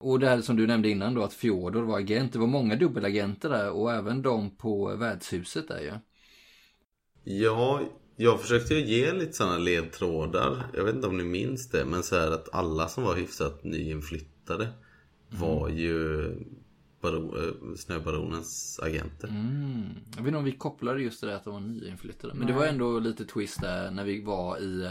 Och 0.00 0.20
det 0.20 0.28
här 0.28 0.40
som 0.40 0.56
du 0.56 0.66
nämnde 0.66 0.88
innan 0.88 1.14
då 1.14 1.22
att 1.22 1.34
Fjodor 1.34 1.82
var 1.82 1.98
agent. 1.98 2.32
Det 2.32 2.38
var 2.38 2.46
många 2.46 2.76
dubbelagenter 2.76 3.48
där 3.48 3.70
och 3.70 3.92
även 3.92 4.22
de 4.22 4.56
på 4.56 4.96
värdshuset 4.96 5.68
där 5.68 5.80
ju. 5.80 5.92
Ja, 7.24 7.82
jag 8.16 8.40
försökte 8.40 8.74
ju 8.74 8.80
ge 8.80 9.12
lite 9.12 9.32
sådana 9.32 9.58
ledtrådar. 9.58 10.66
Jag 10.74 10.84
vet 10.84 10.94
inte 10.94 11.06
om 11.06 11.18
ni 11.18 11.24
minns 11.24 11.68
det. 11.68 11.84
Men 11.84 12.02
så 12.02 12.16
här 12.16 12.30
att 12.30 12.54
alla 12.54 12.88
som 12.88 13.04
var 13.04 13.16
hyfsat 13.16 13.64
nyinflyttade 13.64 14.68
var 15.28 15.68
ju 15.68 16.30
baro, 17.00 17.38
eh, 17.38 17.76
Snöbaronens 17.76 18.80
agenter. 18.82 19.28
Mm. 19.28 19.82
Jag 20.10 20.22
vet 20.22 20.26
inte 20.26 20.38
om 20.38 20.44
vi 20.44 20.52
kopplade 20.52 21.02
just 21.02 21.20
det 21.20 21.26
där 21.26 21.34
att 21.34 21.44
de 21.44 21.52
var 21.52 21.60
nyinflyttade. 21.60 22.34
Men 22.34 22.46
det 22.46 22.52
var 22.52 22.66
ändå 22.66 22.98
lite 22.98 23.24
twist 23.24 23.60
där 23.60 23.90
när 23.90 24.04
vi 24.04 24.20
var 24.20 24.58
i 24.58 24.90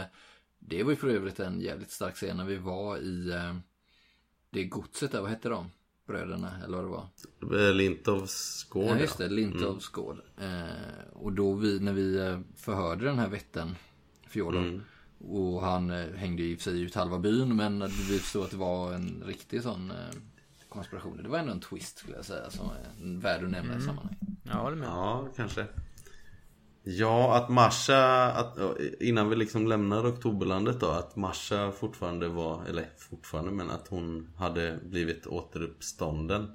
Det 0.58 0.82
var 0.82 0.90
ju 0.90 0.96
för 0.96 1.08
övrigt 1.08 1.40
en 1.40 1.60
jävligt 1.60 1.90
stark 1.90 2.14
scen 2.14 2.36
när 2.36 2.44
vi 2.44 2.56
var 2.56 2.98
i 2.98 3.30
eh, 3.30 3.56
Det 4.50 4.64
godset 4.64 5.12
där, 5.12 5.20
vad 5.20 5.30
hette 5.30 5.48
de? 5.48 5.70
Bröderna 6.12 6.50
eller 6.64 6.82
vad 6.82 6.84
det 6.84 6.90
var? 7.48 7.68
Eh, 7.68 7.74
Lintovs 7.74 8.64
gård 8.64 8.84
Ja 8.84 8.98
just 8.98 9.18
det, 9.18 9.28
Lintovs 9.28 9.88
gård. 9.88 10.18
Eh, 10.40 11.12
och 11.12 11.32
då 11.32 11.54
vi, 11.54 11.80
när 11.80 11.92
vi 11.92 12.16
eh, 12.18 12.38
förhörde 12.56 13.04
den 13.04 13.18
här 13.18 13.28
vätten, 13.28 13.76
Fjodor. 14.26 14.80
Och 15.28 15.62
han 15.62 15.90
eh, 15.90 16.06
hängde 16.14 16.42
i 16.42 16.54
och 16.54 16.58
för 16.58 16.70
sig 16.70 16.80
ut 16.80 16.94
halva 16.94 17.18
byn 17.18 17.56
men 17.56 17.80
vi 17.80 18.18
förstod 18.18 18.44
att 18.44 18.50
det 18.50 18.56
var 18.56 18.92
en 18.92 19.22
riktig 19.26 19.62
sån 19.62 19.90
eh, 19.90 19.96
konspiration. 20.68 21.20
Det 21.22 21.28
var 21.28 21.38
ändå 21.38 21.52
en 21.52 21.60
twist 21.60 21.98
skulle 21.98 22.16
jag 22.16 22.24
säga 22.24 22.50
som 22.50 22.66
är 22.66 23.20
värd 23.20 23.44
att 23.44 23.50
nämna 23.50 23.76
i 23.76 23.80
sammanhanget. 23.80 24.18
Ja, 24.42 24.52
håller 24.54 24.76
med. 24.76 24.88
Ja, 24.88 25.28
kanske. 25.36 25.66
Ja, 26.84 27.36
att 27.36 27.48
Marsha, 27.48 28.32
att, 28.32 28.58
innan 29.00 29.28
vi 29.28 29.36
liksom 29.36 29.66
lämnar 29.66 30.06
Oktoberlandet 30.06 30.80
då, 30.80 30.86
att 30.86 31.16
Marsha 31.16 31.72
fortfarande 31.72 32.28
var, 32.28 32.64
eller 32.64 32.86
fortfarande, 32.98 33.50
men 33.50 33.70
att 33.70 33.88
hon 33.88 34.32
hade 34.36 34.78
blivit 34.84 35.26
återuppstånden. 35.26 36.50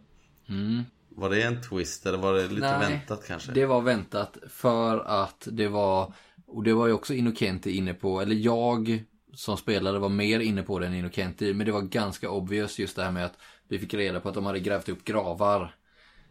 Var 1.10 1.30
det 1.30 1.42
en 1.42 1.62
twist 1.62 2.06
eller 2.06 2.18
var 2.18 2.34
det 2.34 2.48
lite 2.48 2.78
Nej, 2.78 2.92
väntat 2.92 3.28
kanske? 3.28 3.52
Det 3.52 3.66
var 3.66 3.82
väntat 3.82 4.38
för 4.50 5.00
att 5.00 5.48
det 5.52 5.68
var, 5.68 6.14
och 6.48 6.64
det 6.64 6.74
var 6.74 6.88
ju 6.88 6.94
också 6.94 7.14
Innocenti 7.14 7.72
inne 7.72 7.94
på, 7.94 8.22
eller 8.22 8.36
jag 8.36 9.04
som 9.34 9.58
spelare 9.58 10.00
var 10.00 10.10
mer 10.10 10.40
inne 10.40 10.64
på 10.64 10.80
det 10.80 10.88
än 10.88 10.94
Innocenti, 10.94 11.54
men 11.54 11.66
det 11.66 11.72
var 11.72 11.82
ganska 11.82 12.30
obvious 12.30 12.80
just 12.80 12.96
det 12.96 13.04
här 13.04 13.12
med 13.12 13.26
att 13.26 13.38
vi 13.68 13.80
fick 13.80 13.94
reda 13.94 14.20
på 14.20 14.30
att 14.30 14.36
de 14.36 14.46
hade 14.46 14.60
grävt 14.60 14.90
upp 14.90 15.04
gravar. 15.04 15.76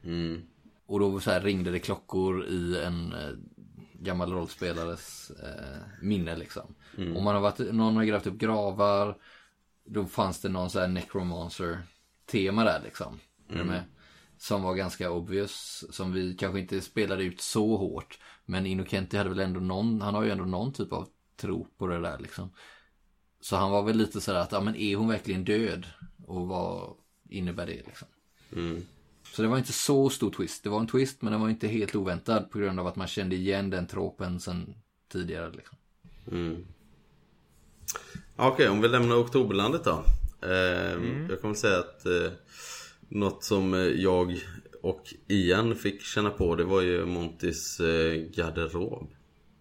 Mm. 0.04 0.42
Och 0.86 1.00
då 1.00 1.20
så 1.20 1.30
här 1.30 1.40
ringde 1.40 1.70
det 1.70 1.78
klockor 1.78 2.46
i 2.46 2.82
en 2.84 3.12
eh, 3.12 3.18
gammal 3.98 4.32
rollspelares 4.32 5.30
eh, 5.30 5.82
minne 6.02 6.36
liksom. 6.36 6.74
Om 7.16 7.24
man 7.24 7.34
har 7.34 7.42
varit, 7.42 7.58
någon 7.58 7.96
har 7.96 8.04
grävt 8.04 8.26
upp 8.26 8.38
gravar, 8.38 9.16
då 9.84 10.06
fanns 10.06 10.40
det 10.40 10.48
någon 10.48 10.70
så 10.70 10.80
här 10.80 10.88
necromancer 10.88 11.82
tema 12.26 12.64
där 12.64 12.80
liksom. 12.84 13.20
Du 13.48 13.64
med? 13.64 13.82
Som 14.38 14.62
var 14.62 14.74
ganska 14.74 15.10
obvious, 15.10 15.84
som 15.90 16.12
vi 16.12 16.34
kanske 16.34 16.60
inte 16.60 16.80
spelade 16.80 17.24
ut 17.24 17.40
så 17.40 17.76
hårt. 17.76 18.18
Men 18.44 18.66
Innocenti 18.66 19.16
hade 19.16 19.30
väl 19.30 19.38
ändå 19.38 19.60
någon, 19.60 20.00
han 20.00 20.14
har 20.14 20.22
ju 20.22 20.30
ändå 20.30 20.44
någon 20.44 20.72
typ 20.72 20.92
av 20.92 21.08
tro 21.36 21.66
på 21.78 21.86
det 21.86 22.00
där 22.00 22.18
liksom. 22.18 22.50
Så 23.40 23.56
han 23.56 23.70
var 23.70 23.82
väl 23.82 23.96
lite 23.96 24.20
sådär 24.20 24.40
att, 24.40 24.52
ja 24.52 24.60
men 24.60 24.76
är 24.76 24.96
hon 24.96 25.08
verkligen 25.08 25.44
död? 25.44 25.86
Och 26.26 26.48
vad 26.48 26.96
innebär 27.28 27.66
det 27.66 27.86
liksom? 27.86 28.08
Mm. 28.52 28.82
Så 29.36 29.42
det 29.42 29.48
var 29.48 29.58
inte 29.58 29.72
så 29.72 30.10
stor 30.10 30.30
twist. 30.30 30.62
Det 30.62 30.68
var 30.68 30.80
en 30.80 30.86
twist 30.86 31.22
men 31.22 31.32
den 31.32 31.40
var 31.40 31.48
inte 31.48 31.68
helt 31.68 31.94
oväntad 31.94 32.50
på 32.50 32.58
grund 32.58 32.80
av 32.80 32.86
att 32.86 32.96
man 32.96 33.06
kände 33.06 33.36
igen 33.36 33.70
den 33.70 33.86
tropen 33.86 34.40
sen 34.40 34.74
tidigare 35.12 35.50
liksom. 35.50 35.78
Mm. 36.32 36.66
Okej, 38.36 38.68
om 38.68 38.80
vi 38.80 38.88
lämnar 38.88 39.16
Oktoberlandet 39.16 39.84
då. 39.84 40.04
Eh, 40.42 41.30
Jag 41.30 41.40
kommer 41.40 41.54
säga 41.54 41.78
att 41.78 42.06
eh, 42.06 42.32
något 43.08 43.44
som 43.44 43.74
eh, 43.74 43.80
jag 43.80 44.40
och 44.82 45.14
Ian 45.28 45.74
fick 45.74 46.02
känna 46.02 46.30
på 46.30 46.56
det 46.56 46.64
var 46.64 46.80
ju 46.80 47.06
Montys 47.06 47.80
eh, 47.80 48.14
garderob. 48.14 49.10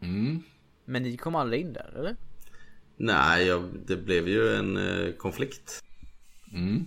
Mm. 0.02 0.44
Men 0.86 1.04
ni 1.04 1.18
kom 1.18 1.36
aldrig 1.36 1.62
in 1.62 1.74
där, 1.74 1.94
eller? 1.96 2.16
Nej, 2.98 3.46
jag, 3.46 3.70
det 3.88 3.98
blev 3.98 4.28
ju 4.28 4.56
en 4.56 4.78
eh, 4.78 5.14
konflikt. 5.14 5.84
Mm. 6.54 6.86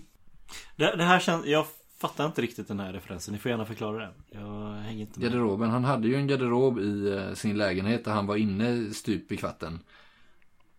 Det, 0.76 0.96
det 0.96 1.04
här 1.04 1.20
känns, 1.20 1.46
jag 1.46 1.66
fattar 2.00 2.26
inte 2.26 2.42
riktigt 2.42 2.68
den 2.68 2.80
här 2.80 2.92
referensen. 2.92 3.32
Ni 3.32 3.38
får 3.40 3.50
gärna 3.50 3.64
förklara 3.64 3.98
den. 3.98 4.12
Jag 4.30 4.72
hänger 4.72 5.00
inte 5.00 5.20
med. 5.20 5.28
Garderoben, 5.30 5.70
han 5.70 5.84
hade 5.84 6.08
ju 6.08 6.14
en 6.14 6.26
garderob 6.26 6.78
i 6.78 7.12
eh, 7.12 7.34
sin 7.34 7.56
lägenhet 7.58 8.04
där 8.04 8.12
han 8.12 8.26
var 8.26 8.36
inne 8.36 8.90
stup 8.94 9.32
i 9.32 9.36
kvarten. 9.36 9.80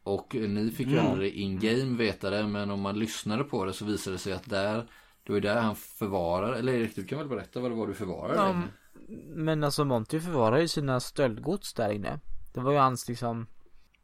Och 0.03 0.35
ni 0.35 0.71
fick 0.71 0.87
ju 0.87 0.97
Mm. 0.99 1.11
aldrig 1.11 1.33
in 1.33 1.59
game 1.59 1.97
veta 1.97 2.29
det, 2.29 2.47
men 2.47 2.71
om 2.71 2.81
man 2.81 2.99
lyssnade 2.99 3.43
på 3.43 3.65
det 3.65 3.73
så 3.73 3.85
visade 3.85 4.15
det 4.15 4.19
sig 4.19 4.33
att 4.33 4.49
där, 4.49 4.75
det 5.23 5.31
var 5.31 5.35
ju 5.35 5.41
där 5.41 5.61
han 5.61 5.75
förvarar, 5.75 6.53
eller 6.53 6.73
Erik 6.73 6.95
du 6.95 7.05
kan 7.05 7.17
väl 7.19 7.27
berätta 7.27 7.59
vad 7.59 7.71
det 7.71 7.75
var 7.75 7.87
du 7.87 7.93
förvarade? 7.93 8.35
Ja, 8.35 8.61
men 9.35 9.63
alltså 9.63 9.85
Monty 9.85 10.19
förvarar 10.19 10.57
ju 10.57 10.67
sina 10.67 10.99
stöldgods 10.99 11.73
där 11.73 11.91
inne. 11.91 12.19
Det 12.53 12.59
var 12.59 12.71
ju 12.71 12.77
hans 12.77 13.07
liksom, 13.09 13.47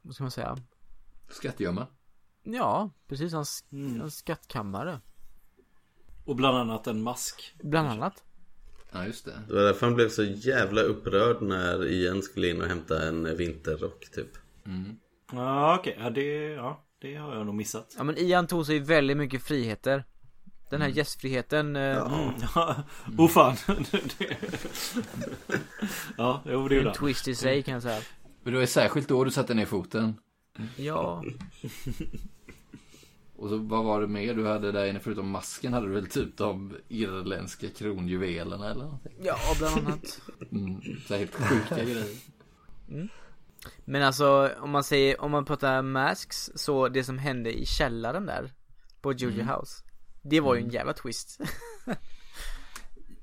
vad 0.02 0.16
ska 0.16 0.24
man 0.24 0.32
säga? 0.32 0.58
Skattgömma. 1.30 1.88
Ja, 2.44 2.90
precis 3.08 3.34
hans, 3.34 3.66
Mm. 3.72 4.00
hans 4.00 4.16
skattkammare. 4.18 5.00
Och 6.26 6.36
bland 6.36 6.58
annat 6.58 6.88
en 6.88 7.02
mask. 7.02 7.54
Bland 7.64 7.88
annat. 7.90 8.24
Ja 8.92 9.06
just 9.06 9.26
det. 9.26 9.42
Det 9.48 9.54
var 9.54 9.62
därför 9.62 9.86
han 9.86 9.96
blev 9.96 10.10
så 10.10 10.24
jävla 10.24 10.82
upprörd 10.82 11.42
när 11.42 11.86
Ian 11.88 12.22
skulle 12.22 12.50
in 12.50 12.62
och 12.62 12.68
hämta 12.68 13.08
en 13.08 13.38
vinterrock 13.38 14.12
typ. 14.12 14.30
Ja 15.32 15.78
okej, 15.80 15.98
ja, 16.00 16.10
det, 16.10 16.24
ja, 16.54 16.84
det 17.02 17.16
har 17.16 17.36
jag 17.36 17.46
nog 17.46 17.56
missat. 17.56 17.94
Ja 17.98 18.04
men 18.04 18.18
Ian 18.18 18.48
tog 18.48 18.66
sig 18.66 18.80
väldigt 18.80 19.18
mycket 19.18 19.44
friheter. 19.44 20.04
Den 20.70 20.82
här 20.82 20.90
gästfriheten. 20.90 21.76
eh, 21.76 21.98
Mm. 22.14 22.34
Ja, 22.56 22.76
oh 23.18 23.30
fan. 23.30 23.56
ja, 26.18 26.42
jo 26.46 26.68
det 26.68 26.76
gjorde 26.76 26.90
En 26.90 26.96
twist 26.96 27.28
i 27.28 27.36
sig 27.36 27.64
kan 27.64 27.74
jag 27.74 27.84
säga. 27.84 28.02
Men 28.44 28.54
det 28.54 28.58
var 28.58 28.62
ju 28.62 28.68
särskilt 28.68 29.08
då 29.08 29.24
du 29.24 29.32
satte 29.32 29.54
ner 29.54 29.66
foten. 29.66 30.14
Ja. 30.76 31.24
Och 33.38 33.50
så 33.50 33.58
vad 33.58 33.84
var 33.84 34.02
det 34.02 34.08
mer 34.08 34.34
du 34.34 34.48
hade 34.48 34.72
där 34.72 34.86
inne 34.86 35.00
förutom 35.00 35.30
masken 35.30 35.74
hade 35.74 35.88
du 35.88 35.94
väl 35.94 36.08
typ 36.08 36.38
de 36.38 36.78
irländska 36.88 37.70
kronjuvelerna 37.70 38.72
eller 38.72 38.84
någonting? 38.84 39.14
Ja, 39.22 39.38
bland 39.60 39.78
annat. 39.78 40.22
Mm, 40.52 40.82
så 41.08 41.16
helt 41.16 41.36
sjuka 41.36 41.76
grejer. 41.84 42.08
Men 43.86 44.04
alltså 44.04 44.52
om 44.60 44.70
man 44.70 44.84
säger, 44.84 45.22
om 45.22 45.32
man 45.32 45.46
pratar 45.46 45.82
masks 45.82 46.52
så 46.56 46.88
det 46.88 47.04
som 47.04 47.18
hände 47.18 47.60
i 47.60 47.66
källaren 47.66 48.26
där 48.26 48.52
på 49.02 49.14
Juju 49.14 49.44
House. 49.44 49.84
Det 50.22 50.40
var 50.40 50.56
ju 50.56 50.62
en 50.62 50.70
jävla 50.70 50.94
twist. 50.94 51.40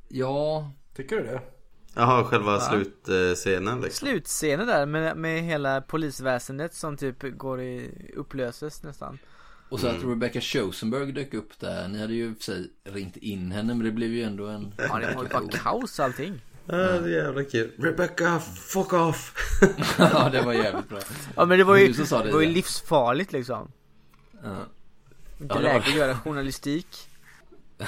Ja, 0.08 0.70
Tycker 0.94 1.16
du 1.16 1.22
det? 1.22 1.42
Jaha, 1.94 2.24
själva 2.24 2.60
slutscenen 2.60 3.80
liksom. 3.80 4.08
Slutscenen 4.08 4.66
där 4.66 4.86
med, 4.86 5.16
med 5.16 5.42
hela 5.42 5.80
polisväsendet 5.80 6.74
som 6.74 6.96
typ 6.96 7.38
går 7.38 7.60
i 7.60 7.90
upplöses 8.16 8.82
nästan. 8.82 9.18
Och 9.72 9.80
så 9.80 9.86
att 9.86 10.04
Rebecca 10.04 10.40
Chosenberg 10.40 11.12
dök 11.12 11.34
upp 11.34 11.60
där. 11.60 11.88
Ni 11.88 12.00
hade 12.00 12.14
ju 12.14 12.34
för 12.34 12.42
sig 12.42 12.70
ringt 12.84 13.16
in 13.16 13.52
henne 13.52 13.74
men 13.74 13.84
det 13.84 13.92
blev 13.92 14.10
ju 14.10 14.22
ändå 14.22 14.46
en... 14.46 14.74
Ja 14.78 14.98
det 14.98 15.14
var 15.14 15.22
ju 15.22 15.28
bara 15.28 15.48
kaos 15.48 16.00
allting. 16.00 16.40
Ja, 16.66 16.76
det 16.76 17.18
är 17.18 17.24
jävla 17.24 17.44
kul. 17.44 17.70
Rebecca, 17.78 18.40
fuck 18.40 18.92
off! 18.92 19.34
ja, 19.98 20.28
det 20.32 20.42
var 20.42 20.52
jävligt 20.52 20.88
bra. 20.88 20.98
Ja 21.36 21.44
men 21.46 21.58
det 21.58 21.64
var 21.64 21.76
ju, 21.76 21.92
det, 21.92 22.10
det 22.10 22.32
var 22.32 22.40
ju 22.40 22.46
ja. 22.46 22.54
livsfarligt 22.54 23.32
liksom. 23.32 23.72
Ja. 24.42 24.56
Inte 25.40 25.54
Ja, 25.54 25.60
det 25.60 25.62
läge 25.62 25.78
var- 25.78 25.88
att 25.88 25.96
göra 25.96 26.16
journalistik. 26.16 26.86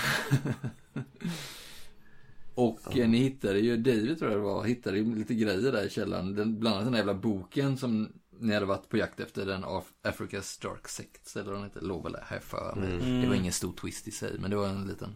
Och 2.54 2.98
eh, 2.98 3.08
ni 3.08 3.18
hittade 3.18 3.58
ju, 3.58 3.76
David 3.76 4.18
tror 4.18 4.30
jag 4.30 4.40
det 4.40 4.44
var, 4.44 4.64
hittade 4.64 4.98
ju 4.98 5.14
lite 5.14 5.34
grejer 5.34 5.72
där 5.72 5.86
i 5.86 5.90
källaren. 5.90 6.34
Den, 6.34 6.60
bland 6.60 6.74
annat 6.74 6.86
den 6.86 6.92
där 6.92 6.98
jävla 6.98 7.14
boken 7.14 7.76
som 7.76 8.12
ni 8.44 8.54
hade 8.54 8.66
varit 8.66 8.88
på 8.88 8.96
jakt 8.96 9.20
efter, 9.20 9.46
den 9.46 9.64
av 9.64 9.84
Africa's 10.02 10.62
Dark 10.62 10.88
Sects, 10.88 11.36
eller 11.36 11.50
vad 11.50 11.54
den 11.54 11.64
heter, 11.64 12.02
väl 12.02 12.12
där 12.12 12.24
här 12.26 12.40
för 12.40 12.74
mig. 12.76 13.20
Det 13.22 13.28
var 13.28 13.34
ingen 13.34 13.52
stor 13.52 13.72
twist 13.72 14.08
i 14.08 14.10
sig, 14.10 14.38
men 14.38 14.50
det 14.50 14.56
var 14.56 14.68
en 14.68 14.86
liten 14.86 15.14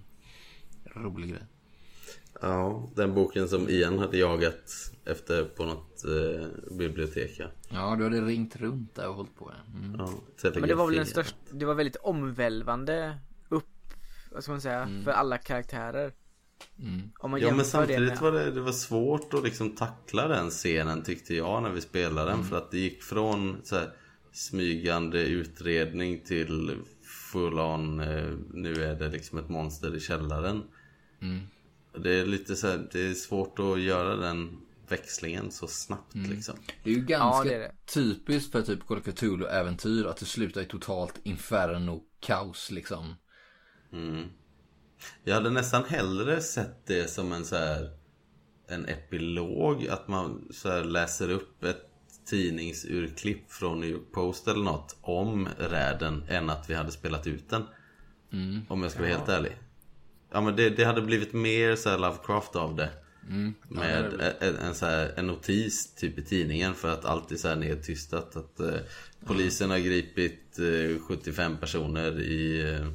rolig 0.94 1.30
grej. 1.30 1.42
Ja, 2.40 2.90
den 2.96 3.14
boken 3.14 3.48
som 3.48 3.68
Ian 3.68 3.98
hade 3.98 4.18
jagat 4.18 4.92
efter 5.04 5.44
på 5.44 5.64
något 5.64 6.04
eh, 6.04 6.76
bibliotek 6.76 7.36
ja. 7.38 7.46
Ja, 7.68 7.96
du 7.98 8.04
hade 8.04 8.20
ringt 8.20 8.56
runt 8.56 8.94
där 8.94 9.08
och 9.08 9.14
hållit 9.14 9.36
på. 9.36 9.52
ja. 9.56 9.78
Mm. 9.78 9.96
ja 9.98 10.10
Men 10.54 10.68
det 10.68 10.74
var 10.74 10.86
väl 10.86 10.96
den 10.96 11.06
största, 11.06 11.36
det 11.50 11.64
var 11.64 11.74
väldigt 11.74 11.96
omvälvande 11.96 13.18
upp, 13.48 13.94
vad 14.32 14.42
ska 14.42 14.52
man 14.52 14.60
säga, 14.60 14.88
för 15.04 15.10
alla 15.10 15.38
karaktärer. 15.38 16.12
Mm. 16.80 17.10
Om 17.18 17.30
man 17.30 17.40
Ja 17.40 17.46
men 17.46 17.56
jämför 17.58 17.62
det 17.62 17.64
samtidigt 17.64 18.08
med, 18.08 18.18
var 18.18 18.32
det, 18.32 18.50
det 18.50 18.60
var 18.60 18.72
svårt 18.72 19.34
att 19.34 19.44
liksom 19.44 19.70
tackla 19.70 20.28
den 20.28 20.50
scenen 20.50 21.02
tyckte 21.02 21.34
jag 21.34 21.62
när 21.62 21.70
vi 21.70 21.80
spelade 21.80 22.30
den. 22.30 22.44
För 22.44 22.56
att 22.56 22.70
det 22.70 22.78
gick 22.78 23.02
från 23.02 23.56
så 23.64 23.76
här, 23.76 23.92
smygande 24.32 25.20
utredning 25.20 26.20
till 26.24 26.76
full 27.32 27.58
on, 27.58 28.00
eh, 28.00 28.30
nu 28.52 28.84
är 28.84 28.94
det 28.94 29.08
liksom 29.08 29.38
ett 29.38 29.48
monster 29.48 29.96
i 29.96 30.00
källaren. 30.00 30.62
Mm. 31.22 31.40
Det 32.02 32.10
är 32.10 32.26
lite 32.26 32.56
så 32.56 32.66
här, 32.66 32.88
det 32.92 33.00
är 33.00 33.14
svårt 33.14 33.58
att 33.58 33.80
göra 33.80 34.16
den 34.16 34.60
växlingen 34.88 35.50
så 35.50 35.66
snabbt 35.66 36.14
liksom. 36.14 36.54
Det 36.84 36.90
är 36.90 36.94
ju 36.94 37.04
ganska 37.04 37.48
det 37.48 37.54
är 37.54 37.58
det. 37.58 37.72
typiskt 37.86 38.52
för 38.52 38.62
typ 38.62 38.86
Call 38.86 38.98
of 38.98 39.04
Cthulhu-äventyr 39.04 40.06
att 40.06 40.16
det 40.16 40.26
slutar 40.26 40.60
i 40.60 40.64
totalt 40.64 41.20
inferno 41.22 42.02
kaos 42.20 42.70
liksom. 42.70 43.14
Mm. 43.92 44.24
Jag 45.24 45.34
hade 45.34 45.50
nästan 45.50 45.84
hellre 45.84 46.40
sett 46.40 46.86
det 46.86 47.10
som 47.10 47.32
en 47.32 47.44
så 47.44 47.56
här 47.56 47.90
en 48.68 48.86
epilog, 48.86 49.88
att 49.88 50.08
man 50.08 50.48
så 50.50 50.70
här 50.70 50.84
läser 50.84 51.30
upp 51.30 51.64
ett 51.64 51.84
tidningsurklipp 52.26 53.52
från 53.52 53.80
New 53.80 53.90
York 53.90 54.12
Post 54.12 54.48
eller 54.48 54.64
något 54.64 54.96
om 55.00 55.48
räden 55.58 56.24
än 56.28 56.50
att 56.50 56.70
vi 56.70 56.74
hade 56.74 56.90
spelat 56.90 57.26
ut 57.26 57.50
den. 57.50 57.62
Om 58.68 58.82
jag 58.82 58.90
ska 58.90 59.00
vara 59.00 59.10
helt 59.10 59.28
ärlig. 59.28 59.52
Ja 60.32 60.40
men 60.40 60.56
det, 60.56 60.70
det 60.70 60.84
hade 60.84 61.02
blivit 61.02 61.32
mer 61.32 61.76
så 61.76 61.88
här 61.88 61.98
Lovecraft 61.98 62.56
av 62.56 62.76
det. 62.76 62.90
Med 63.68 64.20
en, 64.40 64.56
en, 64.56 64.74
så 64.74 64.86
här, 64.86 65.12
en 65.16 65.26
notis 65.26 65.94
typ 65.94 66.18
i 66.18 66.24
tidningen 66.24 66.74
för 66.74 66.92
att 66.92 67.04
alltid 67.04 67.40
så 67.40 67.48
här 67.48 67.56
nedtystat 67.56 68.36
att 68.36 68.60
eh, 68.60 68.74
polisen 69.26 69.70
har 69.70 69.78
gripit 69.78 70.58
eh, 70.58 71.00
75 71.02 71.56
personer 71.56 72.20
i 72.20 72.72
eh, 72.72 72.86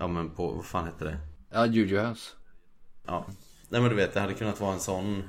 Ja 0.00 0.08
men 0.08 0.30
på, 0.30 0.50
vad 0.50 0.64
fan 0.64 0.86
heter 0.86 1.04
det? 1.04 1.18
Ja, 1.50 1.66
Juju 1.66 1.98
House. 1.98 2.30
Ja. 3.06 3.26
Nej 3.68 3.80
men 3.80 3.90
du 3.90 3.96
vet, 3.96 4.14
det 4.14 4.20
hade 4.20 4.34
kunnat 4.34 4.60
vara 4.60 4.72
en 4.72 4.80
sån 4.80 5.22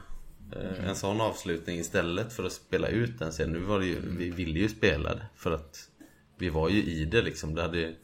eh, 0.55 0.89
En 0.89 0.95
sån 0.95 1.21
avslutning 1.21 1.79
istället 1.79 2.33
för 2.33 2.43
att 2.43 2.51
spela 2.51 2.87
ut 2.87 3.19
den 3.19 3.33
sen. 3.33 3.51
Nu 3.51 3.59
var 3.59 3.79
det 3.79 3.85
ju, 3.85 4.17
vi 4.17 4.29
ville 4.29 4.59
ju 4.59 4.69
spela 4.69 5.15
det 5.15 5.25
för 5.35 5.51
att 5.51 5.89
Vi 6.37 6.49
var 6.49 6.69
ju 6.69 6.83
i 6.83 7.05
det 7.05 7.21
liksom. 7.21 7.55
Det 7.55 7.61
hade 7.61 7.77
ju 7.77 7.95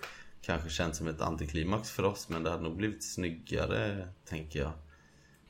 kanske 0.42 0.70
känts 0.70 0.98
som 0.98 1.08
ett 1.08 1.22
antiklimax 1.22 1.92
för 1.92 2.04
oss 2.04 2.30
men 2.30 2.44
det 2.44 2.50
hade 2.50 2.64
nog 2.64 2.78
blivit 2.78 3.04
snyggare, 3.04 4.08
tänker 4.26 4.60
jag. 4.60 4.72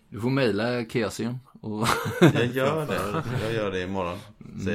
Du 0.09 0.19
får 0.19 0.29
mejla 0.29 0.85
Keasium 0.85 1.39
och... 1.61 1.87
Jag 2.21 2.45
gör 2.45 2.87
det, 2.87 3.23
jag 3.43 3.53
gör 3.53 3.71
det 3.71 3.81
imorgon. 3.81 4.19
Så, 4.65 4.69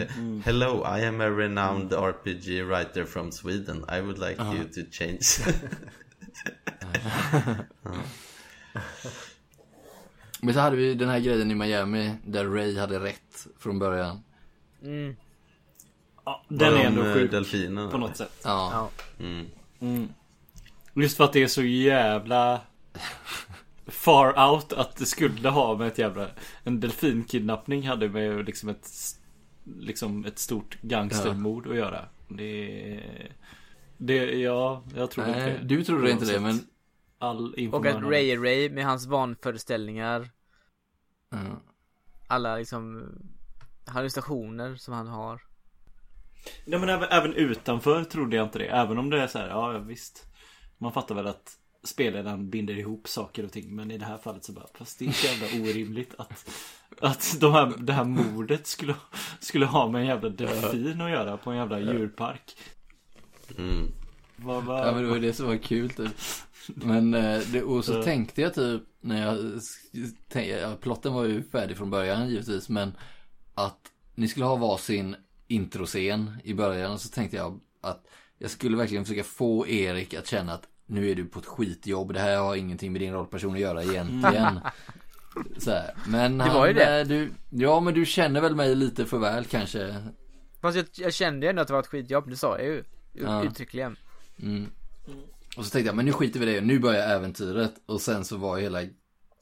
Hello, 0.44 0.98
I 0.98 1.04
am 1.04 1.20
a 1.20 1.30
renowned 1.30 1.92
RPG 1.92 2.62
writer 2.62 3.04
from 3.04 3.32
Sweden. 3.32 3.76
I 3.76 4.00
would 4.00 4.18
like 4.18 4.42
you 4.42 4.64
to 4.64 4.90
change. 4.90 5.20
Men 10.40 10.54
så 10.54 10.60
hade 10.60 10.76
vi 10.76 10.94
den 10.94 11.08
här 11.08 11.20
grejen 11.20 11.50
i 11.50 11.54
Miami 11.54 12.14
där 12.24 12.44
Ray 12.44 12.78
hade 12.78 13.00
rätt 13.00 13.46
från 13.58 13.78
början. 13.78 14.22
mm, 14.82 15.16
Ja, 16.24 16.44
den 16.48 16.74
är 16.74 16.84
ändå 16.84 17.04
eh, 17.04 17.14
sjuk 17.14 17.30
delfinen. 17.30 17.90
på 17.90 17.98
något 17.98 18.16
sätt. 18.16 18.40
Ja. 18.44 18.90
ja. 19.18 19.24
Mm. 19.80 20.08
Just 20.94 21.16
för 21.16 21.24
att 21.24 21.32
det 21.32 21.42
är 21.42 21.46
så 21.46 21.62
jävla 21.62 22.60
far 23.86 24.50
out 24.50 24.72
att 24.72 24.96
det 24.96 25.06
skulle 25.06 25.48
ha 25.48 25.76
med 25.76 25.86
ett 25.86 25.98
jävla 25.98 26.28
En 26.64 26.80
delfinkidnappning 26.80 27.88
hade 27.88 28.08
med 28.08 28.46
liksom 28.46 28.68
ett 28.68 28.88
Liksom 29.80 30.24
ett 30.24 30.38
stort 30.38 30.78
gangstermord 30.82 31.66
att 31.66 31.76
göra. 31.76 32.04
Det 32.28 33.02
Det, 33.98 34.40
ja, 34.40 34.84
jag 34.94 35.10
tror 35.10 35.28
inte 35.28 35.40
Nej, 35.40 35.58
det. 35.60 35.64
du 35.64 35.84
trodde 35.84 36.10
inte 36.10 36.24
det 36.24 36.40
men... 36.40 36.60
All 37.18 37.70
Och 37.72 37.86
att. 37.86 38.02
Ray 38.02 38.30
är 38.30 38.38
Ray 38.38 38.70
med 38.70 38.84
hans 38.84 39.06
vanföreställningar. 39.06 40.30
Ja. 41.30 41.38
Alla 42.26 42.56
liksom 42.56 43.12
hallucinationer 43.84 44.76
som 44.76 44.94
han 44.94 45.06
har. 45.06 45.40
Ja 46.64 46.78
men 46.78 46.88
även, 46.88 47.08
även 47.08 47.34
utanför 47.34 48.04
trodde 48.04 48.36
jag 48.36 48.46
inte 48.46 48.58
det. 48.58 48.66
Även 48.66 48.98
om 48.98 49.10
det 49.10 49.22
är 49.22 49.26
så 49.26 49.38
här, 49.38 49.48
ja 49.48 49.78
visst. 49.78 50.26
Man 50.78 50.92
fattar 50.92 51.14
väl 51.14 51.26
att 51.26 51.58
spelaren 51.84 52.50
binder 52.50 52.78
ihop 52.78 53.08
saker 53.08 53.44
och 53.44 53.52
ting. 53.52 53.76
Men 53.76 53.90
i 53.90 53.98
det 53.98 54.04
här 54.04 54.18
fallet 54.18 54.44
så 54.44 54.52
bara, 54.52 54.66
fast 54.74 54.98
det 54.98 55.06
är 55.06 55.12
så 55.12 55.26
jävla 55.26 55.70
orimligt 55.70 56.14
att 56.18 56.50
Att 57.00 57.40
de 57.40 57.52
här, 57.52 57.74
det 57.78 57.92
här 57.92 58.04
mordet 58.04 58.66
skulle, 58.66 58.94
skulle 59.40 59.66
ha 59.66 59.88
med 59.88 60.00
en 60.00 60.06
jävla 60.06 60.28
delfin 60.28 61.00
att 61.00 61.10
göra 61.10 61.36
på 61.36 61.50
en 61.50 61.56
jävla 61.56 61.80
djurpark. 61.80 62.56
Mm. 63.58 63.92
Vad, 64.36 64.64
vad, 64.64 64.88
Ja 64.88 64.92
men 64.92 65.02
det 65.02 65.08
var 65.10 65.18
det 65.18 65.32
som 65.32 65.46
var 65.46 65.56
kul 65.56 65.90
typ. 65.90 66.12
Men 66.74 67.14
eh, 67.14 67.40
det, 67.52 67.62
och 67.62 67.84
så 67.84 68.02
tänkte 68.02 68.40
jag 68.42 68.54
typ 68.54 68.82
när 69.00 69.22
jag 69.26 69.38
tänkte, 70.28 70.76
plotten 70.80 71.12
var 71.14 71.24
ju 71.24 71.42
färdig 71.42 71.76
från 71.76 71.90
början 71.90 72.28
givetvis 72.28 72.68
men 72.68 72.92
att 73.54 73.78
ni 74.14 74.28
skulle 74.28 74.46
ha 74.46 74.56
varsin 74.56 75.16
introscen 75.48 76.30
i 76.44 76.54
början. 76.54 76.92
Och 76.92 77.00
så 77.00 77.08
tänkte 77.08 77.36
jag 77.36 77.60
att 77.80 78.04
jag 78.38 78.50
skulle 78.50 78.76
verkligen 78.76 79.04
försöka 79.04 79.24
få 79.24 79.66
Erik 79.66 80.14
att 80.14 80.26
känna 80.26 80.52
att 80.52 80.62
nu 80.86 81.10
är 81.10 81.14
du 81.14 81.24
på 81.24 81.38
ett 81.38 81.46
skitjobb. 81.46 82.12
Det 82.14 82.20
här 82.20 82.38
har 82.38 82.56
ingenting 82.56 82.92
med 82.92 83.00
din 83.00 83.12
rollperson 83.12 83.54
att 83.54 83.60
göra 83.60 83.82
egentligen. 83.82 84.60
Så 85.58 85.70
här. 85.70 85.94
Men 86.08 86.38
Det 86.38 86.44
han, 86.44 86.54
var 86.54 86.66
ju 86.66 86.72
det. 86.72 87.00
eh, 87.00 87.06
Du, 87.06 87.30
ja 87.50 87.80
men 87.80 87.94
du 87.94 88.06
känner 88.06 88.40
väl 88.40 88.54
mig 88.56 88.74
lite 88.74 89.06
för 89.06 89.18
väl 89.18 89.44
kanske. 89.44 89.96
Fast 90.60 90.76
jag, 90.76 90.86
jag 90.92 91.14
kände 91.14 91.46
ju 91.46 91.50
ändå 91.50 91.62
att 91.62 91.68
det 91.68 91.74
var 91.74 91.80
ett 91.80 91.86
skitjobb, 91.86 92.30
det 92.30 92.36
sa 92.36 92.58
jag 92.58 92.66
ju. 92.66 92.84
Ja. 93.22 93.44
Uttryckligen. 93.44 93.96
Mm. 94.42 94.70
Och 95.56 95.64
så 95.64 95.70
tänkte 95.70 95.88
jag, 95.88 95.96
men 95.96 96.04
nu 96.04 96.12
skiter 96.12 96.40
vi 96.40 96.46
i 96.46 96.54
det. 96.54 96.60
Nu 96.60 96.78
börjar 96.78 97.08
äventyret. 97.08 97.74
Och 97.86 98.00
sen 98.00 98.24
så 98.24 98.36
var 98.36 98.58
hela 98.58 98.82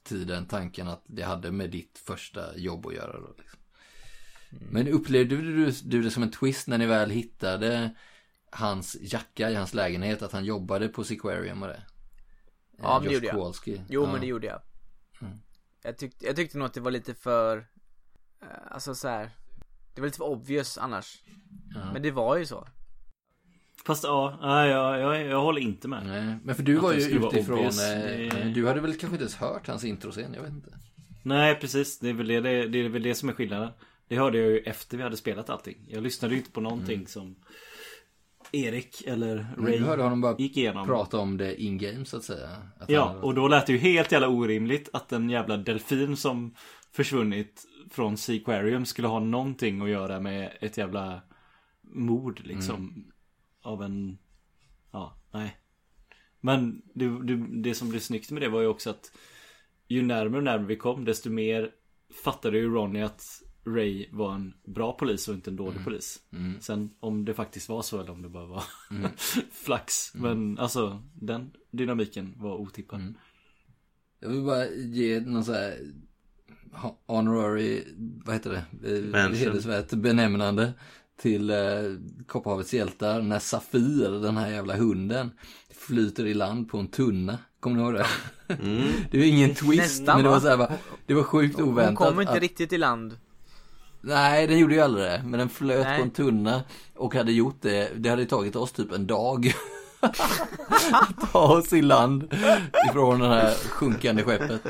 tiden 0.04 0.46
tanken 0.46 0.88
att 0.88 1.02
det 1.06 1.22
hade 1.22 1.50
med 1.50 1.70
ditt 1.70 1.98
första 2.04 2.56
jobb 2.56 2.86
att 2.86 2.94
göra 2.94 3.20
då. 3.20 3.34
Liksom. 3.38 3.60
Men 4.70 4.88
upplevde 4.88 5.36
du, 5.36 5.70
du 5.70 6.02
det 6.02 6.10
som 6.10 6.22
en 6.22 6.30
twist 6.30 6.68
när 6.68 6.78
ni 6.78 6.86
väl 6.86 7.10
hittade 7.10 7.90
hans 8.50 8.96
jacka 9.00 9.50
i 9.50 9.54
hans 9.54 9.74
lägenhet? 9.74 10.22
Att 10.22 10.32
han 10.32 10.44
jobbade 10.44 10.88
på 10.88 11.04
Sequarium 11.04 11.62
och 11.62 11.68
det? 11.68 11.82
Ja, 12.78 12.98
men 12.98 13.08
det 13.08 13.14
gjorde 13.14 13.26
jag. 13.26 13.34
Kowalski. 13.34 13.82
Jo 13.88 14.04
ja. 14.04 14.12
men 14.12 14.20
det 14.20 14.26
gjorde 14.26 14.46
jag. 14.46 14.60
Mm. 15.20 15.38
Jag, 15.82 15.98
tyckte, 15.98 16.26
jag 16.26 16.36
tyckte 16.36 16.58
nog 16.58 16.66
att 16.66 16.74
det 16.74 16.80
var 16.80 16.90
lite 16.90 17.14
för, 17.14 17.56
eh, 18.40 18.46
alltså 18.70 18.94
så 18.94 19.08
här. 19.08 19.30
Det 19.94 20.00
var 20.00 20.06
lite 20.08 20.18
för 20.18 20.24
obvious 20.24 20.78
annars. 20.78 21.22
Ja. 21.74 21.92
Men 21.92 22.02
det 22.02 22.10
var 22.10 22.36
ju 22.36 22.46
så. 22.46 22.68
Fast 23.86 24.04
ja, 24.04 24.38
nej, 24.42 24.70
jag, 24.70 25.00
jag, 25.00 25.26
jag 25.26 25.40
håller 25.40 25.60
inte 25.60 25.88
med. 25.88 26.06
Nej, 26.06 26.36
men 26.44 26.54
för 26.54 26.62
du 26.62 26.76
Att 26.76 26.82
var 26.82 26.92
ju 26.92 27.00
utifrån, 27.00 27.58
eh, 27.58 28.46
du 28.54 28.66
hade 28.66 28.80
väl 28.80 28.90
kanske 28.90 29.06
inte 29.14 29.22
ens 29.22 29.36
hört 29.36 29.66
hans 29.66 29.84
introscen, 29.84 30.34
jag 30.34 30.42
vet 30.42 30.52
inte. 30.52 30.78
Nej 31.22 31.54
precis, 31.54 31.98
det 31.98 32.08
är, 32.08 32.12
väl 32.12 32.28
det, 32.28 32.40
det, 32.40 32.78
är 32.78 32.88
väl 32.88 33.02
det 33.02 33.14
som 33.14 33.28
är 33.28 33.32
skillnaden. 33.32 33.68
Det 34.08 34.16
hörde 34.16 34.38
jag 34.38 34.50
ju 34.50 34.58
efter 34.58 34.96
vi 34.96 35.02
hade 35.02 35.16
spelat 35.16 35.50
allting. 35.50 35.76
Jag 35.88 36.02
lyssnade 36.02 36.34
ju 36.34 36.40
inte 36.40 36.50
på 36.52 36.60
någonting 36.60 37.06
som 37.06 37.36
Erik 38.52 39.02
eller 39.06 39.46
Ray 39.58 39.78
du 39.78 39.84
hörde 39.84 40.02
honom 40.02 40.20
bara 40.20 40.36
gick 40.38 40.56
igenom. 40.56 40.86
prata 40.86 41.18
om 41.18 41.36
det 41.36 41.62
in-game 41.62 42.04
så 42.04 42.16
att 42.16 42.24
säga. 42.24 42.48
Att 42.78 42.90
Ja, 42.90 43.04
han- 43.04 43.16
och 43.22 43.34
då 43.34 43.48
lät 43.48 43.66
det 43.66 43.72
ju 43.72 43.78
helt 43.78 44.12
jävla 44.12 44.28
orimligt 44.28 44.88
att 44.92 45.12
en 45.12 45.30
jävla 45.30 45.56
delfin 45.56 46.16
som 46.16 46.54
försvunnit 46.92 47.62
från 47.90 48.16
Seaquarium 48.16 48.86
skulle 48.86 49.08
ha 49.08 49.20
någonting 49.20 49.82
att 49.82 49.88
göra 49.88 50.20
med 50.20 50.52
ett 50.60 50.78
jävla 50.78 51.20
mord 51.82 52.40
liksom. 52.44 53.04
Av 53.64 53.82
en... 53.82 54.18
Ja, 54.90 55.16
nej. 55.32 55.56
Men 56.40 56.82
det, 56.94 57.24
det, 57.24 57.62
det 57.62 57.74
som 57.74 57.88
blev 57.88 58.00
snyggt 58.00 58.30
med 58.30 58.42
det 58.42 58.48
var 58.48 58.60
ju 58.60 58.66
också 58.66 58.90
att 58.90 59.12
ju 59.88 60.02
närmare 60.02 60.38
och 60.38 60.44
närmare 60.44 60.66
vi 60.66 60.76
kom 60.76 61.04
desto 61.04 61.30
mer 61.30 61.70
fattade 62.24 62.58
ju 62.58 62.74
Ronny 62.74 63.00
att 63.00 63.42
Ray 63.66 64.06
var 64.12 64.34
en 64.34 64.54
bra 64.64 64.92
polis 64.92 65.28
och 65.28 65.34
inte 65.34 65.50
en 65.50 65.56
dålig 65.56 65.84
polis. 65.84 66.22
Sen 66.60 66.90
om 67.00 67.24
det 67.24 67.34
faktiskt 67.34 67.68
var 67.68 67.82
så 67.82 68.00
eller 68.00 68.12
om 68.12 68.22
det 68.22 68.28
bara 68.28 68.46
var 68.46 68.64
flax. 69.52 70.14
Men 70.14 70.58
alltså 70.58 71.02
den 71.14 71.50
dynamiken 71.70 72.34
var 72.36 72.56
otippad. 72.56 73.14
Jag 74.20 74.28
vill 74.28 74.42
bara 74.42 74.66
ge 74.68 75.20
någon 75.20 75.44
sån 75.44 75.54
här 75.54 75.78
honorary, 77.06 77.84
vad 78.24 78.34
heter 78.34 78.50
det? 78.50 78.64
Hedersvärt 79.36 79.90
benämnande 79.90 80.72
till 81.22 81.50
eh, 81.50 81.56
Kopparhavets 82.26 82.74
hjältar. 82.74 83.22
När 83.22 83.38
Safir, 83.38 84.22
den 84.22 84.36
här 84.36 84.50
jävla 84.50 84.76
hunden, 84.76 85.30
flyter 85.74 86.26
i 86.26 86.34
land 86.34 86.68
på 86.68 86.78
en 86.78 86.88
tunna. 86.88 87.38
Kommer 87.60 87.76
ni 87.76 87.82
ihåg 87.82 87.94
det? 87.94 88.06
Det 89.10 89.18
är 89.18 89.22
ju 89.22 89.26
ingen 89.26 89.54
twist, 89.54 89.82
Nästan, 89.82 90.16
men 90.16 90.24
det 90.24 90.28
va? 90.30 90.34
var 90.34 90.40
så 90.40 90.48
här, 90.48 90.56
bara, 90.56 90.72
det 91.06 91.14
var 91.14 91.22
sjukt 91.22 91.58
Hon 91.60 91.68
oväntat. 91.68 92.08
kom 92.08 92.20
inte 92.20 92.32
att- 92.32 92.40
riktigt 92.40 92.72
i 92.72 92.78
land. 92.78 93.18
Nej, 94.00 94.46
den 94.46 94.58
gjorde 94.58 94.74
ju 94.74 94.80
aldrig 94.80 95.04
det. 95.06 95.22
Men 95.24 95.38
den 95.38 95.48
flöt 95.48 95.84
Nej. 95.86 95.98
på 95.98 96.04
en 96.04 96.10
tunna 96.10 96.62
och 96.96 97.14
hade 97.14 97.32
gjort 97.32 97.56
det. 97.60 97.90
Det 97.96 98.08
hade 98.08 98.26
tagit 98.26 98.56
oss 98.56 98.72
typ 98.72 98.92
en 98.92 99.06
dag. 99.06 99.54
att 100.00 101.32
ta 101.32 101.38
oss 101.58 101.72
i 101.72 101.82
land 101.82 102.34
ifrån 102.90 103.20
det 103.20 103.28
här 103.28 103.54
sjunkande 103.54 104.22
skeppet. 104.22 104.62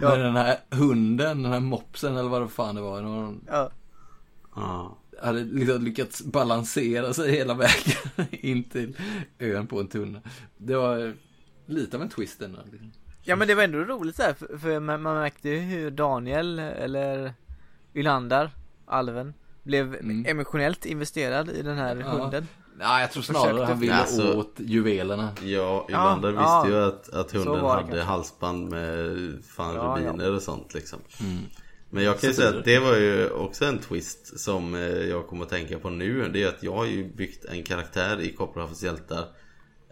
Men 0.00 0.20
den 0.20 0.36
här 0.36 0.56
hunden, 0.70 1.42
den 1.42 1.52
här 1.52 1.60
mopsen 1.60 2.16
eller 2.16 2.28
vad 2.28 2.42
det 2.42 2.48
fan 2.48 2.74
det 2.74 2.80
var. 2.80 3.02
Var- 3.02 3.34
Ja. 3.48 3.70
Ja. 4.56 4.98
Hade 5.22 5.44
liksom 5.44 5.84
lyckats 5.84 6.22
balansera 6.22 7.12
sig 7.14 7.30
hela 7.30 7.54
vägen 7.54 7.96
in 8.30 8.64
till 8.64 8.96
ön 9.38 9.66
på 9.66 9.80
en 9.80 9.88
tunna. 9.88 10.20
Det 10.56 10.76
var 10.76 11.14
lite 11.66 11.96
av 11.96 12.02
en 12.02 12.08
twist 12.08 12.42
ändå. 12.42 12.58
Liksom. 12.72 12.92
Ja 13.22 13.36
men 13.36 13.48
det 13.48 13.54
var 13.54 13.62
ändå 13.62 13.78
roligt 13.78 14.16
så 14.16 14.22
här, 14.22 14.34
för, 14.34 14.58
för 14.58 14.80
man, 14.80 15.02
man 15.02 15.14
märkte 15.16 15.48
ju 15.48 15.58
hur 15.58 15.90
Daniel 15.90 16.58
eller 16.58 17.34
Ylander, 17.94 18.50
alven, 18.86 19.34
blev 19.62 19.94
Mm. 19.94 20.26
emotionellt 20.26 20.86
investerad 20.86 21.50
i 21.50 21.62
den 21.62 21.76
här 21.78 21.96
Ja. 21.96 22.06
hunden. 22.08 22.48
Nej, 22.78 23.00
jag 23.00 23.12
tror 23.12 23.22
snarare 23.22 23.50
Försökte- 23.50 23.72
han 23.72 23.80
ville 23.80 23.94
Alltså- 23.94 24.34
åt 24.38 24.54
juvelerna. 24.58 25.28
Ja, 25.42 25.86
Ylander 25.88 26.28
visste 26.30 26.44
ja. 26.44 26.68
ju 26.68 26.76
att, 26.84 27.08
att 27.08 27.32
hunden 27.32 27.60
hade 27.64 27.82
kanske. 27.82 28.00
halsband 28.00 28.70
med 28.70 29.16
fan 29.48 29.74
Ja, 29.74 29.82
rubiner 29.98 30.34
och 30.34 30.42
sånt 30.42 30.74
liksom. 30.74 30.98
Mm. 31.20 31.38
Men 31.94 32.04
jag 32.04 32.20
kan 32.20 32.30
ju 32.30 32.34
säga 32.34 32.58
att 32.58 32.64
det 32.64 32.78
var 32.78 32.96
ju 32.96 33.30
också 33.30 33.64
en 33.64 33.78
twist 33.78 34.40
som 34.40 34.74
eh, 34.74 34.80
jag 34.80 35.26
kommer 35.26 35.44
att 35.44 35.50
tänka 35.50 35.78
på 35.78 35.90
nu. 35.90 36.28
Det 36.28 36.42
är 36.42 36.48
att 36.48 36.62
jag 36.62 36.72
har 36.74 36.84
ju 36.84 37.14
byggt 37.14 37.44
en 37.44 37.62
karaktär 37.62 38.20
i 38.20 38.32
Kopparhavets 38.32 38.82
hjältar. 38.82 39.18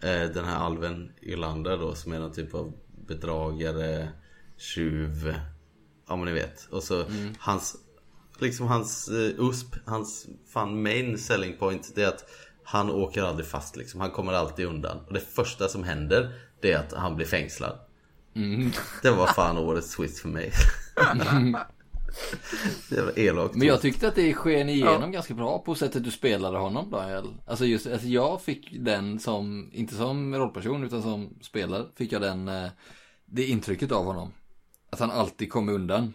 Eh, 0.03 0.23
Den 0.23 0.45
här 0.45 0.57
alven 0.57 1.13
Ylander 1.23 1.79
då 1.79 1.95
som 1.95 2.13
är 2.13 2.21
någon 2.21 2.33
typ 2.33 2.55
av 2.55 2.73
bedragare, 3.07 4.09
tjuv, 4.57 5.35
ja 6.09 6.17
men 6.17 6.25
ni 6.25 6.33
vet. 6.33 6.69
Och 6.71 6.83
så 6.83 7.05
hans, 7.39 7.77
liksom 8.39 8.67
hans 8.67 9.09
eh, 9.09 9.31
USP, 9.39 9.75
hans 9.85 10.27
fan 10.53 10.83
main 10.83 11.19
selling 11.19 11.57
point 11.57 11.93
det 11.95 12.03
är 12.03 12.09
att 12.09 12.25
han 12.65 12.91
åker 12.91 13.23
aldrig 13.23 13.47
fast 13.47 13.77
liksom. 13.77 14.01
Han 14.01 14.11
kommer 14.11 14.33
alltid 14.33 14.67
undan. 14.67 14.99
Och 15.07 15.15
det 15.15 15.21
första 15.21 15.69
som 15.69 15.85
händer 15.85 16.33
det 16.61 16.73
är 16.73 16.79
att 16.79 16.93
han 16.93 17.17
blir 17.17 17.27
fängslad. 17.27 17.79
Det 19.03 19.11
var 19.11 19.27
fan 19.27 19.59
årets 19.59 19.97
twist 19.97 20.19
för 20.19 20.29
mig. 20.29 20.53
det 22.91 23.03
var 23.03 23.19
elakt. 23.19 23.55
Men 23.55 23.69
jag 23.69 23.81
tyckte 23.81 24.09
att 24.09 24.15
det 24.15 24.35
sken 24.35 24.69
igenom 24.69 25.13
ganska 25.13 25.35
bra 25.35 25.59
på 25.59 25.75
sättet 25.75 26.05
du 26.05 26.11
spelade 26.11 26.59
honom 26.59 26.91
Daniel. 26.91 27.35
Alltså 27.47 27.65
just, 27.67 27.87
alltså 27.87 28.09
jag 28.09 28.43
fick 28.43 28.77
den 28.81 29.19
som, 29.19 29.71
inte 29.73 29.95
som 29.95 30.35
rollperson 30.35 30.85
utan 30.85 31.03
som 31.03 31.39
spelare, 31.43 31.87
fick 31.97 32.13
jag 32.13 32.23
den, 32.23 32.49
eh, 32.49 32.71
det 33.27 33.45
intrycket 33.45 33.93
av 33.93 34.05
honom. 34.05 34.33
Att 34.91 35.01
han 35.01 35.11
alltid 35.11 35.53
kom 35.53 35.69
undan. 35.69 36.13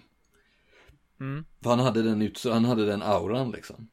Mm. 1.20 1.46
För 1.64 1.70
han 1.70 1.80
hade 1.80 2.02
den 2.02 2.22
ut, 2.22 2.44
han 2.44 2.66
hade 2.66 2.86
den 2.86 3.02
auran 3.02 3.52
liksom. 3.52 3.88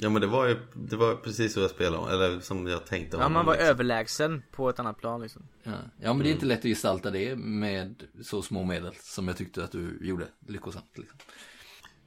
Ja 0.00 0.08
men 0.10 0.20
det 0.22 0.26
var 0.28 0.46
ju 0.46 0.56
det 0.74 0.96
var 0.96 1.14
precis 1.14 1.52
så 1.54 1.60
jag 1.60 1.70
spelade 1.70 2.12
eller 2.12 2.40
som 2.40 2.66
jag 2.66 2.86
tänkte 2.86 3.16
Ja 3.16 3.28
man 3.28 3.46
var 3.46 3.52
liksom. 3.52 3.68
överlägsen 3.70 4.42
på 4.52 4.68
ett 4.70 4.78
annat 4.80 4.98
plan 4.98 5.20
liksom. 5.22 5.42
Ja, 5.62 5.72
ja 6.00 6.12
men 6.12 6.22
det 6.22 6.30
är 6.30 6.32
inte 6.32 6.46
lätt 6.46 6.58
att 6.58 6.64
gestalta 6.64 7.10
det 7.10 7.36
med 7.36 8.02
så 8.22 8.42
små 8.42 8.64
medel 8.64 8.92
som 9.00 9.28
jag 9.28 9.36
tyckte 9.36 9.64
att 9.64 9.72
du 9.72 9.98
gjorde 10.00 10.24
lyckosamt. 10.46 10.98
Liksom. 10.98 11.18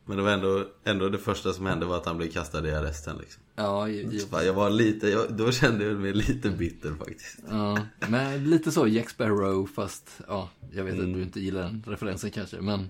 Men 0.06 0.18
det 0.18 0.24
var 0.24 0.32
ändå, 0.32 0.66
ändå 0.84 1.10
det 1.10 1.18
första 1.18 1.54
som 1.54 1.66
hände 1.66 1.86
var 1.86 1.98
att 1.98 2.06
han 2.06 2.18
blev 2.18 2.32
kastad 2.32 2.68
i 2.68 2.76
arresten 2.76 3.18
liksom. 3.18 3.44
Ja, 3.56 3.88
fan, 4.30 4.46
Jag 4.46 4.54
var 4.54 4.70
lite, 4.70 5.10
jag, 5.10 5.34
då 5.34 5.52
kände 5.52 5.86
jag 5.86 6.00
mig 6.00 6.14
lite 6.14 6.50
bitter 6.50 6.94
faktiskt. 6.94 7.40
ja, 7.50 7.78
men 8.10 8.50
lite 8.50 8.72
så 8.72 8.88
Jack 8.88 9.10
Sparrow 9.10 9.68
fast, 9.76 10.22
ja, 10.28 10.50
jag 10.72 10.84
vet 10.84 10.94
att 11.00 11.14
du 11.14 11.22
inte 11.22 11.40
gillar 11.40 11.62
den 11.62 11.84
referensen 11.88 12.32
kanske, 12.32 12.62
men 12.62 12.90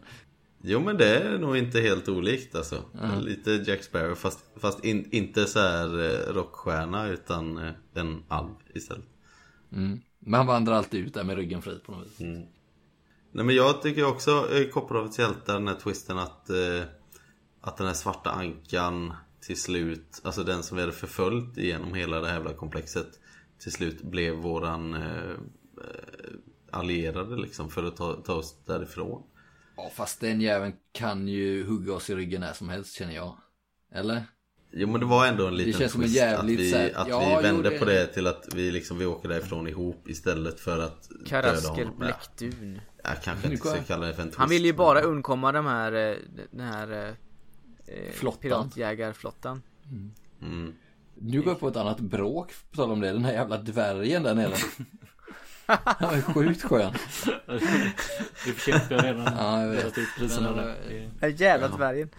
Jo 0.63 0.79
men 0.79 0.97
det 0.97 1.19
är 1.19 1.37
nog 1.37 1.57
inte 1.57 1.81
helt 1.81 2.09
olikt 2.09 2.55
alltså. 2.55 2.83
Lite 3.21 3.51
Jack 3.51 3.83
Sparrow 3.83 4.15
fast, 4.15 4.39
fast 4.55 4.85
in, 4.85 5.07
inte 5.11 5.45
så 5.45 5.59
här 5.59 5.99
eh, 5.99 6.33
rockstjärna 6.33 7.07
utan 7.07 7.57
eh, 7.57 7.73
en 7.93 8.23
alv 8.27 8.53
istället. 8.73 9.05
Mm. 9.71 10.01
Men 10.19 10.33
han 10.33 10.47
vandrar 10.47 10.75
alltid 10.75 11.05
ut 11.05 11.13
där 11.13 11.23
med 11.23 11.35
ryggen 11.35 11.61
fri 11.61 11.79
på 11.85 11.91
något 11.91 12.07
vis. 12.07 12.19
Nej 13.31 13.45
men 13.45 13.55
jag 13.55 13.81
tycker 13.81 14.05
också 14.05 14.47
eh, 14.51 14.67
Kopparhavets 14.67 15.19
hjältar 15.19 15.53
den 15.53 15.67
här 15.67 15.75
twisten 15.75 16.17
att 16.17 16.49
eh, 16.49 16.83
Att 17.61 17.77
den 17.77 17.87
här 17.87 17.93
svarta 17.93 18.29
ankan 18.29 19.13
till 19.41 19.61
slut 19.61 20.21
Alltså 20.23 20.43
den 20.43 20.63
som 20.63 20.77
vi 20.77 20.83
hade 20.83 20.93
förföljt 20.93 21.57
genom 21.57 21.93
hela 21.93 22.19
det 22.19 22.27
här 22.27 22.33
jävla 22.33 22.53
komplexet 22.53 23.19
Till 23.59 23.71
slut 23.71 24.01
blev 24.01 24.35
våran 24.35 24.93
eh, 24.93 25.31
eh, 25.77 26.35
Allierade 26.71 27.35
liksom 27.35 27.69
för 27.69 27.83
att 27.83 27.95
ta, 27.95 28.13
ta 28.13 28.33
oss 28.33 28.55
därifrån 28.65 29.23
Ja, 29.75 29.91
fast 29.95 30.19
den 30.21 30.41
jäveln 30.41 30.73
kan 30.91 31.27
ju 31.27 31.65
hugga 31.67 31.93
oss 31.93 32.09
i 32.09 32.15
ryggen 32.15 32.41
när 32.41 32.53
som 32.53 32.69
helst 32.69 32.95
känner 32.95 33.15
jag. 33.15 33.37
Eller? 33.93 34.23
Jo 34.73 34.87
men 34.87 34.99
det 34.99 35.05
var 35.05 35.27
ändå 35.27 35.47
en 35.47 35.55
liten 35.57 35.79
känns 35.79 35.91
som 35.91 36.01
en 36.01 36.07
twist 36.07 36.17
jävligt 36.17 36.59
att 36.59 36.65
vi, 36.65 36.71
så 36.71 36.77
här- 36.77 36.91
att 36.95 37.07
Ja, 37.07 37.19
vi 37.37 37.43
vände 37.47 37.67
jo, 37.69 37.71
det- 37.71 37.79
på 37.79 37.85
det 37.85 38.05
till 38.07 38.27
att 38.27 38.47
vi 38.55 38.71
liksom 38.71 38.97
vi 38.97 39.05
åker 39.05 39.29
därifrån 39.29 39.67
ihop 39.67 40.07
istället 40.09 40.59
för 40.59 40.79
att 40.79 41.09
döda 41.09 41.25
Karasker. 41.29 41.89
Bläckdun. 41.97 42.81
Ja, 43.03 43.09
jag 43.09 43.21
kanske 43.23 43.47
inte 43.51 43.67
ska 43.67 43.83
kalla 43.83 44.07
det 44.07 44.13
för 44.13 44.21
en 44.21 44.27
twist. 44.27 44.39
Han 44.39 44.49
ville 44.49 44.67
ju 44.67 44.73
bara 44.73 45.01
undkomma 45.01 45.51
de 45.51 45.65
här, 45.65 45.91
eh, 46.11 46.15
den 46.51 46.67
här 46.67 46.91
eh, 46.91 47.07
eh, 47.95 48.11
Flottan. 48.13 48.39
piratjägarflottan. 48.41 49.61
Mm. 50.41 50.73
Nu 51.15 51.41
går 51.41 51.47
jag 51.53 51.59
på 51.59 51.67
ett 51.67 51.75
annat 51.77 51.99
bråk 51.99 52.51
på 52.71 52.75
tal 52.75 52.91
om 52.91 52.99
det. 53.01 53.11
Den 53.11 53.25
här 53.25 53.33
jävla 53.33 53.57
dvärgen 53.57 54.23
där 54.23 54.35
nere. 54.35 54.53
Han 55.83 56.13
är 56.15 56.21
sjukt 56.21 56.61
skön. 56.63 56.93
Du 58.45 58.53
försökte 58.53 58.97
redan 58.97 59.33
Ja, 59.37 59.61
jag 59.61 59.69
vet. 59.69 59.95
Men, 60.19 60.59
eh, 60.59 60.65
Det- 60.89 61.09
Den 61.19 61.35
jävla 61.35 61.67
dvärgen. 61.67 62.09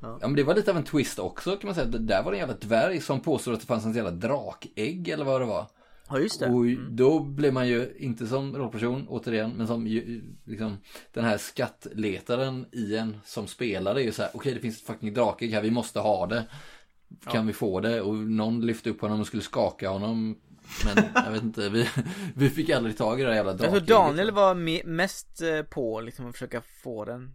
Ja 0.00 0.18
men 0.20 0.34
det 0.34 0.42
var 0.42 0.54
lite 0.54 0.70
av 0.70 0.76
en 0.76 0.84
twist 0.84 1.18
också 1.18 1.56
kan 1.56 1.68
man 1.68 1.74
säga. 1.74 1.86
Det 1.86 1.98
där 1.98 2.22
var 2.22 2.30
det 2.32 2.36
en 2.36 2.40
jävla 2.40 2.54
dvärg 2.60 3.00
som 3.00 3.20
påstod 3.20 3.54
att 3.54 3.60
det 3.60 3.66
fanns 3.66 3.84
en 3.84 3.92
jävla 3.92 4.10
drakägg 4.10 5.08
eller 5.08 5.24
vad 5.24 5.40
det 5.40 5.44
var. 5.46 5.66
Ja 6.08 6.18
just 6.18 6.40
det. 6.40 6.46
Och 6.46 6.64
då 6.90 7.20
blev 7.20 7.52
man 7.52 7.68
ju, 7.68 7.94
inte 7.98 8.26
som 8.26 8.56
rollperson 8.56 9.06
återigen, 9.08 9.50
men 9.56 9.66
som 9.66 9.86
ju, 9.86 10.22
liksom 10.44 10.76
den 11.12 11.24
här 11.24 11.38
skattletaren 11.38 12.66
i 12.72 12.96
en 12.96 13.16
som 13.24 13.46
spelare 13.46 14.00
är 14.02 14.04
ju 14.04 14.12
så 14.12 14.22
här, 14.22 14.30
okej 14.34 14.54
det 14.54 14.60
finns 14.60 14.78
ett 14.80 14.86
fucking 14.86 15.14
drake 15.14 15.46
här, 15.46 15.62
vi 15.62 15.70
måste 15.70 16.00
ha 16.00 16.26
det. 16.26 16.44
Kan 17.30 17.46
vi 17.46 17.52
få 17.52 17.80
det? 17.80 18.00
Och 18.00 18.14
någon 18.14 18.66
lyfte 18.66 18.90
upp 18.90 19.00
honom 19.00 19.20
och 19.20 19.26
skulle 19.26 19.42
skaka 19.42 19.88
honom. 19.88 20.36
Men 20.84 21.04
jag 21.14 21.30
vet 21.32 21.42
inte, 21.42 21.68
vi, 21.68 21.88
vi 22.34 22.50
fick 22.50 22.70
aldrig 22.70 22.96
tag 22.96 23.20
i 23.20 23.22
det 23.22 23.28
där 23.28 23.36
jävla 23.36 23.50
Jag 23.50 23.58
tror 23.60 23.70
drakägget. 23.70 23.88
Daniel 23.88 24.30
var 24.30 24.54
me- 24.54 24.86
mest 24.86 25.42
eh, 25.42 25.62
på 25.62 26.00
liksom 26.00 26.26
att 26.26 26.32
försöka 26.32 26.62
få 26.82 27.04
den 27.04 27.34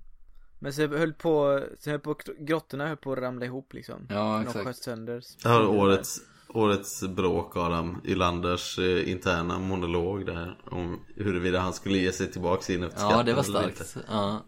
Men 0.60 0.74
så 0.74 0.88
höll 0.88 1.14
på, 1.14 1.64
så 1.80 1.90
höll 1.90 2.00
på 2.00 2.16
grottorna 2.40 2.88
höll 2.88 2.98
på 2.98 3.12
att 3.14 3.20
ramla 3.20 3.46
ihop 3.46 3.74
liksom 3.74 4.06
Ja, 4.10 4.16
De 4.34 4.42
exakt. 4.48 4.66
sköt 4.66 4.78
sönder 4.78 5.24
Det 5.44 5.50
här 5.50 5.60
är 5.62 5.68
årets, 5.68 6.20
årets 6.50 7.04
bråk 7.04 7.58
Adam 7.58 8.02
Ylanders 8.06 8.80
eh, 8.80 9.10
interna 9.12 9.60
monolog 9.60 10.26
där 10.26 10.58
Om 10.72 11.00
huruvida 11.16 11.60
han 11.60 11.74
skulle 11.74 11.98
ge 11.98 12.12
sig 12.12 12.32
tillbaks 12.32 12.70
in 12.70 12.84
efter 12.84 13.02
Ja, 13.02 13.10
skatten 13.10 13.26
det 13.26 13.34
var 13.34 13.44
eller 13.44 13.72
starkt. 13.74 13.98
Ja. 14.08 14.46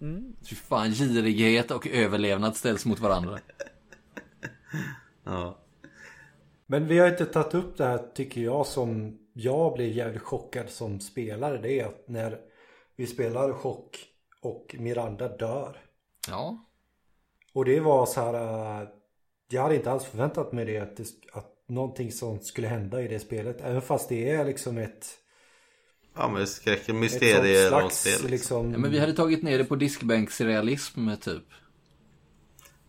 Fy 0.49 0.55
fan, 0.55 0.91
girighet 0.91 1.71
och 1.71 1.87
överlevnad 1.87 2.55
ställs 2.55 2.85
mot 2.85 2.99
varandra. 2.99 3.39
Ja. 5.23 5.57
Men 6.71 6.87
vi 6.87 6.99
har 6.99 7.07
inte 7.07 7.25
tagit 7.25 7.53
upp 7.53 7.77
det 7.77 7.85
här 7.85 7.97
tycker 8.13 8.41
jag 8.41 8.67
som 8.67 9.17
jag 9.33 9.73
blev 9.73 9.87
jävligt 9.87 10.21
chockad 10.21 10.69
som 10.69 10.99
spelare. 10.99 11.57
Det 11.57 11.79
är 11.79 11.85
att 11.85 12.07
när 12.07 12.37
vi 12.95 13.07
spelar 13.07 13.53
chock 13.53 13.97
och 14.41 14.75
Miranda 14.79 15.27
dör. 15.37 15.77
Ja. 16.27 16.65
Och 17.53 17.65
det 17.65 17.79
var 17.79 18.05
så 18.05 18.21
här. 18.21 18.33
äh, 18.81 18.87
Jag 19.51 19.61
hade 19.61 19.75
inte 19.75 19.91
alls 19.91 20.05
förväntat 20.05 20.51
mig 20.51 20.65
det 20.65 20.77
att, 20.77 20.97
det, 20.97 21.05
att 21.33 21.53
någonting 21.67 22.11
sånt 22.11 22.45
skulle 22.45 22.67
hända 22.67 23.01
i 23.01 23.07
det 23.07 23.19
spelet. 23.19 23.61
Även 23.61 23.81
fast 23.81 24.09
det 24.09 24.29
är 24.29 24.45
liksom 24.45 24.77
ett, 24.77 25.05
Ja 26.15 26.29
men 26.29 26.47
skräcken, 26.47 26.77
ett 26.79 26.85
sånt 26.85 26.99
mysterie 26.99 27.67
slags 27.67 28.05
rollspel 28.05 28.31
liksom. 28.31 28.71
ja. 28.71 28.77
Men 28.77 28.91
vi 28.91 28.99
hade 28.99 29.13
tagit 29.13 29.43
ner 29.43 29.57
det 29.57 29.65
på 29.65 29.75
diskbänksrealism 29.75 31.09
typ. 31.21 31.43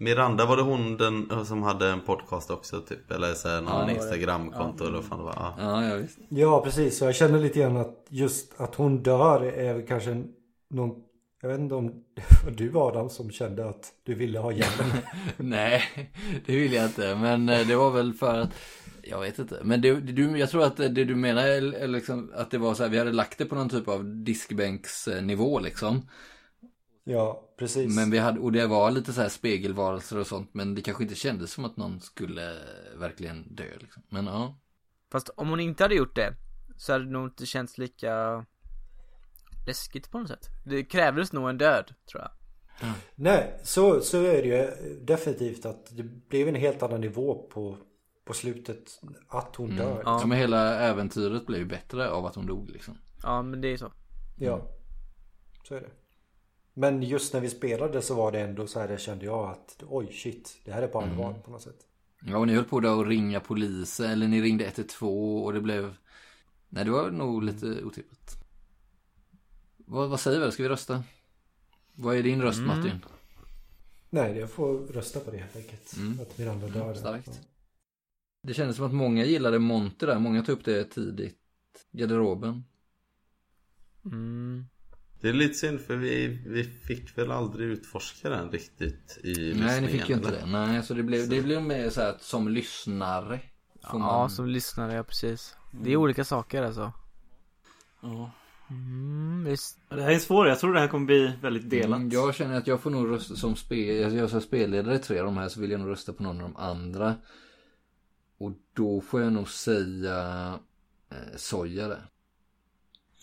Miranda 0.00 0.46
var 0.46 0.56
det 0.56 0.62
hon 0.62 0.96
den 0.96 1.46
som 1.46 1.62
hade 1.62 1.88
en 1.88 2.00
podcast 2.00 2.50
också 2.50 2.80
typ 2.80 3.10
Eller 3.10 3.34
så 3.34 3.48
här, 3.48 3.60
någon 3.60 3.88
Ja, 3.88 3.90
instagramkonto 3.90 4.84
eller 4.84 4.96
vad 4.96 5.04
fan 5.04 5.18
det 5.18 5.24
var 5.24 5.34
ja. 5.36 5.54
Ja, 5.58 5.84
ja 5.84 5.96
visst. 5.96 6.18
Ja 6.28 6.62
precis, 6.64 6.98
så 6.98 7.04
jag 7.04 7.14
känner 7.14 7.38
lite 7.38 7.58
grann 7.58 7.76
att 7.76 8.06
just 8.08 8.60
att 8.60 8.74
hon 8.74 9.02
dör 9.02 9.42
är 9.42 9.86
kanske 9.86 10.24
någon 10.70 10.90
Jag 11.42 11.48
vet 11.48 11.60
inte 11.60 11.74
om 11.74 12.04
du 12.56 12.72
Adam 12.74 13.10
som 13.10 13.30
kände 13.30 13.68
att 13.68 13.92
du 14.02 14.14
ville 14.14 14.38
ha 14.38 14.52
hjälpen. 14.52 14.86
Nej, 15.36 15.82
det 16.46 16.56
vill 16.56 16.72
jag 16.72 16.84
inte. 16.84 17.14
Men 17.14 17.48
eh, 17.48 17.66
det 17.66 17.76
var 17.76 17.90
väl 17.90 18.12
för 18.14 18.38
att 18.38 18.50
jag 19.02 19.20
vet 19.20 19.38
inte. 19.38 19.60
Men 19.62 19.80
det, 19.80 19.94
du, 20.00 20.38
jag 20.38 20.50
tror 20.50 20.64
att 20.64 20.76
det 20.76 20.88
du 20.88 21.16
menar 21.16 21.42
är 21.42 21.74
är 21.74 21.88
liksom 21.88 22.32
att 22.34 22.50
det 22.50 22.58
var 22.58 22.74
så 22.74 22.82
här, 22.82 22.90
vi 22.90 22.98
hade 22.98 23.12
lagt 23.12 23.38
det 23.38 23.44
på 23.44 23.54
någon 23.54 23.68
typ 23.68 23.88
av 23.88 24.04
diskbänksnivå 24.04 25.60
liksom. 25.60 26.08
Ja 27.04 27.49
precis. 27.60 27.96
Men 27.96 28.10
vi 28.10 28.18
hade, 28.18 28.40
och 28.40 28.52
det 28.52 28.66
var 28.66 28.90
lite 28.90 29.12
så 29.12 29.20
här 29.20 29.28
spegelvarelser 29.28 30.18
och 30.18 30.26
sånt. 30.26 30.54
Men 30.54 30.74
det 30.74 30.82
kanske 30.82 31.02
inte 31.02 31.14
kändes 31.14 31.52
som 31.52 31.64
att 31.64 31.76
någon 31.76 32.00
skulle 32.00 32.56
verkligen 32.96 33.54
dö 33.54 33.76
liksom. 33.80 34.02
Men 34.08 34.26
ja. 34.26 34.58
Fast 35.12 35.30
om 35.36 35.48
hon 35.48 35.60
inte 35.60 35.84
hade 35.84 35.94
gjort 35.94 36.16
det 36.16 36.34
Så 36.76 36.92
hade 36.92 37.04
det 37.04 37.10
nog 37.10 37.26
inte 37.26 37.46
känts 37.46 37.78
lika 37.78 38.44
Läskigt 39.66 40.10
på 40.10 40.18
något 40.18 40.28
sätt 40.28 40.46
Det 40.64 40.84
krävdes 40.84 41.32
nog 41.32 41.50
en 41.50 41.58
död 41.58 41.94
tror 42.10 42.22
jag 42.22 42.30
Nej, 43.14 43.60
så, 43.62 44.00
så 44.00 44.22
är 44.22 44.42
det 44.42 44.48
ju 44.48 44.70
definitivt 45.00 45.66
att 45.66 45.96
det 45.96 46.02
blev 46.02 46.48
en 46.48 46.54
helt 46.54 46.82
annan 46.82 47.00
nivå 47.00 47.48
på, 47.52 47.76
på 48.24 48.32
slutet 48.32 49.00
att 49.28 49.56
hon 49.56 49.76
dör. 49.76 50.02
Ja. 50.04 50.26
men 50.26 50.38
hela 50.38 50.80
äventyret 50.80 51.46
blev 51.46 51.60
ju 51.60 51.66
bättre 51.66 52.10
av 52.10 52.26
att 52.26 52.34
hon 52.34 52.46
dog 52.46 52.70
liksom. 52.70 52.98
Ja 53.22 53.42
men 53.42 53.60
det 53.60 53.68
är 53.68 53.76
så 53.76 53.92
Ja, 54.36 54.62
så 55.68 55.74
är 55.74 55.80
det. 55.80 55.99
Men 56.80 57.02
just 57.02 57.32
när 57.32 57.40
vi 57.40 57.50
spelade 57.50 58.02
så 58.02 58.14
var 58.14 58.32
det 58.32 58.40
ändå 58.40 58.66
så 58.66 58.80
här, 58.80 58.88
det 58.88 58.98
kände 58.98 59.24
jag 59.24 59.48
att 59.50 59.82
oj 59.88 60.12
shit, 60.12 60.60
det 60.64 60.72
här 60.72 60.82
är 60.82 60.88
på 60.88 61.00
allvar 61.00 61.32
på 61.44 61.50
något 61.50 61.62
sätt. 61.62 61.86
Ja, 62.26 62.38
och 62.38 62.46
ni 62.46 62.54
höll 62.54 62.64
på 62.64 62.80
där 62.80 63.00
att 63.00 63.06
ringa 63.06 63.40
polisen, 63.40 64.10
eller 64.10 64.28
ni 64.28 64.42
ringde 64.42 64.64
112 64.64 65.44
och 65.44 65.52
det 65.52 65.60
blev... 65.60 65.96
Nej, 66.68 66.84
det 66.84 66.90
var 66.90 67.10
nog 67.10 67.42
lite 67.42 67.84
otippat. 67.84 68.44
Vad, 69.76 70.10
vad 70.10 70.20
säger 70.20 70.40
vi? 70.40 70.52
Ska 70.52 70.62
vi 70.62 70.68
rösta? 70.68 71.04
Vad 71.92 72.16
är 72.16 72.22
din 72.22 72.42
röst 72.42 72.60
Martin? 72.60 73.04
Nej, 74.10 74.38
jag 74.38 74.50
får 74.50 74.78
rösta 74.78 75.20
på 75.20 75.30
det 75.30 75.36
helt 75.36 75.56
enkelt. 75.56 75.94
Att 76.22 76.38
Miranda 76.38 76.68
dör. 76.68 76.94
starkt. 76.94 77.40
Det 78.42 78.54
kändes 78.54 78.76
som 78.76 78.86
att 78.86 78.94
många 78.94 79.24
gillade 79.24 79.58
Monty 79.58 80.06
där, 80.06 80.18
många 80.18 80.42
tog 80.42 80.58
upp 80.58 80.64
det 80.64 80.84
tidigt. 80.84 81.38
Garderoben. 81.92 82.64
mm. 84.04 84.66
Det 85.20 85.28
är 85.28 85.32
lite 85.32 85.54
synd 85.54 85.80
för 85.80 85.96
vi, 85.96 86.26
vi 86.46 86.64
fick 86.64 87.18
väl 87.18 87.30
aldrig 87.30 87.68
utforska 87.68 88.30
den 88.30 88.50
riktigt 88.50 89.18
i 89.24 89.54
Nej, 89.56 89.80
ni 89.80 89.86
fick 89.86 89.94
ju 89.94 90.16
lyssningen, 90.16 90.18
inte 90.18 90.28
eller? 90.28 90.40
det. 90.40 90.66
Nej, 90.72 90.82
så 90.82 90.94
det 90.94 91.02
blev, 91.02 91.28
det 91.28 91.42
blev 91.42 91.62
mer 91.62 91.90
så 91.90 92.00
här 92.00 92.08
att 92.10 92.22
som 92.22 92.48
lyssnare. 92.48 93.40
Ja 93.82 93.98
man... 93.98 94.30
som 94.30 94.46
lyssnare, 94.46 94.94
ja 94.94 95.02
precis 95.02 95.56
Det 95.70 95.92
är 95.92 95.96
olika 95.96 96.24
saker 96.24 96.62
alltså 96.62 96.92
Ja. 98.00 98.30
mm, 98.70 99.44
visst 99.44 99.78
Det 99.88 100.02
här 100.02 100.10
är 100.10 100.18
svårt, 100.18 100.48
jag 100.48 100.58
tror 100.58 100.74
det 100.74 100.80
här 100.80 100.88
kommer 100.88 101.06
bli 101.06 101.32
väldigt 101.42 101.70
delat. 101.70 101.96
Mm, 101.96 102.10
jag 102.10 102.34
känner 102.34 102.58
att 102.58 102.66
jag 102.66 102.80
får 102.80 102.90
nog 102.90 103.10
rösta 103.10 103.36
som 103.36 103.56
spel, 103.56 104.04
alltså 104.04 104.16
jag 104.16 104.24
är 104.24 104.28
som 104.28 104.40
spelledare 104.40 104.94
i 104.94 104.98
tre 104.98 105.18
av 105.18 105.24
de 105.24 105.36
här 105.36 105.48
så 105.48 105.60
vill 105.60 105.70
jag 105.70 105.80
nog 105.80 105.90
rösta 105.90 106.12
på 106.12 106.22
någon 106.22 106.40
av 106.40 106.42
de 106.42 106.56
andra. 106.56 107.14
Och 108.38 108.52
då 108.72 109.00
får 109.00 109.20
jag 109.20 109.32
nog 109.32 109.48
säga 109.48 110.58
eh, 111.10 111.36
Soja 111.36 111.88
där. 111.88 112.06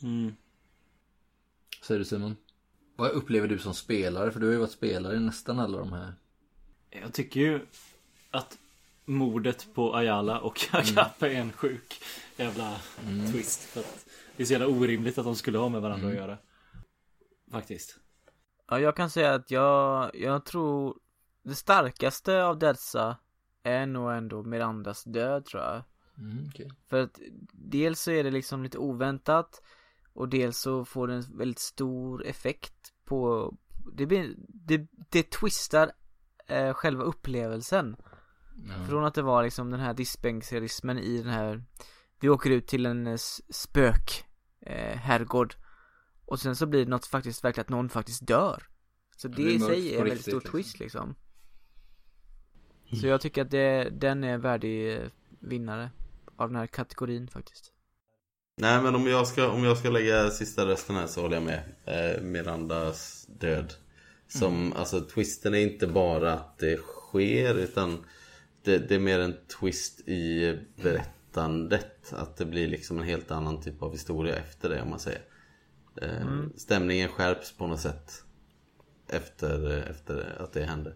Mm. 0.03 0.33
Säger 1.87 1.99
du 1.99 2.05
Simon? 2.05 2.37
Vad 2.95 3.11
upplever 3.11 3.47
du 3.47 3.59
som 3.59 3.73
spelare? 3.73 4.31
För 4.31 4.39
du 4.39 4.45
har 4.45 4.53
ju 4.53 4.59
varit 4.59 4.71
spelare 4.71 5.15
i 5.15 5.19
nästan 5.19 5.59
alla 5.59 5.77
de 5.77 5.93
här. 5.93 6.13
Jag 6.89 7.13
tycker 7.13 7.39
ju 7.39 7.65
att 8.31 8.57
mordet 9.05 9.67
på 9.73 9.95
Ayala 9.95 10.39
och 10.39 10.67
Agape 10.71 11.27
är 11.27 11.41
en 11.41 11.51
sjuk 11.51 12.01
jävla 12.37 12.79
twist. 13.31 13.63
För 13.63 13.79
att 13.79 14.05
det 14.35 14.43
är 14.43 14.47
så 14.47 14.53
jävla 14.53 14.67
orimligt 14.67 15.17
att 15.17 15.25
de 15.25 15.35
skulle 15.35 15.57
ha 15.57 15.69
med 15.69 15.81
varandra 15.81 16.07
att 16.07 16.15
göra. 16.15 16.37
Faktiskt. 17.51 17.99
Ja 18.67 18.79
jag 18.79 18.95
kan 18.95 19.09
säga 19.09 19.33
att 19.33 19.51
jag, 19.51 20.11
jag 20.15 20.45
tror 20.45 20.97
Det 21.43 21.55
starkaste 21.55 22.43
av 22.43 22.59
dessa 22.59 23.17
Är 23.63 23.85
nog 23.85 24.11
ändå 24.11 24.43
Mirandas 24.43 25.03
död 25.03 25.45
tror 25.45 25.63
jag 25.63 25.83
Mm, 26.17 26.49
okej. 26.49 26.71
För 26.87 27.03
att 27.03 27.19
dels 27.51 28.01
så 28.01 28.11
är 28.11 28.23
det 28.23 28.31
liksom 28.31 28.63
lite 28.63 28.77
oväntat 28.77 29.61
Och 30.17 30.29
dels 30.29 30.57
så 30.57 30.85
får 30.85 31.07
det 31.07 31.13
en 31.13 31.37
väldigt 31.37 31.59
stor 31.59 32.25
effekt 32.25 32.93
på 33.05 33.53
Det, 33.93 34.05
blir, 34.05 34.35
det, 34.47 34.87
det 35.09 35.31
twistar 35.31 35.91
eh, 36.47 36.73
själva 36.73 37.03
upplevelsen. 37.03 37.95
Från 38.89 39.05
att 39.05 39.13
det 39.13 39.21
var 39.21 39.43
liksom 39.43 39.71
den 39.71 39.79
här 39.79 39.93
diskbänksrealismen 39.93 40.97
i 40.97 41.17
den 41.17 41.33
här 41.33 41.63
Vi 42.19 42.29
åker 42.29 42.49
ut 42.49 42.67
till 42.67 42.85
en 42.85 43.07
eh, 43.07 43.17
spök 43.49 44.25
eh, 44.61 44.97
herrgård. 44.97 45.55
Och 46.25 46.39
sen 46.39 46.55
så 46.55 46.65
blir 46.65 46.85
det 46.85 46.91
något 46.91 47.05
faktiskt 47.05 47.43
verkligen 47.43 47.65
att 47.65 47.69
någon 47.69 47.89
faktiskt 47.89 48.27
dör. 48.27 48.63
Så 49.17 49.27
det, 49.27 49.35
blir 49.35 49.55
i 49.55 49.59
sig 49.59 49.95
är 49.95 49.99
en 49.99 50.05
väldigt 50.05 50.21
stor 50.21 50.33
liksom. 50.33 50.51
twist 50.51 50.79
liksom. 50.79 51.15
Så 53.01 53.07
jag 53.07 53.21
tycker 53.21 53.41
att 53.41 53.51
det, 53.51 53.89
den 53.89 54.23
är 54.23 54.37
värdig 54.37 54.95
eh, 54.95 55.09
vinnare 55.39 55.91
Av 56.35 56.49
den 56.49 56.55
här 56.55 56.67
kategorin 56.67 57.27
faktiskt 57.27 57.76
Nej 58.59 58.81
men 58.81 58.95
om 58.95 59.07
jag 59.07 59.27
ska, 59.27 59.49
om 59.49 59.63
jag 59.63 59.77
ska 59.77 59.89
lägga 59.89 60.29
sista 60.29 60.65
rösten 60.65 60.95
här 60.95 61.07
så 61.07 61.21
håller 61.21 61.35
jag 61.35 61.43
med. 61.43 61.63
Eh, 61.85 62.21
Mirandas 62.21 63.25
död. 63.39 63.73
Som, 64.27 64.55
Mm. 64.55 64.73
alltså 64.77 65.01
twisten 65.01 65.53
är 65.53 65.59
inte 65.59 65.87
bara 65.87 66.33
att 66.33 66.57
det 66.57 66.77
sker 66.77 67.55
utan 67.55 68.05
det, 68.63 68.77
det 68.77 68.95
är 68.95 68.99
mer 68.99 69.19
en 69.19 69.35
twist 69.59 69.99
i 70.07 70.57
berättandet. 70.75 72.13
Att 72.13 72.37
det 72.37 72.45
blir 72.45 72.67
liksom 72.67 72.97
en 72.97 73.03
helt 73.03 73.31
annan 73.31 73.61
typ 73.61 73.81
av 73.81 73.91
historia 73.91 74.35
efter 74.35 74.69
det 74.69 74.81
om 74.81 74.89
man 74.89 74.99
säger. 74.99 75.21
Eh, 76.01 76.21
Mm. 76.21 76.53
Stämningen 76.57 77.09
skärps 77.09 77.51
på 77.57 77.67
något 77.67 77.79
sätt 77.81 78.23
Efter, 79.09 79.83
efter 79.89 80.41
att 80.41 80.53
det 80.53 80.63
hände. 80.63 80.93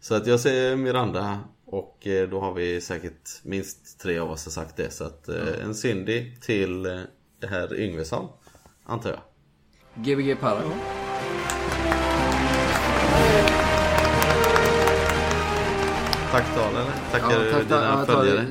Så 0.00 0.14
att 0.14 0.26
jag 0.26 0.40
säger 0.40 0.76
Miranda 0.76 1.40
och 1.72 2.06
eh, 2.06 2.28
då 2.28 2.40
har 2.40 2.54
vi 2.54 2.80
säkert 2.80 3.30
minst 3.42 4.00
tre 4.00 4.18
av 4.18 4.30
oss 4.30 4.44
har 4.44 4.50
sagt 4.50 4.76
det 4.76 4.90
så 4.90 5.04
att 5.04 5.28
eh, 5.28 5.64
en 5.64 5.74
Cindy 5.74 6.36
till 6.40 6.86
eh, 6.86 7.00
herr 7.48 7.80
Yngvesson 7.80 8.28
Antar 8.84 9.10
jag 9.10 9.20
Gbg. 10.04 10.40
Tack 16.30 16.56
Daniel, 16.56 16.86
tackar 17.10 17.44
Ja, 17.44 17.52
tack, 17.52 17.68
dina 17.68 17.84
ja, 17.84 18.04
följare 18.06 18.46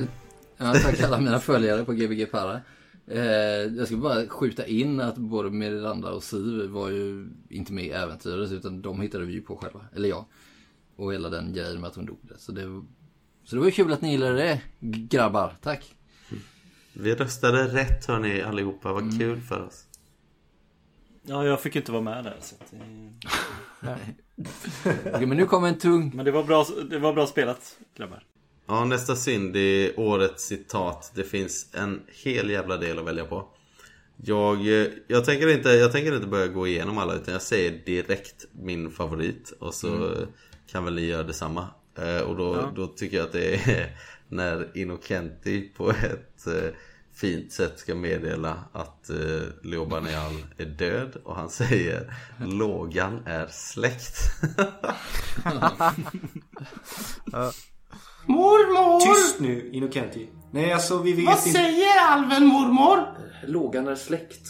Ja, 0.56 0.74
tack 0.74 1.02
alla 1.02 1.18
mina 1.18 1.40
följare 1.50 1.84
på 1.84 1.92
Gbg 1.92 2.30
Para. 2.30 2.60
Eh, 3.06 3.22
jag 3.76 3.86
ska 3.86 3.96
bara 3.96 4.26
skjuta 4.26 4.66
in 4.66 5.00
att 5.00 5.16
både 5.16 5.50
Miranda 5.50 6.10
och 6.10 6.22
Siv 6.22 6.70
var 6.70 6.90
ju 6.90 7.28
inte 7.48 7.72
med 7.72 7.84
i 7.84 7.90
äventyret 7.90 8.52
utan 8.52 8.82
de 8.82 9.00
hittade 9.00 9.24
vi 9.24 9.32
ju 9.32 9.42
på 9.42 9.56
själva. 9.56 9.80
Eller 9.94 10.08
jag. 10.08 10.24
och 10.96 11.12
hela 11.12 11.28
den 11.28 11.52
grejen 11.52 11.80
med 11.80 11.88
att 11.88 11.96
hon 11.96 12.06
dog. 12.06 12.18
Så 12.38 12.52
det, 12.52 12.82
så 13.44 13.56
det 13.56 13.60
var 13.60 13.66
ju 13.66 13.72
kul 13.72 13.92
att 13.92 14.00
ni 14.00 14.10
gillade 14.10 14.34
det, 14.36 14.60
grabbar. 14.80 15.56
Tack. 15.62 15.94
Vi 16.92 17.14
röstade 17.14 17.64
rätt 17.64 18.06
hörni 18.06 18.42
allihopa, 18.42 18.92
vad 18.92 19.18
kul 19.18 19.40
för 19.40 19.66
oss. 19.66 19.84
Ja, 21.22 21.46
jag 21.46 21.60
fick 21.60 21.76
inte 21.76 21.92
vara 21.92 22.02
med 22.02 22.24
där 22.24 22.36
så 22.40 22.54
att, 22.54 22.70
det... 23.80 23.96
Okej, 25.14 25.26
men 25.26 25.36
nu 25.36 25.46
kommer 25.46 25.68
en 25.68 25.78
tung... 25.78 26.12
Men 26.14 26.24
det 26.24 26.30
var 26.30 26.44
bra, 26.44 26.66
det 26.90 26.98
var 26.98 27.12
bra 27.12 27.26
spelat 27.26 27.76
grabbar. 27.96 28.24
Ja, 28.66 28.84
nästa 28.84 29.16
synd 29.16 29.56
är 29.56 30.00
årets 30.00 30.44
citat. 30.44 31.12
Det 31.14 31.24
finns 31.24 31.74
en 31.74 32.00
hel 32.24 32.50
jävla 32.50 32.76
del 32.76 32.98
att 32.98 33.04
välja 33.04 33.24
på. 33.24 33.48
Jag, 34.16 34.66
jag, 35.06 35.24
tänker 35.24 35.48
inte, 35.48 35.68
jag 35.68 35.92
tänker 35.92 36.14
inte 36.14 36.26
börja 36.26 36.46
gå 36.46 36.66
igenom 36.66 36.98
alla 36.98 37.14
utan 37.14 37.32
jag 37.32 37.42
säger 37.42 37.84
direkt 37.86 38.46
min 38.52 38.90
favorit 38.90 39.52
och 39.58 39.74
så 39.74 40.14
kan 40.66 40.84
väl 40.84 40.94
ni 40.94 41.02
göra 41.02 41.22
detsamma. 41.22 41.68
Eh, 41.98 42.20
och 42.20 42.36
då, 42.36 42.72
då 42.76 42.86
tycker 42.86 43.16
jag 43.16 43.26
att 43.26 43.32
det 43.32 43.54
är 43.54 43.96
när 44.28 44.76
Innocenti 44.78 45.68
på 45.76 45.90
ett 45.90 46.46
eh, 46.46 46.70
fint 47.14 47.52
sätt 47.52 47.78
ska 47.78 47.94
meddela 47.94 48.64
att 48.72 49.10
eh, 49.10 49.16
Leo 49.62 49.86
Banial 49.86 50.32
är 50.58 50.64
död 50.64 51.16
och 51.24 51.36
han 51.36 51.50
säger 51.50 52.14
Lågan 52.46 53.22
är 53.26 53.46
släkt. 53.46 54.18
Mormor! 58.26 59.14
Tyst 59.14 59.40
nu 59.40 59.70
Innocenti. 59.72 60.28
Nej 60.50 60.72
alltså 60.72 60.98
vi 60.98 61.12
vet 61.12 61.26
Vad 61.26 61.38
inte. 61.38 61.50
säger 61.50 61.98
alven 62.00 62.46
mormor? 62.46 62.98
Lågan 63.46 63.88
är 63.88 63.94
släkt. 63.94 64.48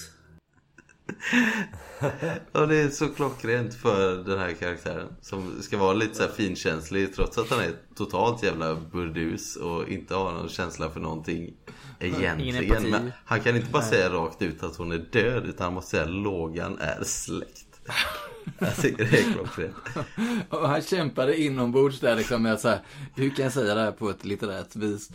Ja 2.53 2.67
det 2.67 2.77
är 2.77 2.89
så 2.89 3.09
klockrent 3.09 3.75
för 3.75 4.25
den 4.25 4.39
här 4.39 4.53
karaktären 4.53 5.09
Som 5.21 5.63
ska 5.63 5.79
vara 5.79 5.93
lite 5.93 6.15
så 6.15 6.23
här 6.23 6.31
finkänslig 6.31 7.15
Trots 7.15 7.39
att 7.39 7.51
han 7.51 7.61
är 7.61 7.73
totalt 7.97 8.43
jävla 8.43 8.75
burdus 8.75 9.57
Och 9.57 9.89
inte 9.89 10.15
har 10.15 10.33
någon 10.33 10.49
känsla 10.49 10.91
för 10.91 11.01
någonting 11.01 11.55
Egentligen. 12.01 12.91
Men 12.91 13.13
han 13.25 13.41
kan 13.41 13.57
inte 13.57 13.71
bara 13.71 13.83
säga 13.83 14.11
rakt 14.11 14.43
ut 14.43 14.63
att 14.63 14.77
hon 14.77 14.93
är 14.93 14.99
död 14.99 15.47
Utan 15.47 15.65
han 15.65 15.75
måste 15.75 15.91
säga 15.91 16.07
lågan 16.07 16.79
är 16.79 17.05
släkt 17.05 17.81
Jag 18.59 18.77
tycker 18.77 19.05
det 19.05 19.19
är 19.19 19.33
klockrent 19.33 19.77
Och 20.49 20.69
han 20.69 20.83
kämpade 20.83 21.41
inombords 21.41 22.01
där 22.01 22.17
liksom 22.17 22.43
med 22.43 22.53
att 22.53 22.61
så 22.61 22.69
här, 22.69 22.81
hur 23.15 23.31
kan 23.31 23.45
jag 23.45 23.53
säga 23.53 23.75
det 23.75 23.81
här 23.81 23.93
på 23.93 24.11
ett 24.11 24.25
litterärt 24.25 24.77
vis? 24.77 25.11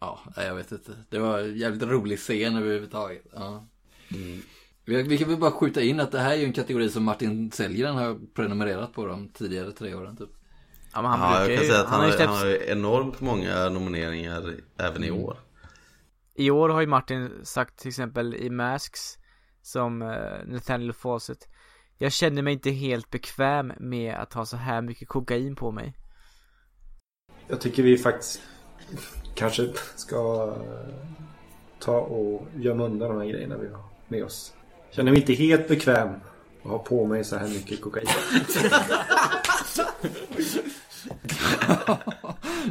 Ja, 0.00 0.20
jag 0.36 0.54
vet 0.54 0.72
inte. 0.72 0.92
Det 1.08 1.18
var 1.18 1.38
en 1.38 1.56
jävligt 1.56 1.82
rolig 1.82 2.18
scen 2.18 2.56
överhuvudtaget. 2.56 3.24
Ja. 3.34 3.66
Vi, 4.08 4.42
vi 4.88 5.18
kan 5.18 5.28
väl 5.28 5.38
bara 5.38 5.50
skjuta 5.50 5.82
in 5.82 6.00
att 6.00 6.12
det 6.12 6.18
här 6.18 6.32
är 6.32 6.36
ju 6.36 6.44
en 6.44 6.52
kategori 6.52 6.90
som 6.90 7.04
Martin 7.04 7.50
Sellgren 7.50 7.96
har 7.96 8.18
prenumererat 8.34 8.92
på 8.92 9.06
de 9.06 9.28
tidigare 9.28 9.72
tre 9.72 9.94
åren 9.94 10.16
typ. 10.16 10.30
Ja 10.92 11.02
men 11.02 11.10
han 11.10 11.20
Ja 11.20 11.46
brukar 11.46 11.50
jag 11.50 11.58
kan 11.58 11.64
ju, 11.64 11.70
säga 11.70 11.80
att 11.80 11.88
han, 11.88 12.00
har 12.00 12.06
ju 12.06 12.12
har, 12.12 12.16
släppt, 12.16 12.30
han 12.30 12.38
har 12.38 12.70
enormt 12.70 13.20
många 13.20 13.68
nomineringar 13.68 14.54
Även 14.78 15.04
i 15.04 15.10
år 15.10 15.36
I 16.34 16.50
år 16.50 16.68
har 16.68 16.80
ju 16.80 16.86
Martin 16.86 17.30
sagt 17.42 17.78
till 17.78 17.88
exempel 17.88 18.34
i 18.34 18.50
Masks 18.50 19.00
Som 19.62 20.02
uh, 20.02 20.46
Nathaniel 20.46 20.92
Fawcett 20.92 21.48
Jag 21.98 22.12
känner 22.12 22.42
mig 22.42 22.52
inte 22.52 22.70
helt 22.70 23.10
bekväm 23.10 23.72
med 23.78 24.14
att 24.14 24.32
ha 24.32 24.46
så 24.46 24.56
här 24.56 24.82
mycket 24.82 25.08
kokain 25.08 25.56
på 25.56 25.70
mig 25.70 25.94
Jag 27.48 27.60
tycker 27.60 27.82
vi 27.82 27.98
faktiskt 27.98 28.42
kanske 29.34 29.68
ska 29.96 30.54
eh, 30.56 30.94
ta 31.78 32.00
och 32.00 32.46
gömma 32.54 32.84
undan 32.84 33.08
de 33.08 33.18
här 33.18 33.26
grejerna 33.26 33.56
vi 33.56 33.68
har 33.68 33.82
med 34.08 34.24
oss. 34.24 34.54
Känner 34.90 35.10
mig 35.10 35.20
inte 35.20 35.32
helt 35.32 35.68
bekväm 35.68 36.08
att 36.62 36.70
ha 36.70 36.78
på 36.78 37.06
mig 37.06 37.24
så 37.24 37.36
här 37.36 37.48
mycket 37.48 37.80
kokain. 37.80 38.06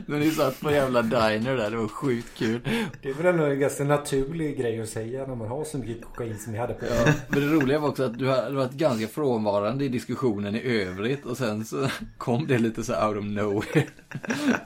Men 0.06 0.20
ni 0.20 0.32
satt 0.32 0.60
på 0.60 0.72
jävla 0.72 1.02
diner 1.02 1.58
där, 1.58 1.72
det 1.72 1.78
var 1.78 1.88
sjukt 1.88 2.38
kul. 2.38 2.60
Det 3.02 3.10
är 3.10 3.14
väl 3.14 3.26
ändå 3.26 3.44
en 3.44 3.60
ganska 3.60 3.84
naturlig 3.84 4.58
grej 4.58 4.82
att 4.82 4.90
säga 4.90 5.28
när 5.28 5.36
man 5.36 5.48
har 5.48 5.64
så 5.64 5.78
mycket 5.78 6.06
kokain 6.06 6.40
som 6.40 6.54
vi 6.54 6.60
hade 6.60 6.74
på 6.74 6.86
Ja, 6.86 7.14
men 7.30 7.42
det 7.42 7.48
roliga 7.48 7.80
var 7.80 7.90
också 7.90 8.04
att 8.04 8.20
du 8.20 8.30
hade 8.30 8.56
varit 8.56 8.72
ganska 8.72 9.08
frånvarande 9.08 9.86
i 9.86 9.90
diskussionen 9.90 10.56
i 10.56 10.62
övrigt 10.62 11.26
och 11.26 11.38
sen 11.38 11.66
så 11.66 11.88
kom 12.18 12.48
det 12.48 12.58
lite 12.58 12.84
så 12.84 13.08
out 13.08 13.18
of 13.18 13.26
nowhere. 13.26 13.88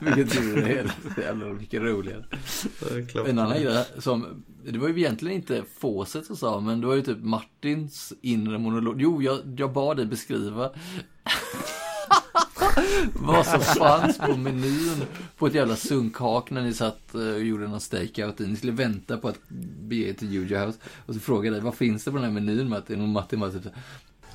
Vilket 0.00 0.34
gjorde 0.34 0.60
det 0.60 0.66
hela 0.66 0.92
så 1.14 1.20
jävla 1.20 1.46
mycket 1.46 1.82
roligare. 1.82 2.24
En 3.26 3.38
annan 3.38 3.62
grej 3.62 3.84
som, 3.98 4.44
det 4.64 4.78
var 4.78 4.88
ju 4.88 4.98
egentligen 4.98 5.36
inte 5.36 5.64
Fawcett 5.78 6.26
som 6.26 6.36
sa, 6.36 6.60
men 6.60 6.80
det 6.80 6.86
var 6.86 6.94
ju 6.94 7.02
typ 7.02 7.18
Martins 7.20 8.12
inre 8.20 8.58
monolog. 8.58 8.96
Jo, 8.98 9.22
jag, 9.22 9.38
jag 9.56 9.72
bad 9.72 9.96
dig 9.96 10.06
beskriva 10.06 10.70
vad 13.14 13.46
som 13.46 13.60
fanns 13.60 14.18
på 14.18 14.36
menyn 14.36 15.04
på 15.38 15.46
ett 15.46 15.54
jävla 15.54 15.76
sunkhak 15.76 16.50
när 16.50 16.62
ni 16.62 16.74
satt 16.74 17.14
eh, 17.14 17.20
och 17.20 17.42
gjorde 17.42 17.68
någon 17.68 17.80
stakeout. 17.80 18.38
Ni 18.38 18.56
skulle 18.56 18.72
vänta 18.72 19.16
på 19.16 19.28
att 19.28 19.38
bege 19.88 20.08
er 20.08 20.12
till 20.12 20.32
Juju 20.32 20.56
House. 20.56 20.78
Och 21.06 21.14
så 21.14 21.20
frågade 21.20 21.46
jag 21.46 21.54
dig, 21.54 21.62
vad 21.62 21.74
finns 21.74 22.04
det 22.04 22.10
på 22.10 22.16
den 22.16 22.24
här 22.24 22.32
menyn 22.32 22.68
Martin? 22.68 23.00
Och 23.00 23.08
Martin 23.08 23.40
bara 23.40 23.50
typ 23.50 23.62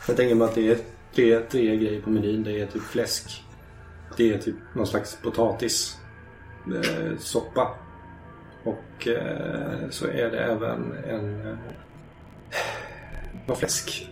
Jag 0.08 0.18
tänker 0.18 0.36
mig 0.36 0.48
att 0.48 0.56
det 0.56 0.68
är 0.68 0.78
tre, 1.16 1.40
tre 1.40 1.78
grejer 1.78 2.02
på 2.02 2.10
menyn. 2.10 2.44
Det 2.44 2.62
är 2.62 2.66
typ 2.66 2.84
fläsk. 2.84 3.44
Det 4.18 4.34
är 4.34 4.38
typ 4.38 4.56
någon 4.76 4.88
slags 4.88 5.18
potatis. 5.24 5.98
Eh, 6.68 7.18
soppa. 7.20 7.87
Och 8.64 9.08
eh, 9.08 9.90
så 9.90 10.08
är 10.08 10.32
det 10.32 10.40
även 10.44 10.94
en... 11.08 11.48
Eh, 11.48 11.58
vad 13.48 13.58
fläsk. 13.58 14.12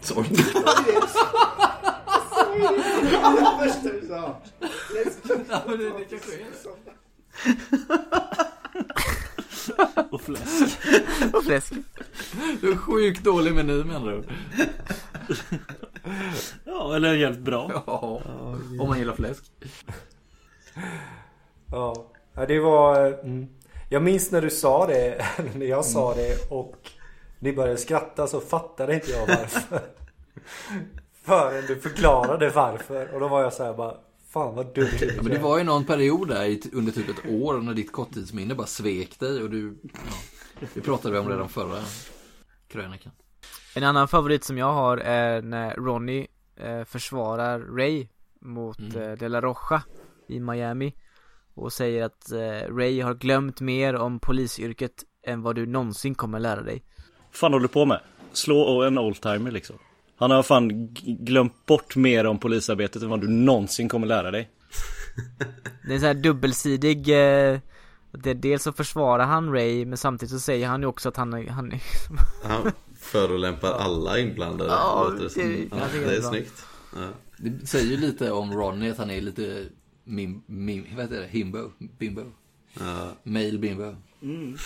Sorry. 0.00 0.28
Ja, 5.48 5.62
men 5.66 5.78
det, 5.78 5.84
det 5.84 6.04
kanske 6.10 6.32
är 6.34 6.38
det. 6.38 6.44
Och 10.10 10.20
fläsk. 10.20 10.78
Och 11.32 11.44
fläsk 11.44 11.72
Det 12.60 12.66
är 12.68 12.76
sjukt 12.76 13.24
dålig 13.24 13.54
meny 13.54 13.84
med 13.84 13.96
andra 13.96 14.16
ord. 14.16 14.26
Ja, 16.64 16.96
eller 16.96 17.14
jävligt 17.14 17.40
bra. 17.40 17.82
Ja, 17.86 18.22
om 18.80 18.88
man 18.88 18.98
gillar 18.98 19.14
fläsk. 19.14 19.44
Ja, 21.70 22.06
ja 22.34 22.46
det 22.46 22.58
var... 22.60 23.06
eh, 23.06 23.14
Mm. 23.24 23.48
Jag 23.88 24.02
minns 24.02 24.30
när 24.30 24.42
du 24.42 24.50
sa 24.50 24.86
det, 24.86 25.26
när 25.54 25.66
jag 25.66 25.84
sa 25.84 26.14
det 26.14 26.50
och 26.50 26.76
ni 27.38 27.52
började 27.52 27.78
skratta 27.78 28.26
så 28.26 28.40
fattade 28.40 28.94
inte 28.94 29.10
jag 29.10 29.26
varför. 29.26 29.80
Förrän 31.22 31.66
du 31.66 31.80
förklarade 31.80 32.50
varför. 32.50 33.14
Och 33.14 33.20
då 33.20 33.28
var 33.28 33.42
jag 33.42 33.52
så 33.52 33.64
här 33.64 33.74
bara 33.74 33.94
Fan 34.30 34.54
vad 34.54 34.74
dumt 34.74 34.88
Ja, 35.00 35.22
men 35.22 35.32
det 35.32 35.38
var 35.38 35.58
ju 35.58 35.64
någon 35.64 35.84
period 35.84 36.28
där 36.28 36.58
under 36.72 36.92
typ 36.92 37.08
ett 37.08 37.32
år 37.32 37.58
när 37.58 37.74
ditt 37.74 37.92
korttidsminne 37.92 38.54
bara 38.54 38.66
svek 38.66 39.20
dig 39.20 39.42
och 39.42 39.50
du... 39.50 39.78
Ja, 39.82 40.68
det 40.74 40.80
pratade 40.80 41.14
vi 41.14 41.20
om 41.20 41.28
redan 41.28 41.48
förra 41.48 41.78
krönikan. 42.68 43.12
En 43.74 43.84
annan 43.84 44.08
favorit 44.08 44.44
som 44.44 44.58
jag 44.58 44.72
har 44.72 44.96
är 44.96 45.42
när 45.42 45.74
Ronny 45.74 46.26
eh, 46.56 46.84
försvarar 46.84 47.60
Ray 47.60 48.08
mot 48.40 48.80
eh, 48.96 49.12
De 49.12 49.28
La 49.28 49.40
Rocha 49.40 49.82
i 50.28 50.40
Miami 50.40 50.94
och 51.58 51.72
säger 51.72 52.04
att 52.04 52.32
eh, 52.32 52.74
Ray 52.76 53.00
har 53.00 53.14
glömt 53.14 53.60
mer 53.60 53.94
om 53.94 54.20
polisyrket 54.20 54.92
än 55.26 55.42
vad 55.42 55.54
du 55.56 55.66
någonsin 55.66 56.14
kommer 56.14 56.40
lära 56.40 56.62
dig. 56.62 56.84
fan 57.32 57.52
håller 57.52 57.62
du 57.62 57.72
på 57.72 57.84
med? 57.84 58.00
Slå 58.32 58.82
en 58.82 58.98
oldtimer 58.98 59.50
liksom. 59.50 59.76
Han 60.16 60.30
har 60.30 60.42
fan 60.42 60.88
glömt 61.04 61.66
bort 61.66 61.96
mer 61.96 62.26
om 62.26 62.38
polisarbetet 62.38 63.02
än 63.02 63.08
vad 63.10 63.20
du 63.20 63.28
någonsin 63.28 63.88
kommer 63.88 64.06
lära 64.06 64.30
dig. 64.30 64.50
Det 65.86 65.90
är 65.90 65.94
en 65.94 66.00
sån 66.00 66.06
här 66.06 66.14
dubbelsidig 66.14 66.98
eh, 67.08 67.58
det, 68.12 68.34
Dels 68.34 68.62
så 68.62 68.72
försvarar 68.72 69.24
han 69.26 69.52
Ray 69.52 69.86
men 69.86 69.98
samtidigt 69.98 70.30
så 70.32 70.40
säger 70.40 70.66
han 70.68 70.80
ju 70.80 70.86
också 70.86 71.08
att 71.08 71.16
han, 71.16 71.32
är- 71.32 71.50
han 71.50 71.72
är- 71.72 71.82
Han 72.48 72.72
förolämpar 73.00 73.72
alla 73.72 74.18
inblandade 74.18 74.70
Ja, 74.70 75.12
det 75.18 75.34
det- 75.42 75.68
ja, 75.70 75.76
det 75.92 76.16
är 76.16 76.20
bra. 76.20 76.30
snyggt 76.30 76.64
ja. 76.94 77.00
Det 77.36 77.66
säger 77.66 77.86
ju 77.90 77.96
lite 77.96 78.30
om 78.32 78.52
Ronny 78.52 78.90
att 78.90 78.98
han 78.98 79.10
är 79.10 79.20
lite 79.20 79.64
mim, 80.08 80.42
mim, 80.46 80.86
vad 80.94 81.02
heter 81.04 81.20
det? 81.20 81.26
Himbo? 81.26 81.72
Bimbo? 81.98 82.32
Ja. 82.80 83.12
Male 83.22 83.58
bimbo. 83.58 83.96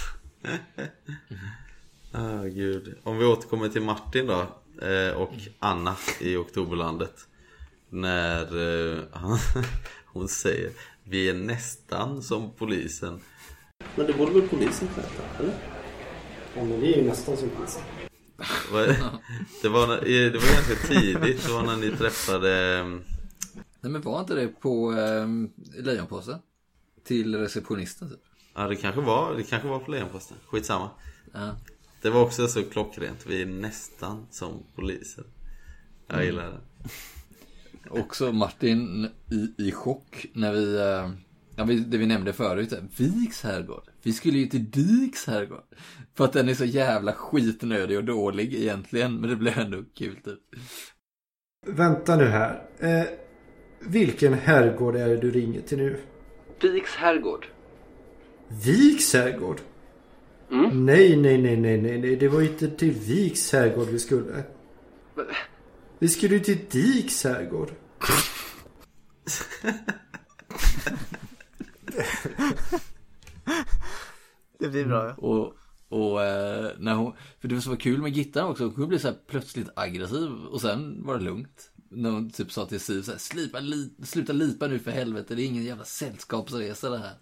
Ah, 2.14 2.42
gud. 2.44 2.94
Om 3.02 3.18
vi 3.18 3.24
återkommer 3.24 3.68
till 3.68 3.82
Martin 3.82 4.26
då 4.26 4.40
eh, 4.86 5.12
Och 5.16 5.32
Anna 5.58 5.96
i 6.20 6.36
Oktoberlandet 6.36 7.14
När 7.88 8.42
eh, 8.96 9.02
han, 9.12 9.38
hon 10.06 10.28
säger 10.28 10.70
Vi 11.04 11.28
är 11.28 11.34
nästan 11.34 12.22
som 12.22 12.50
polisen 12.58 13.20
Men 13.96 14.06
det 14.06 14.12
borde 14.12 14.32
väl 14.32 14.48
polisen 14.48 14.88
sköta, 14.88 15.38
eller? 15.38 15.54
Ja 16.56 16.64
men 16.64 16.80
vi 16.80 16.92
är 16.94 16.98
ju 16.98 17.04
nästan 17.08 17.36
som 17.36 17.48
polisen. 17.56 17.82
Det 19.62 19.68
var, 19.68 19.86
när- 19.86 20.00
det 20.30 20.38
var 20.38 20.54
ganska 20.54 20.74
tidigt 20.88 21.46
Det 21.46 21.52
var 21.52 21.62
när 21.62 21.76
ni 21.76 21.90
träffade 21.96 22.78
eh, 22.78 22.86
Nej 23.82 23.92
men 23.92 24.02
var 24.02 24.20
inte 24.20 24.34
det 24.34 24.48
på 24.48 24.92
eh, 24.92 25.28
Lejonpåsen? 25.84 26.38
Till 27.04 27.34
receptionisten 27.34 28.08
typ? 28.08 28.20
Ja 28.54 28.68
det 28.68 28.76
kanske 28.76 29.00
var, 29.00 29.34
det 29.34 29.42
kanske 29.42 29.68
var 29.68 29.78
på 29.78 29.90
Lejonposten 29.90 30.36
Skitsamma 30.46 30.90
Ja. 31.32 31.56
Det 32.02 32.10
var 32.10 32.22
också 32.22 32.48
så 32.48 32.62
klockrent 32.62 33.26
Vi 33.26 33.42
är 33.42 33.46
nästan 33.46 34.26
som 34.30 34.62
polisen 34.74 35.24
Jag 36.06 36.24
gillar 36.24 36.46
det 36.46 36.88
också 37.90 38.32
Martin 38.32 39.08
i, 39.30 39.68
i 39.68 39.72
chock 39.72 40.26
när 40.32 40.52
vi, 40.52 40.76
eh, 40.76 41.10
ja, 41.56 41.64
vi, 41.64 41.78
det 41.78 41.98
vi 41.98 42.06
nämnde 42.06 42.32
förut, 42.32 42.72
Viks 42.98 43.42
herrgård. 43.42 43.84
Vi 44.02 44.12
skulle 44.12 44.38
ju 44.38 44.46
till 44.46 44.70
Diks 44.70 45.26
herrgård. 45.26 45.64
För 46.14 46.24
att 46.24 46.32
den 46.32 46.48
är 46.48 46.54
så 46.54 46.64
jävla 46.64 47.12
skitnödig 47.12 47.98
och 47.98 48.04
dålig 48.04 48.54
egentligen, 48.54 49.20
men 49.20 49.30
det 49.30 49.36
blev 49.36 49.58
ändå 49.58 49.84
kul 49.94 50.16
typ. 50.16 50.40
Vänta 51.66 52.16
nu 52.16 52.24
här. 52.24 52.62
Eh, 52.78 53.04
vilken 53.86 54.34
herrgård 54.34 54.96
är 54.96 55.08
det 55.08 55.16
du 55.16 55.30
ringer 55.30 55.60
till 55.60 55.78
nu? 55.78 55.96
Viks 56.62 56.94
herrgård. 56.94 57.46
Viks 58.48 59.14
herrgård? 59.14 59.60
Nej, 60.72 61.16
nej, 61.16 61.38
nej, 61.38 61.56
nej, 61.56 61.78
nej, 61.78 61.98
nej. 61.98 62.16
Det 62.16 62.28
var 62.28 62.42
inte 62.42 62.70
till 62.70 62.92
Viks 62.92 63.52
herrgård 63.52 63.88
vi 63.88 63.98
skulle. 63.98 64.42
Vi 65.98 66.08
skulle 66.08 66.34
ju 66.34 66.40
till 66.40 66.58
Diks 66.70 67.24
herrgård. 67.24 67.70
Det 74.58 74.68
blir 74.68 74.84
bra 74.84 75.06
ja. 75.06 75.14
Och, 75.14 75.54
och 75.88 76.22
eh, 76.22 76.70
när 76.78 76.94
hon, 76.94 77.12
för 77.40 77.48
det 77.48 77.54
var 77.54 77.62
så 77.62 77.76
kul 77.76 78.02
med 78.02 78.12
Gittan 78.12 78.48
också, 78.48 78.72
hon 78.76 78.88
blev 78.88 78.98
så 78.98 79.08
här 79.08 79.16
plötsligt 79.28 79.68
aggressiv 79.76 80.30
och 80.30 80.60
sen 80.60 81.06
var 81.06 81.18
det 81.18 81.24
lugnt. 81.24 81.71
När 81.94 82.10
hon 82.10 82.30
typ 82.30 82.52
sa 82.52 82.66
till 82.66 82.80
Siv 82.80 83.02
så 83.02 83.10
här, 83.10 83.18
Slipa, 83.18 83.60
li, 83.60 83.94
sluta 84.02 84.32
lipa 84.32 84.66
nu 84.66 84.78
för 84.78 84.90
helvete, 84.90 85.34
det 85.34 85.42
är 85.42 85.46
ingen 85.46 85.64
jävla 85.64 85.84
sällskapsresa 85.84 86.90
det 86.90 86.98
här. 86.98 87.16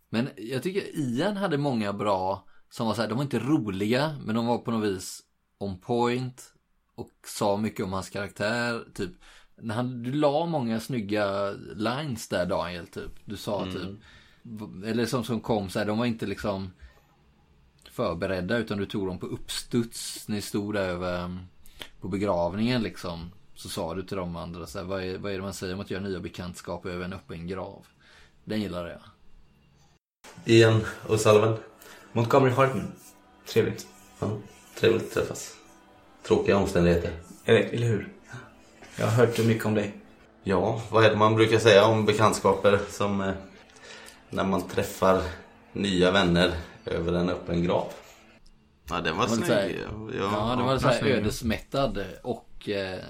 Men 0.09 0.29
jag 0.35 0.63
tycker 0.63 0.97
Ian 0.99 1.37
hade 1.37 1.57
många 1.57 1.93
bra 1.93 2.47
som 2.69 2.87
var 2.87 2.93
så 2.93 3.01
här, 3.01 3.09
de 3.09 3.17
var 3.17 3.23
inte 3.23 3.39
roliga, 3.39 4.15
men 4.25 4.35
de 4.35 4.45
var 4.45 4.57
på 4.57 4.71
något 4.71 4.89
vis 4.89 5.23
on 5.57 5.79
point 5.79 6.53
och 6.95 7.11
sa 7.25 7.57
mycket 7.57 7.85
om 7.85 7.93
hans 7.93 8.09
karaktär. 8.09 8.83
Typ, 8.93 9.11
när 9.55 9.75
han, 9.75 10.03
du 10.03 10.11
la 10.11 10.45
många 10.45 10.79
snygga 10.79 11.51
lines 11.75 12.27
där 12.27 12.45
Daniel, 12.45 12.87
typ. 12.87 13.11
Du 13.25 13.37
sa 13.37 13.65
typ, 13.65 13.99
eller 14.85 15.05
som, 15.05 15.23
som 15.23 15.41
kom 15.41 15.69
så 15.69 15.79
här, 15.79 15.85
de 15.85 15.97
var 15.97 16.05
inte 16.05 16.25
liksom 16.25 16.71
förberedda 17.99 18.57
utan 18.57 18.77
du 18.77 18.85
tog 18.85 19.07
dem 19.07 19.19
på 19.19 19.25
uppstuds. 19.25 20.27
Ni 20.27 20.41
stod 20.41 20.73
där 20.73 20.87
över, 20.87 21.37
på 22.01 22.07
begravningen 22.07 22.83
liksom. 22.83 23.31
Så 23.55 23.69
sa 23.69 23.93
du 23.93 24.03
till 24.03 24.17
de 24.17 24.35
andra 24.35 24.65
så 24.67 24.79
här, 24.79 24.85
vad 24.85 25.03
är, 25.03 25.17
vad 25.17 25.31
är 25.31 25.35
det 25.35 25.41
man 25.41 25.53
säger 25.53 25.73
om 25.73 25.79
att 25.79 25.91
göra 25.91 26.03
nya 26.03 26.19
bekantskap 26.19 26.85
över 26.85 27.05
en 27.05 27.13
öppen 27.13 27.47
grav? 27.47 27.85
Den 28.43 28.61
gillade 28.61 28.89
jag. 28.89 29.01
Ian 30.45 30.81
och 31.07 31.19
Sullivan. 31.19 31.57
Montgomery 32.11 32.51
Hartman. 32.51 32.91
Trevligt. 33.47 33.87
Ja, 34.19 34.37
trevligt 34.79 35.03
att 35.03 35.13
träffas. 35.13 35.55
Tråkiga 36.27 36.57
omständigheter. 36.57 37.11
Eller, 37.45 37.59
eller 37.61 37.87
hur? 37.87 38.13
Jag 38.95 39.05
har 39.05 39.25
hört 39.25 39.45
mycket 39.45 39.65
om 39.65 39.73
dig. 39.73 39.93
Ja, 40.43 40.81
vad 40.91 41.05
är 41.05 41.09
det 41.09 41.17
man 41.17 41.35
brukar 41.35 41.59
säga 41.59 41.85
om 41.85 42.05
bekantskaper 42.05 42.79
som 42.89 43.21
eh, 43.21 43.33
när 44.29 44.43
man 44.43 44.67
träffar 44.67 45.21
nya 45.73 46.11
vänner 46.11 46.53
över 46.89 47.13
en 47.13 47.29
öppen 47.29 47.63
grav? 47.63 47.93
Ja, 48.89 49.01
den 49.01 49.17
var 49.17 49.23
Det 49.23 49.29
var 49.29 49.37
så 49.37 49.45
snygg. 49.45 49.79
Ja, 50.19 50.55
det 50.57 50.63
var 50.63 50.77
så 50.77 50.87
här 50.87 51.05
ödesmättad 51.05 52.05
och 52.23 52.69
eh, 52.69 53.03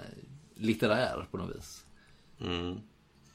litterär 0.55 1.27
på 1.31 1.37
något 1.37 1.55
vis. 1.55 1.85
Mm. 2.41 2.77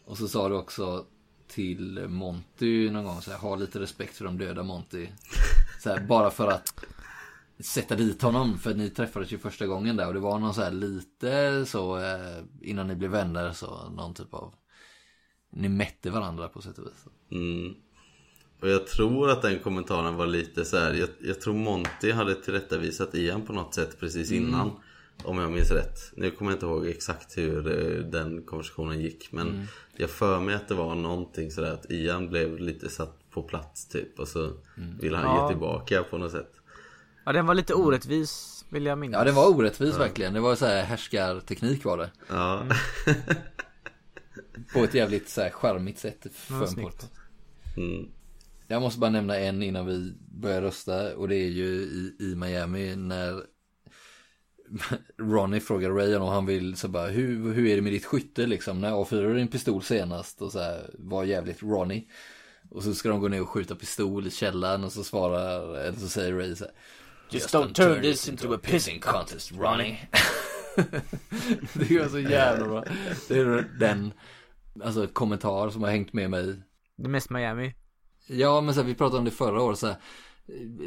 Och 0.04 0.18
så 0.18 0.28
sa 0.28 0.48
du 0.48 0.54
också 0.54 1.06
till 1.48 2.08
Monty 2.08 2.90
någon 2.90 3.04
gång 3.04 3.20
så 3.20 3.30
här, 3.30 3.38
ha 3.38 3.56
lite 3.56 3.80
respekt 3.80 4.16
för 4.16 4.24
de 4.24 4.38
döda 4.38 4.62
Monty. 4.62 5.08
Så 5.80 5.90
här, 5.90 6.00
bara 6.00 6.30
för 6.30 6.48
att 6.48 6.84
sätta 7.58 7.96
dit 7.96 8.22
honom, 8.22 8.58
för 8.58 8.74
ni 8.74 8.90
träffades 8.90 9.32
ju 9.32 9.38
första 9.38 9.66
gången 9.66 9.96
där 9.96 10.06
och 10.06 10.14
det 10.14 10.20
var 10.20 10.38
någon 10.38 10.54
så 10.54 10.62
här 10.62 10.70
lite 10.70 11.66
så 11.66 11.98
eh, 11.98 12.42
innan 12.60 12.88
ni 12.88 12.94
blev 12.94 13.10
vänner 13.10 13.52
så 13.52 13.90
någon 13.90 14.14
typ 14.14 14.34
av 14.34 14.54
ni 15.50 15.68
mätte 15.68 16.10
varandra 16.10 16.48
på 16.48 16.62
sätt 16.62 16.78
och 16.78 16.86
vis. 16.86 17.06
Mm. 17.30 17.74
Och 18.64 18.70
jag 18.70 18.86
tror 18.86 19.30
att 19.30 19.42
den 19.42 19.58
kommentaren 19.58 20.16
var 20.16 20.26
lite 20.26 20.64
så 20.64 20.76
här. 20.78 20.94
Jag, 20.94 21.08
jag 21.20 21.40
tror 21.40 21.54
Monty 21.54 22.12
hade 22.12 22.34
tillrättavisat 22.34 23.14
Ian 23.14 23.42
på 23.42 23.52
något 23.52 23.74
sätt 23.74 24.00
precis 24.00 24.32
innan. 24.32 24.70
Om 25.24 25.38
jag 25.38 25.50
minns 25.52 25.70
rätt. 25.70 25.98
Nu 26.16 26.30
kommer 26.30 26.50
jag 26.50 26.56
inte 26.56 26.66
ihåg 26.66 26.86
exakt 26.86 27.38
hur 27.38 27.66
eh, 27.98 28.04
den 28.04 28.42
konversationen 28.42 29.00
gick. 29.00 29.32
Men 29.32 29.68
jag 29.96 30.10
för 30.10 30.40
mig 30.40 30.54
att 30.54 30.68
det 30.68 30.74
var 30.74 30.94
någonting 30.94 31.50
sådär 31.50 31.72
att 31.72 31.90
Ian 31.90 32.28
blev 32.30 32.58
lite 32.58 32.88
satt 32.88 33.30
på 33.30 33.42
plats 33.42 33.88
typ. 33.88 34.18
Och 34.18 34.28
så 34.28 34.52
ville 35.00 35.16
han 35.16 35.36
Ja. 35.36 35.42
ge 35.42 35.48
tillbaka 35.48 36.02
på 36.02 36.18
något 36.18 36.32
sätt. 36.32 36.52
Ja 37.24 37.32
den 37.32 37.46
var 37.46 37.54
lite 37.54 37.74
orättvis 37.74 38.64
vill 38.68 38.86
jag 38.86 38.98
minnas. 38.98 39.18
Ja, 39.18 39.24
det 39.24 39.32
var 39.32 39.48
orättvis 39.56 39.98
verkligen. 39.98 40.32
Det 40.34 40.40
var 40.40 40.54
så 40.54 40.66
här 40.66 40.82
härskarteknik 40.82 41.84
var 41.84 41.98
det. 41.98 42.10
Ja. 42.28 42.66
På 44.72 44.78
ett 44.78 44.94
jävligt 44.94 45.28
så 45.28 45.40
här 45.40 45.50
charmigt 45.50 45.98
sätt. 45.98 46.26
För. 46.34 46.68
Mm. 47.76 48.08
Jag 48.74 48.82
måste 48.82 49.00
bara 49.00 49.10
nämna 49.10 49.36
en 49.36 49.62
innan 49.62 49.86
vi 49.86 50.12
börjar 50.18 50.62
rösta 50.62 51.16
och 51.16 51.28
det 51.28 51.36
är 51.36 51.48
ju 51.48 51.66
i, 51.66 52.16
i 52.20 52.34
Miami 52.36 52.96
när 52.96 53.42
Ronny 55.18 55.60
frågar 55.60 55.90
Ray 55.90 56.14
om 56.14 56.28
han 56.28 56.46
vill 56.46 56.76
så 56.76 56.88
bara 56.88 57.06
hur, 57.06 57.52
hur 57.52 57.66
är 57.66 57.76
det 57.76 57.82
med 57.82 57.92
ditt 57.92 58.04
skytte 58.04 58.46
liksom? 58.46 58.80
När 58.80 58.92
avfyrade 58.92 59.28
du 59.28 59.34
din 59.34 59.48
pistol 59.48 59.82
senast? 59.82 60.42
Och 60.42 60.52
så 60.52 60.58
här 60.58 60.90
var 60.98 61.24
jävligt 61.24 61.62
Ronny. 61.62 62.08
Och 62.70 62.82
så 62.82 62.94
ska 62.94 63.08
de 63.08 63.20
gå 63.20 63.28
ner 63.28 63.42
och 63.42 63.48
skjuta 63.48 63.74
pistol 63.74 64.26
i 64.26 64.30
källaren 64.30 64.84
och 64.84 64.92
så 64.92 65.04
svarar, 65.04 65.76
eller 65.76 65.98
så 65.98 66.08
säger 66.08 66.34
Ray 66.34 66.54
så 66.54 66.64
här, 66.64 66.74
Just 67.30 67.54
don't 67.54 67.72
turn 67.72 68.02
this 68.02 68.28
into 68.28 68.54
a 68.54 68.58
pissing 68.62 69.00
contest, 69.00 69.52
Ronny. 69.52 69.96
det 71.72 71.98
var 71.98 72.08
så 72.08 72.18
jävla 72.18 72.64
bra. 72.64 72.84
Det 73.28 73.38
är 73.38 73.70
den, 73.78 74.12
alltså 74.84 75.06
kommentar 75.06 75.70
som 75.70 75.82
har 75.82 75.90
hängt 75.90 76.12
med 76.12 76.30
mig 76.30 76.56
Det 76.96 77.04
är 77.04 77.08
mest 77.08 77.30
Miami. 77.30 77.74
Ja, 78.26 78.60
men 78.60 78.74
så 78.74 78.80
här, 78.80 78.86
vi 78.88 78.94
pratade 78.94 79.18
om 79.18 79.24
det 79.24 79.30
förra 79.30 79.62
året, 79.62 79.78
så 79.78 79.86
här, 79.86 79.96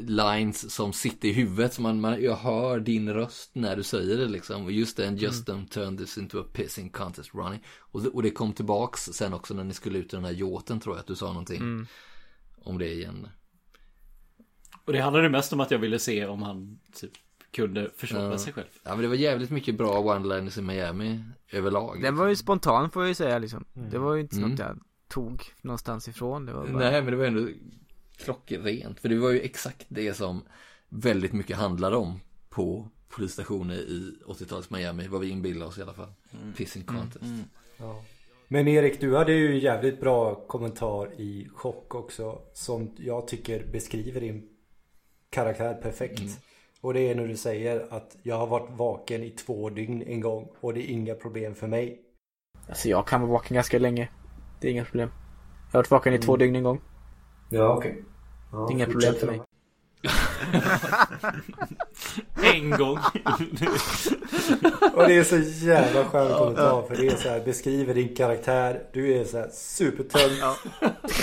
lines 0.08 0.74
som 0.74 0.94
sitter 0.94 1.28
i 1.28 1.32
huvudet. 1.34 1.74
Så 1.74 1.82
man, 1.82 2.02
man, 2.02 2.24
jag 2.24 2.36
hör 2.36 2.80
din 2.80 3.14
röst 3.14 3.50
när 3.54 3.76
du 3.76 3.84
säger 3.84 4.18
det 4.18 4.26
liksom. 4.26 4.66
Och 4.66 4.72
just 4.72 4.98
den, 4.98 5.18
just 5.18 5.48
don't 5.48 5.68
turn 5.68 5.98
this 5.98 6.18
into 6.18 6.40
a 6.42 6.46
pissing 6.54 6.90
contest 6.90 7.36
running. 7.36 7.64
Och, 7.80 8.02
det- 8.04 8.10
och 8.10 8.24
det 8.24 8.32
kom 8.32 8.54
tillbaks 8.54 9.02
sen 9.02 9.34
också 9.34 9.54
när 9.54 9.64
ni 9.64 9.74
skulle 9.74 9.98
ut 10.00 10.14
i 10.14 10.16
den 10.16 10.26
här 10.26 10.32
yachten 10.34 10.80
tror 10.80 10.96
jag 10.96 11.00
att 11.00 11.08
du 11.08 11.16
sa 11.16 11.28
någonting. 11.28 11.88
Om 12.64 12.78
det 12.78 12.94
igen. 12.94 13.28
Och 14.86 14.94
det 14.94 15.00
handlade 15.02 15.30
mest 15.30 15.54
om 15.54 15.60
att 15.60 15.72
jag 15.72 15.80
ville 15.80 16.00
se 16.00 16.26
om 16.26 16.42
han 16.42 16.80
typ 16.94 17.12
kunde 17.52 17.90
försvara 17.96 18.32
Ja. 18.32 18.38
sig 18.38 18.54
själv. 18.54 18.68
Ja, 18.84 18.90
men 18.92 19.02
det 19.02 19.08
var 19.08 19.16
jävligt 19.16 19.50
mycket 19.50 19.78
bra 19.78 20.02
one-liners 20.02 20.60
i 20.60 20.62
Miami 20.62 21.24
överlag. 21.52 22.02
Den 22.02 22.16
var 22.16 22.28
ju 22.28 22.36
spontan 22.36 22.90
får 22.90 23.02
jag 23.04 23.08
ju 23.08 23.16
säga 23.16 23.40
liksom. 23.40 23.66
Det 23.92 23.98
var 23.98 24.16
ju 24.16 24.22
inte 24.22 24.36
Mm. 24.36 24.50
något 24.50 24.60
jag 24.60 24.80
tog 25.08 25.44
någonstans 25.62 26.08
ifrån. 26.08 26.46
Det 26.46 26.54
var 26.54 26.68
bara... 26.68 26.90
Nej, 26.90 27.02
men 27.02 27.12
det 27.12 27.18
var 27.18 27.26
ändå 27.26 27.48
klockrent. 28.18 29.00
För 29.00 29.10
det 29.10 29.18
var 29.18 29.30
ju 29.30 29.40
exakt 29.40 29.86
det 29.90 30.14
som 30.14 30.44
väldigt 30.90 31.34
mycket 31.34 31.58
handlade 31.58 31.96
om 31.96 32.20
på 32.50 32.88
polisstationer 33.10 33.76
i 33.76 34.18
80-talets 34.28 34.70
Miami. 34.70 35.08
Vad 35.08 35.22
vi 35.22 35.30
inbillade 35.30 35.66
oss 35.66 35.78
i 35.78 35.82
alla 35.82 35.94
fall. 35.94 36.14
Pissing 36.58 36.84
contest. 36.84 37.26
Ja. 37.78 38.04
Men 38.48 38.68
Erik, 38.68 39.02
du 39.02 39.16
hade 39.16 39.34
ju 39.34 39.52
en 39.52 39.60
jävligt 39.60 40.00
bra 40.00 40.36
kommentar 40.36 41.22
i 41.22 41.50
chock 41.54 41.96
också. 41.96 42.42
Som 42.54 42.96
jag 42.98 43.28
tycker 43.28 43.66
beskriver 43.72 44.22
din 44.22 44.50
karaktär 45.30 45.74
perfekt. 45.74 46.40
Och 46.82 46.94
det 46.94 47.00
är 47.00 47.16
när 47.16 47.28
du 47.28 47.38
säger 47.38 47.94
att 47.94 48.18
jag 48.24 48.38
har 48.38 48.48
varit 48.48 48.78
vaken 48.78 49.24
i 49.24 49.30
två 49.30 49.70
dygn 49.70 50.02
en 50.02 50.22
gång 50.22 50.50
och 50.60 50.74
det 50.74 50.90
är 50.90 50.92
inga 50.92 51.16
problem 51.16 51.56
för 51.56 51.68
mig. 51.68 52.02
Alltså 52.70 52.90
jag 52.90 53.08
kan 53.08 53.22
vara 53.22 53.32
vaken 53.32 53.56
ganska 53.56 53.80
länge. 53.80 54.10
Det 54.60 54.68
är 54.68 54.72
inga 54.72 54.86
problem. 54.86 55.10
Jag 55.72 55.78
har 55.78 55.80
varit 55.80 55.92
vaken 55.92 56.14
i 56.14 56.20
två 56.20 56.38
dygn 56.38 56.56
en 56.56 56.64
gång. 56.64 56.82
Ja, 57.50 57.78
okej. 57.78 58.04
Det 58.52 58.58
är 58.58 58.72
inga 58.72 58.86
problem 58.86 59.16
för 59.20 59.28
mig. 59.28 59.42
En 62.44 62.70
gång. 62.70 63.00
Och 64.94 65.08
det 65.08 65.18
är 65.18 65.24
så 65.24 65.38
jävla 65.66 66.06
skön 66.06 66.38
kommentar 66.38 66.82
för 66.88 66.96
det 66.96 67.08
är 67.08 67.16
så 67.16 67.30
här 67.30 67.40
beskriver 67.46 67.94
din 67.94 68.16
karaktär. 68.16 68.84
Du 68.94 69.14
är 69.14 69.26
så 69.26 69.38
här 69.38 69.50
supertönt. 69.54 70.60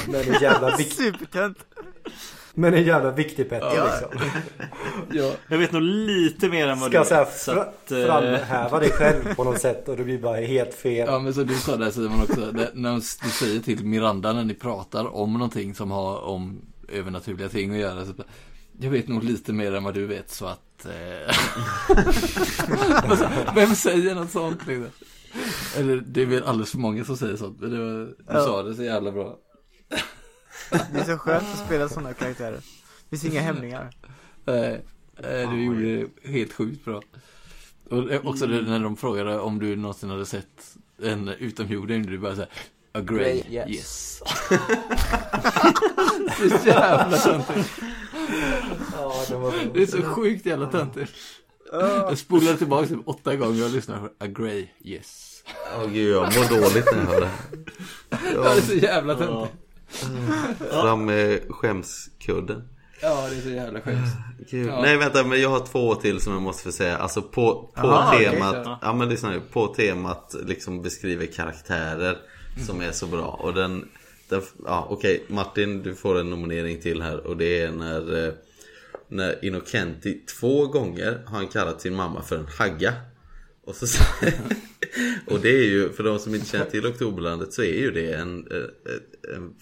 Men 0.08 0.20
en 0.34 0.42
jävla 0.42 0.76
viktig, 0.76 0.96
Supertönt! 1.12 1.58
Men 2.54 2.74
en 2.74 2.84
jävla 2.84 3.10
viktig 3.10 3.50
Petter 3.50 3.84
liksom. 3.84 4.28
Jag 5.48 5.58
vet 5.58 5.72
nog 5.72 5.82
lite 5.82 6.48
mer 6.48 6.68
än 6.68 6.80
vad 6.80 6.90
Ska 6.90 7.04
du 7.04 7.08
vet. 7.08 7.28
Fra, 7.28 7.60
att, 7.60 7.92
eh, 7.92 8.06
framhäva 8.06 8.80
dig 8.80 8.90
själv 8.90 9.34
på 9.34 9.44
något 9.44 9.60
sätt 9.60 9.88
och 9.88 9.96
det 9.96 10.04
blir 10.04 10.18
bara 10.18 10.36
helt 10.36 10.74
fel. 10.74 11.08
Ja 11.08 11.18
men 11.18 11.34
så 11.34 11.42
du 11.42 11.54
sa 11.54 11.76
där 11.76 11.90
Simon 11.90 12.22
också, 12.22 12.52
det, 12.52 12.70
när 12.74 12.94
du 12.94 13.30
säger 13.30 13.60
till 13.60 13.84
Miranda 13.84 14.32
när 14.32 14.44
ni 14.44 14.54
pratar 14.54 15.14
om 15.16 15.32
någonting 15.32 15.74
som 15.74 15.90
har 15.90 16.24
om 16.24 16.60
övernaturliga 16.88 17.48
ting 17.48 17.70
att 17.70 17.80
göra. 17.80 18.06
Så, 18.06 18.12
jag 18.80 18.90
vet 18.90 19.08
nog 19.08 19.24
lite 19.24 19.52
mer 19.52 19.74
än 19.74 19.84
vad 19.84 19.94
du 19.94 20.06
vet 20.06 20.30
så 20.30 20.46
att... 20.46 20.86
Eh... 20.86 21.36
Vem 23.54 23.74
säger 23.74 24.14
något 24.14 24.30
sånt 24.30 24.66
liksom? 24.66 24.90
Eller 25.76 25.96
det 26.06 26.22
är 26.22 26.26
väl 26.26 26.44
alldeles 26.44 26.70
för 26.70 26.78
många 26.78 27.04
som 27.04 27.16
säger 27.16 27.36
sånt. 27.36 27.60
Men 27.60 27.70
det 27.70 27.78
var, 27.78 28.06
du 28.06 28.46
sa 28.46 28.62
det 28.62 28.74
så 28.74 28.82
jävla 28.82 29.12
bra. 29.12 29.36
Det 30.70 31.00
är 31.00 31.04
så 31.04 31.18
skönt 31.18 31.44
att 31.52 31.66
spela 31.66 31.88
sådana 31.88 32.12
karaktärer. 32.14 32.60
Det 33.10 33.18
finns 33.18 33.24
inga 33.24 33.40
hämningar. 33.40 33.90
Eh, 34.46 35.50
Du 35.50 35.64
gjorde 35.64 35.96
det 35.96 36.06
helt 36.30 36.52
sjukt 36.52 36.84
bra. 36.84 37.02
Och 37.90 38.24
också 38.24 38.46
det, 38.46 38.62
när 38.62 38.80
de 38.80 38.96
frågade 38.96 39.38
om 39.38 39.58
du 39.58 39.76
någonsin 39.76 40.10
hade 40.10 40.26
sett 40.26 40.74
en 41.02 41.28
utomjording, 41.28 42.06
du 42.06 42.18
bara 42.18 42.34
såhär 42.34 42.50
Agree, 42.92 43.40
Agree, 43.40 43.54
yes. 43.56 43.68
yes. 43.70 44.22
så 46.62 46.68
jävla 46.68 47.16
töntigt. 47.16 47.70
Ja, 48.92 49.24
det 49.28 49.34
var 49.36 49.50
bra. 49.50 49.60
Det 49.74 49.82
är 49.82 49.86
så 49.86 50.02
sjukt 50.02 50.46
jävla 50.46 50.66
töntigt. 50.66 51.12
Jag 51.72 52.18
spolade 52.18 52.56
tillbaka 52.56 52.86
typ 52.86 52.98
åtta 53.04 53.36
gånger 53.36 53.64
och 53.64 53.70
lyssnade 53.70 54.00
på 54.00 54.24
Agree, 54.24 54.68
yes. 54.84 55.30
Åh 55.78 55.86
gud, 55.86 56.14
jag 56.14 56.22
mår 56.22 56.60
dåligt 56.60 56.84
när 56.92 56.98
jag 56.98 57.06
hör 57.06 57.20
det. 57.20 57.30
Ja, 58.34 58.42
det 58.42 58.56
är 58.56 58.60
så 58.60 58.74
jävla 58.74 59.14
töntigt. 59.14 59.54
Fram 60.70 61.04
med 61.04 61.40
skämskudden. 61.48 62.68
Ja, 63.04 63.28
det 63.30 63.36
är 63.36 63.40
så 63.40 63.48
jävla. 63.48 63.80
Gud. 64.50 64.68
Ja. 64.68 64.82
Nej 64.82 64.96
vänta, 64.96 65.24
men 65.24 65.40
jag 65.40 65.48
har 65.48 65.66
två 65.66 65.94
till 65.94 66.20
som 66.20 66.32
jag 66.32 66.42
måste 66.42 66.62
få 66.62 66.72
säga. 66.72 66.96
Alltså 66.96 67.22
på, 67.22 67.70
på 67.74 67.86
Aha, 67.88 68.18
temat, 68.18 68.64
så. 68.64 68.78
ja 68.82 68.92
men 68.92 69.08
lyssna 69.08 69.30
nu. 69.30 69.40
På 69.52 69.66
temat 69.66 70.34
liksom 70.46 70.82
beskriver 70.82 71.26
karaktärer 71.26 72.18
som 72.66 72.80
är 72.80 72.92
så 72.92 73.06
bra. 73.06 73.26
Och 73.42 73.54
den, 73.54 73.88
den 74.28 74.42
ja 74.66 74.86
okej 74.90 75.24
Martin 75.28 75.82
du 75.82 75.94
får 75.94 76.20
en 76.20 76.30
nominering 76.30 76.80
till 76.80 77.02
här. 77.02 77.26
Och 77.26 77.36
det 77.36 77.62
är 77.62 77.72
när, 77.72 78.26
eh, 78.26 78.32
när 79.08 79.44
Innocenti 79.44 80.20
två 80.40 80.66
gånger 80.66 81.22
har 81.26 81.36
han 81.36 81.48
kallat 81.48 81.80
sin 81.80 81.94
mamma 81.94 82.22
för 82.22 82.36
en 82.36 82.48
hagga. 82.58 82.94
Och, 83.64 83.76
så, 83.76 84.04
och 85.26 85.40
det 85.40 85.48
är 85.48 85.64
ju, 85.64 85.92
för 85.92 86.02
de 86.02 86.18
som 86.18 86.34
inte 86.34 86.46
känner 86.46 86.64
till 86.64 86.86
Oktoberlandet 86.86 87.52
så 87.52 87.62
är 87.62 87.80
ju 87.80 87.90
det 87.90 88.12
en, 88.12 88.46
eh, 88.50 88.56
en 88.56 89.00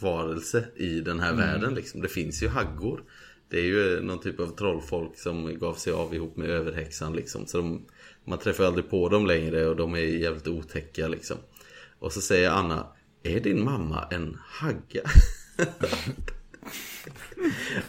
varelse 0.00 0.64
i 0.76 1.00
den 1.00 1.20
här 1.20 1.34
världen 1.34 1.74
liksom. 1.74 2.02
Det 2.02 2.08
finns 2.08 2.42
ju 2.42 2.48
haggor. 2.48 3.02
Det 3.48 3.58
är 3.58 3.64
ju 3.64 4.00
någon 4.00 4.20
typ 4.20 4.40
av 4.40 4.46
trollfolk 4.46 5.18
som 5.18 5.58
gav 5.58 5.74
sig 5.74 5.92
av 5.92 6.14
ihop 6.14 6.36
med 6.36 6.50
överhäxan 6.50 7.12
liksom. 7.12 7.46
Så 7.46 7.56
de, 7.56 7.86
man 8.24 8.38
träffar 8.38 8.64
aldrig 8.64 8.90
på 8.90 9.08
dem 9.08 9.26
längre 9.26 9.66
och 9.66 9.76
de 9.76 9.94
är 9.94 9.98
jävligt 9.98 10.48
otäcka 10.48 11.08
liksom. 11.08 11.36
Och 11.98 12.12
så 12.12 12.20
säger 12.20 12.50
Anna, 12.50 12.86
är 13.22 13.40
din 13.40 13.64
mamma 13.64 14.08
en 14.10 14.38
hagga? 14.40 15.02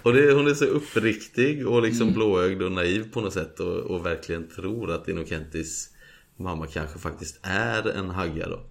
och 0.04 0.14
det, 0.14 0.34
hon 0.34 0.48
är 0.48 0.54
så 0.54 0.66
uppriktig 0.66 1.68
och 1.68 1.82
liksom 1.82 2.14
blåögd 2.14 2.62
och 2.62 2.72
naiv 2.72 3.12
på 3.12 3.22
något 3.22 3.34
sätt 3.34 3.60
och, 3.60 3.78
och 3.78 4.06
verkligen 4.06 4.48
tror 4.48 4.91
att 4.91 5.08
Innocentis 5.08 5.90
mamma 6.38 6.68
kanske 6.68 7.00
faktiskt 7.00 7.40
är 7.44 7.90
en 7.90 8.10
hagga 8.10 8.50
då. 8.50 8.66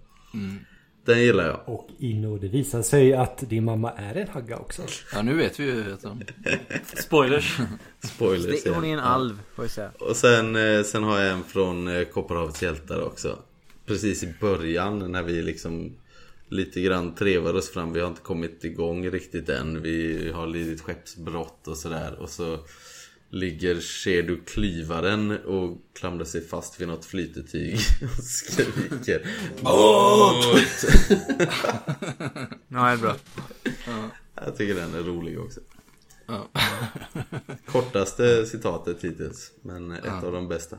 Den 1.05 1.21
gillar 1.21 1.45
jag. 1.45 1.59
Och 1.65 1.89
Inno, 1.99 2.37
det 2.37 2.47
visar 2.47 2.81
sig 2.81 3.13
att 3.13 3.49
din 3.49 3.63
mamma 3.63 3.91
är 3.91 4.15
en 4.15 4.27
hagga 4.27 4.57
också. 4.57 4.81
Ja, 5.13 5.21
nu 5.21 5.33
vet 5.33 5.59
vi 5.59 5.63
ju 5.63 5.97
de... 6.01 6.23
Spoilers. 7.03 7.57
Spoilers 8.03 8.63
Det, 8.63 8.69
hon 8.69 8.85
är 8.85 8.93
en 8.93 8.99
alv, 8.99 9.39
får 9.55 9.63
jag 9.65 9.71
säga. 9.71 9.91
Och 9.99 10.15
sen, 10.15 10.55
eh, 10.55 10.83
sen 10.83 11.03
har 11.03 11.19
jag 11.19 11.31
en 11.31 11.43
från 11.43 11.87
eh, 11.87 12.03
Kopparhavets 12.03 12.63
hjältar 12.63 13.01
också. 13.01 13.39
Precis 13.85 14.23
i 14.23 14.33
början 14.41 15.11
när 15.11 15.23
vi 15.23 15.41
liksom 15.41 15.93
lite 16.47 16.81
grann 16.81 17.15
trevar 17.15 17.53
oss 17.53 17.69
fram. 17.69 17.93
Vi 17.93 17.99
har 17.99 18.07
inte 18.07 18.21
kommit 18.21 18.63
igång 18.63 19.09
riktigt 19.09 19.49
än. 19.49 19.81
Vi 19.81 20.31
har 20.31 20.47
lidit 20.47 20.81
skeppsbrott 20.81 21.67
och 21.67 21.77
sådär. 21.77 22.19
Och 22.19 22.29
så 22.29 22.59
ligger 23.33 23.81
Shedu 23.81 24.43
klyvaren 24.45 25.45
och 25.45 25.77
klamrar 25.93 26.25
sig 26.25 26.47
fast 26.47 26.81
vid 26.81 26.87
något 26.87 27.05
flytetyg 27.05 27.79
och 28.17 28.23
skriker 28.23 29.27
Båt! 29.61 30.85
Ja, 32.67 32.85
det 32.85 32.91
är 32.91 32.97
bra. 32.97 33.15
Jag 34.35 34.57
tycker 34.57 34.75
den 34.75 34.95
är 34.95 35.03
rolig 35.03 35.39
också. 35.39 35.59
Ja. 36.25 36.47
Kortaste 37.65 38.45
citatet 38.45 39.03
hittills, 39.03 39.51
men 39.61 39.91
ett 39.91 40.23
av 40.23 40.31
de 40.31 40.47
bästa. 40.47 40.77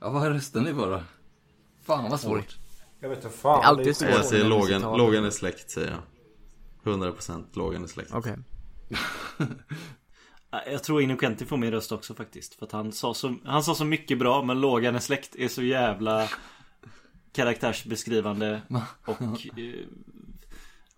ja, 0.00 0.10
vad 0.10 0.28
röstar 0.28 0.60
ni 0.60 0.74
på 0.74 0.86
då? 0.86 1.02
Fan 1.82 2.10
vad 2.10 2.20
svårt. 2.20 2.56
Jag 3.00 3.08
vet 3.08 3.24
inte 3.24 3.36
fan. 3.36 3.60
Det 3.60 3.64
är 3.64 3.68
alltid 3.68 3.96
svårt. 3.96 4.08
Jag 4.08 4.24
säger 4.24 4.44
Logan. 4.44 4.98
Logan 4.98 5.24
är 5.24 5.30
släkt 5.30 5.70
säger 5.70 5.90
jag 5.90 6.02
100% 6.94 7.44
Logan 7.52 7.84
är 7.84 7.88
släkt 7.88 8.10
Okej. 8.12 8.36
Jag 10.66 10.84
tror 10.84 11.02
Innocenti 11.02 11.44
får 11.44 11.56
min 11.56 11.70
röst 11.70 11.92
också 11.92 12.14
faktiskt. 12.14 12.54
För 12.54 12.66
att 12.66 12.72
han 12.72 12.92
sa 12.92 13.14
så, 13.14 13.34
han 13.44 13.62
sa 13.62 13.74
så 13.74 13.84
mycket 13.84 14.18
bra 14.18 14.42
men 14.42 14.60
Logan 14.60 14.94
är 14.94 15.00
släkt 15.00 15.36
är 15.36 15.48
så 15.48 15.62
jävla 15.62 16.28
karaktärsbeskrivande. 17.32 18.62
Och 19.04 19.22
eh, 19.22 19.74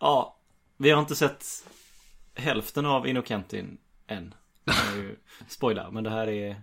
ja, 0.00 0.38
vi 0.76 0.90
har 0.90 1.00
inte 1.00 1.16
sett 1.16 1.44
hälften 2.34 2.86
av 2.86 3.06
Innocentin 3.06 3.78
än. 4.06 4.34
Spoila, 5.48 5.90
men 5.90 6.04
det 6.04 6.10
här 6.10 6.28
är 6.28 6.62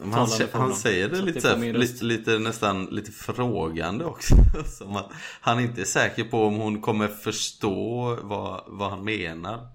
han, 0.00 0.28
han 0.52 0.74
säger 0.74 1.08
det 1.08 1.16
Så 1.16 1.24
lite, 1.24 1.38
det 1.38 1.40
så 1.40 1.48
här, 1.48 1.72
lite, 1.72 2.04
lite 2.04 2.38
nästan 2.38 2.84
lite 2.84 3.12
frågande 3.12 4.04
också 4.04 4.34
Som 4.66 4.96
att 4.96 5.12
han 5.40 5.60
inte 5.60 5.80
är 5.80 5.84
säker 5.84 6.24
på 6.24 6.44
om 6.44 6.54
hon 6.54 6.80
kommer 6.80 7.08
förstå 7.08 8.18
vad, 8.22 8.64
vad 8.66 8.90
han 8.90 9.04
menar 9.04 9.68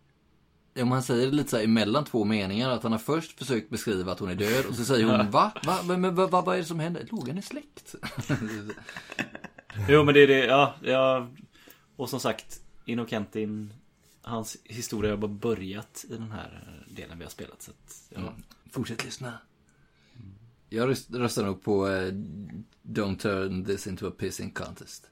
Ja, 0.73 0.85
men 0.85 0.91
han 0.91 1.03
säger 1.03 1.25
det 1.25 1.31
lite 1.31 1.49
så 1.49 1.57
här 1.57 1.63
emellan 1.63 2.05
två 2.05 2.23
meningar. 2.23 2.69
Att 2.69 2.83
han 2.83 2.91
har 2.91 2.99
först 2.99 3.39
försökt 3.39 3.69
beskriva 3.69 4.11
att 4.11 4.19
hon 4.19 4.29
är 4.29 4.35
död 4.35 4.65
och 4.65 4.75
så 4.75 4.85
säger 4.85 5.05
hon 5.05 5.31
va? 5.31 5.51
Va? 5.63 5.79
Men, 5.87 6.01
men 6.01 6.15
vad, 6.15 6.31
vad, 6.31 6.47
är 6.55 6.57
det 6.57 6.65
som 6.65 6.79
händer? 6.79 7.07
Logan 7.11 7.37
är 7.37 7.41
släkt. 7.41 7.95
Jo 9.89 10.03
men 10.03 10.13
det 10.13 10.19
är 10.19 10.27
det, 10.27 10.45
ja, 10.45 10.75
ja 10.83 11.29
Och 11.95 12.09
som 12.09 12.19
sagt 12.19 12.61
Innocentin 12.85 13.73
Hans 14.21 14.57
historia 14.63 15.11
har 15.11 15.17
bara 15.17 15.31
börjat 15.31 16.05
i 16.09 16.13
den 16.13 16.31
här 16.31 16.83
delen 16.89 17.17
vi 17.17 17.23
har 17.23 17.31
spelat 17.31 17.61
så 17.61 17.71
att, 17.71 18.03
ja. 18.09 18.19
Mm. 18.19 18.33
Fortsätt 18.71 19.05
lyssna. 19.05 19.33
Jag 20.69 20.89
röst- 20.89 21.13
röstar 21.13 21.45
nog 21.45 21.63
på 21.63 21.87
eh, 21.87 22.13
Don't 22.83 23.17
turn 23.17 23.65
this 23.65 23.87
into 23.87 24.07
a 24.07 24.11
pissing 24.17 24.51
contest. 24.51 25.09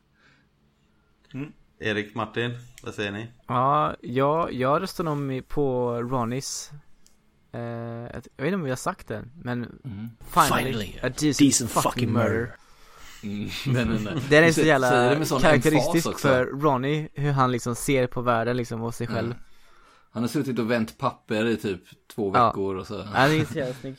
Erik, 1.81 2.15
Martin, 2.15 2.57
vad 2.83 2.93
säger 2.93 3.11
ni? 3.11 3.27
Ja, 3.47 3.95
jag, 4.01 4.53
jag 4.53 4.81
röstar 4.81 5.03
nog 5.03 5.47
på 5.47 5.93
Ronnies 6.01 6.71
eh, 7.51 7.61
Jag 7.61 8.13
vet 8.13 8.27
inte 8.37 8.55
om 8.55 8.63
vi 8.63 8.69
har 8.69 8.77
sagt 8.77 9.07
det, 9.07 9.23
men 9.43 9.79
finally, 10.29 10.73
Finally, 10.73 10.99
a 11.03 11.09
decent, 11.09 11.37
decent 11.39 11.71
fucking, 11.71 11.91
fucking 11.91 12.11
murder. 12.13 12.29
murder. 12.29 12.55
Mm, 13.23 13.49
den, 13.65 13.87
den, 13.87 14.03
den. 14.03 14.19
Den 14.29 14.43
är 14.43 14.51
så 14.51 14.61
jävla 14.61 15.39
karaktäristisk 15.39 16.19
för 16.19 16.45
Ronnie, 16.45 17.09
hur 17.13 17.31
han 17.31 17.51
liksom 17.51 17.75
ser 17.75 18.07
på 18.07 18.21
världen 18.21 18.57
liksom 18.57 18.81
och 18.81 18.95
sig 18.95 19.07
själv. 19.07 19.31
Mm. 19.31 19.37
Han 20.11 20.23
har 20.23 20.27
suttit 20.27 20.59
och 20.59 20.71
vänt 20.71 20.97
papper 20.97 21.45
i 21.45 21.57
typ 21.57 21.81
två 22.15 22.31
Ja. 22.35 22.47
veckor 22.47 22.75
och 22.75 22.87
så. 22.87 22.93
Ja, 23.13 23.27
den 23.27 23.41
är 23.41 23.45
så 23.45 23.57
jävla 23.57 23.73
snygg. 23.73 23.97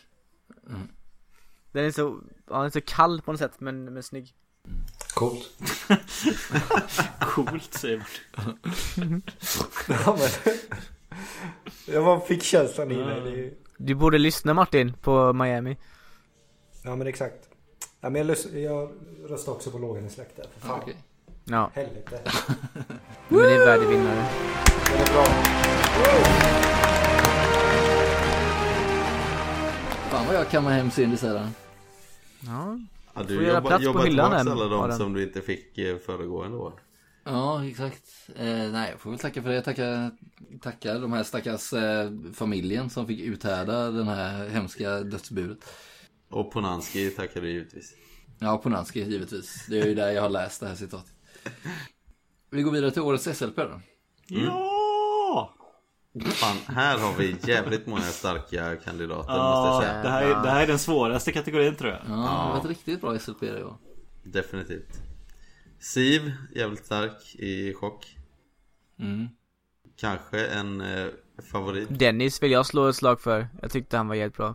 Den 1.73 1.85
är 1.85 1.91
så, 1.91 2.21
ja, 2.51 2.57
den 2.57 2.67
är 2.67 2.71
så 2.71 2.81
kall 2.81 3.21
på 3.23 3.33
något 3.33 3.39
sätt 3.39 3.61
men, 3.61 3.85
men 3.95 4.03
snygg. 4.03 4.35
Coolt. 5.15 5.51
Coolt 7.21 7.75
säger 7.75 7.97
man 7.97 8.07
Ja, 9.89 10.19
men... 10.19 10.55
Jag 11.95 12.05
bara 12.05 12.21
fick 12.21 12.43
känslan 12.43 12.91
i 12.91 12.97
mig. 12.97 13.21
Det... 13.21 13.51
Du 13.77 13.95
borde 13.95 14.19
lyssna 14.19 14.55
Martin 14.55 14.95
på 15.03 15.33
Miami. 15.33 15.77
Ja 16.83 16.97
men 16.97 17.07
exakt. 17.07 17.49
Ja, 18.01 18.11
men 18.11 18.27
jag, 18.27 18.37
jag 18.55 18.91
röstar 19.29 19.53
också 19.53 19.71
på 19.71 19.79
Logan 19.79 20.07
i 20.07 20.11
släkten. 20.11 20.45
För 20.59 20.69
fan. 20.69 20.81
Okej. 20.83 20.97
Ja, 21.45 21.71
Helvete. 21.75 22.21
men 23.29 23.39
det 23.39 23.55
är 23.55 23.67
värdig 23.67 23.89
vinnare. 23.89 24.29
Den 24.91 25.01
är 25.01 25.13
bra. 25.13 25.25
Fan 30.11 30.27
vad 30.27 30.37
jag 30.37 30.51
kammar 30.51 30.71
hem 30.71 30.91
syndisarna. 30.91 31.51
Ja, 32.41 32.79
Ja, 33.15 33.21
Får 33.21 33.29
du 33.29 33.35
göra 33.35 33.55
jobbar, 33.55 33.71
plats 33.71 33.81
på 33.81 33.85
jobbar 33.85 34.05
hyllan 34.05 34.33
här, 34.33 34.51
alla 34.51 34.87
de 34.89 34.93
som 34.93 35.13
du 35.13 35.23
inte 35.23 35.41
fick 35.41 35.79
eh, 35.79 35.99
föregående 35.99 36.57
år 36.57 36.73
Ja, 37.25 37.67
exakt. 37.67 38.29
Eh, 38.37 38.47
nej, 38.47 38.91
jag 38.91 39.01
får 39.01 39.11
väl 39.11 39.19
tacka 39.19 39.43
för 39.43 39.51
det. 39.51 39.63
Tacka, 39.63 40.11
tacka 40.61 40.99
de 40.99 41.13
här 41.13 41.23
stackars 41.23 41.73
eh, 41.73 42.11
familjen 42.35 42.91
som 42.91 43.07
fick 43.07 43.21
uthärda 43.21 43.91
den 43.91 44.09
här 44.09 44.49
hemska 44.49 45.01
dödsbudet. 45.01 45.59
Och 46.31 46.53
Polanski 46.53 47.11
tackar 47.11 47.41
du 47.41 47.51
givetvis 47.51 47.95
Ja, 48.39 48.59
Polanski 48.59 49.01
givetvis. 49.01 49.67
Det 49.69 49.81
är 49.81 49.87
ju 49.87 49.95
där 49.95 50.11
jag 50.11 50.23
har 50.23 50.31
läst 50.31 50.61
det 50.61 50.67
här 50.69 50.75
citatet. 50.75 51.13
Vi 52.51 52.63
går 52.63 52.73
vidare 52.73 52.91
till 52.91 53.03
årets 53.03 53.39
SLP 53.39 53.57
då. 53.57 53.81
Ja! 54.27 54.82
Fan, 56.21 56.57
här 56.67 56.99
har 56.99 57.19
vi 57.19 57.37
jävligt 57.43 57.87
många 57.87 58.03
starka 58.03 58.77
kandidater 58.77 59.17
måste 59.17 59.33
Ja, 59.33 59.75
jag 59.75 59.83
säga 59.83 60.03
det 60.03 60.09
här, 60.09 60.23
är, 60.25 60.43
det 60.43 60.51
här 60.51 60.63
är 60.63 60.67
den 60.67 60.79
svåraste 60.79 61.33
kategorin 61.33 61.77
tror 61.77 61.91
jag 61.91 62.01
Ja, 62.09 62.13
det 62.15 62.53
var 62.53 62.59
ett 62.59 62.67
riktigt 62.67 63.01
bra 63.01 63.19
SLP 63.19 63.41
det 63.41 63.65
var. 63.65 63.77
Definitivt 64.23 65.03
Siv, 65.81 66.33
jävligt 66.55 66.87
stark 66.87 67.35
i 67.35 67.75
chock 67.75 68.17
Mm. 68.99 69.29
Kanske 69.97 70.47
en 70.47 70.81
eh, 70.81 71.07
favorit 71.53 71.99
Dennis 71.99 72.43
vill 72.43 72.51
jag 72.51 72.67
slå 72.67 72.89
ett 72.89 72.97
slag 72.97 73.21
för. 73.21 73.49
Jag 73.63 73.71
tyckte 73.71 73.97
han 73.97 74.09
var 74.09 74.15
jävligt 74.15 74.37
bra. 74.37 74.55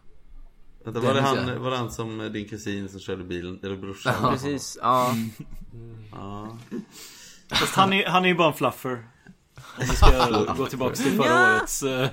Vänta, 0.85 0.99
var, 0.99 1.13
det 1.13 1.21
han, 1.21 1.47
ja. 1.47 1.59
var 1.59 1.71
det 1.71 1.77
han 1.77 1.91
som 1.91 2.21
eh, 2.21 2.25
din 2.25 2.49
kusin 2.49 2.89
som 2.89 2.99
körde 2.99 3.23
bilen? 3.23 3.59
Eller 3.63 3.77
brorsan? 3.77 4.13
Ja. 4.21 4.31
Precis, 4.31 4.77
ja. 4.81 5.13
Ja. 6.11 6.57
Fast 7.49 7.75
han 7.75 7.93
är, 7.93 8.05
han 8.05 8.25
är 8.25 8.29
ju 8.29 8.35
bara 8.35 8.47
en 8.47 8.53
fluffer 8.53 9.07
Om 9.77 9.85
vi 9.89 9.95
ska 9.95 10.53
gå 10.57 10.65
tillbaka 10.65 10.95
till 10.95 11.11
förra 11.17 11.55
årets 11.55 11.83
eh, 11.83 12.09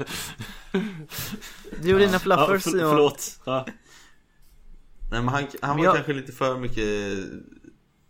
Du 1.82 1.94
och 1.94 2.00
dina 2.00 2.12
Ja, 2.12 2.18
fluffers 2.18 2.62
för, 2.64 2.70
Simon. 2.70 2.90
förlåt. 2.90 3.40
Ja. 3.44 3.66
Nej 5.10 5.20
men 5.22 5.28
han, 5.28 5.46
han 5.60 5.76
var 5.76 5.84
jag- 5.84 5.94
kanske 5.94 6.12
lite 6.12 6.32
för 6.32 6.58
mycket 6.58 6.84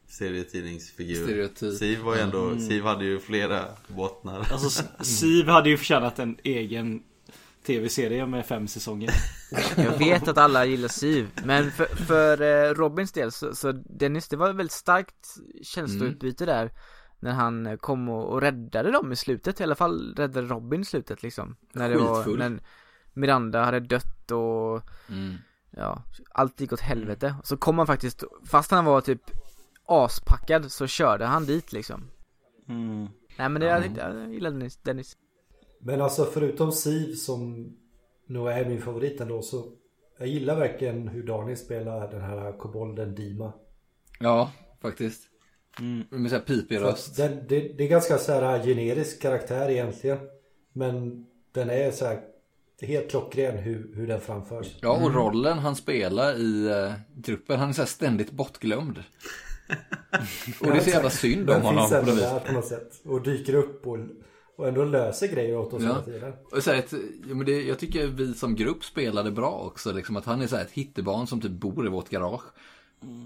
serietidningsfigur. 0.08 1.24
Stereotyp. 1.24 1.74
Siv 1.78 2.00
var 2.00 2.14
ju 2.14 2.20
ändå, 2.20 2.46
Mm. 2.46 2.60
Siv 2.60 2.84
hade 2.84 3.04
ju 3.04 3.18
flera 3.20 3.64
bottnar. 3.88 4.38
Alltså 4.52 4.66
S- 5.00 5.18
Siv 5.20 5.48
hade 5.48 5.68
ju 5.68 5.76
förtjänat 5.76 6.18
en 6.18 6.36
egen 6.44 7.02
tv-serie 7.66 8.26
med 8.26 8.46
fem 8.46 8.68
säsonger. 8.68 9.10
Jag 9.76 9.98
vet 9.98 10.28
att 10.28 10.38
alla 10.38 10.64
gillar 10.64 10.88
Siv, 10.88 11.28
men 11.44 11.70
för, 11.70 11.86
för 11.86 12.40
eh, 12.42 12.74
Robins 12.74 13.12
del 13.12 13.32
så, 13.32 13.54
så 13.54 13.72
Dennis, 13.72 14.28
det 14.28 14.36
var 14.36 14.50
ett 14.50 14.56
väldigt 14.56 14.72
starkt 14.72 15.34
känsloutbyte 15.62 16.46
där 16.46 16.70
När 17.24 17.32
han 17.32 17.66
eh, 17.66 17.76
kom 17.76 18.08
och, 18.08 18.32
och 18.32 18.40
räddade 18.40 18.90
dem 18.90 19.12
i 19.12 19.16
slutet, 19.16 19.60
i 19.60 19.62
alla 19.62 19.74
fall 19.74 20.14
räddade 20.16 20.46
Robin 20.46 20.80
i 20.80 20.84
slutet 20.84 21.22
liksom 21.22 21.56
När 21.72 21.90
det 21.90 21.96
var, 21.96 22.36
när 22.36 22.60
Miranda 23.12 23.64
hade 23.64 23.80
dött 23.80 24.30
och 24.30 24.82
Mm. 25.08 25.34
ja, 25.70 26.02
allt 26.30 26.60
gick 26.60 26.72
åt 26.72 26.80
helvete 26.80 27.34
Så 27.42 27.56
kom 27.56 27.78
han 27.78 27.86
faktiskt, 27.86 28.24
fast 28.46 28.70
han 28.70 28.84
var 28.84 29.00
typ 29.00 29.20
aspackad 29.86 30.72
så 30.72 30.86
körde 30.86 31.24
han 31.24 31.46
dit 31.46 31.72
liksom 31.72 32.10
Mm. 32.68 33.08
Nej 33.38 33.48
men 33.48 33.60
det, 33.60 33.66
jag, 33.66 33.82
tyckte- 33.82 34.00
jag 34.00 34.34
gillade 34.34 34.56
Dennis, 34.56 34.76
Dennis 34.76 35.16
Men 35.80 36.00
alltså 36.00 36.24
förutom 36.24 36.72
Siv 36.72 37.14
som 37.14 37.72
nog 38.26 38.48
är 38.48 38.68
min 38.68 38.82
favorit 38.82 39.20
ändå 39.20 39.42
så 39.42 39.64
Jag 40.18 40.28
gillar 40.28 40.56
verkligen 40.56 41.08
hur 41.08 41.22
Daniel 41.26 41.56
spelar 41.56 42.10
den 42.10 42.20
här 42.20 42.58
kobolden 42.58 43.14
Dima. 43.14 43.52
Ja, 44.20 44.52
faktiskt. 44.82 45.22
Mm. 45.78 46.04
Med 46.10 46.30
såhär 46.30 46.42
pipig 46.42 46.80
röst. 46.80 47.16
Den, 47.16 47.38
det, 47.48 47.60
det 47.78 47.84
är 47.84 47.88
ganska 47.88 48.18
så 48.18 48.32
här 48.32 48.64
generisk 48.64 49.22
karaktär 49.22 49.70
egentligen. 49.70 50.18
Men 50.72 51.26
den 51.52 51.70
är 51.70 51.90
så 51.90 52.06
här 52.06 52.20
helt 52.80 53.10
klockren 53.10 53.58
hur, 53.58 53.90
hur 53.94 54.06
den 54.06 54.20
framförs. 54.20 54.76
Ja, 54.80 54.90
och 54.90 55.14
rollen 55.14 55.58
han 55.58 55.76
spelar 55.76 56.34
i 56.36 56.68
uh, 56.68 56.92
gruppen, 57.14 57.60
han 57.60 57.68
är 57.68 57.72
såhär 57.72 57.86
ständigt 57.86 58.30
bortglömd. 58.30 58.98
och 60.60 60.66
det 60.66 60.76
är 60.76 60.80
så 60.80 60.90
jävla 60.90 61.10
synd 61.10 61.40
om 61.40 61.46
Den 61.46 61.62
honom 61.62 61.88
finns 61.88 61.90
på 61.90 62.10
ändå 62.10 62.14
där 62.14 62.38
på 62.40 62.52
något 62.52 62.66
sätt. 62.66 62.92
Och 63.04 63.22
dyker 63.22 63.54
upp 63.54 63.86
och, 63.86 63.98
och 64.56 64.68
ändå 64.68 64.84
löser 64.84 65.28
grejer 65.28 65.56
åt 65.56 65.72
oss 65.72 65.82
Ja. 65.82 65.88
hela 65.88 66.02
tiden. 66.02 66.32
Och 66.52 66.62
så 66.62 66.70
här 66.70 66.78
ett, 66.78 66.92
ja, 67.28 67.34
men 67.34 67.46
det, 67.46 67.62
jag 67.62 67.78
tycker 67.78 68.06
vi 68.06 68.34
som 68.34 68.54
grupp 68.54 68.84
spelade 68.84 69.30
bra 69.30 69.50
också. 69.50 69.92
Liksom, 69.92 70.16
att 70.16 70.24
han 70.24 70.42
är 70.42 70.46
så 70.46 70.56
här 70.56 70.62
ett 70.62 70.70
hittebarn 70.70 71.26
som 71.26 71.40
typ 71.40 71.52
bor 71.52 71.86
i 71.86 71.90
vårt 71.90 72.08
garage. 72.08 72.42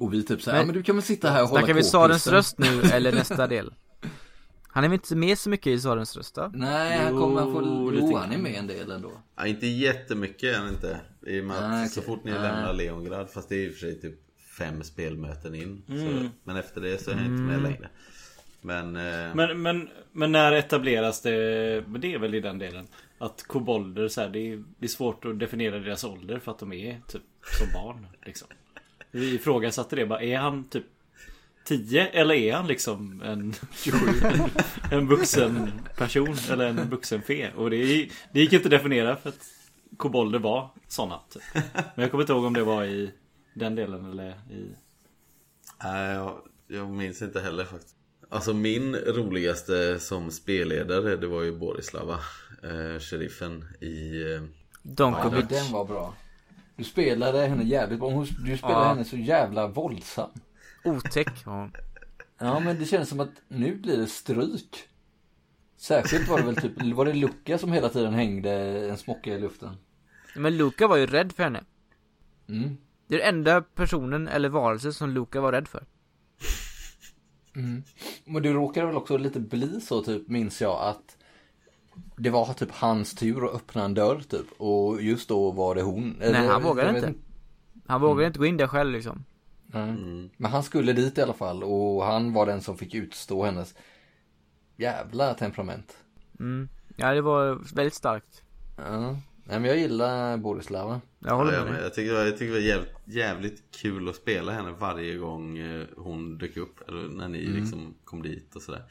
Och 0.01 0.15
vi 0.15 0.23
typ 0.25 0.43
såhär, 0.43 0.57
Men- 0.59 0.61
ja 0.63 0.67
men 0.67 0.75
du 0.75 0.83
kan 0.83 0.97
väl 0.97 1.03
sitta 1.03 1.31
här 1.31 1.43
och 1.43 1.49
hålla 1.49 1.61
Snackar 1.61 1.75
vi 1.75 1.83
Sarens 1.83 2.27
röst 2.27 2.59
nu 2.59 2.83
eller 2.83 3.13
nästa 3.13 3.47
del? 3.47 3.75
Han 4.69 4.85
är 4.85 4.89
väl 4.89 4.95
inte 4.95 5.17
med 5.17 5.39
så 5.39 5.51
mycket 5.51 5.67
i 5.67 5.81
Sarens 5.81 6.17
röst 6.17 6.35
då? 6.35 6.51
Nej, 6.55 6.99
han 6.99 7.19
kommer, 7.19 7.43
får, 7.43 7.93
det 7.93 7.99
jo, 7.99 8.17
han 8.17 8.33
är 8.33 8.39
med 8.39 8.55
en 8.55 8.67
del 8.67 8.91
ändå. 8.91 9.11
Ja, 9.37 9.47
inte 9.47 9.67
jättemycket 9.67 10.55
är 10.57 10.59
han 10.59 10.69
inte. 10.69 11.01
I 11.27 11.41
och 11.41 11.45
med 11.45 11.57
att 11.57 11.71
Nej, 11.71 11.89
så 11.89 12.03
fort 12.03 12.25
ni 12.25 12.31
Nej. 12.31 12.41
lämnar 12.41 12.73
Leongrad, 12.73 13.31
fast 13.31 13.49
det 13.49 13.55
är 13.55 13.67
i 13.67 13.69
och 13.71 13.73
för 13.73 13.81
sig 13.81 14.01
typ 14.01 14.15
fem 14.59 14.83
spelmöten 14.83 15.55
in. 15.55 15.83
Så, 15.87 15.93
Mm. 15.93 16.29
men 16.45 16.57
efter 16.57 16.81
det 16.81 16.99
så 17.03 17.11
är 17.11 17.15
han 17.15 17.25
inte 17.25 17.43
med 17.43 17.63
längre. 17.63 17.89
Men, 18.61 18.97
eh, 18.97 19.35
Men, 19.35 19.63
men, 19.63 19.89
men 20.13 20.33
när 20.33 20.53
etableras 20.53 21.23
det, 21.23 21.85
men 21.87 22.01
det 22.01 22.15
är 22.15 22.19
väl 22.19 22.35
i 22.35 22.41
den 22.41 22.59
delen 22.59 22.87
Att 23.19 23.43
kobolder 23.47 24.09
så 24.09 24.21
här, 24.21 24.29
det, 24.29 24.39
är, 24.53 24.65
det 24.79 24.87
är 24.87 24.89
svårt 24.89 25.25
att 25.25 25.39
definiera 25.39 25.79
deras 25.79 26.05
ålder 26.05 26.39
för 26.39 26.51
att 26.53 26.59
de 26.59 26.73
är 26.73 27.01
typ 27.09 27.23
som 27.59 27.67
barn 27.75 28.07
liksom. 28.27 28.49
Vi 29.11 29.35
ifrågasatte 29.35 29.97
det 29.97 30.07
bara, 30.07 30.23
är 30.23 30.37
han 30.39 30.69
typ 30.69 30.85
10 31.65 32.07
eller 32.07 32.35
är 32.35 32.55
han 32.55 32.67
liksom 32.67 33.23
en 33.23 33.55
27 33.73 33.99
En 34.91 35.09
vuxen 35.09 35.73
person 35.97 36.37
eller 36.51 36.67
en 36.67 36.91
vuxen 36.91 37.23
fe 37.23 37.53
Och 37.57 37.71
det, 37.71 38.09
det 38.33 38.41
gick 38.41 38.53
inte 38.53 38.67
att 38.67 38.71
definiera 38.71 39.17
för 39.17 39.29
att 39.29 39.47
kobolder 39.97 40.39
var 40.39 40.71
sådana 40.89 41.21
typ. 41.31 41.43
Men 41.75 42.03
jag 42.03 42.11
kommer 42.11 42.23
inte 42.23 42.33
ihåg 42.33 42.45
om 42.45 42.55
det 42.55 42.65
var 42.65 42.85
i 42.85 43.11
den 43.55 43.75
delen 43.75 44.11
eller 44.11 44.31
i 44.31 44.75
nej, 45.83 46.15
jag, 46.15 46.39
jag 46.67 46.91
minns 46.91 47.23
inte 47.23 47.41
heller 47.41 47.65
faktiskt. 47.65 47.95
Alltså 48.31 48.55
min 48.55 48.97
roligaste 48.97 49.99
som 50.01 50.31
spelledare, 50.31 51.17
det 51.17 51.27
var 51.27 51.43
ju 51.43 51.59
Borislava. 51.59 52.19
Eh, 52.63 53.01
sheriffen 53.01 53.65
i... 53.81 54.23
Eh, 54.33 54.43
Donkovic 54.83 55.49
den 55.49 55.73
var 55.73 55.85
bra. 55.85 56.15
Du 56.79 56.85
spelade 56.85 57.47
henne 57.47 57.65
jävligt 57.65 57.99
bra. 57.99 58.11
Hon- 58.11 58.27
Du 58.45 58.57
spelade 58.57 58.85
Ja. 58.85 58.89
henne 58.89 59.05
så 59.05 59.17
jävla 59.17 59.67
våldsam. 59.67 60.31
Otäck 60.85 61.29
ja. 61.47 61.69
Ja, 62.39 62.61
men 62.61 62.79
det 62.79 62.85
känns 62.85 63.09
som 63.09 63.21
att 63.21 63.31
nu 63.49 63.75
blir 63.77 63.97
det 63.97 64.07
stryk. 64.07 64.77
Särskilt 65.77 66.29
var 66.29 66.39
det 66.39 66.45
väl 66.45 66.57
typ, 66.57 66.95
var 66.95 67.05
det 67.05 67.13
Luca 67.13 67.59
som 67.59 67.73
hela 67.73 67.89
tiden 67.89 68.15
hängde 68.15 68.51
en 68.91 68.97
smocka 68.97 69.35
i 69.35 69.41
luften? 69.41 69.77
Men 70.37 70.57
Luca 70.57 70.87
var 70.89 70.97
ju 70.97 71.07
rädd 71.07 71.33
för 71.33 71.43
henne 71.43 71.65
Mm. 72.49 72.77
Det 73.07 73.15
är 73.15 73.19
den 73.19 73.29
enda 73.35 73.61
personen 73.63 74.29
eller 74.29 74.49
varelsen 74.49 74.93
som 74.93 75.11
Luca 75.11 75.41
var 75.41 75.53
rädd 75.53 75.69
för 75.69 75.85
Men 78.25 78.43
det 78.43 78.53
råkade 78.53 78.87
väl 78.87 78.97
också 78.97 79.17
lite 79.17 79.41
bli 79.41 79.81
så 79.81 80.03
typ, 80.03 80.29
minns 80.29 80.61
jag, 80.61 80.83
att 80.89 81.17
det 82.17 82.31
var 82.31 82.55
typ 82.55 82.71
hans 82.73 83.15
tur 83.15 83.45
att 83.45 83.55
öppna 83.55 83.85
en 83.85 83.95
dörr 83.95 84.21
typ. 84.29 84.47
Och 84.57 85.03
just 85.03 85.29
då 85.29 85.51
var 85.51 85.75
det 85.75 85.83
hon. 85.83 86.17
Nej 86.19 86.29
Eller, 86.29 86.49
han 86.49 86.63
vågade 86.63 86.89
jag 86.89 86.95
vet 86.95 87.05
inte 87.05 87.21
Han 87.87 88.01
vågade 88.01 88.27
inte 88.27 88.39
gå 88.39 88.47
in 88.47 88.57
där 88.57 88.67
själv 88.67 88.93
liksom 88.93 89.25
Nej. 89.67 89.97
Men 90.37 90.51
han 90.51 90.63
skulle 90.63 90.93
dit 90.93 91.19
i 91.19 91.23
alla 91.23 91.33
fall 91.33 91.63
och 91.63 92.05
han 92.05 92.33
var 92.33 92.47
den 92.47 92.61
som 92.61 92.77
fick 92.77 92.95
utstå 92.95 93.45
hennes 93.45 93.75
jävla 94.77 95.35
temperament. 95.35 95.97
mm. 96.41 96.69
Ja 96.97 97.15
det 97.15 97.21
var 97.21 97.75
väldigt 97.75 97.95
starkt 97.95 98.43
Ja. 98.77 99.17
Nej 99.49 99.61
men 99.61 99.65
jag 99.65 99.79
gillar 99.79 100.37
Borislava. 100.37 101.01
Jag 101.19 101.37
håller 101.37 101.53
ja, 101.53 101.59
med 101.59 101.65
men 101.67 101.75
dig 101.75 101.83
jag 101.83 101.95
tycker, 101.95 102.15
jag 102.15 102.39
tycker 102.39 102.47
det 102.47 102.53
var 102.53 102.67
jävligt, 102.67 102.95
jävligt 103.05 103.63
kul 103.83 104.09
att 104.09 104.17
spela 104.17 104.53
henne 104.53 104.75
varje 104.79 105.17
gång 105.17 105.59
eh, 105.59 105.87
hon 105.97 106.39
dök 106.39 106.57
upp. 106.57 106.89
Eller 106.89 107.09
när 107.09 107.29
ni 107.29 107.47
liksom 107.47 107.95
kom 108.05 108.23
dit 108.23 108.57
och 108.57 108.63
sådär. 108.63 108.83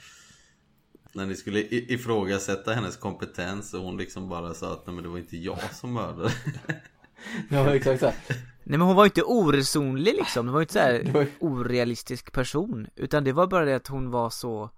När 1.18 1.26
ni 1.26 1.35
skulle 1.35 1.60
i- 1.60 1.94
ifrågasätta 1.94 2.73
hennes 2.73 2.98
kompetens 2.98 3.73
och 3.73 3.81
hon 3.81 3.98
liksom 3.98 4.30
bara 4.30 4.53
sa 4.53 4.73
att 4.73 4.88
nej 4.88 4.95
men 4.95 5.03
det 5.03 5.10
var 5.10 5.18
inte 5.18 5.38
jag 5.38 5.73
som 5.73 5.94
mördade. 5.94 6.31
Ja 7.49 7.76
exakt 7.76 7.99
så. 7.99 8.06
Nej 8.30 8.39
men 8.64 8.81
hon 8.81 8.95
var 8.95 9.03
ju 9.03 9.07
inte 9.07 9.23
oresonlig 9.23 10.14
liksom, 10.14 10.45
det 10.45 10.52
var 10.52 10.60
ju 10.60 10.64
inte 10.64 10.73
såhär 10.73 11.11
var 11.14 11.27
orealistisk 11.39 12.31
person 12.31 12.88
Utan 12.95 13.23
det 13.23 13.31
var 13.34 13.48
bara 13.48 13.65
det 13.65 13.76
att 13.76 13.88
hon 13.88 14.11
var 14.11 14.30
så 14.30 14.69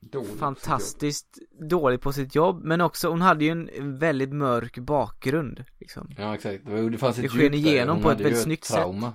Dålig 0.00 0.38
fantastiskt 0.38 1.38
dålig 1.70 2.00
på 2.00 2.12
sitt 2.12 2.34
jobb 2.34 2.64
Men 2.64 2.80
också, 2.80 3.08
hon 3.08 3.20
hade 3.20 3.44
ju 3.44 3.50
en 3.50 3.98
väldigt 3.98 4.32
mörk 4.32 4.78
bakgrund 4.78 5.64
liksom. 5.80 6.10
Ja 6.18 6.34
exakt. 6.34 6.66
Det, 6.66 6.82
var, 6.82 6.90
det 6.90 6.98
fanns 6.98 7.16
ett 7.18 7.22
Det 7.22 7.28
sken 7.28 7.52
där. 7.52 7.58
igenom 7.58 7.96
Hon 7.96 8.02
på 8.02 8.10
ett 8.10 8.20
väldigt 8.20 8.42
snyggt 8.42 8.64
sätt. 8.64 8.76
trauma. 8.76 9.12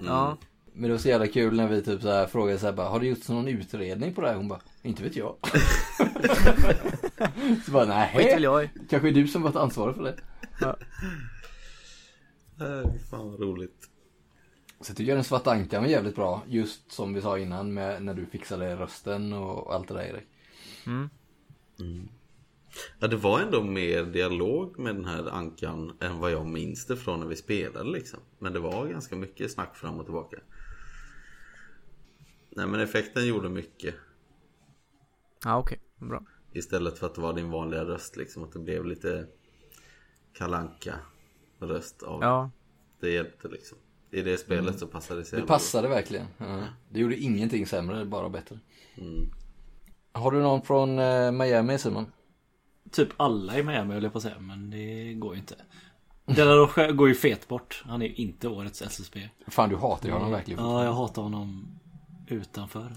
Ja, 0.00 0.38
Men 0.72 0.82
det 0.82 0.90
var 0.90 0.98
så 0.98 1.08
jävla 1.08 1.26
kul 1.26 1.56
när 1.56 1.68
vi 1.68 1.82
typ 1.82 2.02
så 2.02 2.08
här 2.08 2.26
frågade 2.26 2.58
så 2.58 2.66
här 2.66 2.72
bara, 2.72 2.88
har 2.88 3.00
det 3.00 3.06
gjorts 3.06 3.28
någon 3.28 3.48
utredning 3.48 4.14
på 4.14 4.20
det 4.20 4.28
här? 4.28 4.36
Hon 4.36 4.48
bara, 4.48 4.60
inte 4.82 5.02
vet 5.02 5.16
jag. 5.16 5.36
så 7.64 7.72
bara, 7.72 7.84
nej, 7.84 8.38
jag 8.40 8.68
kanske 8.90 9.08
är 9.08 9.12
du 9.12 9.28
som 9.28 9.42
varit 9.42 9.56
ansvarig 9.56 9.96
för 9.96 10.02
det. 10.02 10.16
Äh, 12.60 12.94
fan 13.10 13.30
vad 13.30 13.40
roligt. 13.40 13.88
Så 14.80 14.90
jag 14.90 14.96
tycker 14.96 15.14
den 15.14 15.24
svarta 15.24 15.50
ankan 15.50 15.82
var 15.82 15.90
jävligt 15.90 16.16
bra. 16.16 16.42
Just 16.48 16.92
som 16.92 17.14
vi 17.14 17.20
sa 17.20 17.38
innan 17.38 17.74
med 17.74 18.02
när 18.02 18.14
du 18.14 18.26
fixade 18.26 18.76
rösten 18.76 19.32
och 19.32 19.74
allt 19.74 19.88
det 19.88 19.94
där 19.94 20.02
Erik. 20.02 20.26
Ja 22.98 23.08
det 23.08 23.16
var 23.16 23.40
ändå 23.40 23.62
mer 23.62 24.04
dialog 24.04 24.78
med 24.78 24.94
den 24.94 25.04
här 25.04 25.30
ankan 25.30 25.92
än 26.00 26.18
vad 26.18 26.32
jag 26.32 26.46
minns 26.46 26.86
det 26.86 26.96
från 26.96 27.20
när 27.20 27.26
vi 27.26 27.36
spelade 27.36 27.90
liksom. 27.90 28.20
Men 28.38 28.52
det 28.52 28.58
var 28.58 28.86
ganska 28.86 29.16
mycket 29.16 29.50
snack 29.50 29.76
fram 29.76 29.98
och 29.98 30.04
tillbaka. 30.04 30.36
Nej 32.56 32.66
men 32.66 32.80
effekten 32.80 33.26
gjorde 33.26 33.48
mycket. 33.48 33.94
Ja 35.44 35.58
okej, 35.58 35.80
bra 35.96 36.22
Istället 36.52 36.98
för 36.98 37.06
att 37.06 37.14
det 37.14 37.20
var 37.20 37.32
din 37.32 37.50
vanliga 37.50 37.84
röst 37.84 38.16
liksom. 38.16 38.44
Att 38.44 38.52
det 38.52 38.58
blev 38.58 38.86
lite 38.86 39.26
kalanka 40.32 40.94
röst 41.58 42.02
av. 42.02 42.22
Ja, 42.22 42.50
Det 43.00 43.10
hjälpte 43.10 43.48
liksom. 43.48 43.78
I 44.10 44.22
det 44.22 44.36
spelet 44.36 44.78
så 44.78 44.86
passade 44.86 45.20
det 45.20 45.24
sig. 45.24 45.40
Det 45.40 45.46
passade 45.46 45.88
verkligen. 45.88 46.26
Ja. 46.38 46.64
Det 46.88 47.00
gjorde 47.00 47.16
ingenting 47.16 47.66
sämre, 47.66 48.04
bara 48.04 48.28
bättre. 48.28 48.58
Mm. 48.94 49.30
Har 50.12 50.30
du 50.30 50.42
någon 50.42 50.62
från 50.62 50.98
eh, 50.98 51.32
Miami 51.32 51.78
Simon? 51.78 52.06
Typ 52.90 53.08
alla 53.16 53.58
i 53.58 53.62
Miami 53.62 53.94
höll 53.94 54.02
jag 54.02 54.12
på 54.12 54.18
att 54.18 54.22
säga 54.22 54.38
men 54.40 54.70
det 54.70 55.14
går 55.14 55.34
ju 55.34 55.40
inte 55.40 55.54
De 56.24 56.44
La 56.44 56.56
Rocha 56.56 56.92
går 56.92 57.08
ju 57.08 57.14
fet 57.14 57.48
bort 57.48 57.82
Han 57.86 58.02
är 58.02 58.06
ju 58.06 58.14
inte 58.14 58.48
årets 58.48 58.82
SSB 58.82 59.28
Fan 59.46 59.68
du 59.68 59.76
hatar 59.76 60.08
ju 60.08 60.12
honom 60.12 60.30
verkligen. 60.30 60.64
Ja 60.64 60.84
jag 60.84 60.92
hatar 60.92 61.22
honom 61.22 61.78
Utanför 62.32 62.92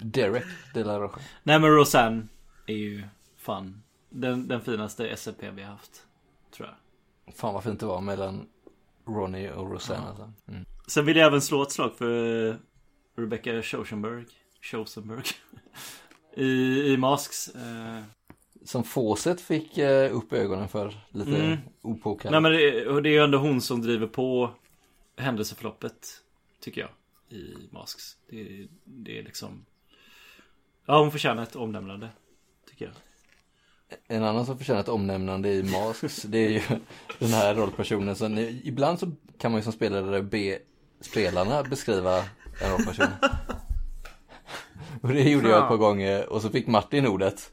Derek 0.00 0.44
De 0.74 0.84
La 0.84 0.98
Rocha. 1.00 1.20
Nej 1.42 1.58
men 1.60 1.70
Rosanne 1.70 2.26
är 2.66 2.74
ju 2.74 3.02
fan 3.36 3.82
Den, 4.10 4.48
den 4.48 4.60
finaste 4.60 5.16
SLP 5.16 5.42
vi 5.54 5.62
har 5.62 5.70
haft 5.72 6.06
Tror 6.56 6.68
jag 6.68 7.34
Fan 7.34 7.54
vad 7.54 7.64
fint 7.64 7.80
det 7.80 7.86
var 7.86 8.00
mellan 8.00 8.46
Ronnie 9.06 9.50
och 9.50 9.70
Rosanna. 9.70 10.08
alltså. 10.08 10.32
Mm. 10.48 10.64
Sen 10.86 11.06
vill 11.06 11.16
jag 11.16 11.26
även 11.26 11.40
slå 11.42 11.62
ett 11.62 11.72
slag 11.72 11.94
för 11.96 12.56
Rebecca 13.16 13.62
Schosenberg 13.62 14.24
Schosenberg 14.60 15.22
I, 16.36 16.46
i 16.92 16.96
Masks 16.96 17.48
eh, 17.48 18.02
som 18.64 18.84
Fawcett 18.84 19.40
fick 19.40 19.78
eh, 19.78 20.16
upp 20.16 20.32
ögonen 20.32 20.68
för 20.68 20.94
lite 21.10 21.36
Mm. 21.36 21.58
opåkallat. 21.82 22.32
Nej 22.32 22.40
men 22.40 22.52
det, 22.52 23.00
det 23.00 23.08
är 23.08 23.12
ju 23.12 23.24
ändå 23.24 23.38
hon 23.38 23.60
som 23.60 23.82
driver 23.82 24.06
på 24.06 24.50
händelseförloppet 25.16 26.22
Tycker 26.60 26.80
jag 26.80 26.90
I 27.30 27.68
Masks 27.72 28.16
Det, 28.30 28.68
det 28.84 29.18
är 29.18 29.22
liksom 29.22 29.66
Ja 30.86 31.00
hon 31.00 31.10
förtjänar 31.10 31.42
ett 31.42 31.56
omnämnande 31.56 32.08
Tycker 32.70 32.84
jag 32.84 32.94
En 34.16 34.24
annan 34.24 34.46
som 34.46 34.58
förtjänar 34.58 34.80
ett 34.80 34.88
omnämnande 34.88 35.52
i 35.52 35.62
Masks, 35.62 36.22
det 36.22 36.38
är 36.38 36.50
ju 36.50 36.62
den 37.18 37.28
här 37.28 37.54
rollpersonen. 37.54 38.16
Så 38.16 38.28
ni, 38.28 38.62
ibland 38.64 38.98
så 38.98 39.12
kan 39.38 39.50
man 39.52 39.58
ju 39.58 39.62
som 39.62 39.72
spelare 39.72 40.22
be 40.22 40.58
spelarna 41.00 41.62
beskriva 41.62 42.18
en 42.62 42.70
rollperson. 42.72 43.06
Och 45.02 45.08
det 45.08 45.22
gjorde 45.22 45.48
jag 45.48 45.62
ett 45.62 45.68
par 45.68 45.76
gånger 45.76 46.32
och 46.32 46.42
så 46.42 46.50
fick 46.50 46.66
Martin 46.66 47.06
ordet. 47.06 47.52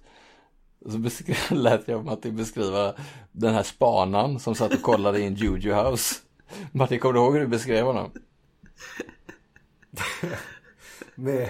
Och 0.86 0.92
så 0.92 0.98
beskrev, 0.98 1.38
lät 1.52 1.88
jag 1.88 2.06
Martin 2.06 2.36
beskriva 2.36 2.94
den 3.32 3.54
här 3.54 3.64
spanan 3.64 4.40
som 4.40 4.56
satt 4.56 4.74
och 4.74 4.82
kollade 4.82 5.20
i 5.20 5.26
en 5.26 5.36
Juju 5.36 5.74
House. 5.74 6.16
Martin, 6.72 7.00
kommer 7.00 7.14
du 7.14 7.20
ihåg 7.20 7.34
hur 7.34 7.42
du 7.42 7.48
beskrev 7.48 7.86
honom? 7.86 8.12
Med, 11.16 11.50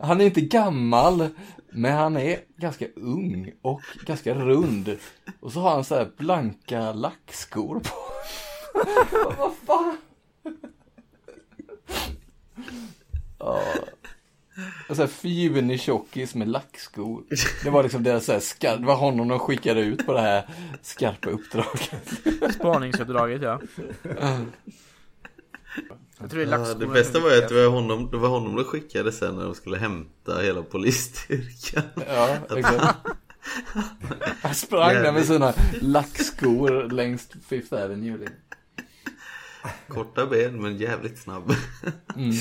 Han 0.00 0.20
är 0.20 0.24
inte 0.24 0.40
gammal, 0.40 1.28
men 1.72 1.92
han 1.92 2.16
är 2.16 2.40
ganska 2.56 2.86
ung 2.96 3.52
och 3.62 3.80
ganska 4.06 4.34
rund. 4.34 4.96
Och 5.40 5.52
så 5.52 5.60
har 5.60 5.70
han 5.70 5.84
så 5.84 5.94
här 5.94 6.10
blanka 6.16 6.92
lackskor 6.92 7.80
på. 7.80 7.94
Vad 9.38 9.52
fan? 9.66 9.96
Ja. 13.38 13.62
Och 14.88 14.96
så 14.96 15.02
här 15.02 15.08
fjunig 15.08 15.80
tjockis 15.80 16.34
med 16.34 16.48
lackskor. 16.48 17.22
Det 17.64 17.70
var 17.70 17.82
liksom 17.82 18.02
deras 18.02 18.24
så 18.24 18.32
här 18.32 18.40
skar- 18.40 18.76
det 18.76 18.86
var 18.86 18.96
honom 18.96 19.28
de 19.28 19.38
skickade 19.38 19.80
ut 19.80 20.06
på 20.06 20.12
det 20.12 20.20
här 20.20 20.48
skarpa 20.82 21.30
uppdraget. 21.30 22.02
Spaningsuppdraget 22.54 23.42
ja. 23.42 23.60
Jag 26.18 26.30
tror 26.30 26.46
det 26.46 26.52
är 26.52 26.58
Ja, 26.58 26.74
det 26.74 26.86
bästa 26.86 27.20
var 27.20 27.30
ju 27.30 27.42
att 27.42 27.48
det 27.48 27.54
var 27.54 27.70
honom, 27.70 28.10
det 28.10 28.16
var 28.16 28.28
honom 28.28 28.56
de 28.56 28.64
skickade 28.64 29.12
sen 29.12 29.36
när 29.36 29.44
de 29.44 29.54
skulle 29.54 29.78
hämta 29.78 30.38
hela 30.38 30.62
polisstyrkan. 30.62 31.82
Ja, 32.08 32.38
exakt. 32.56 32.96
Han 34.42 34.54
sprang 34.54 34.94
där 34.94 35.12
med 35.12 35.26
sina 35.26 35.54
lackskor 35.80 36.90
längs 36.90 37.28
Fifth 37.48 37.74
Avenue. 37.74 38.28
Korta 39.88 40.26
ben 40.26 40.62
men 40.62 40.76
jävligt 40.76 41.18
snabb. 41.18 41.52
Mm. 42.16 42.32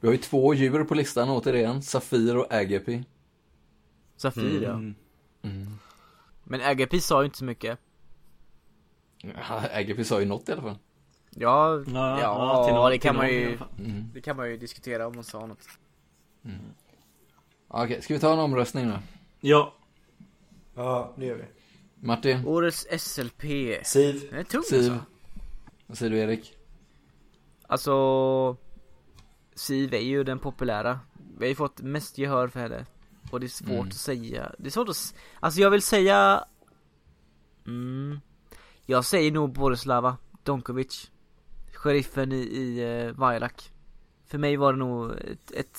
Vi 0.00 0.08
har 0.08 0.12
ju 0.12 0.18
två 0.18 0.54
djur 0.54 0.84
på 0.84 0.94
listan 0.94 1.30
återigen, 1.30 1.82
Safir 1.82 2.36
och 2.36 2.52
Agapi. 2.52 3.04
Safir 4.16 4.62
ja. 4.62 4.72
Mm. 4.72 5.78
Men 6.44 6.60
Agapi 6.60 7.00
sa 7.00 7.22
ju 7.22 7.26
inte 7.26 7.38
så 7.38 7.44
mycket. 7.44 7.78
Ja, 9.22 9.62
Agapi 9.72 10.04
sa 10.04 10.20
ju 10.20 10.26
något 10.26 10.48
i 10.48 10.52
alla 10.52 10.62
fall. 10.62 10.78
Ja, 11.30 11.76
Ja, 11.76 11.82
ja, 11.86 12.20
ja, 12.20 12.64
till 12.64 12.74
någon- 12.74 12.90
det 12.90 12.98
kan 12.98 13.16
man 13.16 13.28
ju. 13.28 13.58
Mm. 13.78 14.04
Det 14.14 14.20
kan 14.20 14.36
man 14.36 14.50
ju 14.50 14.56
diskutera 14.56 15.06
om 15.06 15.14
hon 15.14 15.24
sa 15.24 15.46
något. 15.46 15.68
Okej, 17.68 18.02
ska 18.02 18.14
vi 18.14 18.20
ta 18.20 18.32
en 18.32 18.38
omröstning 18.38 18.88
då? 18.88 18.98
Ja 19.40 19.74
ja, 20.74 21.14
det 21.16 21.26
gör 21.26 21.34
vi. 21.36 21.44
Martin, 22.06 22.46
Årets 22.46 22.86
SLP. 22.98 23.42
Siv, 23.84 24.26
Den 24.30 24.38
är 24.38 24.44
tung 24.44 24.62
Siv, 24.62 24.78
alltså. 24.78 24.98
vad 25.86 25.98
säger 25.98 26.10
du 26.12 26.18
Erik? 26.18 26.56
Alltså 27.66 28.56
Siv 29.54 29.94
är 29.94 29.98
ju 30.00 30.24
den 30.24 30.38
populära 30.38 31.00
Vi 31.38 31.44
har 31.44 31.48
ju 31.48 31.54
fått 31.54 31.80
mest 31.80 32.18
gehör 32.18 32.48
för 32.48 32.60
henne 32.60 32.86
Och 33.30 33.40
det 33.40 33.46
är 33.46 33.48
svårt 33.48 33.70
Mm. 33.70 33.86
att 33.88 33.94
säga 33.94 34.52
Det 34.58 34.66
är 34.66 34.70
svårt 34.70 34.88
att 34.88 35.14
Alltså 35.40 35.60
jag 35.60 35.70
vill 35.70 35.82
säga 35.82 36.44
mm, 37.66 38.20
Jag 38.88 39.04
säger 39.04 39.32
nog 39.32 39.52
Borislava 39.52 40.16
Donkovic 40.42 41.10
Sheriffen 41.74 42.32
i, 42.32 42.36
i 42.36 42.84
uh, 43.06 43.12
Vajlak 43.12 43.72
För 44.26 44.38
mig 44.38 44.56
var 44.56 44.72
det 44.72 44.78
nog 44.78 45.10
ett, 45.10 45.50
ett 45.50 45.78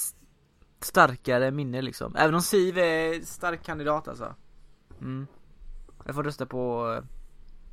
starkare 0.80 1.52
minne 1.52 1.82
liksom 1.82 2.16
Även 2.16 2.36
om 2.36 2.42
Siv 2.42 2.78
är 2.78 3.22
stark 3.22 3.64
kandidat 3.64 4.08
alltså 4.08 4.36
mm. 5.02 5.28
Jag 6.06 6.16
får 6.16 6.24
rösta 6.24 6.46
på 6.46 6.88
uh, 6.88 7.04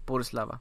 Borislava 0.06 0.58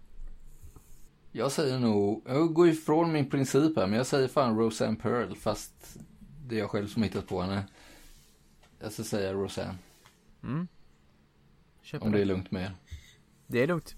Jag 1.31 1.51
säger 1.51 1.79
nog, 1.79 2.23
jag 2.25 2.53
går 2.53 2.67
ifrån 2.67 3.11
min 3.11 3.29
princip 3.29 3.75
här, 3.75 3.87
men 3.87 3.97
jag 3.97 4.07
säger 4.07 4.27
fan 4.27 4.57
Roseanne 4.57 4.97
Pearl, 4.97 5.35
fast 5.35 5.97
det 6.45 6.55
är 6.55 6.59
jag 6.59 6.69
själv 6.69 6.87
som 6.87 7.03
hittat 7.03 7.27
på 7.27 7.41
henne. 7.41 7.63
Jag 8.79 8.91
ska 8.91 9.03
säga 9.03 9.33
Roseanne, 9.33 9.77
mm. 10.43 10.67
Köper 11.81 12.05
om 12.05 12.11
det 12.11 12.21
är 12.21 12.25
lugnt 12.25 12.51
med 12.51 12.63
er. 12.63 12.75
det 13.47 13.63
är 13.63 13.67
lugnt 13.67 13.95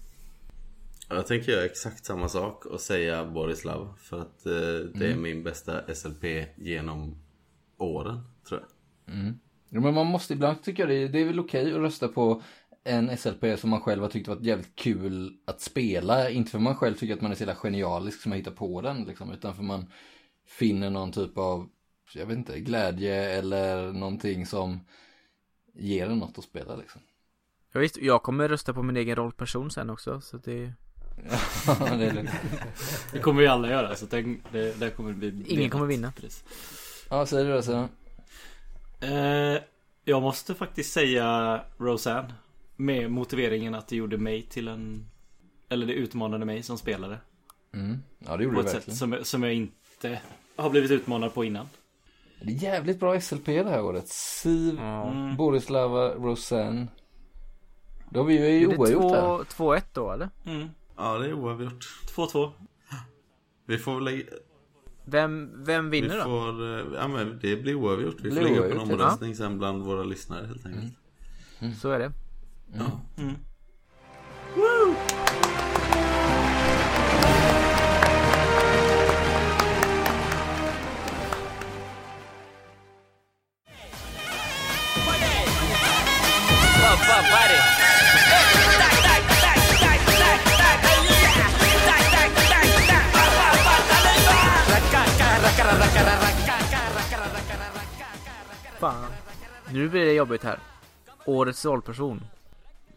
Jag 1.08 1.26
tänker 1.26 1.52
göra 1.52 1.64
exakt 1.64 2.04
samma 2.04 2.28
sak 2.28 2.66
och 2.66 2.80
säga 2.80 3.24
Borislav. 3.26 3.94
För 3.98 4.20
att 4.20 4.46
eh, 4.46 4.52
det 4.94 5.12
är 5.12 5.16
min 5.16 5.42
bästa 5.42 5.94
SLP 5.94 6.24
genom 6.56 7.16
åren, 7.78 8.20
tror 8.48 8.60
jag. 8.60 8.68
Ja, 9.68 9.80
men 9.80 9.94
man 9.94 10.06
måste 10.06 10.32
ibland 10.32 10.62
tycka 10.62 10.86
det, 10.86 10.94
är- 10.94 11.08
det 11.08 11.18
är 11.20 11.24
väl 11.24 11.40
okej 11.40 11.72
att 11.72 11.78
rösta 11.78 12.08
på 12.08 12.42
en 12.84 13.16
SLP 13.16 13.58
som 13.58 13.70
man 13.70 13.80
själv 13.80 14.02
har 14.02 14.08
tyckt 14.08 14.28
varit 14.28 14.42
jävligt 14.44 14.76
kul 14.76 15.36
att 15.44 15.60
spela. 15.60 16.30
Inte 16.30 16.50
för 16.50 16.58
man 16.58 16.76
själv 16.76 16.94
tycker 16.94 17.14
att 17.14 17.20
man 17.20 17.30
är 17.30 17.34
så 17.34 17.40
jävla 17.42 17.54
genialisk 17.54 18.20
som 18.22 18.32
har 18.32 18.36
hittat 18.36 18.56
på 18.56 18.80
den 18.80 19.04
liksom, 19.04 19.32
utan 19.32 19.54
för 19.54 19.62
man 19.62 19.86
finner 20.46 20.90
någon 20.90 21.12
typ 21.12 21.38
av, 21.38 21.68
jag 22.14 22.26
vet 22.26 22.36
inte, 22.38 22.60
glädje 22.60 23.14
eller 23.38 23.92
någonting 23.92 24.46
som 24.46 24.80
ger 25.74 26.06
en 26.06 26.18
något 26.18 26.38
att 26.38 26.44
spela 26.44 26.76
liksom. 26.76 27.00
Ja, 27.72 27.80
visst, 27.80 27.96
jag 27.96 28.22
kommer 28.22 28.48
rösta 28.48 28.74
på 28.74 28.82
min 28.82 28.96
egen 28.96 29.16
rollperson 29.16 29.70
sen 29.70 29.90
också 29.90 30.20
så 30.20 30.36
det 30.36 30.72
det 31.98 32.06
är 32.06 32.12
det. 32.14 32.30
Det 33.12 33.18
kommer 33.18 33.40
vi 33.40 33.46
alla 33.46 33.70
göra 33.70 33.96
så 33.96 34.06
det, 34.06 34.22
det, 34.52 34.80
det 34.80 34.90
kommer 34.90 35.12
bli 35.12 35.44
Ingen 35.46 35.70
kommer 35.70 35.86
vinna. 35.86 36.12
Precis. 36.12 36.44
Ja, 37.10 37.26
säger 37.26 37.44
du 37.44 37.52
det 37.52 37.62
så. 37.62 37.88
Eh, 39.00 39.62
jag 40.04 40.22
måste 40.22 40.54
faktiskt 40.54 40.92
säga 40.92 41.60
Roseanne 41.78 42.34
Med 42.76 43.10
motiveringen 43.10 43.74
att 43.74 43.88
det 43.88 43.96
gjorde 43.96 44.18
mig 44.18 44.42
till 44.42 44.68
en 44.68 45.06
Eller 45.68 45.86
det 45.86 45.92
utmanade 45.92 46.44
mig 46.44 46.62
som 46.62 46.78
spelare 46.78 47.18
Mm. 47.74 48.02
Ja, 48.18 48.36
det 48.36 48.44
gjorde 48.44 48.56
På 48.56 48.62
det 48.62 48.68
ett 48.68 48.74
verkligen. 48.74 48.96
sätt 48.96 48.98
som, 48.98 49.12
jag- 49.12 49.26
som 49.26 49.42
jag 49.42 49.54
inte 49.54 50.20
har 50.56 50.70
blivit 50.70 50.90
utmanad 50.90 51.34
på 51.34 51.44
innan 51.44 51.68
Det 52.40 52.52
är 52.52 52.62
jävligt 52.62 53.00
bra 53.00 53.20
SLP 53.20 53.46
det 53.46 53.70
här 53.70 53.82
året. 53.82 54.08
Siv, 54.08 54.78
Mm. 54.80 55.36
Borislava, 55.36 56.08
Roseanne. 56.14 56.86
Då 58.10 58.20
har 58.20 58.26
vi 58.26 58.58
ju 58.58 58.66
oavgjort 58.66 59.12
här. 59.12 59.44
2 59.44 59.74
2-1 59.74 59.82
då 59.92 60.12
eller? 60.12 60.28
mm. 60.46 60.68
Ja, 60.96 61.18
det 61.18 61.26
är 61.26 61.32
oavgjort. 61.32 62.02
2-2 62.16 62.50
Vi 63.66 63.78
får 63.78 63.94
väl 63.94 64.04
lägga... 64.04 64.24
Vem, 65.04 65.64
vem 65.64 65.90
Vi 65.90 66.00
vinner 66.00 66.16
då? 66.16 66.22
får... 66.24 66.78
eh, 66.78 66.86
Ja, 66.94 67.08
men 67.08 67.38
det 67.42 67.56
blir 67.56 67.74
oavgjort. 67.74 68.16
Vi 68.20 68.30
får 68.30 68.40
lägga 68.42 68.60
upp 68.60 68.70
en 68.72 68.76
ja. 68.76 68.82
omröstning 68.82 69.34
sen 69.36 69.58
bland 69.58 69.82
våra 69.82 70.02
lyssnare 70.02 70.46
helt 70.46 70.66
enkelt. 70.66 70.94
Så 71.80 71.90
är 71.90 71.98
det 71.98 72.12
Ja. 72.74 73.00
mm. 73.18 73.34
Fan 98.80 99.10
Nu 99.72 99.88
blir 99.88 100.04
det 100.04 100.12
jobbigt 100.12 100.42
här 100.42 100.58
Årets 101.24 101.64
rollperson 101.64 102.22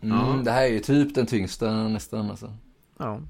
Mm, 0.01 0.43
Det 0.43 0.51
här 0.51 0.64
är 0.64 0.68
ju 0.68 0.80
typ 0.80 1.15
den 1.15 1.26
tyngsta 1.26 1.88
nästan 1.88 2.30
alltså. 2.30 2.53
Ja 2.97 3.22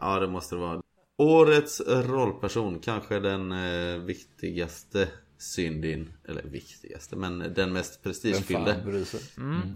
Ja, 0.00 0.20
det 0.20 0.28
måste 0.28 0.54
det 0.54 0.60
vara. 0.60 0.82
Årets 1.18 1.80
rollperson, 1.86 2.78
kanske 2.78 3.18
den 3.18 3.52
eh, 3.52 3.98
viktigaste 3.98 5.08
syndin. 5.38 6.12
Eller 6.28 6.42
viktigaste, 6.42 7.16
men 7.16 7.38
den 7.54 7.72
mest 7.72 8.02
prestigefyllde. 8.02 8.82
bryr 8.84 9.04
sig? 9.04 9.20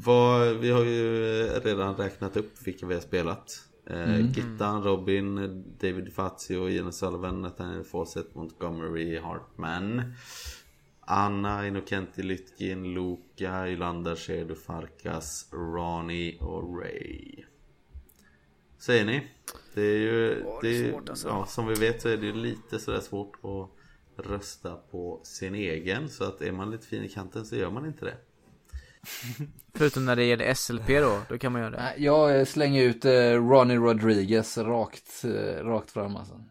Vad, 0.04 0.56
vi 0.56 0.70
har 0.70 0.84
ju 0.84 1.46
eh, 1.46 1.60
redan 1.64 1.96
räknat 1.96 2.36
upp 2.36 2.52
vilka 2.66 2.86
vi 2.86 2.94
har 2.94 3.00
spelat. 3.00 3.60
Eh, 3.86 4.20
Gittan, 4.20 4.82
Robin, 4.82 5.34
David 5.80 6.12
Fazio, 6.14 6.68
Ian 6.68 6.92
Sullivan, 6.92 7.42
Nathaniel 7.42 7.84
Fawcett, 7.84 8.34
Montgomery, 8.34 9.18
Hartman. 9.20 10.02
Anna, 11.06 11.66
Innocenti, 11.66 12.22
Lytkin, 12.22 12.94
Luca, 12.94 13.68
Ylander, 13.68 14.16
Shedu, 14.16 14.54
Farkas, 14.54 15.48
Ronny 15.52 16.38
och 16.40 16.78
Ray. 16.78 17.44
Säger 18.78 19.04
ni? 19.04 19.26
Det 19.74 19.82
är 19.82 19.98
ju... 19.98 20.44
det 20.62 20.68
är, 20.68 20.90
svårt, 20.90 21.08
alltså. 21.08 21.28
ja, 21.28 21.46
som 21.46 21.66
vi 21.66 21.74
vet 21.74 22.02
så 22.02 22.08
är 22.08 22.16
det 22.16 22.26
ju 22.26 22.32
lite 22.32 22.78
sådär 22.78 23.00
svårt 23.00 23.36
att 23.42 23.70
rösta 24.26 24.76
på 24.76 25.20
sin 25.24 25.54
egen. 25.54 26.08
Så 26.08 26.24
att 26.24 26.42
är 26.42 26.52
man 26.52 26.70
lite 26.70 26.86
fin 26.86 27.04
i 27.04 27.08
kanten 27.08 27.44
så 27.44 27.56
gör 27.56 27.70
man 27.70 27.86
inte 27.86 28.04
det. 28.04 28.16
Förutom 29.74 30.04
när 30.04 30.16
det 30.16 30.24
gäller 30.24 30.54
SLP 30.54 30.88
då, 30.88 31.20
då 31.28 31.38
kan 31.38 31.52
man 31.52 31.62
göra 31.62 31.70
det. 31.70 31.94
Jag 31.96 32.38
eh, 32.38 32.44
slänger 32.44 32.82
ut 32.82 33.04
eh, 33.04 33.48
Ronnie 33.48 33.76
Rodriguez 33.76 34.58
rakt, 34.58 35.24
eh, 35.24 35.64
rakt 35.64 35.90
fram 35.90 36.16
alltså. 36.16 36.44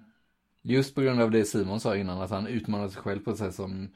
Just 0.62 0.96
på 0.96 1.02
grund 1.02 1.22
av 1.22 1.32
det 1.32 1.46
Simon 1.46 1.80
sa 1.80 1.96
innan, 1.96 2.22
att 2.22 2.30
han 2.30 2.48
utmanar 2.48 2.90
sig 2.90 3.02
själv 3.02 3.20
på 3.20 3.32
ett 3.32 3.38
sätt 3.38 3.56
som 3.56 3.90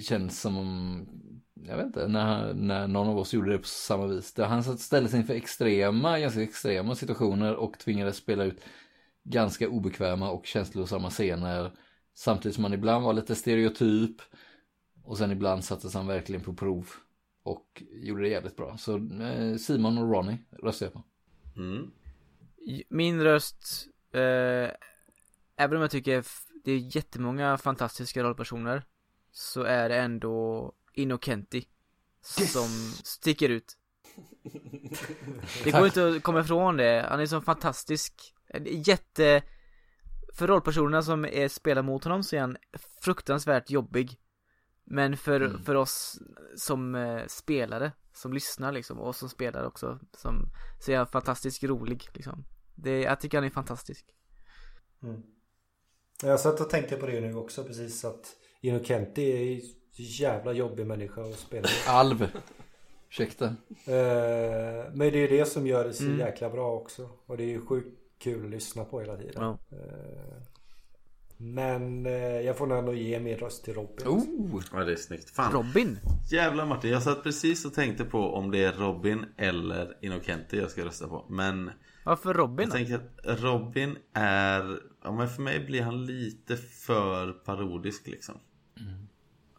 känns 0.00 0.40
som 0.40 0.56
om, 0.56 1.06
jag 1.54 1.76
vet 1.76 1.86
inte, 1.86 2.08
när, 2.08 2.20
han- 2.24 2.66
när 2.66 2.88
någon 2.88 3.08
av 3.08 3.18
oss 3.18 3.32
gjorde 3.34 3.52
det 3.52 3.58
på 3.58 3.66
samma 3.66 4.06
vis. 4.06 4.32
Där 4.34 4.44
han 4.46 4.78
ställde 4.78 5.08
sig 5.10 5.20
inför 5.20 5.34
extrema, 5.34 6.18
ganska 6.20 6.42
extrema 6.42 6.94
situationer 6.94 7.54
och 7.54 7.78
tvingades 7.78 8.16
spela 8.16 8.44
ut 8.44 8.60
ganska 9.24 9.68
obekväma 9.68 10.30
och 10.30 10.46
känslosamma 10.46 11.10
scener. 11.10 11.72
Samtidigt 12.14 12.54
som 12.54 12.64
han 12.64 12.72
ibland 12.72 13.04
var 13.04 13.12
lite 13.12 13.34
stereotyp 13.34 14.16
och 15.02 15.18
sen 15.18 15.30
ibland 15.30 15.64
sattes 15.64 15.94
han 15.94 16.06
verkligen 16.06 16.42
på 16.42 16.54
prov 16.54 16.88
och 17.42 17.82
gjorde 17.92 18.22
det 18.22 18.28
jävligt 18.28 18.56
bra. 18.56 18.76
Så 18.76 18.96
eh, 19.22 19.56
Simon 19.56 19.98
och 19.98 20.10
Ronnie 20.12 20.38
röstar 20.62 20.86
jag 20.86 20.92
på. 20.92 21.02
Mm. 21.56 21.90
Min 22.88 23.22
röst, 23.22 23.86
eh, 24.12 24.70
även 25.56 25.76
om 25.76 25.80
jag 25.80 25.90
tycker 25.90 26.24
det 26.64 26.72
är 26.72 26.96
jättemånga 26.96 27.58
fantastiska 27.58 28.22
rollpersoner 28.22 28.82
Så 29.36 29.62
är 29.62 29.88
det 29.88 29.96
ändå 29.96 30.72
Innocenti 30.92 31.68
Som 32.22 32.68
sticker 33.04 33.48
ut. 33.48 33.76
Det 35.64 35.70
går 35.70 35.86
inte 35.86 36.08
att 36.08 36.22
komma 36.22 36.40
ifrån 36.40 36.76
det, 36.76 37.06
han 37.08 37.20
är 37.20 37.26
så 37.26 37.40
fantastisk. 37.40 38.34
Jätte 38.64 39.42
För 40.34 40.46
rollpersonerna 40.46 41.02
som 41.02 41.24
är 41.24 41.48
spelar 41.48 41.82
mot 41.82 42.04
honom 42.04 42.22
så 42.22 42.36
är 42.36 42.40
han 42.40 42.56
fruktansvärt 43.00 43.70
jobbig. 43.70 44.18
Men 44.84 45.16
för, 45.16 45.58
för 45.64 45.74
oss 45.74 46.18
som 46.56 46.94
eh, 46.94 47.26
spelare 47.26 47.92
Som 48.12 48.32
lyssnar 48.32 48.72
liksom, 48.72 48.98
och 48.98 49.16
som 49.16 49.28
spelar 49.28 49.64
också 49.64 50.00
som, 50.12 50.50
Så 50.80 50.92
är 50.92 50.96
han 50.96 51.06
fantastiskt 51.06 51.64
rolig 51.64 52.08
liksom. 52.12 52.44
Det, 52.74 53.00
Jag 53.00 53.20
tycker 53.20 53.38
han 53.38 53.44
är 53.44 53.50
fantastisk. 53.50 54.06
Jag 56.22 56.40
satt 56.40 56.60
och 56.60 56.70
tänkte 56.70 56.96
på 56.96 57.06
det 57.06 57.20
nu 57.20 57.34
också 57.34 57.64
precis 57.64 58.04
att 58.04 58.36
Är 58.68 59.42
ju 59.44 59.60
så 59.60 60.02
jävla 60.02 60.52
jobbig 60.52 60.86
människa 60.86 61.22
att 61.22 61.38
spela 61.38 61.62
med. 61.62 61.94
Alv. 61.94 62.26
Ursäkta. 63.10 63.44
Eh, 63.44 63.54
Men 64.92 64.98
det 64.98 65.06
är 65.18 65.30
ju 65.30 65.38
det 65.38 65.44
som 65.48 65.66
gör 65.66 65.84
det 65.84 65.92
så 65.92 66.04
Mm. 66.04 66.18
jäkla 66.18 66.50
bra 66.50 66.72
också. 66.72 67.08
Och 67.26 67.36
det 67.36 67.42
är 67.42 67.48
ju 67.48 67.60
sjukt 67.66 67.88
kul 68.18 68.44
att 68.44 68.50
lyssna 68.50 68.84
på 68.84 69.00
hela 69.00 69.16
tiden. 69.16 69.32
Ja. 69.36 69.58
Eh, 69.72 70.42
Men 71.36 72.06
eh, 72.06 72.12
jag 72.40 72.56
får 72.58 72.66
nog 72.66 72.78
ändå 72.78 72.94
ge 72.94 73.20
min 73.20 73.36
röst 73.36 73.64
till 73.64 73.74
Robin. 73.74 74.06
Oh! 74.08 74.62
Ja 74.72 74.84
det 74.84 74.92
är 74.92 74.96
snyggt. 74.96 75.30
Fan. 75.30 75.52
Robin? 75.52 75.98
Jävlar 76.30 76.66
Martin, 76.66 76.90
jag 76.90 77.02
satt 77.02 77.22
precis 77.22 77.64
och 77.64 77.74
tänkte 77.74 78.04
på 78.04 78.18
om 78.18 78.50
det 78.50 78.64
är 78.64 78.72
Robin 78.72 79.24
eller 79.36 79.96
Innocenti 80.00 80.56
jag 80.58 80.70
ska 80.70 80.84
rösta 80.84 81.08
på. 81.08 81.26
Men 81.28 81.70
Varför 82.04 82.34
Robin 82.34 82.68
jag 82.68 82.72
tänker 82.76 82.94
att 82.94 83.40
Robin 83.40 83.96
är... 84.12 84.80
Ja 85.04 85.12
men 85.12 85.28
för 85.28 85.42
mig 85.42 85.64
blir 85.66 85.82
han 85.82 86.04
lite 86.06 86.56
för 86.56 87.32
parodisk 87.32 88.06
liksom. 88.06 88.34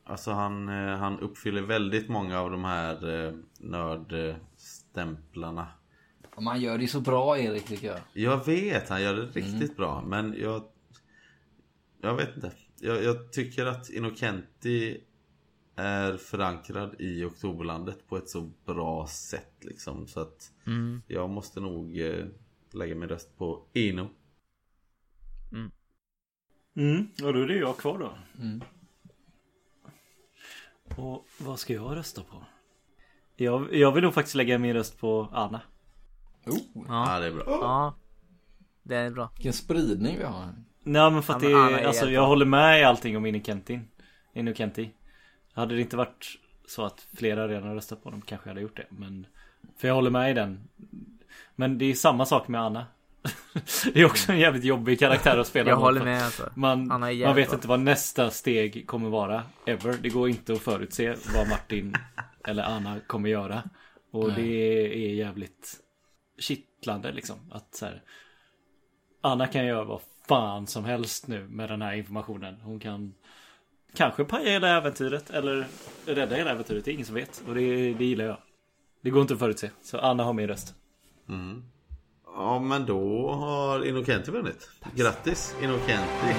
Alltså 0.07 0.31
han, 0.31 0.69
eh, 0.69 0.97
han 0.97 1.19
uppfyller 1.19 1.61
väldigt 1.61 2.09
många 2.09 2.39
av 2.39 2.51
de 2.51 2.63
här 2.63 3.25
eh, 3.27 3.33
nördstämplarna. 3.59 5.67
Och 6.35 6.43
man 6.43 6.61
gör 6.61 6.77
det 6.77 6.87
så 6.87 7.01
bra 7.01 7.39
Erik 7.39 7.65
tycker 7.65 7.87
jag. 7.87 7.99
Jag 8.13 8.45
vet, 8.45 8.89
han 8.89 9.01
gör 9.01 9.15
det 9.15 9.25
riktigt 9.25 9.77
bra. 9.77 10.01
Men 10.01 10.35
jag... 10.37 10.63
Jag 12.01 12.15
vet 12.15 12.35
inte. 12.35 12.51
Jag, 12.79 13.03
jag 13.03 13.33
tycker 13.33 13.65
att 13.65 13.89
Innocenti 13.89 15.01
är 15.75 16.17
förankrad 16.17 16.95
i 17.01 17.23
Oktoberlandet 17.23 18.07
på 18.07 18.17
ett 18.17 18.29
så 18.29 18.51
bra 18.65 19.07
sätt 19.07 19.55
liksom. 19.61 20.07
Så 20.07 20.19
att 20.19 20.51
Mm. 20.67 21.01
jag 21.07 21.29
måste 21.29 21.59
nog 21.59 21.99
eh, 21.99 22.25
lägga 22.73 22.95
min 22.95 23.09
röst 23.09 23.37
på 23.37 23.65
Ino. 23.73 24.09
Mm, 26.77 27.07
och 27.23 27.33
då 27.33 27.41
är 27.41 27.47
det 27.47 27.57
jag 27.57 27.77
kvar 27.77 27.97
då. 27.99 28.17
Mm. 28.41 28.61
Och 30.97 31.25
vad 31.37 31.59
ska 31.59 31.73
jag 31.73 31.95
rösta 31.97 32.21
på? 32.23 32.43
Jag, 33.35 33.73
jag 33.75 33.91
vill 33.91 34.03
nog 34.03 34.13
faktiskt 34.13 34.35
lägga 34.35 34.57
min 34.57 34.73
röst 34.73 34.99
på 34.99 35.27
Anna. 35.31 35.61
Oh, 36.45 36.57
Ja, 36.73 37.13
Ja, 37.13 37.19
det 37.19 37.25
är 37.27 37.31
bra. 37.31 37.43
ja 37.47 37.95
Det 38.83 38.95
är 38.95 39.11
bra 39.11 39.29
vilken 39.35 39.53
spridning 39.53 40.17
vi 40.17 40.23
har. 40.23 40.49
Nej 40.83 41.11
men 41.11 41.23
för 41.23 41.33
att 41.33 41.41
Ja, 41.43 41.47
det 41.49 41.55
men 41.55 41.63
Anna 41.63 41.79
är, 41.79 41.83
är 41.83 41.87
alltså 41.87 42.05
jag 42.11 42.21
bra. 42.21 42.27
håller 42.27 42.45
med 42.45 42.79
i 42.81 42.83
allting 42.83 43.17
om 43.17 43.25
Innokentin. 43.25 43.87
Innokenti. 44.33 44.89
Hade 45.53 45.75
det 45.75 45.81
inte 45.81 45.97
varit 45.97 46.25
så 46.67 46.85
att 46.85 47.07
flera 47.13 47.47
redan 47.47 47.73
röstat 47.75 48.03
på 48.03 48.09
dem 48.11 48.21
kanske 48.21 48.47
jag 48.49 48.51
hade 48.51 48.61
gjort 48.61 48.77
det. 48.77 48.85
Men 48.89 49.25
För 49.77 49.87
jag 49.87 49.95
håller 49.95 50.09
med 50.11 50.31
i 50.31 50.33
den. 50.33 50.67
Men 51.55 51.77
det 51.77 51.85
är 51.85 51.93
samma 51.93 52.25
sak 52.25 52.47
med 52.47 52.61
Anna. 52.61 52.85
det 53.93 54.01
är 54.01 54.05
också 54.05 54.31
en 54.31 54.39
jävligt 54.39 54.63
jobbig 54.63 54.99
karaktär 54.99 55.37
att 55.37 55.47
spela 55.47 55.69
Jag 55.69 55.75
mot. 55.75 55.83
håller 55.85 56.03
med 56.03 56.23
alltså 56.23 56.49
Man, 56.55 56.91
Anna 56.91 57.11
är 57.11 57.25
man 57.25 57.35
vet 57.35 57.47
bra. 57.47 57.55
inte 57.55 57.67
vad 57.67 57.79
nästa 57.79 58.29
steg 58.31 58.87
kommer 58.87 59.09
vara 59.09 59.43
ever. 59.65 59.97
Det 60.01 60.09
går 60.09 60.29
inte 60.29 60.53
att 60.53 60.61
förutse 60.61 61.15
vad 61.35 61.47
Martin 61.49 61.95
eller 62.47 62.63
Anna 62.63 62.99
kommer 63.07 63.29
göra. 63.29 63.63
Och 64.11 64.33
det 64.33 64.51
är 64.95 65.13
jävligt 65.13 65.73
kittlande 66.39 67.11
liksom. 67.11 67.35
Att 67.51 67.75
så 67.75 67.85
här, 67.85 68.01
Anna 69.21 69.47
kan 69.47 69.65
göra 69.65 69.83
vad 69.83 70.01
fan 70.27 70.67
som 70.67 70.85
helst 70.85 71.27
nu 71.27 71.47
med 71.47 71.69
den 71.69 71.81
här 71.81 71.93
informationen. 71.93 72.55
Hon 72.61 72.79
kan 72.79 73.13
kanske 73.95 74.23
paja 74.23 74.49
hela 74.51 74.69
äventyret 74.77 75.29
eller 75.29 75.67
rädda 76.05 76.35
hela 76.35 76.51
äventyret. 76.51 76.85
Det 76.85 76.91
är 76.91 76.93
ingen 76.93 77.05
som 77.05 77.15
vet. 77.15 77.43
Och 77.47 77.55
det, 77.55 77.93
det 77.93 78.05
gillar 78.05 78.25
jag. 78.25 78.37
Det 79.01 79.09
går 79.09 79.21
inte 79.21 79.33
att 79.33 79.39
förutse. 79.39 79.69
Så 79.81 79.97
Anna 79.99 80.23
har 80.23 80.33
min 80.33 80.47
röst. 80.47 80.75
Mm. 81.29 81.63
Ja 82.37 82.59
men 82.59 82.85
då 82.85 83.31
har 83.31 83.85
Innocenti 83.85 84.31
vunnit. 84.31 84.69
Grattis 84.95 85.55
Innocenti. 85.61 86.35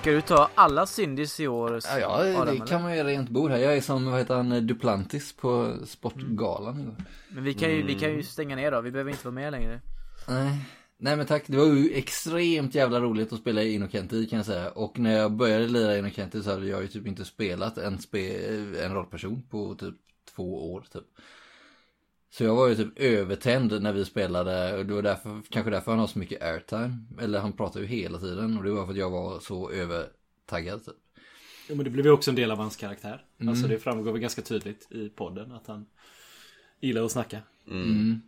Ska 0.00 0.10
du 0.10 0.20
ta 0.20 0.48
alla 0.54 0.86
syndis 0.86 1.40
i 1.40 1.48
år? 1.48 1.80
Ja, 1.84 1.98
ja 1.98 2.08
Adam, 2.08 2.46
det 2.46 2.52
eller? 2.52 2.66
kan 2.66 2.82
man 2.82 2.96
göra 2.96 3.08
rent 3.08 3.28
bord 3.28 3.50
här. 3.50 3.58
Jag 3.58 3.76
är 3.76 3.80
som, 3.80 4.10
vad 4.10 4.18
heter 4.18 4.34
han, 4.34 4.66
Duplantis 4.66 5.32
på 5.32 5.72
Sportgalan 5.86 6.80
igår. 6.80 6.94
Men 7.28 7.44
vi 7.44 7.54
kan, 7.54 7.70
ju, 7.70 7.82
vi 7.82 7.94
kan 7.94 8.10
ju 8.10 8.22
stänga 8.22 8.56
ner 8.56 8.70
då, 8.70 8.80
vi 8.80 8.90
behöver 8.90 9.10
inte 9.10 9.24
vara 9.24 9.34
med 9.34 9.52
längre 9.52 9.80
Nej. 10.28 10.64
Nej 11.02 11.16
men 11.16 11.26
tack, 11.26 11.44
det 11.46 11.56
var 11.56 11.66
ju 11.66 11.92
extremt 11.92 12.74
jävla 12.74 13.00
roligt 13.00 13.32
att 13.32 13.40
spela 13.40 13.62
i 13.62 13.74
Innocenti 13.74 14.26
kan 14.26 14.36
jag 14.36 14.46
säga. 14.46 14.70
Och 14.70 14.98
när 14.98 15.16
jag 15.16 15.32
började 15.32 15.68
lira 15.68 15.96
i 15.96 15.98
Innocenti 15.98 16.42
så 16.42 16.50
hade 16.50 16.66
jag 16.66 16.82
ju 16.82 16.88
typ 16.88 17.06
inte 17.06 17.24
spelat 17.24 17.78
en, 17.78 17.98
spe, 17.98 18.46
en 18.84 18.94
rollperson 18.94 19.42
på 19.50 19.74
typ 19.74 19.94
två 20.34 20.72
år 20.72 20.84
typ. 20.92 21.04
Så 22.30 22.44
jag 22.44 22.54
var 22.54 22.68
ju 22.68 22.74
typ 22.74 22.98
övertänd 22.98 23.82
när 23.82 23.92
vi 23.92 24.04
spelade 24.04 24.78
och 24.78 24.86
det 24.86 24.94
var 24.94 25.02
därför, 25.02 25.42
kanske 25.48 25.70
därför 25.70 25.90
han 25.90 26.00
har 26.00 26.06
så 26.06 26.18
mycket 26.18 26.42
airtime. 26.42 26.96
Eller 27.20 27.40
han 27.40 27.52
pratar 27.52 27.80
ju 27.80 27.86
hela 27.86 28.18
tiden 28.18 28.58
och 28.58 28.64
det 28.64 28.70
var 28.70 28.84
för 28.84 28.92
att 28.92 28.98
jag 28.98 29.10
var 29.10 29.40
så 29.40 29.70
övertaggad 29.70 30.84
typ. 30.84 30.96
Ja, 31.68 31.74
men 31.74 31.84
det 31.84 31.90
blev 31.90 32.06
ju 32.06 32.12
också 32.12 32.30
en 32.30 32.34
del 32.34 32.50
av 32.50 32.58
hans 32.58 32.76
karaktär. 32.76 33.24
Mm. 33.38 33.48
Alltså 33.48 33.68
det 33.68 33.78
framgår 33.78 34.12
väl 34.12 34.20
ganska 34.20 34.42
tydligt 34.42 34.92
i 34.92 35.08
podden 35.08 35.52
att 35.52 35.66
han 35.66 35.86
gillar 36.80 37.04
att 37.04 37.12
snacka. 37.12 37.38
Mm. 37.66 38.20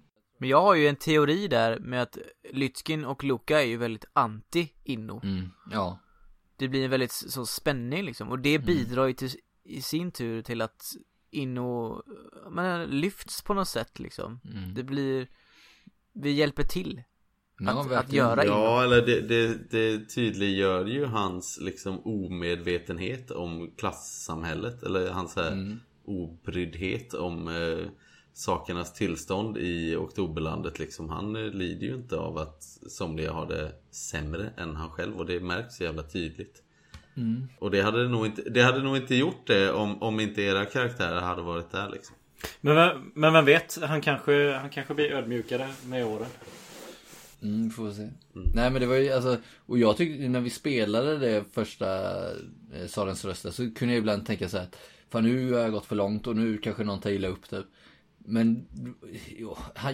Men 0.42 0.50
jag 0.50 0.62
har 0.62 0.74
ju 0.74 0.86
en 0.88 0.96
teori 0.96 1.48
där 1.48 1.78
med 1.78 2.02
att 2.02 2.18
Lytskin 2.52 3.04
och 3.04 3.24
Luka 3.24 3.62
är 3.62 3.66
ju 3.66 3.76
väldigt 3.76 4.04
anti-Inno 4.14 5.20
Mm. 5.24 5.48
Ja. 5.70 5.98
Det 6.56 6.68
blir 6.68 6.84
en 6.84 6.90
väldigt 6.90 7.12
så 7.12 7.46
spänning 7.46 8.02
liksom 8.04 8.28
och 8.28 8.38
det 8.38 8.58
bidrar 8.58 9.06
ju 9.06 9.12
till, 9.12 9.30
i 9.64 9.82
sin 9.82 10.10
tur 10.12 10.42
till 10.42 10.60
att 10.60 10.82
Inno, 11.30 12.02
men 12.50 12.90
lyfts 12.90 13.42
på 13.42 13.54
något 13.54 13.68
sätt 13.68 13.98
liksom 14.00 14.40
Mm. 14.44 14.74
Det 14.74 14.82
blir, 14.82 15.26
vi 16.12 16.30
hjälper 16.30 16.62
till 16.62 17.02
Ja, 17.58 17.70
att, 17.70 17.78
att 17.86 17.90
verkligen. 17.92 18.24
göra 18.26 18.44
Inno 18.44 18.52
Ja 18.54 18.82
eller 18.84 19.06
det, 19.06 19.20
det, 19.20 19.70
det 19.70 20.04
tydliggör 20.14 20.86
ju 20.86 21.04
hans 21.04 21.58
liksom 21.62 22.00
omedvetenhet 22.06 23.30
om 23.30 23.70
klassamhället. 23.78 24.82
Eller 24.82 25.10
hans 25.10 25.36
här 25.36 25.52
Mm. 25.52 25.80
obryddhet 26.04 27.14
om 27.14 27.48
eh, 27.48 27.86
sakernas 28.32 28.92
tillstånd 28.92 29.58
i 29.58 29.96
Oktoberlandet 29.96 30.78
liksom. 30.78 31.08
Han 31.08 31.36
eh, 31.36 31.42
lider 31.42 31.86
ju 31.86 31.94
inte 31.94 32.16
av 32.16 32.38
att 32.38 32.62
somliga 32.88 33.32
har 33.32 33.46
det 33.46 33.72
sämre 33.90 34.50
än 34.56 34.76
han 34.76 34.90
själv 34.90 35.16
och 35.18 35.26
det 35.26 35.40
märks 35.40 35.76
så 35.76 35.84
jävla 35.84 36.02
tydligt. 36.02 36.62
Mm. 37.16 37.48
Och 37.58 37.70
det 37.70 37.82
hade 37.82 38.08
nog 38.08 38.26
inte, 38.26 38.42
det 38.42 38.62
hade 38.62 38.82
nog 38.82 38.96
inte 38.96 39.14
gjort 39.14 39.46
det 39.46 39.72
om, 39.72 40.02
om 40.02 40.20
inte 40.20 40.42
era 40.42 40.64
karaktärer 40.64 41.20
hade 41.20 41.42
varit 41.42 41.70
där 41.70 41.90
liksom. 41.90 42.16
Men, 42.60 42.74
vem- 42.76 43.12
men 43.14 43.32
vem 43.32 43.44
vet, 43.44 43.78
han 43.82 44.00
kanske, 44.00 44.52
han 44.52 44.70
kanske 44.70 44.94
blir 44.94 45.12
ödmjukare 45.12 45.68
med 45.86 46.06
åren. 46.06 46.28
Mm, 47.42 47.70
får 47.70 47.84
vi 47.84 47.94
se. 47.94 48.08
Nej 48.32 48.70
men 48.70 48.80
det 48.80 48.86
var 48.86 48.96
ju 48.96 49.12
alltså, 49.12 49.36
och 49.66 49.78
jag 49.78 49.96
tyckte 49.96 50.28
när 50.28 50.40
vi 50.40 50.50
spelade 50.50 51.18
det 51.18 51.44
första 51.52 52.18
eh, 52.74 52.86
Sarens 52.86 53.24
röster 53.24 53.50
så 53.50 53.70
kunde 53.74 53.94
jag 53.94 53.98
ibland 53.98 54.26
tänka 54.26 54.48
så 54.48 54.56
här 54.56 54.64
att 54.64 54.78
Fan 55.12 55.24
nu 55.24 55.52
har 55.52 55.60
jag 55.60 55.72
gått 55.72 55.86
för 55.86 55.96
långt 55.96 56.26
och 56.26 56.36
nu 56.36 56.58
kanske 56.58 56.84
någon 56.84 57.00
tar 57.00 57.10
illa 57.10 57.28
upp 57.28 57.50
typ. 57.50 57.66
Men 58.24 58.66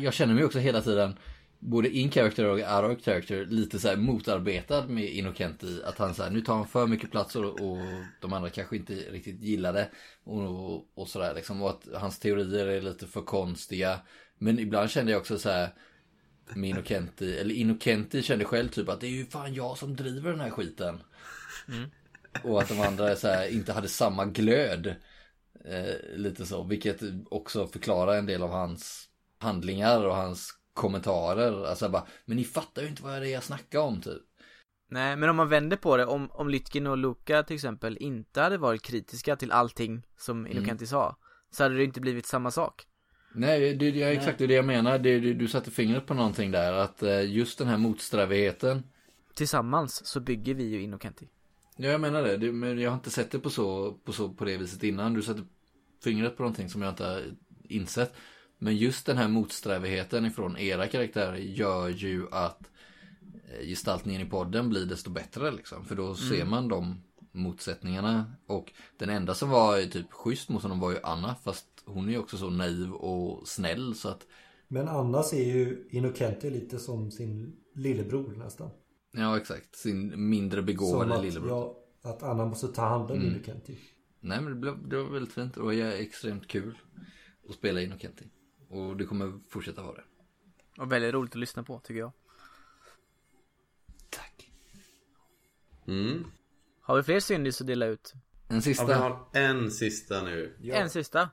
jag 0.01 0.15
känner 0.15 0.35
mig 0.35 0.45
också 0.45 0.59
hela 0.59 0.81
tiden 0.81 1.17
både 1.59 1.91
in 1.91 2.11
character 2.11 2.45
och 2.45 2.59
out 2.59 2.99
of 2.99 3.05
character 3.05 3.47
lite 3.47 3.79
så 3.79 3.97
motarbetad 3.97 4.87
med 4.87 5.05
Innocenti. 5.05 5.83
Att 5.85 5.99
han 5.99 6.15
så 6.15 6.23
här, 6.23 6.31
nu 6.31 6.41
tar 6.41 6.55
han 6.55 6.67
för 6.67 6.87
mycket 6.87 7.11
plats 7.11 7.37
och, 7.37 7.45
och 7.45 7.79
de 8.21 8.33
andra 8.33 8.51
kanske 8.51 8.77
inte 8.77 8.95
riktigt 8.95 9.43
gillar 9.43 9.73
det. 9.73 9.91
Och, 10.25 10.73
och, 10.75 10.87
och 10.95 11.09
sådär 11.09 11.35
liksom. 11.35 11.63
Och 11.63 11.71
att 11.71 11.89
hans 11.95 12.19
teorier 12.19 12.67
är 12.67 12.81
lite 12.81 13.07
för 13.07 13.23
konstiga. 13.23 14.01
Men 14.39 14.59
ibland 14.59 14.91
kände 14.91 15.13
jag 15.13 15.21
också 15.21 15.39
så 15.39 15.51
här 15.51 15.69
med 16.55 16.71
Innocenti, 16.71 17.39
eller 17.39 17.55
Innocenti 17.55 18.23
kände 18.23 18.45
själv 18.45 18.69
typ 18.69 18.89
att 18.89 19.01
det 19.01 19.07
är 19.07 19.11
ju 19.11 19.27
fan 19.27 19.55
jag 19.55 19.79
som 19.79 19.97
driver 19.97 20.31
den 20.31 20.41
här 20.41 20.51
skiten. 20.51 21.03
Och 22.45 22.63
att 22.63 22.69
de 22.69 22.81
andra 22.81 23.17
så 23.17 23.29
här, 23.29 23.49
inte 23.49 23.73
hade 23.73 23.89
samma 23.89 24.25
glöd. 24.25 24.95
Eh, 25.65 26.17
lite 26.17 26.47
så, 26.47 26.63
vilket 26.63 27.01
också 27.31 27.67
förklarar 27.67 28.17
en 28.17 28.27
del 28.27 28.43
av 28.43 28.51
hans 28.51 29.09
handlingar 29.39 30.07
och 30.07 30.15
hans 30.15 30.55
kommentarer. 30.75 31.67
Alltså 31.67 31.89
bara, 31.89 32.07
men 32.25 32.37
ni 32.37 32.45
fattar 32.45 32.83
ju 32.83 32.89
inte 32.89 33.03
vad 33.03 33.23
det 33.23 33.29
är 33.29 33.33
jag 33.33 33.43
snackar 33.43 33.79
om 33.79 34.01
typ. 34.01 34.23
Nej, 34.91 35.17
men 35.17 35.29
om 35.29 35.37
man 35.37 35.49
vänder 35.49 35.77
på 35.77 35.97
det, 35.97 36.07
om, 36.07 36.31
om 36.31 36.49
Lytkin 36.49 36.87
och 36.87 36.99
Luka 36.99 37.43
till 37.43 37.55
exempel 37.55 37.97
inte 38.01 38.41
hade 38.41 38.59
varit 38.59 38.83
kritiska 38.83 39.37
till 39.37 39.53
allting 39.53 40.03
som 40.17 40.47
Innocenti 40.47 40.87
sa, 40.87 41.17
så 41.51 41.63
hade 41.63 41.77
det 41.77 41.85
inte 41.85 42.01
blivit 42.01 42.27
samma 42.27 42.51
sak. 42.51 42.87
Nej, 43.35 43.75
det, 43.75 43.91
det 43.91 44.03
är 44.03 44.13
exakt 44.13 44.39
det 44.39 44.55
jag 44.55 44.65
menar. 44.65 44.99
Det, 44.99 45.21
det, 45.21 45.35
du 45.35 45.49
satte 45.49 45.71
fingret 45.71 46.07
på 46.07 46.15
någonting 46.15 46.51
där. 46.51 46.73
Att 46.73 47.03
eh, 47.03 47.31
just 47.31 47.59
den 47.59 47.69
här 47.69 47.77
motsträvigheten. 47.77 48.83
Tillsammans 49.35 50.07
så 50.07 50.21
bygger 50.21 50.55
vi 50.55 50.65
ju 50.65 50.83
Innocenti. 50.83 51.29
Ja, 51.81 51.89
jag 51.89 52.01
menar 52.01 52.23
det. 52.23 52.37
det. 52.37 52.53
Men 52.53 52.79
jag 52.79 52.91
har 52.91 52.97
inte 52.97 53.11
sett 53.11 53.31
det 53.31 53.39
på 53.39 53.51
så, 53.51 53.93
på 53.93 54.13
så 54.13 54.29
på 54.29 54.45
det 54.45 54.57
viset 54.57 54.83
innan. 54.83 55.15
Du 55.15 55.23
satte 55.23 55.45
fingret 56.05 56.37
på 56.37 56.43
någonting 56.43 56.69
som 56.69 56.83
jag 56.83 56.93
inte 56.93 57.05
har 57.05 57.23
insett. 57.69 58.15
Men 58.59 58.77
just 58.77 59.07
den 59.07 59.17
här 59.17 59.29
motsträvigheten 59.29 60.27
ifrån 60.27 60.59
era 60.59 60.87
karaktärer 60.87 61.37
gör 61.37 61.89
ju 61.89 62.27
att 62.31 62.71
eh, 63.49 63.67
gestaltningen 63.67 64.23
i 64.23 64.25
podden 64.25 64.69
blir 64.69 64.87
desto 64.87 65.11
bättre 65.11 65.51
liksom. 65.51 65.85
För 65.85 65.95
då 65.95 66.15
ser 66.15 66.45
man 66.45 66.69
de 66.69 67.03
motsättningarna. 67.33 68.33
Och 68.47 68.73
den 68.97 69.11
enda 69.11 69.35
som 69.35 69.51
var 69.51 69.83
typ 69.91 70.13
schysst 70.13 70.49
mot 70.49 70.63
honom 70.63 70.81
var 70.81 70.91
ju 70.91 70.99
Anna. 71.03 71.35
Fast 71.45 71.67
hon 71.85 72.09
är 72.09 72.13
ju 72.13 72.19
också 72.19 72.37
så 72.37 72.51
naiv 72.51 72.93
och 72.93 73.49
snäll 73.49 73.95
så 73.95 74.09
att 74.09 74.27
Men 74.69 74.89
Anna 74.89 75.23
ser 75.23 75.45
ju 75.45 75.89
Innocenti 75.91 76.51
lite 76.51 76.79
som 76.79 77.11
sin 77.11 77.57
lillebror 77.75 78.35
nästan. 78.37 78.71
Ja 79.11 79.37
exakt, 79.37 79.77
sin 79.77 80.29
mindre 80.29 80.59
Som 80.59 80.67
begåvade 80.67 81.23
lillebror. 81.23 81.51
ja, 82.03 82.11
att 82.11 82.23
Anna 82.23 82.45
måste 82.47 82.69
ta 82.69 82.83
hand 82.89 83.11
om 83.11 83.17
Mm. 83.21 83.35
Innocenti. 83.35 83.79
Nej 84.21 84.41
men 84.41 84.53
det, 84.53 84.59
blev, 84.61 84.89
det 84.89 84.97
var 85.03 85.11
väldigt 85.11 85.33
fint 85.35 85.57
och 85.57 85.71
det 85.71 85.81
är 85.81 85.93
extremt 86.01 86.49
kul 86.49 86.79
att 87.49 87.55
spela 87.55 87.81
Innocenti. 87.81 88.25
Och 88.69 88.97
det 88.97 89.05
kommer 89.05 89.41
fortsätta 89.49 89.83
vara 89.83 89.95
det. 89.95 90.05
Och 90.83 90.93
väldigt 90.93 91.15
roligt 91.15 91.33
att 91.33 91.39
lyssna 91.41 91.63
på, 91.63 91.79
tycker 91.81 92.01
jag. 92.01 92.13
Tack. 94.11 94.51
Mm. 95.87 96.25
Har 96.81 96.97
vi 96.97 97.03
fler 97.03 97.21
syndis 97.21 97.61
att 97.61 97.67
dela 97.67 97.87
ut? 97.87 98.15
En 98.49 98.57
Ja, 98.57 98.61
sista. 98.63 98.87
vi 98.87 98.93
har 98.93 99.29
en 99.33 99.71
sista 99.71 100.23
nu. 100.23 100.57
En 100.63 100.91
sista. 100.91 101.31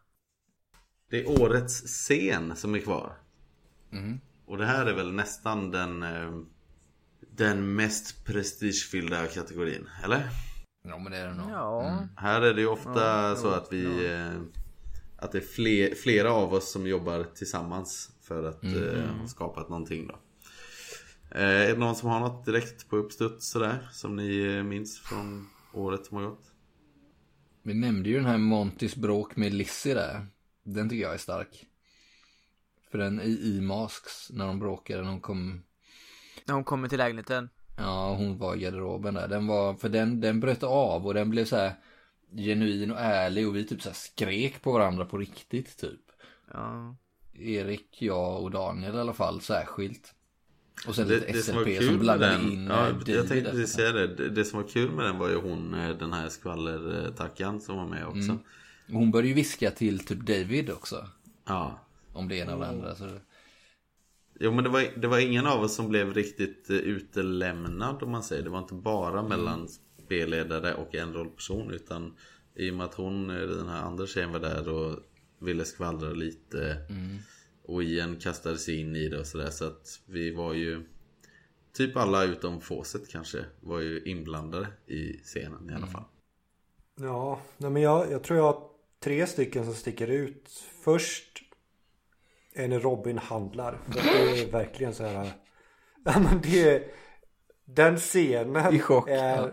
Det 1.10 1.20
är 1.26 1.42
årets 1.42 1.82
scen 1.82 2.56
som 2.56 2.76
är 2.76 2.80
kvar. 2.80 3.18
Mhm. 3.90 4.20
Och 4.46 4.58
det 4.58 4.66
här 4.66 4.86
är 4.86 4.94
väl 4.96 5.12
nästan 5.14 5.72
den 5.72 6.04
eh, 6.04 6.32
Den 7.38 7.76
mest 7.76 8.26
prestigefyllda 8.26 9.28
kategorin, 9.28 9.90
eller? 10.04 10.30
Ja 10.88 11.00
men 11.00 11.12
det 11.12 11.18
är 11.18 11.28
det 11.28 11.34
nog. 11.34 11.50
Ja. 11.52 12.08
Här 12.16 12.42
är 12.42 12.54
det 12.54 12.62
ju 12.62 12.68
ofta 12.68 13.36
så 13.36 13.50
att 13.50 13.74
vi 13.74 14.12
eh, 14.12 14.42
Att 15.18 15.32
det 15.32 15.38
är 15.38 15.42
fler, 15.42 15.96
flera 15.96 16.32
av 16.32 16.54
oss 16.54 16.72
som 16.72 16.88
jobbar 16.88 17.24
tillsammans 17.24 18.12
För 18.22 18.44
att 18.44 18.64
eh, 18.64 19.10
ha 19.20 19.28
skapat 19.28 19.70
någonting 19.70 20.08
då 20.08 20.14
eh, 21.40 21.42
Är 21.42 21.68
det 21.68 21.78
någon 21.78 21.96
som 21.96 22.10
har 22.10 22.20
något 22.20 22.46
direkt 22.46 22.90
på 22.90 22.98
uppstuds 22.98 23.50
sådär? 23.50 23.90
Som 23.92 24.16
ni 24.16 24.56
eh, 24.56 24.64
minns 24.64 25.00
från 25.00 25.50
året 25.74 26.06
som 26.06 26.18
har 26.18 26.24
gått? 26.24 26.52
Vi 27.64 27.74
nämnde 27.74 28.10
ju 28.10 28.16
den 28.16 28.26
här 28.26 28.38
Montys 28.38 28.96
bråk 28.96 29.36
med 29.36 29.54
Lizzie 29.54 29.94
där. 29.94 30.28
Den 30.64 30.90
tycker 30.90 31.04
jag 31.04 31.14
är 31.14 31.18
stark. 31.18 31.66
För 32.92 32.98
den 32.98 33.22
i, 33.22 33.40
i 33.44 33.62
Masks, 33.62 34.30
när 34.32 34.48
de 34.48 34.60
bråkade, 34.60 35.02
när 35.02 35.10
hon 35.10 35.22
kom 35.22 35.64
När 36.46 36.56
hon 36.56 36.64
kommer 36.64 36.88
till 36.88 36.98
lägenheten. 36.98 37.50
Ja, 37.78 38.16
hon 38.16 38.38
var 38.38 38.56
i 38.56 38.60
garderoben 38.60 39.14
där. 39.14 39.28
Den 39.28 39.48
var, 39.48 39.74
för 39.74 39.90
den, 39.90 40.22
den 40.22 40.40
bröt 40.40 40.64
av 40.64 41.08
och 41.08 41.14
den 41.14 41.30
blev 41.30 41.46
så 41.46 41.56
här 41.56 41.74
genuin 42.38 42.92
och 42.92 43.00
ärlig 43.00 43.48
och 43.48 43.56
vi 43.56 43.64
typ 43.66 43.82
så 43.82 43.90
här 43.90 43.96
skrek 43.96 44.62
på 44.62 44.72
varandra 44.72 45.06
på 45.06 45.18
riktigt 45.18 45.78
typ. 45.78 46.02
Ja. 46.54 46.96
Erik, 47.34 48.02
jag 48.02 48.44
och 48.44 48.52
Daniel 48.52 48.96
i 48.96 49.00
alla 49.00 49.14
fall 49.14 49.42
särskilt. 49.42 50.14
Och 50.88 50.96
sen 50.96 51.08
Det, 51.08 51.14
lite 51.14 51.32
det 51.32 51.42
som 51.42 51.56
var 51.56 51.64
SLP 51.64 51.78
kul 51.78 51.86
som 51.86 51.94
med 51.96 52.00
blandade 52.00 52.34
den, 52.34 52.52
in 52.52 52.68
ja, 52.68 52.88
eh, 52.88 52.96
jag 53.06 53.28
tänkte 53.28 53.52
precis 53.52 53.74
säga 53.74 53.92
det. 53.92 54.08
det 54.08 54.30
Det 54.30 54.46
som 54.46 54.62
var 54.62 54.68
kul 54.68 54.92
med 54.92 55.06
den 55.06 55.18
var 55.18 55.30
ju 55.30 55.36
hon, 55.36 55.74
eh, 55.74 55.98
den 55.98 56.14
här 56.14 56.30
skvallertackan 56.30 57.62
som 57.62 57.78
var 57.78 57.88
med 57.88 58.08
också 58.08 58.38
Mm. 58.88 59.00
Hon 59.00 59.12
började 59.12 59.28
ju 59.28 59.34
viska 59.34 59.72
till 59.72 60.06
typ 60.06 60.20
David 60.20 60.70
också. 60.70 61.08
Ja 61.46 61.80
Om 62.14 62.28
det 62.28 62.36
ena 62.36 62.54
och 62.54 62.60
det 62.60 62.68
andra. 62.68 62.96
Så... 62.96 63.10
Jo 64.40 64.52
men 64.52 64.64
det 64.64 64.70
var, 64.70 64.84
det 65.02 65.08
var 65.08 65.20
ingen 65.20 65.48
av 65.48 65.64
oss 65.64 65.76
som 65.76 65.90
blev 65.90 66.14
riktigt 66.14 66.70
eh, 66.70 66.76
utelämnad 66.76 68.04
om 68.04 68.12
man 68.12 68.24
säger. 68.24 68.44
Det 68.44 68.50
var 68.50 68.60
inte 68.60 68.74
bara 68.74 69.20
Mm. 69.20 69.30
mellan 69.30 69.68
spelledare 70.06 70.74
och 70.74 70.96
en 70.96 71.14
rollperson 71.14 71.72
utan 71.72 72.14
i 72.56 72.72
och 72.72 72.76
med 72.76 72.86
att 72.86 72.94
hon, 72.94 73.30
eh, 73.30 73.36
den 73.48 73.68
här 73.68 73.82
andra 73.82 74.08
tjejen 74.08 74.32
var 74.32 74.40
där 74.40 74.70
och 74.70 75.00
ville 75.40 75.66
skvallra 75.66 76.10
lite 76.12 76.78
Mm. 76.90 77.18
och 77.64 77.84
Ian 77.84 78.16
kastade 78.16 78.58
sig 78.58 78.80
in 78.80 78.96
i 78.96 79.10
det 79.10 79.20
och 79.20 79.28
sådär 79.28 79.50
så 79.50 79.66
att 79.66 80.02
vi 80.06 80.32
var 80.32 80.54
ju 80.54 80.84
Typ 81.74 81.98
alla 81.98 82.24
utom 82.24 82.62
Fawcett 82.62 83.10
kanske 83.10 83.46
var 83.62 83.80
ju 83.80 84.02
inblandade 84.06 84.68
i 84.88 85.14
scenen 85.24 85.70
i 85.70 85.74
alla 85.74 85.78
Mm. 85.78 85.90
fall. 85.90 86.04
Ja, 87.00 87.42
nej 87.58 87.70
men 87.72 87.82
jag, 87.82 88.12
jag 88.12 88.24
tror 88.24 88.38
jag 88.40 88.44
har 88.46 88.64
tre 89.04 89.28
stycken 89.28 89.66
som 89.66 89.74
sticker 89.74 90.08
ut. 90.08 90.50
Först 90.84 91.42
är 92.56 92.68
när 92.68 92.80
Robin 92.80 93.18
handlar. 93.18 93.80
Det 93.94 94.00
är 94.00 94.52
verkligen 94.52 94.94
så 94.94 95.04
här. 95.04 95.32
Ja 96.06 96.20
men 96.20 96.42
det 96.42 96.70
är, 96.70 96.84
Den 97.66 97.98
scenen 97.98 98.74
I 98.74 98.80
chock, 98.80 99.10
är 99.10 99.38
ja. 99.38 99.52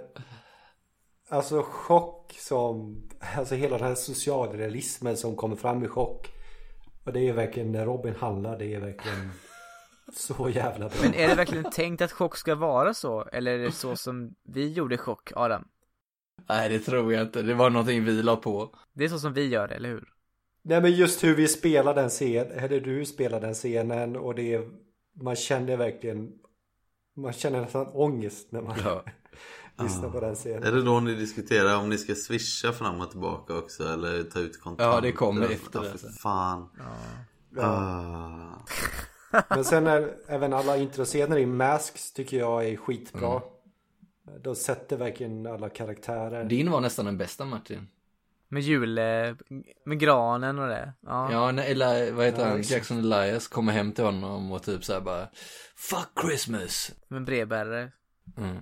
Alltså 1.28 1.62
chock 1.62 2.36
som 2.38 3.02
Alltså 3.36 3.54
hela 3.54 3.78
den 3.78 3.86
här 3.86 3.94
socialrealismen 3.94 5.16
som 5.16 5.36
kommer 5.36 5.56
fram 5.56 5.84
i 5.84 5.88
chock. 5.88 6.28
Och 7.04 7.12
det 7.12 7.28
är 7.28 7.32
verkligen 7.32 7.72
när 7.72 7.86
Robin 7.86 8.14
handlar. 8.14 8.58
Det 8.58 8.74
är 8.74 8.80
verkligen 8.80 9.30
så 10.12 10.48
jävla 10.48 10.88
bra. 10.88 10.98
Men 11.02 11.14
är 11.14 11.28
det 11.28 11.34
verkligen 11.34 11.70
tänkt 11.70 12.02
att 12.02 12.12
chock 12.12 12.36
ska 12.36 12.54
vara 12.54 12.94
så? 12.94 13.24
Eller 13.32 13.52
är 13.52 13.58
det 13.58 13.72
så 13.72 13.96
som 13.96 14.34
vi 14.44 14.72
gjorde 14.72 14.98
chock, 14.98 15.32
Adam? 15.34 15.64
Nej 16.48 16.68
det 16.68 16.78
tror 16.78 17.12
jag 17.12 17.22
inte. 17.22 17.42
Det 17.42 17.54
var 17.54 17.70
någonting 17.70 18.04
vi 18.04 18.22
la 18.22 18.36
på. 18.36 18.74
Det 18.92 19.04
är 19.04 19.08
så 19.08 19.18
som 19.18 19.32
vi 19.32 19.48
gör 19.48 19.68
det, 19.68 19.74
eller 19.74 19.88
hur? 19.88 20.08
Nej 20.62 20.82
men 20.82 20.92
just 20.92 21.24
hur 21.24 21.34
vi 21.34 21.48
spelar 21.48 21.94
den 21.94 22.08
scenen, 22.08 22.52
eller 22.52 22.80
du 22.80 23.04
spelar 23.04 23.40
den 23.40 23.54
scenen 23.54 24.16
och 24.16 24.34
det 24.34 24.54
är, 24.54 24.68
man 25.20 25.36
känner 25.36 25.76
verkligen, 25.76 26.32
man 27.16 27.32
känner 27.32 27.60
nästan 27.60 27.86
ångest 27.86 28.52
när 28.52 28.62
man 28.62 28.78
Ja. 28.84 29.04
lyssnar 29.84 30.10
på 30.10 30.20
den 30.20 30.34
scenen. 30.34 30.62
Är 30.62 30.72
det 30.72 30.82
då 30.82 31.00
ni 31.00 31.14
diskuterar 31.14 31.76
om 31.76 31.88
ni 31.88 31.98
ska 31.98 32.14
swisha 32.14 32.72
fram 32.72 33.00
och 33.00 33.10
tillbaka 33.10 33.58
också 33.58 33.84
eller 33.84 34.22
ta 34.22 34.40
ut 34.40 34.60
kontanter? 34.60 34.94
Ja, 34.94 35.00
det 35.00 35.12
kommer 35.12 35.48
efter 35.48 35.84
Ja, 35.84 35.92
det 35.92 35.98
sen. 35.98 36.12
Fan. 36.12 36.68
Ah. 37.58 38.54
Men 39.48 39.64
sen 39.64 39.86
är 39.86 40.14
även 40.26 40.52
alla 40.52 40.76
introscener 40.76 41.38
i 41.38 41.46
Masks 41.46 42.12
tycker 42.12 42.38
jag 42.38 42.68
är 42.68 42.76
skitbra. 42.76 43.30
Mm. 43.30 44.42
De 44.42 44.54
sätter 44.56 44.96
verkligen 44.96 45.46
alla 45.46 45.68
karaktärer. 45.68 46.44
Din 46.44 46.70
var 46.70 46.80
nästan 46.80 47.04
den 47.04 47.18
bästa 47.18 47.44
Martin. 47.44 47.88
Med 48.52 48.62
jul, 48.62 48.98
eh, 48.98 49.04
med 49.84 49.98
granen 49.98 50.58
och 50.58 50.68
det. 50.68 50.92
Ja. 51.06 51.32
Ja, 51.32 51.52
när 51.52 51.62
Eli, 51.62 52.10
vad 52.10 52.24
heter 52.26 52.42
Ja, 52.42 52.48
han? 52.48 52.62
Jackson 52.62 52.98
Elias 52.98 53.48
kommer 53.48 53.72
hem 53.72 53.92
till 53.92 54.04
honom 54.04 54.52
och 54.52 54.62
typ 54.62 54.84
såhär 54.84 55.00
bara 55.00 55.28
Fuck 55.76 56.08
Christmas! 56.20 56.92
Med 57.08 57.24
brevbärare. 57.24 57.92
Mm. 58.36 58.56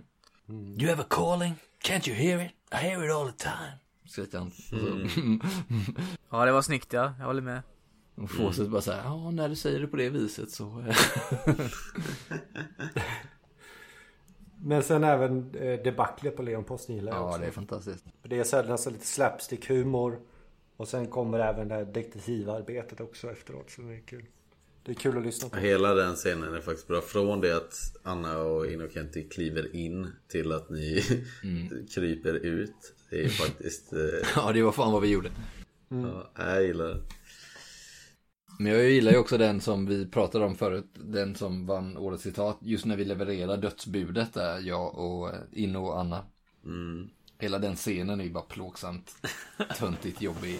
You 0.81 0.89
have 0.91 1.03
a 1.03 1.07
calling? 1.11 1.55
Can't 1.85 2.09
you 2.09 2.19
hear 2.19 2.45
it? 2.45 2.51
I 2.73 2.77
hear 2.77 3.05
it 3.05 3.13
all 3.15 3.33
the 3.33 3.39
time. 3.39 3.73
Skriker 4.07 4.39
han. 4.39 4.53
Ja, 6.31 6.45
det 6.45 6.53
var 6.53 6.63
snyggt 6.63 6.93
ja. 6.93 7.15
Jag 7.19 7.27
håller 7.27 7.43
med. 7.43 7.63
Och 8.17 8.31
Fawcett 8.31 8.69
bara 8.69 8.83
såhär, 8.83 9.03
ja 9.05 9.31
när 9.31 9.49
du 9.49 9.57
säger 9.57 9.81
det 9.81 9.87
på 9.87 9.97
det 9.97 10.09
viset 10.09 10.51
så. 10.51 10.65
Men 14.63 14.83
sen 14.83 15.05
även 15.05 15.55
eh, 15.55 15.83
debaclet 15.83 16.37
på 16.37 16.43
Leon 16.43 16.65
Post 16.65 16.89
gillar 16.89 17.13
jag 17.13 17.21
ja, 17.21 17.29
också. 17.29 17.41
det 17.41 17.47
är 17.47 17.51
fantastiskt. 17.51 18.05
Det 18.23 18.39
är 18.39 18.45
så 18.45 18.57
här 18.57 18.65
nästan 18.65 18.93
lite 18.93 19.07
slapstick-humor. 19.07 20.19
Och 20.77 20.89
sen 20.89 21.07
kommer 21.07 21.39
även 21.39 21.69
det 21.69 21.75
här 21.75 21.85
detektivarbetet 21.85 23.01
också 23.01 23.31
efteråt. 23.31 23.71
Så 23.71 23.83
det 23.83 23.95
är 23.95 24.01
kul. 24.01 24.25
Det 24.83 24.93
är 24.93 24.95
kul 24.95 25.19
att 25.19 25.25
lyssna 25.25 25.49
på. 25.49 25.57
Hela 25.57 25.95
den 25.95 26.15
scenen 26.15 26.55
är 26.55 26.61
faktiskt 26.61 26.89
bra. 26.89 27.01
Från 27.01 27.41
det 27.41 27.57
att 27.57 27.75
Anna 28.03 28.39
och 28.39 28.67
Innocenti 28.67 29.29
kliver 29.29 29.77
in 29.77 30.07
till 30.29 30.53
att 30.53 30.71
ni 30.71 31.03
kryper 31.95 32.35
ut. 32.35 32.95
Det 33.11 33.25
är 33.25 33.29
faktiskt... 33.29 33.93
Eh, 33.93 33.99
Ja, 34.37 34.53
det 34.53 34.63
var 34.63 34.73
fan 34.73 34.93
vad 34.93 35.03
vi 35.03 35.09
gjorde. 35.09 35.31
ja, 35.89 36.31
jag 36.37 36.63
gillar 36.63 36.85
det. 36.89 37.01
Men 38.61 38.73
jag 38.73 38.91
gillar 38.91 39.13
ju 39.13 39.19
också 39.19 39.39
den 39.39 39.61
som 39.61 39.87
vi 39.87 40.07
pratade 40.07 40.45
om 40.45 40.57
förut, 40.57 40.87
den 40.95 41.35
som 41.35 41.67
vann 41.67 41.97
årets 41.97 42.23
citat, 42.23 42.59
just 42.61 42.85
när 42.85 42.97
vi 42.97 43.05
levererar 43.05 43.57
dödsbudet 43.57 44.35
där, 44.35 44.61
jag 44.61 44.99
och 44.99 45.29
eh, 45.29 45.41
Inno 45.53 45.79
och 45.79 46.01
Anna. 46.01 46.25
Hela 47.39 47.59
den 47.59 47.77
scenen 47.77 48.21
är 48.21 48.25
ju 48.25 48.31
bara 48.31 48.45
plågsamt 48.45 49.17
töntigt 49.79 50.23
jobbig. 50.23 50.59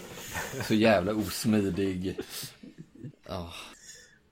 Så 0.67 0.73
jävla 0.73 1.13
osmidig. 1.13 2.19
Ja, 3.27 3.53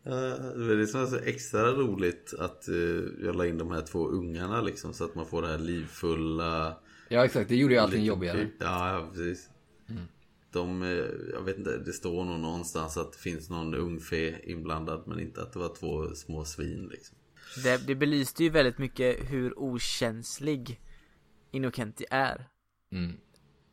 det 0.04 0.72
är 0.72 0.78
det 0.78 0.88
som 0.88 1.02
är 1.02 1.06
så 1.06 1.18
extra 1.18 1.72
roligt 1.72 2.34
att 2.40 2.68
eh, 2.68 3.26
jag 3.26 3.36
la 3.36 3.46
in 3.46 3.58
de 3.58 3.72
här 3.72 3.82
två 3.82 4.08
ungarna 4.08 4.62
liksom 4.62 4.94
så 4.94 5.06
att 5.06 5.16
man 5.16 5.26
får 5.26 5.42
det 5.42 5.48
här 5.48 5.58
livfulla 5.58 6.78
ja 7.10 7.26
exakt, 7.26 7.50
det 7.50 7.56
gjorde 7.56 7.74
ju 7.74 7.80
allting 7.80 8.04
jobbigare. 8.04 8.48
Ja, 8.60 8.94
ja 8.94 9.10
precis 9.14 9.50
De, 10.52 10.84
eh, 10.84 10.90
jag 11.34 11.42
vet 11.42 11.58
inte, 11.58 11.78
det 11.78 11.94
står 11.94 12.26
nog 12.26 12.40
någonstans 12.40 12.98
att 12.98 13.12
det 13.14 13.20
finns 13.20 13.50
någon 13.50 13.76
ungfe 13.76 14.40
inblandad 14.44 15.04
men 15.06 15.20
inte 15.20 15.42
att 15.42 15.54
det 15.54 15.60
var 15.60 15.76
två 15.76 16.16
små 16.16 16.46
svin 16.46 16.90
liksom 16.92 17.18
Det, 17.64 17.88
det 17.88 17.96
belyste 17.96 18.44
ju 18.44 18.50
väldigt 18.50 18.78
mycket 18.78 19.32
hur 19.32 19.60
okänslig 19.60 20.80
Innocenti 21.52 22.06
är. 22.10 22.48
Mm. 22.92 23.18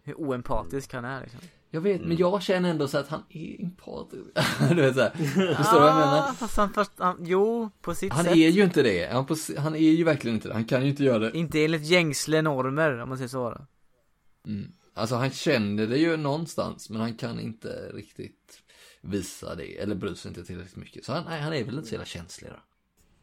Hur 0.03 0.15
oempatisk 0.15 0.93
han 0.93 1.05
är 1.05 1.21
liksom. 1.21 1.41
Jag 1.71 1.81
vet, 1.81 2.01
men 2.01 2.17
jag 2.17 2.43
känner 2.43 2.71
ändå 2.71 2.89
så 2.89 2.99
att 2.99 3.09
han 3.09 3.23
är 3.29 3.63
empatisk. 3.63 4.25
du 4.69 4.75
vet 4.75 4.95
såhär, 4.95 5.11
förstår 5.57 5.75
du 5.75 5.81
vad 5.81 5.89
jag 5.89 5.97
menar? 5.97 6.29
Ah, 6.29 6.33
fast 6.33 6.57
han, 6.57 6.73
fast 6.73 6.93
han, 6.99 7.17
jo, 7.21 7.71
på 7.81 7.95
sitt 7.95 8.13
Han 8.13 8.25
sätt. 8.25 8.37
är 8.37 8.49
ju 8.49 8.65
inte 8.65 8.83
det. 8.83 9.13
Han, 9.13 9.27
på, 9.27 9.37
han 9.59 9.75
är 9.75 9.91
ju 9.91 10.05
verkligen 10.05 10.35
inte 10.35 10.49
det. 10.49 10.55
Han 10.55 10.65
kan 10.65 10.83
ju 10.83 10.89
inte 10.89 11.05
göra 11.05 11.19
det. 11.19 11.39
Inte 11.39 11.65
enligt 11.65 11.83
gängsle 11.83 12.43
normer, 12.43 12.99
om 12.99 13.09
man 13.09 13.19
säger 13.19 13.29
så 13.29 13.51
då. 13.51 13.67
Mm. 14.51 14.73
Alltså 14.97 15.17
han 15.17 15.31
känner 15.31 15.87
det 15.87 15.99
ju 15.99 16.17
någonstans, 16.17 16.91
men 16.91 17.01
han 17.01 17.15
kan 17.15 17.41
inte 17.41 17.91
riktigt 17.95 18.63
visa 19.01 19.55
det. 19.55 19.79
Eller 19.79 19.95
bry 19.95 20.15
sig 20.15 20.29
inte 20.29 20.45
tillräckligt 20.45 20.77
mycket. 20.77 21.05
Så 21.05 21.13
han, 21.13 21.25
nej, 21.25 21.41
han 21.41 21.53
är 21.53 21.65
väl 21.65 21.75
inte 21.75 21.89
så 21.89 21.95
jävla 21.95 22.07
känslig 22.07 22.51
då. 22.51 22.57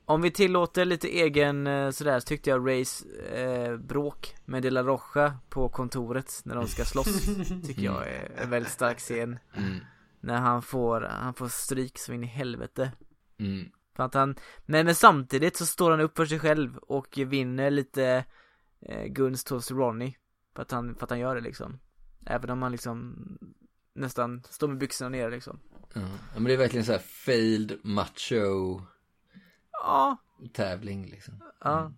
Om 0.05 0.21
vi 0.21 0.31
tillåter 0.31 0.85
lite 0.85 1.07
egen 1.07 1.67
eh, 1.67 1.89
sådär 1.89 2.19
så 2.19 2.25
tyckte 2.25 2.49
jag 2.49 2.67
Rays 2.67 3.05
eh, 3.05 3.77
bråk 3.77 4.35
med 4.45 4.63
De 4.63 4.69
La 4.69 4.83
Rocha 4.83 5.37
på 5.49 5.69
kontoret 5.69 6.41
när 6.45 6.55
de 6.55 6.67
ska 6.67 6.85
slåss 6.85 7.25
Tycker 7.67 7.81
jag 7.81 8.07
är 8.07 8.31
en 8.37 8.49
väldigt 8.49 8.71
stark 8.71 8.99
scen 8.99 9.39
Mm. 9.57 9.79
När 10.19 10.37
han 10.37 10.61
får, 10.61 11.01
han 11.01 11.33
får 11.33 11.47
stryk 11.47 11.97
så 11.97 12.13
in 12.13 12.23
i 12.23 12.27
helvete 12.27 12.91
Mm. 13.39 13.69
För 13.95 14.03
att 14.03 14.13
han, 14.13 14.35
men, 14.65 14.85
men 14.85 14.95
samtidigt 14.95 15.57
så 15.57 15.65
står 15.65 15.91
han 15.91 16.01
upp 16.01 16.17
för 16.17 16.25
sig 16.25 16.39
själv 16.39 16.77
och 16.77 17.17
vinner 17.17 17.71
lite 17.71 18.25
eh, 18.81 19.05
gunst 19.05 19.49
hos 19.49 19.71
Ronny 19.71 20.13
för 20.55 20.61
att, 20.61 20.71
han, 20.71 20.95
för 20.95 21.03
att 21.03 21.09
han 21.09 21.19
gör 21.19 21.35
det 21.35 21.41
liksom 21.41 21.80
Även 22.25 22.49
om 22.49 22.61
han 22.61 22.71
liksom 22.71 23.15
nästan 23.93 24.43
står 24.49 24.67
med 24.67 24.77
byxorna 24.77 25.09
ner 25.09 25.31
liksom 25.31 25.59
Ja. 25.93 26.07
men 26.34 26.43
det 26.43 26.53
är 26.53 26.57
verkligen 26.57 26.85
så 26.85 26.91
här 26.91 26.99
failed 26.99 27.80
macho 27.84 28.81
Ja, 29.71 30.17
tävling 30.53 31.05
liksom. 31.05 31.34
ja 31.63 31.91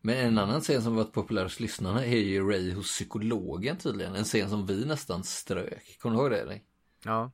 Men 0.00 0.16
en 0.16 0.38
annan 0.38 0.60
scen 0.60 0.82
som 0.82 0.96
varit 0.96 1.12
populär 1.12 1.42
hos 1.42 1.60
lyssnarna 1.60 2.04
är 2.04 2.16
ju 2.18 2.48
Ray 2.50 2.72
hos 2.74 2.86
psykologen 2.86 3.76
tydligen. 3.76 4.14
En 4.14 4.24
scen 4.24 4.50
som 4.50 4.66
vi 4.66 4.84
nästan 4.84 5.24
strök. 5.24 5.98
Kommer 6.00 6.16
du 6.16 6.22
ihåg 6.22 6.30
det? 6.30 6.46
Ray? 6.46 6.60
Ja 7.04 7.30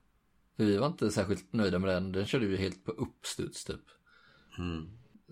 För 0.57 0.63
vi 0.65 0.77
var 0.77 0.87
inte 0.87 1.11
särskilt 1.11 1.53
nöjda 1.53 1.79
med 1.79 1.89
den. 1.89 2.11
Den 2.11 2.25
körde 2.25 2.45
vi 2.45 2.57
helt 2.57 2.85
på 2.85 2.91
uppstuds 2.91 3.65
typ. 3.65 3.81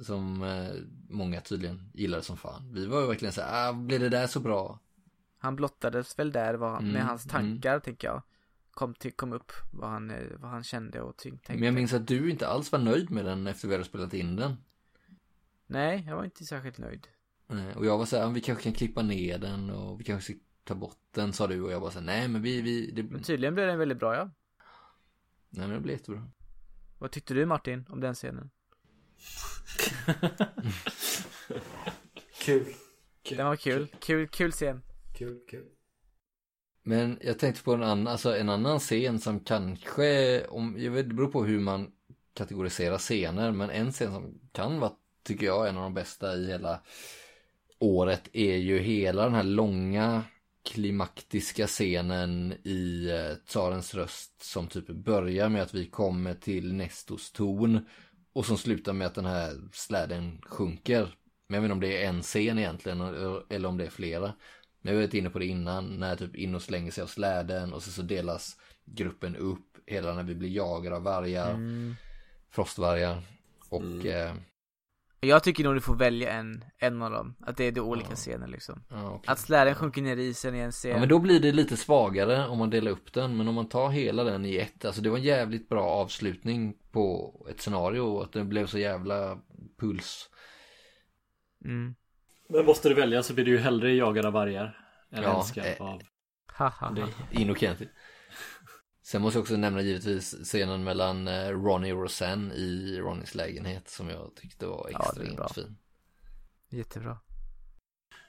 Som 0.02 0.44
eh, 0.44 0.74
många 1.10 1.42
tydligen 1.42 1.92
gillade 1.94 2.24
som 2.24 2.38
fan. 2.38 2.74
Vi 2.74 2.86
var 2.86 3.02
ju 3.02 3.08
verkligen 3.08 3.34
så 3.34 3.42
här, 3.42 3.70
ah, 3.70 3.74
blev 3.74 4.00
det 4.00 4.10
där 4.10 4.28
så 4.28 4.40
bra? 4.40 4.80
Han 5.40 5.56
blottades 5.56 6.20
väl 6.20 6.32
där 6.32 6.54
vad, 6.54 6.82
med 6.84 6.90
Mm, 6.96 7.08
hans 7.08 7.26
tankar 7.26 7.80
tänker 7.80 8.08
jag 8.08 8.22
kom, 8.72 8.94
till, 8.94 9.12
kom 9.14 9.34
upp 9.34 9.52
vad 9.72 9.90
han, 9.90 10.12
eh, 10.12 10.28
vad 10.38 10.52
han 10.52 10.64
kände 10.64 11.02
och 11.02 11.18
tänkte 11.18 11.54
Men 11.54 11.64
jag 11.64 11.74
minns 11.74 11.94
att 11.94 12.08
du 12.08 12.30
inte 12.32 12.48
alls 12.48 12.72
var 12.72 12.80
nöjd 12.80 13.10
med 13.12 13.26
den 13.26 13.48
efter 13.48 13.68
vi 13.68 13.74
hade 13.74 13.86
spelat 13.86 14.14
in 14.14 14.36
den. 14.36 14.58
Nej, 15.68 16.04
jag 16.08 16.16
var 16.16 16.24
inte 16.26 16.46
särskilt 16.46 16.78
nöjd 16.78 17.08
Eh, 17.52 17.78
Och 17.78 17.86
jag 17.86 17.98
var 17.98 18.06
så 18.06 18.18
här, 18.18 18.26
"Ah, 18.26 18.30
vi 18.30 18.42
kanske 18.42 18.64
kan 18.64 18.74
klippa 18.74 19.02
ner 19.02 19.38
den 19.38 19.70
och 19.70 20.00
vi 20.00 20.04
kanske 20.04 20.34
ska 20.34 20.42
ta 20.64 20.76
bort 20.76 20.98
den 21.12 21.34
sa 21.34 21.48
du 21.48 21.62
och 21.62 21.72
jag 21.72 21.80
var 21.80 21.90
så 21.90 22.00
här, 22.00 22.06
nej 22.06 22.28
men 22.28 22.42
vi, 22.42 22.62
vi 22.62 22.92
det, 22.92 23.04
Men 23.04 23.24
tydligen 23.24 23.54
blev 23.54 23.68
den 23.68 23.80
väldigt 23.80 24.00
bra 24.00 24.16
ja 24.16 24.30
nej 25.50 25.68
men 25.68 25.70
det 25.76 25.80
blev 25.82 25.96
jättebra. 25.98 26.28
Vad 26.98 27.12
tyckte 27.12 27.34
du 27.34 27.46
Martin 27.46 27.86
om 27.90 28.00
den 28.00 28.16
scenen? 28.16 28.50
Kul. 32.42 32.66
Den 33.30 33.46
var 33.46 33.56
kul, 33.56 33.88
kul, 34.00 34.28
kul 34.28 34.52
scen 34.52 34.82
Kul, 35.20 35.40
kul. 35.48 35.66
Men 36.84 37.20
jag 37.22 37.40
tänkte 37.40 37.64
på 37.64 37.74
en 37.74 37.84
annan, 37.84 38.08
alltså 38.08 38.38
en 38.38 38.50
annan 38.50 38.80
scen 38.80 39.20
som 39.20 39.40
kanske, 39.40 40.46
om, 40.48 40.76
jag 40.80 40.92
vet, 40.92 41.10
det 41.10 41.16
beror 41.16 41.32
på 41.32 41.44
hur 41.44 41.60
man 41.60 41.92
kategoriserar 42.34 42.98
scener, 42.98 43.52
men 43.52 43.70
en 43.70 43.92
scen 43.92 44.12
som 44.12 44.40
kan 44.52 44.80
vara, 44.80 44.92
tycker 45.24 45.46
jag, 45.46 45.70
en 45.70 45.78
av 45.78 45.84
de 45.84 45.94
bästa 45.94 46.36
i 46.36 46.48
hela 46.48 46.82
året 47.80 48.30
är 48.34 48.56
ju 48.56 48.80
hela 48.80 49.24
den 49.24 49.34
här 49.34 49.44
långa 49.44 50.24
klimaktiska 50.64 51.68
scenen 51.68 52.54
i 52.64 53.10
eh, 53.10 53.36
Tsarens 53.48 53.96
röst 53.96 54.44
som 54.44 54.68
typ 54.68 54.88
börjar 54.88 55.50
med 55.50 55.62
att 55.62 55.74
vi 55.74 55.90
kommer 55.90 56.34
till 56.34 56.74
Nestos 56.74 57.32
torn 57.32 57.86
och 58.34 58.46
som 58.46 58.58
slutar 58.58 58.94
med 58.94 59.08
att 59.08 59.16
den 59.16 59.26
här 59.26 59.58
släden 59.74 60.42
sjunker. 60.46 61.16
Men 61.48 61.56
jag 61.56 61.62
vet 61.62 61.66
inte 61.66 61.74
om 61.74 61.80
det 61.80 62.04
är 62.04 62.10
en 62.10 62.22
scen 62.22 62.60
egentligen 62.60 63.02
eller 63.50 63.66
om 63.66 63.78
det 63.78 63.86
är 63.86 63.90
flera. 63.90 64.34
Men 64.82 64.94
jag 64.94 65.00
var 65.00 65.08
varit 65.08 65.14
inne 65.14 65.30
på 65.30 65.40
det 65.40 65.46
innan 65.46 66.00
när 66.00 66.16
typ 66.16 66.36
Inno 66.36 66.60
slänger 66.60 66.92
sig 66.92 67.02
av 67.04 67.08
släden 67.08 67.74
och 67.74 67.84
så, 67.84 67.92
så 67.92 68.02
delas 68.02 68.58
gruppen 68.86 69.36
upp 69.36 69.78
hela 69.86 70.14
när 70.14 70.24
vi 70.24 70.36
blir 70.36 70.50
jagade 70.50 70.96
av 70.96 71.04
vargar, 71.04 71.54
Mm. 71.54 71.96
frostvargar 72.52 73.22
och 73.70 74.06
eh, 74.06 74.36
Jag 75.20 75.44
tycker 75.44 75.64
nog 75.64 75.76
du 75.76 75.82
får 75.82 75.96
välja 75.96 76.32
en, 76.32 76.64
en 76.78 77.02
av 77.02 77.12
dem 77.12 77.36
Att 77.40 77.58
det 77.58 77.64
är 77.64 77.72
de 77.72 77.80
olika 77.82 78.16
scener 78.16 78.48
liksom 78.48 78.84
ja, 78.90 79.10
okej. 79.12 79.32
Att 79.32 79.40
släden 79.40 79.76
sjunker 79.76 80.02
ner 80.02 80.18
i 80.18 80.28
isen 80.28 80.56
i 80.56 80.60
en 80.60 80.72
scen 80.72 80.92
Ja 80.92 81.00
men 81.00 81.10
då 81.10 81.20
blir 81.20 81.40
det 81.40 81.52
lite 81.52 81.78
svagare 81.78 82.48
om 82.48 82.58
man 82.58 82.70
delar 82.70 82.92
upp 82.92 83.14
den. 83.14 83.38
Men 83.38 83.48
om 83.48 83.56
man 83.56 83.70
tar 83.70 83.90
hela 83.90 84.24
den 84.24 84.46
i 84.46 84.56
ett. 84.58 84.86
Alltså 84.86 85.02
det 85.02 85.10
var 85.10 85.18
en 85.18 85.24
jävligt 85.24 85.70
bra 85.70 85.84
avslutning 85.84 86.74
på 86.92 87.34
ett 87.50 87.62
scenario. 87.62 88.00
Och 88.02 88.24
att 88.24 88.32
det 88.34 88.44
blev 88.44 88.68
så 88.68 88.78
jävla 88.80 89.40
puls. 89.80 90.30
mm. 91.66 91.96
Men 92.50 92.66
måste 92.66 92.90
du 92.90 92.96
välja 92.96 93.24
så 93.24 93.34
blir 93.34 93.46
du 93.46 93.52
ju 93.52 93.58
hellre 93.58 93.94
jagad 93.94 94.26
av 94.26 94.34
vargar 94.34 94.86
Än 95.12 95.24
Ja, 95.24 95.40
älskad 95.40 95.66
eh, 95.66 95.82
av 95.82 96.02
Haha 96.48 96.92
dig 96.92 97.06
Inokenti. 97.32 97.88
Sen 99.02 99.22
måste 99.22 99.38
jag 99.38 99.42
också 99.42 99.58
nämna 99.58 99.82
givetvis 99.82 100.36
scenen 100.44 100.84
mellan 100.84 101.28
eh, 101.28 101.50
Ronny 101.50 101.92
och 101.92 102.02
Roseanne 102.02 102.54
i 102.54 102.98
Ronnys 103.00 103.36
lägenhet. 103.36 103.90
Som 103.90 104.10
jag 104.10 104.36
tyckte 104.36 104.66
var 104.66 104.90
Ja, 104.92 105.00
extremt 105.00 105.54
fin. 105.56 105.78
Jättebra 106.70 107.18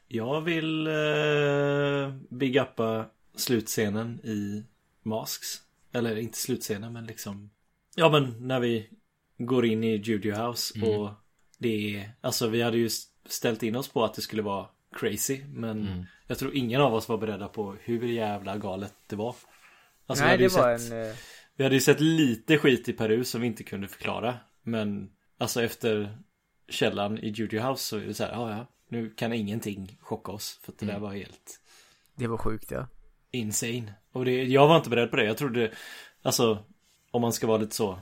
Jag 0.07 0.41
vill 0.41 0.87
eh, 0.87 2.15
big 2.31 2.57
uppa 2.57 3.07
slutscenen 3.37 4.21
i 4.25 4.67
Masks. 5.03 5.47
Eller 5.93 6.17
inte 6.17 6.39
slutscenen 6.39 6.93
men 6.93 7.07
liksom 7.07 7.51
Ja 7.95 8.11
men 8.11 8.49
när 8.49 8.61
vi 8.61 8.91
går 9.39 9.65
in 9.67 9.85
i 9.85 9.97
Judio 9.97 10.35
House 10.35 10.79
Mm. 10.79 10.89
och 11.01 11.11
det 11.59 11.97
är 11.97 12.13
Alltså 12.21 12.49
vi 12.49 12.63
hade 12.63 12.79
ju 12.79 12.89
ställt 13.27 13.63
in 13.63 13.77
oss 13.77 13.89
på 13.89 14.05
att 14.05 14.15
det 14.15 14.23
skulle 14.23 14.43
vara 14.43 14.67
crazy 14.97 15.45
men 15.49 15.89
Mm. 15.89 16.05
jag 16.27 16.39
tror 16.39 16.55
ingen 16.57 16.81
av 16.81 16.95
oss 16.95 17.09
var 17.09 17.19
beredda 17.19 17.49
på 17.49 17.77
hur 17.81 18.05
jävla 18.09 18.57
galet 18.59 18.95
det 19.07 19.17
var. 19.17 19.35
Alltså, 20.07 20.25
vi 20.25 20.29
Nej 20.29 20.37
hade 20.39 20.45
det 20.49 20.57
var 20.57 20.79
sett, 20.79 20.93
en 20.93 21.03
eh, 21.11 21.15
Vi 21.57 21.65
hade 21.65 21.75
ju 21.77 21.81
sett 21.81 22.01
lite 22.01 22.59
skit 22.59 22.89
i 22.89 22.93
Peru 22.93 23.25
som 23.25 23.41
vi 23.41 23.47
inte 23.47 23.65
kunde 23.65 23.89
förklara 23.89 24.37
Men 24.63 25.11
Alltså 25.39 25.63
efter 25.63 26.19
källan 26.69 27.19
i 27.19 27.29
Judio 27.29 27.61
House 27.63 27.85
så 27.85 27.97
är 27.97 28.01
det 28.07 28.15
så 28.15 28.25
här, 28.25 28.33
ja 28.33 28.51
ja 28.51 28.67
Nu 28.89 29.11
kan 29.11 29.33
ingenting 29.33 29.99
chocka 30.01 30.33
oss 30.33 30.61
för 30.63 30.73
att 30.73 30.79
det 30.79 30.87
där 30.87 30.93
Mm. 30.93 31.03
var 31.03 31.13
helt 31.13 31.61
Det 32.15 32.27
var 32.27 32.37
sjukt 32.39 32.71
ja 32.71 32.87
insane. 33.31 33.95
Och 34.13 34.25
det, 34.25 34.45
jag 34.45 34.69
var 34.69 34.77
inte 34.77 34.91
beredd 34.91 35.11
på 35.11 35.17
det. 35.17 35.25
Jag 35.25 35.37
trodde, 35.37 35.73
alltså, 36.23 36.65
om 37.11 37.23
man 37.23 37.33
ska 37.33 37.47
vara 37.47 37.59
lite 37.59 37.75
så, 37.77 37.99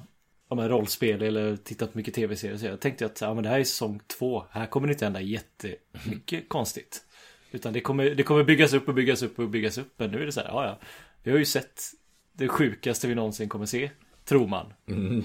om 0.48 0.58
en 0.58 0.68
rollspel 0.68 1.22
eller 1.22 1.56
tittat 1.56 1.94
mycket 1.94 2.14
tv-serier 2.14 2.56
så 2.56 2.66
jag 2.66 2.80
tänkte 2.80 3.06
att 3.06 3.20
ja, 3.20 3.34
men 3.34 3.42
det 3.42 3.50
här 3.50 3.60
är 3.60 3.64
säsong 3.64 4.00
två. 4.06 4.44
Här 4.50 4.66
kommer 4.66 4.88
det 4.88 4.92
inte 4.92 5.04
hända 5.04 5.20
jättemycket 5.20 6.48
konstigt. 6.48 7.04
Utan 7.50 7.72
det 7.72 7.80
kommer, 7.80 8.10
det 8.10 8.22
kommer 8.22 8.44
byggas 8.44 8.72
upp 8.72 8.88
och 8.88 8.94
byggas 8.94 9.22
upp 9.22 9.38
och 9.38 9.48
byggas 9.48 9.78
upp. 9.78 9.92
Men 9.96 10.10
nu 10.10 10.22
är 10.22 10.26
det 10.26 10.32
så 10.32 10.40
här, 10.40 10.48
ja 10.48 10.66
ja. 10.66 10.78
Vi 11.22 11.30
har 11.30 11.38
ju 11.38 11.44
sett 11.44 11.82
det 12.32 12.48
sjukaste 12.48 13.08
vi 13.08 13.14
någonsin 13.14 13.48
kommer 13.48 13.66
se. 13.66 13.90
Tror 14.24 14.46
man. 14.46 14.72
Mm. 14.86 15.24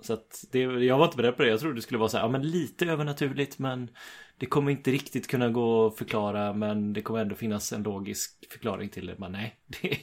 Så 0.00 0.12
att 0.12 0.44
det, 0.50 0.58
jag 0.58 0.98
var 0.98 1.04
inte 1.04 1.16
beredd 1.16 1.36
på 1.36 1.42
det. 1.42 1.48
Jag 1.48 1.60
trodde 1.60 1.74
det 1.74 1.82
skulle 1.82 1.98
vara 1.98 2.08
så 2.08 2.16
här, 2.16 2.24
ja 2.24 2.28
men 2.28 2.50
lite 2.50 2.86
övernaturligt 2.86 3.58
men 3.58 3.90
det 4.38 4.46
kommer 4.46 4.70
inte 4.70 4.90
riktigt 4.90 5.26
kunna 5.26 5.48
gå 5.48 5.86
att 5.86 5.98
förklara 5.98 6.52
men 6.52 6.92
det 6.92 7.02
kommer 7.02 7.20
ändå 7.20 7.34
finnas 7.34 7.72
en 7.72 7.82
logisk 7.82 8.52
förklaring 8.52 8.88
till 8.88 9.06
det. 9.06 9.14
Men 9.18 9.32
nej, 9.32 9.56
det, 9.66 9.98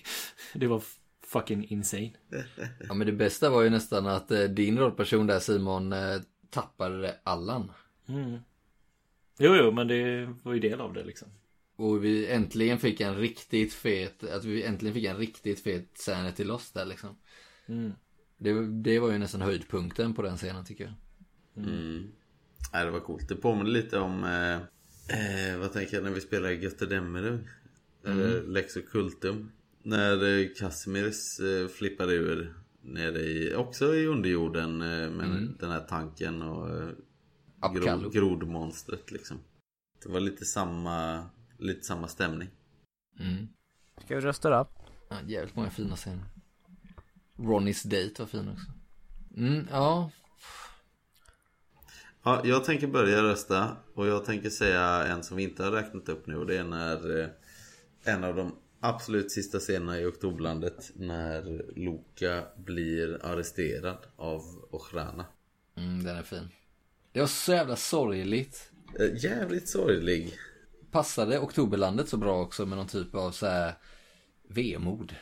det 0.54 0.68
var 0.68 0.82
fucking 1.28 1.68
insane. 1.68 2.12
Ja 2.88 2.94
men 2.94 3.08
det 3.08 3.14
bästa 3.14 3.49
var 3.49 3.62
ju 3.62 3.70
nästan 3.70 4.08
att 4.08 4.32
eh, 4.32 4.44
din 4.44 4.80
rollperson 4.80 5.28
där 5.28 5.40
Simon 5.40 5.94
eh, 5.94 6.22
tappade 6.49 7.16
Allan. 7.24 7.72
Mm. 8.08 8.38
Jo, 9.40 9.56
jo, 9.56 9.72
men 9.72 9.88
det 9.88 10.34
var 10.44 10.54
ju 10.54 10.60
del 10.60 10.82
av 10.82 10.94
det 10.94 11.04
liksom. 11.04 11.28
Och 11.76 12.04
vi 12.04 12.28
äntligen 12.28 12.78
fick 12.80 13.02
en 13.02 13.16
riktigt 13.16 13.74
fet, 13.74 14.24
att 14.24 14.45
vi 14.45 14.64
äntligen 14.64 14.94
fick 14.94 15.06
en 15.06 15.18
riktigt 15.18 15.60
fet 15.60 15.98
sanity 15.98 16.44
loss 16.44 16.72
där 16.72 16.86
liksom. 16.86 17.18
Mm. 17.68 17.94
Det, 18.38 18.68
det 18.68 18.99
var 18.99 19.12
ju 19.12 19.18
nästan 19.18 19.41
höjdpunkten 19.41 20.14
på 20.14 20.22
den 20.22 20.38
scenen 20.38 20.66
tycker 20.66 20.84
jag. 20.84 20.94
Mm. 21.66 22.12
Nej, 22.74 22.86
det 22.86 22.91
var 22.91 22.99
coolt. 22.99 23.30
Det 23.30 23.36
påminner 23.36 23.72
lite 23.72 23.99
om 23.99 24.24
eh, 24.24 24.56
eh, 25.18 25.58
vad 25.60 25.74
tänker 25.74 25.95
jag 25.95 26.04
när 26.04 26.12
vi 26.12 26.22
spelar 26.22 26.49
i 26.49 26.56
Götterdämmerung. 26.56 27.48
Eller 28.04 28.44
Lex 28.44 28.76
Occultum. 28.76 29.52
När 29.88 30.40
eh, 30.40 30.48
Casimirs 30.58 31.40
eh, 31.40 31.68
flippade 31.68 32.14
ur 32.14 32.54
nere 32.82 33.20
i, 33.20 33.56
också 33.56 33.96
i 33.96 34.06
underjorden 34.06 34.82
eh, 34.82 35.10
med 35.10 35.56
den 35.60 35.72
här 35.72 35.80
tanken 35.80 36.42
och 36.42 36.70
eh, 36.70 36.90
Apkallo. 37.60 38.10
gro, 38.10 38.10
grodmonstret 38.10 39.12
liksom. 39.12 39.38
Det 40.04 40.10
var 40.10 40.20
lite 40.20 40.46
samma, 40.46 41.26
lite 41.58 41.82
samma 41.82 42.08
stämning. 42.08 42.50
Mm. 43.20 43.48
Ska 44.06 44.16
vi 44.16 44.22
rösta 44.22 44.50
då? 44.50 44.70
Ja, 45.10 45.16
jävligt 45.26 45.56
många 45.56 45.70
fina 45.70 45.96
scener. 45.96 46.26
Ronnys 47.38 47.84
date 47.84 48.14
var 48.20 48.26
fin 48.26 48.50
också. 48.50 48.72
Mm, 49.38 49.68
ja. 49.72 50.12
Ja, 52.24 52.42
jag 52.44 52.64
tänker 52.64 52.88
börja 52.88 53.24
rösta 53.24 53.78
och 53.94 54.08
jag 54.08 54.26
tänker 54.26 54.50
säga 54.50 55.08
en 55.08 55.24
som 55.24 55.38
vi 55.38 55.44
inte 55.44 55.64
har 55.64 55.72
räknat 55.72 56.10
upp 56.10 56.28
nu 56.28 56.36
och 56.36 56.46
det 56.46 56.58
är 56.58 56.64
när 56.64 57.34
en 58.04 58.24
av 58.24 58.36
de 58.36 58.52
absolut 58.80 59.32
sista 59.32 59.60
scenerna 59.60 59.99
i 59.99 60.06
Oktoberlandet 60.06 60.91
när 60.95 61.66
Loka 61.76 62.44
blir 62.58 63.26
arresterad 63.26 63.98
av 64.16 64.41
Ochrana. 64.72 65.26
Mm, 65.76 66.04
den 66.04 66.18
är 66.18 66.24
fin. 66.24 66.49
Det 67.12 67.20
var 67.20 67.28
så 67.28 67.52
jävla 67.52 67.76
sorgligt. 67.76 68.72
Eh, 68.99 69.24
jävligt 69.24 69.70
sorglig. 69.70 70.34
Passade 70.91 71.40
Oktoberlandet 71.40 72.10
så 72.10 72.18
bra 72.18 72.41
också 72.41 72.66
med 72.66 72.78
någon 72.78 72.88
typ 72.88 73.16
av 73.16 73.32
så 73.32 73.45
här 73.45 73.74
vemod. 74.48 75.16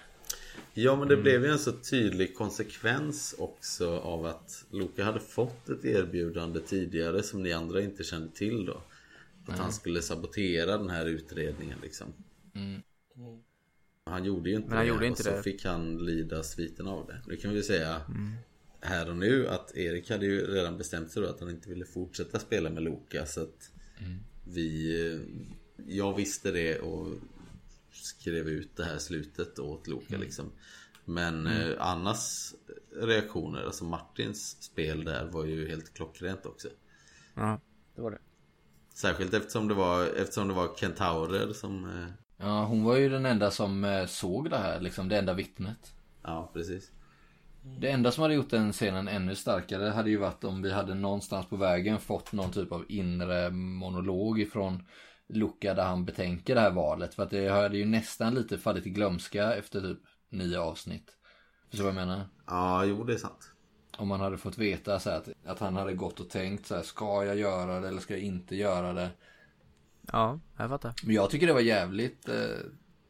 Ja 0.73 0.95
men 0.95 1.07
det 1.07 1.17
blev 1.17 1.45
ju 1.45 1.51
en 1.51 1.59
så 1.59 1.71
tydlig 1.71 2.35
konsekvens 2.35 3.35
också 3.37 3.99
av 3.99 4.25
att 4.25 4.65
Loka 4.71 5.03
hade 5.03 5.19
fått 5.19 5.69
ett 5.69 5.85
erbjudande 5.85 6.59
tidigare 6.59 7.23
som 7.23 7.43
ni 7.43 7.53
andra 7.53 7.81
inte 7.81 8.03
kände 8.03 8.31
till 8.35 8.65
då. 8.65 8.81
Att 9.47 9.59
han 9.59 9.73
skulle 9.73 10.01
sabotera 10.01 10.77
den 10.77 10.89
här 10.89 11.05
utredningen 11.05 11.79
liksom. 11.81 12.13
Han 14.09 14.25
gjorde 14.25 14.49
ju 14.49 14.55
inte 14.55 14.67
Men 14.67 14.77
han 14.77 14.85
det 14.85 14.89
gjorde 14.89 15.07
inte 15.07 15.19
och 15.21 15.25
så 15.25 15.31
det. 15.31 15.43
fick 15.43 15.65
han 15.65 15.97
lida 16.05 16.43
sviten 16.43 16.87
av 16.87 17.07
det. 17.07 17.21
Nu 17.27 17.35
kan 17.35 17.51
vi 17.51 17.57
ju 17.57 17.63
säga 17.63 18.01
här 18.81 19.09
och 19.09 19.15
nu 19.17 19.47
att 19.47 19.75
Erik 19.75 20.09
hade 20.09 20.25
ju 20.25 20.47
redan 20.47 20.77
bestämt 20.77 21.11
sig 21.11 21.21
då 21.23 21.29
att 21.29 21.39
han 21.39 21.49
inte 21.49 21.69
ville 21.69 21.85
fortsätta 21.85 22.39
spela 22.39 22.69
med 22.69 22.83
Loka 22.83 23.25
så 23.25 23.41
att 23.41 23.71
vi 24.47 25.01
eh, 25.13 25.19
Jag 25.87 26.15
visste 26.15 26.51
det 26.51 26.79
och 26.79 27.07
skrev 27.91 28.47
ut 28.49 28.75
det 28.75 28.83
här 28.83 28.97
slutet 28.97 29.59
åt 29.59 29.87
Loka 29.87 30.17
liksom. 30.17 30.51
Men 31.05 31.47
eh, 31.47 31.75
Annas 31.79 32.55
reaktioner, 32.95 33.63
alltså 33.63 33.83
Martins 33.85 34.63
spel 34.63 35.03
där 35.03 35.25
var 35.25 35.45
ju 35.45 35.67
helt 35.67 35.93
klockrent 35.93 36.45
också. 36.45 36.67
Ja, 37.35 37.61
det 37.95 38.01
var 38.01 38.11
det. 38.11 38.19
Särskilt 38.93 39.33
eftersom 39.33 39.67
det 39.67 39.73
var, 39.73 40.05
eftersom 40.07 40.47
det 40.47 40.53
var 40.53 40.75
kentaurer 40.75 41.53
som... 41.53 42.07
Ja, 42.45 42.65
hon 42.65 42.83
var 42.83 42.97
ju 42.97 43.09
den 43.09 43.25
enda 43.25 43.51
som 43.51 43.83
eh, 43.83 44.05
såg 44.05 44.49
det 44.49 44.57
här, 44.57 44.79
liksom 44.79 45.09
det 45.09 45.17
enda 45.17 45.33
vittnet. 45.33 45.95
Ja, 46.23 46.51
precis. 46.53 46.91
Det 47.79 47.91
enda 47.91 48.11
som 48.11 48.21
hade 48.21 48.33
gjort 48.33 48.49
den 48.49 48.71
scenen 48.71 49.07
ännu 49.07 49.35
starkare 49.35 49.89
hade 49.89 50.09
ju 50.09 50.17
varit 50.17 50.43
om 50.43 50.61
vi 50.61 50.71
hade 50.71 50.93
någonstans 50.93 51.45
på 51.45 51.55
vägen 51.55 51.99
fått 51.99 52.31
någon 52.31 52.51
typ 52.51 52.71
av 52.71 52.85
inre 52.89 53.49
monolog 53.51 54.39
ifrån 54.39 54.87
Luca 55.27 55.73
där 55.73 55.85
han 55.85 56.05
betänker 56.05 56.55
det 56.55 56.61
här 56.61 56.71
valet. 56.71 57.13
För 57.13 57.23
att 57.23 57.29
det 57.29 57.47
hade 57.47 57.77
ju 57.77 57.85
nästan 57.85 58.35
lite 58.35 58.57
fallit 58.57 58.87
i 58.87 58.89
glömska 58.89 59.53
efter 59.53 59.81
typ 59.81 59.99
nio 60.29 60.59
avsnitt. 60.59 61.11
Förstår 61.69 61.85
du 61.85 61.91
vad 61.91 62.01
jag 62.01 62.07
menar? 62.07 62.29
Ja, 62.47 62.85
jo 62.85 63.03
det 63.03 63.13
är 63.13 63.17
sant. 63.17 63.51
Om 63.97 64.07
man 64.07 64.19
hade 64.19 64.37
fått 64.37 64.57
veta 64.57 64.99
så 64.99 65.09
att, 65.09 65.29
att 65.45 65.59
han 65.59 65.75
hade 65.75 65.93
gått 65.93 66.19
och 66.19 66.29
tänkt 66.29 66.65
så 66.67 66.75
här, 66.75 66.83
ska 66.83 67.25
jag 67.25 67.37
göra 67.37 67.79
det 67.79 67.87
eller 67.87 68.01
ska 68.01 68.13
jag 68.13 68.23
inte 68.23 68.55
göra 68.55 68.93
det? 68.93 69.09
Ja, 70.11 70.39
jag 70.57 70.69
fattar. 70.69 70.93
Men 71.03 71.15
jag 71.15 71.29
tycker 71.29 71.47
det 71.47 71.53
var 71.53 71.61
jävligt 71.61 72.29
eh, 72.29 72.35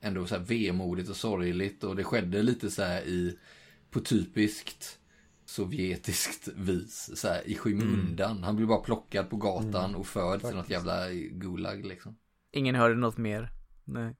ändå 0.01 0.25
så 0.25 0.35
här 0.35 0.43
vemodigt 0.43 1.09
och 1.09 1.15
sorgligt 1.15 1.83
och 1.83 1.95
det 1.95 2.03
skedde 2.03 2.43
lite 2.43 2.71
så 2.71 2.83
här 2.83 3.01
i 3.01 3.37
på 3.89 3.99
typiskt 3.99 4.99
sovjetiskt 5.45 6.47
vis 6.55 7.11
så 7.15 7.27
här 7.27 7.47
i 7.47 7.55
skymundan. 7.55 8.43
Han 8.43 8.55
blev 8.55 8.67
bara 8.67 8.81
plockad 8.81 9.29
på 9.29 9.37
gatan 9.37 9.95
och 9.95 10.07
förd 10.07 10.41
till 10.41 10.55
något 10.55 10.69
jävla 10.69 11.09
gulag 11.11 11.85
liksom. 11.85 12.17
Ingen 12.51 12.75
hörde 12.75 12.95
något 12.95 13.17
mer. 13.17 13.49
Nej. 13.83 14.15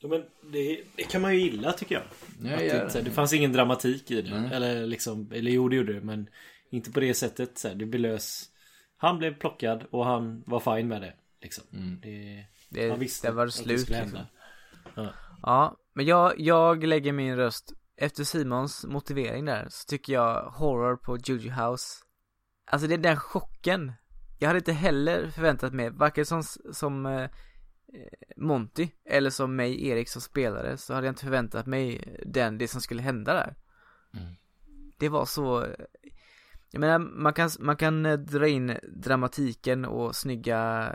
Ja, 0.00 0.08
men 0.08 0.22
det, 0.52 0.80
det 0.96 1.02
kan 1.02 1.22
man 1.22 1.34
ju 1.34 1.40
gilla 1.40 1.72
tycker 1.72 1.94
jag. 1.94 2.04
Ja, 2.50 2.56
Att 2.56 2.64
ja. 2.64 2.84
det, 2.84 2.90
så 2.90 2.98
här, 2.98 3.04
det 3.04 3.10
fanns 3.10 3.32
ingen 3.32 3.52
dramatik 3.52 4.10
i 4.10 4.22
det. 4.22 4.40
Nej. 4.40 4.50
Eller 4.52 4.86
liksom, 4.86 5.32
eller 5.32 5.50
jo 5.50 5.68
det 5.68 5.76
gjorde 5.76 5.92
det 5.92 6.00
men 6.00 6.28
inte 6.70 6.92
på 6.92 7.00
det 7.00 7.14
sättet. 7.14 7.58
Så 7.58 7.68
här, 7.68 7.74
det 7.74 7.86
blev 7.86 8.00
lös. 8.00 8.50
Han 8.96 9.18
blev 9.18 9.34
plockad 9.34 9.84
och 9.90 10.04
han 10.06 10.42
var 10.46 10.76
fine 10.76 10.88
med 10.88 11.02
det. 11.02 11.14
Liksom. 11.42 11.64
Det, 12.02 12.46
Det, 12.68 12.90
han 12.90 12.98
visste 12.98 13.28
det 13.28 13.32
var 13.32 13.46
att 13.46 13.54
slut 13.54 13.80
skulle 13.80 14.00
liksom. 14.02 14.26
hända. 14.94 15.14
Ja, 15.42 15.76
men 15.92 16.06
jag, 16.06 16.40
jag 16.40 16.84
lägger 16.84 17.12
min 17.12 17.36
röst 17.36 17.72
efter 17.96 18.24
Simons 18.24 18.84
motivering 18.84 19.44
där 19.44 19.66
så 19.70 19.86
tycker 19.86 20.12
jag 20.12 20.50
horror 20.50 20.96
på 20.96 21.16
Juju 21.16 21.50
House 21.50 22.04
Alltså 22.64 22.88
det 22.88 22.94
är 22.94 22.98
den 22.98 23.16
chocken 23.16 23.92
Jag 24.38 24.48
hade 24.48 24.58
inte 24.58 24.72
heller 24.72 25.30
förväntat 25.30 25.72
mig, 25.72 25.90
varken 25.90 26.26
som, 26.26 26.42
som 26.72 27.06
eh, 27.06 27.30
Monty 28.36 28.88
eller 29.04 29.30
som 29.30 29.56
mig, 29.56 29.88
Erik 29.88 30.08
som 30.08 30.22
spelare 30.22 30.76
så 30.76 30.94
hade 30.94 31.06
jag 31.06 31.12
inte 31.12 31.24
förväntat 31.24 31.66
mig 31.66 32.18
den, 32.26 32.58
det 32.58 32.68
som 32.68 32.80
skulle 32.80 33.02
hända 33.02 33.34
där 33.34 33.56
Det 34.98 35.08
var 35.08 35.24
så 35.24 35.66
Jag 36.70 36.80
menar, 36.80 36.98
man 36.98 37.32
kan, 37.32 37.50
man 37.60 37.76
kan 37.76 38.06
eh, 38.06 38.18
dra 38.18 38.48
in 38.48 38.78
dramatiken 38.82 39.84
och 39.84 40.16
snygga 40.16 40.92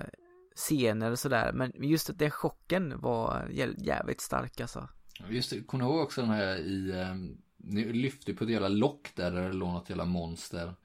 scener 0.55 1.11
och 1.11 1.19
sådär 1.19 1.51
men 1.53 1.71
just 1.75 2.09
att 2.09 2.19
den 2.19 2.31
chocken 2.31 2.99
var 2.99 3.47
jä- 3.49 3.75
jävligt 3.77 4.21
stark 4.21 4.61
alltså 4.61 4.87
Just 5.29 5.49
det, 5.49 5.63
kommer 5.63 5.83
du 5.83 5.89
ihåg 5.91 5.99
också 6.03 6.21
den 6.21 6.29
här 6.29 6.57
i, 6.57 6.91
eh, 7.01 7.15
ni 7.57 7.93
lyfte 7.93 8.33
på 8.33 8.43
ett 8.43 8.49
jävla 8.49 8.67
lock 8.67 9.11
där, 9.15 9.31
där 9.31 9.41
det 9.47 9.53
låg 9.53 9.69
något 9.73 9.89
jävla 9.89 10.05
monster. 10.05 10.75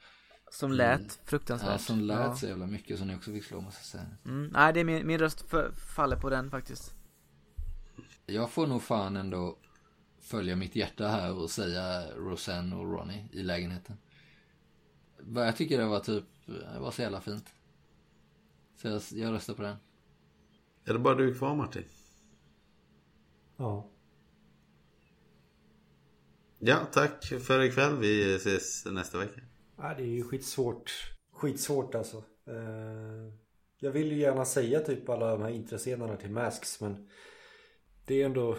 Som 0.52 0.72
lät 0.72 1.20
fruktansvärt 1.24 1.70
Ja, 1.70 1.78
som 1.78 2.00
lät 2.00 2.18
Ja. 2.18 2.34
så 2.36 2.46
jävla 2.46 2.66
mycket 2.66 2.98
som 2.98 3.08
ni 3.08 3.16
också 3.16 3.32
fick 3.32 3.44
slå 3.44 3.60
måste 3.60 3.78
jag 3.80 3.86
säga. 3.86 4.16
mm, 4.24 4.50
Nej 4.52 4.72
det 4.72 4.80
är 4.80 4.84
min, 4.84 5.06
min 5.06 5.18
röst 5.18 5.50
för, 5.50 5.72
faller 5.72 6.16
på 6.16 6.30
den 6.30 6.50
faktiskt 6.50 6.94
Jag 8.26 8.50
får 8.50 8.66
nog 8.66 8.82
fan 8.82 9.16
ändå 9.16 9.58
följa 10.20 10.56
mitt 10.56 10.76
hjärta 10.76 11.08
här 11.08 11.32
och 11.38 11.50
säga 11.50 12.10
Roseanne 12.16 12.76
och 12.76 12.92
Ronnie 12.92 13.28
i 13.32 13.42
lägenheten. 13.42 13.96
Jag 15.34 15.56
tycker 15.56 15.78
det 15.78 15.84
var 15.86 16.00
typ, 16.00 16.24
det 16.46 16.78
var 16.80 16.90
så 16.90 17.02
jävla 17.02 17.20
fint. 17.20 17.54
Så 18.80 18.88
jag, 18.88 19.02
jag 19.10 19.32
röstar 19.32 19.54
på 19.54 19.62
den. 19.62 19.76
Är 20.84 20.92
det 20.92 20.98
bara 20.98 21.14
du 21.14 21.34
kvar 21.34 21.54
Martin? 21.54 21.84
Ja. 23.56 23.90
Ja, 26.58 26.86
tack 26.92 27.24
för 27.24 27.62
ikväll. 27.62 27.96
Vi 27.98 28.34
ses 28.34 28.84
nästa 28.86 29.18
vecka. 29.18 29.40
Nej, 29.76 29.94
det 29.96 30.02
är 30.02 30.06
ju 30.06 30.24
skitsvårt. 30.24 31.14
Skitsvårt 31.32 31.94
alltså. 31.94 32.16
Eh, 32.46 33.34
jag 33.78 33.90
vill 33.90 34.12
ju 34.12 34.18
gärna 34.18 34.44
säga 34.44 34.80
typ 34.80 35.08
alla 35.08 35.30
de 35.30 35.42
här 35.42 35.50
intresscenerna 35.50 36.16
till 36.16 36.30
Masks 36.30 36.80
men 36.80 37.08
det 38.06 38.22
är 38.22 38.26
ändå 38.26 38.56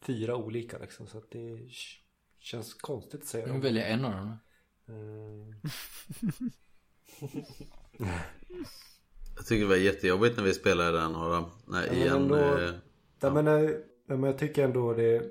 fyra 0.00 0.36
olika 0.36 0.78
liksom 0.78 1.06
så 1.06 1.18
att 1.18 1.30
det 1.30 1.68
känns 2.38 2.74
konstigt 2.74 3.20
att 3.20 3.26
säga 3.26 3.46
Jag 3.46 3.54
dem. 3.54 3.60
välja 3.60 3.86
en 3.86 4.04
av 4.04 4.12
dem. 4.12 4.36
Jag 9.40 9.46
tycker 9.46 9.62
det 9.62 9.68
var 9.68 9.76
jättejobbigt 9.76 10.36
när 10.36 10.44
vi 10.44 10.54
spelade 10.54 10.98
den 10.98 11.12
några... 11.12 11.40
Nej, 11.66 11.86
Ja, 11.86 11.92
men 11.92 11.96
igen. 11.98 12.16
ändå- 12.16 12.58
eh, 12.58 12.70
Ja, 13.20 13.30
men, 13.34 13.46
eh, 13.46 13.70
men 14.06 14.22
jag 14.22 14.38
tycker 14.38 14.64
ändå 14.64 14.92
det 14.92 15.22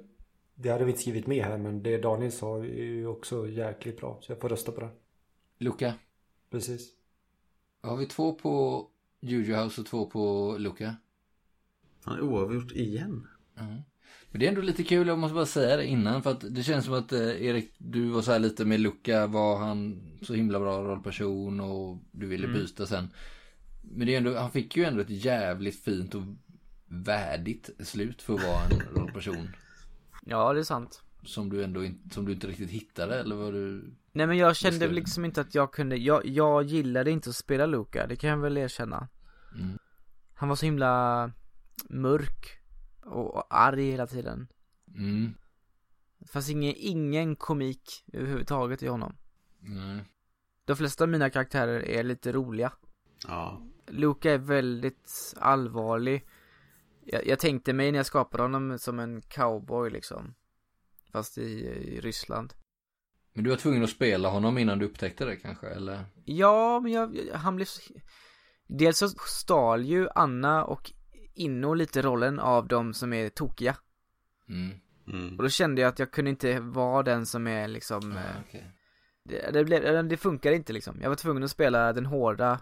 Det 0.55 0.69
hade 0.69 0.83
vi 0.85 0.91
inte 0.91 1.01
skrivit 1.01 1.27
med 1.27 1.45
här 1.45 1.57
men 1.57 1.83
det 1.83 1.97
Daniel 1.97 2.31
sa 2.31 2.57
är 2.57 2.63
ju 2.83 3.07
också 3.07 3.47
jäkligt 3.47 3.97
bra 3.99 4.17
så 4.21 4.31
jag 4.31 4.39
får 4.41 4.49
rösta 4.49 4.71
på 4.71 4.81
det. 4.81 4.89
Luca. 5.57 5.93
Precis. 6.51 6.89
Har 7.81 7.97
vi 7.97 8.05
två 8.05 8.33
på 8.33 8.85
Juju 9.21 9.53
House 9.55 9.81
och 9.81 9.87
två 9.87 10.05
på 10.05 10.55
Luca? 10.59 10.95
Han 12.03 12.17
är 12.17 12.21
oavgjort 12.21 12.71
igen. 12.71 13.27
Men 14.31 14.39
det 14.39 14.45
är 14.45 14.49
ändå 14.49 14.61
lite 14.61 14.83
kul, 14.83 15.07
jag 15.07 15.19
måste 15.19 15.33
bara 15.35 15.45
säga 15.45 15.77
det 15.77 15.85
innan 15.85 16.23
för 16.23 16.31
att 16.31 16.55
det 16.55 16.63
känns 16.63 16.85
som 16.85 16.93
att 16.93 17.11
eh, 17.11 17.45
Erik, 17.45 17.73
du 17.77 18.09
var 18.09 18.21
så 18.21 18.31
här 18.31 18.39
lite 18.39 18.65
med 18.65 18.79
Luca, 18.79 19.27
var 19.27 19.57
han 19.57 20.01
så 20.21 20.33
himla 20.33 20.59
bra 20.59 20.83
rollperson 20.83 21.59
och 21.59 21.97
du 22.11 22.27
ville 22.27 22.47
byta 22.47 22.85
sen. 22.85 23.07
Men 23.91 24.07
det 24.07 24.13
är 24.13 24.17
ändå, 24.17 24.37
han 24.37 24.51
fick 24.51 24.77
ju 24.77 24.83
ändå 24.83 25.01
ett 25.01 25.09
jävligt 25.25 25.83
fint 25.83 26.15
och 26.15 26.23
värdigt 26.85 27.69
slut 27.79 28.21
för 28.21 28.33
att 28.33 28.43
vara 28.43 28.63
en 28.63 28.79
rollperson. 28.95 29.49
Ja 30.25 30.53
det 30.53 30.59
är 30.59 30.63
sant 30.63 31.03
Som 31.23 31.49
du 31.49 31.63
ändå 31.63 31.83
inte, 31.83 32.15
som 32.15 32.25
du 32.25 32.31
inte 32.31 32.47
riktigt 32.47 32.69
hittade 32.69 33.19
eller 33.19 33.35
vad 33.35 33.53
du... 33.53 33.93
Nej 34.11 34.27
men 34.27 34.37
jag 34.37 34.55
kände 34.55 34.87
det. 34.87 34.93
liksom 34.93 35.25
inte 35.25 35.41
att 35.41 35.55
jag 35.55 35.73
kunde, 35.73 35.95
jag, 35.97 36.25
jag 36.25 36.63
gillade 36.63 37.11
inte 37.11 37.29
att 37.29 37.35
spela 37.35 37.65
Luca, 37.65 38.07
det 38.07 38.15
kan 38.15 38.29
jag 38.29 38.37
väl 38.37 38.57
erkänna 38.57 39.07
Mm. 39.55 39.79
Han 40.33 40.49
var 40.49 40.55
så 40.55 40.65
himla 40.65 41.31
mörk 41.89 42.59
och, 43.01 43.35
och 43.35 43.47
arg 43.49 43.91
hela 43.91 44.07
tiden 44.07 44.47
Mm. 44.95 45.33
Det 46.19 46.27
fanns 46.27 46.49
ingen, 46.49 46.73
ingen 46.77 47.35
komik 47.35 48.05
överhuvudtaget 48.13 48.83
i 48.83 48.87
honom. 48.87 49.15
Nej. 49.59 50.03
De 50.65 50.75
flesta 50.75 51.03
av 51.03 51.09
mina 51.09 51.29
karaktärer 51.29 51.79
är 51.79 52.03
lite 52.03 52.31
roliga. 52.31 52.73
Ja. 53.27 53.61
Luca 53.89 54.31
är 54.31 54.37
väldigt 54.37 55.33
allvarlig. 55.37 56.27
Jag, 57.05 57.27
jag 57.27 57.39
tänkte 57.39 57.73
mig 57.73 57.91
när 57.91 57.99
jag 57.99 58.05
skapade 58.05 58.43
honom 58.43 58.79
som 58.79 58.99
en 58.99 59.21
cowboy 59.21 59.89
liksom. 59.89 60.35
Fast 61.11 61.37
i, 61.37 61.41
i 61.41 61.99
Ryssland. 62.01 62.53
Men 63.33 63.43
du 63.43 63.49
var 63.49 63.57
tvungen 63.57 63.83
att 63.83 63.89
spela 63.89 64.29
honom 64.29 64.57
innan 64.57 64.79
du 64.79 64.85
upptäckte 64.85 65.25
det 65.25 65.35
kanske, 65.35 65.67
eller? 65.67 66.05
Ja, 66.25 66.79
men 66.79 66.91
jag, 66.91 67.17
han 67.33 67.55
blev 67.55 67.65
så... 67.65 67.93
Dels 68.67 68.97
så 68.97 69.09
stal 69.09 69.85
ju 69.85 70.07
Anna 70.15 70.65
och 70.65 70.91
Inno 71.35 71.73
lite 71.73 72.01
rollen 72.01 72.39
av 72.39 72.67
de 72.67 72.93
som 72.93 73.13
är 73.13 73.29
tokiga. 73.29 73.75
Mm. 74.49 74.79
Mm. 75.07 75.37
Och 75.37 75.43
då 75.43 75.49
kände 75.49 75.81
jag 75.81 75.89
att 75.89 75.99
jag 75.99 76.11
kunde 76.11 76.29
inte 76.29 76.59
vara 76.59 77.03
den 77.03 77.25
som 77.25 77.47
är 77.47 77.67
liksom 77.67 78.11
Ah, 78.11 78.15
eh, 78.15 78.41
okej. 78.47 78.71
det, 79.23 79.51
det, 79.51 79.63
blev, 79.63 80.07
det 80.07 80.17
funkar 80.17 80.51
inte 80.51 80.73
liksom. 80.73 81.01
Jag 81.01 81.09
var 81.09 81.15
tvungen 81.15 81.43
att 81.43 81.51
spela 81.51 81.93
den 81.93 82.05
hårda, 82.05 82.59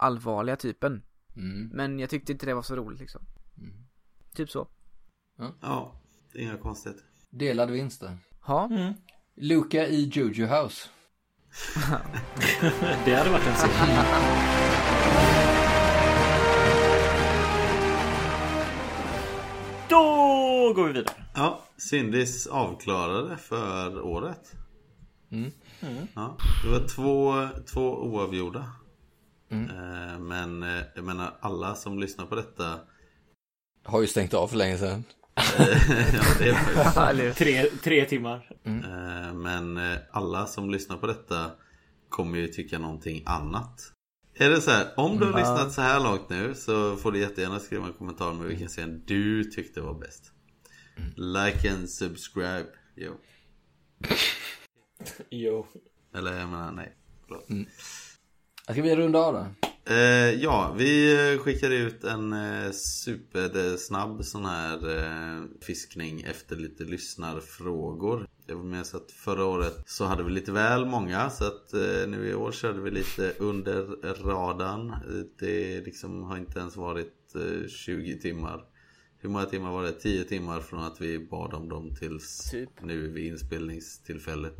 allvarliga 0.00 0.56
typen. 0.56 1.02
Mm. 1.36 1.68
Men 1.68 1.98
jag 1.98 2.10
tyckte 2.10 2.32
inte 2.32 2.46
det 2.46 2.54
var 2.54 2.62
så 2.62 2.76
roligt 2.76 3.00
liksom. 3.00 3.22
Mm. 3.58 3.72
Typ 4.34 4.50
så. 4.50 4.68
Ja, 5.60 6.00
det 6.32 6.38
är 6.38 6.42
inga 6.42 6.56
konstigheter. 6.56 7.04
Delad 7.30 7.70
vinst 7.70 8.00
där. 8.00 8.18
Ja, 8.46 8.70
Luca 9.34 9.86
i 9.86 10.08
Jojo 10.08 10.46
House. 10.46 10.88
Det 13.04 13.14
hade 13.14 13.30
varit 13.30 13.46
en 13.46 13.56
serie. 13.56 14.04
Då 19.88 20.72
går 20.74 20.86
vi 20.86 20.92
vidare. 20.92 21.14
Ja, 21.34 21.64
Syndis 21.76 22.46
avklarade 22.46 23.36
för 23.36 24.00
året. 24.00 24.52
Mm. 25.30 25.50
Ja, 26.14 26.36
det 26.64 26.70
var 26.70 26.88
två, 26.88 27.48
två 27.72 27.80
oavgjorda. 27.80 28.72
Mm. 29.50 29.70
Eh, 29.70 30.18
Men 30.18 30.62
eh, 30.62 30.82
jag 30.94 31.04
menar 31.04 31.38
alla 31.40 31.74
som 31.74 31.98
lyssnar 31.98 32.26
på 32.26 32.34
detta 32.34 32.80
Har 33.84 34.00
ju 34.00 34.06
stängt 34.06 34.34
av 34.34 34.48
för 34.48 34.56
länge 34.56 34.78
sedan. 34.78 35.04
ja, 35.34 37.12
det 37.12 37.26
är 37.26 37.32
Tre, 37.32 37.64
tre 37.64 38.04
timmar. 38.04 38.50
Eh, 38.64 39.34
Men 39.34 39.80
alla 40.10 40.46
som 40.46 40.70
lyssnar 40.70 40.96
på 40.96 41.06
detta 41.06 41.50
kommer 42.08 42.38
ju 42.38 42.48
tycka 42.48 42.78
någonting 42.78 43.22
annat. 43.26 43.92
Är 44.34 44.50
det 44.50 44.60
så 44.60 44.70
här, 44.70 44.86
om 44.96 45.18
du 45.18 45.26
har 45.26 45.38
lyssnat 45.38 45.72
så 45.72 45.80
här 45.80 46.00
långt 46.00 46.28
nu 46.28 46.54
så 46.54 46.96
får 46.96 47.12
du 47.12 47.18
jättegärna 47.18 47.58
skriva 47.58 47.86
en 47.86 47.92
kommentar 47.92 48.32
med 48.32 48.46
vilken 48.46 48.68
scen 48.68 49.02
du 49.06 49.44
tyckte 49.44 49.80
var 49.80 49.94
bäst. 49.94 50.32
Like 51.16 51.70
and 51.72 51.90
subscribe. 51.90 52.66
Jo. 52.96 53.12
Jo. 55.30 55.66
Eller 56.14 56.38
jag 56.38 56.48
menar 56.48 56.72
nej. 56.72 56.96
Förlåt. 57.26 57.48
Ska 58.72 58.82
vi 58.82 58.96
runda 58.96 59.18
av 59.18 59.34
då? 59.34 59.46
Eh, 59.94 60.30
ja, 60.42 60.74
vi 60.78 61.12
eh, 61.32 61.38
skickade 61.38 61.74
ut 61.76 62.04
en 62.04 62.32
eh, 62.32 62.70
supersnabb 62.72 64.24
sån 64.24 64.44
här 64.44 64.98
eh, 64.98 65.42
fiskning 65.60 66.20
efter 66.22 66.56
lite 66.56 66.84
lyssnarfrågor. 66.84 68.26
Jag 68.46 68.56
vill 68.56 68.64
minnas 68.66 68.94
att 68.94 69.12
förra 69.12 69.44
året 69.44 69.82
så 69.86 70.04
hade 70.04 70.22
vi 70.22 70.30
lite 70.30 70.52
väl 70.52 70.86
många 70.86 71.30
så 71.30 71.44
att 71.44 71.72
eh, 71.74 72.08
nu 72.08 72.28
i 72.30 72.34
år 72.34 72.52
körde 72.52 72.80
vi 72.80 72.90
lite 72.90 73.32
under 73.38 73.82
radarn. 74.24 74.90
Eh, 74.90 74.96
Det 75.38 75.80
liksom 75.84 76.22
har 76.22 76.36
inte 76.38 76.58
ens 76.58 76.76
varit 76.76 77.34
eh, 77.34 77.68
20 77.68 78.18
timmar. 78.18 78.64
Hur 79.18 79.28
många 79.28 79.44
timmar 79.44 79.70
var 79.72 79.82
det? 79.82 79.92
10 79.92 80.24
timmar 80.24 80.60
från 80.60 80.82
att 80.82 81.00
vi 81.00 81.18
bad 81.18 81.54
om 81.54 81.68
dem 81.68 81.94
tills 81.98 82.50
Typ. 82.50 82.70
nu 82.82 83.08
vid 83.08 83.26
inspelningstillfället. 83.26 84.56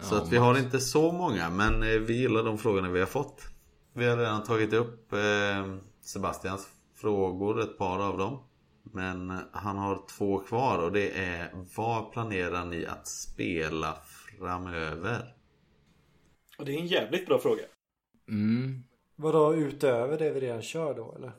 Så 0.00 0.14
att 0.14 0.32
vi 0.32 0.36
har 0.36 0.58
inte 0.58 0.80
så 0.80 1.12
många 1.12 1.50
men 1.50 1.82
eh, 1.82 1.88
vi 1.88 2.20
gillar 2.20 2.42
de 2.44 2.58
frågorna 2.58 2.90
vi 2.90 3.00
har 3.00 3.06
fått. 3.06 3.42
Vi 3.92 4.06
har 4.06 4.16
redan 4.16 4.42
tagit 4.42 4.72
upp 4.72 5.12
eh, 5.12 5.18
Sebastians 6.00 6.68
frågor, 6.94 7.60
ett 7.60 7.78
par 7.78 7.98
av 7.98 8.18
dem. 8.18 8.38
Men 8.82 9.38
han 9.52 9.76
har 9.76 10.02
två 10.18 10.38
kvar 10.38 10.78
och 10.78 10.92
det 10.92 11.10
är 11.18 11.50
Vad 11.76 12.12
planerar 12.12 12.64
ni 12.64 12.86
att 12.86 13.08
spela 13.08 13.98
framöver? 14.38 15.34
Och 16.58 16.64
det 16.64 16.74
är 16.74 16.80
en 16.80 16.86
jävligt 16.86 17.26
bra 17.26 17.38
fråga. 17.38 17.62
Mm. 18.28 18.82
Vadå 19.16 19.54
utöver 19.54 20.18
det 20.18 20.30
vi 20.30 20.40
redan 20.40 20.62
kör 20.62 20.94
då 20.94 21.14
eller? 21.16 21.32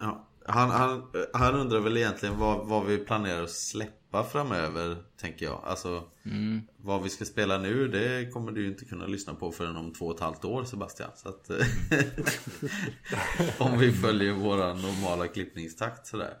Ja, 0.00 0.28
han, 0.46 0.70
han, 0.70 1.02
han 1.32 1.54
undrar 1.54 1.80
väl 1.80 1.96
egentligen 1.96 2.38
vad, 2.38 2.66
vad 2.66 2.86
vi 2.86 2.98
planerar 2.98 3.42
att 3.42 3.50
släppa 3.50 4.24
framöver, 4.24 4.96
tänker 5.20 5.46
jag. 5.46 5.60
Alltså, 5.64 6.04
Mm. 6.24 6.60
vad 6.76 7.02
vi 7.02 7.08
ska 7.08 7.24
spela 7.24 7.58
nu, 7.58 7.88
det 7.88 8.32
kommer 8.32 8.52
du 8.52 8.62
ju 8.62 8.68
inte 8.68 8.84
kunna 8.84 9.06
lyssna 9.06 9.34
på 9.34 9.52
förrän 9.52 9.76
om 9.76 9.92
två 9.92 10.06
och 10.06 10.14
ett 10.14 10.20
halvt 10.20 10.44
år, 10.44 10.64
Sebastian. 10.64 11.10
Så 11.16 11.28
att, 11.28 11.50
om 13.58 13.78
vi 13.78 13.92
följer 13.92 14.32
våra 14.32 14.74
normala 14.74 15.28
klippningstakt 15.28 16.06
sådär. 16.06 16.34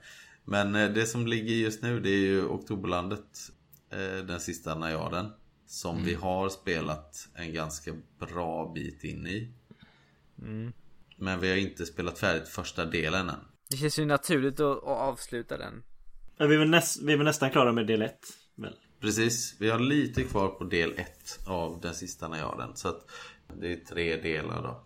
Men 0.44 0.74
eh, 0.74 0.90
det 0.90 1.06
som 1.06 1.26
ligger 1.26 1.54
just 1.54 1.82
nu, 1.82 2.00
det 2.00 2.10
är 2.10 2.26
ju 2.26 2.44
Oktoberlandet, 2.44 3.50
eh, 3.90 4.24
den 4.24 4.40
sista 4.40 4.74
najaden. 4.74 5.30
Som 5.66 6.04
vi 6.04 6.14
har 6.14 6.48
spelat 6.48 7.28
en 7.34 7.54
ganska 7.54 7.92
bra 8.18 8.72
bit 8.74 9.04
in 9.04 9.26
i. 9.26 9.52
Men 11.16 11.40
vi 11.40 11.50
har 11.50 11.56
inte 11.56 11.86
spelat 11.86 12.18
färdigt 12.18 12.48
första 12.48 12.84
delen 12.84 13.28
än. 13.28 13.36
Det 13.72 13.76
känns 13.76 13.98
ju 13.98 14.04
naturligt 14.04 14.60
att, 14.60 14.78
att 14.78 14.84
avsluta 14.84 15.58
den. 15.58 15.82
Men 16.38 16.48
vi 16.48 16.54
är, 16.54 16.58
väl 16.58 16.70
näst, 16.70 17.02
vi 17.02 17.12
är 17.12 17.16
väl 17.16 17.26
nästan 17.26 17.50
klara 17.50 17.72
med 17.72 17.86
del 17.86 18.02
1. 18.02 18.18
Väl? 18.54 18.76
Precis, 19.00 19.56
vi 19.60 19.70
har 19.70 19.78
lite 19.78 20.22
kvar 20.22 20.48
på 20.48 20.64
del 20.64 20.92
1 20.92 21.08
av 21.46 21.80
den 21.80 21.94
sista 21.94 22.28
najaden. 22.28 22.76
Så 22.76 22.88
att 22.88 23.10
det 23.60 23.72
är 23.72 23.76
tre 23.76 24.16
delar 24.16 24.62
då. 24.62 24.84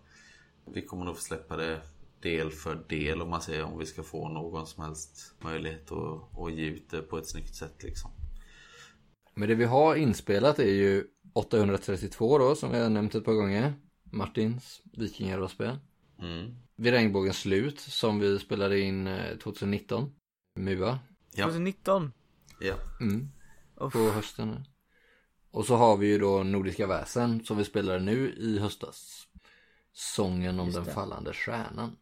Vi 0.73 0.81
kommer 0.81 1.05
nog 1.05 1.15
få 1.15 1.21
släppa 1.21 1.57
det 1.57 1.81
del 2.21 2.51
för 2.51 2.75
del 2.89 3.21
om 3.21 3.29
man 3.29 3.41
säger 3.41 3.63
om 3.63 3.77
vi 3.77 3.85
ska 3.85 4.03
få 4.03 4.29
någon 4.29 4.67
som 4.67 4.83
helst 4.83 5.35
möjlighet 5.39 5.91
att, 5.91 6.39
att 6.39 6.53
ge 6.53 6.65
ut 6.65 6.89
det 6.89 7.01
på 7.01 7.17
ett 7.17 7.27
snyggt 7.27 7.55
sätt 7.55 7.83
liksom. 7.83 8.11
Men 9.33 9.49
det 9.49 9.55
vi 9.55 9.65
har 9.65 9.95
inspelat 9.95 10.59
är 10.59 10.73
ju 10.73 11.03
832 11.33 12.37
då, 12.37 12.55
som 12.55 12.71
vi 12.71 12.79
har 12.79 12.89
nämnt 12.89 13.15
ett 13.15 13.25
par 13.25 13.33
gånger. 13.33 13.73
Martins 14.03 14.81
Vikingarollspel. 14.97 15.77
Mm. 16.19 16.55
Vid 16.77 16.93
regnbågens 16.93 17.37
slut, 17.37 17.79
som 17.79 18.19
vi 18.19 18.39
spelade 18.39 18.79
in 18.79 19.07
eh, 19.07 19.37
2019. 19.37 20.11
MUA. 20.55 20.99
Ja. 21.33 21.45
2019. 21.45 22.11
Ja. 22.59 22.75
Mm. 23.01 23.29
Uff. 23.75 23.93
På 23.93 23.99
hösten. 23.99 24.65
Och 25.51 25.65
så 25.65 25.75
har 25.75 25.97
vi 25.97 26.07
ju 26.07 26.19
då 26.19 26.43
Nordiska 26.43 26.87
väsen 26.87 27.45
som 27.45 27.57
vi 27.57 27.63
spelade 27.63 27.99
nu 27.99 28.31
i 28.31 28.59
höstas. 28.59 29.27
Sången 29.93 30.59
om 30.59 30.65
Just 30.65 30.77
den 30.77 30.85
det. 30.85 30.93
fallande 30.93 31.33
stjärnan. 31.33 31.97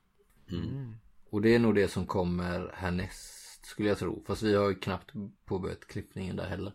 Mm. 0.51 0.95
Och 1.29 1.41
det 1.41 1.55
är 1.55 1.59
nog 1.59 1.75
det 1.75 1.87
som 1.87 2.05
kommer 2.05 2.71
härnäst 2.75 3.65
skulle 3.65 3.89
jag 3.89 3.97
tro. 3.97 4.23
Fast 4.27 4.43
vi 4.43 4.55
har 4.55 4.69
ju 4.69 4.75
knappt 4.75 5.11
påbörjat 5.45 5.87
klippningen 5.87 6.35
där 6.35 6.47
heller. 6.47 6.73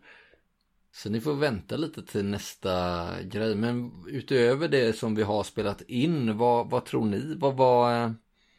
Så 0.93 1.11
ni 1.11 1.21
får 1.21 1.35
vänta 1.35 1.77
lite 1.77 2.03
till 2.03 2.25
nästa 2.25 3.07
grej. 3.23 3.55
Men 3.55 3.93
utöver 4.07 4.69
det 4.69 4.97
som 4.97 5.15
vi 5.15 5.23
har 5.23 5.43
spelat 5.43 5.83
in, 5.83 6.37
vad, 6.37 6.71
vad 6.71 6.85
tror 6.85 7.05
ni? 7.05 7.35
Vad, 7.35 7.57
vad, 7.57 8.15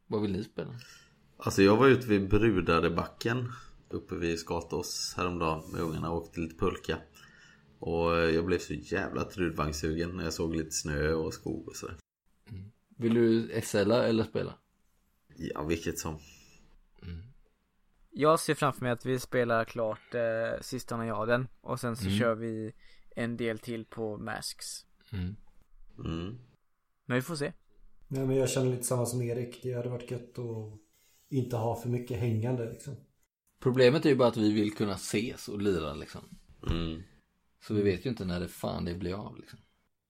vad 0.07 0.21
vill 0.21 0.31
ni 0.31 0.43
spela? 0.43 0.73
Alltså 1.37 1.61
jag 1.61 1.77
var 1.77 1.87
ute 1.87 2.07
vid 2.07 2.29
Brudarebacken 2.29 3.51
uppe 3.89 4.15
vid 4.15 4.39
Skatås 4.39 5.13
häromdagen 5.17 5.71
med 5.71 5.81
ungarna 5.81 6.11
och 6.11 6.17
åkte 6.17 6.39
lite 6.39 6.55
pulka. 6.55 6.97
Och 7.79 8.11
jag 8.11 8.45
blev 8.45 8.59
så 8.59 8.73
jävla 8.73 9.23
trudvagnssugen 9.23 10.17
när 10.17 10.23
jag 10.23 10.33
såg 10.33 10.55
lite 10.55 10.71
snö 10.71 11.13
och 11.13 11.33
skog 11.33 11.67
och 11.67 11.75
sådär. 11.75 11.95
Vill 12.97 13.13
du 13.13 13.61
SLa 13.63 14.03
eller 14.03 14.23
spela? 14.23 14.53
Ja, 15.35 15.63
vilket 15.63 15.99
som. 15.99 16.19
Jag 18.13 18.39
ser 18.39 18.53
framför 18.55 18.81
mig 18.81 18.91
att 18.91 19.05
vi 19.05 19.19
spelar 19.19 19.65
klart 19.65 20.15
eh, 20.15 20.61
sista 20.61 20.97
najaden 20.97 21.47
och 21.61 21.79
sen 21.79 21.95
så 21.95 22.05
Mm. 22.07 22.19
kör 22.19 22.35
vi 22.35 22.73
en 23.15 23.37
del 23.37 23.59
till 23.59 23.85
på 23.85 24.17
Masks. 24.17 24.85
Mm. 25.13 25.35
Mm. 26.05 26.37
Men 27.05 27.15
vi 27.15 27.21
får 27.21 27.35
se. 27.35 27.53
Nej 28.07 28.25
men 28.27 28.35
jag 28.35 28.49
känner 28.49 28.71
lite 28.71 28.83
samma 28.83 29.05
som 29.05 29.21
Erik. 29.21 29.59
Det 29.63 29.73
hade 29.73 29.89
varit 29.89 30.11
gött 30.11 30.39
att 30.39 30.79
inte 31.29 31.55
ha 31.57 31.75
för 31.81 31.89
mycket 31.89 32.19
hängande 32.19 32.71
liksom. 32.71 32.95
Problemet 33.59 34.05
är 34.05 34.09
ju 34.09 34.15
bara 34.15 34.27
att 34.27 34.37
vi 34.37 34.53
vill 34.53 34.73
kunna 34.75 34.93
ses 34.93 35.47
och 35.47 35.61
lira 35.61 35.93
liksom. 35.93 36.21
Mm. 36.69 37.01
Så 37.67 37.73
vi 37.73 37.81
vet 37.81 38.05
ju 38.05 38.09
inte 38.09 38.25
när 38.25 38.39
det 38.39 38.47
fan 38.47 38.85
det 38.85 38.95
blir 38.95 39.13
av 39.13 39.37
liksom. 39.39 39.59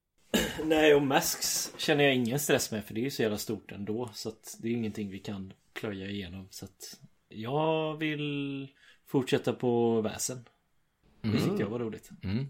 Nej, 0.64 0.94
och 0.94 1.02
Masks 1.02 1.72
känner 1.76 2.04
jag 2.04 2.14
ingen 2.14 2.38
stress 2.38 2.70
med 2.70 2.84
för 2.84 2.94
det 2.94 3.00
är 3.00 3.04
ju 3.04 3.10
så 3.10 3.22
jävla 3.22 3.38
stort 3.38 3.72
ändå. 3.72 4.10
Så 4.14 4.28
att 4.28 4.56
det 4.60 4.68
är 4.68 4.72
ingenting 4.72 5.10
vi 5.10 5.18
kan 5.18 5.52
plöja 5.72 6.08
igenom. 6.10 6.46
Så 6.50 6.64
att 6.64 7.00
jag 7.34 7.96
vill 7.96 8.68
fortsätta 9.06 9.52
på 9.52 10.00
väsen. 10.00 10.44
Det 11.20 11.40
tyckte 11.40 11.62
jag 11.62 11.70
var 11.70 11.78
roligt. 11.78 12.10
Mm. 12.22 12.46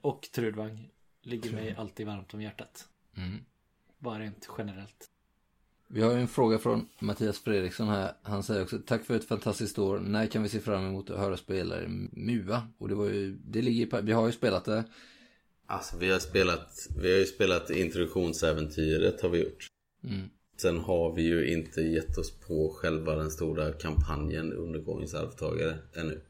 Och 0.00 0.28
Trudvang 0.34 0.90
ligger 1.22 1.52
mig 1.52 1.74
alltid 1.78 2.06
varmt 2.06 2.34
om 2.34 2.42
hjärtat. 2.42 2.88
Mm. 3.16 3.38
Bara 3.98 4.18
rent 4.18 4.48
generellt. 4.58 5.10
Vi 5.90 6.02
har 6.02 6.12
ju 6.12 6.20
en 6.20 6.28
fråga 6.28 6.58
från 6.58 6.88
Mattias 6.98 7.38
Fredriksson 7.38 7.88
här. 7.88 8.12
Han 8.22 8.42
säger 8.42 8.62
också 8.62 8.78
tack 8.78 9.04
för 9.04 9.16
ett 9.16 9.24
fantastiskt 9.24 9.78
år. 9.78 9.98
När 9.98 10.26
kan 10.26 10.42
vi 10.42 10.48
se 10.48 10.60
fram 10.60 10.86
emot 10.86 11.10
att 11.10 11.18
höra 11.18 11.36
spelare 11.36 11.88
MUA? 12.12 12.62
Och 12.78 12.88
det 12.88 12.94
var 12.94 13.06
ju, 13.06 13.38
det 13.44 13.62
ligger 13.62 14.02
vi 14.02 14.12
har 14.12 14.26
ju 14.26 14.32
spelat 14.32 14.64
det. 14.64 14.84
Alltså 15.66 15.96
vi 15.96 16.10
har 16.10 16.18
spelat, 16.18 16.88
vi 17.02 17.12
har 17.12 17.18
ju 17.18 17.24
spelat 17.24 17.70
introduktionsäventyret 17.70 19.22
har 19.22 19.28
vi 19.28 19.42
gjort. 19.42 19.66
Mm. 20.04 20.30
Sen 20.60 20.78
har 20.78 21.12
vi 21.12 21.22
ju 21.22 21.52
inte 21.52 21.80
gett 21.80 22.18
oss 22.18 22.30
på 22.30 22.74
själva 22.78 23.16
den 23.16 23.30
stora 23.30 23.72
kampanjen 23.72 24.52
Undergångens 24.52 25.14
arvtagare 25.14 25.78
ännu. 25.94 26.20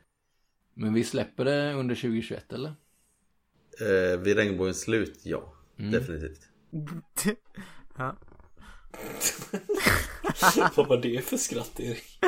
Men 0.74 0.94
vi 0.94 1.04
släpper 1.04 1.44
det 1.44 1.72
under 1.72 1.94
2021 1.94 2.52
eller? 2.52 2.72
Eh, 3.80 4.20
vid 4.20 4.36
regnbågens 4.36 4.80
slut, 4.80 5.20
ja. 5.22 5.52
Definitivt. 5.76 6.40
ja. 7.96 8.16
Vad 10.76 10.88
var 10.88 11.02
det 11.02 11.24
för 11.24 11.36
skratt 11.36 11.80
Erik? 11.80 12.18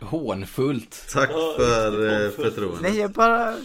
Hånfullt. 0.00 1.06
Tack 1.12 1.30
Ja, 1.30 1.54
för 1.56 2.24
eh, 2.24 2.30
förtroendet. 2.30 2.82
Nej 2.82 2.98
jag 2.98 3.10
bara, 3.10 3.56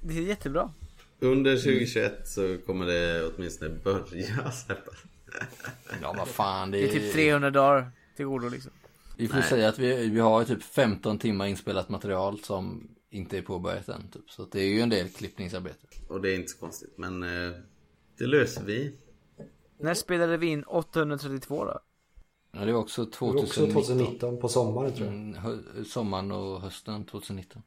det 0.00 0.18
är 0.18 0.22
jättebra. 0.22 0.72
Under 1.20 1.56
2021 1.56 2.28
så 2.28 2.58
kommer 2.66 2.86
det 2.86 3.26
åtminstone 3.26 3.70
börja 3.84 4.50
släppas. 4.50 4.96
Ja 6.02 6.14
vad 6.18 6.28
fan 6.28 6.70
det 6.70 6.78
Det 6.78 6.84
är 6.84 6.92
typ 6.92 7.12
300 7.12 7.50
dagar 7.50 7.90
till 8.16 8.24
godo 8.26 8.48
liksom. 8.48 8.72
Vi 9.16 9.28
får 9.28 9.40
säga 9.40 9.68
att 9.68 9.78
vi, 9.78 10.08
vi 10.08 10.20
har 10.20 10.44
typ 10.44 10.62
15 10.62 11.18
timmar 11.18 11.46
inspelat 11.46 11.88
material 11.88 12.38
som 12.38 12.88
inte 13.10 13.38
är 13.38 13.42
påbörjat 13.42 13.88
än. 13.88 14.08
Typ. 14.10 14.30
Så 14.30 14.44
det 14.44 14.60
är 14.60 14.64
ju 14.68 14.80
en 14.80 14.88
del 14.88 15.08
klippningsarbete. 15.08 15.86
Och 16.08 16.20
det 16.20 16.30
är 16.30 16.34
inte 16.34 16.48
så 16.48 16.58
konstigt. 16.58 16.92
Men 16.96 17.22
eh, 17.22 17.52
det 18.18 18.26
löser 18.26 18.64
vi. 18.64 18.92
När 19.78 19.94
spelade 19.94 20.36
vi 20.36 20.46
in 20.46 20.62
832 20.64 21.64
då? 21.64 21.80
Ja, 22.52 22.64
det 22.64 22.72
var 22.72 22.80
också 22.80 23.04
Det 23.04 23.20
var 23.20 23.32
2019. 23.32 23.44
också 23.76 23.92
2019 23.94 24.40
på 24.40 24.48
sommaren 24.48 24.92
tror 24.92 25.06
jag. 25.06 25.16
Mm, 25.16 25.34
hö- 25.34 25.84
sommaren 25.84 26.32
och 26.32 26.60
hösten 26.60 27.04
2019. 27.04 27.62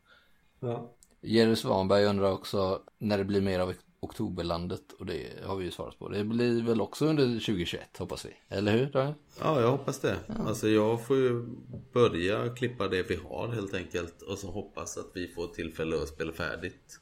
Ja. 0.59 0.91
Jerry 1.21 1.55
Svanberg 1.55 2.05
undrar 2.05 2.31
också 2.31 2.81
när 2.97 3.17
det 3.17 3.23
blir 3.23 3.41
mer 3.41 3.59
av 3.59 3.73
Oktoberlandet 4.03 4.91
och 4.99 5.05
det 5.05 5.27
har 5.43 5.55
vi 5.55 5.65
ju 5.65 5.71
svarat 5.71 5.99
på. 5.99 6.09
Det 6.09 6.23
blir 6.23 6.63
väl 6.63 6.81
också 6.81 7.05
under 7.05 7.25
2021 7.25 7.97
hoppas 7.97 8.25
vi. 8.25 8.55
Eller 8.55 8.77
hur 8.77 8.85
Daniel? 8.85 9.15
Ja, 9.39 9.61
jag 9.61 9.71
hoppas 9.71 9.99
det. 9.99 10.17
Alltså 10.27 10.69
jag 10.69 11.05
får 11.07 11.17
ju 11.17 11.45
börja 11.93 12.55
klippa 12.55 12.87
det 12.87 13.03
vi 13.09 13.15
har 13.15 13.47
helt 13.47 13.73
enkelt. 13.73 14.21
Och 14.21 14.37
så 14.37 14.51
hoppas 14.51 14.97
att 14.97 15.11
vi 15.13 15.27
får 15.27 15.47
tillfälle 15.47 15.95
att 15.95 16.07
spela 16.07 16.33
färdigt. 16.33 16.99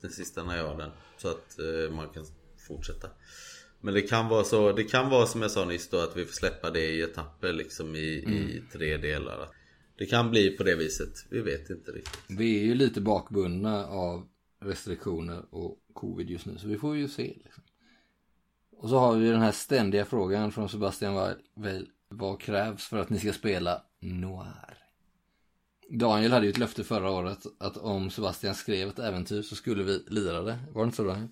Den 0.00 0.10
sista 0.10 0.44
när 0.44 0.56
jag 0.56 0.68
har 0.68 0.78
den. 0.78 0.90
Så 1.16 1.28
att 1.28 1.58
eh, 1.58 1.94
man 1.94 2.08
kan 2.08 2.24
fortsätta. 2.68 3.08
Men 3.80 3.94
det 3.94 4.02
kan 4.02 4.28
vara 4.28 4.44
så, 4.44 4.72
det 4.72 4.84
kan 4.84 5.10
vara 5.10 5.26
som 5.26 5.42
jag 5.42 5.50
sa 5.50 5.64
nyss 5.64 5.88
då 5.88 5.96
att 5.96 6.16
vi 6.16 6.24
får 6.24 6.32
släppa 6.32 6.70
det 6.70 6.86
i 6.86 7.02
etapper 7.02 7.52
liksom 7.52 7.94
i, 7.94 8.08
i 8.08 8.62
tre 8.72 8.96
delar. 8.96 9.48
Det 9.98 10.06
kan 10.06 10.30
bli 10.30 10.50
på 10.50 10.62
det 10.62 10.76
viset. 10.76 11.26
Vi 11.30 11.40
vet 11.40 11.70
inte 11.70 11.90
riktigt. 11.90 12.20
Vi 12.28 12.60
är 12.60 12.64
ju 12.64 12.74
lite 12.74 13.00
bakbundna 13.00 13.86
av 13.86 14.26
restriktioner 14.60 15.44
och 15.50 15.78
covid 15.92 16.30
just 16.30 16.46
nu 16.46 16.58
så 16.58 16.68
vi 16.68 16.78
får 16.78 16.96
ju 16.96 17.08
se. 17.08 17.36
Liksom. 17.44 17.62
Och 18.76 18.88
så 18.88 18.98
har 18.98 19.16
vi 19.16 19.30
den 19.30 19.40
här 19.40 19.52
ständiga 19.52 20.04
frågan 20.04 20.52
från 20.52 20.68
Sebastian 20.68 21.14
Weil. 21.54 21.88
Vad 22.08 22.40
krävs 22.40 22.86
för 22.86 22.98
att 22.98 23.10
ni 23.10 23.18
ska 23.18 23.32
spela 23.32 23.82
Noir? 24.00 24.78
Daniel 25.90 26.32
hade 26.32 26.46
ju 26.46 26.50
ett 26.50 26.58
löfte 26.58 26.84
förra 26.84 27.10
året 27.10 27.46
att 27.58 27.76
om 27.76 28.10
Sebastian 28.10 28.54
skrev 28.54 28.88
ett 28.88 28.98
äventyr 28.98 29.42
så 29.42 29.56
skulle 29.56 29.82
vi 29.82 30.04
lira 30.06 30.42
det. 30.42 30.58
Var 30.72 30.82
det 30.82 30.86
inte 30.86 30.96
så 30.96 31.04
Daniel? 31.04 31.28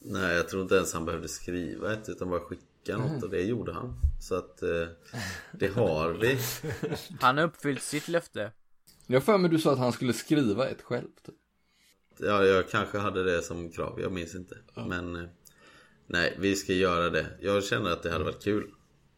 Nej, 0.00 0.36
jag 0.36 0.48
tror 0.48 0.62
inte 0.62 0.74
ens 0.74 0.92
han 0.92 1.04
behövde 1.04 1.28
skriva 1.28 1.92
ett 1.92 2.08
utan 2.08 2.30
bara 2.30 2.40
skicka 2.40 2.96
något 2.96 3.22
och 3.22 3.30
det 3.30 3.42
gjorde 3.42 3.72
han. 3.72 3.94
Så 4.20 4.34
att 4.34 4.62
eh, 4.62 4.88
det 5.52 5.68
har 5.68 6.12
vi. 6.12 6.38
Han 7.20 7.38
har 7.38 7.44
uppfyllt 7.44 7.82
sitt 7.82 8.08
löfte. 8.08 8.52
Jag 9.06 9.16
har 9.16 9.20
för 9.20 9.38
mig 9.38 9.50
du 9.50 9.58
sa 9.58 9.72
att 9.72 9.78
han 9.78 9.92
skulle 9.92 10.12
skriva 10.12 10.68
ett 10.68 10.82
själv. 10.82 11.08
Typ. 11.26 11.34
Ja, 12.20 12.44
jag 12.44 12.68
kanske 12.68 12.98
hade 12.98 13.24
det 13.24 13.42
som 13.42 13.70
krav, 13.70 14.00
jag 14.00 14.12
minns 14.12 14.34
inte. 14.34 14.58
Men 14.74 15.16
eh, 15.16 15.28
nej, 16.06 16.36
vi 16.40 16.56
ska 16.56 16.72
göra 16.72 17.10
det. 17.10 17.26
Jag 17.40 17.64
känner 17.64 17.90
att 17.90 18.02
det 18.02 18.10
hade 18.10 18.24
varit 18.24 18.42
kul. 18.42 18.70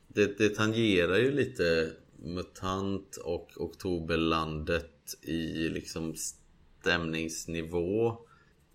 Det, 0.09 0.39
det 0.39 0.49
tangerar 0.49 1.19
ju 1.19 1.33
lite 1.33 1.93
MUTANT 2.17 3.17
och 3.17 3.51
Oktoberlandet 3.57 5.17
i 5.23 5.69
liksom 5.69 6.15
stämningsnivå. 6.81 8.19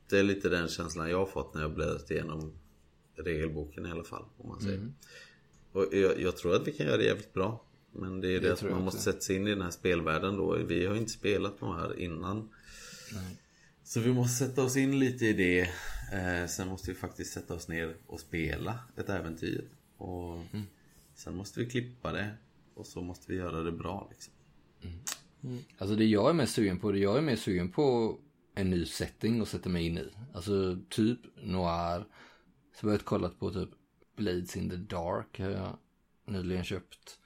Det 0.10 0.20
är 0.20 0.24
lite 0.24 0.50
den 0.50 0.68
känslan 0.68 1.10
jag 1.10 1.18
har 1.18 1.26
fått 1.26 1.54
när 1.54 1.62
jag 1.62 1.74
bläddrat 1.74 2.12
igenom 2.12 2.54
regelboken 3.16 3.86
i 3.86 3.92
alla 3.92 4.04
fall. 4.04 4.26
Om 4.38 4.50
man 4.50 4.62
säger. 4.62 4.92
Och 5.72 5.88
jag, 5.92 6.20
jag 6.20 6.38
tror 6.38 6.56
att 6.56 6.68
vi 6.68 6.72
kan 6.72 6.86
göra 6.86 6.98
det 6.98 7.04
jävligt 7.04 7.34
bra. 7.34 7.66
Men 7.92 8.22
det 8.22 8.28
är 8.28 8.42
det, 8.42 8.48
Det 8.48 8.54
att 8.54 8.72
man 8.72 8.84
måste 8.84 9.02
sätta 9.02 9.20
sig 9.20 9.36
in 9.36 9.48
i 9.48 9.50
den 9.50 9.62
här 9.62 9.72
spelvärlden 9.72 10.38
då. 10.38 10.56
Vi 10.56 10.86
har 10.86 10.94
ju 10.94 11.00
inte 11.00 11.12
spelat 11.12 11.60
de 11.60 11.76
här 11.76 12.00
innan. 12.00 12.50
Så 13.88 14.00
vi 14.00 14.14
måste 14.14 14.46
sätta 14.46 14.64
oss 14.64 14.78
in 14.78 15.00
lite 15.00 15.26
i 15.26 15.34
det. 15.34 15.62
Eh, 16.14 16.48
sen 16.48 16.68
måste 16.68 16.92
vi 16.92 16.98
faktiskt 16.98 17.34
sätta 17.34 17.54
oss 17.54 17.68
ner 17.68 17.96
och 18.08 18.20
spela 18.20 18.80
ett 18.98 19.10
äventyr. 19.10 19.70
Och 19.98 20.38
sen 21.16 21.36
måste 21.36 21.60
vi 21.60 21.70
klippa 21.70 22.12
det. 22.12 22.36
Och 22.74 22.88
så 22.88 23.02
måste 23.02 23.32
vi 23.32 23.38
göra 23.38 23.64
det 23.64 23.72
bra 23.72 24.08
liksom. 24.12 24.34
Alltså 25.78 25.96
det 25.96 26.06
jag 26.06 26.30
är 26.30 26.34
mest 26.34 26.54
sugen 26.54 26.80
på, 26.80 26.92
det 26.92 27.00
jag 27.00 27.18
är 27.18 27.22
mer 27.22 27.36
sugen 27.36 27.72
på 27.72 28.18
en 28.56 28.70
ny 28.70 28.86
setting 28.86 29.42
att 29.42 29.48
sätta 29.48 29.70
mig 29.70 29.86
in 29.86 29.98
i. 29.98 30.10
Alltså 30.34 30.78
typ 30.90 31.20
noir. 31.44 32.06
Så 32.76 32.86
jag 32.86 32.90
har 32.90 32.92
jag 32.92 33.06
kollat 33.06 33.40
på 33.40 33.52
typ 33.52 33.70
Blades 34.16 34.58
in 34.58 34.70
the 34.70 34.76
Dark 34.76 35.40
har 35.40 35.50
jag 35.50 35.78
nyligen 36.26 36.64
köpt. 36.64 37.20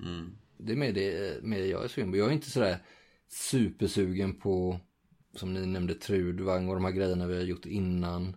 Mm. 0.00 0.38
Det 0.58 0.72
är 0.72 0.76
mer 0.76 0.92
det 0.92 1.42
mer 1.42 1.64
jag 1.64 1.84
är 1.84 1.88
sugen 1.88 2.10
på. 2.10 2.16
Jag 2.16 2.28
är 2.28 2.32
inte 2.32 2.50
sådär 2.50 2.78
supersugen 3.28 4.34
på, 4.34 4.80
som 5.34 5.54
ni 5.54 5.66
nämnde, 5.66 5.94
Trudvang 5.94 6.68
och 6.68 6.74
de 6.74 6.84
här 6.84 6.92
grejerna 6.92 7.26
vi 7.26 7.34
har 7.36 7.42
gjort 7.42 7.66
innan. 7.66 8.36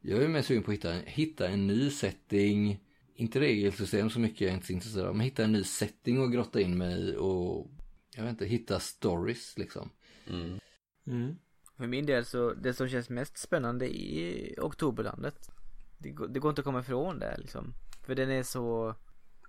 Jag 0.00 0.22
är 0.22 0.28
mer 0.28 0.42
sugen 0.42 0.62
på 0.62 0.70
att 0.70 0.76
hitta, 0.76 0.92
hitta 0.92 1.48
en 1.48 1.66
ny 1.66 1.90
setting. 1.90 2.80
Inte 3.14 3.40
regelsystem 3.40 4.10
så 4.10 4.20
mycket 4.20 4.40
jag 4.40 4.50
är 4.50 4.54
inte 4.54 4.66
så 4.66 4.72
intresserad 4.72 5.06
av. 5.06 5.14
Men 5.16 5.24
hitta 5.24 5.44
en 5.44 5.52
ny 5.52 5.64
setting 5.64 6.20
och 6.20 6.32
grotta 6.32 6.60
in 6.60 6.78
mig 6.78 7.00
i 7.10 7.16
och 7.16 7.70
jag 8.14 8.22
vet 8.22 8.30
inte, 8.30 8.46
hitta 8.46 8.80
stories 8.80 9.58
liksom. 9.58 9.90
Mm. 10.30 10.58
Mm. 11.06 11.36
För 11.76 11.86
min 11.86 12.06
del 12.06 12.24
så, 12.24 12.52
det 12.54 12.74
som 12.74 12.88
känns 12.88 13.10
mest 13.10 13.38
spännande 13.38 13.98
är 14.00 14.60
Oktoberlandet. 14.64 15.50
Det, 15.98 16.10
går- 16.10 16.28
det 16.28 16.40
går 16.40 16.48
inte 16.50 16.60
att 16.60 16.64
komma 16.64 16.80
ifrån 16.80 17.18
det 17.18 17.36
liksom. 17.38 17.74
För 18.06 18.14
den 18.14 18.30
är 18.30 18.42
så 18.42 18.94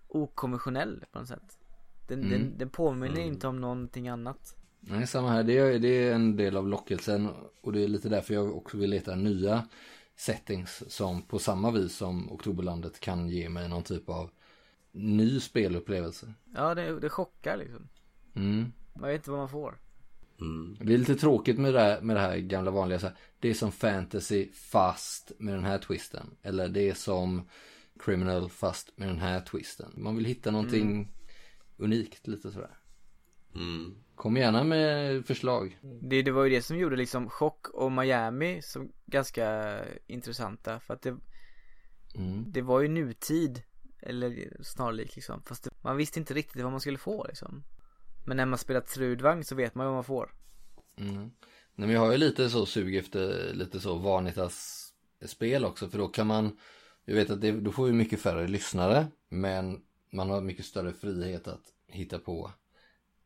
okonventionell 0.08 1.04
på 1.12 1.20
något 1.20 1.28
sätt. 1.28 1.58
Den, 2.08 2.20
Mm. 2.20 2.32
den, 2.32 2.58
den 2.58 2.70
påminner 2.70 3.22
inte 3.22 3.48
om 3.48 3.62
någonting 3.62 4.08
annat. 4.08 4.56
Nej, 4.80 5.08
samma 5.08 5.30
här. 5.30 5.44
Det 5.44 5.58
är, 5.58 5.80
det 5.80 5.88
är 5.88 6.14
en 6.14 6.36
del 6.36 6.58
av 6.58 6.68
lockelsen 6.68 7.30
och 7.62 7.74
det 7.74 7.84
är 7.84 7.88
lite 7.88 8.10
därför 8.10 8.34
jag 8.34 8.58
också 8.58 8.78
vill 8.78 8.90
leta 8.90 9.16
nya 9.16 9.68
settings 10.16 10.84
som 10.88 11.22
på 11.22 11.40
samma 11.40 11.72
vis 11.72 11.96
som 11.96 12.32
Oktoberlandet 12.32 13.00
kan 13.00 13.30
ge 13.30 13.50
mig 13.50 13.70
någon 13.70 13.84
typ 13.84 14.10
av 14.10 14.30
ny 14.92 15.40
spelupplevelse. 15.40 16.34
Ja, 16.56 16.76
det, 16.76 17.00
det 17.00 17.10
chockar 17.10 17.58
liksom. 17.58 17.90
Mm. 18.36 18.72
Man 18.94 19.10
vet 19.10 19.16
inte 19.16 19.32
vad 19.32 19.40
man 19.40 19.50
får. 19.50 19.80
Mm. 20.42 20.78
Det 20.82 20.94
är 20.94 20.98
lite 20.98 21.16
tråkigt 21.16 21.58
med 21.58 21.74
det 21.74 21.82
här, 21.82 22.02
med 22.02 22.16
det 22.16 22.20
här 22.20 22.38
gamla 22.38 22.72
vanliga 22.72 23.00
så 23.00 23.08
här, 23.08 23.16
Det 23.40 23.50
är 23.50 23.54
som 23.54 23.72
fantasy 23.72 24.52
fast 24.54 25.32
med 25.40 25.54
den 25.54 25.64
här 25.64 25.78
twisten. 25.78 26.36
Eller 26.42 26.68
det 26.70 26.90
är 26.90 26.94
som 26.94 27.50
criminal 28.00 28.50
fast 28.50 28.98
med 28.98 29.08
den 29.08 29.20
här 29.20 29.42
twisten. 29.42 29.94
Man 29.98 30.16
vill 30.16 30.26
hitta 30.26 30.52
någonting 30.52 31.12
unikt 31.78 32.28
lite 32.28 32.52
sådär. 32.52 32.78
Mm. 33.56 33.96
Kom 34.18 34.38
gärna 34.38 34.64
med 34.64 35.26
förslag. 35.26 35.80
Det, 36.02 36.22
det 36.22 36.32
var 36.32 36.44
ju 36.44 36.50
det 36.50 36.62
som 36.62 36.78
gjorde 36.78 36.96
liksom 36.96 37.30
Chock 37.30 37.68
och 37.70 37.92
Miami 37.92 38.62
som 38.62 38.92
ganska 39.06 39.78
intressanta. 40.08 40.80
För 40.80 40.94
att 40.94 41.02
det, 41.02 41.18
Mm. 42.16 42.52
det 42.52 42.62
var 42.62 42.82
ju 42.82 42.88
nutid. 42.88 43.64
Eller 44.02 44.58
snarlik 44.62 45.16
liksom. 45.16 45.42
Fast 45.44 45.64
det, 45.64 45.70
man 45.82 45.98
visste 45.98 46.20
inte 46.20 46.34
riktigt 46.34 46.62
vad 46.62 46.72
man 46.72 46.82
skulle 46.82 46.98
få 46.98 47.26
liksom. 47.28 47.64
Men 48.26 48.38
när 48.38 48.46
man 48.46 48.60
spelar 48.60 48.82
Trudvang 48.82 49.44
så 49.44 49.56
vet 49.56 49.76
man 49.76 49.86
ju 49.86 49.88
vad 49.88 49.96
man 49.96 50.04
får. 50.04 50.34
Mm. 50.98 51.16
Nej, 51.16 51.32
men 51.88 51.90
jag 51.90 52.00
har 52.00 52.12
ju 52.12 52.18
lite 52.18 52.50
så 52.50 52.66
sug 52.66 52.96
efter 52.96 53.54
lite 53.54 53.80
så 53.80 53.96
Vanitas 53.96 54.88
spel 55.26 55.66
också 55.66 55.90
för 55.90 55.98
då 55.98 56.08
kan 56.08 56.28
man 56.28 56.58
Jag 57.06 57.16
vet 57.16 57.30
att 57.30 57.42
det, 57.42 57.52
då 57.52 57.72
får 57.72 57.86
vi 57.86 57.94
mycket 57.94 58.22
färre 58.22 58.48
lyssnare 58.48 59.08
men 59.30 59.82
man 60.12 60.30
har 60.30 60.42
mycket 60.42 60.66
större 60.66 60.94
frihet 60.94 61.48
att 61.48 61.64
hitta 61.88 62.20
på 62.20 62.52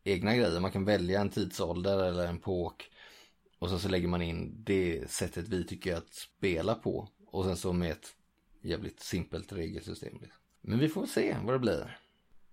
egna 0.03 0.35
grejer. 0.35 0.59
Man 0.59 0.71
kan 0.71 0.85
välja 0.85 1.21
en 1.21 1.29
tidsålder 1.29 2.03
eller 2.03 2.27
en 2.27 2.39
påk 2.39 2.91
och 3.59 3.69
sen 3.69 3.79
så 3.79 3.89
lägger 3.89 4.07
man 4.07 4.21
in 4.21 4.63
det 4.63 5.11
sättet 5.11 5.47
vi 5.47 5.63
tycker 5.63 5.95
att 5.95 6.13
spela 6.13 6.75
på 6.75 7.09
och 7.27 7.45
sen 7.45 7.57
så 7.57 7.73
med 7.73 7.91
ett 7.91 8.15
jävligt 8.61 8.99
simpelt 8.99 9.53
regelsystem. 9.53 10.13
Liksom. 10.21 10.41
Men 10.61 10.79
vi 10.79 10.89
får 10.89 11.05
se 11.05 11.37
vad 11.43 11.55
det 11.55 11.59
blir. 11.59 11.99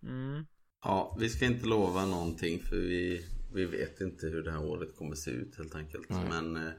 Mm. 0.02 0.46
Ja, 0.84 1.16
vi 1.20 1.28
ska 1.28 1.44
inte 1.46 1.66
lova 1.66 2.06
någonting 2.06 2.62
för 2.62 2.76
vi, 2.76 3.26
vi 3.54 3.64
vet 3.64 4.00
inte 4.00 4.26
hur 4.26 4.42
det 4.42 4.50
här 4.50 4.64
året 4.64 4.96
kommer 4.96 5.14
se 5.14 5.30
ut 5.30 5.58
helt 5.58 5.74
enkelt. 5.74 6.08
Nej. 6.08 6.24
Men 6.28 6.56
eh, 6.56 6.72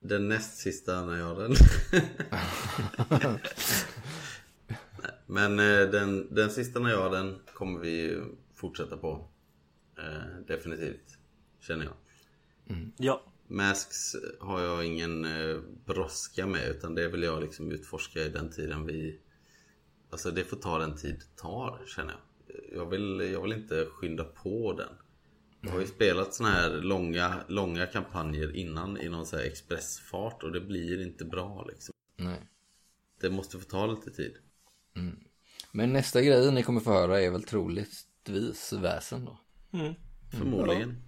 den 0.00 0.28
näst 0.28 0.56
sista 0.56 1.04
när 1.04 1.18
jag 1.18 1.34
har 1.34 1.42
den. 1.42 1.54
Men 5.26 5.58
eh, 5.58 5.90
den, 5.90 6.34
den 6.34 6.50
sista 6.50 6.80
när 6.80 6.90
jag 6.90 7.12
den 7.12 7.38
kommer 7.54 7.80
vi 7.80 7.90
ju 7.90 8.24
fortsätta 8.62 8.96
på. 8.96 9.28
Eh, 9.98 10.46
definitivt. 10.46 11.18
Känner 11.60 11.84
jag. 11.84 11.94
Ja. 12.98 13.22
Masks 13.46 14.16
har 14.40 14.60
jag 14.60 14.84
ingen 14.84 15.24
eh, 15.24 15.60
brådska 15.84 16.46
med 16.46 16.68
utan 16.68 16.94
det 16.94 17.08
vill 17.08 17.22
jag 17.22 17.42
liksom 17.42 17.72
utforska 17.72 18.20
i 18.20 18.28
den 18.28 18.50
tiden 18.50 18.86
vi... 18.86 19.20
Alltså 20.10 20.30
det 20.30 20.44
får 20.44 20.56
ta 20.56 20.78
den 20.78 20.96
tid 20.96 21.14
det 21.14 21.42
tar 21.42 21.82
känner 21.86 22.12
jag. 22.12 22.20
Jag 22.78 22.90
vill, 22.90 23.20
jag 23.32 23.42
vill 23.42 23.52
inte 23.52 23.86
skynda 23.86 24.24
på 24.24 24.72
den. 24.72 24.94
Jag 25.60 25.70
har 25.70 25.80
ju 25.80 25.86
spelat 25.86 26.34
såna 26.34 26.48
här 26.48 26.70
långa, 26.70 27.44
långa 27.48 27.86
kampanjer 27.86 28.56
innan 28.56 29.00
i 29.00 29.08
någon 29.08 29.26
så 29.26 29.36
här 29.36 29.44
expressfart 29.44 30.42
och 30.42 30.52
det 30.52 30.60
blir 30.60 31.02
inte 31.02 31.24
bra 31.24 31.66
liksom. 31.68 31.94
Nej. 32.16 32.40
Det 33.20 33.30
måste 33.30 33.58
få 33.58 33.68
ta 33.68 33.86
lite 33.86 34.10
tid. 34.10 34.36
Men 35.72 35.92
nästa 35.92 36.22
grej 36.22 36.52
ni 36.52 36.62
kommer 36.62 36.80
få 36.80 36.92
höra 36.92 37.20
är 37.20 37.30
väl 37.30 37.42
troligtvis 38.24 38.72
väsen 38.72 39.24
då. 39.24 39.38
Förmodligen. 40.38 41.02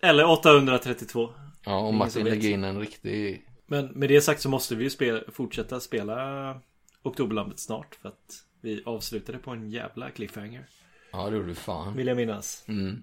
Eller 0.00 0.30
832. 0.30 1.30
Ja, 1.64 1.78
om 1.78 1.96
Martin 1.96 2.24
lägger 2.24 2.50
in 2.50 2.64
en 2.64 2.80
riktig... 2.80 3.48
Men 3.66 3.86
med 3.86 4.08
det 4.08 4.20
sagt 4.20 4.40
så 4.40 4.48
måste 4.48 4.74
vi 4.74 4.84
ju 4.84 4.90
spela, 4.90 5.20
fortsätta 5.32 5.80
spela 5.80 6.60
Oktoberlandet 7.02 7.58
snart. 7.58 7.94
För 7.94 8.08
att 8.08 8.44
vi 8.60 8.82
avslutade 8.86 9.38
på 9.38 9.50
en 9.50 9.70
jävla 9.70 10.10
cliffhanger. 10.10 10.66
Ja, 11.12 11.30
det 11.30 11.36
gjorde 11.36 11.48
du 11.48 11.54
fan. 11.54 11.96
Vill 11.96 12.06
jag 12.06 12.16
minnas. 12.16 12.64
Mm. 12.68 13.02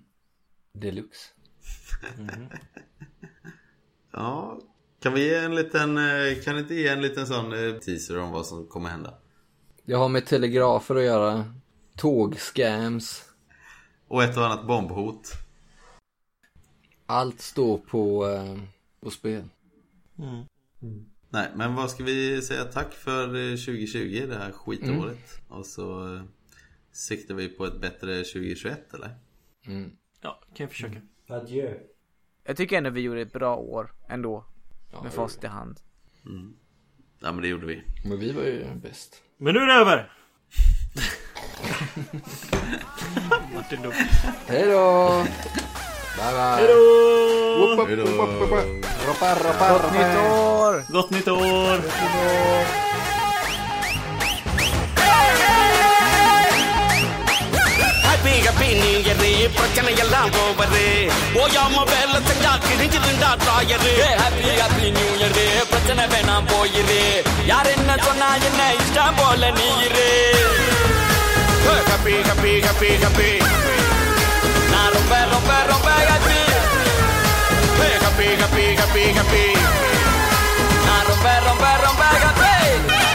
Deluxe. 0.73 1.30
Ja, 4.11 4.59
kan 4.99 5.14
vi 5.14 5.30
ge 5.30 5.35
en 5.35 5.56
liten, 5.56 5.98
eh, 5.98 6.43
kan 6.43 6.57
inte 6.57 6.75
ge 6.75 6.88
en 6.88 7.01
liten 7.01 7.27
sån 7.27 7.53
eh, 7.53 7.73
teaser 7.73 8.19
om 8.19 8.31
vad 8.31 8.45
som 8.45 8.67
kommer 8.67 8.89
hända? 8.89 9.14
Jag 9.85 9.98
har 9.98 10.09
med 10.09 10.25
telegrafer 10.25 10.95
att 10.95 11.03
göra. 11.03 11.53
Tågscams. 12.00 13.26
Och 14.08 14.24
ett 14.24 14.38
och 14.38 14.45
annat 14.45 14.68
bombhot. 14.68 15.32
Allt 17.06 17.42
står 17.42 17.78
på, 17.78 18.28
eh, 18.28 18.58
på 19.00 19.10
spel. 19.11 19.44
Nej, 21.30 21.52
men 21.56 21.76
vad 21.76 21.92
ska 21.92 22.03
vi 22.03 22.42
säga 22.42 22.64
tack 22.64 22.94
för 22.94 23.24
eh, 23.24 23.56
2020, 23.56 24.26
det 24.30 24.38
här 24.38 24.52
skitåret. 24.52 25.42
Och 25.48 25.66
så 25.66 26.16
eh, 26.16 26.22
siktar 26.92 27.36
vi 27.36 27.50
på 27.50 27.66
ett 27.66 27.82
bättre 27.82 28.24
2021 28.24 28.94
eller? 28.94 29.10
Mm. 29.66 29.92
Ja, 30.22 30.40
kan 30.53 30.64
jag 30.64 30.69
försöka. 30.69 31.02
Adjö. 31.28 31.74
Jag 32.44 32.58
tycker 32.58 32.78
ändå 32.78 32.90
vi 32.90 33.02
gjorde 33.02 33.22
ett 33.22 33.34
bra 33.34 33.56
år 33.56 33.94
ändå. 34.10 34.45
Ja, 34.92 35.03
med 35.03 35.14
facit 35.14 35.44
i 35.44 35.48
hand. 35.48 35.80
Ja 37.19 37.32
men 37.32 37.42
det 37.42 37.48
gjorde 37.48 37.66
vi. 37.66 37.84
Men 38.06 38.19
vi 38.19 38.32
var 38.32 38.44
ju 38.44 38.76
bäst. 38.76 39.24
Men 39.38 39.53
nu 39.53 39.60
är 39.60 39.68
det 39.68 39.74
över! 39.74 40.14
Martin 43.53 43.79
Dumm. 43.83 43.93
Hello. 44.47 45.23
Bye 46.17 46.33
bye. 46.33 46.57
Hello. 46.59 46.79
Hello. 47.85 48.05
Ropa, 49.07 49.33
ropa, 49.35 49.35
ropa. 49.35 49.65
Gott 49.69 49.91
nytt 49.91 50.15
år. 50.17 50.83
Gott 50.91 51.09
nytt 51.11 51.27
år. 51.27 51.77
Gott 51.77 51.99
nytt 52.01 52.15
år. 52.25 52.65
பேய 58.23 58.47
பேணியரு 58.59 59.29
பிரச்சனை 59.57 59.91
எல்லாம் 60.03 60.31
போவது 60.38 60.81
ஓயாம 61.41 61.83
வேலை 61.91 62.19
செஞ்சா 62.29 62.51
கிழிஞ்சிருந்தா 62.65 63.29
தாயரு 63.45 63.93
ஹாப்பி 64.21 64.49
ஹாப்பி 64.61 64.88
நியூ 64.97 65.11
இயரு 65.19 65.45
பிரச்சனை 65.71 66.05
வேணாம் 66.13 66.49
போயிரு 66.51 67.01
யார் 67.51 67.71
என்ன 67.75 67.95
சொன்னா 68.07 68.29
என்ன 68.49 68.61
இஷ்டம் 68.79 69.19
போல 69.21 69.51
நீரு 69.59 70.09
Capì, 71.69 72.22
capì, 72.23 72.59
capì, 72.59 72.98
capì. 72.98 73.38
La 74.72 74.89
rompe, 74.91 75.25
rompe, 75.31 75.57
rompe, 75.67 76.06
capì. 76.07 76.41
Capì, 77.99 78.35
capì, 78.35 78.73
capì, 78.75 79.14
capì. 79.14 79.53
La 80.85 81.03
rompe, 81.07 81.39
rompe, 81.45 81.72
rompe, 81.83 82.09
capì. 82.22 83.08